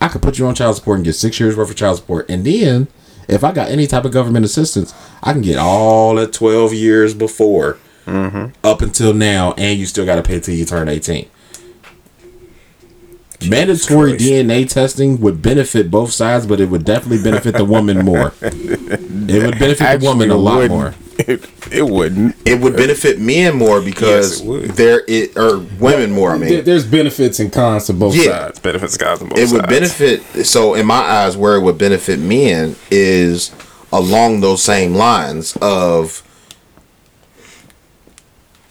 I 0.02 0.08
could 0.08 0.22
put 0.22 0.38
you 0.38 0.46
on 0.46 0.56
child 0.56 0.78
support 0.78 0.98
and 0.98 1.06
get 1.06 1.14
six 1.14 1.40
years 1.40 1.58
worth 1.58 1.70
of 1.70 1.76
child 1.76 1.98
support, 1.98 2.30
and 2.30 2.46
then 2.46 2.88
if 3.28 3.44
I 3.44 3.52
got 3.52 3.70
any 3.70 3.86
type 3.86 4.06
of 4.06 4.12
government 4.12 4.46
assistance, 4.46 4.94
I 5.22 5.34
can 5.34 5.42
get 5.42 5.58
all 5.58 6.16
that 6.16 6.34
twelve 6.34 6.74
years 6.74 7.14
before 7.14 7.78
mm-hmm. 8.06 8.52
up 8.64 8.82
until 8.82 9.14
now, 9.14 9.54
and 9.58 9.80
you 9.80 9.86
still 9.86 10.06
got 10.06 10.16
to 10.16 10.24
pay 10.24 10.40
till 10.40 10.56
you 10.56 10.66
turn 10.66 10.88
eighteen. 10.88 11.30
Mandatory 13.48 14.12
Christ. 14.12 14.26
DNA 14.26 14.68
testing 14.70 15.20
would 15.22 15.42
benefit 15.42 15.90
both 15.90 16.12
sides, 16.12 16.46
but 16.46 16.60
it 16.60 16.70
would 16.70 16.84
definitely 16.84 17.24
benefit 17.24 17.56
the 17.56 17.66
woman 17.66 18.04
more. 18.06 18.34
It 19.32 19.44
would 19.46 19.60
benefit 19.60 20.00
the 20.00 20.06
woman 20.08 20.32
a 20.32 20.36
lot 20.36 20.68
more. 20.70 20.96
It, 21.20 21.48
it 21.72 21.84
wouldn't. 21.88 22.36
It 22.48 22.60
would 22.60 22.76
benefit 22.76 23.20
men 23.20 23.56
more 23.58 23.80
because 23.80 24.42
Yes, 24.42 24.64
it 24.72 24.76
there 24.76 25.04
it 25.08 25.38
or 25.38 25.60
women 25.80 26.12
more. 26.12 26.32
I 26.32 26.40
mean, 26.40 26.64
There's 26.64 26.84
benefits 26.88 27.40
and 27.40 27.54
cons 27.54 27.86
to 27.86 27.94
both 27.94 28.16
Yeah. 28.16 28.24
sides. 28.48 28.58
Benefits 28.60 28.98
guys 28.98 29.22
on 29.22 29.30
both 29.30 29.38
it 29.38 29.52
would 29.52 29.68
benefit. 29.68 30.24
So 30.48 30.74
in 30.74 30.88
my 30.88 30.96
eyes, 30.96 31.38
where 31.38 31.58
it 31.58 31.62
would 31.62 31.78
benefit 31.78 32.18
men 32.20 32.76
is 32.90 33.52
along 33.94 34.42
those 34.42 34.64
same 34.64 34.96
lines 34.96 35.56
of. 35.62 36.24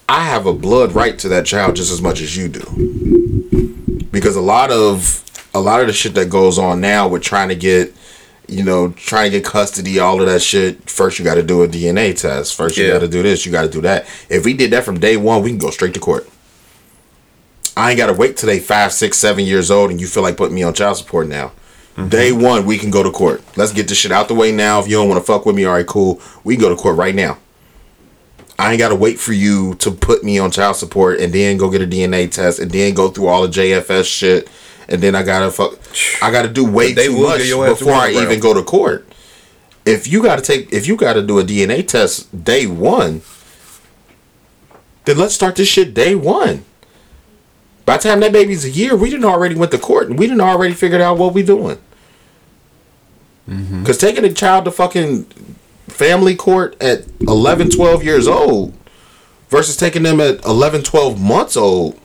I 0.08 0.24
have 0.24 0.44
a 0.46 0.54
blood 0.54 0.92
right 0.92 1.16
to 1.20 1.28
that 1.28 1.46
child 1.46 1.76
just 1.76 1.92
as 1.92 2.02
much 2.02 2.20
as 2.20 2.36
you 2.36 2.48
do. 2.48 3.77
Because 4.10 4.36
a 4.36 4.40
lot 4.40 4.70
of 4.70 5.24
a 5.54 5.60
lot 5.60 5.80
of 5.80 5.86
the 5.86 5.92
shit 5.92 6.14
that 6.14 6.30
goes 6.30 6.58
on 6.58 6.80
now 6.80 7.08
with 7.08 7.22
trying 7.22 7.48
to 7.48 7.56
get 7.56 7.94
you 8.50 8.64
know, 8.64 8.88
trying 8.92 9.30
to 9.30 9.38
get 9.38 9.44
custody, 9.44 9.98
all 9.98 10.20
of 10.22 10.26
that 10.26 10.40
shit. 10.40 10.88
First, 10.88 11.18
you 11.18 11.24
got 11.24 11.34
to 11.34 11.42
do 11.42 11.62
a 11.62 11.68
DNA 11.68 12.18
test. 12.18 12.54
First, 12.56 12.78
you 12.78 12.86
Yeah. 12.86 12.92
got 12.94 13.00
to 13.00 13.08
do 13.08 13.22
this. 13.22 13.44
You 13.44 13.52
got 13.52 13.62
to 13.62 13.68
do 13.68 13.82
that. 13.82 14.06
If 14.30 14.46
we 14.46 14.54
did 14.54 14.70
that 14.70 14.84
from 14.84 14.98
day 14.98 15.18
one, 15.18 15.42
we 15.42 15.50
can 15.50 15.58
go 15.58 15.68
straight 15.70 15.92
to 15.94 16.00
court. 16.00 16.26
I 17.76 17.90
ain't 17.90 17.98
got 17.98 18.06
to 18.06 18.14
wait 18.14 18.38
till 18.38 18.46
they 18.48 18.58
five, 18.58 18.92
six, 18.92 19.18
seven 19.18 19.44
years 19.44 19.70
old, 19.70 19.90
and 19.90 20.00
you 20.00 20.06
feel 20.06 20.22
like 20.22 20.36
putting 20.38 20.54
me 20.54 20.62
on 20.62 20.72
child 20.72 20.96
support 20.96 21.28
now. 21.28 21.52
Mm-hmm. 21.96 22.08
Day 22.08 22.32
one, 22.32 22.64
we 22.64 22.78
can 22.78 22.90
go 22.90 23.02
to 23.02 23.10
court. 23.10 23.42
Let's 23.56 23.72
get 23.72 23.86
this 23.86 23.98
shit 23.98 24.12
out 24.12 24.28
the 24.28 24.34
way 24.34 24.50
now. 24.50 24.80
If 24.80 24.88
you 24.88 24.96
don't 24.96 25.08
want 25.08 25.20
to 25.20 25.26
fuck 25.26 25.44
with 25.44 25.54
me, 25.54 25.66
all 25.66 25.74
right, 25.74 25.86
cool. 25.86 26.20
We 26.42 26.54
can 26.56 26.62
go 26.62 26.70
to 26.70 26.76
court 26.76 26.96
right 26.96 27.14
now. 27.14 27.36
I 28.58 28.72
ain't 28.72 28.78
got 28.78 28.88
to 28.88 28.96
wait 28.96 29.20
for 29.20 29.32
you 29.32 29.74
to 29.76 29.90
put 29.90 30.24
me 30.24 30.38
on 30.38 30.50
child 30.50 30.76
support 30.76 31.20
and 31.20 31.32
then 31.32 31.56
go 31.58 31.70
get 31.70 31.80
a 31.80 31.86
DNA 31.86 32.30
test 32.30 32.58
and 32.58 32.70
then 32.70 32.92
go 32.94 33.08
through 33.08 33.28
all 33.28 33.42
the 33.42 33.48
JFS 33.48 34.04
shit 34.04 34.48
and 34.88 35.02
then 35.02 35.14
I 35.14 35.22
gotta 35.22 35.50
fuck. 35.50 35.78
I 36.22 36.30
gotta 36.30 36.48
do 36.48 36.64
way 36.64 36.94
too 36.94 37.20
much 37.20 37.38
get 37.38 37.46
your 37.46 37.66
ass 37.66 37.78
before 37.78 37.92
I 37.92 38.12
around. 38.12 38.22
even 38.22 38.40
go 38.40 38.54
to 38.54 38.62
court. 38.62 39.06
If 39.84 40.06
you 40.06 40.22
gotta 40.22 40.42
take, 40.42 40.72
if 40.72 40.86
you 40.86 40.96
gotta 40.96 41.22
do 41.22 41.38
a 41.38 41.44
DNA 41.44 41.86
test 41.86 42.44
day 42.44 42.66
one, 42.66 43.22
then 45.04 45.18
let's 45.18 45.34
start 45.34 45.56
this 45.56 45.68
shit 45.68 45.94
day 45.94 46.14
one. 46.14 46.64
By 47.84 47.96
the 47.96 48.04
time 48.04 48.20
that 48.20 48.32
baby's 48.32 48.64
a 48.64 48.70
year, 48.70 48.96
we 48.96 49.10
didn't 49.10 49.24
already 49.24 49.54
went 49.54 49.72
to 49.72 49.78
court 49.78 50.08
and 50.08 50.18
we 50.18 50.26
didn't 50.26 50.40
already 50.40 50.74
figured 50.74 51.00
out 51.00 51.18
what 51.18 51.34
we 51.34 51.42
doing. 51.42 51.78
Mm-hmm. 53.48 53.80
Because 53.80 53.98
taking 53.98 54.24
a 54.24 54.32
child 54.32 54.66
to 54.66 54.70
fucking 54.70 55.26
family 55.88 56.34
court 56.34 56.76
at 56.82 57.04
11, 57.20 57.70
12 57.70 58.04
years 58.04 58.26
old 58.28 58.74
versus 59.48 59.76
taking 59.76 60.02
them 60.02 60.20
at 60.20 60.44
11, 60.44 60.82
12 60.82 61.20
months 61.20 61.56
old 61.56 61.98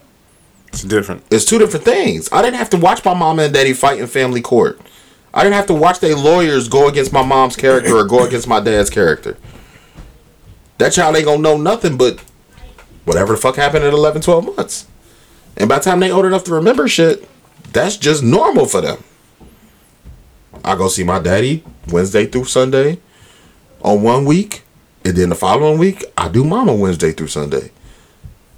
It's 0.68 0.84
different. 0.84 1.24
it's 1.30 1.46
two 1.46 1.58
different 1.60 1.86
things. 1.86 2.30
I 2.32 2.42
didn't 2.42 2.58
have 2.58 2.70
to 2.72 2.78
watch 2.78 3.04
my 3.06 3.14
mom 3.14 3.40
and 3.40 3.54
daddy 3.54 3.74
fight 3.74 4.00
in 4.00 4.08
family 4.08 4.42
court. 4.42 4.80
I 5.34 5.44
didn't 5.44 5.56
have 5.56 5.68
to 5.68 5.74
watch 5.74 6.00
their 6.00 6.16
lawyers 6.16 6.68
go 6.68 6.88
against 6.88 7.12
my 7.12 7.24
mom's 7.24 7.56
character 7.56 7.96
or 7.96 8.06
go 8.06 8.24
against 8.26 8.48
my 8.48 8.60
dad's 8.60 8.90
character. 8.90 9.38
That 10.78 10.94
child 10.94 11.16
ain't 11.16 11.26
gonna 11.26 11.42
know 11.42 11.58
nothing 11.58 11.98
but 11.98 12.20
whatever 13.06 13.34
the 13.34 13.42
fuck 13.42 13.56
happened 13.56 13.84
at 13.84 13.94
11, 13.94 14.22
12 14.22 14.56
months. 14.58 14.88
And 15.58 15.68
by 15.70 15.78
the 15.80 15.84
time 15.84 16.00
they 16.00 16.12
old 16.12 16.26
enough 16.26 16.44
to 16.46 16.54
remember 16.54 16.88
shit, 16.88 17.28
that's 17.74 17.98
just 17.98 18.24
normal 18.24 18.66
for 18.66 18.82
them. 18.82 19.04
I 20.64 20.76
go 20.76 20.88
see 20.88 21.04
my 21.04 21.20
daddy 21.20 21.64
Wednesday 21.90 22.26
through 22.26 22.46
Sunday 22.46 23.00
on 23.84 24.02
one 24.02 24.26
week, 24.26 24.64
and 25.06 25.16
then 25.16 25.30
the 25.30 25.36
following 25.36 25.78
week 25.78 26.06
I 26.18 26.30
do 26.30 26.44
mama 26.44 26.74
Wednesday 26.74 27.12
through 27.12 27.28
Sunday. 27.28 27.72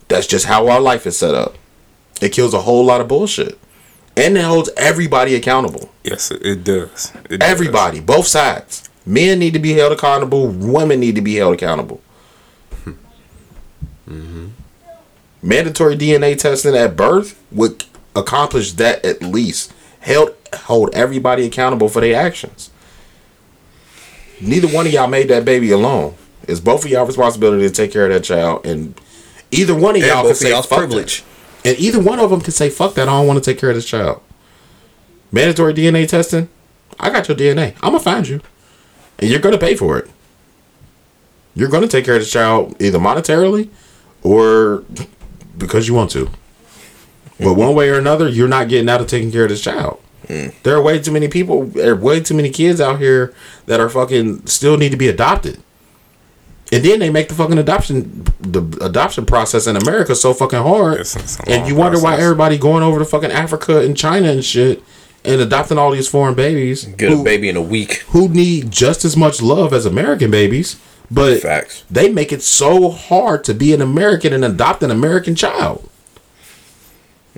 That's 0.08 0.28
just 0.28 0.46
how 0.46 0.68
our 0.68 0.80
life 0.80 1.08
is 1.08 1.18
set 1.18 1.34
up. 1.34 1.56
It 2.22 2.32
kills 2.32 2.54
a 2.54 2.62
whole 2.62 2.86
lot 2.86 3.02
of 3.02 3.08
bullshit. 3.08 3.58
And 4.18 4.38
it 4.38 4.46
holds 4.46 4.70
everybody 4.78 5.36
accountable. 5.36 5.92
Yes, 6.04 6.32
it, 6.32 6.64
does. 6.64 7.12
It 7.30 7.40
does. 7.40 7.50
Everybody, 7.50 8.00
both 8.00 8.28
sides. 8.28 8.90
Men 9.06 9.40
need 9.40 9.54
to 9.54 9.60
be 9.60 9.74
held 9.74 9.92
accountable. 9.92 10.48
Women 10.48 11.02
need 11.02 11.16
to 11.16 11.22
be 11.22 11.36
held 11.36 11.56
accountable. 11.56 12.02
Mm-hmm. 14.08 14.50
Mandatory 15.42 15.98
DNA 15.98 16.38
testing 16.38 16.76
at 16.76 16.96
birth 16.96 17.42
would 17.52 17.86
accomplish 18.16 18.72
that 18.74 19.04
at 19.04 19.24
least. 19.24 19.74
Held 20.00 20.36
hold 20.54 20.94
everybody 20.94 21.44
accountable 21.48 21.90
for 21.90 22.02
their 22.02 22.16
actions. 22.16 22.70
Neither 24.42 24.68
one 24.68 24.86
of 24.86 24.94
y'all 24.94 25.08
made 25.08 25.30
that 25.30 25.46
baby 25.46 25.72
alone. 25.72 26.16
It's 26.48 26.60
both 26.60 26.86
of 26.86 26.92
y'all 26.92 27.06
responsibility 27.06 27.68
to 27.68 27.74
take 27.74 27.92
care 27.92 28.06
of 28.06 28.12
that 28.12 28.24
child, 28.24 28.66
and 28.66 29.00
either 29.52 29.74
one 29.74 29.96
of 29.96 30.04
y'all 30.04 30.24
can 30.24 30.36
say 30.36 30.52
y'all's 30.52 30.66
fuck 30.66 30.80
that. 30.80 30.88
privilege. 30.88 31.24
And 31.64 31.78
either 31.80 32.00
one 32.00 32.20
of 32.20 32.30
them 32.30 32.42
can 32.42 32.52
say, 32.52 32.70
fuck 32.70 32.94
that, 32.94 33.10
I 33.10 33.12
don't 33.12 33.26
want 33.26 33.44
to 33.44 33.52
take 33.52 33.60
care 33.60 33.70
of 33.70 33.76
this 33.76 33.88
child. 33.88 34.22
Mandatory 35.32 35.74
DNA 35.74 36.08
testing, 36.08 36.48
I 37.00 37.10
got 37.10 37.28
your 37.28 37.36
DNA. 37.36 37.76
I'm 37.82 37.94
to 37.94 38.00
find 38.00 38.28
you. 38.28 38.42
And 39.18 39.32
you're 39.32 39.40
to 39.54 39.58
pay 39.58 39.76
for 39.76 39.98
it. 39.98 40.08
You're 41.56 41.70
to 41.82 41.88
take 41.88 42.06
care 42.06 42.16
of 42.16 42.22
this 42.22 42.32
child 42.32 42.80
either 42.80 43.00
monetarily 43.00 43.70
or 44.22 44.84
because 45.58 45.88
you 45.88 45.94
want 45.94 46.12
to. 46.12 46.30
But 47.40 47.56
one 47.56 47.74
way 47.74 47.90
or 47.90 47.98
another, 47.98 48.30
you're 48.30 48.48
not 48.48 48.70
getting 48.70 48.90
out 48.90 49.02
of 49.02 49.08
taking 49.08 49.32
care 49.32 49.44
of 49.44 49.50
this 49.50 49.62
child. 49.62 50.02
There 50.64 50.76
are 50.76 50.82
way 50.82 51.00
too 51.00 51.12
many 51.12 51.28
people, 51.28 51.66
there 51.66 51.94
are 51.94 51.96
way 51.96 52.20
too 52.20 52.34
many 52.34 52.50
kids 52.50 52.82
out 52.82 53.00
here 53.00 53.34
that 53.68 53.80
are 53.80 53.90
fucking 53.90 54.46
still 54.48 54.78
need 54.78 54.90
to 54.92 54.98
be 54.98 55.08
adopted. 55.08 55.60
And 56.72 56.84
then 56.84 57.00
they 57.00 57.12
make 57.12 57.30
the 57.30 57.36
fucking 57.36 57.60
adoption 57.60 58.26
the 58.40 58.62
adoption 58.84 59.26
process 59.26 59.68
in 59.68 59.76
America 59.76 60.16
so 60.16 60.34
fucking 60.34 60.60
hard. 60.64 60.96
It's- 61.02 61.16
it's 61.16 61.38
and 61.48 61.68
you 61.68 61.76
wonder 61.76 62.00
why 62.00 62.18
everybody 62.20 62.58
going 62.58 62.82
over 62.84 62.98
to 63.00 63.06
fucking 63.06 63.32
Africa 63.32 63.80
and 63.82 63.96
China 63.96 64.30
and 64.30 64.44
shit 64.44 64.82
and 65.24 65.42
adopting 65.42 65.78
all 65.78 65.92
these 65.92 66.08
foreign 66.08 66.34
babies. 66.34 66.86
Get 66.86 67.12
who, 67.12 67.22
a 67.22 67.24
baby 67.24 67.50
in 67.50 67.56
a 67.56 67.62
week. 67.62 68.04
who 68.10 68.28
need 68.28 68.72
just 68.72 69.06
as 69.06 69.16
much 69.16 69.42
love 69.44 69.74
as 69.74 69.86
American 69.86 70.32
babies, 70.32 70.78
but 71.12 71.40
Facts. 71.42 71.84
they 71.90 72.10
make 72.10 72.32
it 72.34 72.42
so 72.42 72.90
hard 72.90 73.44
to 73.44 73.54
be 73.54 73.72
an 73.74 73.82
American 73.82 74.34
and 74.34 74.44
adopt 74.44 74.82
an 74.82 74.90
American 74.92 75.36
child. 75.36 75.88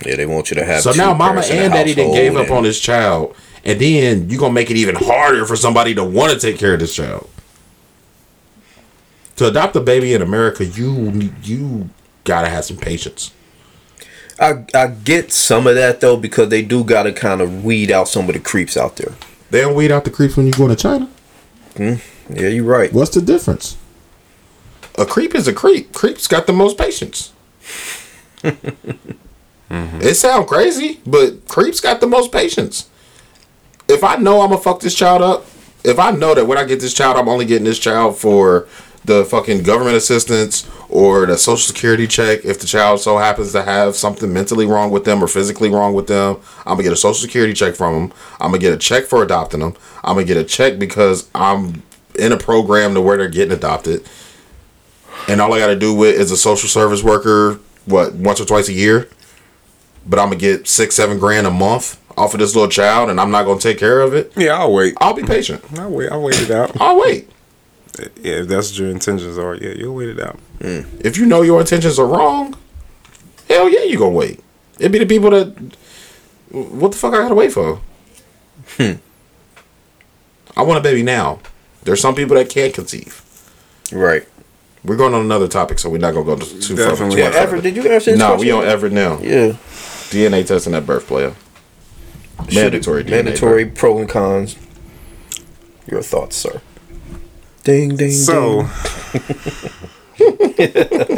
Yeah, 0.06 0.16
they 0.16 0.26
want 0.26 0.52
you 0.52 0.56
to 0.56 0.66
have. 0.66 0.82
So 0.82 0.92
now 0.92 1.14
mama 1.14 1.42
parents 1.42 1.50
in 1.50 1.58
the 1.58 1.64
and 1.64 1.74
daddy 1.74 1.94
then 1.94 2.12
gave 2.12 2.36
up 2.36 2.52
on 2.52 2.64
this 2.64 2.80
child, 2.80 3.36
and 3.64 3.80
then 3.80 4.30
you 4.30 4.38
gonna 4.38 4.54
make 4.54 4.70
it 4.70 4.78
even 4.78 4.96
harder 4.96 5.46
for 5.46 5.56
somebody 5.56 5.96
to 5.96 6.04
want 6.04 6.34
to 6.34 6.40
take 6.40 6.60
care 6.60 6.74
of 6.76 6.80
this 6.80 6.94
child. 6.94 7.30
To 9.38 9.48
adopt 9.48 9.76
a 9.76 9.82
baby 9.82 10.14
in 10.14 10.22
America, 10.22 10.66
you 10.66 11.32
you 11.44 11.90
gotta 12.24 12.50
have 12.50 12.66
some 12.66 12.78
patience. 12.78 13.32
I 14.40 14.66
I 14.74 14.88
get 14.88 15.32
some 15.32 15.66
of 15.66 15.76
that 15.76 16.00
though 16.00 16.18
because 16.18 16.50
they 16.50 16.62
do 16.62 16.84
got 16.84 17.04
to 17.04 17.14
kind 17.14 17.42
of 17.42 17.64
weed 17.66 17.90
out 17.90 18.08
some 18.08 18.28
of 18.28 18.34
the 18.34 18.40
creeps 18.40 18.78
out 18.78 18.98
there. 18.98 19.16
They 19.50 19.62
don't 19.62 19.76
weed 19.76 19.92
out 19.92 20.04
the 20.04 20.12
creeps 20.12 20.38
when 20.38 20.46
you 20.46 20.54
go 20.54 20.68
to 20.68 20.76
China. 20.76 21.10
Hmm, 21.76 21.96
yeah, 22.30 22.50
you're 22.50 22.64
right. 22.64 22.92
What's 22.94 23.12
the 23.12 23.22
difference? 23.22 23.78
A 24.96 25.06
creep 25.06 25.34
is 25.36 25.48
a 25.48 25.54
creep. 25.54 25.94
Creeps 25.94 26.28
got 26.28 26.48
the 26.48 26.54
most 26.54 26.78
patience. 26.78 27.32
It 29.70 30.16
sounds 30.16 30.48
crazy, 30.48 31.00
but 31.06 31.48
creeps 31.48 31.80
got 31.80 32.00
the 32.00 32.08
most 32.08 32.32
patience. 32.32 32.90
If 33.88 34.04
I 34.04 34.16
know 34.16 34.42
I'm 34.42 34.50
gonna 34.50 34.62
fuck 34.62 34.80
this 34.80 34.96
child 34.96 35.22
up, 35.22 35.46
if 35.84 36.00
I 36.00 36.12
know 36.12 36.34
that 36.34 36.46
when 36.46 36.58
I 36.58 36.64
get 36.64 36.80
this 36.80 36.94
child, 36.94 37.18
I'm 37.18 37.30
only 37.30 37.46
getting 37.46 37.66
this 37.66 37.80
child 37.80 38.18
for 38.18 38.68
the 39.06 39.24
fucking 39.24 39.64
government 39.64 39.96
assistance 39.96 40.70
or 40.90 41.26
the 41.26 41.38
social 41.38 41.58
security 41.58 42.08
check. 42.08 42.44
If 42.44 42.60
the 42.60 42.68
child 42.68 43.00
so 43.00 43.18
happens 43.18 43.54
to 43.54 43.64
have 43.64 43.96
something 43.96 44.32
mentally 44.34 44.66
wrong 44.66 44.92
with 44.92 45.06
them 45.06 45.24
or 45.24 45.28
physically 45.28 45.70
wrong 45.70 45.94
with 45.94 46.08
them, 46.08 46.38
I'm 46.66 46.74
gonna 46.74 46.84
get 46.84 46.94
a 46.94 46.98
social 46.98 47.22
security 47.22 47.54
check 47.54 47.76
from 47.76 47.94
them. 47.94 48.14
I'm 48.40 48.52
gonna 48.52 48.60
get 48.60 48.74
a 48.74 48.78
check 48.78 49.06
for 49.06 49.24
adopting 49.24 49.62
them. 49.62 49.76
I'm 50.04 50.16
gonna 50.16 50.26
get 50.26 50.38
a 50.38 50.44
check 50.44 50.80
because 50.80 51.30
I'm 51.34 51.84
in 52.20 52.32
a 52.32 52.38
program 52.38 52.94
to 52.96 53.02
where 53.02 53.18
they're 53.18 53.30
getting 53.30 53.54
adopted 53.54 54.04
and 55.28 55.42
all 55.42 55.54
I 55.54 55.60
got 55.60 55.68
to 55.68 55.76
do 55.76 55.94
with 55.94 56.16
is 56.16 56.32
a 56.32 56.38
social 56.38 56.70
service 56.70 57.04
worker, 57.04 57.60
what 57.86 58.14
once 58.14 58.40
or 58.40 58.46
twice 58.46 58.70
a 58.70 58.74
year. 58.74 59.10
But 60.08 60.20
I'm 60.20 60.28
gonna 60.30 60.38
get 60.38 60.68
six, 60.68 60.96
seven 60.96 61.20
grand 61.20 61.46
a 61.48 61.52
month 61.52 62.00
off 62.18 62.34
of 62.34 62.40
this 62.40 62.56
little 62.56 62.70
child, 62.70 63.10
and 63.10 63.20
I'm 63.20 63.30
not 63.32 63.44
gonna 63.46 63.60
take 63.60 63.78
care 63.78 64.00
of 64.02 64.14
it. 64.14 64.32
Yeah, 64.38 64.58
I'll 64.58 64.74
wait. 64.74 64.96
I'll 65.02 65.14
be 65.14 65.24
patient. 65.24 65.64
I'll 65.78 65.90
wait. 65.92 66.12
I'll 66.12 66.22
wait 66.22 66.42
it 66.42 66.50
out. 66.52 66.80
I'll 66.80 67.00
wait. 67.00 67.30
Yeah, 68.22 68.42
if 68.42 68.48
that's 68.48 68.70
what 68.72 68.80
your 68.80 68.90
intentions 68.90 69.38
are, 69.38 69.56
yeah, 69.56 69.72
you'll 69.72 69.96
wait 69.96 70.10
it 70.10 70.20
out. 70.20 70.40
If 70.60 71.18
you 71.18 71.26
know 71.26 71.42
your 71.42 71.60
intentions 71.60 72.00
are 72.00 72.06
wrong, 72.08 72.56
hell 73.50 73.70
yeah, 73.70 73.84
you 73.84 73.98
gonna 73.98 74.12
wait. 74.12 74.40
It'd 74.80 74.92
be 74.92 75.00
the 75.00 75.06
people 75.06 75.30
that. 75.32 75.48
What 76.52 76.92
the 76.94 76.98
fuck 76.98 77.14
I 77.14 77.18
gotta 77.18 77.36
wait 77.36 77.52
for? 77.52 77.82
Hmm. 78.78 78.94
I 80.56 80.64
want 80.64 80.80
a 80.80 80.82
baby 80.82 81.04
now. 81.04 81.40
There's 81.84 82.00
some 82.02 82.16
people 82.16 82.36
that 82.36 82.50
can't 82.50 82.74
conceive. 82.74 83.22
Right. 83.92 84.28
We're 84.84 84.96
going 84.96 85.14
on 85.14 85.22
another 85.22 85.48
topic, 85.48 85.80
so 85.80 85.90
we're 85.90 85.98
not 85.98 86.14
gonna 86.14 86.26
go 86.26 86.36
too 86.38 86.76
far. 86.78 86.90
Definitely. 86.90 87.16
too 87.16 87.22
Yeah, 87.22 87.28
much 87.30 87.36
Everett, 87.36 87.50
further. 87.50 87.62
did 87.62 87.76
you 87.84 87.92
answer 87.92 88.12
this 88.12 88.20
No, 88.20 88.30
question? 88.30 88.46
we 88.48 88.52
on 88.52 88.64
Everett 88.66 88.94
now. 88.94 89.20
Yeah. 89.20 89.56
DNA 90.10 90.46
testing 90.46 90.74
at 90.76 90.86
birth, 90.86 91.08
player. 91.08 91.34
Mandatory 92.54 93.04
DNA, 93.04 93.10
mandatory 93.10 93.66
pro 93.66 93.98
and 94.00 94.08
cons. 94.10 94.56
Your 95.90 96.02
thoughts, 96.02 96.36
sir? 96.36 96.62
Ding 97.64 97.96
ding 97.96 98.12
So, 98.12 98.62
ding. 98.62 98.70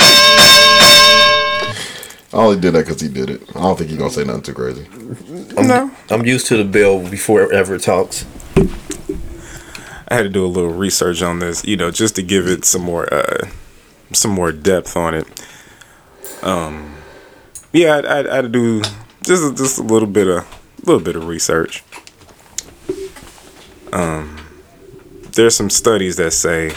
I 2.32 2.38
only 2.38 2.60
did 2.60 2.74
that 2.74 2.86
because 2.86 3.02
he 3.02 3.08
did 3.10 3.30
it. 3.30 3.42
I 3.56 3.62
don't 3.62 3.78
think 3.78 3.90
he's 3.90 3.98
gonna 4.00 4.12
say 4.12 4.24
nothing 4.24 4.44
too 4.44 4.54
crazy. 4.54 4.88
no. 5.58 5.92
I'm 6.10 6.26
used 6.26 6.48
to 6.48 6.58
the 6.58 6.64
bill 6.64 7.08
before 7.10 7.42
it 7.44 7.52
ever 7.52 7.78
talks. 7.78 8.26
I 10.08 10.16
had 10.16 10.24
to 10.24 10.30
do 10.30 10.46
a 10.46 10.48
little 10.48 10.72
research 10.74 11.22
on 11.22 11.40
this, 11.40 11.64
you 11.66 11.76
know, 11.78 11.92
just 11.92 12.16
to 12.16 12.24
give 12.24 12.48
it 12.48 12.66
some 12.66 12.82
more 12.82 13.12
uh 13.14 13.48
some 14.14 14.32
more 14.32 14.52
depth 14.52 14.96
on 14.96 15.16
it. 15.16 15.28
Um 16.44 16.96
yeah, 17.72 17.96
I, 17.96 18.00
I, 18.00 18.32
I 18.32 18.36
had 18.36 18.42
to 18.42 18.50
do 18.50 18.82
just 19.24 19.58
just 19.58 19.78
a 19.78 19.84
little 19.84 20.08
bit 20.08 20.28
of 20.28 20.44
a 20.44 20.86
little 20.86 21.02
bit 21.02 21.16
of 21.16 21.28
research. 21.28 21.84
Um 23.92 24.38
there's 25.34 25.56
some 25.56 25.70
studies 25.70 26.16
that 26.18 26.32
say 26.32 26.74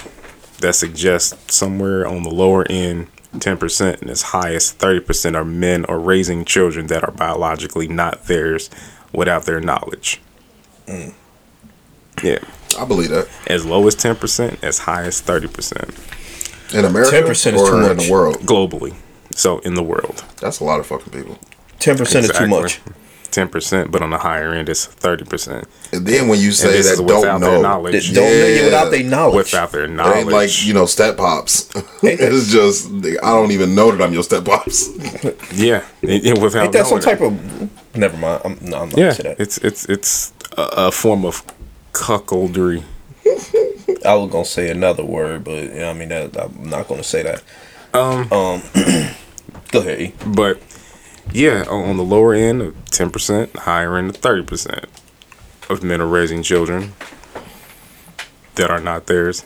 that 0.60 0.74
suggest 0.74 1.50
somewhere 1.50 2.06
on 2.06 2.22
the 2.22 2.30
lower 2.30 2.64
end 2.70 3.08
10% 3.34 4.02
and 4.02 4.10
as 4.10 4.22
high 4.22 4.52
as 4.54 4.72
30% 4.74 5.34
are 5.34 5.44
men 5.44 5.84
or 5.86 5.98
raising 5.98 6.44
children 6.44 6.86
that 6.88 7.02
are 7.02 7.10
biologically 7.10 7.88
not 7.88 8.26
theirs 8.26 8.70
without 9.12 9.44
their 9.46 9.58
knowledge. 9.58 10.20
Yeah 12.22 12.38
I 12.78 12.84
believe 12.84 13.10
that. 13.10 13.28
as 13.46 13.64
low 13.66 13.86
as 13.86 13.96
10%, 13.96 14.62
as 14.62 14.78
high 14.80 15.02
as 15.02 15.20
30% 15.20 16.74
In 16.74 16.84
America 16.84 17.10
10% 17.10 17.30
is 17.30 17.60
or 17.60 17.70
too 17.70 17.90
in 17.90 17.96
the 17.96 18.10
world, 18.10 18.36
globally. 18.40 18.94
So 19.34 19.58
in 19.60 19.74
the 19.74 19.82
world, 19.82 20.24
that's 20.40 20.60
a 20.60 20.64
lot 20.64 20.80
of 20.80 20.86
fucking 20.86 21.12
people. 21.12 21.38
Ten 21.78 21.96
percent 21.96 22.24
is 22.26 22.32
too 22.32 22.46
much. 22.46 22.80
10%, 23.32 23.90
but 23.90 24.02
on 24.02 24.10
the 24.10 24.18
higher 24.18 24.52
end, 24.52 24.68
it's 24.68 24.86
30%. 24.86 25.64
And 25.92 26.06
then 26.06 26.28
when 26.28 26.38
you 26.38 26.52
say 26.52 26.82
that 26.82 27.02
don't 27.08 27.22
their 27.22 27.38
know, 27.38 27.62
knowledge. 27.62 28.10
That 28.10 28.14
don't 28.14 28.24
know 28.24 28.46
you 28.46 28.64
without 28.64 28.90
their 28.90 29.02
knowledge. 29.04 29.34
Without 29.36 29.72
their 29.72 29.84
it 29.84 29.88
knowledge. 29.88 30.16
ain't 30.18 30.28
like 30.28 30.66
you 30.66 30.74
know 30.74 30.86
step 30.86 31.16
pops. 31.16 31.70
it's 32.02 32.52
just 32.52 32.88
I 33.22 33.30
don't 33.30 33.50
even 33.50 33.74
know 33.74 33.90
that 33.90 34.04
I'm 34.04 34.12
your 34.12 34.22
step 34.22 34.44
pops. 34.44 34.88
yeah, 35.54 35.84
it, 36.02 36.26
it- 36.26 36.38
without 36.38 36.64
Ain't 36.64 36.72
that 36.74 36.86
some 36.86 37.00
type 37.00 37.20
of? 37.20 37.96
Never 37.96 38.16
mind. 38.16 38.42
I'm, 38.44 38.58
no, 38.62 38.82
I'm 38.82 38.88
not. 38.90 38.98
Yeah, 38.98 39.04
gonna 39.04 39.14
say 39.14 39.22
that. 39.22 39.40
it's 39.40 39.58
it's 39.58 39.88
it's 39.88 40.32
a, 40.58 40.62
a 40.62 40.92
form 40.92 41.24
of 41.24 41.42
cuckoldry. 41.92 42.82
I 44.04 44.14
was 44.14 44.30
gonna 44.30 44.44
say 44.44 44.70
another 44.70 45.04
word, 45.04 45.44
but 45.44 45.62
you 45.62 45.70
know, 45.80 45.90
I 45.90 45.92
mean, 45.94 46.08
that, 46.10 46.36
I'm 46.38 46.68
not 46.68 46.88
gonna 46.88 47.02
say 47.02 47.22
that. 47.22 47.42
Um, 47.94 48.30
Um, 48.32 48.62
go 49.72 49.80
ahead. 49.80 50.00
E. 50.00 50.14
but 50.26 50.60
yeah, 51.32 51.64
on 51.68 51.88
on 51.90 51.96
the 51.96 52.04
lower 52.04 52.34
end 52.34 52.62
of 52.62 52.74
10%, 52.86 53.56
higher 53.58 53.96
end 53.96 54.10
of 54.10 54.20
30% 54.20 54.84
of 55.70 55.82
men 55.82 56.00
are 56.00 56.06
raising 56.06 56.42
children 56.42 56.92
that 58.56 58.70
are 58.70 58.80
not 58.80 59.06
theirs 59.06 59.44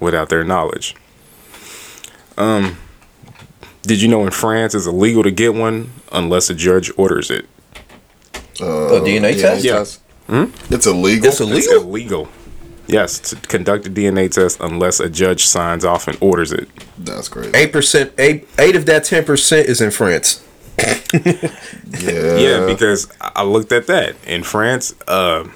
without 0.00 0.28
their 0.28 0.42
knowledge. 0.44 0.94
Um, 2.36 2.78
did 3.82 4.00
you 4.02 4.08
know 4.08 4.24
in 4.24 4.30
France 4.30 4.74
it's 4.74 4.86
illegal 4.86 5.22
to 5.22 5.30
get 5.30 5.54
one 5.54 5.92
unless 6.12 6.50
a 6.50 6.54
judge 6.54 6.90
orders 6.96 7.30
it? 7.30 7.46
Uh, 8.60 8.96
A 8.96 9.00
DNA 9.00 9.40
test? 9.40 9.64
Yeah. 9.64 9.72
test? 9.78 10.00
It's 10.70 10.86
illegal. 10.86 11.26
It's 11.28 11.40
illegal? 11.40 11.58
It's 11.58 11.68
illegal. 11.84 12.28
Yes, 12.92 13.18
to 13.20 13.36
conduct 13.36 13.86
a 13.86 13.90
DNA 13.90 14.30
test 14.30 14.58
unless 14.60 14.98
a 15.00 15.08
judge 15.08 15.46
signs 15.46 15.84
off 15.84 16.08
and 16.08 16.18
orders 16.20 16.52
it. 16.52 16.68
That's 16.98 17.28
crazy. 17.28 17.52
Eight 17.54 17.72
percent. 17.72 18.12
Eight. 18.18 18.48
Eight 18.58 18.74
of 18.76 18.86
that 18.86 19.04
ten 19.04 19.24
percent 19.24 19.68
is 19.68 19.80
in 19.80 19.90
France. 19.90 20.44
Yeah. 21.12 22.36
Yeah, 22.36 22.66
because 22.66 23.08
I 23.20 23.32
I 23.36 23.42
looked 23.42 23.72
at 23.72 23.86
that 23.88 24.14
in 24.26 24.42
France. 24.44 24.94
Uh, 25.08 25.48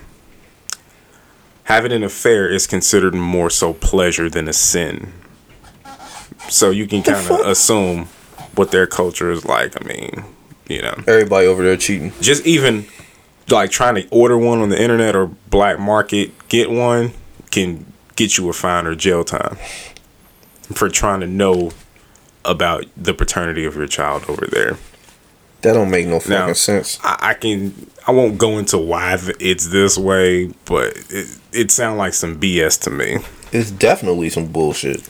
having 1.64 1.92
an 1.92 2.02
affair 2.02 2.48
is 2.48 2.66
considered 2.66 3.14
more 3.14 3.50
so 3.50 3.72
pleasure 3.72 4.28
than 4.28 4.48
a 4.48 4.52
sin. 4.52 5.12
So 6.48 6.70
you 6.70 6.86
can 6.86 7.02
kind 7.02 7.30
of 7.30 7.40
assume 7.46 8.06
what 8.54 8.70
their 8.70 8.86
culture 8.86 9.30
is 9.30 9.44
like. 9.44 9.80
I 9.80 9.86
mean, 9.86 10.24
you 10.68 10.82
know, 10.82 10.94
Everybody 11.06 11.46
over 11.46 11.62
there 11.62 11.76
cheating. 11.76 12.12
just 12.20 12.44
even 12.46 12.86
like 13.48 13.70
trying 13.70 13.94
to 13.94 14.08
order 14.10 14.36
one 14.36 14.60
on 14.60 14.68
the 14.70 14.80
internet 14.80 15.14
or 15.16 15.26
black 15.48 15.78
market, 15.78 16.32
get 16.48 16.70
one 16.70 17.12
can 17.54 17.86
get 18.16 18.36
you 18.36 18.48
a 18.48 18.52
fine 18.52 18.86
or 18.86 18.94
jail 18.94 19.24
time 19.24 19.56
for 20.72 20.88
trying 20.88 21.20
to 21.20 21.26
know 21.26 21.70
about 22.44 22.84
the 22.96 23.14
paternity 23.14 23.64
of 23.64 23.76
your 23.76 23.86
child 23.86 24.24
over 24.28 24.46
there. 24.46 24.76
That 25.62 25.72
don't 25.72 25.90
make 25.90 26.06
no 26.06 26.20
fucking 26.20 26.30
Now, 26.30 26.52
sense. 26.52 26.98
I, 27.02 27.16
I 27.30 27.34
can 27.34 27.90
I 28.06 28.10
won't 28.10 28.36
go 28.36 28.58
into 28.58 28.76
why 28.76 29.16
it's 29.40 29.68
this 29.68 29.96
way, 29.96 30.52
but 30.66 30.92
it 31.08 31.38
it 31.52 31.70
sounds 31.70 31.96
like 31.98 32.12
some 32.12 32.38
BS 32.38 32.78
to 32.82 32.90
me. 32.90 33.18
It's 33.52 33.70
definitely 33.70 34.28
some 34.30 34.48
bullshit. 34.48 35.08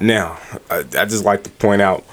Now, 0.00 0.38
I, 0.70 0.78
I 0.96 1.04
just 1.04 1.24
like 1.24 1.42
to 1.44 1.50
point 1.50 1.82
out, 1.82 2.04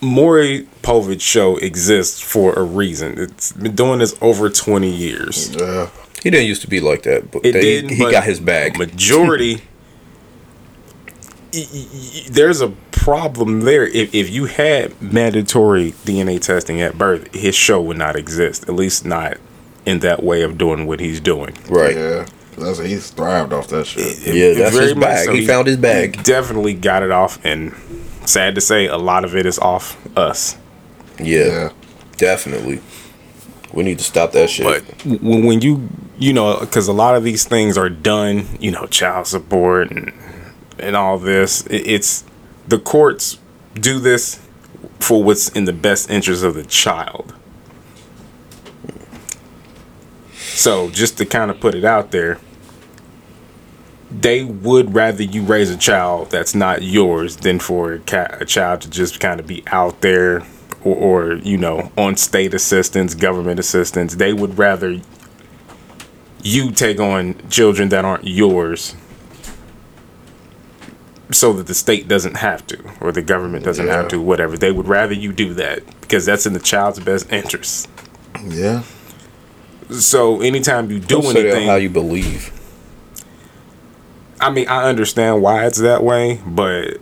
Maury 0.00 0.68
Povich 0.82 1.20
show 1.20 1.56
exists 1.56 2.20
for 2.20 2.54
a 2.54 2.62
reason. 2.62 3.18
It's 3.18 3.52
been 3.52 3.74
doing 3.74 3.98
this 3.98 4.16
over 4.20 4.48
twenty 4.48 4.90
years. 4.90 5.54
Yeah. 5.54 5.90
He 6.22 6.30
didn't 6.30 6.46
used 6.46 6.62
to 6.62 6.68
be 6.68 6.80
like 6.80 7.02
that, 7.02 7.30
but 7.30 7.44
It 7.44 7.52
they- 7.52 7.60
did. 7.60 7.90
he 7.90 7.98
but 8.02 8.10
got 8.12 8.24
his 8.24 8.40
bag. 8.40 8.76
Majority. 8.78 9.56
y- 11.52 11.66
y- 11.72 11.86
y- 11.92 12.22
There's 12.30 12.60
a 12.60 12.70
problem 12.90 13.60
there. 13.62 13.86
If, 13.86 14.14
if 14.14 14.30
you 14.30 14.46
had 14.46 15.00
mandatory 15.00 15.92
DNA 16.04 16.40
testing 16.40 16.80
at 16.80 16.98
birth, 16.98 17.32
his 17.34 17.54
show 17.54 17.80
would 17.80 17.96
not 17.98 18.16
exist. 18.16 18.64
At 18.68 18.74
least 18.74 19.04
not 19.04 19.38
in 19.86 20.00
that 20.00 20.22
way 20.22 20.42
of 20.42 20.58
doing 20.58 20.86
what 20.86 21.00
he's 21.00 21.20
doing. 21.20 21.54
right. 21.68 21.96
Yeah. 21.96 22.26
That's 22.58 22.80
he's 22.80 23.10
thrived 23.10 23.52
off 23.52 23.68
that 23.68 23.86
shit. 23.86 24.18
Yeah, 24.34 24.52
that's 24.54 24.74
Very 24.74 24.86
his 24.88 24.96
much 24.96 25.04
bag. 25.04 25.30
He 25.30 25.46
found 25.46 25.68
his 25.68 25.76
bag. 25.76 26.16
he 26.16 26.22
definitely 26.24 26.74
got 26.74 27.04
it 27.04 27.12
off, 27.12 27.38
and 27.44 27.72
sad 28.26 28.56
to 28.56 28.60
say, 28.60 28.86
a 28.86 28.96
lot 28.96 29.24
of 29.24 29.36
it 29.36 29.46
is 29.46 29.60
off 29.60 29.96
us. 30.18 30.56
Yeah, 31.20 31.44
Yeah. 31.46 31.68
definitely. 32.16 32.80
We 33.78 33.84
need 33.84 33.98
to 33.98 34.04
stop 34.04 34.32
that 34.32 34.50
shit. 34.50 34.66
But 34.66 35.06
when, 35.22 35.46
when 35.46 35.60
you, 35.60 35.88
you 36.18 36.32
know, 36.32 36.58
because 36.58 36.88
a 36.88 36.92
lot 36.92 37.14
of 37.14 37.22
these 37.22 37.44
things 37.44 37.78
are 37.78 37.88
done, 37.88 38.48
you 38.58 38.72
know, 38.72 38.86
child 38.86 39.28
support 39.28 39.92
and 39.92 40.12
and 40.80 40.96
all 40.96 41.16
this, 41.16 41.64
it, 41.68 41.86
it's 41.86 42.24
the 42.66 42.80
courts 42.80 43.38
do 43.74 44.00
this 44.00 44.40
for 44.98 45.22
what's 45.22 45.48
in 45.50 45.64
the 45.64 45.72
best 45.72 46.10
interest 46.10 46.42
of 46.42 46.54
the 46.54 46.64
child. 46.64 47.34
So 50.32 50.90
just 50.90 51.16
to 51.18 51.24
kind 51.24 51.48
of 51.48 51.60
put 51.60 51.76
it 51.76 51.84
out 51.84 52.10
there, 52.10 52.40
they 54.10 54.42
would 54.42 54.92
rather 54.92 55.22
you 55.22 55.44
raise 55.44 55.70
a 55.70 55.76
child 55.76 56.32
that's 56.32 56.52
not 56.52 56.82
yours 56.82 57.36
than 57.36 57.60
for 57.60 57.92
a, 57.92 58.38
a 58.40 58.44
child 58.44 58.80
to 58.80 58.90
just 58.90 59.20
kind 59.20 59.38
of 59.38 59.46
be 59.46 59.62
out 59.68 60.00
there 60.00 60.44
or, 60.84 60.96
or 60.96 61.34
you 61.34 61.56
know 61.56 61.90
on 61.96 62.16
state 62.16 62.54
assistance 62.54 63.14
government 63.14 63.58
assistance 63.60 64.14
they 64.16 64.32
would 64.32 64.58
rather 64.58 65.00
you 66.42 66.70
take 66.70 67.00
on 67.00 67.34
children 67.50 67.88
that 67.88 68.04
aren't 68.04 68.26
yours 68.26 68.94
so 71.30 71.52
that 71.52 71.66
the 71.66 71.74
state 71.74 72.08
doesn't 72.08 72.36
have 72.38 72.66
to 72.66 72.78
or 73.00 73.12
the 73.12 73.20
government 73.22 73.64
doesn't 73.64 73.86
Yeah. 73.86 73.96
have 73.96 74.08
to 74.08 74.20
whatever 74.20 74.56
they 74.56 74.72
would 74.72 74.88
rather 74.88 75.12
you 75.12 75.32
do 75.32 75.52
that 75.54 75.82
because 76.00 76.24
that's 76.24 76.46
in 76.46 76.52
the 76.54 76.60
child's 76.60 77.00
best 77.00 77.30
interest 77.32 77.88
Yeah. 78.46 78.82
so 79.90 80.40
anytime 80.40 80.90
you 80.90 81.00
do 81.00 81.20
Don't 81.20 81.36
anything 81.36 81.66
how 81.68 81.76
you 81.76 81.90
believe. 81.90 82.52
I 84.40 84.50
mean, 84.50 84.68
I 84.68 84.84
understand 84.88 85.42
why 85.42 85.66
it's 85.66 85.78
that 85.78 86.04
way, 86.04 86.40
but 86.46 86.98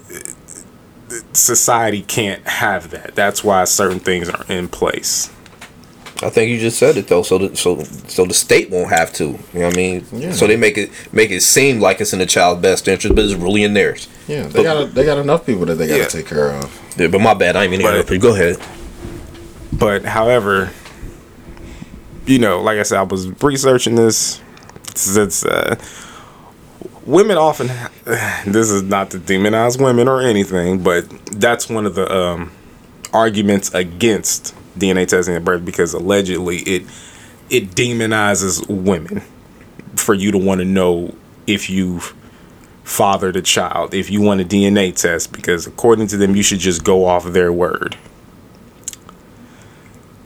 society 1.33 2.03
can't 2.03 2.47
have 2.47 2.91
that. 2.91 3.15
That's 3.15 3.43
why 3.45 3.65
certain 3.65 4.01
things 4.01 4.29
are 4.29 4.45
in 4.49 4.69
place. 4.69 5.31
I 6.23 6.31
think 6.31 6.51
you 6.51 6.59
just 6.59 6.79
said 6.79 6.97
it 6.97 7.09
though, 7.09 7.23
so 7.23 7.37
the, 7.39 7.57
so 7.57 7.83
so 8.09 8.25
the 8.25 8.33
state 8.33 8.71
won't 8.71 8.89
have 8.89 9.13
to. 9.15 9.25
You 9.25 9.39
know 9.55 9.67
what 9.67 9.75
I 9.75 9.77
mean? 9.77 10.07
Yeah. 10.13 10.33
So 10.33 10.47
they 10.47 10.57
make 10.57 10.79
it 10.79 10.91
make 11.13 11.31
it 11.31 11.43
seem 11.43 11.79
like 11.81 12.01
it's 12.01 12.15
in 12.15 12.19
the 12.21 12.27
child's 12.27 12.63
best 12.63 12.89
interest, 12.89 13.15
but 13.15 13.25
it's 13.25 13.35
really 13.35 13.65
in 13.65 13.75
theirs. 13.75 14.09
Yeah. 14.27 14.45
They 14.47 14.63
got 14.63 14.95
they 14.95 15.05
got 15.05 15.19
enough 15.19 15.45
people 15.45 15.67
that 15.67 15.75
they 15.75 15.87
got 15.87 15.95
to 15.95 16.01
Yeah. 16.01 16.07
take 16.09 16.27
care 16.27 16.53
of. 16.53 16.95
Yeah, 16.97 17.09
but 17.09 17.21
my 17.21 17.35
bad, 17.35 17.55
I 17.57 17.65
ain't 17.65 17.71
mean 17.71 17.81
to 17.81 17.85
But- 17.87 17.91
interrupt 17.95 18.11
you. 18.13 18.19
Go 18.19 18.35
ahead. 18.35 18.57
But 19.75 20.05
however, 20.07 20.71
you 22.25 22.39
know, 22.39 22.63
like 22.63 22.79
I 22.79 22.83
said, 22.83 22.99
I 22.99 23.03
was 23.03 23.29
researching 23.43 23.95
this. 23.97 24.41
Since 24.95 25.45
uh, 25.45 25.77
women 27.07 27.39
often, 27.39 27.69
this 28.47 28.71
is 28.71 28.83
not 28.83 29.11
to 29.13 29.19
demonize 29.19 29.81
women 29.81 30.09
or 30.09 30.21
anything, 30.21 30.83
but 30.83 31.09
that's 31.33 31.69
one 31.69 31.87
of 31.87 31.95
the 31.95 32.13
um, 32.15 32.53
arguments 33.13 33.73
against 33.73 34.55
DNA 34.79 35.07
testing 35.09 35.35
at 35.35 35.45
birth 35.45 35.65
because 35.65 35.95
allegedly 35.95 36.59
it 36.59 36.83
it 37.49 37.71
demonizes 37.71 38.69
women 38.69 39.23
for 39.95 40.15
you 40.15 40.33
to 40.33 40.39
want 40.39 40.59
to 40.61 40.65
know 40.65 41.15
if 41.47 41.71
you've 41.71 42.15
fathered 42.85 43.37
a 43.37 43.43
child, 43.43 43.95
if 43.95 44.11
you 44.11 44.21
want 44.21 44.41
a 44.41 44.45
DNA 44.45 44.95
test, 44.95 45.33
because 45.33 45.67
according 45.67 46.09
to 46.09 46.17
them, 46.17 46.37
you 46.37 46.43
should 46.43 46.59
just 46.59 46.85
go 46.85 47.07
off 47.07 47.25
their 47.25 47.53
word. 47.53 47.97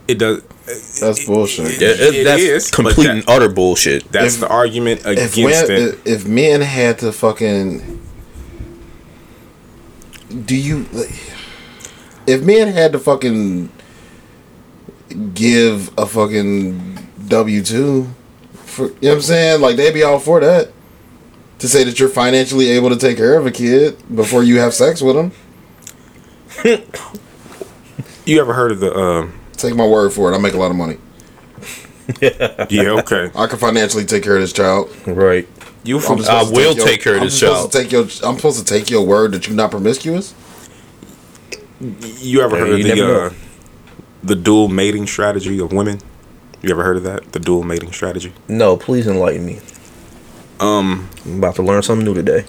It 0.07 0.19
does 0.19 0.41
That's 0.99 1.25
bullshit. 1.25 1.79
Yeah, 1.81 1.89
it- 1.89 2.15
It 2.15 2.23
that's 2.23 2.41
is, 2.41 2.71
complete 2.71 3.07
that- 3.07 3.15
and 3.17 3.23
utter 3.27 3.49
bullshit. 3.49 4.11
That's 4.11 4.35
If- 4.35 4.39
the 4.41 4.47
argument 4.47 5.01
if, 5.05 5.33
against 5.33 5.67
men, 5.69 5.81
it. 5.81 5.99
if 6.05 6.25
men 6.27 6.61
had 6.61 6.99
to 6.99 7.11
fucking 7.11 7.99
do 10.45 10.55
you 10.55 10.85
if 12.25 12.41
men 12.41 12.69
had 12.69 12.93
to 12.93 12.99
fucking 12.99 13.69
give 15.33 15.91
a 15.97 16.05
fucking 16.05 16.97
W 17.27 17.61
two 17.63 18.07
for 18.65 18.85
you 18.85 18.89
know 19.01 19.09
what 19.09 19.15
I'm 19.15 19.21
saying 19.21 19.61
like 19.61 19.75
they'd 19.75 19.93
be 19.93 20.03
all 20.03 20.19
for 20.19 20.39
that 20.39 20.71
to 21.59 21.67
say 21.67 21.83
that 21.83 21.99
you're 21.99 22.07
financially 22.09 22.69
able 22.69 22.89
to 22.89 22.95
take 22.95 23.17
care 23.17 23.35
of 23.37 23.45
a 23.45 23.51
kid 23.51 23.97
before 24.15 24.41
you 24.43 24.59
have 24.59 24.73
sex 24.73 25.01
with 25.01 25.15
them 25.15 25.31
You 28.25 28.39
ever 28.39 28.53
heard 28.53 28.71
of 28.71 28.79
the? 28.79 28.95
Um, 28.95 29.33
take 29.61 29.75
my 29.75 29.85
word 29.87 30.11
for 30.11 30.31
it 30.31 30.35
I 30.35 30.39
make 30.39 30.53
a 30.53 30.57
lot 30.57 30.71
of 30.71 30.77
money 30.77 30.97
yeah, 32.21 32.89
okay. 32.99 33.31
I 33.35 33.47
can 33.47 33.57
financially 33.59 34.03
take 34.05 34.23
care 34.23 34.35
of 34.35 34.41
this 34.41 34.51
child 34.53 34.89
Right. 35.07 35.47
You 35.83 35.97
I'm 35.97 36.01
from? 36.01 36.19
I 36.19 36.23
supposed 36.23 36.49
to 36.49 36.55
will 36.55 36.75
your- 36.75 36.85
take 36.85 37.01
care 37.01 37.13
of 37.15 37.21
I'm 37.21 37.27
this 37.27 37.39
supposed 37.39 37.59
child. 37.59 37.71
to 37.71 37.77
take 37.79 37.91
your 37.91 38.01
I'm 38.27 38.35
supposed 38.37 38.59
to 38.59 38.65
take 38.65 38.89
your 38.89 39.05
word 39.05 39.31
that 39.33 39.47
you're 39.47 39.55
not 39.55 39.71
promiscuous 39.71 40.33
You 41.79 42.41
ever 42.41 42.57
Yeah, 42.57 42.65
heard 42.65 42.79
you 42.79 42.91
of 42.91 42.97
the 42.97 43.21
uh, 43.25 43.33
the 44.23 44.35
dual 44.35 44.67
mating 44.67 45.07
strategy 45.07 45.59
of 45.59 45.71
women? 45.71 45.99
You 46.61 46.69
ever 46.71 46.83
heard 46.83 46.97
of 46.97 47.03
that? 47.03 47.31
The 47.31 47.39
dual 47.39 47.63
mating 47.63 47.91
strategy. 47.91 48.33
No, 48.47 48.77
please 48.77 49.07
enlighten 49.07 49.43
me. 49.45 49.59
Um, 50.59 51.09
I'm 51.25 51.37
about 51.39 51.55
to 51.55 51.63
learn 51.63 51.81
something 51.81 52.05
new 52.05 52.13
today. 52.13 52.45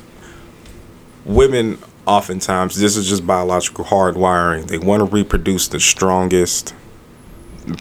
Women 1.25 1.79
oftentimes 2.07 2.79
this 2.79 2.97
is 2.97 3.09
just 3.09 3.27
biological 3.27 3.85
hardwiring. 3.87 4.67
They 4.67 4.77
want 4.79 5.01
to 5.01 5.05
reproduce 5.07 5.67
the 5.69 5.81
strongest, 5.81 6.75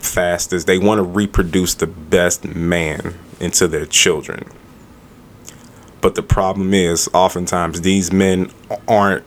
fastest. 0.01 0.67
They 0.67 0.77
want 0.77 0.99
to 0.99 1.03
reproduce 1.03 1.73
the 1.73 1.87
best 1.87 2.45
man 2.45 3.15
into 3.39 3.67
their 3.67 3.85
children. 3.85 4.45
But 6.01 6.15
the 6.15 6.23
problem 6.23 6.73
is, 6.73 7.09
oftentimes 7.13 7.81
these 7.81 8.11
men 8.11 8.51
aren't 8.87 9.23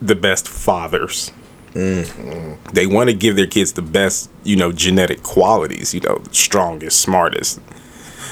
the 0.00 0.14
best 0.14 0.48
fathers. 0.48 1.32
Mm-hmm. 1.72 2.72
They 2.72 2.86
want 2.86 3.10
to 3.10 3.14
give 3.14 3.36
their 3.36 3.46
kids 3.46 3.74
the 3.74 3.82
best, 3.82 4.30
you 4.44 4.56
know, 4.56 4.72
genetic 4.72 5.22
qualities, 5.22 5.92
you 5.92 6.00
know, 6.00 6.22
strongest, 6.32 7.00
smartest. 7.00 7.60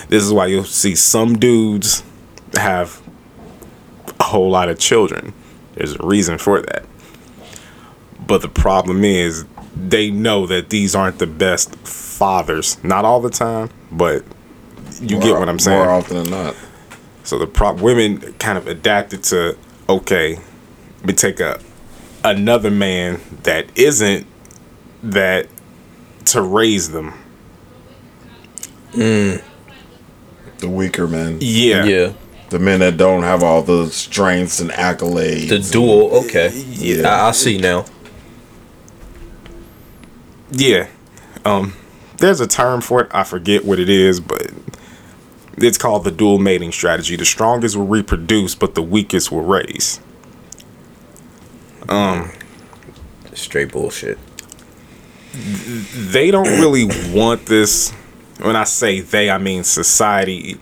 This 0.08 0.22
is 0.22 0.32
why 0.32 0.46
you'll 0.46 0.64
see 0.64 0.94
some 0.94 1.38
dudes 1.38 2.02
have 2.54 3.02
a 4.18 4.24
whole 4.24 4.50
lot 4.50 4.68
of 4.68 4.78
children. 4.78 5.34
There's 5.74 5.94
a 5.94 6.06
reason 6.06 6.38
for 6.38 6.62
that. 6.62 6.86
But 8.26 8.40
the 8.40 8.48
problem 8.48 9.04
is 9.04 9.44
they 9.76 10.10
know 10.10 10.46
that 10.46 10.70
these 10.70 10.94
aren't 10.94 11.18
the 11.18 11.26
best 11.26 11.74
fathers. 11.86 12.82
Not 12.84 13.04
all 13.04 13.20
the 13.20 13.30
time, 13.30 13.70
but 13.90 14.24
you 15.00 15.18
get 15.20 15.38
what 15.38 15.48
I'm 15.48 15.58
saying. 15.58 15.78
more 15.78 15.90
often 15.90 16.22
than 16.22 16.30
not 16.30 16.54
So 17.24 17.38
the 17.38 17.46
prop 17.46 17.80
women 17.80 18.20
kind 18.34 18.56
of 18.56 18.66
adapted 18.68 19.22
to 19.24 19.56
okay, 19.88 20.38
we 21.04 21.12
take 21.12 21.40
a 21.40 21.60
another 22.24 22.70
man 22.70 23.20
that 23.42 23.66
isn't 23.76 24.26
that 25.02 25.48
to 26.26 26.42
raise 26.42 26.90
them. 26.90 27.12
Mm. 28.92 29.42
the 30.58 30.68
weaker 30.68 31.08
men 31.08 31.38
Yeah. 31.40 31.84
Yeah. 31.84 32.12
the 32.50 32.60
men 32.60 32.78
that 32.78 32.96
don't 32.96 33.24
have 33.24 33.42
all 33.42 33.60
the 33.62 33.88
strengths 33.88 34.60
and 34.60 34.70
accolades. 34.70 35.48
The 35.48 35.58
dual. 35.58 36.14
Okay. 36.24 36.50
Yeah. 36.56 37.08
I, 37.08 37.28
I 37.28 37.30
see 37.32 37.58
now. 37.58 37.86
Yeah. 40.54 40.88
Um 41.44 41.74
there's 42.18 42.40
a 42.40 42.46
term 42.46 42.80
for 42.80 43.02
it. 43.02 43.08
I 43.12 43.24
forget 43.24 43.64
what 43.64 43.78
it 43.78 43.88
is, 43.88 44.20
but 44.20 44.50
it's 45.56 45.78
called 45.78 46.04
the 46.04 46.10
dual 46.10 46.38
mating 46.38 46.72
strategy. 46.72 47.16
The 47.16 47.24
strongest 47.24 47.76
will 47.76 47.86
reproduce, 47.86 48.54
but 48.54 48.74
the 48.74 48.82
weakest 48.82 49.30
will 49.32 49.42
raise. 49.42 50.00
Straight 53.34 53.72
bullshit. 53.72 54.18
they 55.32 56.30
don't 56.30 56.48
really 56.60 56.86
want 57.12 57.46
this. 57.46 57.90
When 58.40 58.56
I 58.56 58.64
say 58.64 59.00
they, 59.00 59.30
I 59.30 59.38
mean 59.38 59.64
society. 59.64 60.58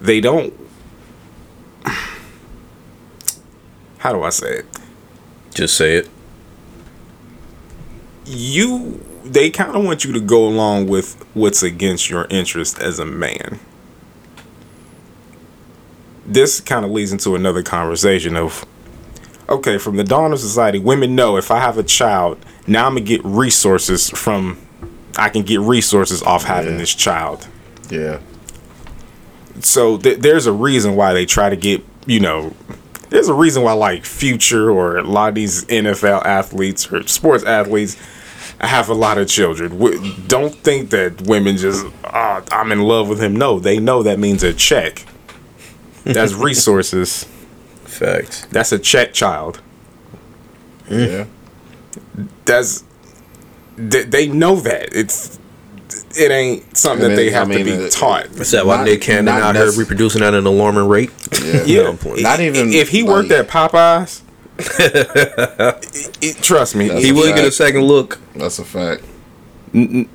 They 0.00 0.20
don't. 0.20 0.52
How 3.98 4.12
do 4.12 4.22
I 4.22 4.30
say 4.30 4.58
it? 4.58 4.66
Just 5.54 5.76
say 5.76 5.96
it. 5.96 6.08
You. 8.24 9.04
They 9.24 9.48
kind 9.50 9.74
of 9.74 9.82
want 9.84 10.04
you 10.04 10.12
to 10.12 10.20
go 10.20 10.46
along 10.46 10.86
with 10.88 11.14
what's 11.34 11.62
against 11.62 12.10
your 12.10 12.26
interest 12.28 12.78
as 12.78 12.98
a 12.98 13.06
man. 13.06 13.58
This 16.26 16.60
kind 16.60 16.84
of 16.84 16.90
leads 16.90 17.12
into 17.12 17.34
another 17.34 17.62
conversation 17.62 18.36
of 18.36 18.64
okay, 19.48 19.76
from 19.76 19.96
the 19.96 20.04
dawn 20.04 20.32
of 20.32 20.38
society, 20.40 20.78
women 20.78 21.14
know 21.14 21.36
if 21.36 21.50
I 21.50 21.60
have 21.60 21.76
a 21.76 21.82
child, 21.82 22.38
now 22.66 22.86
I'm 22.86 22.94
gonna 22.94 23.02
get 23.04 23.22
resources 23.24 24.08
from 24.10 24.58
I 25.16 25.28
can 25.28 25.42
get 25.42 25.60
resources 25.60 26.22
off 26.22 26.44
having 26.44 26.72
Yeah. 26.72 26.78
this 26.78 26.94
child. 26.94 27.46
Yeah. 27.90 28.18
So 29.60 29.98
th- 29.98 30.18
there's 30.18 30.46
a 30.46 30.52
reason 30.52 30.96
why 30.96 31.12
they 31.12 31.26
try 31.26 31.48
to 31.50 31.56
get, 31.56 31.84
you 32.06 32.20
know, 32.20 32.52
there's 33.10 33.28
a 33.28 33.34
reason 33.34 33.62
why 33.62 33.72
like 33.74 34.04
Future 34.04 34.70
or 34.70 34.96
a 34.96 35.02
lot 35.04 35.28
of 35.28 35.34
these 35.34 35.64
NFL 35.66 36.24
athletes 36.24 36.90
or 36.90 37.06
sports 37.06 37.44
athletes 37.44 37.96
have 38.60 38.88
a 38.88 38.94
lot 38.94 39.18
of 39.18 39.28
children. 39.28 39.72
W- 39.78 40.12
Don't 40.26 40.54
think 40.54 40.90
that 40.90 41.22
women 41.22 41.56
just, 41.56 41.84
oh, 42.04 42.44
I'm 42.50 42.72
in 42.72 42.80
love 42.80 43.08
with 43.08 43.20
him. 43.20 43.34
No, 43.36 43.58
they 43.58 43.78
know 43.78 44.02
that 44.02 44.18
means 44.18 44.42
a 44.42 44.52
check. 44.54 45.04
That's 46.04 46.32
resources. 46.50 47.24
Facts. 47.84 48.46
That's 48.46 48.72
a 48.72 48.78
check 48.78 49.12
child. 49.12 49.60
Yeah. 50.90 51.26
That's 52.44 52.84
they, 53.76 54.02
they 54.04 54.26
know 54.28 54.56
that 54.56 54.94
it's 54.94 55.38
it 56.16 56.30
ain't 56.30 56.76
something 56.76 57.06
I 57.06 57.08
that 57.10 57.16
they 57.16 57.30
have 57.30 57.48
I 57.50 57.54
mean, 57.54 57.58
to 57.58 57.64
be 57.64 57.70
it- 57.84 57.92
taught. 57.92 58.26
Is 58.26 58.50
that 58.52 58.66
why 58.66 58.76
Not- 58.78 58.84
Nick 58.86 59.00
Cannon 59.02 59.28
out 59.28 59.54
here 59.54 59.70
reproducing 59.72 60.22
at 60.22 60.34
an 60.34 60.46
alarming 60.46 60.88
rate? 60.88 61.10
Yeah. 61.42 61.62
Yeah, 61.66 61.88
I'm. 61.88 62.22
Not 62.22 62.40
even 62.40 62.72
if 62.72 62.88
he 62.88 63.02
worked 63.02 63.30
like- 63.30 63.40
at 63.40 63.48
Popeyes, 63.48 64.20
it- 64.58 66.18
it- 66.22 66.42
trust 66.42 66.74
me, 66.76 66.88
That's 66.88 67.00
He 67.00 67.06
he 67.06 67.10
a 67.10 67.14
would 67.14 67.26
would. 67.30 67.34
get 67.36 67.44
a 67.44 67.52
second 67.52 67.82
look. 67.82 68.18
That's 68.34 68.58
a 68.58 68.64
fact. 68.64 69.02
It, 69.72 70.08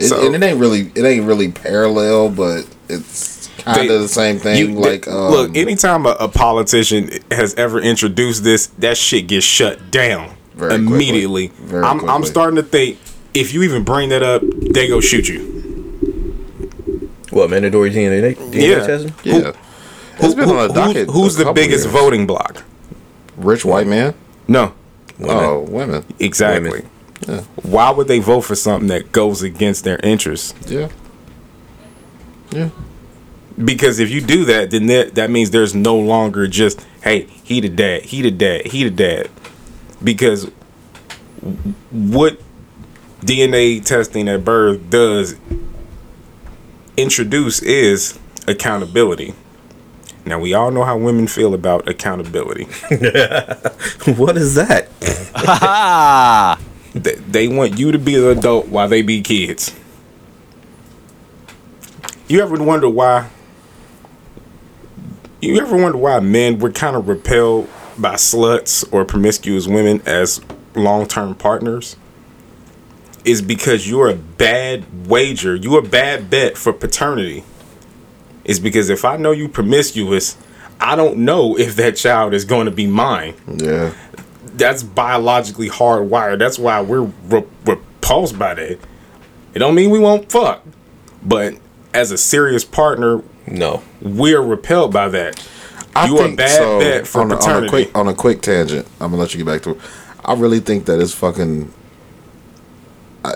So- 0.00 0.26
and 0.26 0.34
it 0.34 0.42
ain't 0.46 0.58
really 0.58 0.90
it 0.94 1.04
ain't 1.04 1.26
really 1.26 1.50
parallel, 1.52 2.28
but 2.30 2.66
it's 2.88 3.48
kind 3.58 3.90
of 3.90 4.00
the 4.02 4.08
same 4.08 4.38
thing. 4.38 4.58
You, 4.58 4.74
like 4.78 5.06
um, 5.08 5.30
look, 5.30 5.56
anytime 5.56 6.04
a, 6.06 6.10
a 6.20 6.28
politician 6.28 7.10
has 7.30 7.54
ever 7.54 7.80
introduced 7.80 8.44
this, 8.44 8.66
that 8.78 8.96
shit 8.96 9.28
gets 9.28 9.46
shut 9.46 9.90
down 9.90 10.34
Very 10.54 10.70
quickly. 10.78 10.94
immediately. 10.94 11.46
Very 11.58 11.84
I'm, 11.84 12.08
I'm 12.10 12.24
starting 12.24 12.56
to 12.56 12.62
think 12.62 12.98
if 13.32 13.54
you 13.54 13.62
even 13.62 13.84
bring 13.84 14.08
that 14.10 14.22
up, 14.22 14.42
they 14.44 14.88
go 14.88 15.00
shoot 15.00 15.28
you. 15.28 15.52
What 17.30 17.50
mandatory 17.50 17.90
DNA, 17.90 18.34
DNA 18.36 18.68
Yeah. 18.68 18.86
testing? 18.86 19.14
yeah, 19.24 19.48
it's 19.48 19.58
been 20.18 20.48
on 20.48 20.56
the 20.56 20.68
Who- 20.68 20.74
docket. 20.74 21.10
who's 21.10 21.38
a 21.40 21.44
the 21.44 21.52
biggest 21.52 21.84
years. 21.84 21.92
voting 21.92 22.26
block? 22.26 22.62
Rich 23.36 23.64
white 23.64 23.86
man. 23.86 24.14
No, 24.48 24.72
Oh, 25.22 25.60
women. 25.60 26.04
exactly. 26.20 26.70
Women. 26.70 26.90
Yeah. 27.28 27.40
Why 27.62 27.90
would 27.90 28.06
they 28.08 28.18
vote 28.18 28.42
for 28.42 28.54
something 28.54 28.88
that 28.88 29.10
goes 29.12 29.42
against 29.42 29.84
their 29.84 29.98
interests? 30.02 30.52
Yeah. 30.68 30.88
Yeah. 32.50 32.68
Because 33.62 33.98
if 34.00 34.10
you 34.10 34.20
do 34.20 34.44
that, 34.46 34.70
then 34.70 34.86
that, 34.86 35.14
that 35.14 35.30
means 35.30 35.50
there's 35.50 35.74
no 35.74 35.96
longer 35.96 36.46
just, 36.48 36.84
hey, 37.02 37.22
he 37.44 37.60
the 37.60 37.68
dad, 37.68 38.02
he 38.06 38.20
the 38.22 38.30
dad, 38.30 38.66
he 38.66 38.84
the 38.84 38.90
dad. 38.90 39.30
Because 40.02 40.50
what 41.90 42.38
DNA 43.20 43.82
testing 43.84 44.28
at 44.28 44.44
birth 44.44 44.90
does 44.90 45.36
introduce 46.96 47.62
is 47.62 48.18
accountability. 48.46 49.34
Now 50.26 50.38
we 50.38 50.54
all 50.54 50.70
know 50.70 50.84
how 50.84 50.96
women 50.96 51.26
feel 51.26 51.52
about 51.52 51.88
accountability. 51.88 52.64
what 54.16 54.36
is 54.36 54.54
that? 54.54 54.88
they, 56.94 57.14
they 57.14 57.48
want 57.48 57.78
you 57.78 57.92
to 57.92 57.98
be 57.98 58.16
an 58.16 58.38
adult 58.38 58.68
while 58.68 58.88
they 58.88 59.02
be 59.02 59.20
kids. 59.20 59.74
You 62.26 62.40
ever 62.40 62.62
wonder 62.62 62.88
why? 62.88 63.28
You 65.42 65.60
ever 65.60 65.76
wonder 65.76 65.98
why 65.98 66.20
men 66.20 66.58
were 66.58 66.72
kind 66.72 66.96
of 66.96 67.06
repelled 67.06 67.68
by 67.98 68.14
sluts 68.14 68.82
or 68.90 69.04
promiscuous 69.04 69.68
women 69.68 70.00
as 70.06 70.40
long 70.74 71.06
term 71.06 71.34
partners? 71.34 71.96
Is 73.26 73.42
because 73.42 73.88
you're 73.88 74.08
a 74.08 74.14
bad 74.14 75.06
wager. 75.06 75.54
You're 75.54 75.80
a 75.80 75.82
bad 75.82 76.30
bet 76.30 76.56
for 76.56 76.72
paternity. 76.72 77.44
Is 78.44 78.60
because 78.60 78.90
if 78.90 79.04
I 79.04 79.16
know 79.16 79.30
you 79.32 79.48
promiscuous, 79.48 80.36
I 80.80 80.96
don't 80.96 81.18
know 81.18 81.56
if 81.58 81.76
that 81.76 81.96
child 81.96 82.34
is 82.34 82.44
going 82.44 82.66
to 82.66 82.70
be 82.70 82.86
mine 82.86 83.34
Yeah. 83.56 83.92
that's 84.54 84.82
biologically 84.82 85.68
hardwired. 85.70 86.38
That's 86.38 86.58
why 86.58 86.80
we're 86.82 87.02
re- 87.28 87.44
repulsed 87.64 88.38
by 88.38 88.54
that. 88.54 88.78
It 89.54 89.58
don't 89.60 89.74
mean 89.74 89.90
we 89.90 89.98
won't 89.98 90.30
fuck, 90.30 90.62
but 91.22 91.54
as 91.94 92.10
a 92.10 92.18
serious 92.18 92.64
partner, 92.64 93.22
no, 93.46 93.82
we're 94.02 94.42
repelled 94.42 94.92
by 94.92 95.08
that. 95.10 95.46
I 95.96 96.06
you 96.06 96.18
a 96.18 96.22
think 96.24 96.38
bad 96.38 96.50
so, 96.50 96.78
bet 96.80 97.06
for 97.06 97.20
on 97.20 97.30
a, 97.30 97.34
on 97.34 97.38
a 97.38 97.40
paternity. 97.40 97.68
quick 97.70 97.96
on 97.96 98.08
a 98.08 98.14
quick 98.14 98.42
tangent. 98.42 98.86
I'm 99.00 99.10
gonna 99.10 99.16
let 99.22 99.32
you 99.32 99.38
get 99.38 99.46
back 99.46 99.62
to 99.62 99.70
it. 99.70 99.78
I 100.24 100.34
really 100.34 100.58
think 100.60 100.86
that 100.86 101.00
it's 101.00 101.14
fucking. 101.14 101.72
I, 103.24 103.34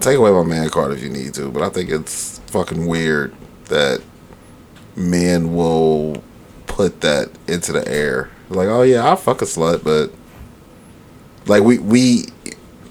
take 0.00 0.16
away 0.16 0.30
my 0.30 0.42
man 0.44 0.68
card 0.70 0.92
if 0.92 1.02
you 1.02 1.08
need 1.10 1.34
to, 1.34 1.50
but 1.50 1.62
I 1.62 1.68
think 1.68 1.90
it's 1.90 2.40
fucking 2.56 2.86
weird 2.86 3.34
that 3.66 4.00
men 4.96 5.54
will 5.54 6.22
put 6.66 7.02
that 7.02 7.30
into 7.46 7.70
the 7.70 7.86
air. 7.86 8.30
Like, 8.48 8.68
oh 8.68 8.80
yeah, 8.80 9.04
I'll 9.04 9.16
fuck 9.16 9.42
a 9.42 9.44
slut, 9.44 9.84
but 9.84 10.10
like 11.46 11.62
we 11.62 11.78
we 11.78 12.28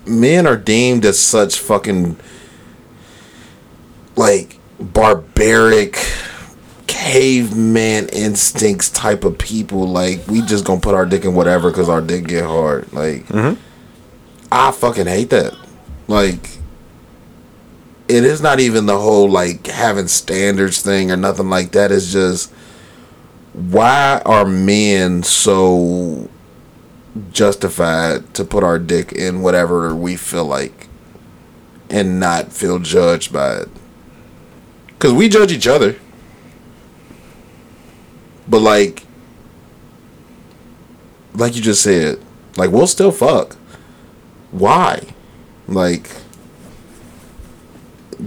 men 0.06 0.46
are 0.46 0.56
deemed 0.56 1.04
as 1.04 1.18
such 1.18 1.58
fucking 1.60 2.16
like 4.16 4.60
barbaric 4.80 5.98
caveman 6.86 8.08
instincts 8.10 8.92
type 8.92 9.24
of 9.24 9.40
people. 9.40 9.88
Like 9.88 10.28
we 10.28 10.42
just 10.42 10.64
gonna 10.64 10.80
put 10.80 10.94
our 10.94 11.08
dick 11.08 11.26
in 11.26 11.34
whatever 11.34 11.72
because 11.72 11.90
our 11.90 12.02
dick 12.02 12.28
get 12.28 12.46
hard. 12.46 12.94
Like 12.94 13.26
mm-hmm. 13.30 13.60
i 14.52 14.72
fucking 14.72 15.08
hate 15.08 15.32
that. 15.32 15.58
Like 16.08 16.55
it 18.08 18.24
is 18.24 18.42
not 18.42 18.60
even 18.60 18.86
the 18.86 19.00
whole 19.00 19.30
like 19.30 19.68
having 19.68 20.08
standards 20.08 20.82
thing 20.82 21.12
or 21.12 21.18
nothing 21.18 21.50
like 21.50 21.72
that. 21.72 21.92
It's 21.92 22.12
just 22.12 22.52
why 23.54 24.22
are 24.26 24.46
men 24.46 25.24
so 25.24 26.30
justified 27.32 28.34
to 28.34 28.44
put 28.44 28.64
our 28.64 28.78
dick 28.78 29.12
in 29.14 29.42
whatever 29.42 29.96
we 29.96 30.18
feel 30.18 30.46
like 30.46 30.88
and 31.90 32.20
not 32.20 32.52
feel 32.52 32.80
judged 32.80 33.32
by 33.34 33.56
it? 33.56 33.70
Because 34.88 35.14
we 35.14 35.30
judge 35.30 35.52
each 35.52 35.68
other. 35.68 35.96
But 38.48 38.60
like 38.60 39.04
like 41.34 41.56
you 41.56 41.62
just 41.62 41.82
said 41.82 42.20
like 42.56 42.70
we'll 42.70 42.88
still 42.88 43.12
fuck. 43.12 43.56
Why? 44.52 45.02
Like 45.68 46.10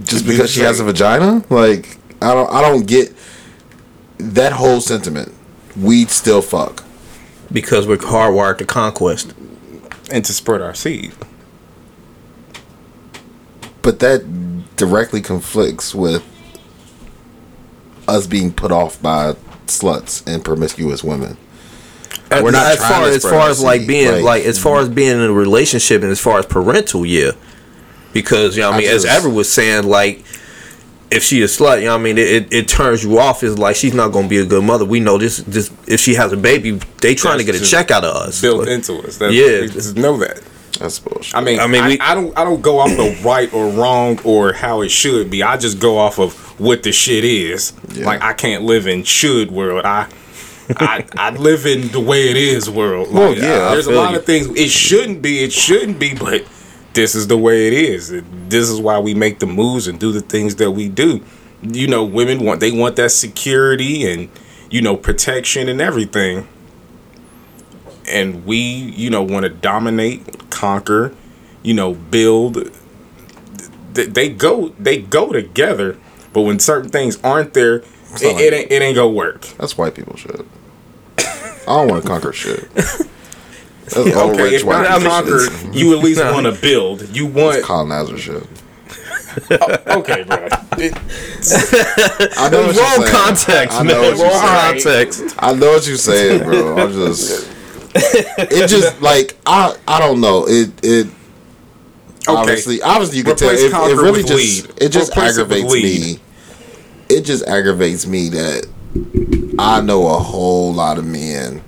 just 0.03 0.25
because 0.25 0.51
she 0.51 0.61
has 0.61 0.79
a 0.79 0.83
vagina? 0.83 1.43
Like 1.49 1.97
i 2.21 2.33
don't 2.33 2.51
i 2.51 2.61
don't 2.61 2.85
get 2.85 3.13
that 4.17 4.51
whole 4.53 4.81
sentiment. 4.81 5.33
We'd 5.77 6.09
still 6.09 6.41
fuck. 6.41 6.83
Because 7.51 7.87
we're 7.87 7.97
hardwired 7.97 8.57
to 8.59 8.65
conquest. 8.65 9.33
And 10.11 10.25
to 10.25 10.33
spread 10.33 10.61
our 10.61 10.73
seed. 10.73 11.13
but 13.81 13.99
that 13.99 14.75
directly 14.75 15.21
conflicts 15.21 15.95
with 15.95 16.23
us 18.07 18.27
being 18.27 18.51
put 18.51 18.71
off 18.71 19.01
by 19.01 19.33
sluts 19.67 20.25
and 20.27 20.43
promiscuous 20.43 21.03
women. 21.03 21.37
We're 22.31 22.51
not 22.51 22.71
as 22.73 22.79
far 22.79 23.03
as 23.05 23.23
far 23.23 23.49
as 23.49 23.61
like 23.61 23.87
being 23.87 24.11
like- 24.11 24.23
like, 24.23 24.43
as 24.45 24.59
far 24.59 24.79
as 24.79 24.89
being 24.89 25.11
in 25.11 25.21
a 25.21 25.31
relationship 25.33 26.01
and 26.03 26.11
as 26.11 26.19
far 26.19 26.39
as 26.39 26.45
parental, 26.45 27.05
yeah. 27.05 27.31
Because 28.13 28.55
you 28.57 28.61
know 28.63 28.69
what 28.69 28.75
I 28.75 28.77
I 28.77 28.81
mean, 28.81 28.89
just- 28.91 29.05
as 29.05 29.17
Ever 29.17 29.29
was 29.29 29.51
saying, 29.51 29.85
like 29.87 30.23
if 31.11 31.23
she 31.23 31.41
is 31.41 31.57
slut, 31.57 31.79
you 31.79 31.85
know 31.85 31.93
what 31.93 32.01
I 32.01 32.03
mean, 32.03 32.17
it, 32.19 32.27
it, 32.27 32.53
it 32.53 32.67
turns 32.67 33.03
you 33.03 33.17
off. 33.19 33.41
Is 33.43 33.57
like 33.57 33.75
she's 33.75 33.93
not 33.93 34.11
gonna 34.11 34.27
be 34.27 34.37
a 34.37 34.45
good 34.45 34.63
mother. 34.63 34.85
We 34.85 34.99
know 34.99 35.17
this. 35.17 35.37
This 35.37 35.71
if 35.87 35.99
she 35.99 36.13
has 36.15 36.31
a 36.33 36.37
baby, 36.37 36.79
they 37.01 37.15
trying 37.15 37.39
to 37.39 37.43
get 37.43 37.55
a 37.55 37.59
check 37.63 37.89
out 37.91 38.03
of 38.03 38.15
us. 38.15 38.41
built 38.41 38.59
Like, 38.59 38.69
into 38.69 38.99
us. 38.99 39.17
That's, 39.17 39.33
Yeah. 39.33 39.61
we 39.61 39.67
just 39.69 39.95
know 39.95 40.17
that. 40.17 40.41
that's 40.79 40.99
bullshit 40.99 41.35
I 41.35 41.41
mean, 41.41 41.59
I 41.59 41.63
I 41.63 41.67
mean, 41.67 41.81
mean, 41.81 41.89
we- 41.93 41.99
I, 41.99 42.13
don't, 42.13 42.37
I 42.37 42.43
don't 42.43 42.61
go 42.61 42.79
off 42.79 42.89
the 42.91 43.19
right 43.25 43.51
or 43.53 43.69
wrong 43.71 44.19
or 44.23 44.53
how 44.53 44.81
it 44.81 44.89
should 44.89 45.29
be. 45.31 45.41
I 45.41 45.57
just 45.57 45.79
go 45.79 45.97
off 45.97 46.19
of 46.19 46.33
what 46.59 46.83
the 46.83 46.91
shit 46.91 47.23
is. 47.23 47.73
Yeah. 47.93 48.05
Like 48.05 48.21
I 48.21 48.33
can't 48.33 48.63
live 48.63 48.85
in 48.87 49.03
should 49.03 49.49
world. 49.51 49.85
I, 49.85 50.07
I, 50.77 51.03
I 51.17 51.31
live 51.31 51.65
in 51.65 51.87
the 51.87 51.99
way 51.99 52.29
it 52.29 52.37
is 52.37 52.69
world. 52.69 53.11
Well, 53.11 53.33
yeah, 53.35 53.69
I 53.69 53.73
there's 53.73 53.87
a 53.87 53.91
lot 53.93 54.11
you. 54.11 54.19
of 54.19 54.25
things 54.25 54.47
it 54.55 54.69
shouldn't 54.69 55.23
be. 55.23 55.39
It 55.43 55.51
shouldn't 55.51 55.97
be, 55.97 56.13
but 56.13 56.45
this 56.93 57.15
is 57.15 57.27
the 57.27 57.37
way 57.37 57.67
it 57.67 57.73
is. 57.73 58.09
This 58.47 58.69
is 58.69 58.79
why 58.81 58.99
we 58.99 59.13
make 59.13 59.39
the 59.39 59.45
moves 59.45 59.87
and 59.87 59.99
do 59.99 60.11
the 60.11 60.21
things 60.21 60.55
that 60.55 60.71
we 60.71 60.89
do. 60.89 61.23
You 61.61 61.87
know, 61.87 62.03
women 62.03 62.43
want 62.43 62.59
they 62.59 62.71
want 62.71 62.95
that 62.97 63.11
security 63.11 64.11
and 64.11 64.29
you 64.69 64.81
know 64.81 64.95
protection 64.95 65.67
and 65.67 65.81
everything 65.81 66.47
and 68.09 68.45
we 68.45 68.57
you 68.57 69.09
know 69.09 69.23
want 69.23 69.43
to 69.43 69.49
dominate 69.49 70.49
conquer 70.49 71.13
you 71.63 71.73
know 71.73 71.93
build 71.93 72.71
they 73.93 74.29
go 74.29 74.69
they 74.79 75.01
go 75.01 75.31
together 75.31 75.97
but 76.33 76.41
when 76.41 76.59
certain 76.59 76.89
things 76.89 77.19
aren't 77.23 77.53
there 77.53 77.77
it, 77.77 77.85
not 78.11 78.41
it, 78.41 78.53
ain't, 78.53 78.71
it 78.71 78.81
ain't 78.81 78.95
gonna 78.95 79.09
work 79.09 79.41
That's 79.57 79.77
white 79.77 79.95
people 79.95 80.15
shit. 80.15 80.41
I 81.67 81.73
don't 81.73 81.87
want 81.87 82.01
to 82.01 82.07
conquer 82.07 82.33
shit. 82.33 82.67
That's 83.93 83.97
old 84.15 84.33
okay 84.33 84.43
rich 84.43 84.53
if 84.61 84.63
white 84.65 84.83
not 84.83 84.99
people 84.99 85.11
conquer 85.11 85.77
you 85.77 85.97
at 85.97 86.03
least 86.03 86.21
want 86.21 86.45
to 86.45 86.51
build 86.53 87.15
you 87.15 87.25
want 87.27 87.63
colonizer 87.63 88.17
shit. 88.17 88.43
Oh, 89.51 89.99
okay 89.99 90.23
bro 90.23 90.47
It- 90.77 90.97
I 92.37 92.49
know 92.49 92.65
what 92.67 92.75
you're 92.75 92.83
wrong 92.83 92.97
saying. 92.97 93.11
context, 93.11 93.79
I 93.79 93.83
know 93.83 94.01
man. 94.01 94.01
what 94.01 94.17
you're 94.17 94.27
Wrong 94.27 94.79
saying. 94.79 94.83
context. 95.11 95.35
I 95.39 95.53
know 95.53 95.71
what 95.71 95.87
you're 95.87 95.97
saying, 95.97 96.43
bro. 96.43 96.77
I'm 96.77 96.91
just. 96.93 97.49
It 97.95 98.67
just 98.67 99.01
like 99.01 99.37
I 99.45 99.75
I 99.87 99.99
don't 99.99 100.19
know 100.21 100.45
it 100.47 100.71
it. 100.83 101.07
Obviously, 102.27 102.81
obviously 102.81 103.17
you 103.19 103.23
can 103.23 103.35
tell 103.35 103.49
it, 103.49 103.59
it 103.59 103.95
really 103.95 104.23
just 104.23 104.67
lead. 104.67 104.81
it 104.81 104.89
just 104.89 105.11
Replace 105.11 105.31
aggravates 105.37 105.71
lead. 105.71 105.83
me. 106.17 106.19
It 107.09 107.21
just 107.21 107.47
aggravates 107.47 108.05
me 108.05 108.29
that 108.29 108.67
I 109.57 109.81
know 109.81 110.07
a 110.07 110.19
whole 110.19 110.73
lot 110.73 110.97
of 110.97 111.05
men 111.05 111.63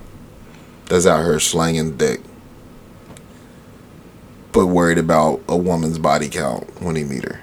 that's 0.92 1.06
out 1.06 1.24
here 1.24 1.40
slanging 1.40 1.96
dick, 1.96 2.20
but 4.52 4.66
worried 4.66 4.98
about 4.98 5.42
a 5.48 5.56
woman's 5.56 5.98
body 5.98 6.28
count 6.28 6.82
when 6.82 6.98
he 6.98 7.06
meet 7.06 7.24
her. 7.24 7.40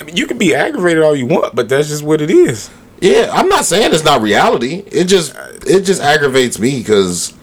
I 0.00 0.04
mean, 0.04 0.16
you 0.16 0.28
can 0.28 0.38
be 0.38 0.54
aggravated 0.54 1.02
all 1.02 1.16
you 1.16 1.26
want 1.26 1.56
but 1.56 1.68
that's 1.68 1.88
just 1.88 2.04
what 2.04 2.20
it 2.20 2.30
is 2.30 2.70
Yeah, 3.00 3.30
I'm 3.32 3.48
not 3.48 3.64
saying 3.64 3.92
it's 3.92 4.04
not 4.04 4.22
reality. 4.22 4.84
It 4.86 5.06
just 5.06 5.34
it 5.66 5.80
just 5.80 6.00
aggravates 6.00 6.60
me 6.60 6.78
because 6.78 7.34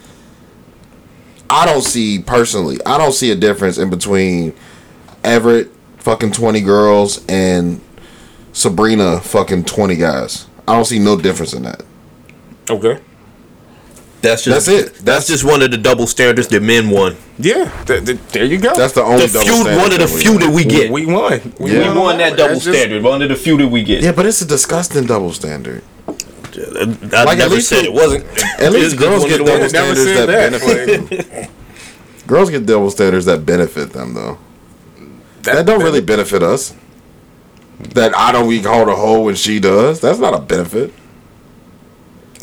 I 1.49 1.65
don't 1.65 1.81
see 1.81 2.19
personally. 2.19 2.77
I 2.85 2.97
don't 2.97 3.11
see 3.11 3.31
a 3.31 3.35
difference 3.35 3.77
in 3.77 3.89
between 3.89 4.53
Everett 5.21 5.69
fucking 5.97 6.31
twenty 6.31 6.61
girls 6.61 7.25
and 7.27 7.81
Sabrina 8.53 9.19
fucking 9.19 9.65
twenty 9.65 9.97
guys. 9.97 10.47
I 10.65 10.73
don't 10.75 10.85
see 10.85 10.99
no 10.99 11.19
difference 11.19 11.51
in 11.53 11.63
that. 11.63 11.83
okay 12.69 13.01
That's 14.25 14.43
just 14.43 14.65
That's 14.65 14.67
it. 14.67 14.85
That's, 14.93 15.01
That's- 15.03 15.27
just 15.27 15.43
one 15.43 15.61
of 15.61 15.71
the 15.71 15.77
double 15.77 16.07
standards 16.07 16.47
that 16.49 16.61
men 16.63 16.89
won. 16.89 17.15
yeah 17.39 17.69
th- 17.85 18.05
th- 18.05 18.19
there 18.31 18.45
you 18.45 18.57
go 18.57 18.73
That's 18.75 18.93
the 18.93 19.03
only 19.03 19.27
The 19.27 19.33
double 19.39 19.63
few, 19.65 19.77
one 19.77 19.91
of 19.93 19.99
the 19.99 20.07
few 20.07 20.37
that 20.39 20.49
we 20.53 20.63
get. 20.65 20.91
we 20.91 21.05
won 21.05 21.53
we 21.59 21.71
Yeah. 21.71 21.93
we 21.93 21.99
won 21.99 22.17
that 22.17 22.31
That's 22.31 22.41
double 22.41 22.59
just- 22.59 22.65
standard. 22.77 23.03
One 23.03 23.21
of 23.21 23.29
the 23.29 23.35
few 23.35 23.57
that 23.57 23.67
we 23.67 23.83
get. 23.83 24.01
Yeah, 24.03 24.11
but 24.13 24.25
it's 24.25 24.41
a 24.41 24.45
disgusting 24.45 25.05
double 25.05 25.31
standard. 25.33 25.83
I 26.57 27.23
Like, 27.25 27.37
at 27.39 27.49
never 27.49 27.59
said 27.59 27.79
it- 27.79 27.85
it 27.87 27.93
wasn't. 27.93 28.23
At 28.59 28.71
least 28.71 28.97
girls 28.97 29.25
get 29.25 29.39
double 29.45 29.67
standards 29.69 30.05
that, 30.05 30.27
that. 30.27 30.51
benefit. 30.51 31.49
girls 32.27 32.49
get 32.49 32.65
double 32.65 32.89
standards 32.91 33.25
that 33.25 33.45
benefit 33.45 33.91
them 33.93 34.13
though. 34.13 34.37
That- 35.43 35.55
That 35.55 35.65
don't 35.65 35.79
that- 35.79 35.85
really 35.85 36.01
benefit 36.01 36.41
us. 36.41 36.73
That 37.93 38.15
I 38.17 38.31
don't 38.31 38.51
eat 38.53 38.63
hold 38.65 38.87
a 38.87 38.95
hole 38.95 39.25
when 39.25 39.35
she 39.35 39.59
does. 39.59 39.99
That's 39.99 40.17
not 40.19 40.33
a 40.33 40.39
benefit. 40.39 40.93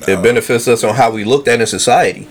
It 0.09 0.23
benefits 0.23 0.69
us 0.69 0.85
on 0.85 0.95
how 0.95 1.11
we 1.11 1.25
looked 1.25 1.49
at 1.49 1.61
in 1.61 1.67
society. 1.67 2.29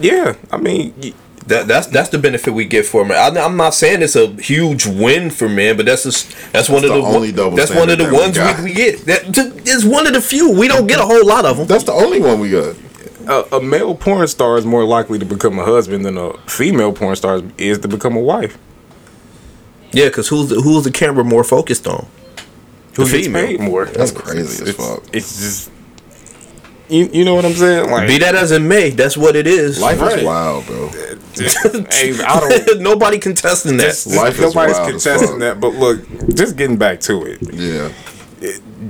yeah 0.00 0.34
i 0.52 0.56
mean 0.56 0.94
y- 1.02 1.12
That, 1.48 1.66
that's 1.66 1.86
that's 1.86 2.10
the 2.10 2.18
benefit 2.18 2.52
we 2.52 2.66
get 2.66 2.84
from 2.84 3.10
it. 3.10 3.14
I, 3.14 3.28
I'm 3.44 3.56
not 3.56 3.72
saying 3.74 4.02
it's 4.02 4.16
a 4.16 4.26
huge 4.52 4.84
win 4.86 5.30
for 5.30 5.48
men, 5.48 5.76
but 5.78 5.86
that's 5.86 6.02
just 6.04 6.28
that's 6.52 6.68
one 6.68 6.84
of 6.84 6.90
the 6.92 7.00
the, 7.00 7.06
only 7.16 7.32
double 7.32 7.56
that's 7.56 7.70
one 7.74 7.88
of 7.88 7.96
the 7.96 8.04
standard 8.04 8.36
we 8.36 8.42
ones 8.44 8.58
we, 8.60 8.64
we, 8.68 8.74
get. 8.74 9.06
That 9.06 9.22
is 9.66 9.86
one 9.86 10.06
of 10.06 10.12
the 10.12 10.20
few. 10.20 10.52
We 10.52 10.68
don't 10.68 10.86
get 10.86 10.98
a 11.00 11.06
whole 11.06 11.24
lot 11.26 11.46
of 11.46 11.56
them. 11.56 11.66
That's 11.66 11.84
the 11.84 11.92
only 12.04 12.20
one 12.20 12.38
we 12.40 12.50
got. 12.50 12.76
a, 13.26 13.56
a 13.56 13.60
male 13.62 13.94
porn 13.94 14.28
star 14.28 14.58
is 14.58 14.66
more 14.66 14.84
likely 14.84 15.18
to 15.18 15.24
become 15.24 15.58
a 15.58 15.64
husband 15.64 16.04
than 16.04 16.18
a 16.18 16.36
female 16.46 16.92
porn 16.92 17.16
star 17.16 17.40
is 17.56 17.78
to 17.78 17.88
become 17.88 18.14
a 18.14 18.20
wife. 18.20 18.58
Yeah, 19.92 20.08
because 20.08 20.28
who's 20.28 20.50
the, 20.50 20.56
who's 20.60 20.84
the 20.84 20.90
camera 20.92 21.24
more 21.24 21.44
focused 21.44 21.86
on? 21.86 22.06
Who's 22.96 23.10
The 23.10 23.16
gets 23.16 23.26
female. 23.28 23.46
paid 23.46 23.60
more? 23.60 23.86
That's 23.86 24.12
crazy 24.12 24.64
as 24.68 24.76
fuck. 24.76 25.02
It's 25.14 25.32
just 25.40 25.70
you, 26.88 27.08
you 27.12 27.24
know 27.24 27.34
what 27.34 27.44
I'm 27.44 27.52
saying? 27.52 27.90
Like 27.90 28.08
Be 28.08 28.18
that 28.18 28.34
as 28.34 28.50
it 28.52 28.60
may, 28.62 28.90
that's 28.90 29.16
what 29.16 29.36
it 29.36 29.46
is. 29.46 29.80
Life 29.80 30.00
Right. 30.00 30.18
is 30.18 30.24
wild, 30.24 30.66
bro. 30.66 30.88
hey, 31.36 32.14
I 32.24 32.40
don't. 32.66 32.80
Nobody 32.80 33.18
contesting 33.18 33.76
that. 33.78 33.84
Just, 33.88 34.06
Life 34.08 34.34
is 34.34 34.40
nobody's 34.40 34.76
wild 34.76 34.94
as 34.94 35.02
contesting 35.04 35.38
that, 35.40 35.60
but 35.60 35.74
look, 35.74 36.00
just 36.34 36.56
getting 36.56 36.76
back 36.76 37.00
to 37.00 37.24
it. 37.24 37.38
Yeah. 37.54 37.92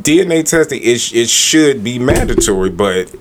DNA 0.02 0.44
testing 0.44 0.81
it, 0.83 1.12
it 1.15 1.28
should 1.28 1.83
be 1.83 1.99
mandatory, 1.99 2.70
but 2.70 3.09
it, 3.09 3.17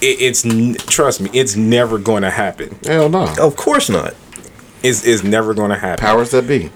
it's 0.00 0.42
trust 0.86 1.20
me, 1.20 1.30
it's 1.32 1.56
never 1.56 1.98
going 1.98 2.22
to 2.22 2.30
happen. 2.30 2.78
Hell 2.84 3.08
no. 3.08 3.34
Of 3.40 3.56
course 3.56 3.88
not. 3.88 4.14
It's, 4.82 5.04
it's 5.06 5.24
never 5.24 5.54
going 5.54 5.70
to 5.70 5.76
happen. 5.78 6.04
Powers 6.04 6.30
that 6.32 6.46
be. 6.46 6.70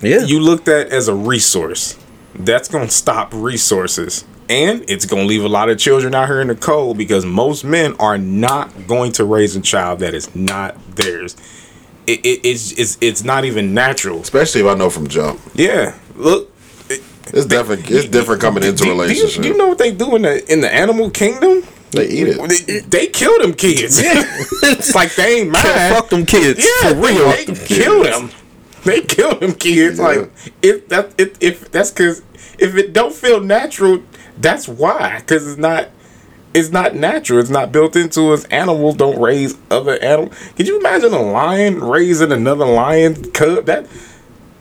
Yeah. 0.00 0.20
You 0.20 0.40
looked 0.40 0.68
at 0.68 0.88
as 0.88 1.08
a 1.08 1.14
resource. 1.14 1.98
That's 2.34 2.68
going 2.68 2.86
to 2.86 2.92
stop 2.92 3.30
resources. 3.34 4.24
And 4.50 4.84
it's 4.90 5.06
going 5.06 5.22
to 5.22 5.28
leave 5.28 5.44
a 5.44 5.48
lot 5.48 5.68
of 5.70 5.78
children 5.78 6.12
out 6.14 6.26
here 6.26 6.40
in 6.40 6.48
the 6.48 6.56
cold 6.56 6.98
because 6.98 7.24
most 7.24 7.64
men 7.64 7.94
are 8.00 8.18
not 8.18 8.88
going 8.88 9.12
to 9.12 9.24
raise 9.24 9.54
a 9.54 9.60
child 9.60 10.00
that 10.00 10.12
is 10.12 10.34
not 10.34 10.76
theirs. 10.96 11.36
It, 12.08 12.26
it, 12.26 12.40
it's, 12.44 12.72
it's, 12.72 12.98
it's 13.00 13.22
not 13.22 13.44
even 13.44 13.74
natural. 13.74 14.20
Especially 14.20 14.60
if 14.62 14.66
I 14.66 14.74
know 14.74 14.90
from 14.90 15.06
jump. 15.06 15.40
Yeah. 15.54 15.96
Look, 16.16 16.50
It's 16.88 17.46
different. 17.46 17.88
It's 17.88 18.08
different 18.08 18.40
coming 18.40 18.64
into 18.64 18.82
do, 18.82 18.84
a 18.84 18.86
do 18.86 18.94
you, 18.94 19.00
relationship. 19.02 19.42
do 19.42 19.48
you 19.48 19.56
know 19.56 19.68
what 19.68 19.78
they 19.78 19.92
do 19.92 20.16
in 20.16 20.22
the 20.22 20.52
in 20.52 20.60
the 20.60 20.74
animal 20.74 21.10
kingdom? 21.10 21.62
They 21.92 22.08
eat 22.08 22.26
it. 22.28 22.66
They, 22.66 22.80
they 22.80 23.06
kill 23.06 23.38
them 23.40 23.54
kids. 23.54 24.00
it's 24.02 24.94
like 24.96 25.14
they 25.14 25.40
ain't 25.40 25.50
mine. 25.50 25.62
Fuck 25.62 26.08
them 26.08 26.26
kids. 26.26 26.58
Yeah, 26.58 26.90
for 26.90 26.96
real. 26.96 27.30
They, 27.30 27.44
they 27.44 27.66
kill 27.66 28.02
them. 28.02 28.30
They 28.84 29.00
kill 29.02 29.38
them 29.38 29.54
kids. 29.54 29.98
Yeah. 29.98 30.04
Like 30.04 30.30
if 30.62 30.88
that 30.88 31.14
if, 31.18 31.36
if 31.40 31.70
that's 31.70 31.90
because 31.90 32.22
if 32.58 32.74
it 32.76 32.92
don't 32.92 33.14
feel 33.14 33.40
natural, 33.40 34.02
that's 34.40 34.66
why. 34.68 35.20
Because 35.20 35.46
it's 35.46 35.58
not. 35.58 35.88
It's 36.52 36.70
not 36.70 36.96
natural. 36.96 37.38
It's 37.38 37.48
not 37.48 37.70
built 37.70 37.94
into 37.94 38.32
us. 38.32 38.42
Animals 38.46 38.96
don't 38.96 39.20
raise 39.20 39.56
other 39.70 39.96
animals. 40.02 40.34
Could 40.56 40.66
you 40.66 40.80
imagine 40.80 41.12
a 41.12 41.22
lion 41.22 41.78
raising 41.78 42.32
another 42.32 42.64
lion 42.66 43.30
cub? 43.30 43.66
That 43.66 43.86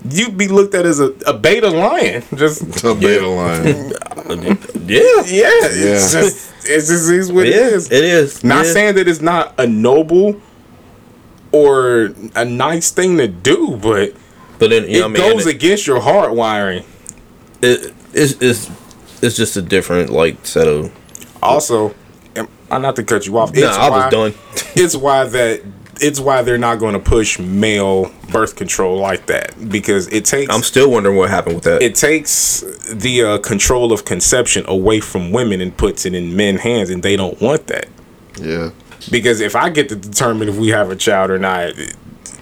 you'd 0.07 0.37
be 0.37 0.47
looked 0.47 0.75
at 0.75 0.85
as 0.85 0.99
a, 0.99 1.07
a 1.25 1.33
beta 1.33 1.67
lion. 1.69 2.21
Just 2.35 2.83
A 2.83 2.93
beta 2.93 3.27
lion. 3.27 3.93
Yeah. 4.89 4.99
yeah, 5.25 5.49
it's 5.63 6.13
Yeah. 6.13 6.21
just 6.21 6.53
it's 6.65 6.87
just 6.89 7.09
is 7.09 7.31
what 7.31 7.47
It 7.47 7.53
it 7.53 7.55
is. 7.55 7.85
is. 7.85 7.91
It 7.91 8.03
is. 8.03 8.43
Not 8.43 8.65
Yeah. 8.67 8.73
saying 8.73 8.95
that 8.95 9.07
it's 9.07 9.21
not 9.21 9.55
a 9.59 9.65
noble 9.65 10.39
or 11.51 12.13
a 12.35 12.45
nice 12.45 12.91
thing 12.91 13.17
to 13.17 13.27
do, 13.27 13.77
but 13.81 14.13
But 14.59 14.69
then 14.69 14.83
you 14.89 14.99
know 14.99 15.07
it 15.07 15.11
what 15.11 15.19
I 15.21 15.23
mean. 15.23 15.31
goes 15.33 15.45
And 15.47 15.55
against 15.55 15.87
your 15.87 16.01
heart 16.01 16.33
wiring. 16.35 16.83
it, 17.61 17.93
it's, 18.13 18.33
it's 18.41 18.69
it's 19.21 19.35
just 19.35 19.57
a 19.57 19.61
different 19.61 20.09
like 20.09 20.45
set 20.45 20.67
of. 20.67 20.91
Also, 21.41 21.93
am- 22.35 22.47
I'm 22.69 22.81
not 22.81 22.95
to 22.97 23.03
cut 23.03 23.25
you 23.25 23.37
off. 23.37 23.53
Nah, 23.55 23.67
I 23.67 23.89
was 23.89 24.03
why- 24.03 24.09
done. 24.09 24.33
it's 24.75 24.95
why 24.95 25.23
that 25.25 25.61
it's 26.01 26.19
why 26.19 26.41
they're 26.43 26.57
not 26.57 26.79
going 26.79 26.93
to 26.93 26.99
push 26.99 27.39
male 27.39 28.09
birth 28.31 28.55
control 28.55 28.97
like 28.97 29.25
that 29.25 29.53
because 29.69 30.07
it 30.07 30.23
takes 30.23 30.53
I'm 30.53 30.61
still 30.63 30.89
wondering 30.89 31.17
what 31.17 31.29
happened 31.29 31.55
with 31.55 31.63
that. 31.65 31.81
it 31.81 31.95
takes 31.95 32.61
the 32.93 33.23
uh, 33.23 33.37
control 33.39 33.91
of 33.91 34.05
conception 34.05 34.63
away 34.67 35.01
from 35.01 35.31
women 35.31 35.59
and 35.59 35.75
puts 35.75 36.05
it 36.05 36.13
in 36.15 36.35
men's 36.37 36.61
hands, 36.61 36.89
and 36.89 37.03
they 37.03 37.15
don't 37.17 37.39
want 37.41 37.67
that. 37.67 37.87
Yeah. 38.39 38.69
Because 39.11 39.41
if 39.41 39.55
I 39.55 39.69
get 39.69 39.89
to 39.89 39.95
determine 39.95 40.47
if 40.49 40.57
we 40.57 40.69
have 40.69 40.89
a 40.91 40.95
child 40.95 41.31
or 41.31 41.39
not, 41.39 41.69
it, 41.69 41.95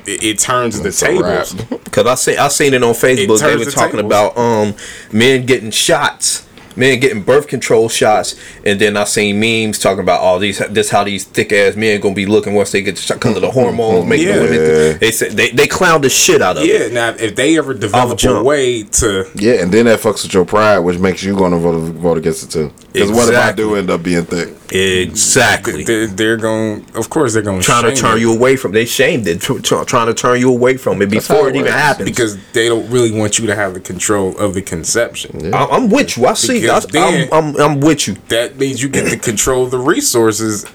it 0.06 0.40
turns 0.40 0.80
That's 0.82 1.00
the 1.00 1.06
tables. 1.08 1.54
Cause 1.92 2.06
I 2.06 2.16
see 2.16 2.38
I 2.38 2.48
seen 2.50 2.74
it 2.76 2.84
on 2.84 2.94
Facebook. 2.94 3.40
They 3.40 3.56
were 3.56 3.66
the 3.66 3.72
talking 3.72 3.98
tables. 3.98 4.06
about 4.12 4.38
um 4.38 4.76
men 5.12 5.46
getting 5.48 5.72
shots, 5.72 6.47
men 6.78 7.00
getting 7.00 7.24
birth 7.24 7.48
control 7.48 7.90
shots, 7.90 8.36
and 8.66 8.80
then 8.80 8.96
I 8.96 9.04
seen 9.04 9.40
memes 9.40 9.80
talking 9.80 10.02
about 10.02 10.22
all 10.22 10.40
these. 10.40 10.60
This 10.70 10.90
how 10.90 11.04
these 11.04 11.26
thick 11.26 11.52
ass 11.52 11.76
men 11.76 12.00
gonna 12.00 12.16
be 12.16 12.26
looking 12.26 12.54
once 12.54 12.72
they 12.72 12.82
get 12.82 12.96
the 12.96 13.02
shot 13.02 13.16
because 13.16 13.36
of 13.36 13.42
the 13.42 13.48
mm-hmm. 13.48 13.60
hormones. 13.60 14.08
Making 14.08 14.28
Yeah. 14.28 14.36
the 14.36 14.42
women, 14.42 14.98
they 15.00 15.12
said 15.12 15.32
they 15.32 15.50
they 15.50 15.68
clowned 15.68 16.04
the 16.04 16.10
shit 16.10 16.42
out 16.42 16.58
of 16.58 16.64
it. 16.64 16.68
Yeah, 16.68 16.94
now 16.94 17.10
if 17.18 17.36
they 17.36 17.58
ever 17.58 17.74
develop 17.74 18.14
a 18.14 18.16
jump. 18.16 18.46
way 18.46 18.84
to 18.84 19.30
Yeah, 19.36 19.62
and 19.62 19.72
then 19.72 19.86
that 19.86 20.00
fucks 20.00 20.24
with 20.24 20.34
your 20.34 20.46
pride, 20.46 20.80
which 20.80 21.00
makes 21.00 21.24
you 21.24 21.36
going 21.36 21.52
to 21.52 21.58
vote 21.58 21.78
vote 21.94 22.18
against 22.18 22.44
it 22.44 22.52
too. 22.52 22.72
Because 22.94 23.12
what 23.12 23.30
if 23.30 23.40
I 23.40 23.52
do 23.52 23.76
end 23.76 23.90
up 23.90 24.04
being 24.04 24.26
thick? 24.26 24.56
Exactly. 24.72 25.84
they're, 25.84 26.08
they're 26.08 26.38
going 26.38 26.86
of 26.96 27.10
course 27.10 27.34
they're 27.34 27.42
going 27.42 27.62
trying 27.62 27.84
to 27.84 27.96
turn 27.96 28.20
you 28.20 28.34
away 28.34 28.56
from. 28.56 28.72
They 28.72 28.86
shamed 28.86 29.28
it. 29.28 29.42
Tr- 29.42 29.60
tr- 29.60 29.84
trying 29.84 30.08
to 30.08 30.14
turn 30.14 30.40
you 30.40 30.50
away 30.50 30.78
from 30.78 31.02
it 31.02 31.10
before 31.10 31.48
it 31.48 31.56
it 31.56 31.60
even 31.60 31.72
happens. 31.72 32.10
because 32.10 32.38
they 32.54 32.68
don't 32.68 32.90
really 32.90 33.12
want 33.12 33.40
you 33.40 33.48
to 33.48 33.56
have 33.56 33.74
the 33.74 33.80
control 33.80 34.38
of 34.38 34.54
the 34.54 34.62
conception. 34.62 35.54
I- 35.54 35.66
I'm 35.66 35.90
with 35.90 36.18
you. 36.18 36.26
I 36.26 36.34
see. 36.34 36.67
I, 36.70 36.80
Because 36.80 36.86
then- 36.88 37.30
I'm, 37.32 37.56
I'm 37.56 37.62
I'm 37.62 37.80
with 37.80 38.08
you. 38.08 38.16
That 38.30 38.58
means 38.58 38.82
you 38.82 38.90
get 38.90 39.10
to 39.10 39.18
control 39.18 39.68
the 39.68 39.78
resources. 39.80 40.66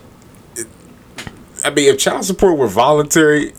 I 1.64 1.70
mean, 1.70 1.88
if 1.92 1.98
child 1.98 2.24
support 2.24 2.58
were 2.58 2.66
voluntary, 2.66 3.52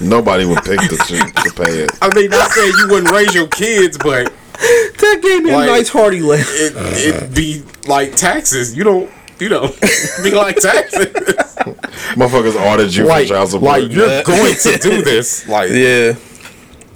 Nobody 0.00 0.44
would 0.44 0.58
pick 0.62 0.78
the 0.80 1.02
shit 1.08 1.34
to 1.44 1.52
pay 1.64 1.80
it. 1.84 1.90
I 2.02 2.14
mean, 2.14 2.30
not 2.30 2.50
saying 2.50 2.72
you 2.78 2.88
wouldn't 2.88 3.10
raise 3.12 3.34
your 3.34 3.48
kids, 3.48 3.96
but 3.98 4.32
That 4.54 5.20
gave 5.22 5.42
me 5.42 5.52
Like- 5.52 5.68
a 5.68 5.72
nice 5.72 5.88
hearty 5.88 6.20
laugh. 6.20 6.46
it, 6.50 6.76
it'd 7.14 7.34
be 7.34 7.62
like 7.86 8.14
taxes. 8.16 8.76
You 8.76 8.84
don't, 8.84 9.10
you 9.38 9.48
know, 9.48 9.68
be 10.22 10.30
like 10.32 10.56
taxes. 10.56 11.06
Motherfuckers 12.14 12.60
ordered 12.70 12.94
you 12.94 13.04
like, 13.04 13.26
for 13.28 13.34
child 13.34 13.48
support. 13.50 13.82
like 13.82 13.90
you're 13.92 14.22
going 14.22 14.54
to 14.54 14.78
do 14.78 15.02
this. 15.10 15.48
Like, 15.48 15.70
Yeah. 15.70 16.14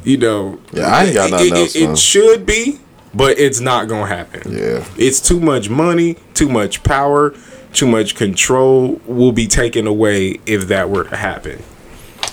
You 0.04 0.16
know, 0.16 0.58
Yeah, 0.72 0.86
I 0.88 1.04
ain't 1.04 1.14
got 1.14 1.28
it- 1.28 1.30
nothing 1.32 1.46
it, 1.48 1.52
else, 1.58 1.74
It, 1.76 1.86
man. 1.86 1.96
should 1.96 2.46
be, 2.46 2.78
but 3.14 3.38
it's 3.38 3.60
not 3.60 3.88
gonna 3.88 4.06
happen. 4.06 4.52
Yeah. 4.56 4.84
it's 4.96 5.20
too 5.20 5.40
much 5.40 5.68
money, 5.70 6.16
too 6.34 6.48
much 6.48 6.82
power, 6.82 7.34
too 7.72 7.86
much 7.86 8.14
control 8.16 9.00
will 9.06 9.32
be 9.32 9.46
taken 9.46 9.86
away 9.86 10.40
if 10.46 10.68
that 10.68 10.90
were 10.90 11.04
to 11.04 11.16
happen. 11.16 11.62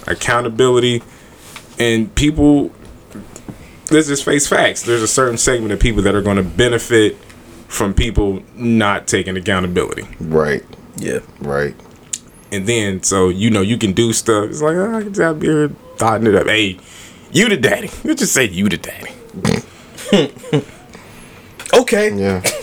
Accountability 0.07 1.03
and 1.79 2.13
people. 2.15 2.71
Let's 3.89 4.07
just 4.07 4.25
face 4.25 4.47
facts. 4.47 4.81
There's 4.83 5.01
a 5.01 5.07
certain 5.07 5.37
segment 5.37 5.71
of 5.71 5.79
people 5.79 6.01
that 6.03 6.13
are 6.13 6.21
going 6.21 6.35
to 6.37 6.43
benefit 6.43 7.15
from 7.69 7.93
people 7.93 8.43
not 8.55 9.07
taking 9.07 9.37
accountability. 9.37 10.05
Right, 10.19 10.63
Yeah. 10.97 11.19
right. 11.39 11.73
And 12.51 12.65
then, 12.67 13.03
so 13.03 13.29
you 13.29 13.49
know, 13.49 13.61
you 13.61 13.77
can 13.77 13.93
do 13.93 14.11
stuff. 14.13 14.49
It's 14.49 14.61
like, 14.61 14.75
oh, 14.75 14.95
I 14.97 15.03
can 15.03 15.13
just 15.13 15.39
be 15.39 15.47
here 15.47 15.69
thotting 15.97 16.27
it 16.27 16.35
up. 16.35 16.47
Hey, 16.47 16.79
you 17.31 17.49
the 17.49 17.57
daddy. 17.57 17.89
Let's 18.03 18.21
just 18.21 18.33
say 18.33 18.45
you 18.45 18.69
the 18.69 18.77
daddy. 18.77 19.11
Okay. 21.73 22.13
Yeah. 22.15 22.41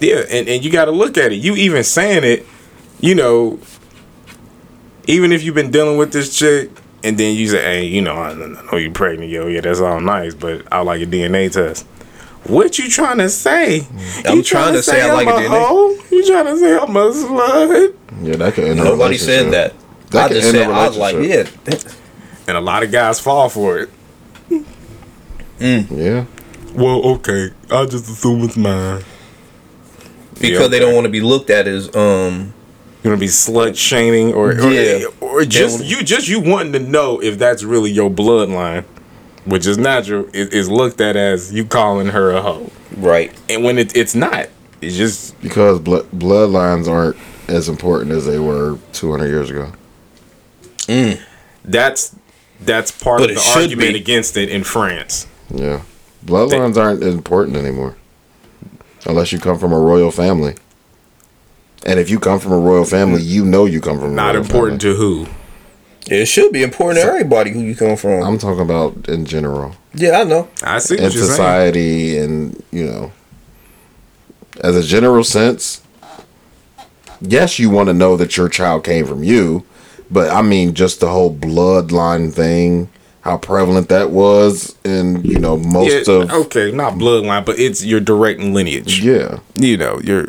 Yeah, 0.00 0.22
and, 0.30 0.48
and 0.48 0.64
you 0.64 0.70
got 0.70 0.86
to 0.86 0.90
look 0.92 1.16
at 1.16 1.30
it. 1.32 1.36
You 1.36 1.54
even 1.54 1.84
saying 1.84 2.24
it, 2.24 2.44
you 3.00 3.14
know, 3.16 3.60
even 5.06 5.30
if 5.32 5.44
you've 5.44 5.54
been 5.54 5.70
dealing 5.70 5.96
with 5.96 6.12
this 6.12 6.36
chick, 6.36 6.70
and 7.04 7.16
then 7.18 7.36
you 7.36 7.46
say, 7.48 7.62
hey, 7.62 7.84
you 7.86 8.00
know, 8.00 8.14
I, 8.14 8.30
I 8.30 8.34
know 8.34 8.76
you're 8.78 8.90
pregnant, 8.92 9.30
yo, 9.30 9.46
yeah, 9.46 9.60
that's 9.60 9.80
all 9.80 10.00
nice, 10.00 10.34
but 10.34 10.66
I 10.72 10.80
like 10.82 11.02
a 11.02 11.06
DNA 11.06 11.52
test. 11.52 11.84
What 12.44 12.78
you 12.80 12.88
trying 12.90 13.18
to 13.18 13.28
say? 13.28 13.86
I'm 14.24 14.38
You 14.38 14.42
trying 14.42 14.72
to 14.74 14.82
say 14.82 15.02
I 15.02 15.12
like 15.12 15.28
a 15.28 15.32
I'm 15.34 15.42
DNA. 15.42 15.48
hoe? 15.68 15.90
You 16.10 16.26
trying 16.26 16.46
to 16.46 16.58
say 16.58 16.76
I'm 16.76 16.96
a 16.96 17.10
slut? 17.10 17.94
Yeah, 18.22 18.36
that 18.36 18.54
could 18.54 18.64
end 18.64 18.80
a 18.80 18.84
Nobody 18.84 19.18
said 19.18 19.52
that. 19.52 19.74
That 20.10 20.30
I 20.30 20.34
just 20.34 20.50
said 20.50 20.68
I 20.68 20.88
was 20.88 20.96
like, 20.96 21.14
yeah. 21.16 21.44
Relationship. 22.46 22.48
And 22.48 22.56
a 22.56 22.60
lot 22.60 22.82
of 22.82 22.90
guys 22.92 23.20
fall 23.20 23.48
for 23.48 23.78
it. 23.78 23.90
Yeah. 25.58 26.24
Well, 26.74 27.02
okay, 27.16 27.50
I 27.70 27.84
just 27.86 28.08
assume 28.08 28.42
it's 28.42 28.56
mine. 28.56 29.02
Because 30.40 30.70
they 30.70 30.78
don't 30.80 30.94
want 30.94 31.04
to 31.04 31.10
be 31.10 31.20
looked 31.20 31.50
at 31.50 31.68
as 31.68 31.94
um 31.94 32.52
You 33.04 33.10
want 33.10 33.18
to 33.20 33.24
be 33.24 33.26
slut 33.26 33.76
shaming, 33.76 34.32
or 34.32 34.50
or, 34.52 34.70
Yeah. 34.72 35.06
or 35.20 35.44
just 35.44 35.78
They 35.80 35.84
you 35.86 36.02
just 36.02 36.28
you 36.28 36.40
wanting 36.40 36.72
to 36.72 36.78
know 36.80 37.22
if 37.22 37.38
that's 37.38 37.62
really 37.62 37.90
your 37.92 38.10
bloodline, 38.10 38.84
which 39.44 39.66
is 39.66 39.78
natural. 39.78 40.26
It, 40.32 40.52
is 40.52 40.68
looked 40.68 41.00
at 41.00 41.14
as 41.16 41.52
you 41.52 41.64
calling 41.64 42.08
her 42.08 42.32
a 42.32 42.42
hoe, 42.42 42.70
right. 42.96 43.32
and 43.48 43.62
when 43.62 43.78
it, 43.78 43.94
it's 43.96 44.14
not, 44.16 44.48
it's 44.80 44.96
just 44.96 45.40
Because 45.42 45.78
blood 45.78 46.06
bloodlines 46.10 46.88
aren't 46.88 47.16
as 47.48 47.68
important 47.68 48.10
as 48.12 48.24
they 48.26 48.38
were 48.38 48.78
200 48.94 49.26
years 49.28 49.50
ago. 49.50 49.70
Mm. 50.88 51.20
That's 51.64 52.16
that's 52.66 52.90
part 52.90 53.20
But 53.20 53.30
of 53.30 53.36
the 53.36 53.52
argument 53.56 53.92
be. 53.94 53.98
against 54.00 54.36
it 54.36 54.48
in 54.48 54.64
France. 54.64 55.26
Yeah. 55.52 55.82
Bloodlines 56.24 56.76
aren't 56.76 57.02
important 57.02 57.56
anymore. 57.56 57.96
Unless 59.06 59.32
you 59.32 59.38
come 59.40 59.58
from 59.58 59.72
a 59.72 59.78
royal 59.78 60.10
family. 60.10 60.54
And 61.84 61.98
if 61.98 62.08
you 62.08 62.20
come 62.20 62.38
from 62.38 62.52
a 62.52 62.58
royal 62.58 62.84
family, 62.84 63.22
you 63.22 63.44
know 63.44 63.64
you 63.64 63.80
come 63.80 63.98
from 63.98 64.12
a 64.12 64.14
Not 64.14 64.34
royal 64.34 64.44
important 64.44 64.80
to 64.82 64.94
who. 64.94 65.26
It 66.08 66.26
should 66.26 66.52
be 66.52 66.62
important 66.62 67.02
to 67.02 67.08
everybody 67.08 67.50
who 67.52 67.60
you 67.60 67.74
come 67.76 67.96
from. 67.96 68.22
I'm 68.22 68.38
talking 68.38 68.60
about 68.62 69.08
in 69.08 69.24
general. 69.24 69.74
yeah, 69.94 70.20
I 70.20 70.24
know. 70.24 70.48
I 70.62 70.78
see 70.78 70.96
in 70.96 71.02
what 71.04 71.12
you're 71.14 71.22
saying. 71.24 71.30
society 71.36 72.18
and 72.18 72.62
you 72.70 72.86
know 72.86 73.12
as 74.60 74.76
a 74.76 74.82
general 74.82 75.24
sense 75.24 75.80
yes 77.22 77.58
you 77.58 77.70
want 77.70 77.88
to 77.88 77.94
know 77.94 78.16
that 78.18 78.36
your 78.36 78.48
child 78.50 78.84
came 78.84 79.06
from 79.06 79.22
you 79.24 79.64
but 80.12 80.30
i 80.30 80.42
mean 80.42 80.74
just 80.74 81.00
the 81.00 81.08
whole 81.08 81.34
bloodline 81.34 82.32
thing 82.32 82.88
how 83.22 83.36
prevalent 83.38 83.88
that 83.88 84.10
was, 84.10 84.74
and 84.84 85.24
you 85.24 85.38
know 85.38 85.56
most 85.56 86.08
Yeah, 86.08 86.14
of 86.14 86.30
okay, 86.32 86.72
not 86.72 86.94
bloodline, 86.94 87.46
but 87.46 87.56
it's 87.56 87.84
your 87.84 88.00
direct 88.00 88.40
lineage. 88.40 89.00
yeah 89.00 89.38
You 89.54 89.76
know 89.76 90.00
your 90.02 90.26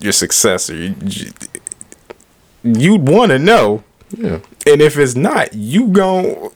your 0.00 0.12
successor. 0.12 0.72
You, 0.76 0.94
you'd 2.62 3.08
want 3.08 3.30
to 3.32 3.38
know. 3.40 3.82
yeah 4.16 4.38
And 4.66 4.80
if 4.80 4.96
it's 4.98 5.16
not, 5.16 5.52
you 5.52 5.88
gon' 5.88 6.24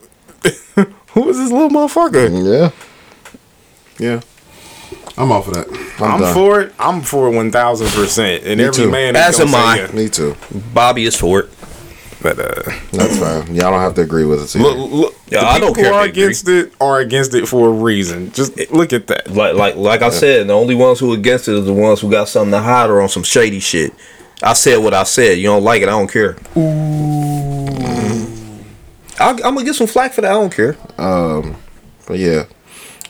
Who 1.15 1.29
is 1.29 1.37
this 1.39 1.51
little 1.51 1.69
motherfucker? 1.69 2.31
yeah 2.47 2.71
yeah 3.99 4.21
I'm 5.19 5.31
off 5.33 5.49
of 5.49 5.55
that. 5.55 5.69
I'm, 6.01 6.23
I'm, 6.23 6.33
for 6.35 6.61
it. 6.63 6.73
I'm 6.79 7.03
for 7.03 7.29
one 7.31 7.51
thousand 7.51 7.89
percent. 7.89 8.45
And 8.45 8.59
Me 8.59 8.65
every 8.67 8.85
too. 8.85 8.91
man 8.91 9.15
As 9.17 9.35
is 9.41 9.45
gonna 9.45 9.57
am 9.57 9.67
I. 9.69 9.77
say 9.79 9.83
yeah. 9.87 9.93
Me 10.01 10.09
too. 10.09 10.37
Bobby 10.73 11.05
is 11.05 11.17
for 11.17 11.41
it. 11.41 11.51
But 12.23 12.39
uh, 12.39 12.73
That's 12.93 13.19
fine. 13.19 13.55
Y'all 13.55 13.71
don't 13.73 13.81
have 13.81 13.95
to 13.97 14.01
agree 14.03 14.25
with 14.25 14.41
us. 14.41 14.55
either. 14.55 14.69
look, 14.69 14.91
look 14.93 15.15
Yeah, 15.29 15.41
the 15.41 15.47
I 15.47 15.59
don't 15.59 15.71
people 15.71 15.83
care 15.83 15.93
who 15.93 15.99
are 15.99 16.07
if 16.07 16.15
they 16.15 16.21
agree. 16.21 16.23
against 16.25 16.49
it 16.49 16.73
are 16.81 17.01
against 17.01 17.35
it 17.35 17.47
for 17.49 17.69
a 17.69 17.73
reason. 17.73 18.31
Just 18.33 18.71
look 18.71 18.93
at 18.93 19.09
that. 19.09 19.31
Like 19.31 19.55
like 19.57 19.77
like 19.77 20.03
I 20.03 20.11
said, 20.11 20.47
the 20.47 20.53
only 20.53 20.75
ones 20.77 21.01
who 21.01 21.13
are 21.13 21.17
against 21.17 21.49
it 21.49 21.55
are 21.57 21.61
the 21.61 21.73
ones 21.75 22.01
who 22.01 22.11
got 22.11 22.29
something 22.29 22.53
to 22.53 22.61
hide 22.61 22.91
or 22.91 23.03
on 23.03 23.09
some 23.09 23.23
shady 23.25 23.59
shit. 23.61 23.93
I 24.43 24.53
said 24.55 24.79
what 24.79 24.95
I 24.95 25.03
said. 25.05 25.39
You 25.39 25.45
don't 25.45 25.63
like 25.65 25.83
it, 25.83 25.89
I 25.89 25.93
don't 25.93 26.11
care. 26.11 26.37
I'll, 29.19 29.35
I'm 29.45 29.55
gonna 29.55 29.65
get 29.65 29.75
some 29.75 29.87
flack 29.87 30.13
for 30.13 30.21
that. 30.23 30.31
I 30.31 30.35
don't 30.35 30.53
care. 30.53 30.77
Um, 30.99 31.57
but 32.07 32.19
yeah, 32.19 32.45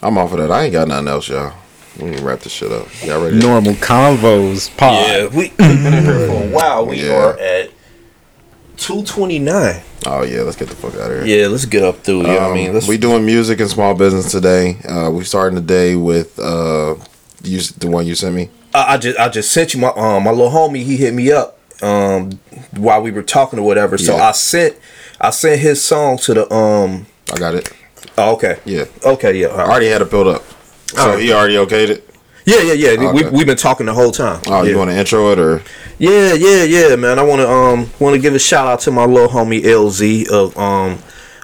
I'm 0.01 0.17
off 0.17 0.31
of 0.33 0.39
that. 0.39 0.51
I 0.51 0.63
ain't 0.65 0.73
got 0.73 0.87
nothing 0.87 1.07
else, 1.07 1.29
y'all. 1.29 1.53
We 1.99 2.15
can 2.15 2.23
wrap 2.25 2.39
this 2.39 2.51
shit 2.51 2.71
up. 2.71 2.87
Y'all 3.03 3.23
ready? 3.23 3.37
Normal 3.37 3.73
convos 3.73 4.75
pod. 4.77 4.93
Yeah, 5.07 5.27
we, 5.27 5.35
we've 5.35 5.57
been 5.57 5.93
in 5.93 6.03
here 6.03 6.27
for 6.27 6.43
a 6.43 6.49
while. 6.49 6.85
We 6.85 7.03
Yeah. 7.05 7.13
are 7.15 7.37
at 7.39 7.69
two 8.77 9.03
twenty 9.03 9.39
nine. 9.39 9.81
Oh 10.05 10.23
yeah, 10.23 10.41
let's 10.41 10.57
get 10.57 10.67
the 10.69 10.75
fuck 10.75 10.95
out 10.95 11.11
of 11.11 11.25
here. 11.25 11.41
Yeah, 11.41 11.47
let's 11.47 11.65
get 11.65 11.83
up 11.83 11.97
through. 11.99 12.23
Yeah, 12.27 12.33
I 12.33 12.45
Um, 12.49 12.53
mean, 12.55 12.73
let's. 12.73 12.87
we 12.87 12.97
doing 12.97 13.25
music 13.25 13.59
and 13.59 13.69
small 13.69 13.93
business 13.95 14.31
today. 14.31 14.77
Uh, 14.87 15.09
we 15.11 15.23
starting 15.23 15.55
the 15.55 15.61
day 15.61 15.95
with 15.95 16.37
uh, 16.39 16.95
you, 17.43 17.59
the 17.77 17.87
one 17.87 18.05
you 18.05 18.15
sent 18.15 18.35
me. 18.35 18.49
I, 18.73 18.93
I 18.93 18.97
just 18.97 19.19
I 19.19 19.29
just 19.29 19.51
sent 19.51 19.73
you 19.73 19.79
my 19.81 19.89
um 19.95 20.23
my 20.23 20.31
little 20.31 20.49
homie. 20.51 20.83
He 20.83 20.97
hit 20.97 21.13
me 21.13 21.31
up 21.31 21.57
um 21.83 22.39
while 22.71 23.01
we 23.01 23.11
were 23.11 23.23
talking 23.23 23.59
or 23.59 23.63
whatever. 23.65 23.97
So 23.97 24.15
Yeah. 24.15 24.23
I 24.29 24.31
sent 24.31 24.77
I 25.21 25.29
sent 25.29 25.59
his 25.61 25.81
song 25.83 26.17
to 26.19 26.33
the 26.33 26.53
um. 26.53 27.05
I 27.31 27.37
got 27.37 27.55
it. 27.55 27.71
Oh, 28.17 28.33
okay. 28.33 28.59
Yeah, 28.65 28.85
Okay. 29.03 29.39
Yeah. 29.39 29.47
all 29.47 29.59
I 29.61 29.63
already 29.63 29.87
had 29.87 30.01
it 30.01 30.11
built 30.11 30.27
up. 30.27 30.43
So 30.87 31.01
Alright. 31.01 31.19
he 31.23 31.31
already 31.33 31.55
okayed 31.55 31.89
it. 31.89 32.09
Yeah, 32.45 32.61
yeah, 32.61 32.73
yeah. 32.73 33.11
We 33.13 33.23
Okay. 33.25 33.29
we've 33.29 33.45
been 33.45 33.57
talking 33.57 33.85
the 33.85 33.93
whole 33.93 34.11
time. 34.11 34.41
Oh, 34.47 34.63
yeah. 34.63 34.71
you 34.71 34.77
want 34.77 34.89
to 34.89 34.97
intro 34.97 35.31
it 35.31 35.39
or? 35.39 35.61
Yeah, 35.97 36.33
yeah, 36.33 36.63
yeah, 36.63 36.95
man. 36.95 37.19
I 37.19 37.23
want 37.23 37.41
to 37.41 37.49
um 37.49 37.89
want 37.99 38.15
to 38.15 38.19
give 38.21 38.35
a 38.35 38.39
shout 38.39 38.67
out 38.67 38.79
to 38.81 38.91
my 38.91 39.05
little 39.05 39.29
homie 39.29 39.61
LZ 39.61 40.29
of 40.29 40.57
um 40.57 40.99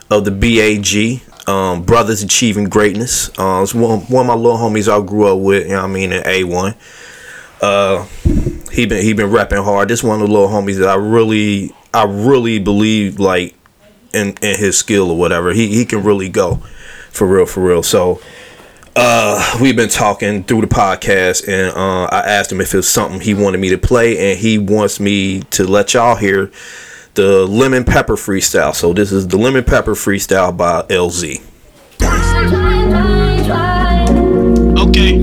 of 0.10 0.26
the 0.26 0.32
BAG 0.32 1.22
um 1.48 1.84
Brothers 1.84 2.22
Achieving 2.22 2.66
Greatness. 2.66 3.30
Uh, 3.40 3.62
it's 3.64 3.74
one 3.74 4.00
one 4.02 4.26
of 4.26 4.28
my 4.28 4.34
little 4.36 4.58
homies 4.58 4.92
I 4.92 5.06
grew 5.06 5.26
up 5.34 5.40
with. 5.40 5.64
You 5.64 5.70
know 5.74 5.78
what 5.78 5.84
I 5.86 5.94
mean 5.94 6.12
in 6.12 6.24
A 6.28 6.44
one. 6.44 6.76
Uh, 7.62 8.06
he 8.72 8.86
been 8.86 9.02
he 9.04 9.14
been 9.14 9.32
rapping 9.32 9.64
hard. 9.64 9.90
This 9.90 10.04
one 10.04 10.22
of 10.22 10.28
the 10.28 10.34
little 10.34 10.50
homies 10.50 10.80
that 10.80 10.90
I 10.90 10.96
really 10.96 11.74
I 11.94 12.04
really 12.04 12.60
believe 12.60 13.20
like 13.20 13.56
in 14.14 14.30
in 14.42 14.58
his 14.60 14.78
skill 14.78 15.12
or 15.12 15.18
whatever. 15.18 15.54
He 15.54 15.68
he 15.68 15.86
can 15.86 16.04
really 16.04 16.30
go 16.30 16.56
for 17.12 17.28
real 17.28 17.46
for 17.46 17.62
real. 17.62 17.84
So 17.84 18.22
uh 19.02 19.58
we've 19.62 19.76
been 19.78 19.90
talking 19.90 20.44
through 20.44 20.62
the 20.62 20.68
podcast 20.68 21.48
and 21.48 21.76
uh 21.76 22.04
I 22.12 22.20
asked 22.20 22.52
him 22.52 22.60
if 22.60 22.74
it 22.74 22.78
was 22.78 22.90
something 22.90 23.22
he 23.22 23.34
wanted 23.34 23.60
me 23.60 23.70
to 23.70 23.78
play 23.78 24.32
and 24.32 24.40
he 24.40 24.58
wants 24.58 25.00
me 25.00 25.40
to 25.52 25.66
let 25.66 25.94
y'all 25.94 26.16
hear 26.16 26.52
the 27.16 27.46
lemon 27.46 27.84
pepper 27.84 28.16
freestyle. 28.16 28.74
So 28.76 28.94
this 28.94 29.12
is 29.12 29.28
the 29.28 29.38
lemon 29.38 29.64
pepper 29.64 29.94
freestyle 29.94 30.56
by 30.56 30.84
LZ. 30.84 31.42
Okay. 34.80 35.16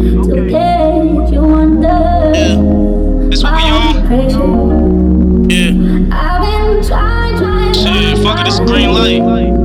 Yeah. 2.35 2.57
This 3.31 3.43
what 3.43 3.53
we 3.57 3.71
on? 3.71 5.51
Yeah. 5.51 5.73
Shit, 7.73 8.19
fuck 8.25 8.41
it, 8.41 8.47
it's 8.47 8.59
green 8.61 8.93
light. 8.93 9.56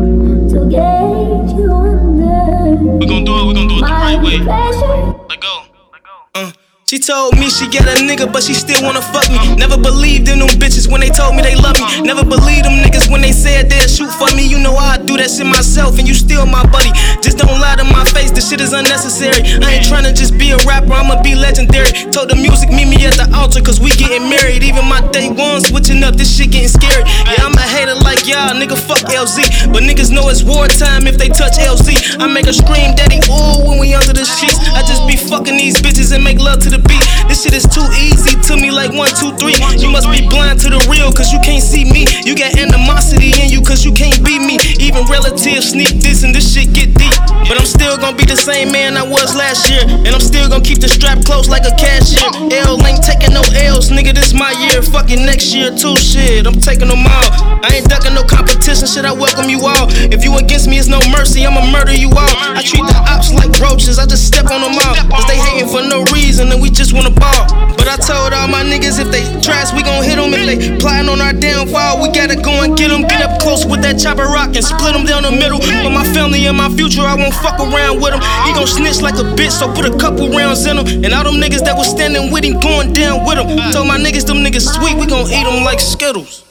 We 3.02 3.08
gon' 3.08 3.24
do 3.24 3.36
it, 3.40 3.46
we 3.48 3.54
gon' 3.56 3.68
do 3.68 3.78
it 3.78 3.80
the 3.80 3.86
right 3.88 4.22
way. 4.22 4.38
Let 4.38 5.42
go. 5.42 5.64
Let 5.92 6.04
go. 6.04 6.20
Uh. 6.36 6.52
She 6.92 7.00
told 7.00 7.40
me 7.40 7.48
she 7.48 7.72
get 7.72 7.88
a 7.88 8.04
nigga, 8.04 8.28
but 8.28 8.44
she 8.44 8.54
still 8.54 8.84
wanna 8.84 9.00
fuck 9.00 9.24
me. 9.32 9.56
Never 9.56 9.80
believed 9.80 10.28
in 10.28 10.44
them 10.44 10.52
bitches 10.60 10.92
when 10.92 11.00
they 11.00 11.08
told 11.08 11.40
me 11.40 11.42
they 11.42 11.56
love 11.56 11.80
me. 11.80 12.04
Never 12.04 12.20
believed 12.20 12.68
them 12.68 12.84
niggas 12.84 13.08
when 13.08 13.22
they 13.22 13.32
said 13.32 13.72
they'd 13.72 13.88
shoot 13.88 14.12
for 14.12 14.28
me. 14.36 14.44
You 14.44 14.60
know 14.60 14.76
I 14.76 15.00
do 15.00 15.16
that 15.16 15.32
shit 15.32 15.48
myself, 15.48 15.96
and 16.00 16.06
you 16.06 16.14
still 16.14 16.44
my 16.44 16.68
buddy. 16.68 16.92
Just 17.24 17.40
don't 17.40 17.64
lie 17.64 17.80
to 17.80 17.88
my 17.88 18.04
face, 18.12 18.36
the 18.36 18.44
shit 18.44 18.60
is 18.60 18.76
unnecessary. 18.76 19.40
I 19.64 19.80
ain't 19.80 19.88
tryna 19.88 20.12
just 20.12 20.36
be 20.36 20.52
a 20.52 20.60
rapper, 20.68 20.92
I'ma 20.92 21.24
be 21.24 21.32
legendary. 21.32 21.96
Told 22.12 22.28
the 22.28 22.36
music, 22.36 22.68
meet 22.76 22.92
me 22.92 23.00
at 23.08 23.16
the 23.16 23.32
altar, 23.40 23.64
cause 23.64 23.80
we 23.80 23.96
getting 23.96 24.28
married. 24.28 24.60
Even 24.60 24.84
my 24.84 25.00
day 25.16 25.32
one 25.32 25.64
switching 25.64 26.04
up, 26.04 26.20
this 26.20 26.28
shit 26.28 26.52
getting 26.52 26.68
scary. 26.68 27.08
Yeah, 27.24 27.48
I'm 27.48 27.56
a 27.56 27.64
hater 27.72 27.96
like 28.04 28.28
y'all, 28.28 28.52
nigga, 28.52 28.76
fuck 28.76 29.08
LZ. 29.08 29.72
But 29.72 29.88
niggas 29.88 30.12
know 30.12 30.28
it's 30.28 30.44
wartime 30.44 31.08
if 31.08 31.16
they 31.16 31.32
touch 31.32 31.56
LZ. 31.56 32.20
I 32.20 32.28
make 32.28 32.52
her 32.52 32.58
scream, 32.60 33.00
daddy, 33.00 33.24
ooh, 33.32 33.64
when 33.64 33.80
we 33.80 33.96
under 33.96 34.12
the 34.12 34.28
sheets. 34.28 34.60
I 34.76 34.84
just 34.84 35.08
be 35.08 35.16
fucking 35.16 35.56
these 35.56 35.80
bitches 35.80 36.12
and 36.12 36.20
make 36.20 36.44
love 36.44 36.60
to 36.68 36.70
the 36.70 36.81
beat. 36.84 37.04
This 37.32 37.44
shit 37.44 37.54
is 37.54 37.64
too 37.64 37.86
easy 37.96 38.36
to 38.50 38.60
me, 38.60 38.72
like 38.72 38.92
one, 38.92 39.12
two, 39.16 39.32
three. 39.38 39.56
You 39.80 39.88
must 39.88 40.12
be 40.12 40.28
blind 40.28 40.60
to 40.62 40.70
the 40.70 40.82
real, 40.92 41.14
cause 41.14 41.32
you 41.32 41.40
can't 41.40 41.64
see 41.64 41.86
me. 41.86 42.04
You 42.28 42.36
got 42.36 42.58
animosity 42.60 43.32
in 43.40 43.48
you, 43.50 43.62
cause 43.62 43.86
you 43.86 43.94
can't 43.94 44.20
be 44.26 44.36
me. 44.36 44.60
Even 44.84 45.06
relatives 45.08 45.72
sneak 45.72 46.02
this 46.02 46.24
and 46.24 46.34
this 46.34 46.44
shit 46.44 46.74
get 46.74 46.92
deep. 46.98 47.16
But 47.48 47.60
I'm 47.60 47.68
still 47.68 47.98
gonna 47.98 48.18
be 48.18 48.26
the 48.26 48.36
same 48.36 48.72
man 48.72 48.98
I 48.98 49.04
was 49.04 49.36
last 49.36 49.70
year. 49.70 49.84
And 49.86 50.12
I'm 50.12 50.24
still 50.24 50.48
gonna 50.50 50.64
keep 50.64 50.80
the 50.80 50.90
strap 50.90 51.24
close 51.24 51.48
like 51.48 51.64
a 51.68 51.76
cashier. 51.76 52.24
L 52.66 52.80
ain't 52.84 53.04
taking 53.04 53.34
no 53.36 53.44
L's, 53.70 53.92
nigga, 53.92 54.16
this 54.16 54.34
my 54.34 54.52
year. 54.68 54.82
Fucking 54.82 55.24
next 55.26 55.54
year 55.54 55.72
too, 55.72 55.96
shit. 55.98 56.48
I'm 56.48 56.58
taking 56.60 56.88
them 56.88 57.04
all. 57.04 57.30
I 57.62 57.80
ain't 57.80 57.88
ducking 57.88 58.16
no 58.16 58.24
competition, 58.24 58.88
shit. 58.88 59.06
I 59.06 59.14
welcome 59.14 59.48
you 59.48 59.62
all. 59.64 59.88
If 60.10 60.24
you 60.24 60.36
against 60.38 60.68
me, 60.68 60.80
it's 60.80 60.88
no 60.88 61.00
mercy. 61.12 61.46
I'ma 61.46 61.64
murder 61.70 61.94
you 61.94 62.10
all. 62.10 62.36
I 62.56 62.64
treat 62.64 62.84
the 62.88 62.98
ops 63.08 63.32
like 63.32 63.52
roaches. 63.60 64.00
I 64.00 64.06
just 64.06 64.26
step 64.28 64.50
on 64.50 64.62
them 64.64 64.76
all. 64.76 64.96
Cause 65.12 65.28
they 65.28 65.38
hating 65.38 65.70
for 65.70 65.84
no 65.84 66.04
reason 66.12 66.52
and 66.52 66.62
we 66.62 66.71
just 66.72 66.94
wanna 66.94 67.12
ball. 67.12 67.46
But 67.78 67.88
I 67.88 67.98
told 67.98 68.34
all 68.34 68.48
my 68.48 68.64
niggas 68.64 69.00
if 69.00 69.10
they 69.12 69.24
trash, 69.42 69.74
we 69.74 69.84
gon' 69.84 70.04
hit 70.04 70.16
them. 70.16 70.34
If 70.34 70.46
they 70.46 70.58
plotting 70.78 71.10
on 71.10 71.22
our 71.22 71.34
downfall, 71.34 72.02
we 72.02 72.10
gotta 72.10 72.36
go 72.36 72.64
and 72.64 72.78
get 72.78 72.90
them. 72.90 73.04
Get 73.04 73.22
up 73.22 73.40
close 73.42 73.66
with 73.66 73.82
that 73.82 74.00
chopper 74.00 74.26
rock 74.26 74.56
and 74.56 74.64
split 74.64 74.94
them 74.94 75.06
down 75.06 75.24
the 75.24 75.32
middle. 75.32 75.60
For 75.60 75.90
my 75.90 76.06
family 76.14 76.46
and 76.46 76.58
my 76.58 76.70
future, 76.70 77.02
I 77.02 77.16
won't 77.16 77.34
fuck 77.34 77.60
around 77.60 78.02
with 78.02 78.14
him. 78.14 78.22
He 78.46 78.54
gon' 78.54 78.68
snitch 78.68 79.02
like 79.02 79.16
a 79.16 79.26
bitch, 79.36 79.52
so 79.52 79.72
put 79.74 79.86
a 79.86 79.96
couple 79.98 80.30
rounds 80.30 80.66
in 80.66 80.78
him. 80.78 81.04
And 81.04 81.14
all 81.14 81.24
them 81.24 81.42
niggas 81.42 81.66
that 81.66 81.76
was 81.76 81.90
standing 81.90 82.32
with 82.32 82.44
him, 82.44 82.60
going 82.60 82.94
down 82.94 83.26
with 83.26 83.38
him. 83.38 83.50
Told 83.72 83.88
my 83.88 83.98
niggas, 83.98 84.26
them 84.26 84.46
niggas 84.46 84.68
sweet, 84.70 84.96
we 84.98 85.06
gon' 85.06 85.28
eat 85.28 85.44
them 85.44 85.64
like 85.64 85.80
Skittles. 85.80 86.44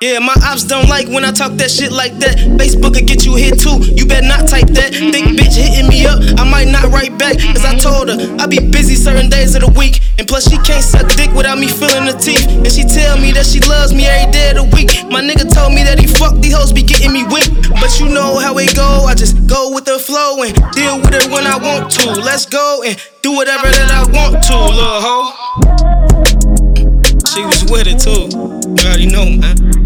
Yeah, 0.00 0.18
my 0.18 0.32
ops 0.48 0.64
don't 0.64 0.88
like 0.88 1.12
when 1.12 1.28
I 1.28 1.30
talk 1.30 1.60
that 1.60 1.68
shit 1.68 1.92
like 1.92 2.16
that. 2.24 2.40
Facebook 2.56 2.96
will 2.96 3.04
get 3.04 3.28
you 3.28 3.36
hit 3.36 3.60
too. 3.60 3.84
You 3.84 4.08
better 4.08 4.24
not 4.24 4.48
type 4.48 4.72
that. 4.72 4.96
Thick 4.96 5.28
bitch 5.36 5.60
hitting 5.60 5.92
me 5.92 6.08
up. 6.08 6.24
I 6.40 6.48
might 6.48 6.72
not 6.72 6.88
write 6.88 7.20
back. 7.20 7.36
Cause 7.36 7.68
I 7.68 7.76
told 7.76 8.08
her 8.08 8.16
I 8.40 8.48
be 8.48 8.64
busy 8.64 8.96
certain 8.96 9.28
days 9.28 9.52
of 9.52 9.60
the 9.60 9.68
week. 9.76 10.00
And 10.16 10.24
plus, 10.24 10.48
she 10.48 10.56
can't 10.64 10.80
suck 10.80 11.04
dick 11.20 11.28
without 11.36 11.60
me 11.60 11.68
feeling 11.68 12.08
the 12.08 12.16
teeth. 12.16 12.48
And 12.48 12.72
she 12.72 12.88
tell 12.88 13.20
me 13.20 13.36
that 13.36 13.44
she 13.44 13.60
loves 13.60 13.92
me 13.92 14.08
every 14.08 14.32
day 14.32 14.56
of 14.56 14.64
the 14.64 14.66
week. 14.72 14.88
My 15.12 15.20
nigga 15.20 15.44
told 15.44 15.76
me 15.76 15.84
that 15.84 16.00
he 16.00 16.08
fuck 16.08 16.32
these 16.40 16.56
hoes 16.56 16.72
be 16.72 16.80
getting 16.80 17.12
me 17.12 17.28
weak. 17.28 17.52
But 17.68 17.92
you 18.00 18.08
know 18.08 18.40
how 18.40 18.56
it 18.56 18.72
go. 18.72 19.04
I 19.04 19.12
just 19.12 19.36
go 19.44 19.68
with 19.68 19.84
the 19.84 20.00
flow 20.00 20.40
and 20.40 20.56
deal 20.72 20.96
with 20.96 21.12
it 21.12 21.28
when 21.28 21.44
I 21.44 21.60
want 21.60 21.92
to. 22.00 22.16
Let's 22.24 22.48
go 22.48 22.80
and 22.88 22.96
do 23.20 23.36
whatever 23.36 23.68
that 23.68 23.92
I 23.92 24.08
want 24.08 24.40
to, 24.48 24.56
little 24.56 25.04
hoe. 25.04 25.28
She 27.36 27.44
was 27.44 27.68
with 27.68 27.84
it 27.84 28.00
too. 28.00 28.32
You 28.32 28.88
already 28.88 29.12
know, 29.12 29.28
man. 29.28 29.79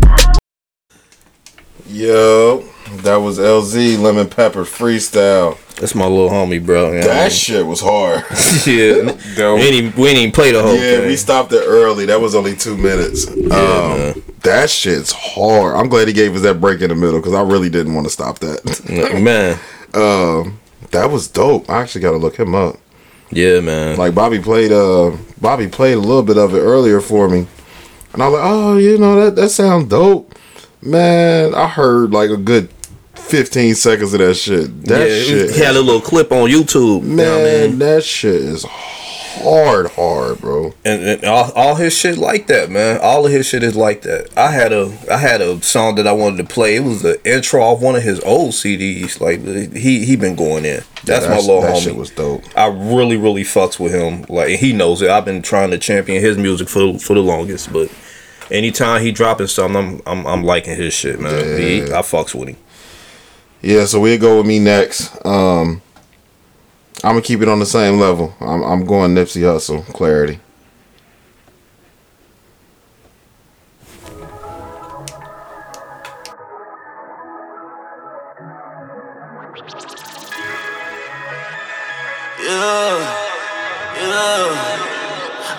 Yo, 1.86 2.64
that 3.02 3.16
was 3.16 3.38
LZ 3.38 3.98
Lemon 4.00 4.28
Pepper 4.28 4.64
freestyle. 4.64 5.58
That's 5.76 5.94
my 5.94 6.06
little 6.06 6.30
homie, 6.30 6.64
bro. 6.64 6.86
You 6.92 6.92
know 6.92 6.98
what 7.00 7.04
I 7.10 7.14
That 7.14 7.22
mean? 7.24 7.30
shit 7.30 7.66
was 7.66 7.80
hard. 7.80 8.24
yeah, 8.66 9.54
we 9.54 9.62
ain't, 9.62 9.74
even, 9.74 10.00
we 10.00 10.08
ain't 10.08 10.18
even 10.18 10.32
play 10.32 10.52
the 10.52 10.62
whole 10.62 10.74
yeah, 10.74 10.98
thing. 10.98 11.08
we 11.08 11.16
stopped 11.16 11.52
it 11.52 11.62
early. 11.66 12.06
That 12.06 12.20
was 12.20 12.34
only 12.34 12.56
two 12.56 12.76
minutes. 12.76 13.26
um, 13.28 14.22
that 14.42 14.70
shit's 14.70 15.12
hard. 15.12 15.76
I'm 15.76 15.88
glad 15.88 16.08
he 16.08 16.14
gave 16.14 16.34
us 16.34 16.42
that 16.42 16.60
break 16.60 16.80
in 16.80 16.88
the 16.88 16.94
middle 16.94 17.18
because 17.18 17.34
I 17.34 17.42
really 17.42 17.68
didn't 17.68 17.94
want 17.94 18.06
to 18.06 18.10
stop 18.12 18.38
that. 18.40 19.20
man. 19.22 19.58
Um, 19.94 20.58
that 20.90 21.08
was 21.08 21.28
dope. 21.28 21.70
I 21.70 21.80
actually 21.80 22.00
got 22.00 22.10
to 22.10 22.16
look 22.16 22.36
him 22.36 22.52
up. 22.52 22.78
Yeah, 23.30 23.60
man. 23.60 23.96
Like 23.96 24.12
Bobby 24.12 24.40
played. 24.40 24.72
Uh, 24.72 25.12
Bobby 25.40 25.68
played 25.68 25.94
a 25.94 26.00
little 26.00 26.24
bit 26.24 26.36
of 26.36 26.52
it 26.52 26.58
earlier 26.58 27.00
for 27.00 27.28
me, 27.28 27.46
and 28.12 28.20
I 28.20 28.26
was 28.26 28.40
like, 28.40 28.42
oh, 28.50 28.76
you 28.76 28.98
know 28.98 29.24
that 29.24 29.36
that 29.36 29.50
sounds 29.50 29.88
dope. 29.88 30.34
Man, 30.84 31.54
I 31.54 31.66
heard 31.68 32.12
like 32.12 32.30
a 32.30 32.36
good 32.36 32.68
15 33.14 33.74
seconds 33.74 34.12
of 34.12 34.20
that 34.20 34.34
shit. 34.34 34.84
That 34.84 35.08
yeah, 35.08 35.22
shit. 35.22 35.50
He 35.54 35.60
had 35.60 35.76
a 35.76 35.80
little 35.80 36.00
clip 36.00 36.30
on 36.30 36.48
YouTube. 36.50 37.02
Man, 37.02 37.10
you 37.10 37.16
know 37.16 37.64
I 37.64 37.68
mean? 37.68 37.78
that 37.78 38.04
shit 38.04 38.34
is 38.34 38.64
hard, 38.68 39.90
hard, 39.92 40.40
bro. 40.40 40.74
and, 40.84 41.02
and 41.02 41.24
all, 41.24 41.50
all 41.52 41.74
his 41.74 41.96
shit 41.96 42.18
like 42.18 42.46
that, 42.48 42.70
man. 42.70 43.00
All 43.02 43.24
of 43.26 43.32
his 43.32 43.46
shit 43.46 43.62
is 43.62 43.74
like 43.76 44.02
that. 44.02 44.28
I 44.36 44.50
had 44.50 44.72
a 44.72 44.94
I 45.10 45.16
had 45.16 45.40
a 45.40 45.60
song 45.62 45.94
that 45.94 46.06
I 46.06 46.12
wanted 46.12 46.36
to 46.46 46.52
play. 46.54 46.76
It 46.76 46.80
was 46.84 47.00
the 47.02 47.18
intro 47.30 47.62
off 47.62 47.80
one 47.80 47.96
of 47.96 48.02
his 48.02 48.20
old 48.20 48.50
CDs. 48.52 49.20
Like 49.20 49.40
he 49.74 50.04
he 50.04 50.16
been 50.16 50.36
going 50.36 50.64
in. 50.66 50.82
That's, 51.04 51.24
Yeah, 51.24 51.30
my 51.30 51.36
that's- 51.36 51.46
little 51.46 51.62
that 51.62 51.74
homie. 51.76 51.82
shit 51.82 51.96
was 51.96 52.10
dope. 52.10 52.42
I 52.56 52.66
really 52.66 53.16
really 53.16 53.42
fucks 53.44 53.80
with 53.80 53.92
him. 53.94 54.24
Like 54.28 54.58
he 54.58 54.72
knows 54.74 55.00
it. 55.02 55.08
I've 55.10 55.24
been 55.24 55.40
trying 55.42 55.70
to 55.70 55.78
champion 55.78 56.22
his 56.22 56.36
music 56.36 56.68
for 56.68 56.98
for 56.98 57.14
the 57.14 57.22
longest, 57.22 57.72
but. 57.72 57.90
Anytime 58.50 59.02
he 59.02 59.10
dropping 59.12 59.46
something, 59.46 59.76
I'm 59.76 60.02
I'm, 60.06 60.26
I'm 60.26 60.44
liking 60.44 60.76
his 60.76 60.92
shit, 60.92 61.20
man. 61.20 61.58
He, 61.60 61.82
I 61.82 62.02
fucks 62.02 62.34
with 62.34 62.50
him. 62.50 62.56
Yeah, 63.62 63.86
so 63.86 64.00
we'll 64.00 64.20
go 64.20 64.38
with 64.38 64.46
me 64.46 64.58
next. 64.58 65.24
Um, 65.24 65.80
I'm 67.02 67.12
gonna 67.12 67.22
keep 67.22 67.40
it 67.40 67.48
on 67.48 67.58
the 67.58 67.66
same 67.66 67.98
level. 67.98 68.34
I'm, 68.40 68.62
I'm 68.62 68.84
going 68.84 69.14
Nipsey 69.14 69.42
Hussle, 69.42 69.84
clarity. 69.86 70.40
Yeah, 82.40 82.98
yeah. 83.96 84.63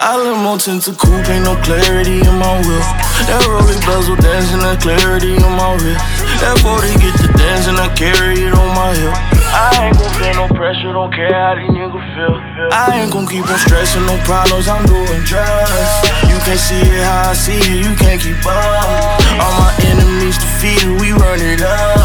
I 0.02 0.20
let 0.20 0.38
more 0.44 0.58
tint 0.58 0.84
to 0.86 0.94
coupe, 0.94 1.28
ain't 1.30 1.46
no 1.46 1.56
clarity 1.64 2.20
in 2.20 2.36
my 2.36 2.60
will. 2.64 2.86
That 3.32 3.42
rolling 3.48 3.80
bezel 3.88 4.16
dancing, 4.20 4.60
that 4.60 4.84
clarity 4.84 5.36
in 5.36 5.52
my 5.56 5.76
wrist. 5.80 6.04
That 6.44 6.60
40 6.60 7.00
get 7.00 7.16
the 7.22 7.30
dancing, 7.36 7.80
I 7.80 7.88
carry 7.96 8.44
it 8.44 8.54
on 8.54 8.70
my 8.76 8.92
hip. 8.92 9.16
I 9.56 9.88
ain't 9.88 9.96
gon' 9.96 10.12
feel 10.20 10.36
no 10.36 10.48
pressure, 10.52 10.92
don't 10.92 11.14
care 11.16 11.32
how 11.32 11.56
these 11.56 11.72
niggas 11.72 12.08
feel. 12.12 12.36
I 12.76 13.02
ain't 13.02 13.12
gon' 13.14 13.26
keep 13.26 13.48
on 13.48 13.60
stressing, 13.64 14.04
no 14.04 14.20
problems, 14.28 14.68
I'm 14.68 14.84
doing 14.84 15.24
drugs. 15.24 15.92
You 16.28 16.38
can't 16.44 16.60
see 16.60 16.84
it 16.84 17.04
how 17.08 17.32
I 17.32 17.34
see 17.34 17.56
it, 17.56 17.80
you 17.80 17.96
can't 17.96 18.20
keep 18.20 18.40
up. 18.44 19.16
All 19.40 19.54
my 19.56 19.72
enemies 19.88 20.36
defeated, 20.36 21.00
we 21.00 21.16
run 21.16 21.40
it 21.40 21.64
up. 21.64 22.04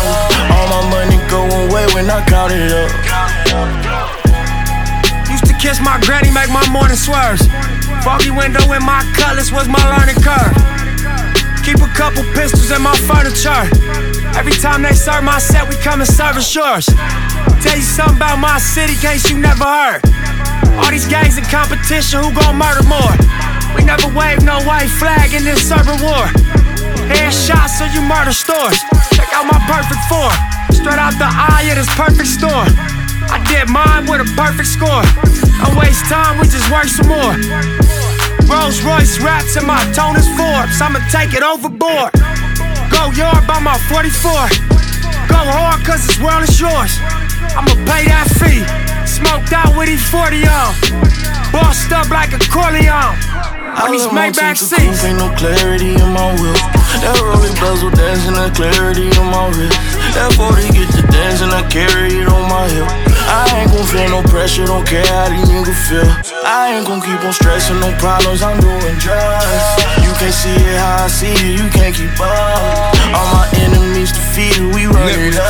All 0.54 0.66
my 0.78 0.82
money 0.94 1.18
going 1.26 1.68
away 1.68 1.90
when 1.98 2.06
I 2.06 2.22
count 2.22 2.54
it 2.54 2.70
up. 2.70 3.09
Kiss 5.60 5.76
my 5.84 6.00
granny, 6.00 6.32
make 6.32 6.48
my 6.48 6.64
morning 6.72 6.96
swerves. 6.96 7.44
Foggy 8.00 8.32
window 8.32 8.64
in 8.72 8.80
my 8.80 9.04
cutlass 9.12 9.52
was 9.52 9.68
my 9.68 9.84
learning 9.92 10.16
curve. 10.24 10.56
Keep 11.60 11.84
a 11.84 11.90
couple 11.92 12.24
pistols 12.32 12.72
in 12.72 12.80
my 12.80 12.96
furniture. 13.04 13.68
Every 14.40 14.56
time 14.56 14.80
they 14.80 14.96
serve 14.96 15.22
my 15.22 15.38
set, 15.38 15.68
we 15.68 15.76
come 15.76 16.00
and 16.00 16.08
service 16.08 16.48
yours. 16.54 16.88
Tell 17.60 17.76
you 17.76 17.84
something 17.84 18.16
about 18.16 18.40
my 18.40 18.56
city, 18.56 18.96
case 18.96 19.28
you 19.28 19.36
never 19.36 19.68
heard. 19.68 20.00
All 20.80 20.88
these 20.88 21.06
gangs 21.06 21.36
in 21.36 21.44
competition, 21.44 22.24
who 22.24 22.32
gon' 22.32 22.56
murder 22.56 22.82
more? 22.88 23.12
We 23.76 23.84
never 23.84 24.08
wave 24.16 24.40
no 24.40 24.64
white 24.64 24.88
flag 24.88 25.36
in 25.36 25.44
this 25.44 25.70
urban 25.70 26.00
war. 26.00 26.24
Headshots 27.12 27.76
so 27.76 27.84
you 27.84 28.00
murder 28.00 28.32
stores. 28.32 28.80
Check 29.12 29.28
out 29.36 29.44
my 29.44 29.60
perfect 29.68 30.00
form. 30.08 30.32
Straight 30.72 30.96
out 30.96 31.12
the 31.20 31.28
eye 31.28 31.68
of 31.68 31.76
this 31.76 31.92
perfect 32.00 32.32
storm. 32.32 32.89
I 33.30 33.38
did 33.46 33.70
mine 33.70 34.10
with 34.10 34.26
a 34.26 34.28
perfect 34.34 34.68
score. 34.68 35.02
Don't 35.62 35.76
waste 35.78 36.04
time, 36.10 36.38
we 36.38 36.44
just 36.50 36.66
work 36.70 36.90
some 36.90 37.06
more. 37.06 37.34
Rolls 38.50 38.82
Royce 38.82 39.22
raps 39.22 39.54
and 39.56 39.66
my 39.66 39.78
tone 39.94 40.16
is 40.18 40.26
Forbes. 40.34 40.82
I'ma 40.82 40.98
take 41.14 41.34
it 41.34 41.42
overboard. 41.42 42.10
Go 42.90 43.10
yard 43.14 43.46
by 43.46 43.62
my 43.62 43.78
44. 43.86 44.10
Go 45.30 45.38
hard 45.38 45.84
cause 45.86 46.02
this 46.06 46.18
world 46.18 46.42
is 46.42 46.58
yours. 46.58 46.98
I'ma 47.54 47.70
pay 47.86 48.10
that 48.10 48.26
fee. 48.42 48.66
Smoked 49.06 49.54
out 49.54 49.78
with 49.78 49.86
these 49.86 50.02
40 50.10 50.42
on. 50.50 50.74
Bossed 51.54 51.92
up 51.94 52.10
like 52.10 52.34
a 52.34 52.42
Corleone. 52.50 53.14
On 53.78 53.90
these 53.92 54.06
Maybach 54.10 54.58
seats. 54.58 55.04
Ain't 55.04 55.18
no 55.18 55.30
clarity 55.38 55.94
in 55.94 56.10
my 56.10 56.34
wheel. 56.34 56.58
That 56.98 57.16
rolling 57.22 57.54
bezel 57.62 57.90
dancing, 57.90 58.34
that 58.34 58.54
clarity 58.54 59.06
in 59.06 59.26
my 59.30 59.46
wrist. 59.54 59.78
That 60.18 60.34
40 60.34 60.74
get 60.74 60.90
the 60.90 61.06
dancing, 61.10 61.50
I 61.54 61.62
carry 61.70 62.18
it 62.18 62.26
on 62.26 62.50
my 62.50 62.66
hip. 62.66 63.09
I 63.30 63.62
ain't 63.62 63.70
gon' 63.70 63.86
feel 63.86 64.10
no 64.10 64.22
pressure, 64.26 64.66
don't 64.66 64.84
care 64.84 65.06
how 65.06 65.30
these 65.30 65.46
niggas 65.46 65.78
feel. 65.86 66.10
I 66.44 66.74
ain't 66.74 66.86
gon' 66.86 67.00
keep 67.00 67.22
on 67.22 67.32
stressing, 67.32 67.78
no 67.78 67.94
problems, 68.02 68.42
I'm 68.42 68.58
doing 68.58 68.98
drugs. 68.98 69.64
You 70.02 70.10
can't 70.18 70.34
see 70.34 70.50
it 70.50 70.76
how 70.82 71.04
I 71.04 71.08
see 71.08 71.30
it, 71.30 71.54
you 71.54 71.70
can't 71.70 71.94
keep 71.94 72.10
up. 72.18 72.90
All 73.14 73.28
my 73.30 73.46
enemies 73.62 74.10
defeated, 74.10 74.74
we 74.74 74.86
run 74.86 75.06
it 75.14 75.38
up. 75.38 75.46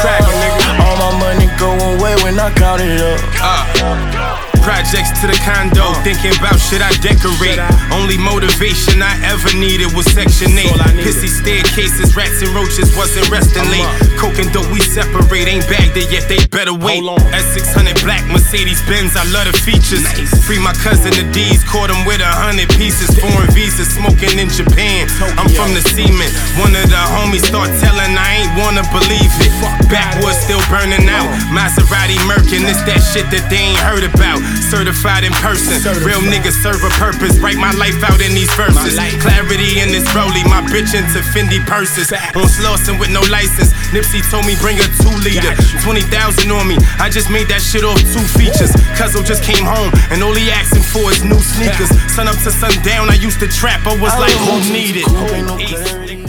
All 0.77 0.97
my 1.09 1.13
money 1.25 1.49
going 1.57 1.81
away 1.97 2.15
when 2.23 2.39
I 2.39 2.53
count 2.53 2.83
it 2.85 3.01
up. 3.01 4.30
Uh, 4.71 4.81
projects 4.81 5.11
to 5.19 5.27
the 5.27 5.35
condo, 5.43 5.93
thinking 6.07 6.31
about 6.39 6.55
should 6.59 6.81
I 6.81 6.95
decorate. 7.03 7.59
Only 7.91 8.17
motivation 8.17 9.03
I 9.03 9.19
ever 9.27 9.51
needed 9.59 9.91
was 9.99 10.07
Section 10.07 10.55
8. 10.55 10.71
Pissy 11.03 11.27
staircases, 11.27 12.15
rats 12.15 12.39
and 12.43 12.55
roaches 12.55 12.95
wasn't 12.95 13.27
resting 13.31 13.67
late. 13.69 13.87
Coke 14.15 14.39
and 14.39 14.47
dope, 14.55 14.71
we 14.71 14.79
separate, 14.79 15.51
ain't 15.51 15.67
bagged 15.67 15.99
it 15.99 16.07
yet, 16.11 16.31
they 16.31 16.39
better 16.55 16.73
wait. 16.73 17.03
S600 17.03 17.99
black 18.07 18.23
Mercedes 18.31 18.81
Benz, 18.87 19.19
I 19.19 19.27
love 19.35 19.51
the 19.51 19.55
features. 19.59 20.07
Free 20.47 20.63
my 20.63 20.73
cousin 20.79 21.13
the 21.19 21.27
D's, 21.35 21.67
caught 21.67 21.91
him 21.91 22.07
with 22.07 22.23
a 22.23 22.31
hundred 22.31 22.71
pieces. 22.79 23.11
Foreign 23.19 23.51
visas, 23.51 23.91
smoking 23.91 24.39
in 24.39 24.49
Japan. 24.49 25.11
I'm 25.35 25.51
from 25.51 25.75
the 25.75 25.83
cement. 25.83 26.31
One 26.63 26.73
of 26.79 26.87
the 26.87 27.03
homies 27.19 27.43
start 27.43 27.69
telling, 27.83 28.15
I 28.15 28.47
ain't 28.47 28.55
wanna 28.55 28.87
believe 28.95 29.35
it. 29.43 29.53
Backwoods 29.91 30.39
still 30.47 30.63
burning 30.71 31.11
out. 31.11 31.27
Maserati 31.51 32.17
Merkin, 32.31 32.63
it's 32.71 32.83
that 32.87 33.03
shit 33.03 33.27
that 33.35 33.51
they 33.51 33.75
ain't 33.75 33.83
heard 33.83 34.07
about. 34.07 34.39
Certified 34.61 35.25
in 35.25 35.33
person. 35.43 35.81
Real 36.05 36.21
niggas 36.21 36.55
serve 36.63 36.83
a 36.85 36.93
purpose. 37.01 37.39
Write 37.41 37.57
my 37.57 37.73
life 37.75 37.99
out 38.05 38.21
in 38.21 38.35
these 38.35 38.53
verses. 38.55 38.95
Clarity 39.19 39.81
in 39.81 39.89
this 39.91 40.07
rollie. 40.15 40.45
My 40.47 40.63
bitch 40.63 40.95
into 40.95 41.21
Fendi 41.35 41.59
purses. 41.67 42.13
On 42.39 42.47
Slauson 42.47 43.01
with 43.01 43.11
no 43.11 43.21
license. 43.33 43.73
Nipsey 43.91 44.23
told 44.31 44.47
me 44.47 44.55
bring 44.61 44.79
a 44.79 44.87
two 45.03 45.15
liter. 45.27 45.55
20,000 45.83 46.51
on 46.51 46.69
me. 46.69 46.77
I 46.99 47.11
just 47.11 47.31
made 47.31 47.49
that 47.49 47.61
shit 47.61 47.83
off 47.83 47.99
two 48.15 48.23
features. 48.39 48.71
Cuzzo 48.95 49.25
just 49.27 49.43
came 49.43 49.65
home 49.65 49.91
and 50.11 50.23
all 50.23 50.35
he 50.35 50.51
asking 50.51 50.83
for 50.83 51.11
is 51.11 51.25
new 51.25 51.41
sneakers. 51.41 51.91
Sun 52.15 52.29
up 52.29 52.39
to 52.47 52.51
sundown. 52.51 53.11
I 53.11 53.15
used 53.15 53.41
to 53.41 53.49
trap. 53.49 53.87
I 53.87 53.99
was 53.99 54.15
like, 54.19 54.33
who 54.47 54.61
need 54.73 55.03
it? 55.03 56.21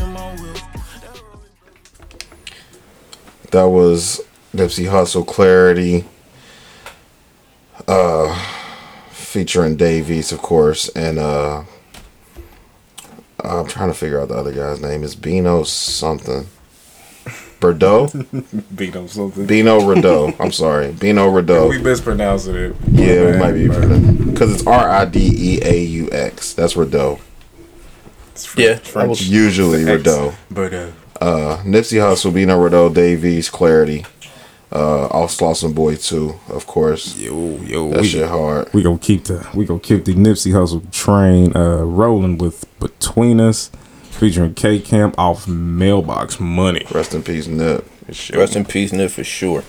That 3.52 3.68
was 3.68 4.22
Nipsey 4.56 4.90
Hussle 4.90 5.28
Clarity. 5.28 6.06
Uh 7.88 8.34
featuring 9.12 9.76
Davies, 9.78 10.32
of 10.32 10.42
course, 10.42 10.90
and 10.90 11.18
uh 11.20 11.64
I'm 13.44 13.66
trying 13.68 13.90
to 13.90 13.96
figure 13.96 14.20
out 14.22 14.28
the 14.28 14.36
other 14.36 14.52
guy's 14.54 14.82
name. 14.82 15.04
Is 15.04 15.16
Bino 15.16 15.64
something? 15.64 16.48
Bordeaux? 17.60 18.08
Bino 18.76 19.08
something. 19.08 19.46
Bino 19.46 19.80
Rideaux. 19.86 20.34
I'm 20.40 20.52
sorry. 20.52 20.92
Bino 20.92 21.28
Rideaux. 21.30 21.70
We 21.70 21.78
mispronouncing 21.80 22.56
it. 22.56 22.76
Yeah, 22.92 23.32
we 23.32 23.38
might 23.38 23.54
be 23.54 23.68
bad, 23.68 24.26
because 24.32 24.52
it's 24.54 24.66
R 24.68 24.90
I 24.90 25.06
D 25.06 25.20
E 25.20 25.60
A 25.64 25.80
U 25.84 26.10
X. 26.12 26.54
That's 26.54 26.76
Rideaux. 26.76 27.20
Yeah, 28.58 28.80
I 28.96 29.06
was- 29.06 29.28
Usually 29.30 29.82
X. 29.82 29.90
Rideaux. 29.90 30.34
Bordeaux. 30.50 30.92
Uh, 31.20 31.58
Nipsey 31.64 32.00
Hussle, 32.00 32.34
Bino 32.34 32.60
Rideaux, 32.60 32.90
Davies, 32.90 33.50
Clarity. 33.50 34.06
Uh, 34.74 35.08
all 35.08 35.28
Slauson 35.28 35.76
Boy 35.76 35.96
too, 35.98 36.40
of 36.48 36.66
course. 36.66 37.18
Yo, 37.18 37.58
yo, 37.58 37.90
that 37.90 38.02
we- 38.02 38.08
shit 38.08 38.28
hard. 38.30 38.72
We 38.74 38.82
gonna 38.84 38.98
keep 38.98 39.26
the 39.26 39.46
we 39.54 39.66
gonna 39.66 39.80
keep 39.82 40.06
the 40.06 40.14
Nipsey 40.14 40.54
Hussle 40.54 40.90
train 40.92 41.52
uh 41.56 41.84
rolling 41.84 42.38
with 42.38 42.66
between 42.80 43.42
us, 43.42 43.70
featuring 44.04 44.54
K 44.54 44.80
Camp 44.80 45.16
off 45.18 45.46
Mailbox 45.48 46.40
Money. 46.40 46.86
Rest 46.92 47.14
in 47.14 47.22
peace, 47.22 47.48
Nip. 47.48 47.86
Rest 48.34 48.56
in 48.56 48.64
peace, 48.66 48.94
Nip, 48.94 49.12
for 49.12 49.26
sure. 49.26 49.64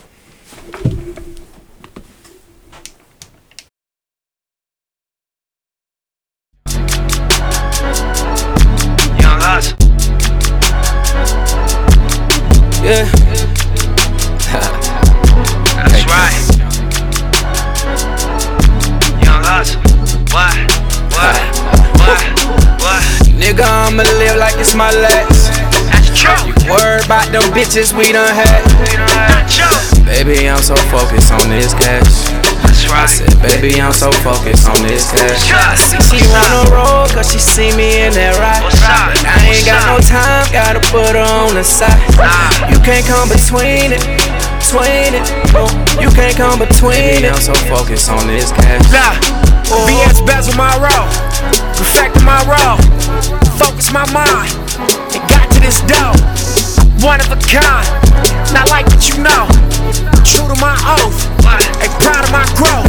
Bitches 27.53 27.93
we 27.93 28.13
done 28.13 28.33
had. 28.33 28.65
Baby, 30.09 30.49
I'm 30.49 30.63
so 30.63 30.77
focused 30.89 31.33
on 31.33 31.49
this 31.49 31.75
cash. 31.75 32.33
I 32.93 33.07
said, 33.07 33.33
baby, 33.41 33.81
I'm 33.81 33.93
so 33.93 34.13
focused 34.25 34.69
on 34.69 34.83
this 34.85 35.09
cash. 35.13 35.49
She 36.09 36.21
wanna 36.29 36.69
roll 36.73 37.09
cause 37.13 37.33
she 37.33 37.39
see 37.39 37.73
me 37.77 38.05
in 38.05 38.13
that 38.17 38.37
ride. 38.41 38.61
But 38.65 38.77
I 39.25 39.53
ain't 39.53 39.65
got 39.65 39.85
no 39.89 39.97
time, 40.01 40.45
gotta 40.53 40.81
put 40.93 41.13
her 41.13 41.25
on 41.45 41.55
the 41.55 41.65
side. 41.65 41.97
You 42.73 42.77
can't 42.81 43.05
come 43.05 43.29
between 43.29 43.93
it, 43.97 44.03
between 44.61 45.13
it. 45.17 45.25
Oh, 45.53 45.69
you 46.01 46.09
can't 46.13 46.37
come 46.37 46.61
between 46.61 47.01
it. 47.01 47.21
Baby, 47.21 47.33
I'm 47.33 47.41
so 47.41 47.57
focused 47.69 48.09
on 48.09 48.29
this 48.29 48.53
cash. 48.53 48.85
Nah, 48.93 49.17
oh. 49.73 49.85
VS 49.89 50.21
bezel 50.25 50.57
my 50.57 50.73
role, 50.81 51.09
perfected 51.77 52.25
my 52.25 52.41
role, 52.49 52.81
focus 53.61 53.93
my 53.93 54.05
mind, 54.13 54.53
and 55.17 55.23
got 55.29 55.49
to 55.53 55.61
this 55.61 55.81
dough. 55.85 56.17
One 57.03 57.19
of 57.19 57.35
a 57.35 57.41
kind, 57.51 57.83
not 58.55 58.71
like 58.71 58.87
what 58.87 59.03
you 59.11 59.19
know. 59.19 59.51
True 60.23 60.47
to 60.47 60.55
my 60.63 60.79
oath, 60.87 61.19
ain't 61.83 61.91
proud 61.99 62.23
of 62.23 62.31
my 62.31 62.47
growth. 62.55 62.87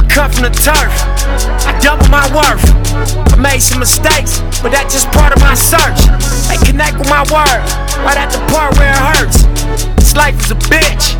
I 0.00 0.08
come 0.08 0.32
from 0.32 0.48
the 0.48 0.54
turf, 0.56 0.88
I 1.68 1.76
double 1.84 2.08
my 2.08 2.24
worth. 2.32 2.64
I 3.32 3.36
made 3.36 3.60
some 3.60 3.80
mistakes, 3.80 4.40
but 4.64 4.72
that's 4.72 4.94
just 4.96 5.12
part 5.12 5.36
of 5.36 5.44
my 5.44 5.52
search. 5.52 6.00
They 6.48 6.56
connect 6.64 6.96
with 6.96 7.12
my 7.12 7.20
word, 7.28 7.60
right 8.00 8.16
at 8.16 8.32
the 8.32 8.40
part 8.48 8.80
where 8.80 8.88
it 8.88 9.02
hurts. 9.12 9.44
This 10.00 10.16
life 10.16 10.40
is 10.40 10.50
a 10.50 10.58
bitch. 10.72 11.12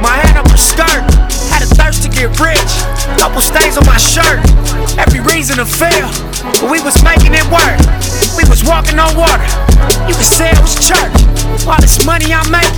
My 0.00 0.14
hand 0.22 0.38
up 0.38 0.46
her 0.50 0.56
skirt. 0.56 1.02
Had 1.50 1.66
a 1.66 1.70
thirst 1.74 2.02
to 2.04 2.08
get 2.08 2.30
rich. 2.38 2.72
Couple 3.18 3.42
stains 3.42 3.76
on 3.76 3.84
my 3.86 3.98
shirt. 3.98 4.38
Every 5.02 5.20
reason 5.20 5.58
to 5.58 5.66
fail. 5.66 6.06
But 6.62 6.70
we 6.70 6.80
was 6.80 7.02
making 7.02 7.34
it 7.34 7.44
work. 7.50 7.78
We 8.36 8.44
was 8.48 8.64
walking 8.64 8.98
on 8.98 9.16
water. 9.16 9.44
You 10.08 10.14
could 10.14 10.28
say 10.28 10.50
it 10.50 10.60
was 10.60 10.74
church. 10.80 11.12
All 11.66 11.80
this 11.80 12.04
money 12.04 12.32
I'm 12.32 12.48
making. 12.50 12.72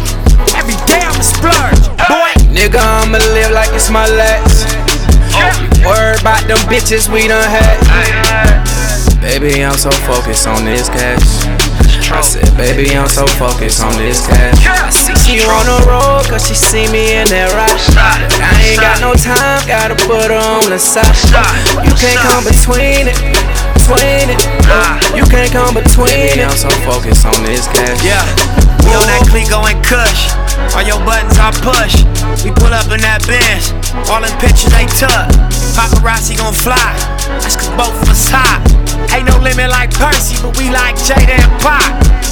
Every 0.58 0.74
day 0.91 1.02
I'm 1.02 1.15
a 1.18 1.24
splurge. 1.24 1.83
Boy, 2.10 2.33
Nigga, 2.50 2.81
I'ma 2.81 3.18
live 3.33 3.52
like 3.52 3.70
it's 3.73 3.91
my 3.91 4.07
last. 4.08 4.66
You 5.34 5.86
worried 5.86 6.20
about 6.20 6.42
them 6.47 6.58
bitches 6.70 7.10
we 7.10 7.28
done 7.28 7.42
had. 7.49 7.78
Baby, 9.20 9.65
I'm 9.65 9.78
so 9.78 9.91
focused 10.05 10.47
on 10.47 10.65
this 10.65 10.89
cash. 10.89 11.47
I 12.12 12.20
said, 12.20 12.47
baby, 12.57 12.94
I'm 12.94 13.08
so 13.08 13.26
focused 13.26 13.83
on 13.83 13.97
this 13.97 14.26
cash. 14.26 14.55
She 15.24 15.41
on 15.41 15.65
the 15.66 15.81
road 15.89 16.28
cause 16.28 16.47
she 16.47 16.55
see 16.55 16.86
me 16.92 17.16
in 17.16 17.26
that. 17.33 17.50
But 17.50 18.28
I 18.39 18.52
ain't 18.60 18.78
got 18.78 19.00
no 19.00 19.16
time, 19.16 19.65
gotta 19.66 19.97
put 20.05 20.28
her 20.28 20.36
on 20.36 20.68
the 20.68 20.78
side. 20.78 21.08
You 21.83 21.91
can't 21.97 22.20
come 22.20 22.44
between 22.44 23.08
it, 23.08 23.16
between 23.84 24.32
it. 24.32 24.40
Ah. 24.64 24.96
You 25.14 25.24
can't 25.24 25.52
come 25.52 25.74
between 25.74 26.40
it. 26.40 26.48
I'm 26.48 26.56
so 26.56 26.70
focused 26.88 27.26
on 27.26 27.36
this 27.44 27.68
cash. 27.68 28.00
Yeah, 28.00 28.24
we 28.80 28.96
on 28.96 29.04
that 29.12 29.28
Clico 29.28 29.60
and 29.68 29.76
Kush. 29.84 30.32
All 30.72 30.82
your 30.82 30.96
buttons 31.04 31.36
I 31.36 31.52
push. 31.60 32.00
We 32.44 32.50
pull 32.50 32.72
up 32.72 32.88
in 32.88 33.04
that 33.04 33.20
Benz. 33.28 33.76
All 34.08 34.24
them 34.24 34.32
pictures 34.40 34.72
they 34.72 34.88
took. 34.88 35.28
Paparazzi 35.76 36.36
gon' 36.36 36.54
fly. 36.54 36.80
That's 37.44 37.56
cause 37.56 37.68
both 37.76 37.92
of 38.00 38.08
us 38.08 38.28
hot. 38.32 38.83
Ain't 39.14 39.26
no 39.26 39.36
limit 39.39 39.70
like 39.70 39.90
Percy, 39.94 40.36
but 40.42 40.56
we 40.58 40.70
like 40.70 40.97
Jada 40.97 41.39
and 41.39 41.52
Pop. 41.62 41.86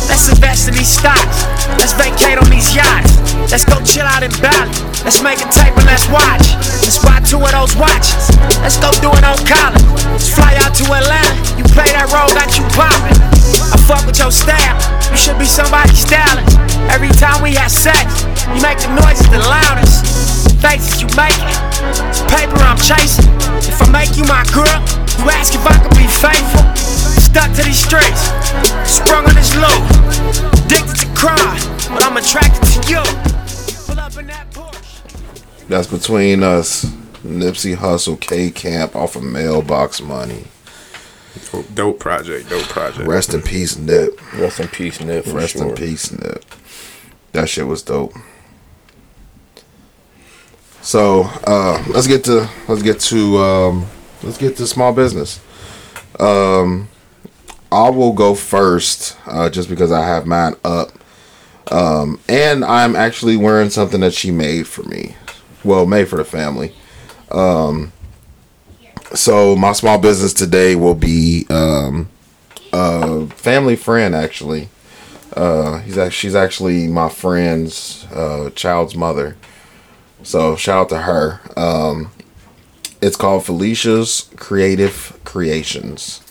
Let's 0.09 0.29
invest 0.29 0.69
in 0.69 0.75
these 0.75 0.91
stocks. 0.91 1.47
Let's 1.79 1.95
vacate 1.95 2.39
on 2.39 2.49
these 2.51 2.75
yachts. 2.75 3.17
Let's 3.51 3.65
go 3.65 3.79
chill 3.85 4.07
out 4.07 4.23
in 4.23 4.33
Bali. 4.43 4.71
Let's 5.07 5.23
make 5.23 5.39
a 5.41 5.49
tape 5.51 5.75
and 5.75 5.87
let's 5.87 6.07
watch. 6.11 6.55
Let's 6.83 6.99
buy 7.03 7.19
two 7.25 7.41
of 7.43 7.53
those 7.53 7.75
watches. 7.75 8.31
Let's 8.63 8.79
go 8.79 8.91
do 9.03 9.11
it 9.15 9.25
on 9.25 9.39
college. 9.47 9.83
Let's 10.11 10.31
fly 10.31 10.55
out 10.63 10.75
to 10.79 10.85
Atlanta. 10.91 11.35
You 11.59 11.65
play 11.75 11.91
that 11.91 12.11
role, 12.11 12.31
got 12.35 12.51
you 12.55 12.65
poppin'. 12.75 13.19
I 13.73 13.79
fuck 13.89 14.07
with 14.07 14.19
your 14.19 14.31
style. 14.31 14.79
You 15.11 15.19
should 15.19 15.39
be 15.39 15.47
somebody's 15.47 16.01
stylist. 16.03 16.59
Every 16.91 17.11
time 17.19 17.43
we 17.43 17.55
have 17.55 17.71
sex, 17.71 18.27
you 18.53 18.61
make 18.63 18.79
the 18.79 18.91
noises 18.95 19.29
the 19.31 19.41
loudest. 19.43 20.07
Faces 20.63 21.03
you 21.03 21.09
making, 21.19 21.51
paper 22.31 22.55
I'm 22.63 22.79
chasing. 22.79 23.27
If 23.67 23.83
I 23.83 23.91
make 23.91 24.15
you 24.17 24.23
my 24.31 24.47
girl, 24.55 25.02
you 25.19 25.31
ask 25.31 25.55
if 25.55 25.65
I 25.67 25.77
could 25.83 25.97
be 25.97 26.07
faithful. 26.07 26.65
Stuck 27.21 27.51
to 27.57 27.63
these 27.63 27.79
streets, 27.83 28.29
sprung 28.89 29.27
on 29.27 29.35
this 29.35 29.55
loop. 29.57 29.83
Addicted 30.67 30.97
to 31.01 31.07
crime, 31.15 31.63
but 31.93 32.05
I'm 32.05 32.17
attracted 32.17 32.63
to 32.63 32.91
you. 32.91 33.03
Pull 33.87 34.01
up 34.01 34.17
in 34.19 34.27
that 34.29 34.47
Porsche. 34.51 35.69
That's 35.69 35.87
between 35.87 36.43
us. 36.43 36.85
Nipsey 37.25 37.77
Hussle, 37.77 38.21
K 38.21 38.51
Camp 38.51 38.97
off 38.97 39.15
of 39.17 39.23
Mailbox 39.23 40.01
Money. 40.01 40.45
Dope 41.75 41.99
project, 42.01 42.51
dope 42.51 42.65
project. 42.65 43.09
Rest 43.09 43.33
in 43.33 43.43
peace, 43.43 43.79
Nip. 43.79 44.21
Rest 44.35 44.61
in 44.61 44.69
peace, 44.69 45.01
Nip. 45.01 45.25
for 45.25 45.35
Rest 45.35 45.57
in 45.57 45.75
peace, 45.75 46.11
Nip. 46.11 46.45
That 47.33 47.49
shit 47.49 47.67
was 47.67 47.83
dope. 47.83 48.13
So 50.83 51.23
uh, 51.47 51.83
let's 51.89 52.07
get 52.07 52.25
to 52.25 52.51
let's 52.69 52.83
get 52.83 53.01
to 53.01 53.39
um, 53.39 53.87
let's 54.23 54.39
get 54.39 54.57
to 54.57 54.67
small 54.67 54.93
business. 54.93 55.41
Um, 56.19 56.89
I 57.71 57.89
will 57.91 58.13
go 58.13 58.35
first, 58.35 59.17
uh, 59.27 59.49
just 59.49 59.69
because 59.69 59.91
I 59.91 60.05
have 60.07 60.27
mine 60.27 60.55
up, 60.65 60.91
um, 61.71 62.21
and 62.29 62.65
I'm 62.65 62.95
actually 62.95 63.37
wearing 63.37 63.71
something 63.71 64.01
that 64.01 64.13
she 64.13 64.31
made 64.31 64.67
for 64.67 64.83
me. 64.83 65.17
Well, 65.65 65.87
made 65.87 66.09
for 66.09 66.17
the 66.17 66.25
family. 66.25 66.75
Um, 67.31 67.93
so 69.15 69.57
my 69.57 69.73
small 69.73 69.99
business 69.99 70.33
today 70.33 70.75
will 70.75 70.95
be 70.95 71.47
um, 71.51 72.09
a 72.73 73.27
family 73.29 73.77
friend 73.77 74.15
actually. 74.15 74.69
Uh, 75.35 75.79
he's 75.79 75.97
actually, 75.97 76.11
she's 76.11 76.35
actually 76.35 76.89
my 76.89 77.09
friend's 77.09 78.07
uh, 78.13 78.51
child's 78.55 78.95
mother. 78.95 79.37
So 80.23 80.57
shout 80.57 80.83
out 80.83 80.89
to 80.91 80.99
her. 80.99 81.41
Um, 81.57 82.11
it's 83.03 83.17
called 83.17 83.45
Felicia's 83.45 84.31
Creative 84.37 85.19
Creations. 85.25 86.23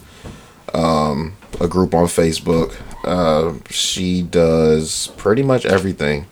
Um, 0.74 1.35
a 1.59 1.67
group 1.67 1.93
on 1.93 2.06
Facebook. 2.06 2.75
Uh, 3.03 3.59
she 3.69 4.22
does 4.22 5.08
pretty 5.17 5.43
much 5.43 5.66
everything. 5.66 6.27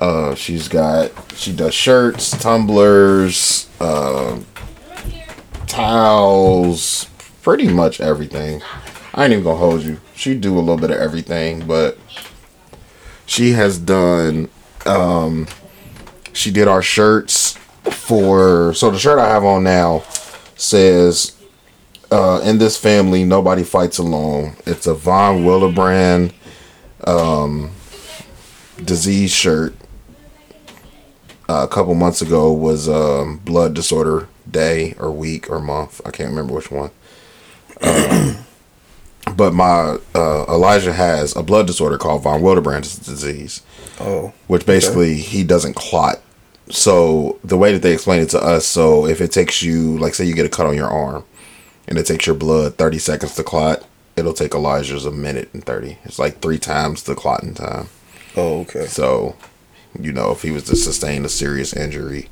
Uh, 0.00 0.34
she's 0.34 0.68
got 0.68 1.10
she 1.36 1.54
does 1.54 1.72
shirts, 1.72 2.32
tumblers, 2.32 3.68
uh, 3.80 4.40
towels, 5.68 7.08
pretty 7.42 7.68
much 7.68 8.00
everything. 8.00 8.60
I 9.14 9.24
ain't 9.24 9.32
even 9.32 9.44
gonna 9.44 9.56
hold 9.56 9.82
you. 9.82 10.00
She 10.14 10.34
do 10.34 10.58
a 10.58 10.60
little 10.60 10.76
bit 10.76 10.90
of 10.90 10.98
everything, 10.98 11.66
but 11.66 11.96
she 13.26 13.52
has 13.52 13.78
done. 13.78 14.48
Um, 14.84 15.46
she 16.32 16.50
did 16.50 16.68
our 16.68 16.82
shirts 16.82 17.56
for. 17.92 18.74
So 18.74 18.90
the 18.90 18.98
shirt 18.98 19.18
I 19.18 19.28
have 19.28 19.44
on 19.44 19.64
now 19.64 20.02
says, 20.56 21.36
uh, 22.10 22.40
"In 22.44 22.58
this 22.58 22.76
family, 22.76 23.24
nobody 23.24 23.62
fights 23.64 23.98
alone." 23.98 24.56
It's 24.66 24.86
a 24.86 24.94
Von 24.94 25.44
Willebrand 25.44 26.32
um, 27.04 27.72
disease 28.84 29.32
shirt. 29.32 29.74
Uh, 31.48 31.62
a 31.62 31.68
couple 31.68 31.94
months 31.94 32.20
ago 32.22 32.52
was 32.52 32.88
um, 32.88 33.38
blood 33.38 33.72
disorder 33.72 34.28
day 34.50 34.94
or 34.98 35.10
week 35.12 35.48
or 35.48 35.60
month. 35.60 36.00
I 36.04 36.10
can't 36.10 36.30
remember 36.30 36.54
which 36.54 36.70
one. 36.70 36.90
Um, 37.82 38.38
but 39.36 39.52
my 39.52 39.98
uh, 40.14 40.44
Elijah 40.48 40.92
has 40.92 41.36
a 41.36 41.42
blood 41.42 41.66
disorder 41.66 41.98
called 41.98 42.22
von 42.22 42.42
Willebrand's 42.42 42.96
disease. 42.96 43.62
Oh, 44.00 44.32
which 44.46 44.66
basically 44.66 45.14
he 45.14 45.44
doesn't 45.44 45.74
clot. 45.74 46.20
So 46.68 47.38
the 47.44 47.56
way 47.56 47.72
that 47.72 47.82
they 47.82 47.92
explain 47.92 48.20
it 48.20 48.30
to 48.30 48.40
us, 48.40 48.66
so 48.66 49.06
if 49.06 49.20
it 49.20 49.30
takes 49.30 49.62
you, 49.62 49.98
like, 49.98 50.14
say 50.14 50.24
you 50.24 50.34
get 50.34 50.46
a 50.46 50.48
cut 50.50 50.66
on 50.66 50.74
your 50.74 50.88
arm, 50.88 51.24
and 51.86 51.98
it 51.98 52.06
takes 52.06 52.26
your 52.26 52.34
blood 52.34 52.76
thirty 52.76 52.98
seconds 52.98 53.36
to 53.36 53.44
clot, 53.44 53.86
it'll 54.16 54.32
take 54.32 54.54
Elijah's 54.54 55.06
a 55.06 55.12
minute 55.12 55.48
and 55.52 55.64
thirty. 55.64 55.98
It's 56.04 56.18
like 56.18 56.40
three 56.40 56.58
times 56.58 57.04
the 57.04 57.14
clotting 57.14 57.54
time. 57.54 57.88
Oh, 58.36 58.60
okay. 58.60 58.86
So, 58.86 59.36
you 59.98 60.12
know, 60.12 60.32
if 60.32 60.42
he 60.42 60.50
was 60.50 60.64
to 60.64 60.76
sustain 60.76 61.24
a 61.24 61.28
serious 61.28 61.72
injury, 61.72 62.28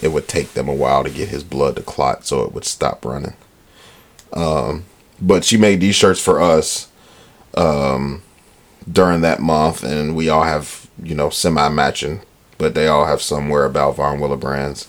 it 0.00 0.08
would 0.08 0.28
take 0.28 0.54
them 0.54 0.68
a 0.68 0.74
while 0.74 1.02
to 1.04 1.10
get 1.10 1.28
his 1.28 1.44
blood 1.44 1.76
to 1.76 1.82
clot, 1.82 2.24
so 2.24 2.42
it 2.44 2.52
would 2.52 2.64
stop 2.64 3.04
running. 3.04 3.34
Um, 4.32 4.84
but 5.20 5.44
she 5.44 5.56
made 5.56 5.80
these 5.80 5.94
shirts 5.94 6.20
for 6.20 6.40
us 6.40 6.88
um, 7.54 8.22
during 8.90 9.20
that 9.22 9.40
month, 9.40 9.82
and 9.82 10.14
we 10.16 10.28
all 10.28 10.44
have 10.44 10.88
you 11.02 11.14
know 11.14 11.30
semi 11.30 11.68
matching, 11.68 12.20
but 12.62 12.74
they 12.74 12.86
all 12.86 13.06
have 13.06 13.20
somewhere 13.20 13.64
about 13.64 13.96
Von 13.96 14.20
Willebrands. 14.20 14.86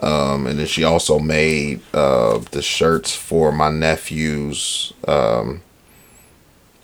Um, 0.00 0.46
and 0.46 0.56
then 0.56 0.68
she 0.68 0.84
also 0.84 1.18
made 1.18 1.80
uh, 1.92 2.38
the 2.52 2.62
shirts 2.62 3.12
for 3.12 3.50
my 3.50 3.70
nephew's 3.70 4.92
um, 5.08 5.62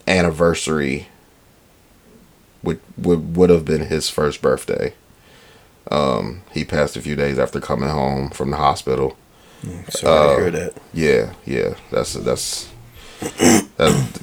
anniversary, 0.08 1.06
which 2.62 2.80
would 2.98 3.36
would 3.36 3.48
have 3.48 3.64
been 3.64 3.82
his 3.82 4.10
first 4.10 4.42
birthday. 4.42 4.94
Um, 5.88 6.42
he 6.52 6.64
passed 6.64 6.96
a 6.96 7.00
few 7.00 7.14
days 7.14 7.38
after 7.38 7.60
coming 7.60 7.90
home 7.90 8.30
from 8.30 8.50
the 8.50 8.56
hospital. 8.56 9.16
sorry 9.90 10.36
to 10.36 10.40
hear 10.40 10.50
that. 10.50 10.82
Yeah, 10.92 11.34
yeah, 11.46 11.74
that's 11.92 12.14
that's 12.14 12.68
that. 13.76 14.20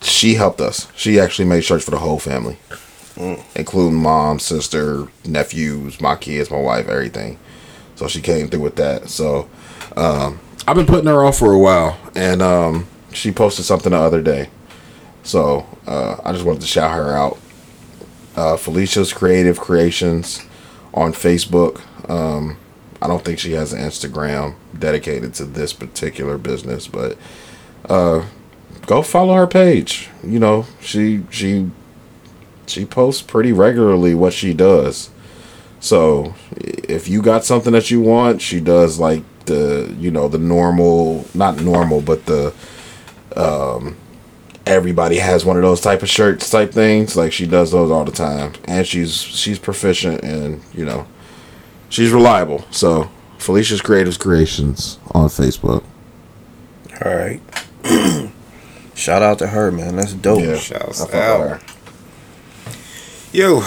She 0.00 0.36
helped 0.36 0.62
us. 0.62 0.88
She 0.96 1.20
actually 1.20 1.48
made 1.48 1.64
shirts 1.64 1.84
for 1.84 1.90
the 1.90 1.98
whole 1.98 2.18
family, 2.18 2.56
including 3.54 3.96
mom, 3.96 4.38
sister, 4.38 5.08
nephews, 5.24 6.00
my 6.00 6.16
kids, 6.16 6.50
my 6.50 6.60
wife, 6.60 6.88
everything. 6.88 7.38
So 7.96 8.08
she 8.08 8.20
came 8.20 8.48
through 8.48 8.60
with 8.60 8.76
that. 8.76 9.08
So 9.08 9.48
um, 9.96 10.40
I've 10.66 10.76
been 10.76 10.86
putting 10.86 11.06
her 11.06 11.24
off 11.24 11.38
for 11.38 11.52
a 11.52 11.58
while, 11.58 11.98
and 12.14 12.40
um, 12.40 12.86
she 13.12 13.32
posted 13.32 13.64
something 13.64 13.92
the 13.92 13.98
other 13.98 14.22
day. 14.22 14.48
So 15.22 15.66
uh, 15.86 16.16
I 16.24 16.32
just 16.32 16.44
wanted 16.44 16.62
to 16.62 16.66
shout 16.66 16.92
her 16.92 17.14
out. 17.14 17.38
Uh, 18.36 18.56
Felicia's 18.56 19.12
Creative 19.12 19.58
Creations 19.58 20.46
on 20.94 21.12
Facebook. 21.12 21.80
Um, 22.08 22.56
I 23.02 23.06
don't 23.06 23.24
think 23.24 23.38
she 23.38 23.52
has 23.52 23.72
an 23.72 23.80
Instagram 23.80 24.54
dedicated 24.78 25.34
to 25.34 25.44
this 25.44 25.72
particular 25.72 26.38
business, 26.38 26.86
but 26.86 27.18
uh, 27.88 28.24
go 28.86 29.02
follow 29.02 29.34
her 29.34 29.46
page. 29.46 30.08
You 30.22 30.38
know, 30.38 30.66
she 30.80 31.24
she 31.30 31.70
she 32.70 32.84
posts 32.84 33.22
pretty 33.22 33.52
regularly 33.52 34.14
what 34.14 34.32
she 34.32 34.54
does. 34.54 35.10
So 35.80 36.34
if 36.56 37.08
you 37.08 37.22
got 37.22 37.44
something 37.44 37.72
that 37.72 37.90
you 37.90 38.00
want, 38.00 38.42
she 38.42 38.60
does 38.60 38.98
like 38.98 39.22
the 39.46 39.94
you 39.98 40.10
know 40.10 40.28
the 40.28 40.38
normal, 40.38 41.26
not 41.34 41.60
normal, 41.60 42.00
but 42.00 42.26
the 42.26 42.54
um, 43.36 43.96
everybody 44.66 45.16
has 45.16 45.44
one 45.44 45.56
of 45.56 45.62
those 45.62 45.80
type 45.80 46.02
of 46.02 46.08
shirts 46.08 46.50
type 46.50 46.72
things. 46.72 47.16
Like 47.16 47.32
she 47.32 47.46
does 47.46 47.72
those 47.72 47.90
all 47.90 48.04
the 48.04 48.12
time, 48.12 48.52
and 48.66 48.86
she's 48.86 49.14
she's 49.20 49.58
proficient 49.58 50.22
and 50.22 50.62
you 50.74 50.84
know 50.84 51.06
she's 51.88 52.12
reliable. 52.12 52.64
So 52.70 53.10
Felicia's 53.38 53.80
Creatives 53.80 54.18
Creations 54.18 54.98
on 55.12 55.28
Facebook. 55.28 55.82
All 57.02 57.14
right. 57.14 57.40
Shout 58.94 59.22
out 59.22 59.38
to 59.38 59.46
her, 59.46 59.70
man. 59.72 59.96
That's 59.96 60.12
dope. 60.12 60.42
Yeah, 60.42 60.56
Shouts 60.56 61.00
I 61.00 61.06
fuck 61.06 61.14
out. 61.14 61.62
Yo, 63.32 63.62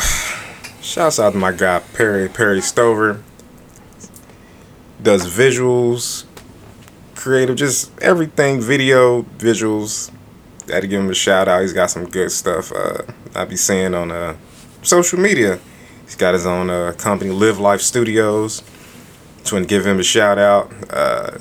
shouts 0.81 1.21
out 1.21 1.31
to 1.31 1.37
my 1.37 1.53
guy 1.53 1.79
Perry 1.93 2.27
Perry 2.27 2.59
Stover. 2.59 3.23
Does 5.01 5.25
visuals, 5.25 6.25
creative, 7.15 7.55
just 7.55 7.97
everything, 8.01 8.59
video, 8.59 9.21
visuals. 9.37 10.11
Gotta 10.67 10.85
give 10.85 10.99
him 10.99 11.09
a 11.09 11.13
shout 11.13 11.47
out. 11.47 11.61
He's 11.61 11.71
got 11.71 11.89
some 11.89 12.09
good 12.09 12.29
stuff. 12.33 12.73
Uh, 12.73 13.03
I 13.33 13.45
be 13.45 13.55
seeing 13.55 13.93
on 13.93 14.11
uh, 14.11 14.35
social 14.81 15.17
media. 15.17 15.61
He's 16.03 16.15
got 16.15 16.33
his 16.33 16.45
own 16.45 16.69
uh, 16.69 16.91
company, 16.97 17.31
Live 17.31 17.57
Life 17.57 17.79
Studios. 17.79 18.63
Just 19.39 19.53
want 19.53 19.63
to 19.63 19.69
give 19.69 19.87
him 19.87 19.97
a 19.97 20.03
shout 20.03 20.37
out. 20.37 20.73
Uh, 20.89 21.37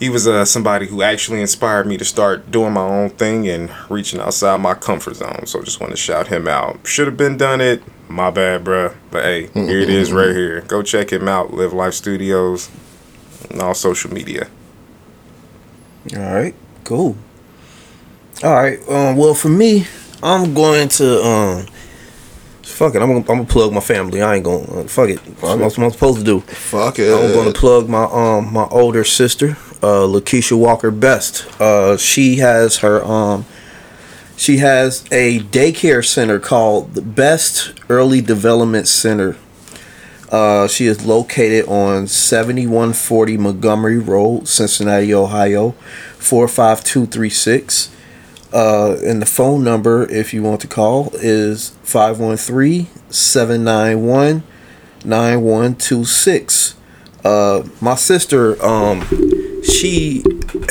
he 0.00 0.08
was 0.08 0.26
uh, 0.26 0.46
somebody 0.46 0.86
who 0.86 1.02
actually 1.02 1.42
inspired 1.42 1.86
me 1.86 1.98
to 1.98 2.04
start 2.06 2.50
doing 2.50 2.72
my 2.72 2.80
own 2.80 3.10
thing 3.10 3.46
and 3.46 3.70
reaching 3.90 4.18
outside 4.18 4.58
my 4.58 4.72
comfort 4.72 5.16
zone. 5.16 5.44
So 5.44 5.62
just 5.62 5.78
want 5.78 5.90
to 5.92 5.96
shout 5.96 6.28
him 6.28 6.48
out. 6.48 6.86
Should 6.86 7.06
have 7.06 7.18
been 7.18 7.36
done 7.36 7.60
it. 7.60 7.82
My 8.08 8.30
bad, 8.30 8.64
bruh. 8.64 8.96
But 9.10 9.24
hey, 9.24 9.48
here 9.52 9.78
it 9.78 9.90
is 9.90 10.10
right 10.14 10.34
here. 10.34 10.62
Go 10.62 10.82
check 10.82 11.12
him 11.12 11.28
out. 11.28 11.52
Live 11.52 11.74
Life 11.74 11.92
Studios 11.92 12.70
and 13.50 13.60
all 13.60 13.74
social 13.74 14.12
media. 14.12 14.48
All 16.16 16.22
right, 16.22 16.54
cool. 16.84 17.14
All 18.42 18.54
right. 18.54 18.80
Um. 18.88 19.16
Well, 19.18 19.34
for 19.34 19.50
me, 19.50 19.86
I'm 20.22 20.54
going 20.54 20.88
to 20.88 21.22
um. 21.22 21.66
Fuck 22.62 22.94
it. 22.94 23.02
I'm 23.02 23.08
gonna, 23.08 23.18
I'm 23.20 23.24
gonna 23.26 23.44
plug 23.44 23.74
my 23.74 23.80
family. 23.80 24.22
I 24.22 24.36
ain't 24.36 24.44
gonna 24.44 24.80
uh, 24.80 24.84
fuck 24.84 25.10
it. 25.10 25.22
That's 25.42 25.76
what 25.76 25.78
I'm 25.78 25.90
supposed 25.90 26.20
to 26.20 26.24
do. 26.24 26.40
Fuck 26.40 26.98
it. 26.98 27.12
I'm 27.12 27.34
gonna 27.34 27.52
plug 27.52 27.86
my 27.86 28.04
um 28.04 28.50
my 28.50 28.66
older 28.70 29.04
sister, 29.04 29.58
uh, 29.82 30.06
Lakeisha 30.06 30.58
Walker 30.58 30.90
Best. 30.90 31.46
Uh, 31.60 31.96
she 31.96 32.36
has 32.36 32.78
her 32.78 33.04
um. 33.04 33.44
She 34.36 34.56
has 34.58 35.04
a 35.12 35.40
daycare 35.40 36.02
center 36.04 36.38
called 36.38 36.94
the 36.94 37.02
Best 37.02 37.74
Early 37.90 38.22
Development 38.22 38.88
Center. 38.88 39.36
Uh, 40.30 40.66
she 40.66 40.86
is 40.86 41.04
located 41.04 41.66
on 41.68 42.06
7140 42.06 43.36
Montgomery 43.36 43.98
Road, 43.98 44.48
Cincinnati, 44.48 45.12
Ohio, 45.12 45.72
45236. 46.18 47.90
Uh, 48.52 48.96
and 49.04 49.20
the 49.20 49.26
phone 49.26 49.62
number, 49.62 50.08
if 50.10 50.32
you 50.32 50.42
want 50.42 50.60
to 50.60 50.66
call, 50.66 51.10
is 51.14 51.70
513 51.82 52.86
791 53.10 54.42
9126. 55.04 56.76
Uh, 57.24 57.62
my 57.80 57.94
sister, 57.94 58.62
um, 58.64 59.00
she 59.62 60.22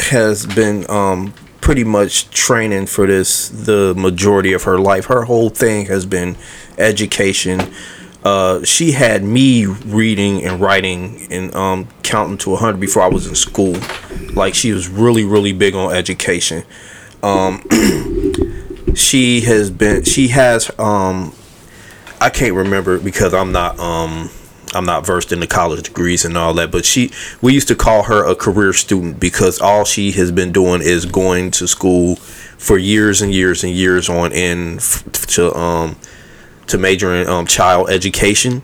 has 0.10 0.46
been 0.46 0.90
um, 0.90 1.34
pretty 1.62 1.84
much 1.84 2.30
training 2.32 2.86
for 2.86 3.06
this 3.06 3.50
the 3.50 3.94
majority 3.96 4.54
of 4.54 4.64
her 4.64 4.80
life. 4.80 5.06
Her 5.06 5.24
whole 5.24 5.50
thing 5.50 5.86
has 5.88 6.06
been 6.06 6.36
education. 6.78 7.62
Uh, 8.24 8.64
she 8.64 8.92
had 8.92 9.24
me 9.24 9.66
reading 9.66 10.44
and 10.44 10.60
writing 10.60 11.28
and 11.32 11.56
um, 11.56 11.88
counting 12.04 12.38
to 12.40 12.50
100 12.50 12.80
before 12.80 13.02
I 13.02 13.08
was 13.08 13.28
in 13.28 13.36
school. 13.36 13.78
Like, 14.34 14.56
she 14.56 14.74
was 14.74 14.90
really, 14.90 15.24
really 15.24 15.54
big 15.54 15.74
on 15.74 15.94
education. 15.94 16.64
Um, 17.24 17.64
she 18.96 19.42
has 19.42 19.72
been, 19.72 20.04
she 20.04 20.28
has, 20.30 20.70
um, 20.78 21.34
I 22.20 22.30
can't 22.30 22.56
remember 22.56 23.00
because 23.00 23.34
I'm 23.34 23.54
not, 23.54 23.80
um, 23.80 24.30
I'm 24.74 24.86
not 24.86 25.06
versed 25.06 25.32
in 25.32 25.40
the 25.40 25.48
college 25.48 25.84
degrees 25.84 26.26
and 26.26 26.38
all 26.38 26.54
that, 26.56 26.72
but 26.72 26.86
she, 26.86 27.12
we 27.42 27.54
used 27.54 27.68
to 27.70 27.76
call 27.76 28.04
her 28.04 28.26
a 28.26 28.36
career 28.36 28.74
student 28.74 29.20
because 29.20 29.60
all 29.60 29.86
she 29.86 30.12
has 30.14 30.32
been 30.32 30.52
doing 30.52 30.82
is 30.82 31.06
going 31.06 31.52
to 31.52 31.68
school 31.68 32.16
for 32.16 32.78
years 32.78 33.22
and 33.22 33.34
years 33.34 33.64
and 33.64 33.74
years 33.74 34.10
on 34.10 34.32
end 34.34 34.82
to, 35.30 35.56
um, 35.56 35.98
to 36.68 36.78
major 36.78 37.14
in 37.16 37.28
um, 37.28 37.46
child 37.46 37.90
education. 37.90 38.62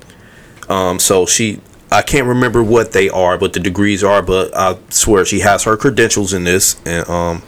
Um, 0.69 0.99
so 0.99 1.25
she, 1.25 1.61
I 1.91 2.01
can't 2.01 2.27
remember 2.27 2.63
what 2.63 2.91
they 2.91 3.09
are, 3.09 3.37
but 3.37 3.53
the 3.53 3.59
degrees 3.59 4.03
are. 4.03 4.21
But 4.21 4.55
I 4.55 4.77
swear 4.89 5.25
she 5.25 5.39
has 5.39 5.63
her 5.63 5.77
credentials 5.77 6.33
in 6.33 6.43
this, 6.43 6.79
and 6.85 7.07
um, 7.09 7.43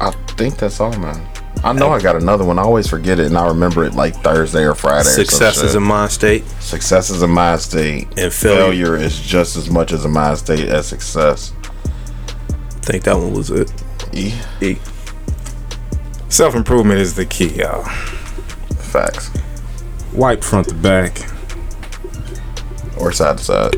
I 0.00 0.10
think 0.36 0.56
that's 0.58 0.78
all, 0.80 0.96
man. 0.98 1.26
I 1.64 1.72
know 1.72 1.90
I 1.90 2.00
got 2.00 2.16
another 2.16 2.44
one. 2.44 2.58
I 2.58 2.62
always 2.62 2.88
forget 2.88 3.18
it, 3.20 3.26
and 3.26 3.36
I 3.38 3.46
remember 3.46 3.84
it 3.84 3.94
like 3.94 4.14
Thursday 4.16 4.64
or 4.64 4.74
Friday. 4.74 5.00
or 5.00 5.04
Success 5.04 5.56
is 5.62 5.70
shit. 5.70 5.76
a 5.76 5.80
mind 5.80 6.10
state. 6.10 6.44
Success 6.60 7.10
is 7.10 7.22
a 7.22 7.28
mind 7.28 7.60
state, 7.60 8.08
And 8.16 8.32
failure- 8.32 8.62
failure 8.86 8.96
is 8.96 9.20
just 9.20 9.56
as 9.56 9.70
much 9.70 9.92
as 9.92 10.04
a 10.04 10.08
mind 10.08 10.38
state 10.38 10.68
as 10.68 10.86
success. 10.86 11.52
I 11.64 12.84
think 12.84 13.04
that 13.04 13.16
one 13.16 13.32
was 13.32 13.50
it. 13.50 13.72
E. 14.12 14.34
E. 14.60 14.76
Self 16.28 16.54
improvement 16.54 17.00
is 17.00 17.14
the 17.14 17.26
key, 17.26 17.48
y'all. 17.48 17.84
Facts. 18.78 19.30
Wipe 20.12 20.42
front 20.44 20.68
to 20.68 20.74
back. 20.74 21.18
Or 22.98 23.12
side 23.12 23.38
to 23.38 23.44
side. 23.44 23.72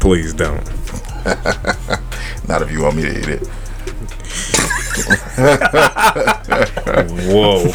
Please 0.00 0.34
don't. 0.34 0.64
Not 2.48 2.62
if 2.62 2.70
you 2.70 2.82
want 2.82 2.96
me 2.96 3.02
to 3.02 3.18
eat 3.18 3.28
it. 3.28 3.46
Whoa. 7.26 7.72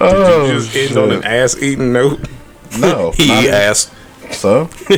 Oh, 0.00 0.12
Did 0.12 0.48
you 0.48 0.56
oh, 0.56 0.60
just 0.60 0.76
end 0.76 0.96
on 0.96 1.10
an 1.10 1.24
ass 1.24 1.56
eating 1.60 1.92
note? 1.92 2.20
No. 2.78 3.10
He 3.16 3.30
asked. 3.48 3.92
So? 4.32 4.64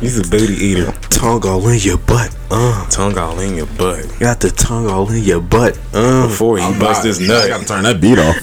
He's 0.00 0.18
a 0.18 0.22
booty 0.30 0.54
eater. 0.54 0.92
Tongue 1.10 1.44
all 1.46 1.66
in 1.68 1.78
your 1.80 1.98
butt. 1.98 2.34
Uh. 2.50 2.88
Tongue 2.90 3.18
all 3.18 3.38
in 3.40 3.54
your 3.56 3.66
butt. 3.66 4.06
Got 4.20 4.40
the 4.40 4.50
tongue 4.50 4.88
all 4.88 5.10
in 5.10 5.22
your 5.24 5.40
butt. 5.40 5.78
Uh. 5.92 6.26
Before 6.28 6.58
he 6.58 6.78
bust 6.78 7.04
his 7.04 7.20
I 7.20 7.26
nut. 7.26 7.48
gotta 7.48 7.64
turn 7.64 7.82
that 7.84 8.00
beat 8.00 8.18
off. 8.18 8.36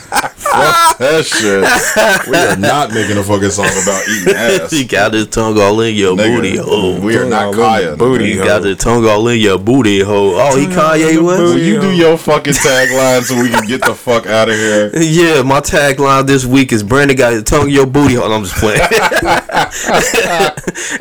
Fuck 0.50 0.98
that 0.98 1.24
shit. 1.24 2.28
We 2.28 2.36
are 2.36 2.56
not 2.56 2.92
making 2.92 3.16
a 3.18 3.22
fucking 3.22 3.50
song 3.50 3.66
about 3.82 4.02
eating 4.08 4.34
ass. 4.34 4.70
he 4.76 4.84
got 4.84 5.12
his 5.14 5.28
tongue 5.28 5.58
all 5.58 5.80
in 5.80 5.94
your 5.94 6.16
Nigga, 6.16 6.36
booty 6.36 6.56
hole. 6.56 7.00
we 7.00 7.16
are 7.16 7.24
not 7.28 7.54
Kaya. 7.54 7.96
Booty 7.96 8.32
He 8.32 8.36
hole. 8.36 8.46
got 8.46 8.64
his 8.64 8.76
tongue 8.78 9.06
all 9.06 9.26
in 9.28 9.38
your 9.40 9.58
booty 9.58 10.00
hole. 10.00 10.34
Oh, 10.36 10.56
he 10.58 10.66
Kanye 10.66 11.22
West? 11.22 11.40
Will 11.42 11.58
you 11.58 11.80
do 11.80 11.92
your 11.92 12.16
fucking 12.18 12.52
tagline 12.54 13.22
so 13.22 13.40
we 13.40 13.48
can 13.50 13.66
get 13.66 13.80
the 13.84 13.94
fuck 13.94 14.26
out 14.26 14.48
of 14.48 14.54
here? 14.56 14.90
Yeah, 15.20 15.42
my 15.42 15.60
tagline 15.60 16.26
this 16.26 16.44
week 16.46 16.72
is 16.72 16.82
Brandon 16.82 17.16
got 17.16 17.32
his 17.32 17.42
tongue 17.44 17.68
in 17.68 17.74
your 17.74 17.86
booty 17.86 18.14
hole. 18.14 18.32
I'm 18.32 18.44
just 18.44 18.56
playing. 18.56 18.80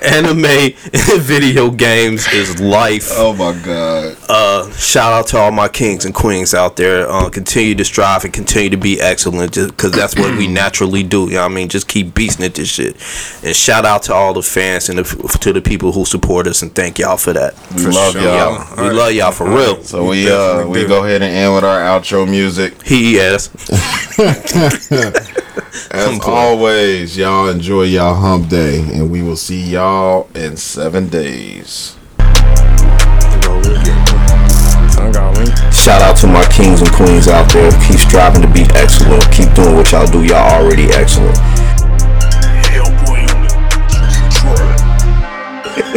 Anime 0.03 0.73
video 1.21 1.69
games 1.71 2.27
is 2.33 2.59
life. 2.59 3.07
Oh 3.13 3.33
my 3.33 3.57
god. 3.63 4.17
Uh, 4.27 4.69
shout 4.73 5.13
out 5.13 5.27
to 5.27 5.37
all 5.37 5.51
my 5.51 5.67
kings 5.67 6.05
and 6.05 6.13
queens 6.13 6.53
out 6.53 6.75
there. 6.75 7.09
Uh, 7.09 7.29
continue 7.29 7.75
to 7.75 7.85
strive 7.85 8.23
and 8.23 8.33
continue 8.33 8.69
to 8.69 8.77
be 8.77 8.99
excellent 8.99 9.38
because 9.47 9.91
that's 9.91 10.15
what 10.15 10.37
we 10.37 10.47
naturally 10.61 11.03
do. 11.03 11.25
You 11.25 11.35
know 11.35 11.41
what 11.41 11.51
I 11.51 11.55
mean? 11.55 11.69
Just 11.69 11.87
keep 11.87 12.07
beasting 12.07 12.45
at 12.45 12.55
this 12.55 12.69
shit. 12.69 12.95
And 13.43 13.55
shout 13.55 13.85
out 13.85 14.03
to 14.03 14.13
all 14.13 14.33
the 14.33 14.41
fans 14.41 14.89
and 14.89 14.99
the, 14.99 15.37
to 15.41 15.53
the 15.53 15.61
people 15.61 15.91
who 15.91 16.05
support 16.05 16.47
us 16.47 16.61
and 16.61 16.73
thank 16.73 16.99
y'all 16.99 17.17
for 17.17 17.33
that. 17.33 17.53
We 17.75 17.85
love 17.85 18.13
sure. 18.13 18.21
y'all. 18.21 18.75
We 18.77 18.89
love 18.91 19.13
y'all 19.13 19.31
for 19.31 19.49
real. 19.49 19.83
So 19.83 20.07
we 20.07 20.29
uh 20.29 20.67
we 20.67 20.85
go 20.85 21.03
ahead 21.03 21.21
and 21.21 21.33
end 21.33 21.53
with 21.53 21.63
our 21.63 21.79
outro 21.79 22.29
music. 22.29 22.81
He 22.83 23.15
yes. 23.15 23.49
As 25.91 26.19
always, 26.21 27.17
y'all 27.17 27.47
enjoy 27.49 27.83
y'all 27.83 28.15
hump 28.15 28.49
day, 28.49 28.79
and 28.93 29.11
we 29.11 29.21
will 29.21 29.35
see 29.35 29.61
y'all 29.61 30.29
in 30.35 30.57
seven 30.57 31.09
days. 31.09 31.95
Shout 35.79 36.01
out 36.01 36.17
to 36.17 36.27
my 36.27 36.45
kings 36.47 36.81
and 36.81 36.91
queens 36.91 37.29
out 37.29 37.51
there. 37.53 37.71
Keep 37.87 37.99
striving 37.99 38.41
to 38.41 38.51
be 38.51 38.63
excellent. 38.75 39.23
Keep 39.31 39.53
doing 39.53 39.75
what 39.75 39.89
y'all 39.93 40.05
do. 40.05 40.23
Y'all 40.25 40.61
already 40.61 40.87
excellent. 40.91 41.37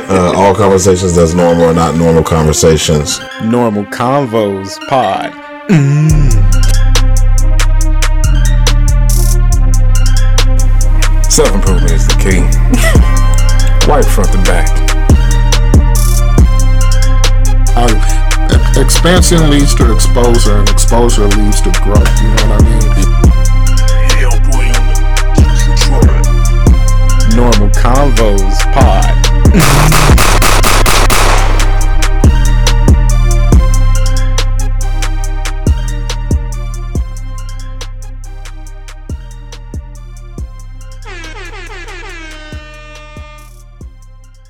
Uh, 0.08 0.32
all 0.36 0.54
conversations 0.54 1.16
that's 1.16 1.34
normal 1.34 1.64
are 1.64 1.74
not 1.74 1.96
normal 1.96 2.22
conversations. 2.22 3.18
Normal 3.42 3.84
Convos 3.86 4.78
Pod. 4.88 5.32
Self 11.28 11.52
improvement 11.54 11.90
is 11.90 12.06
the 12.06 12.14
key. 12.22 12.40
White 13.90 14.04
front 14.04 14.30
to 14.30 14.38
back. 14.44 14.68
Uh, 17.74 18.11
Expansion 18.76 19.50
leads 19.50 19.74
to 19.76 19.92
exposure, 19.92 20.58
and 20.58 20.68
exposure 20.68 21.26
leads 21.26 21.60
to 21.60 21.70
growth. 21.82 22.08
You 22.20 22.28
know 22.28 22.46
what 22.48 22.62
I 22.62 22.64
mean? 22.64 22.82
Normal 27.36 27.70
Convos 27.70 28.58
Pod. 28.72 30.31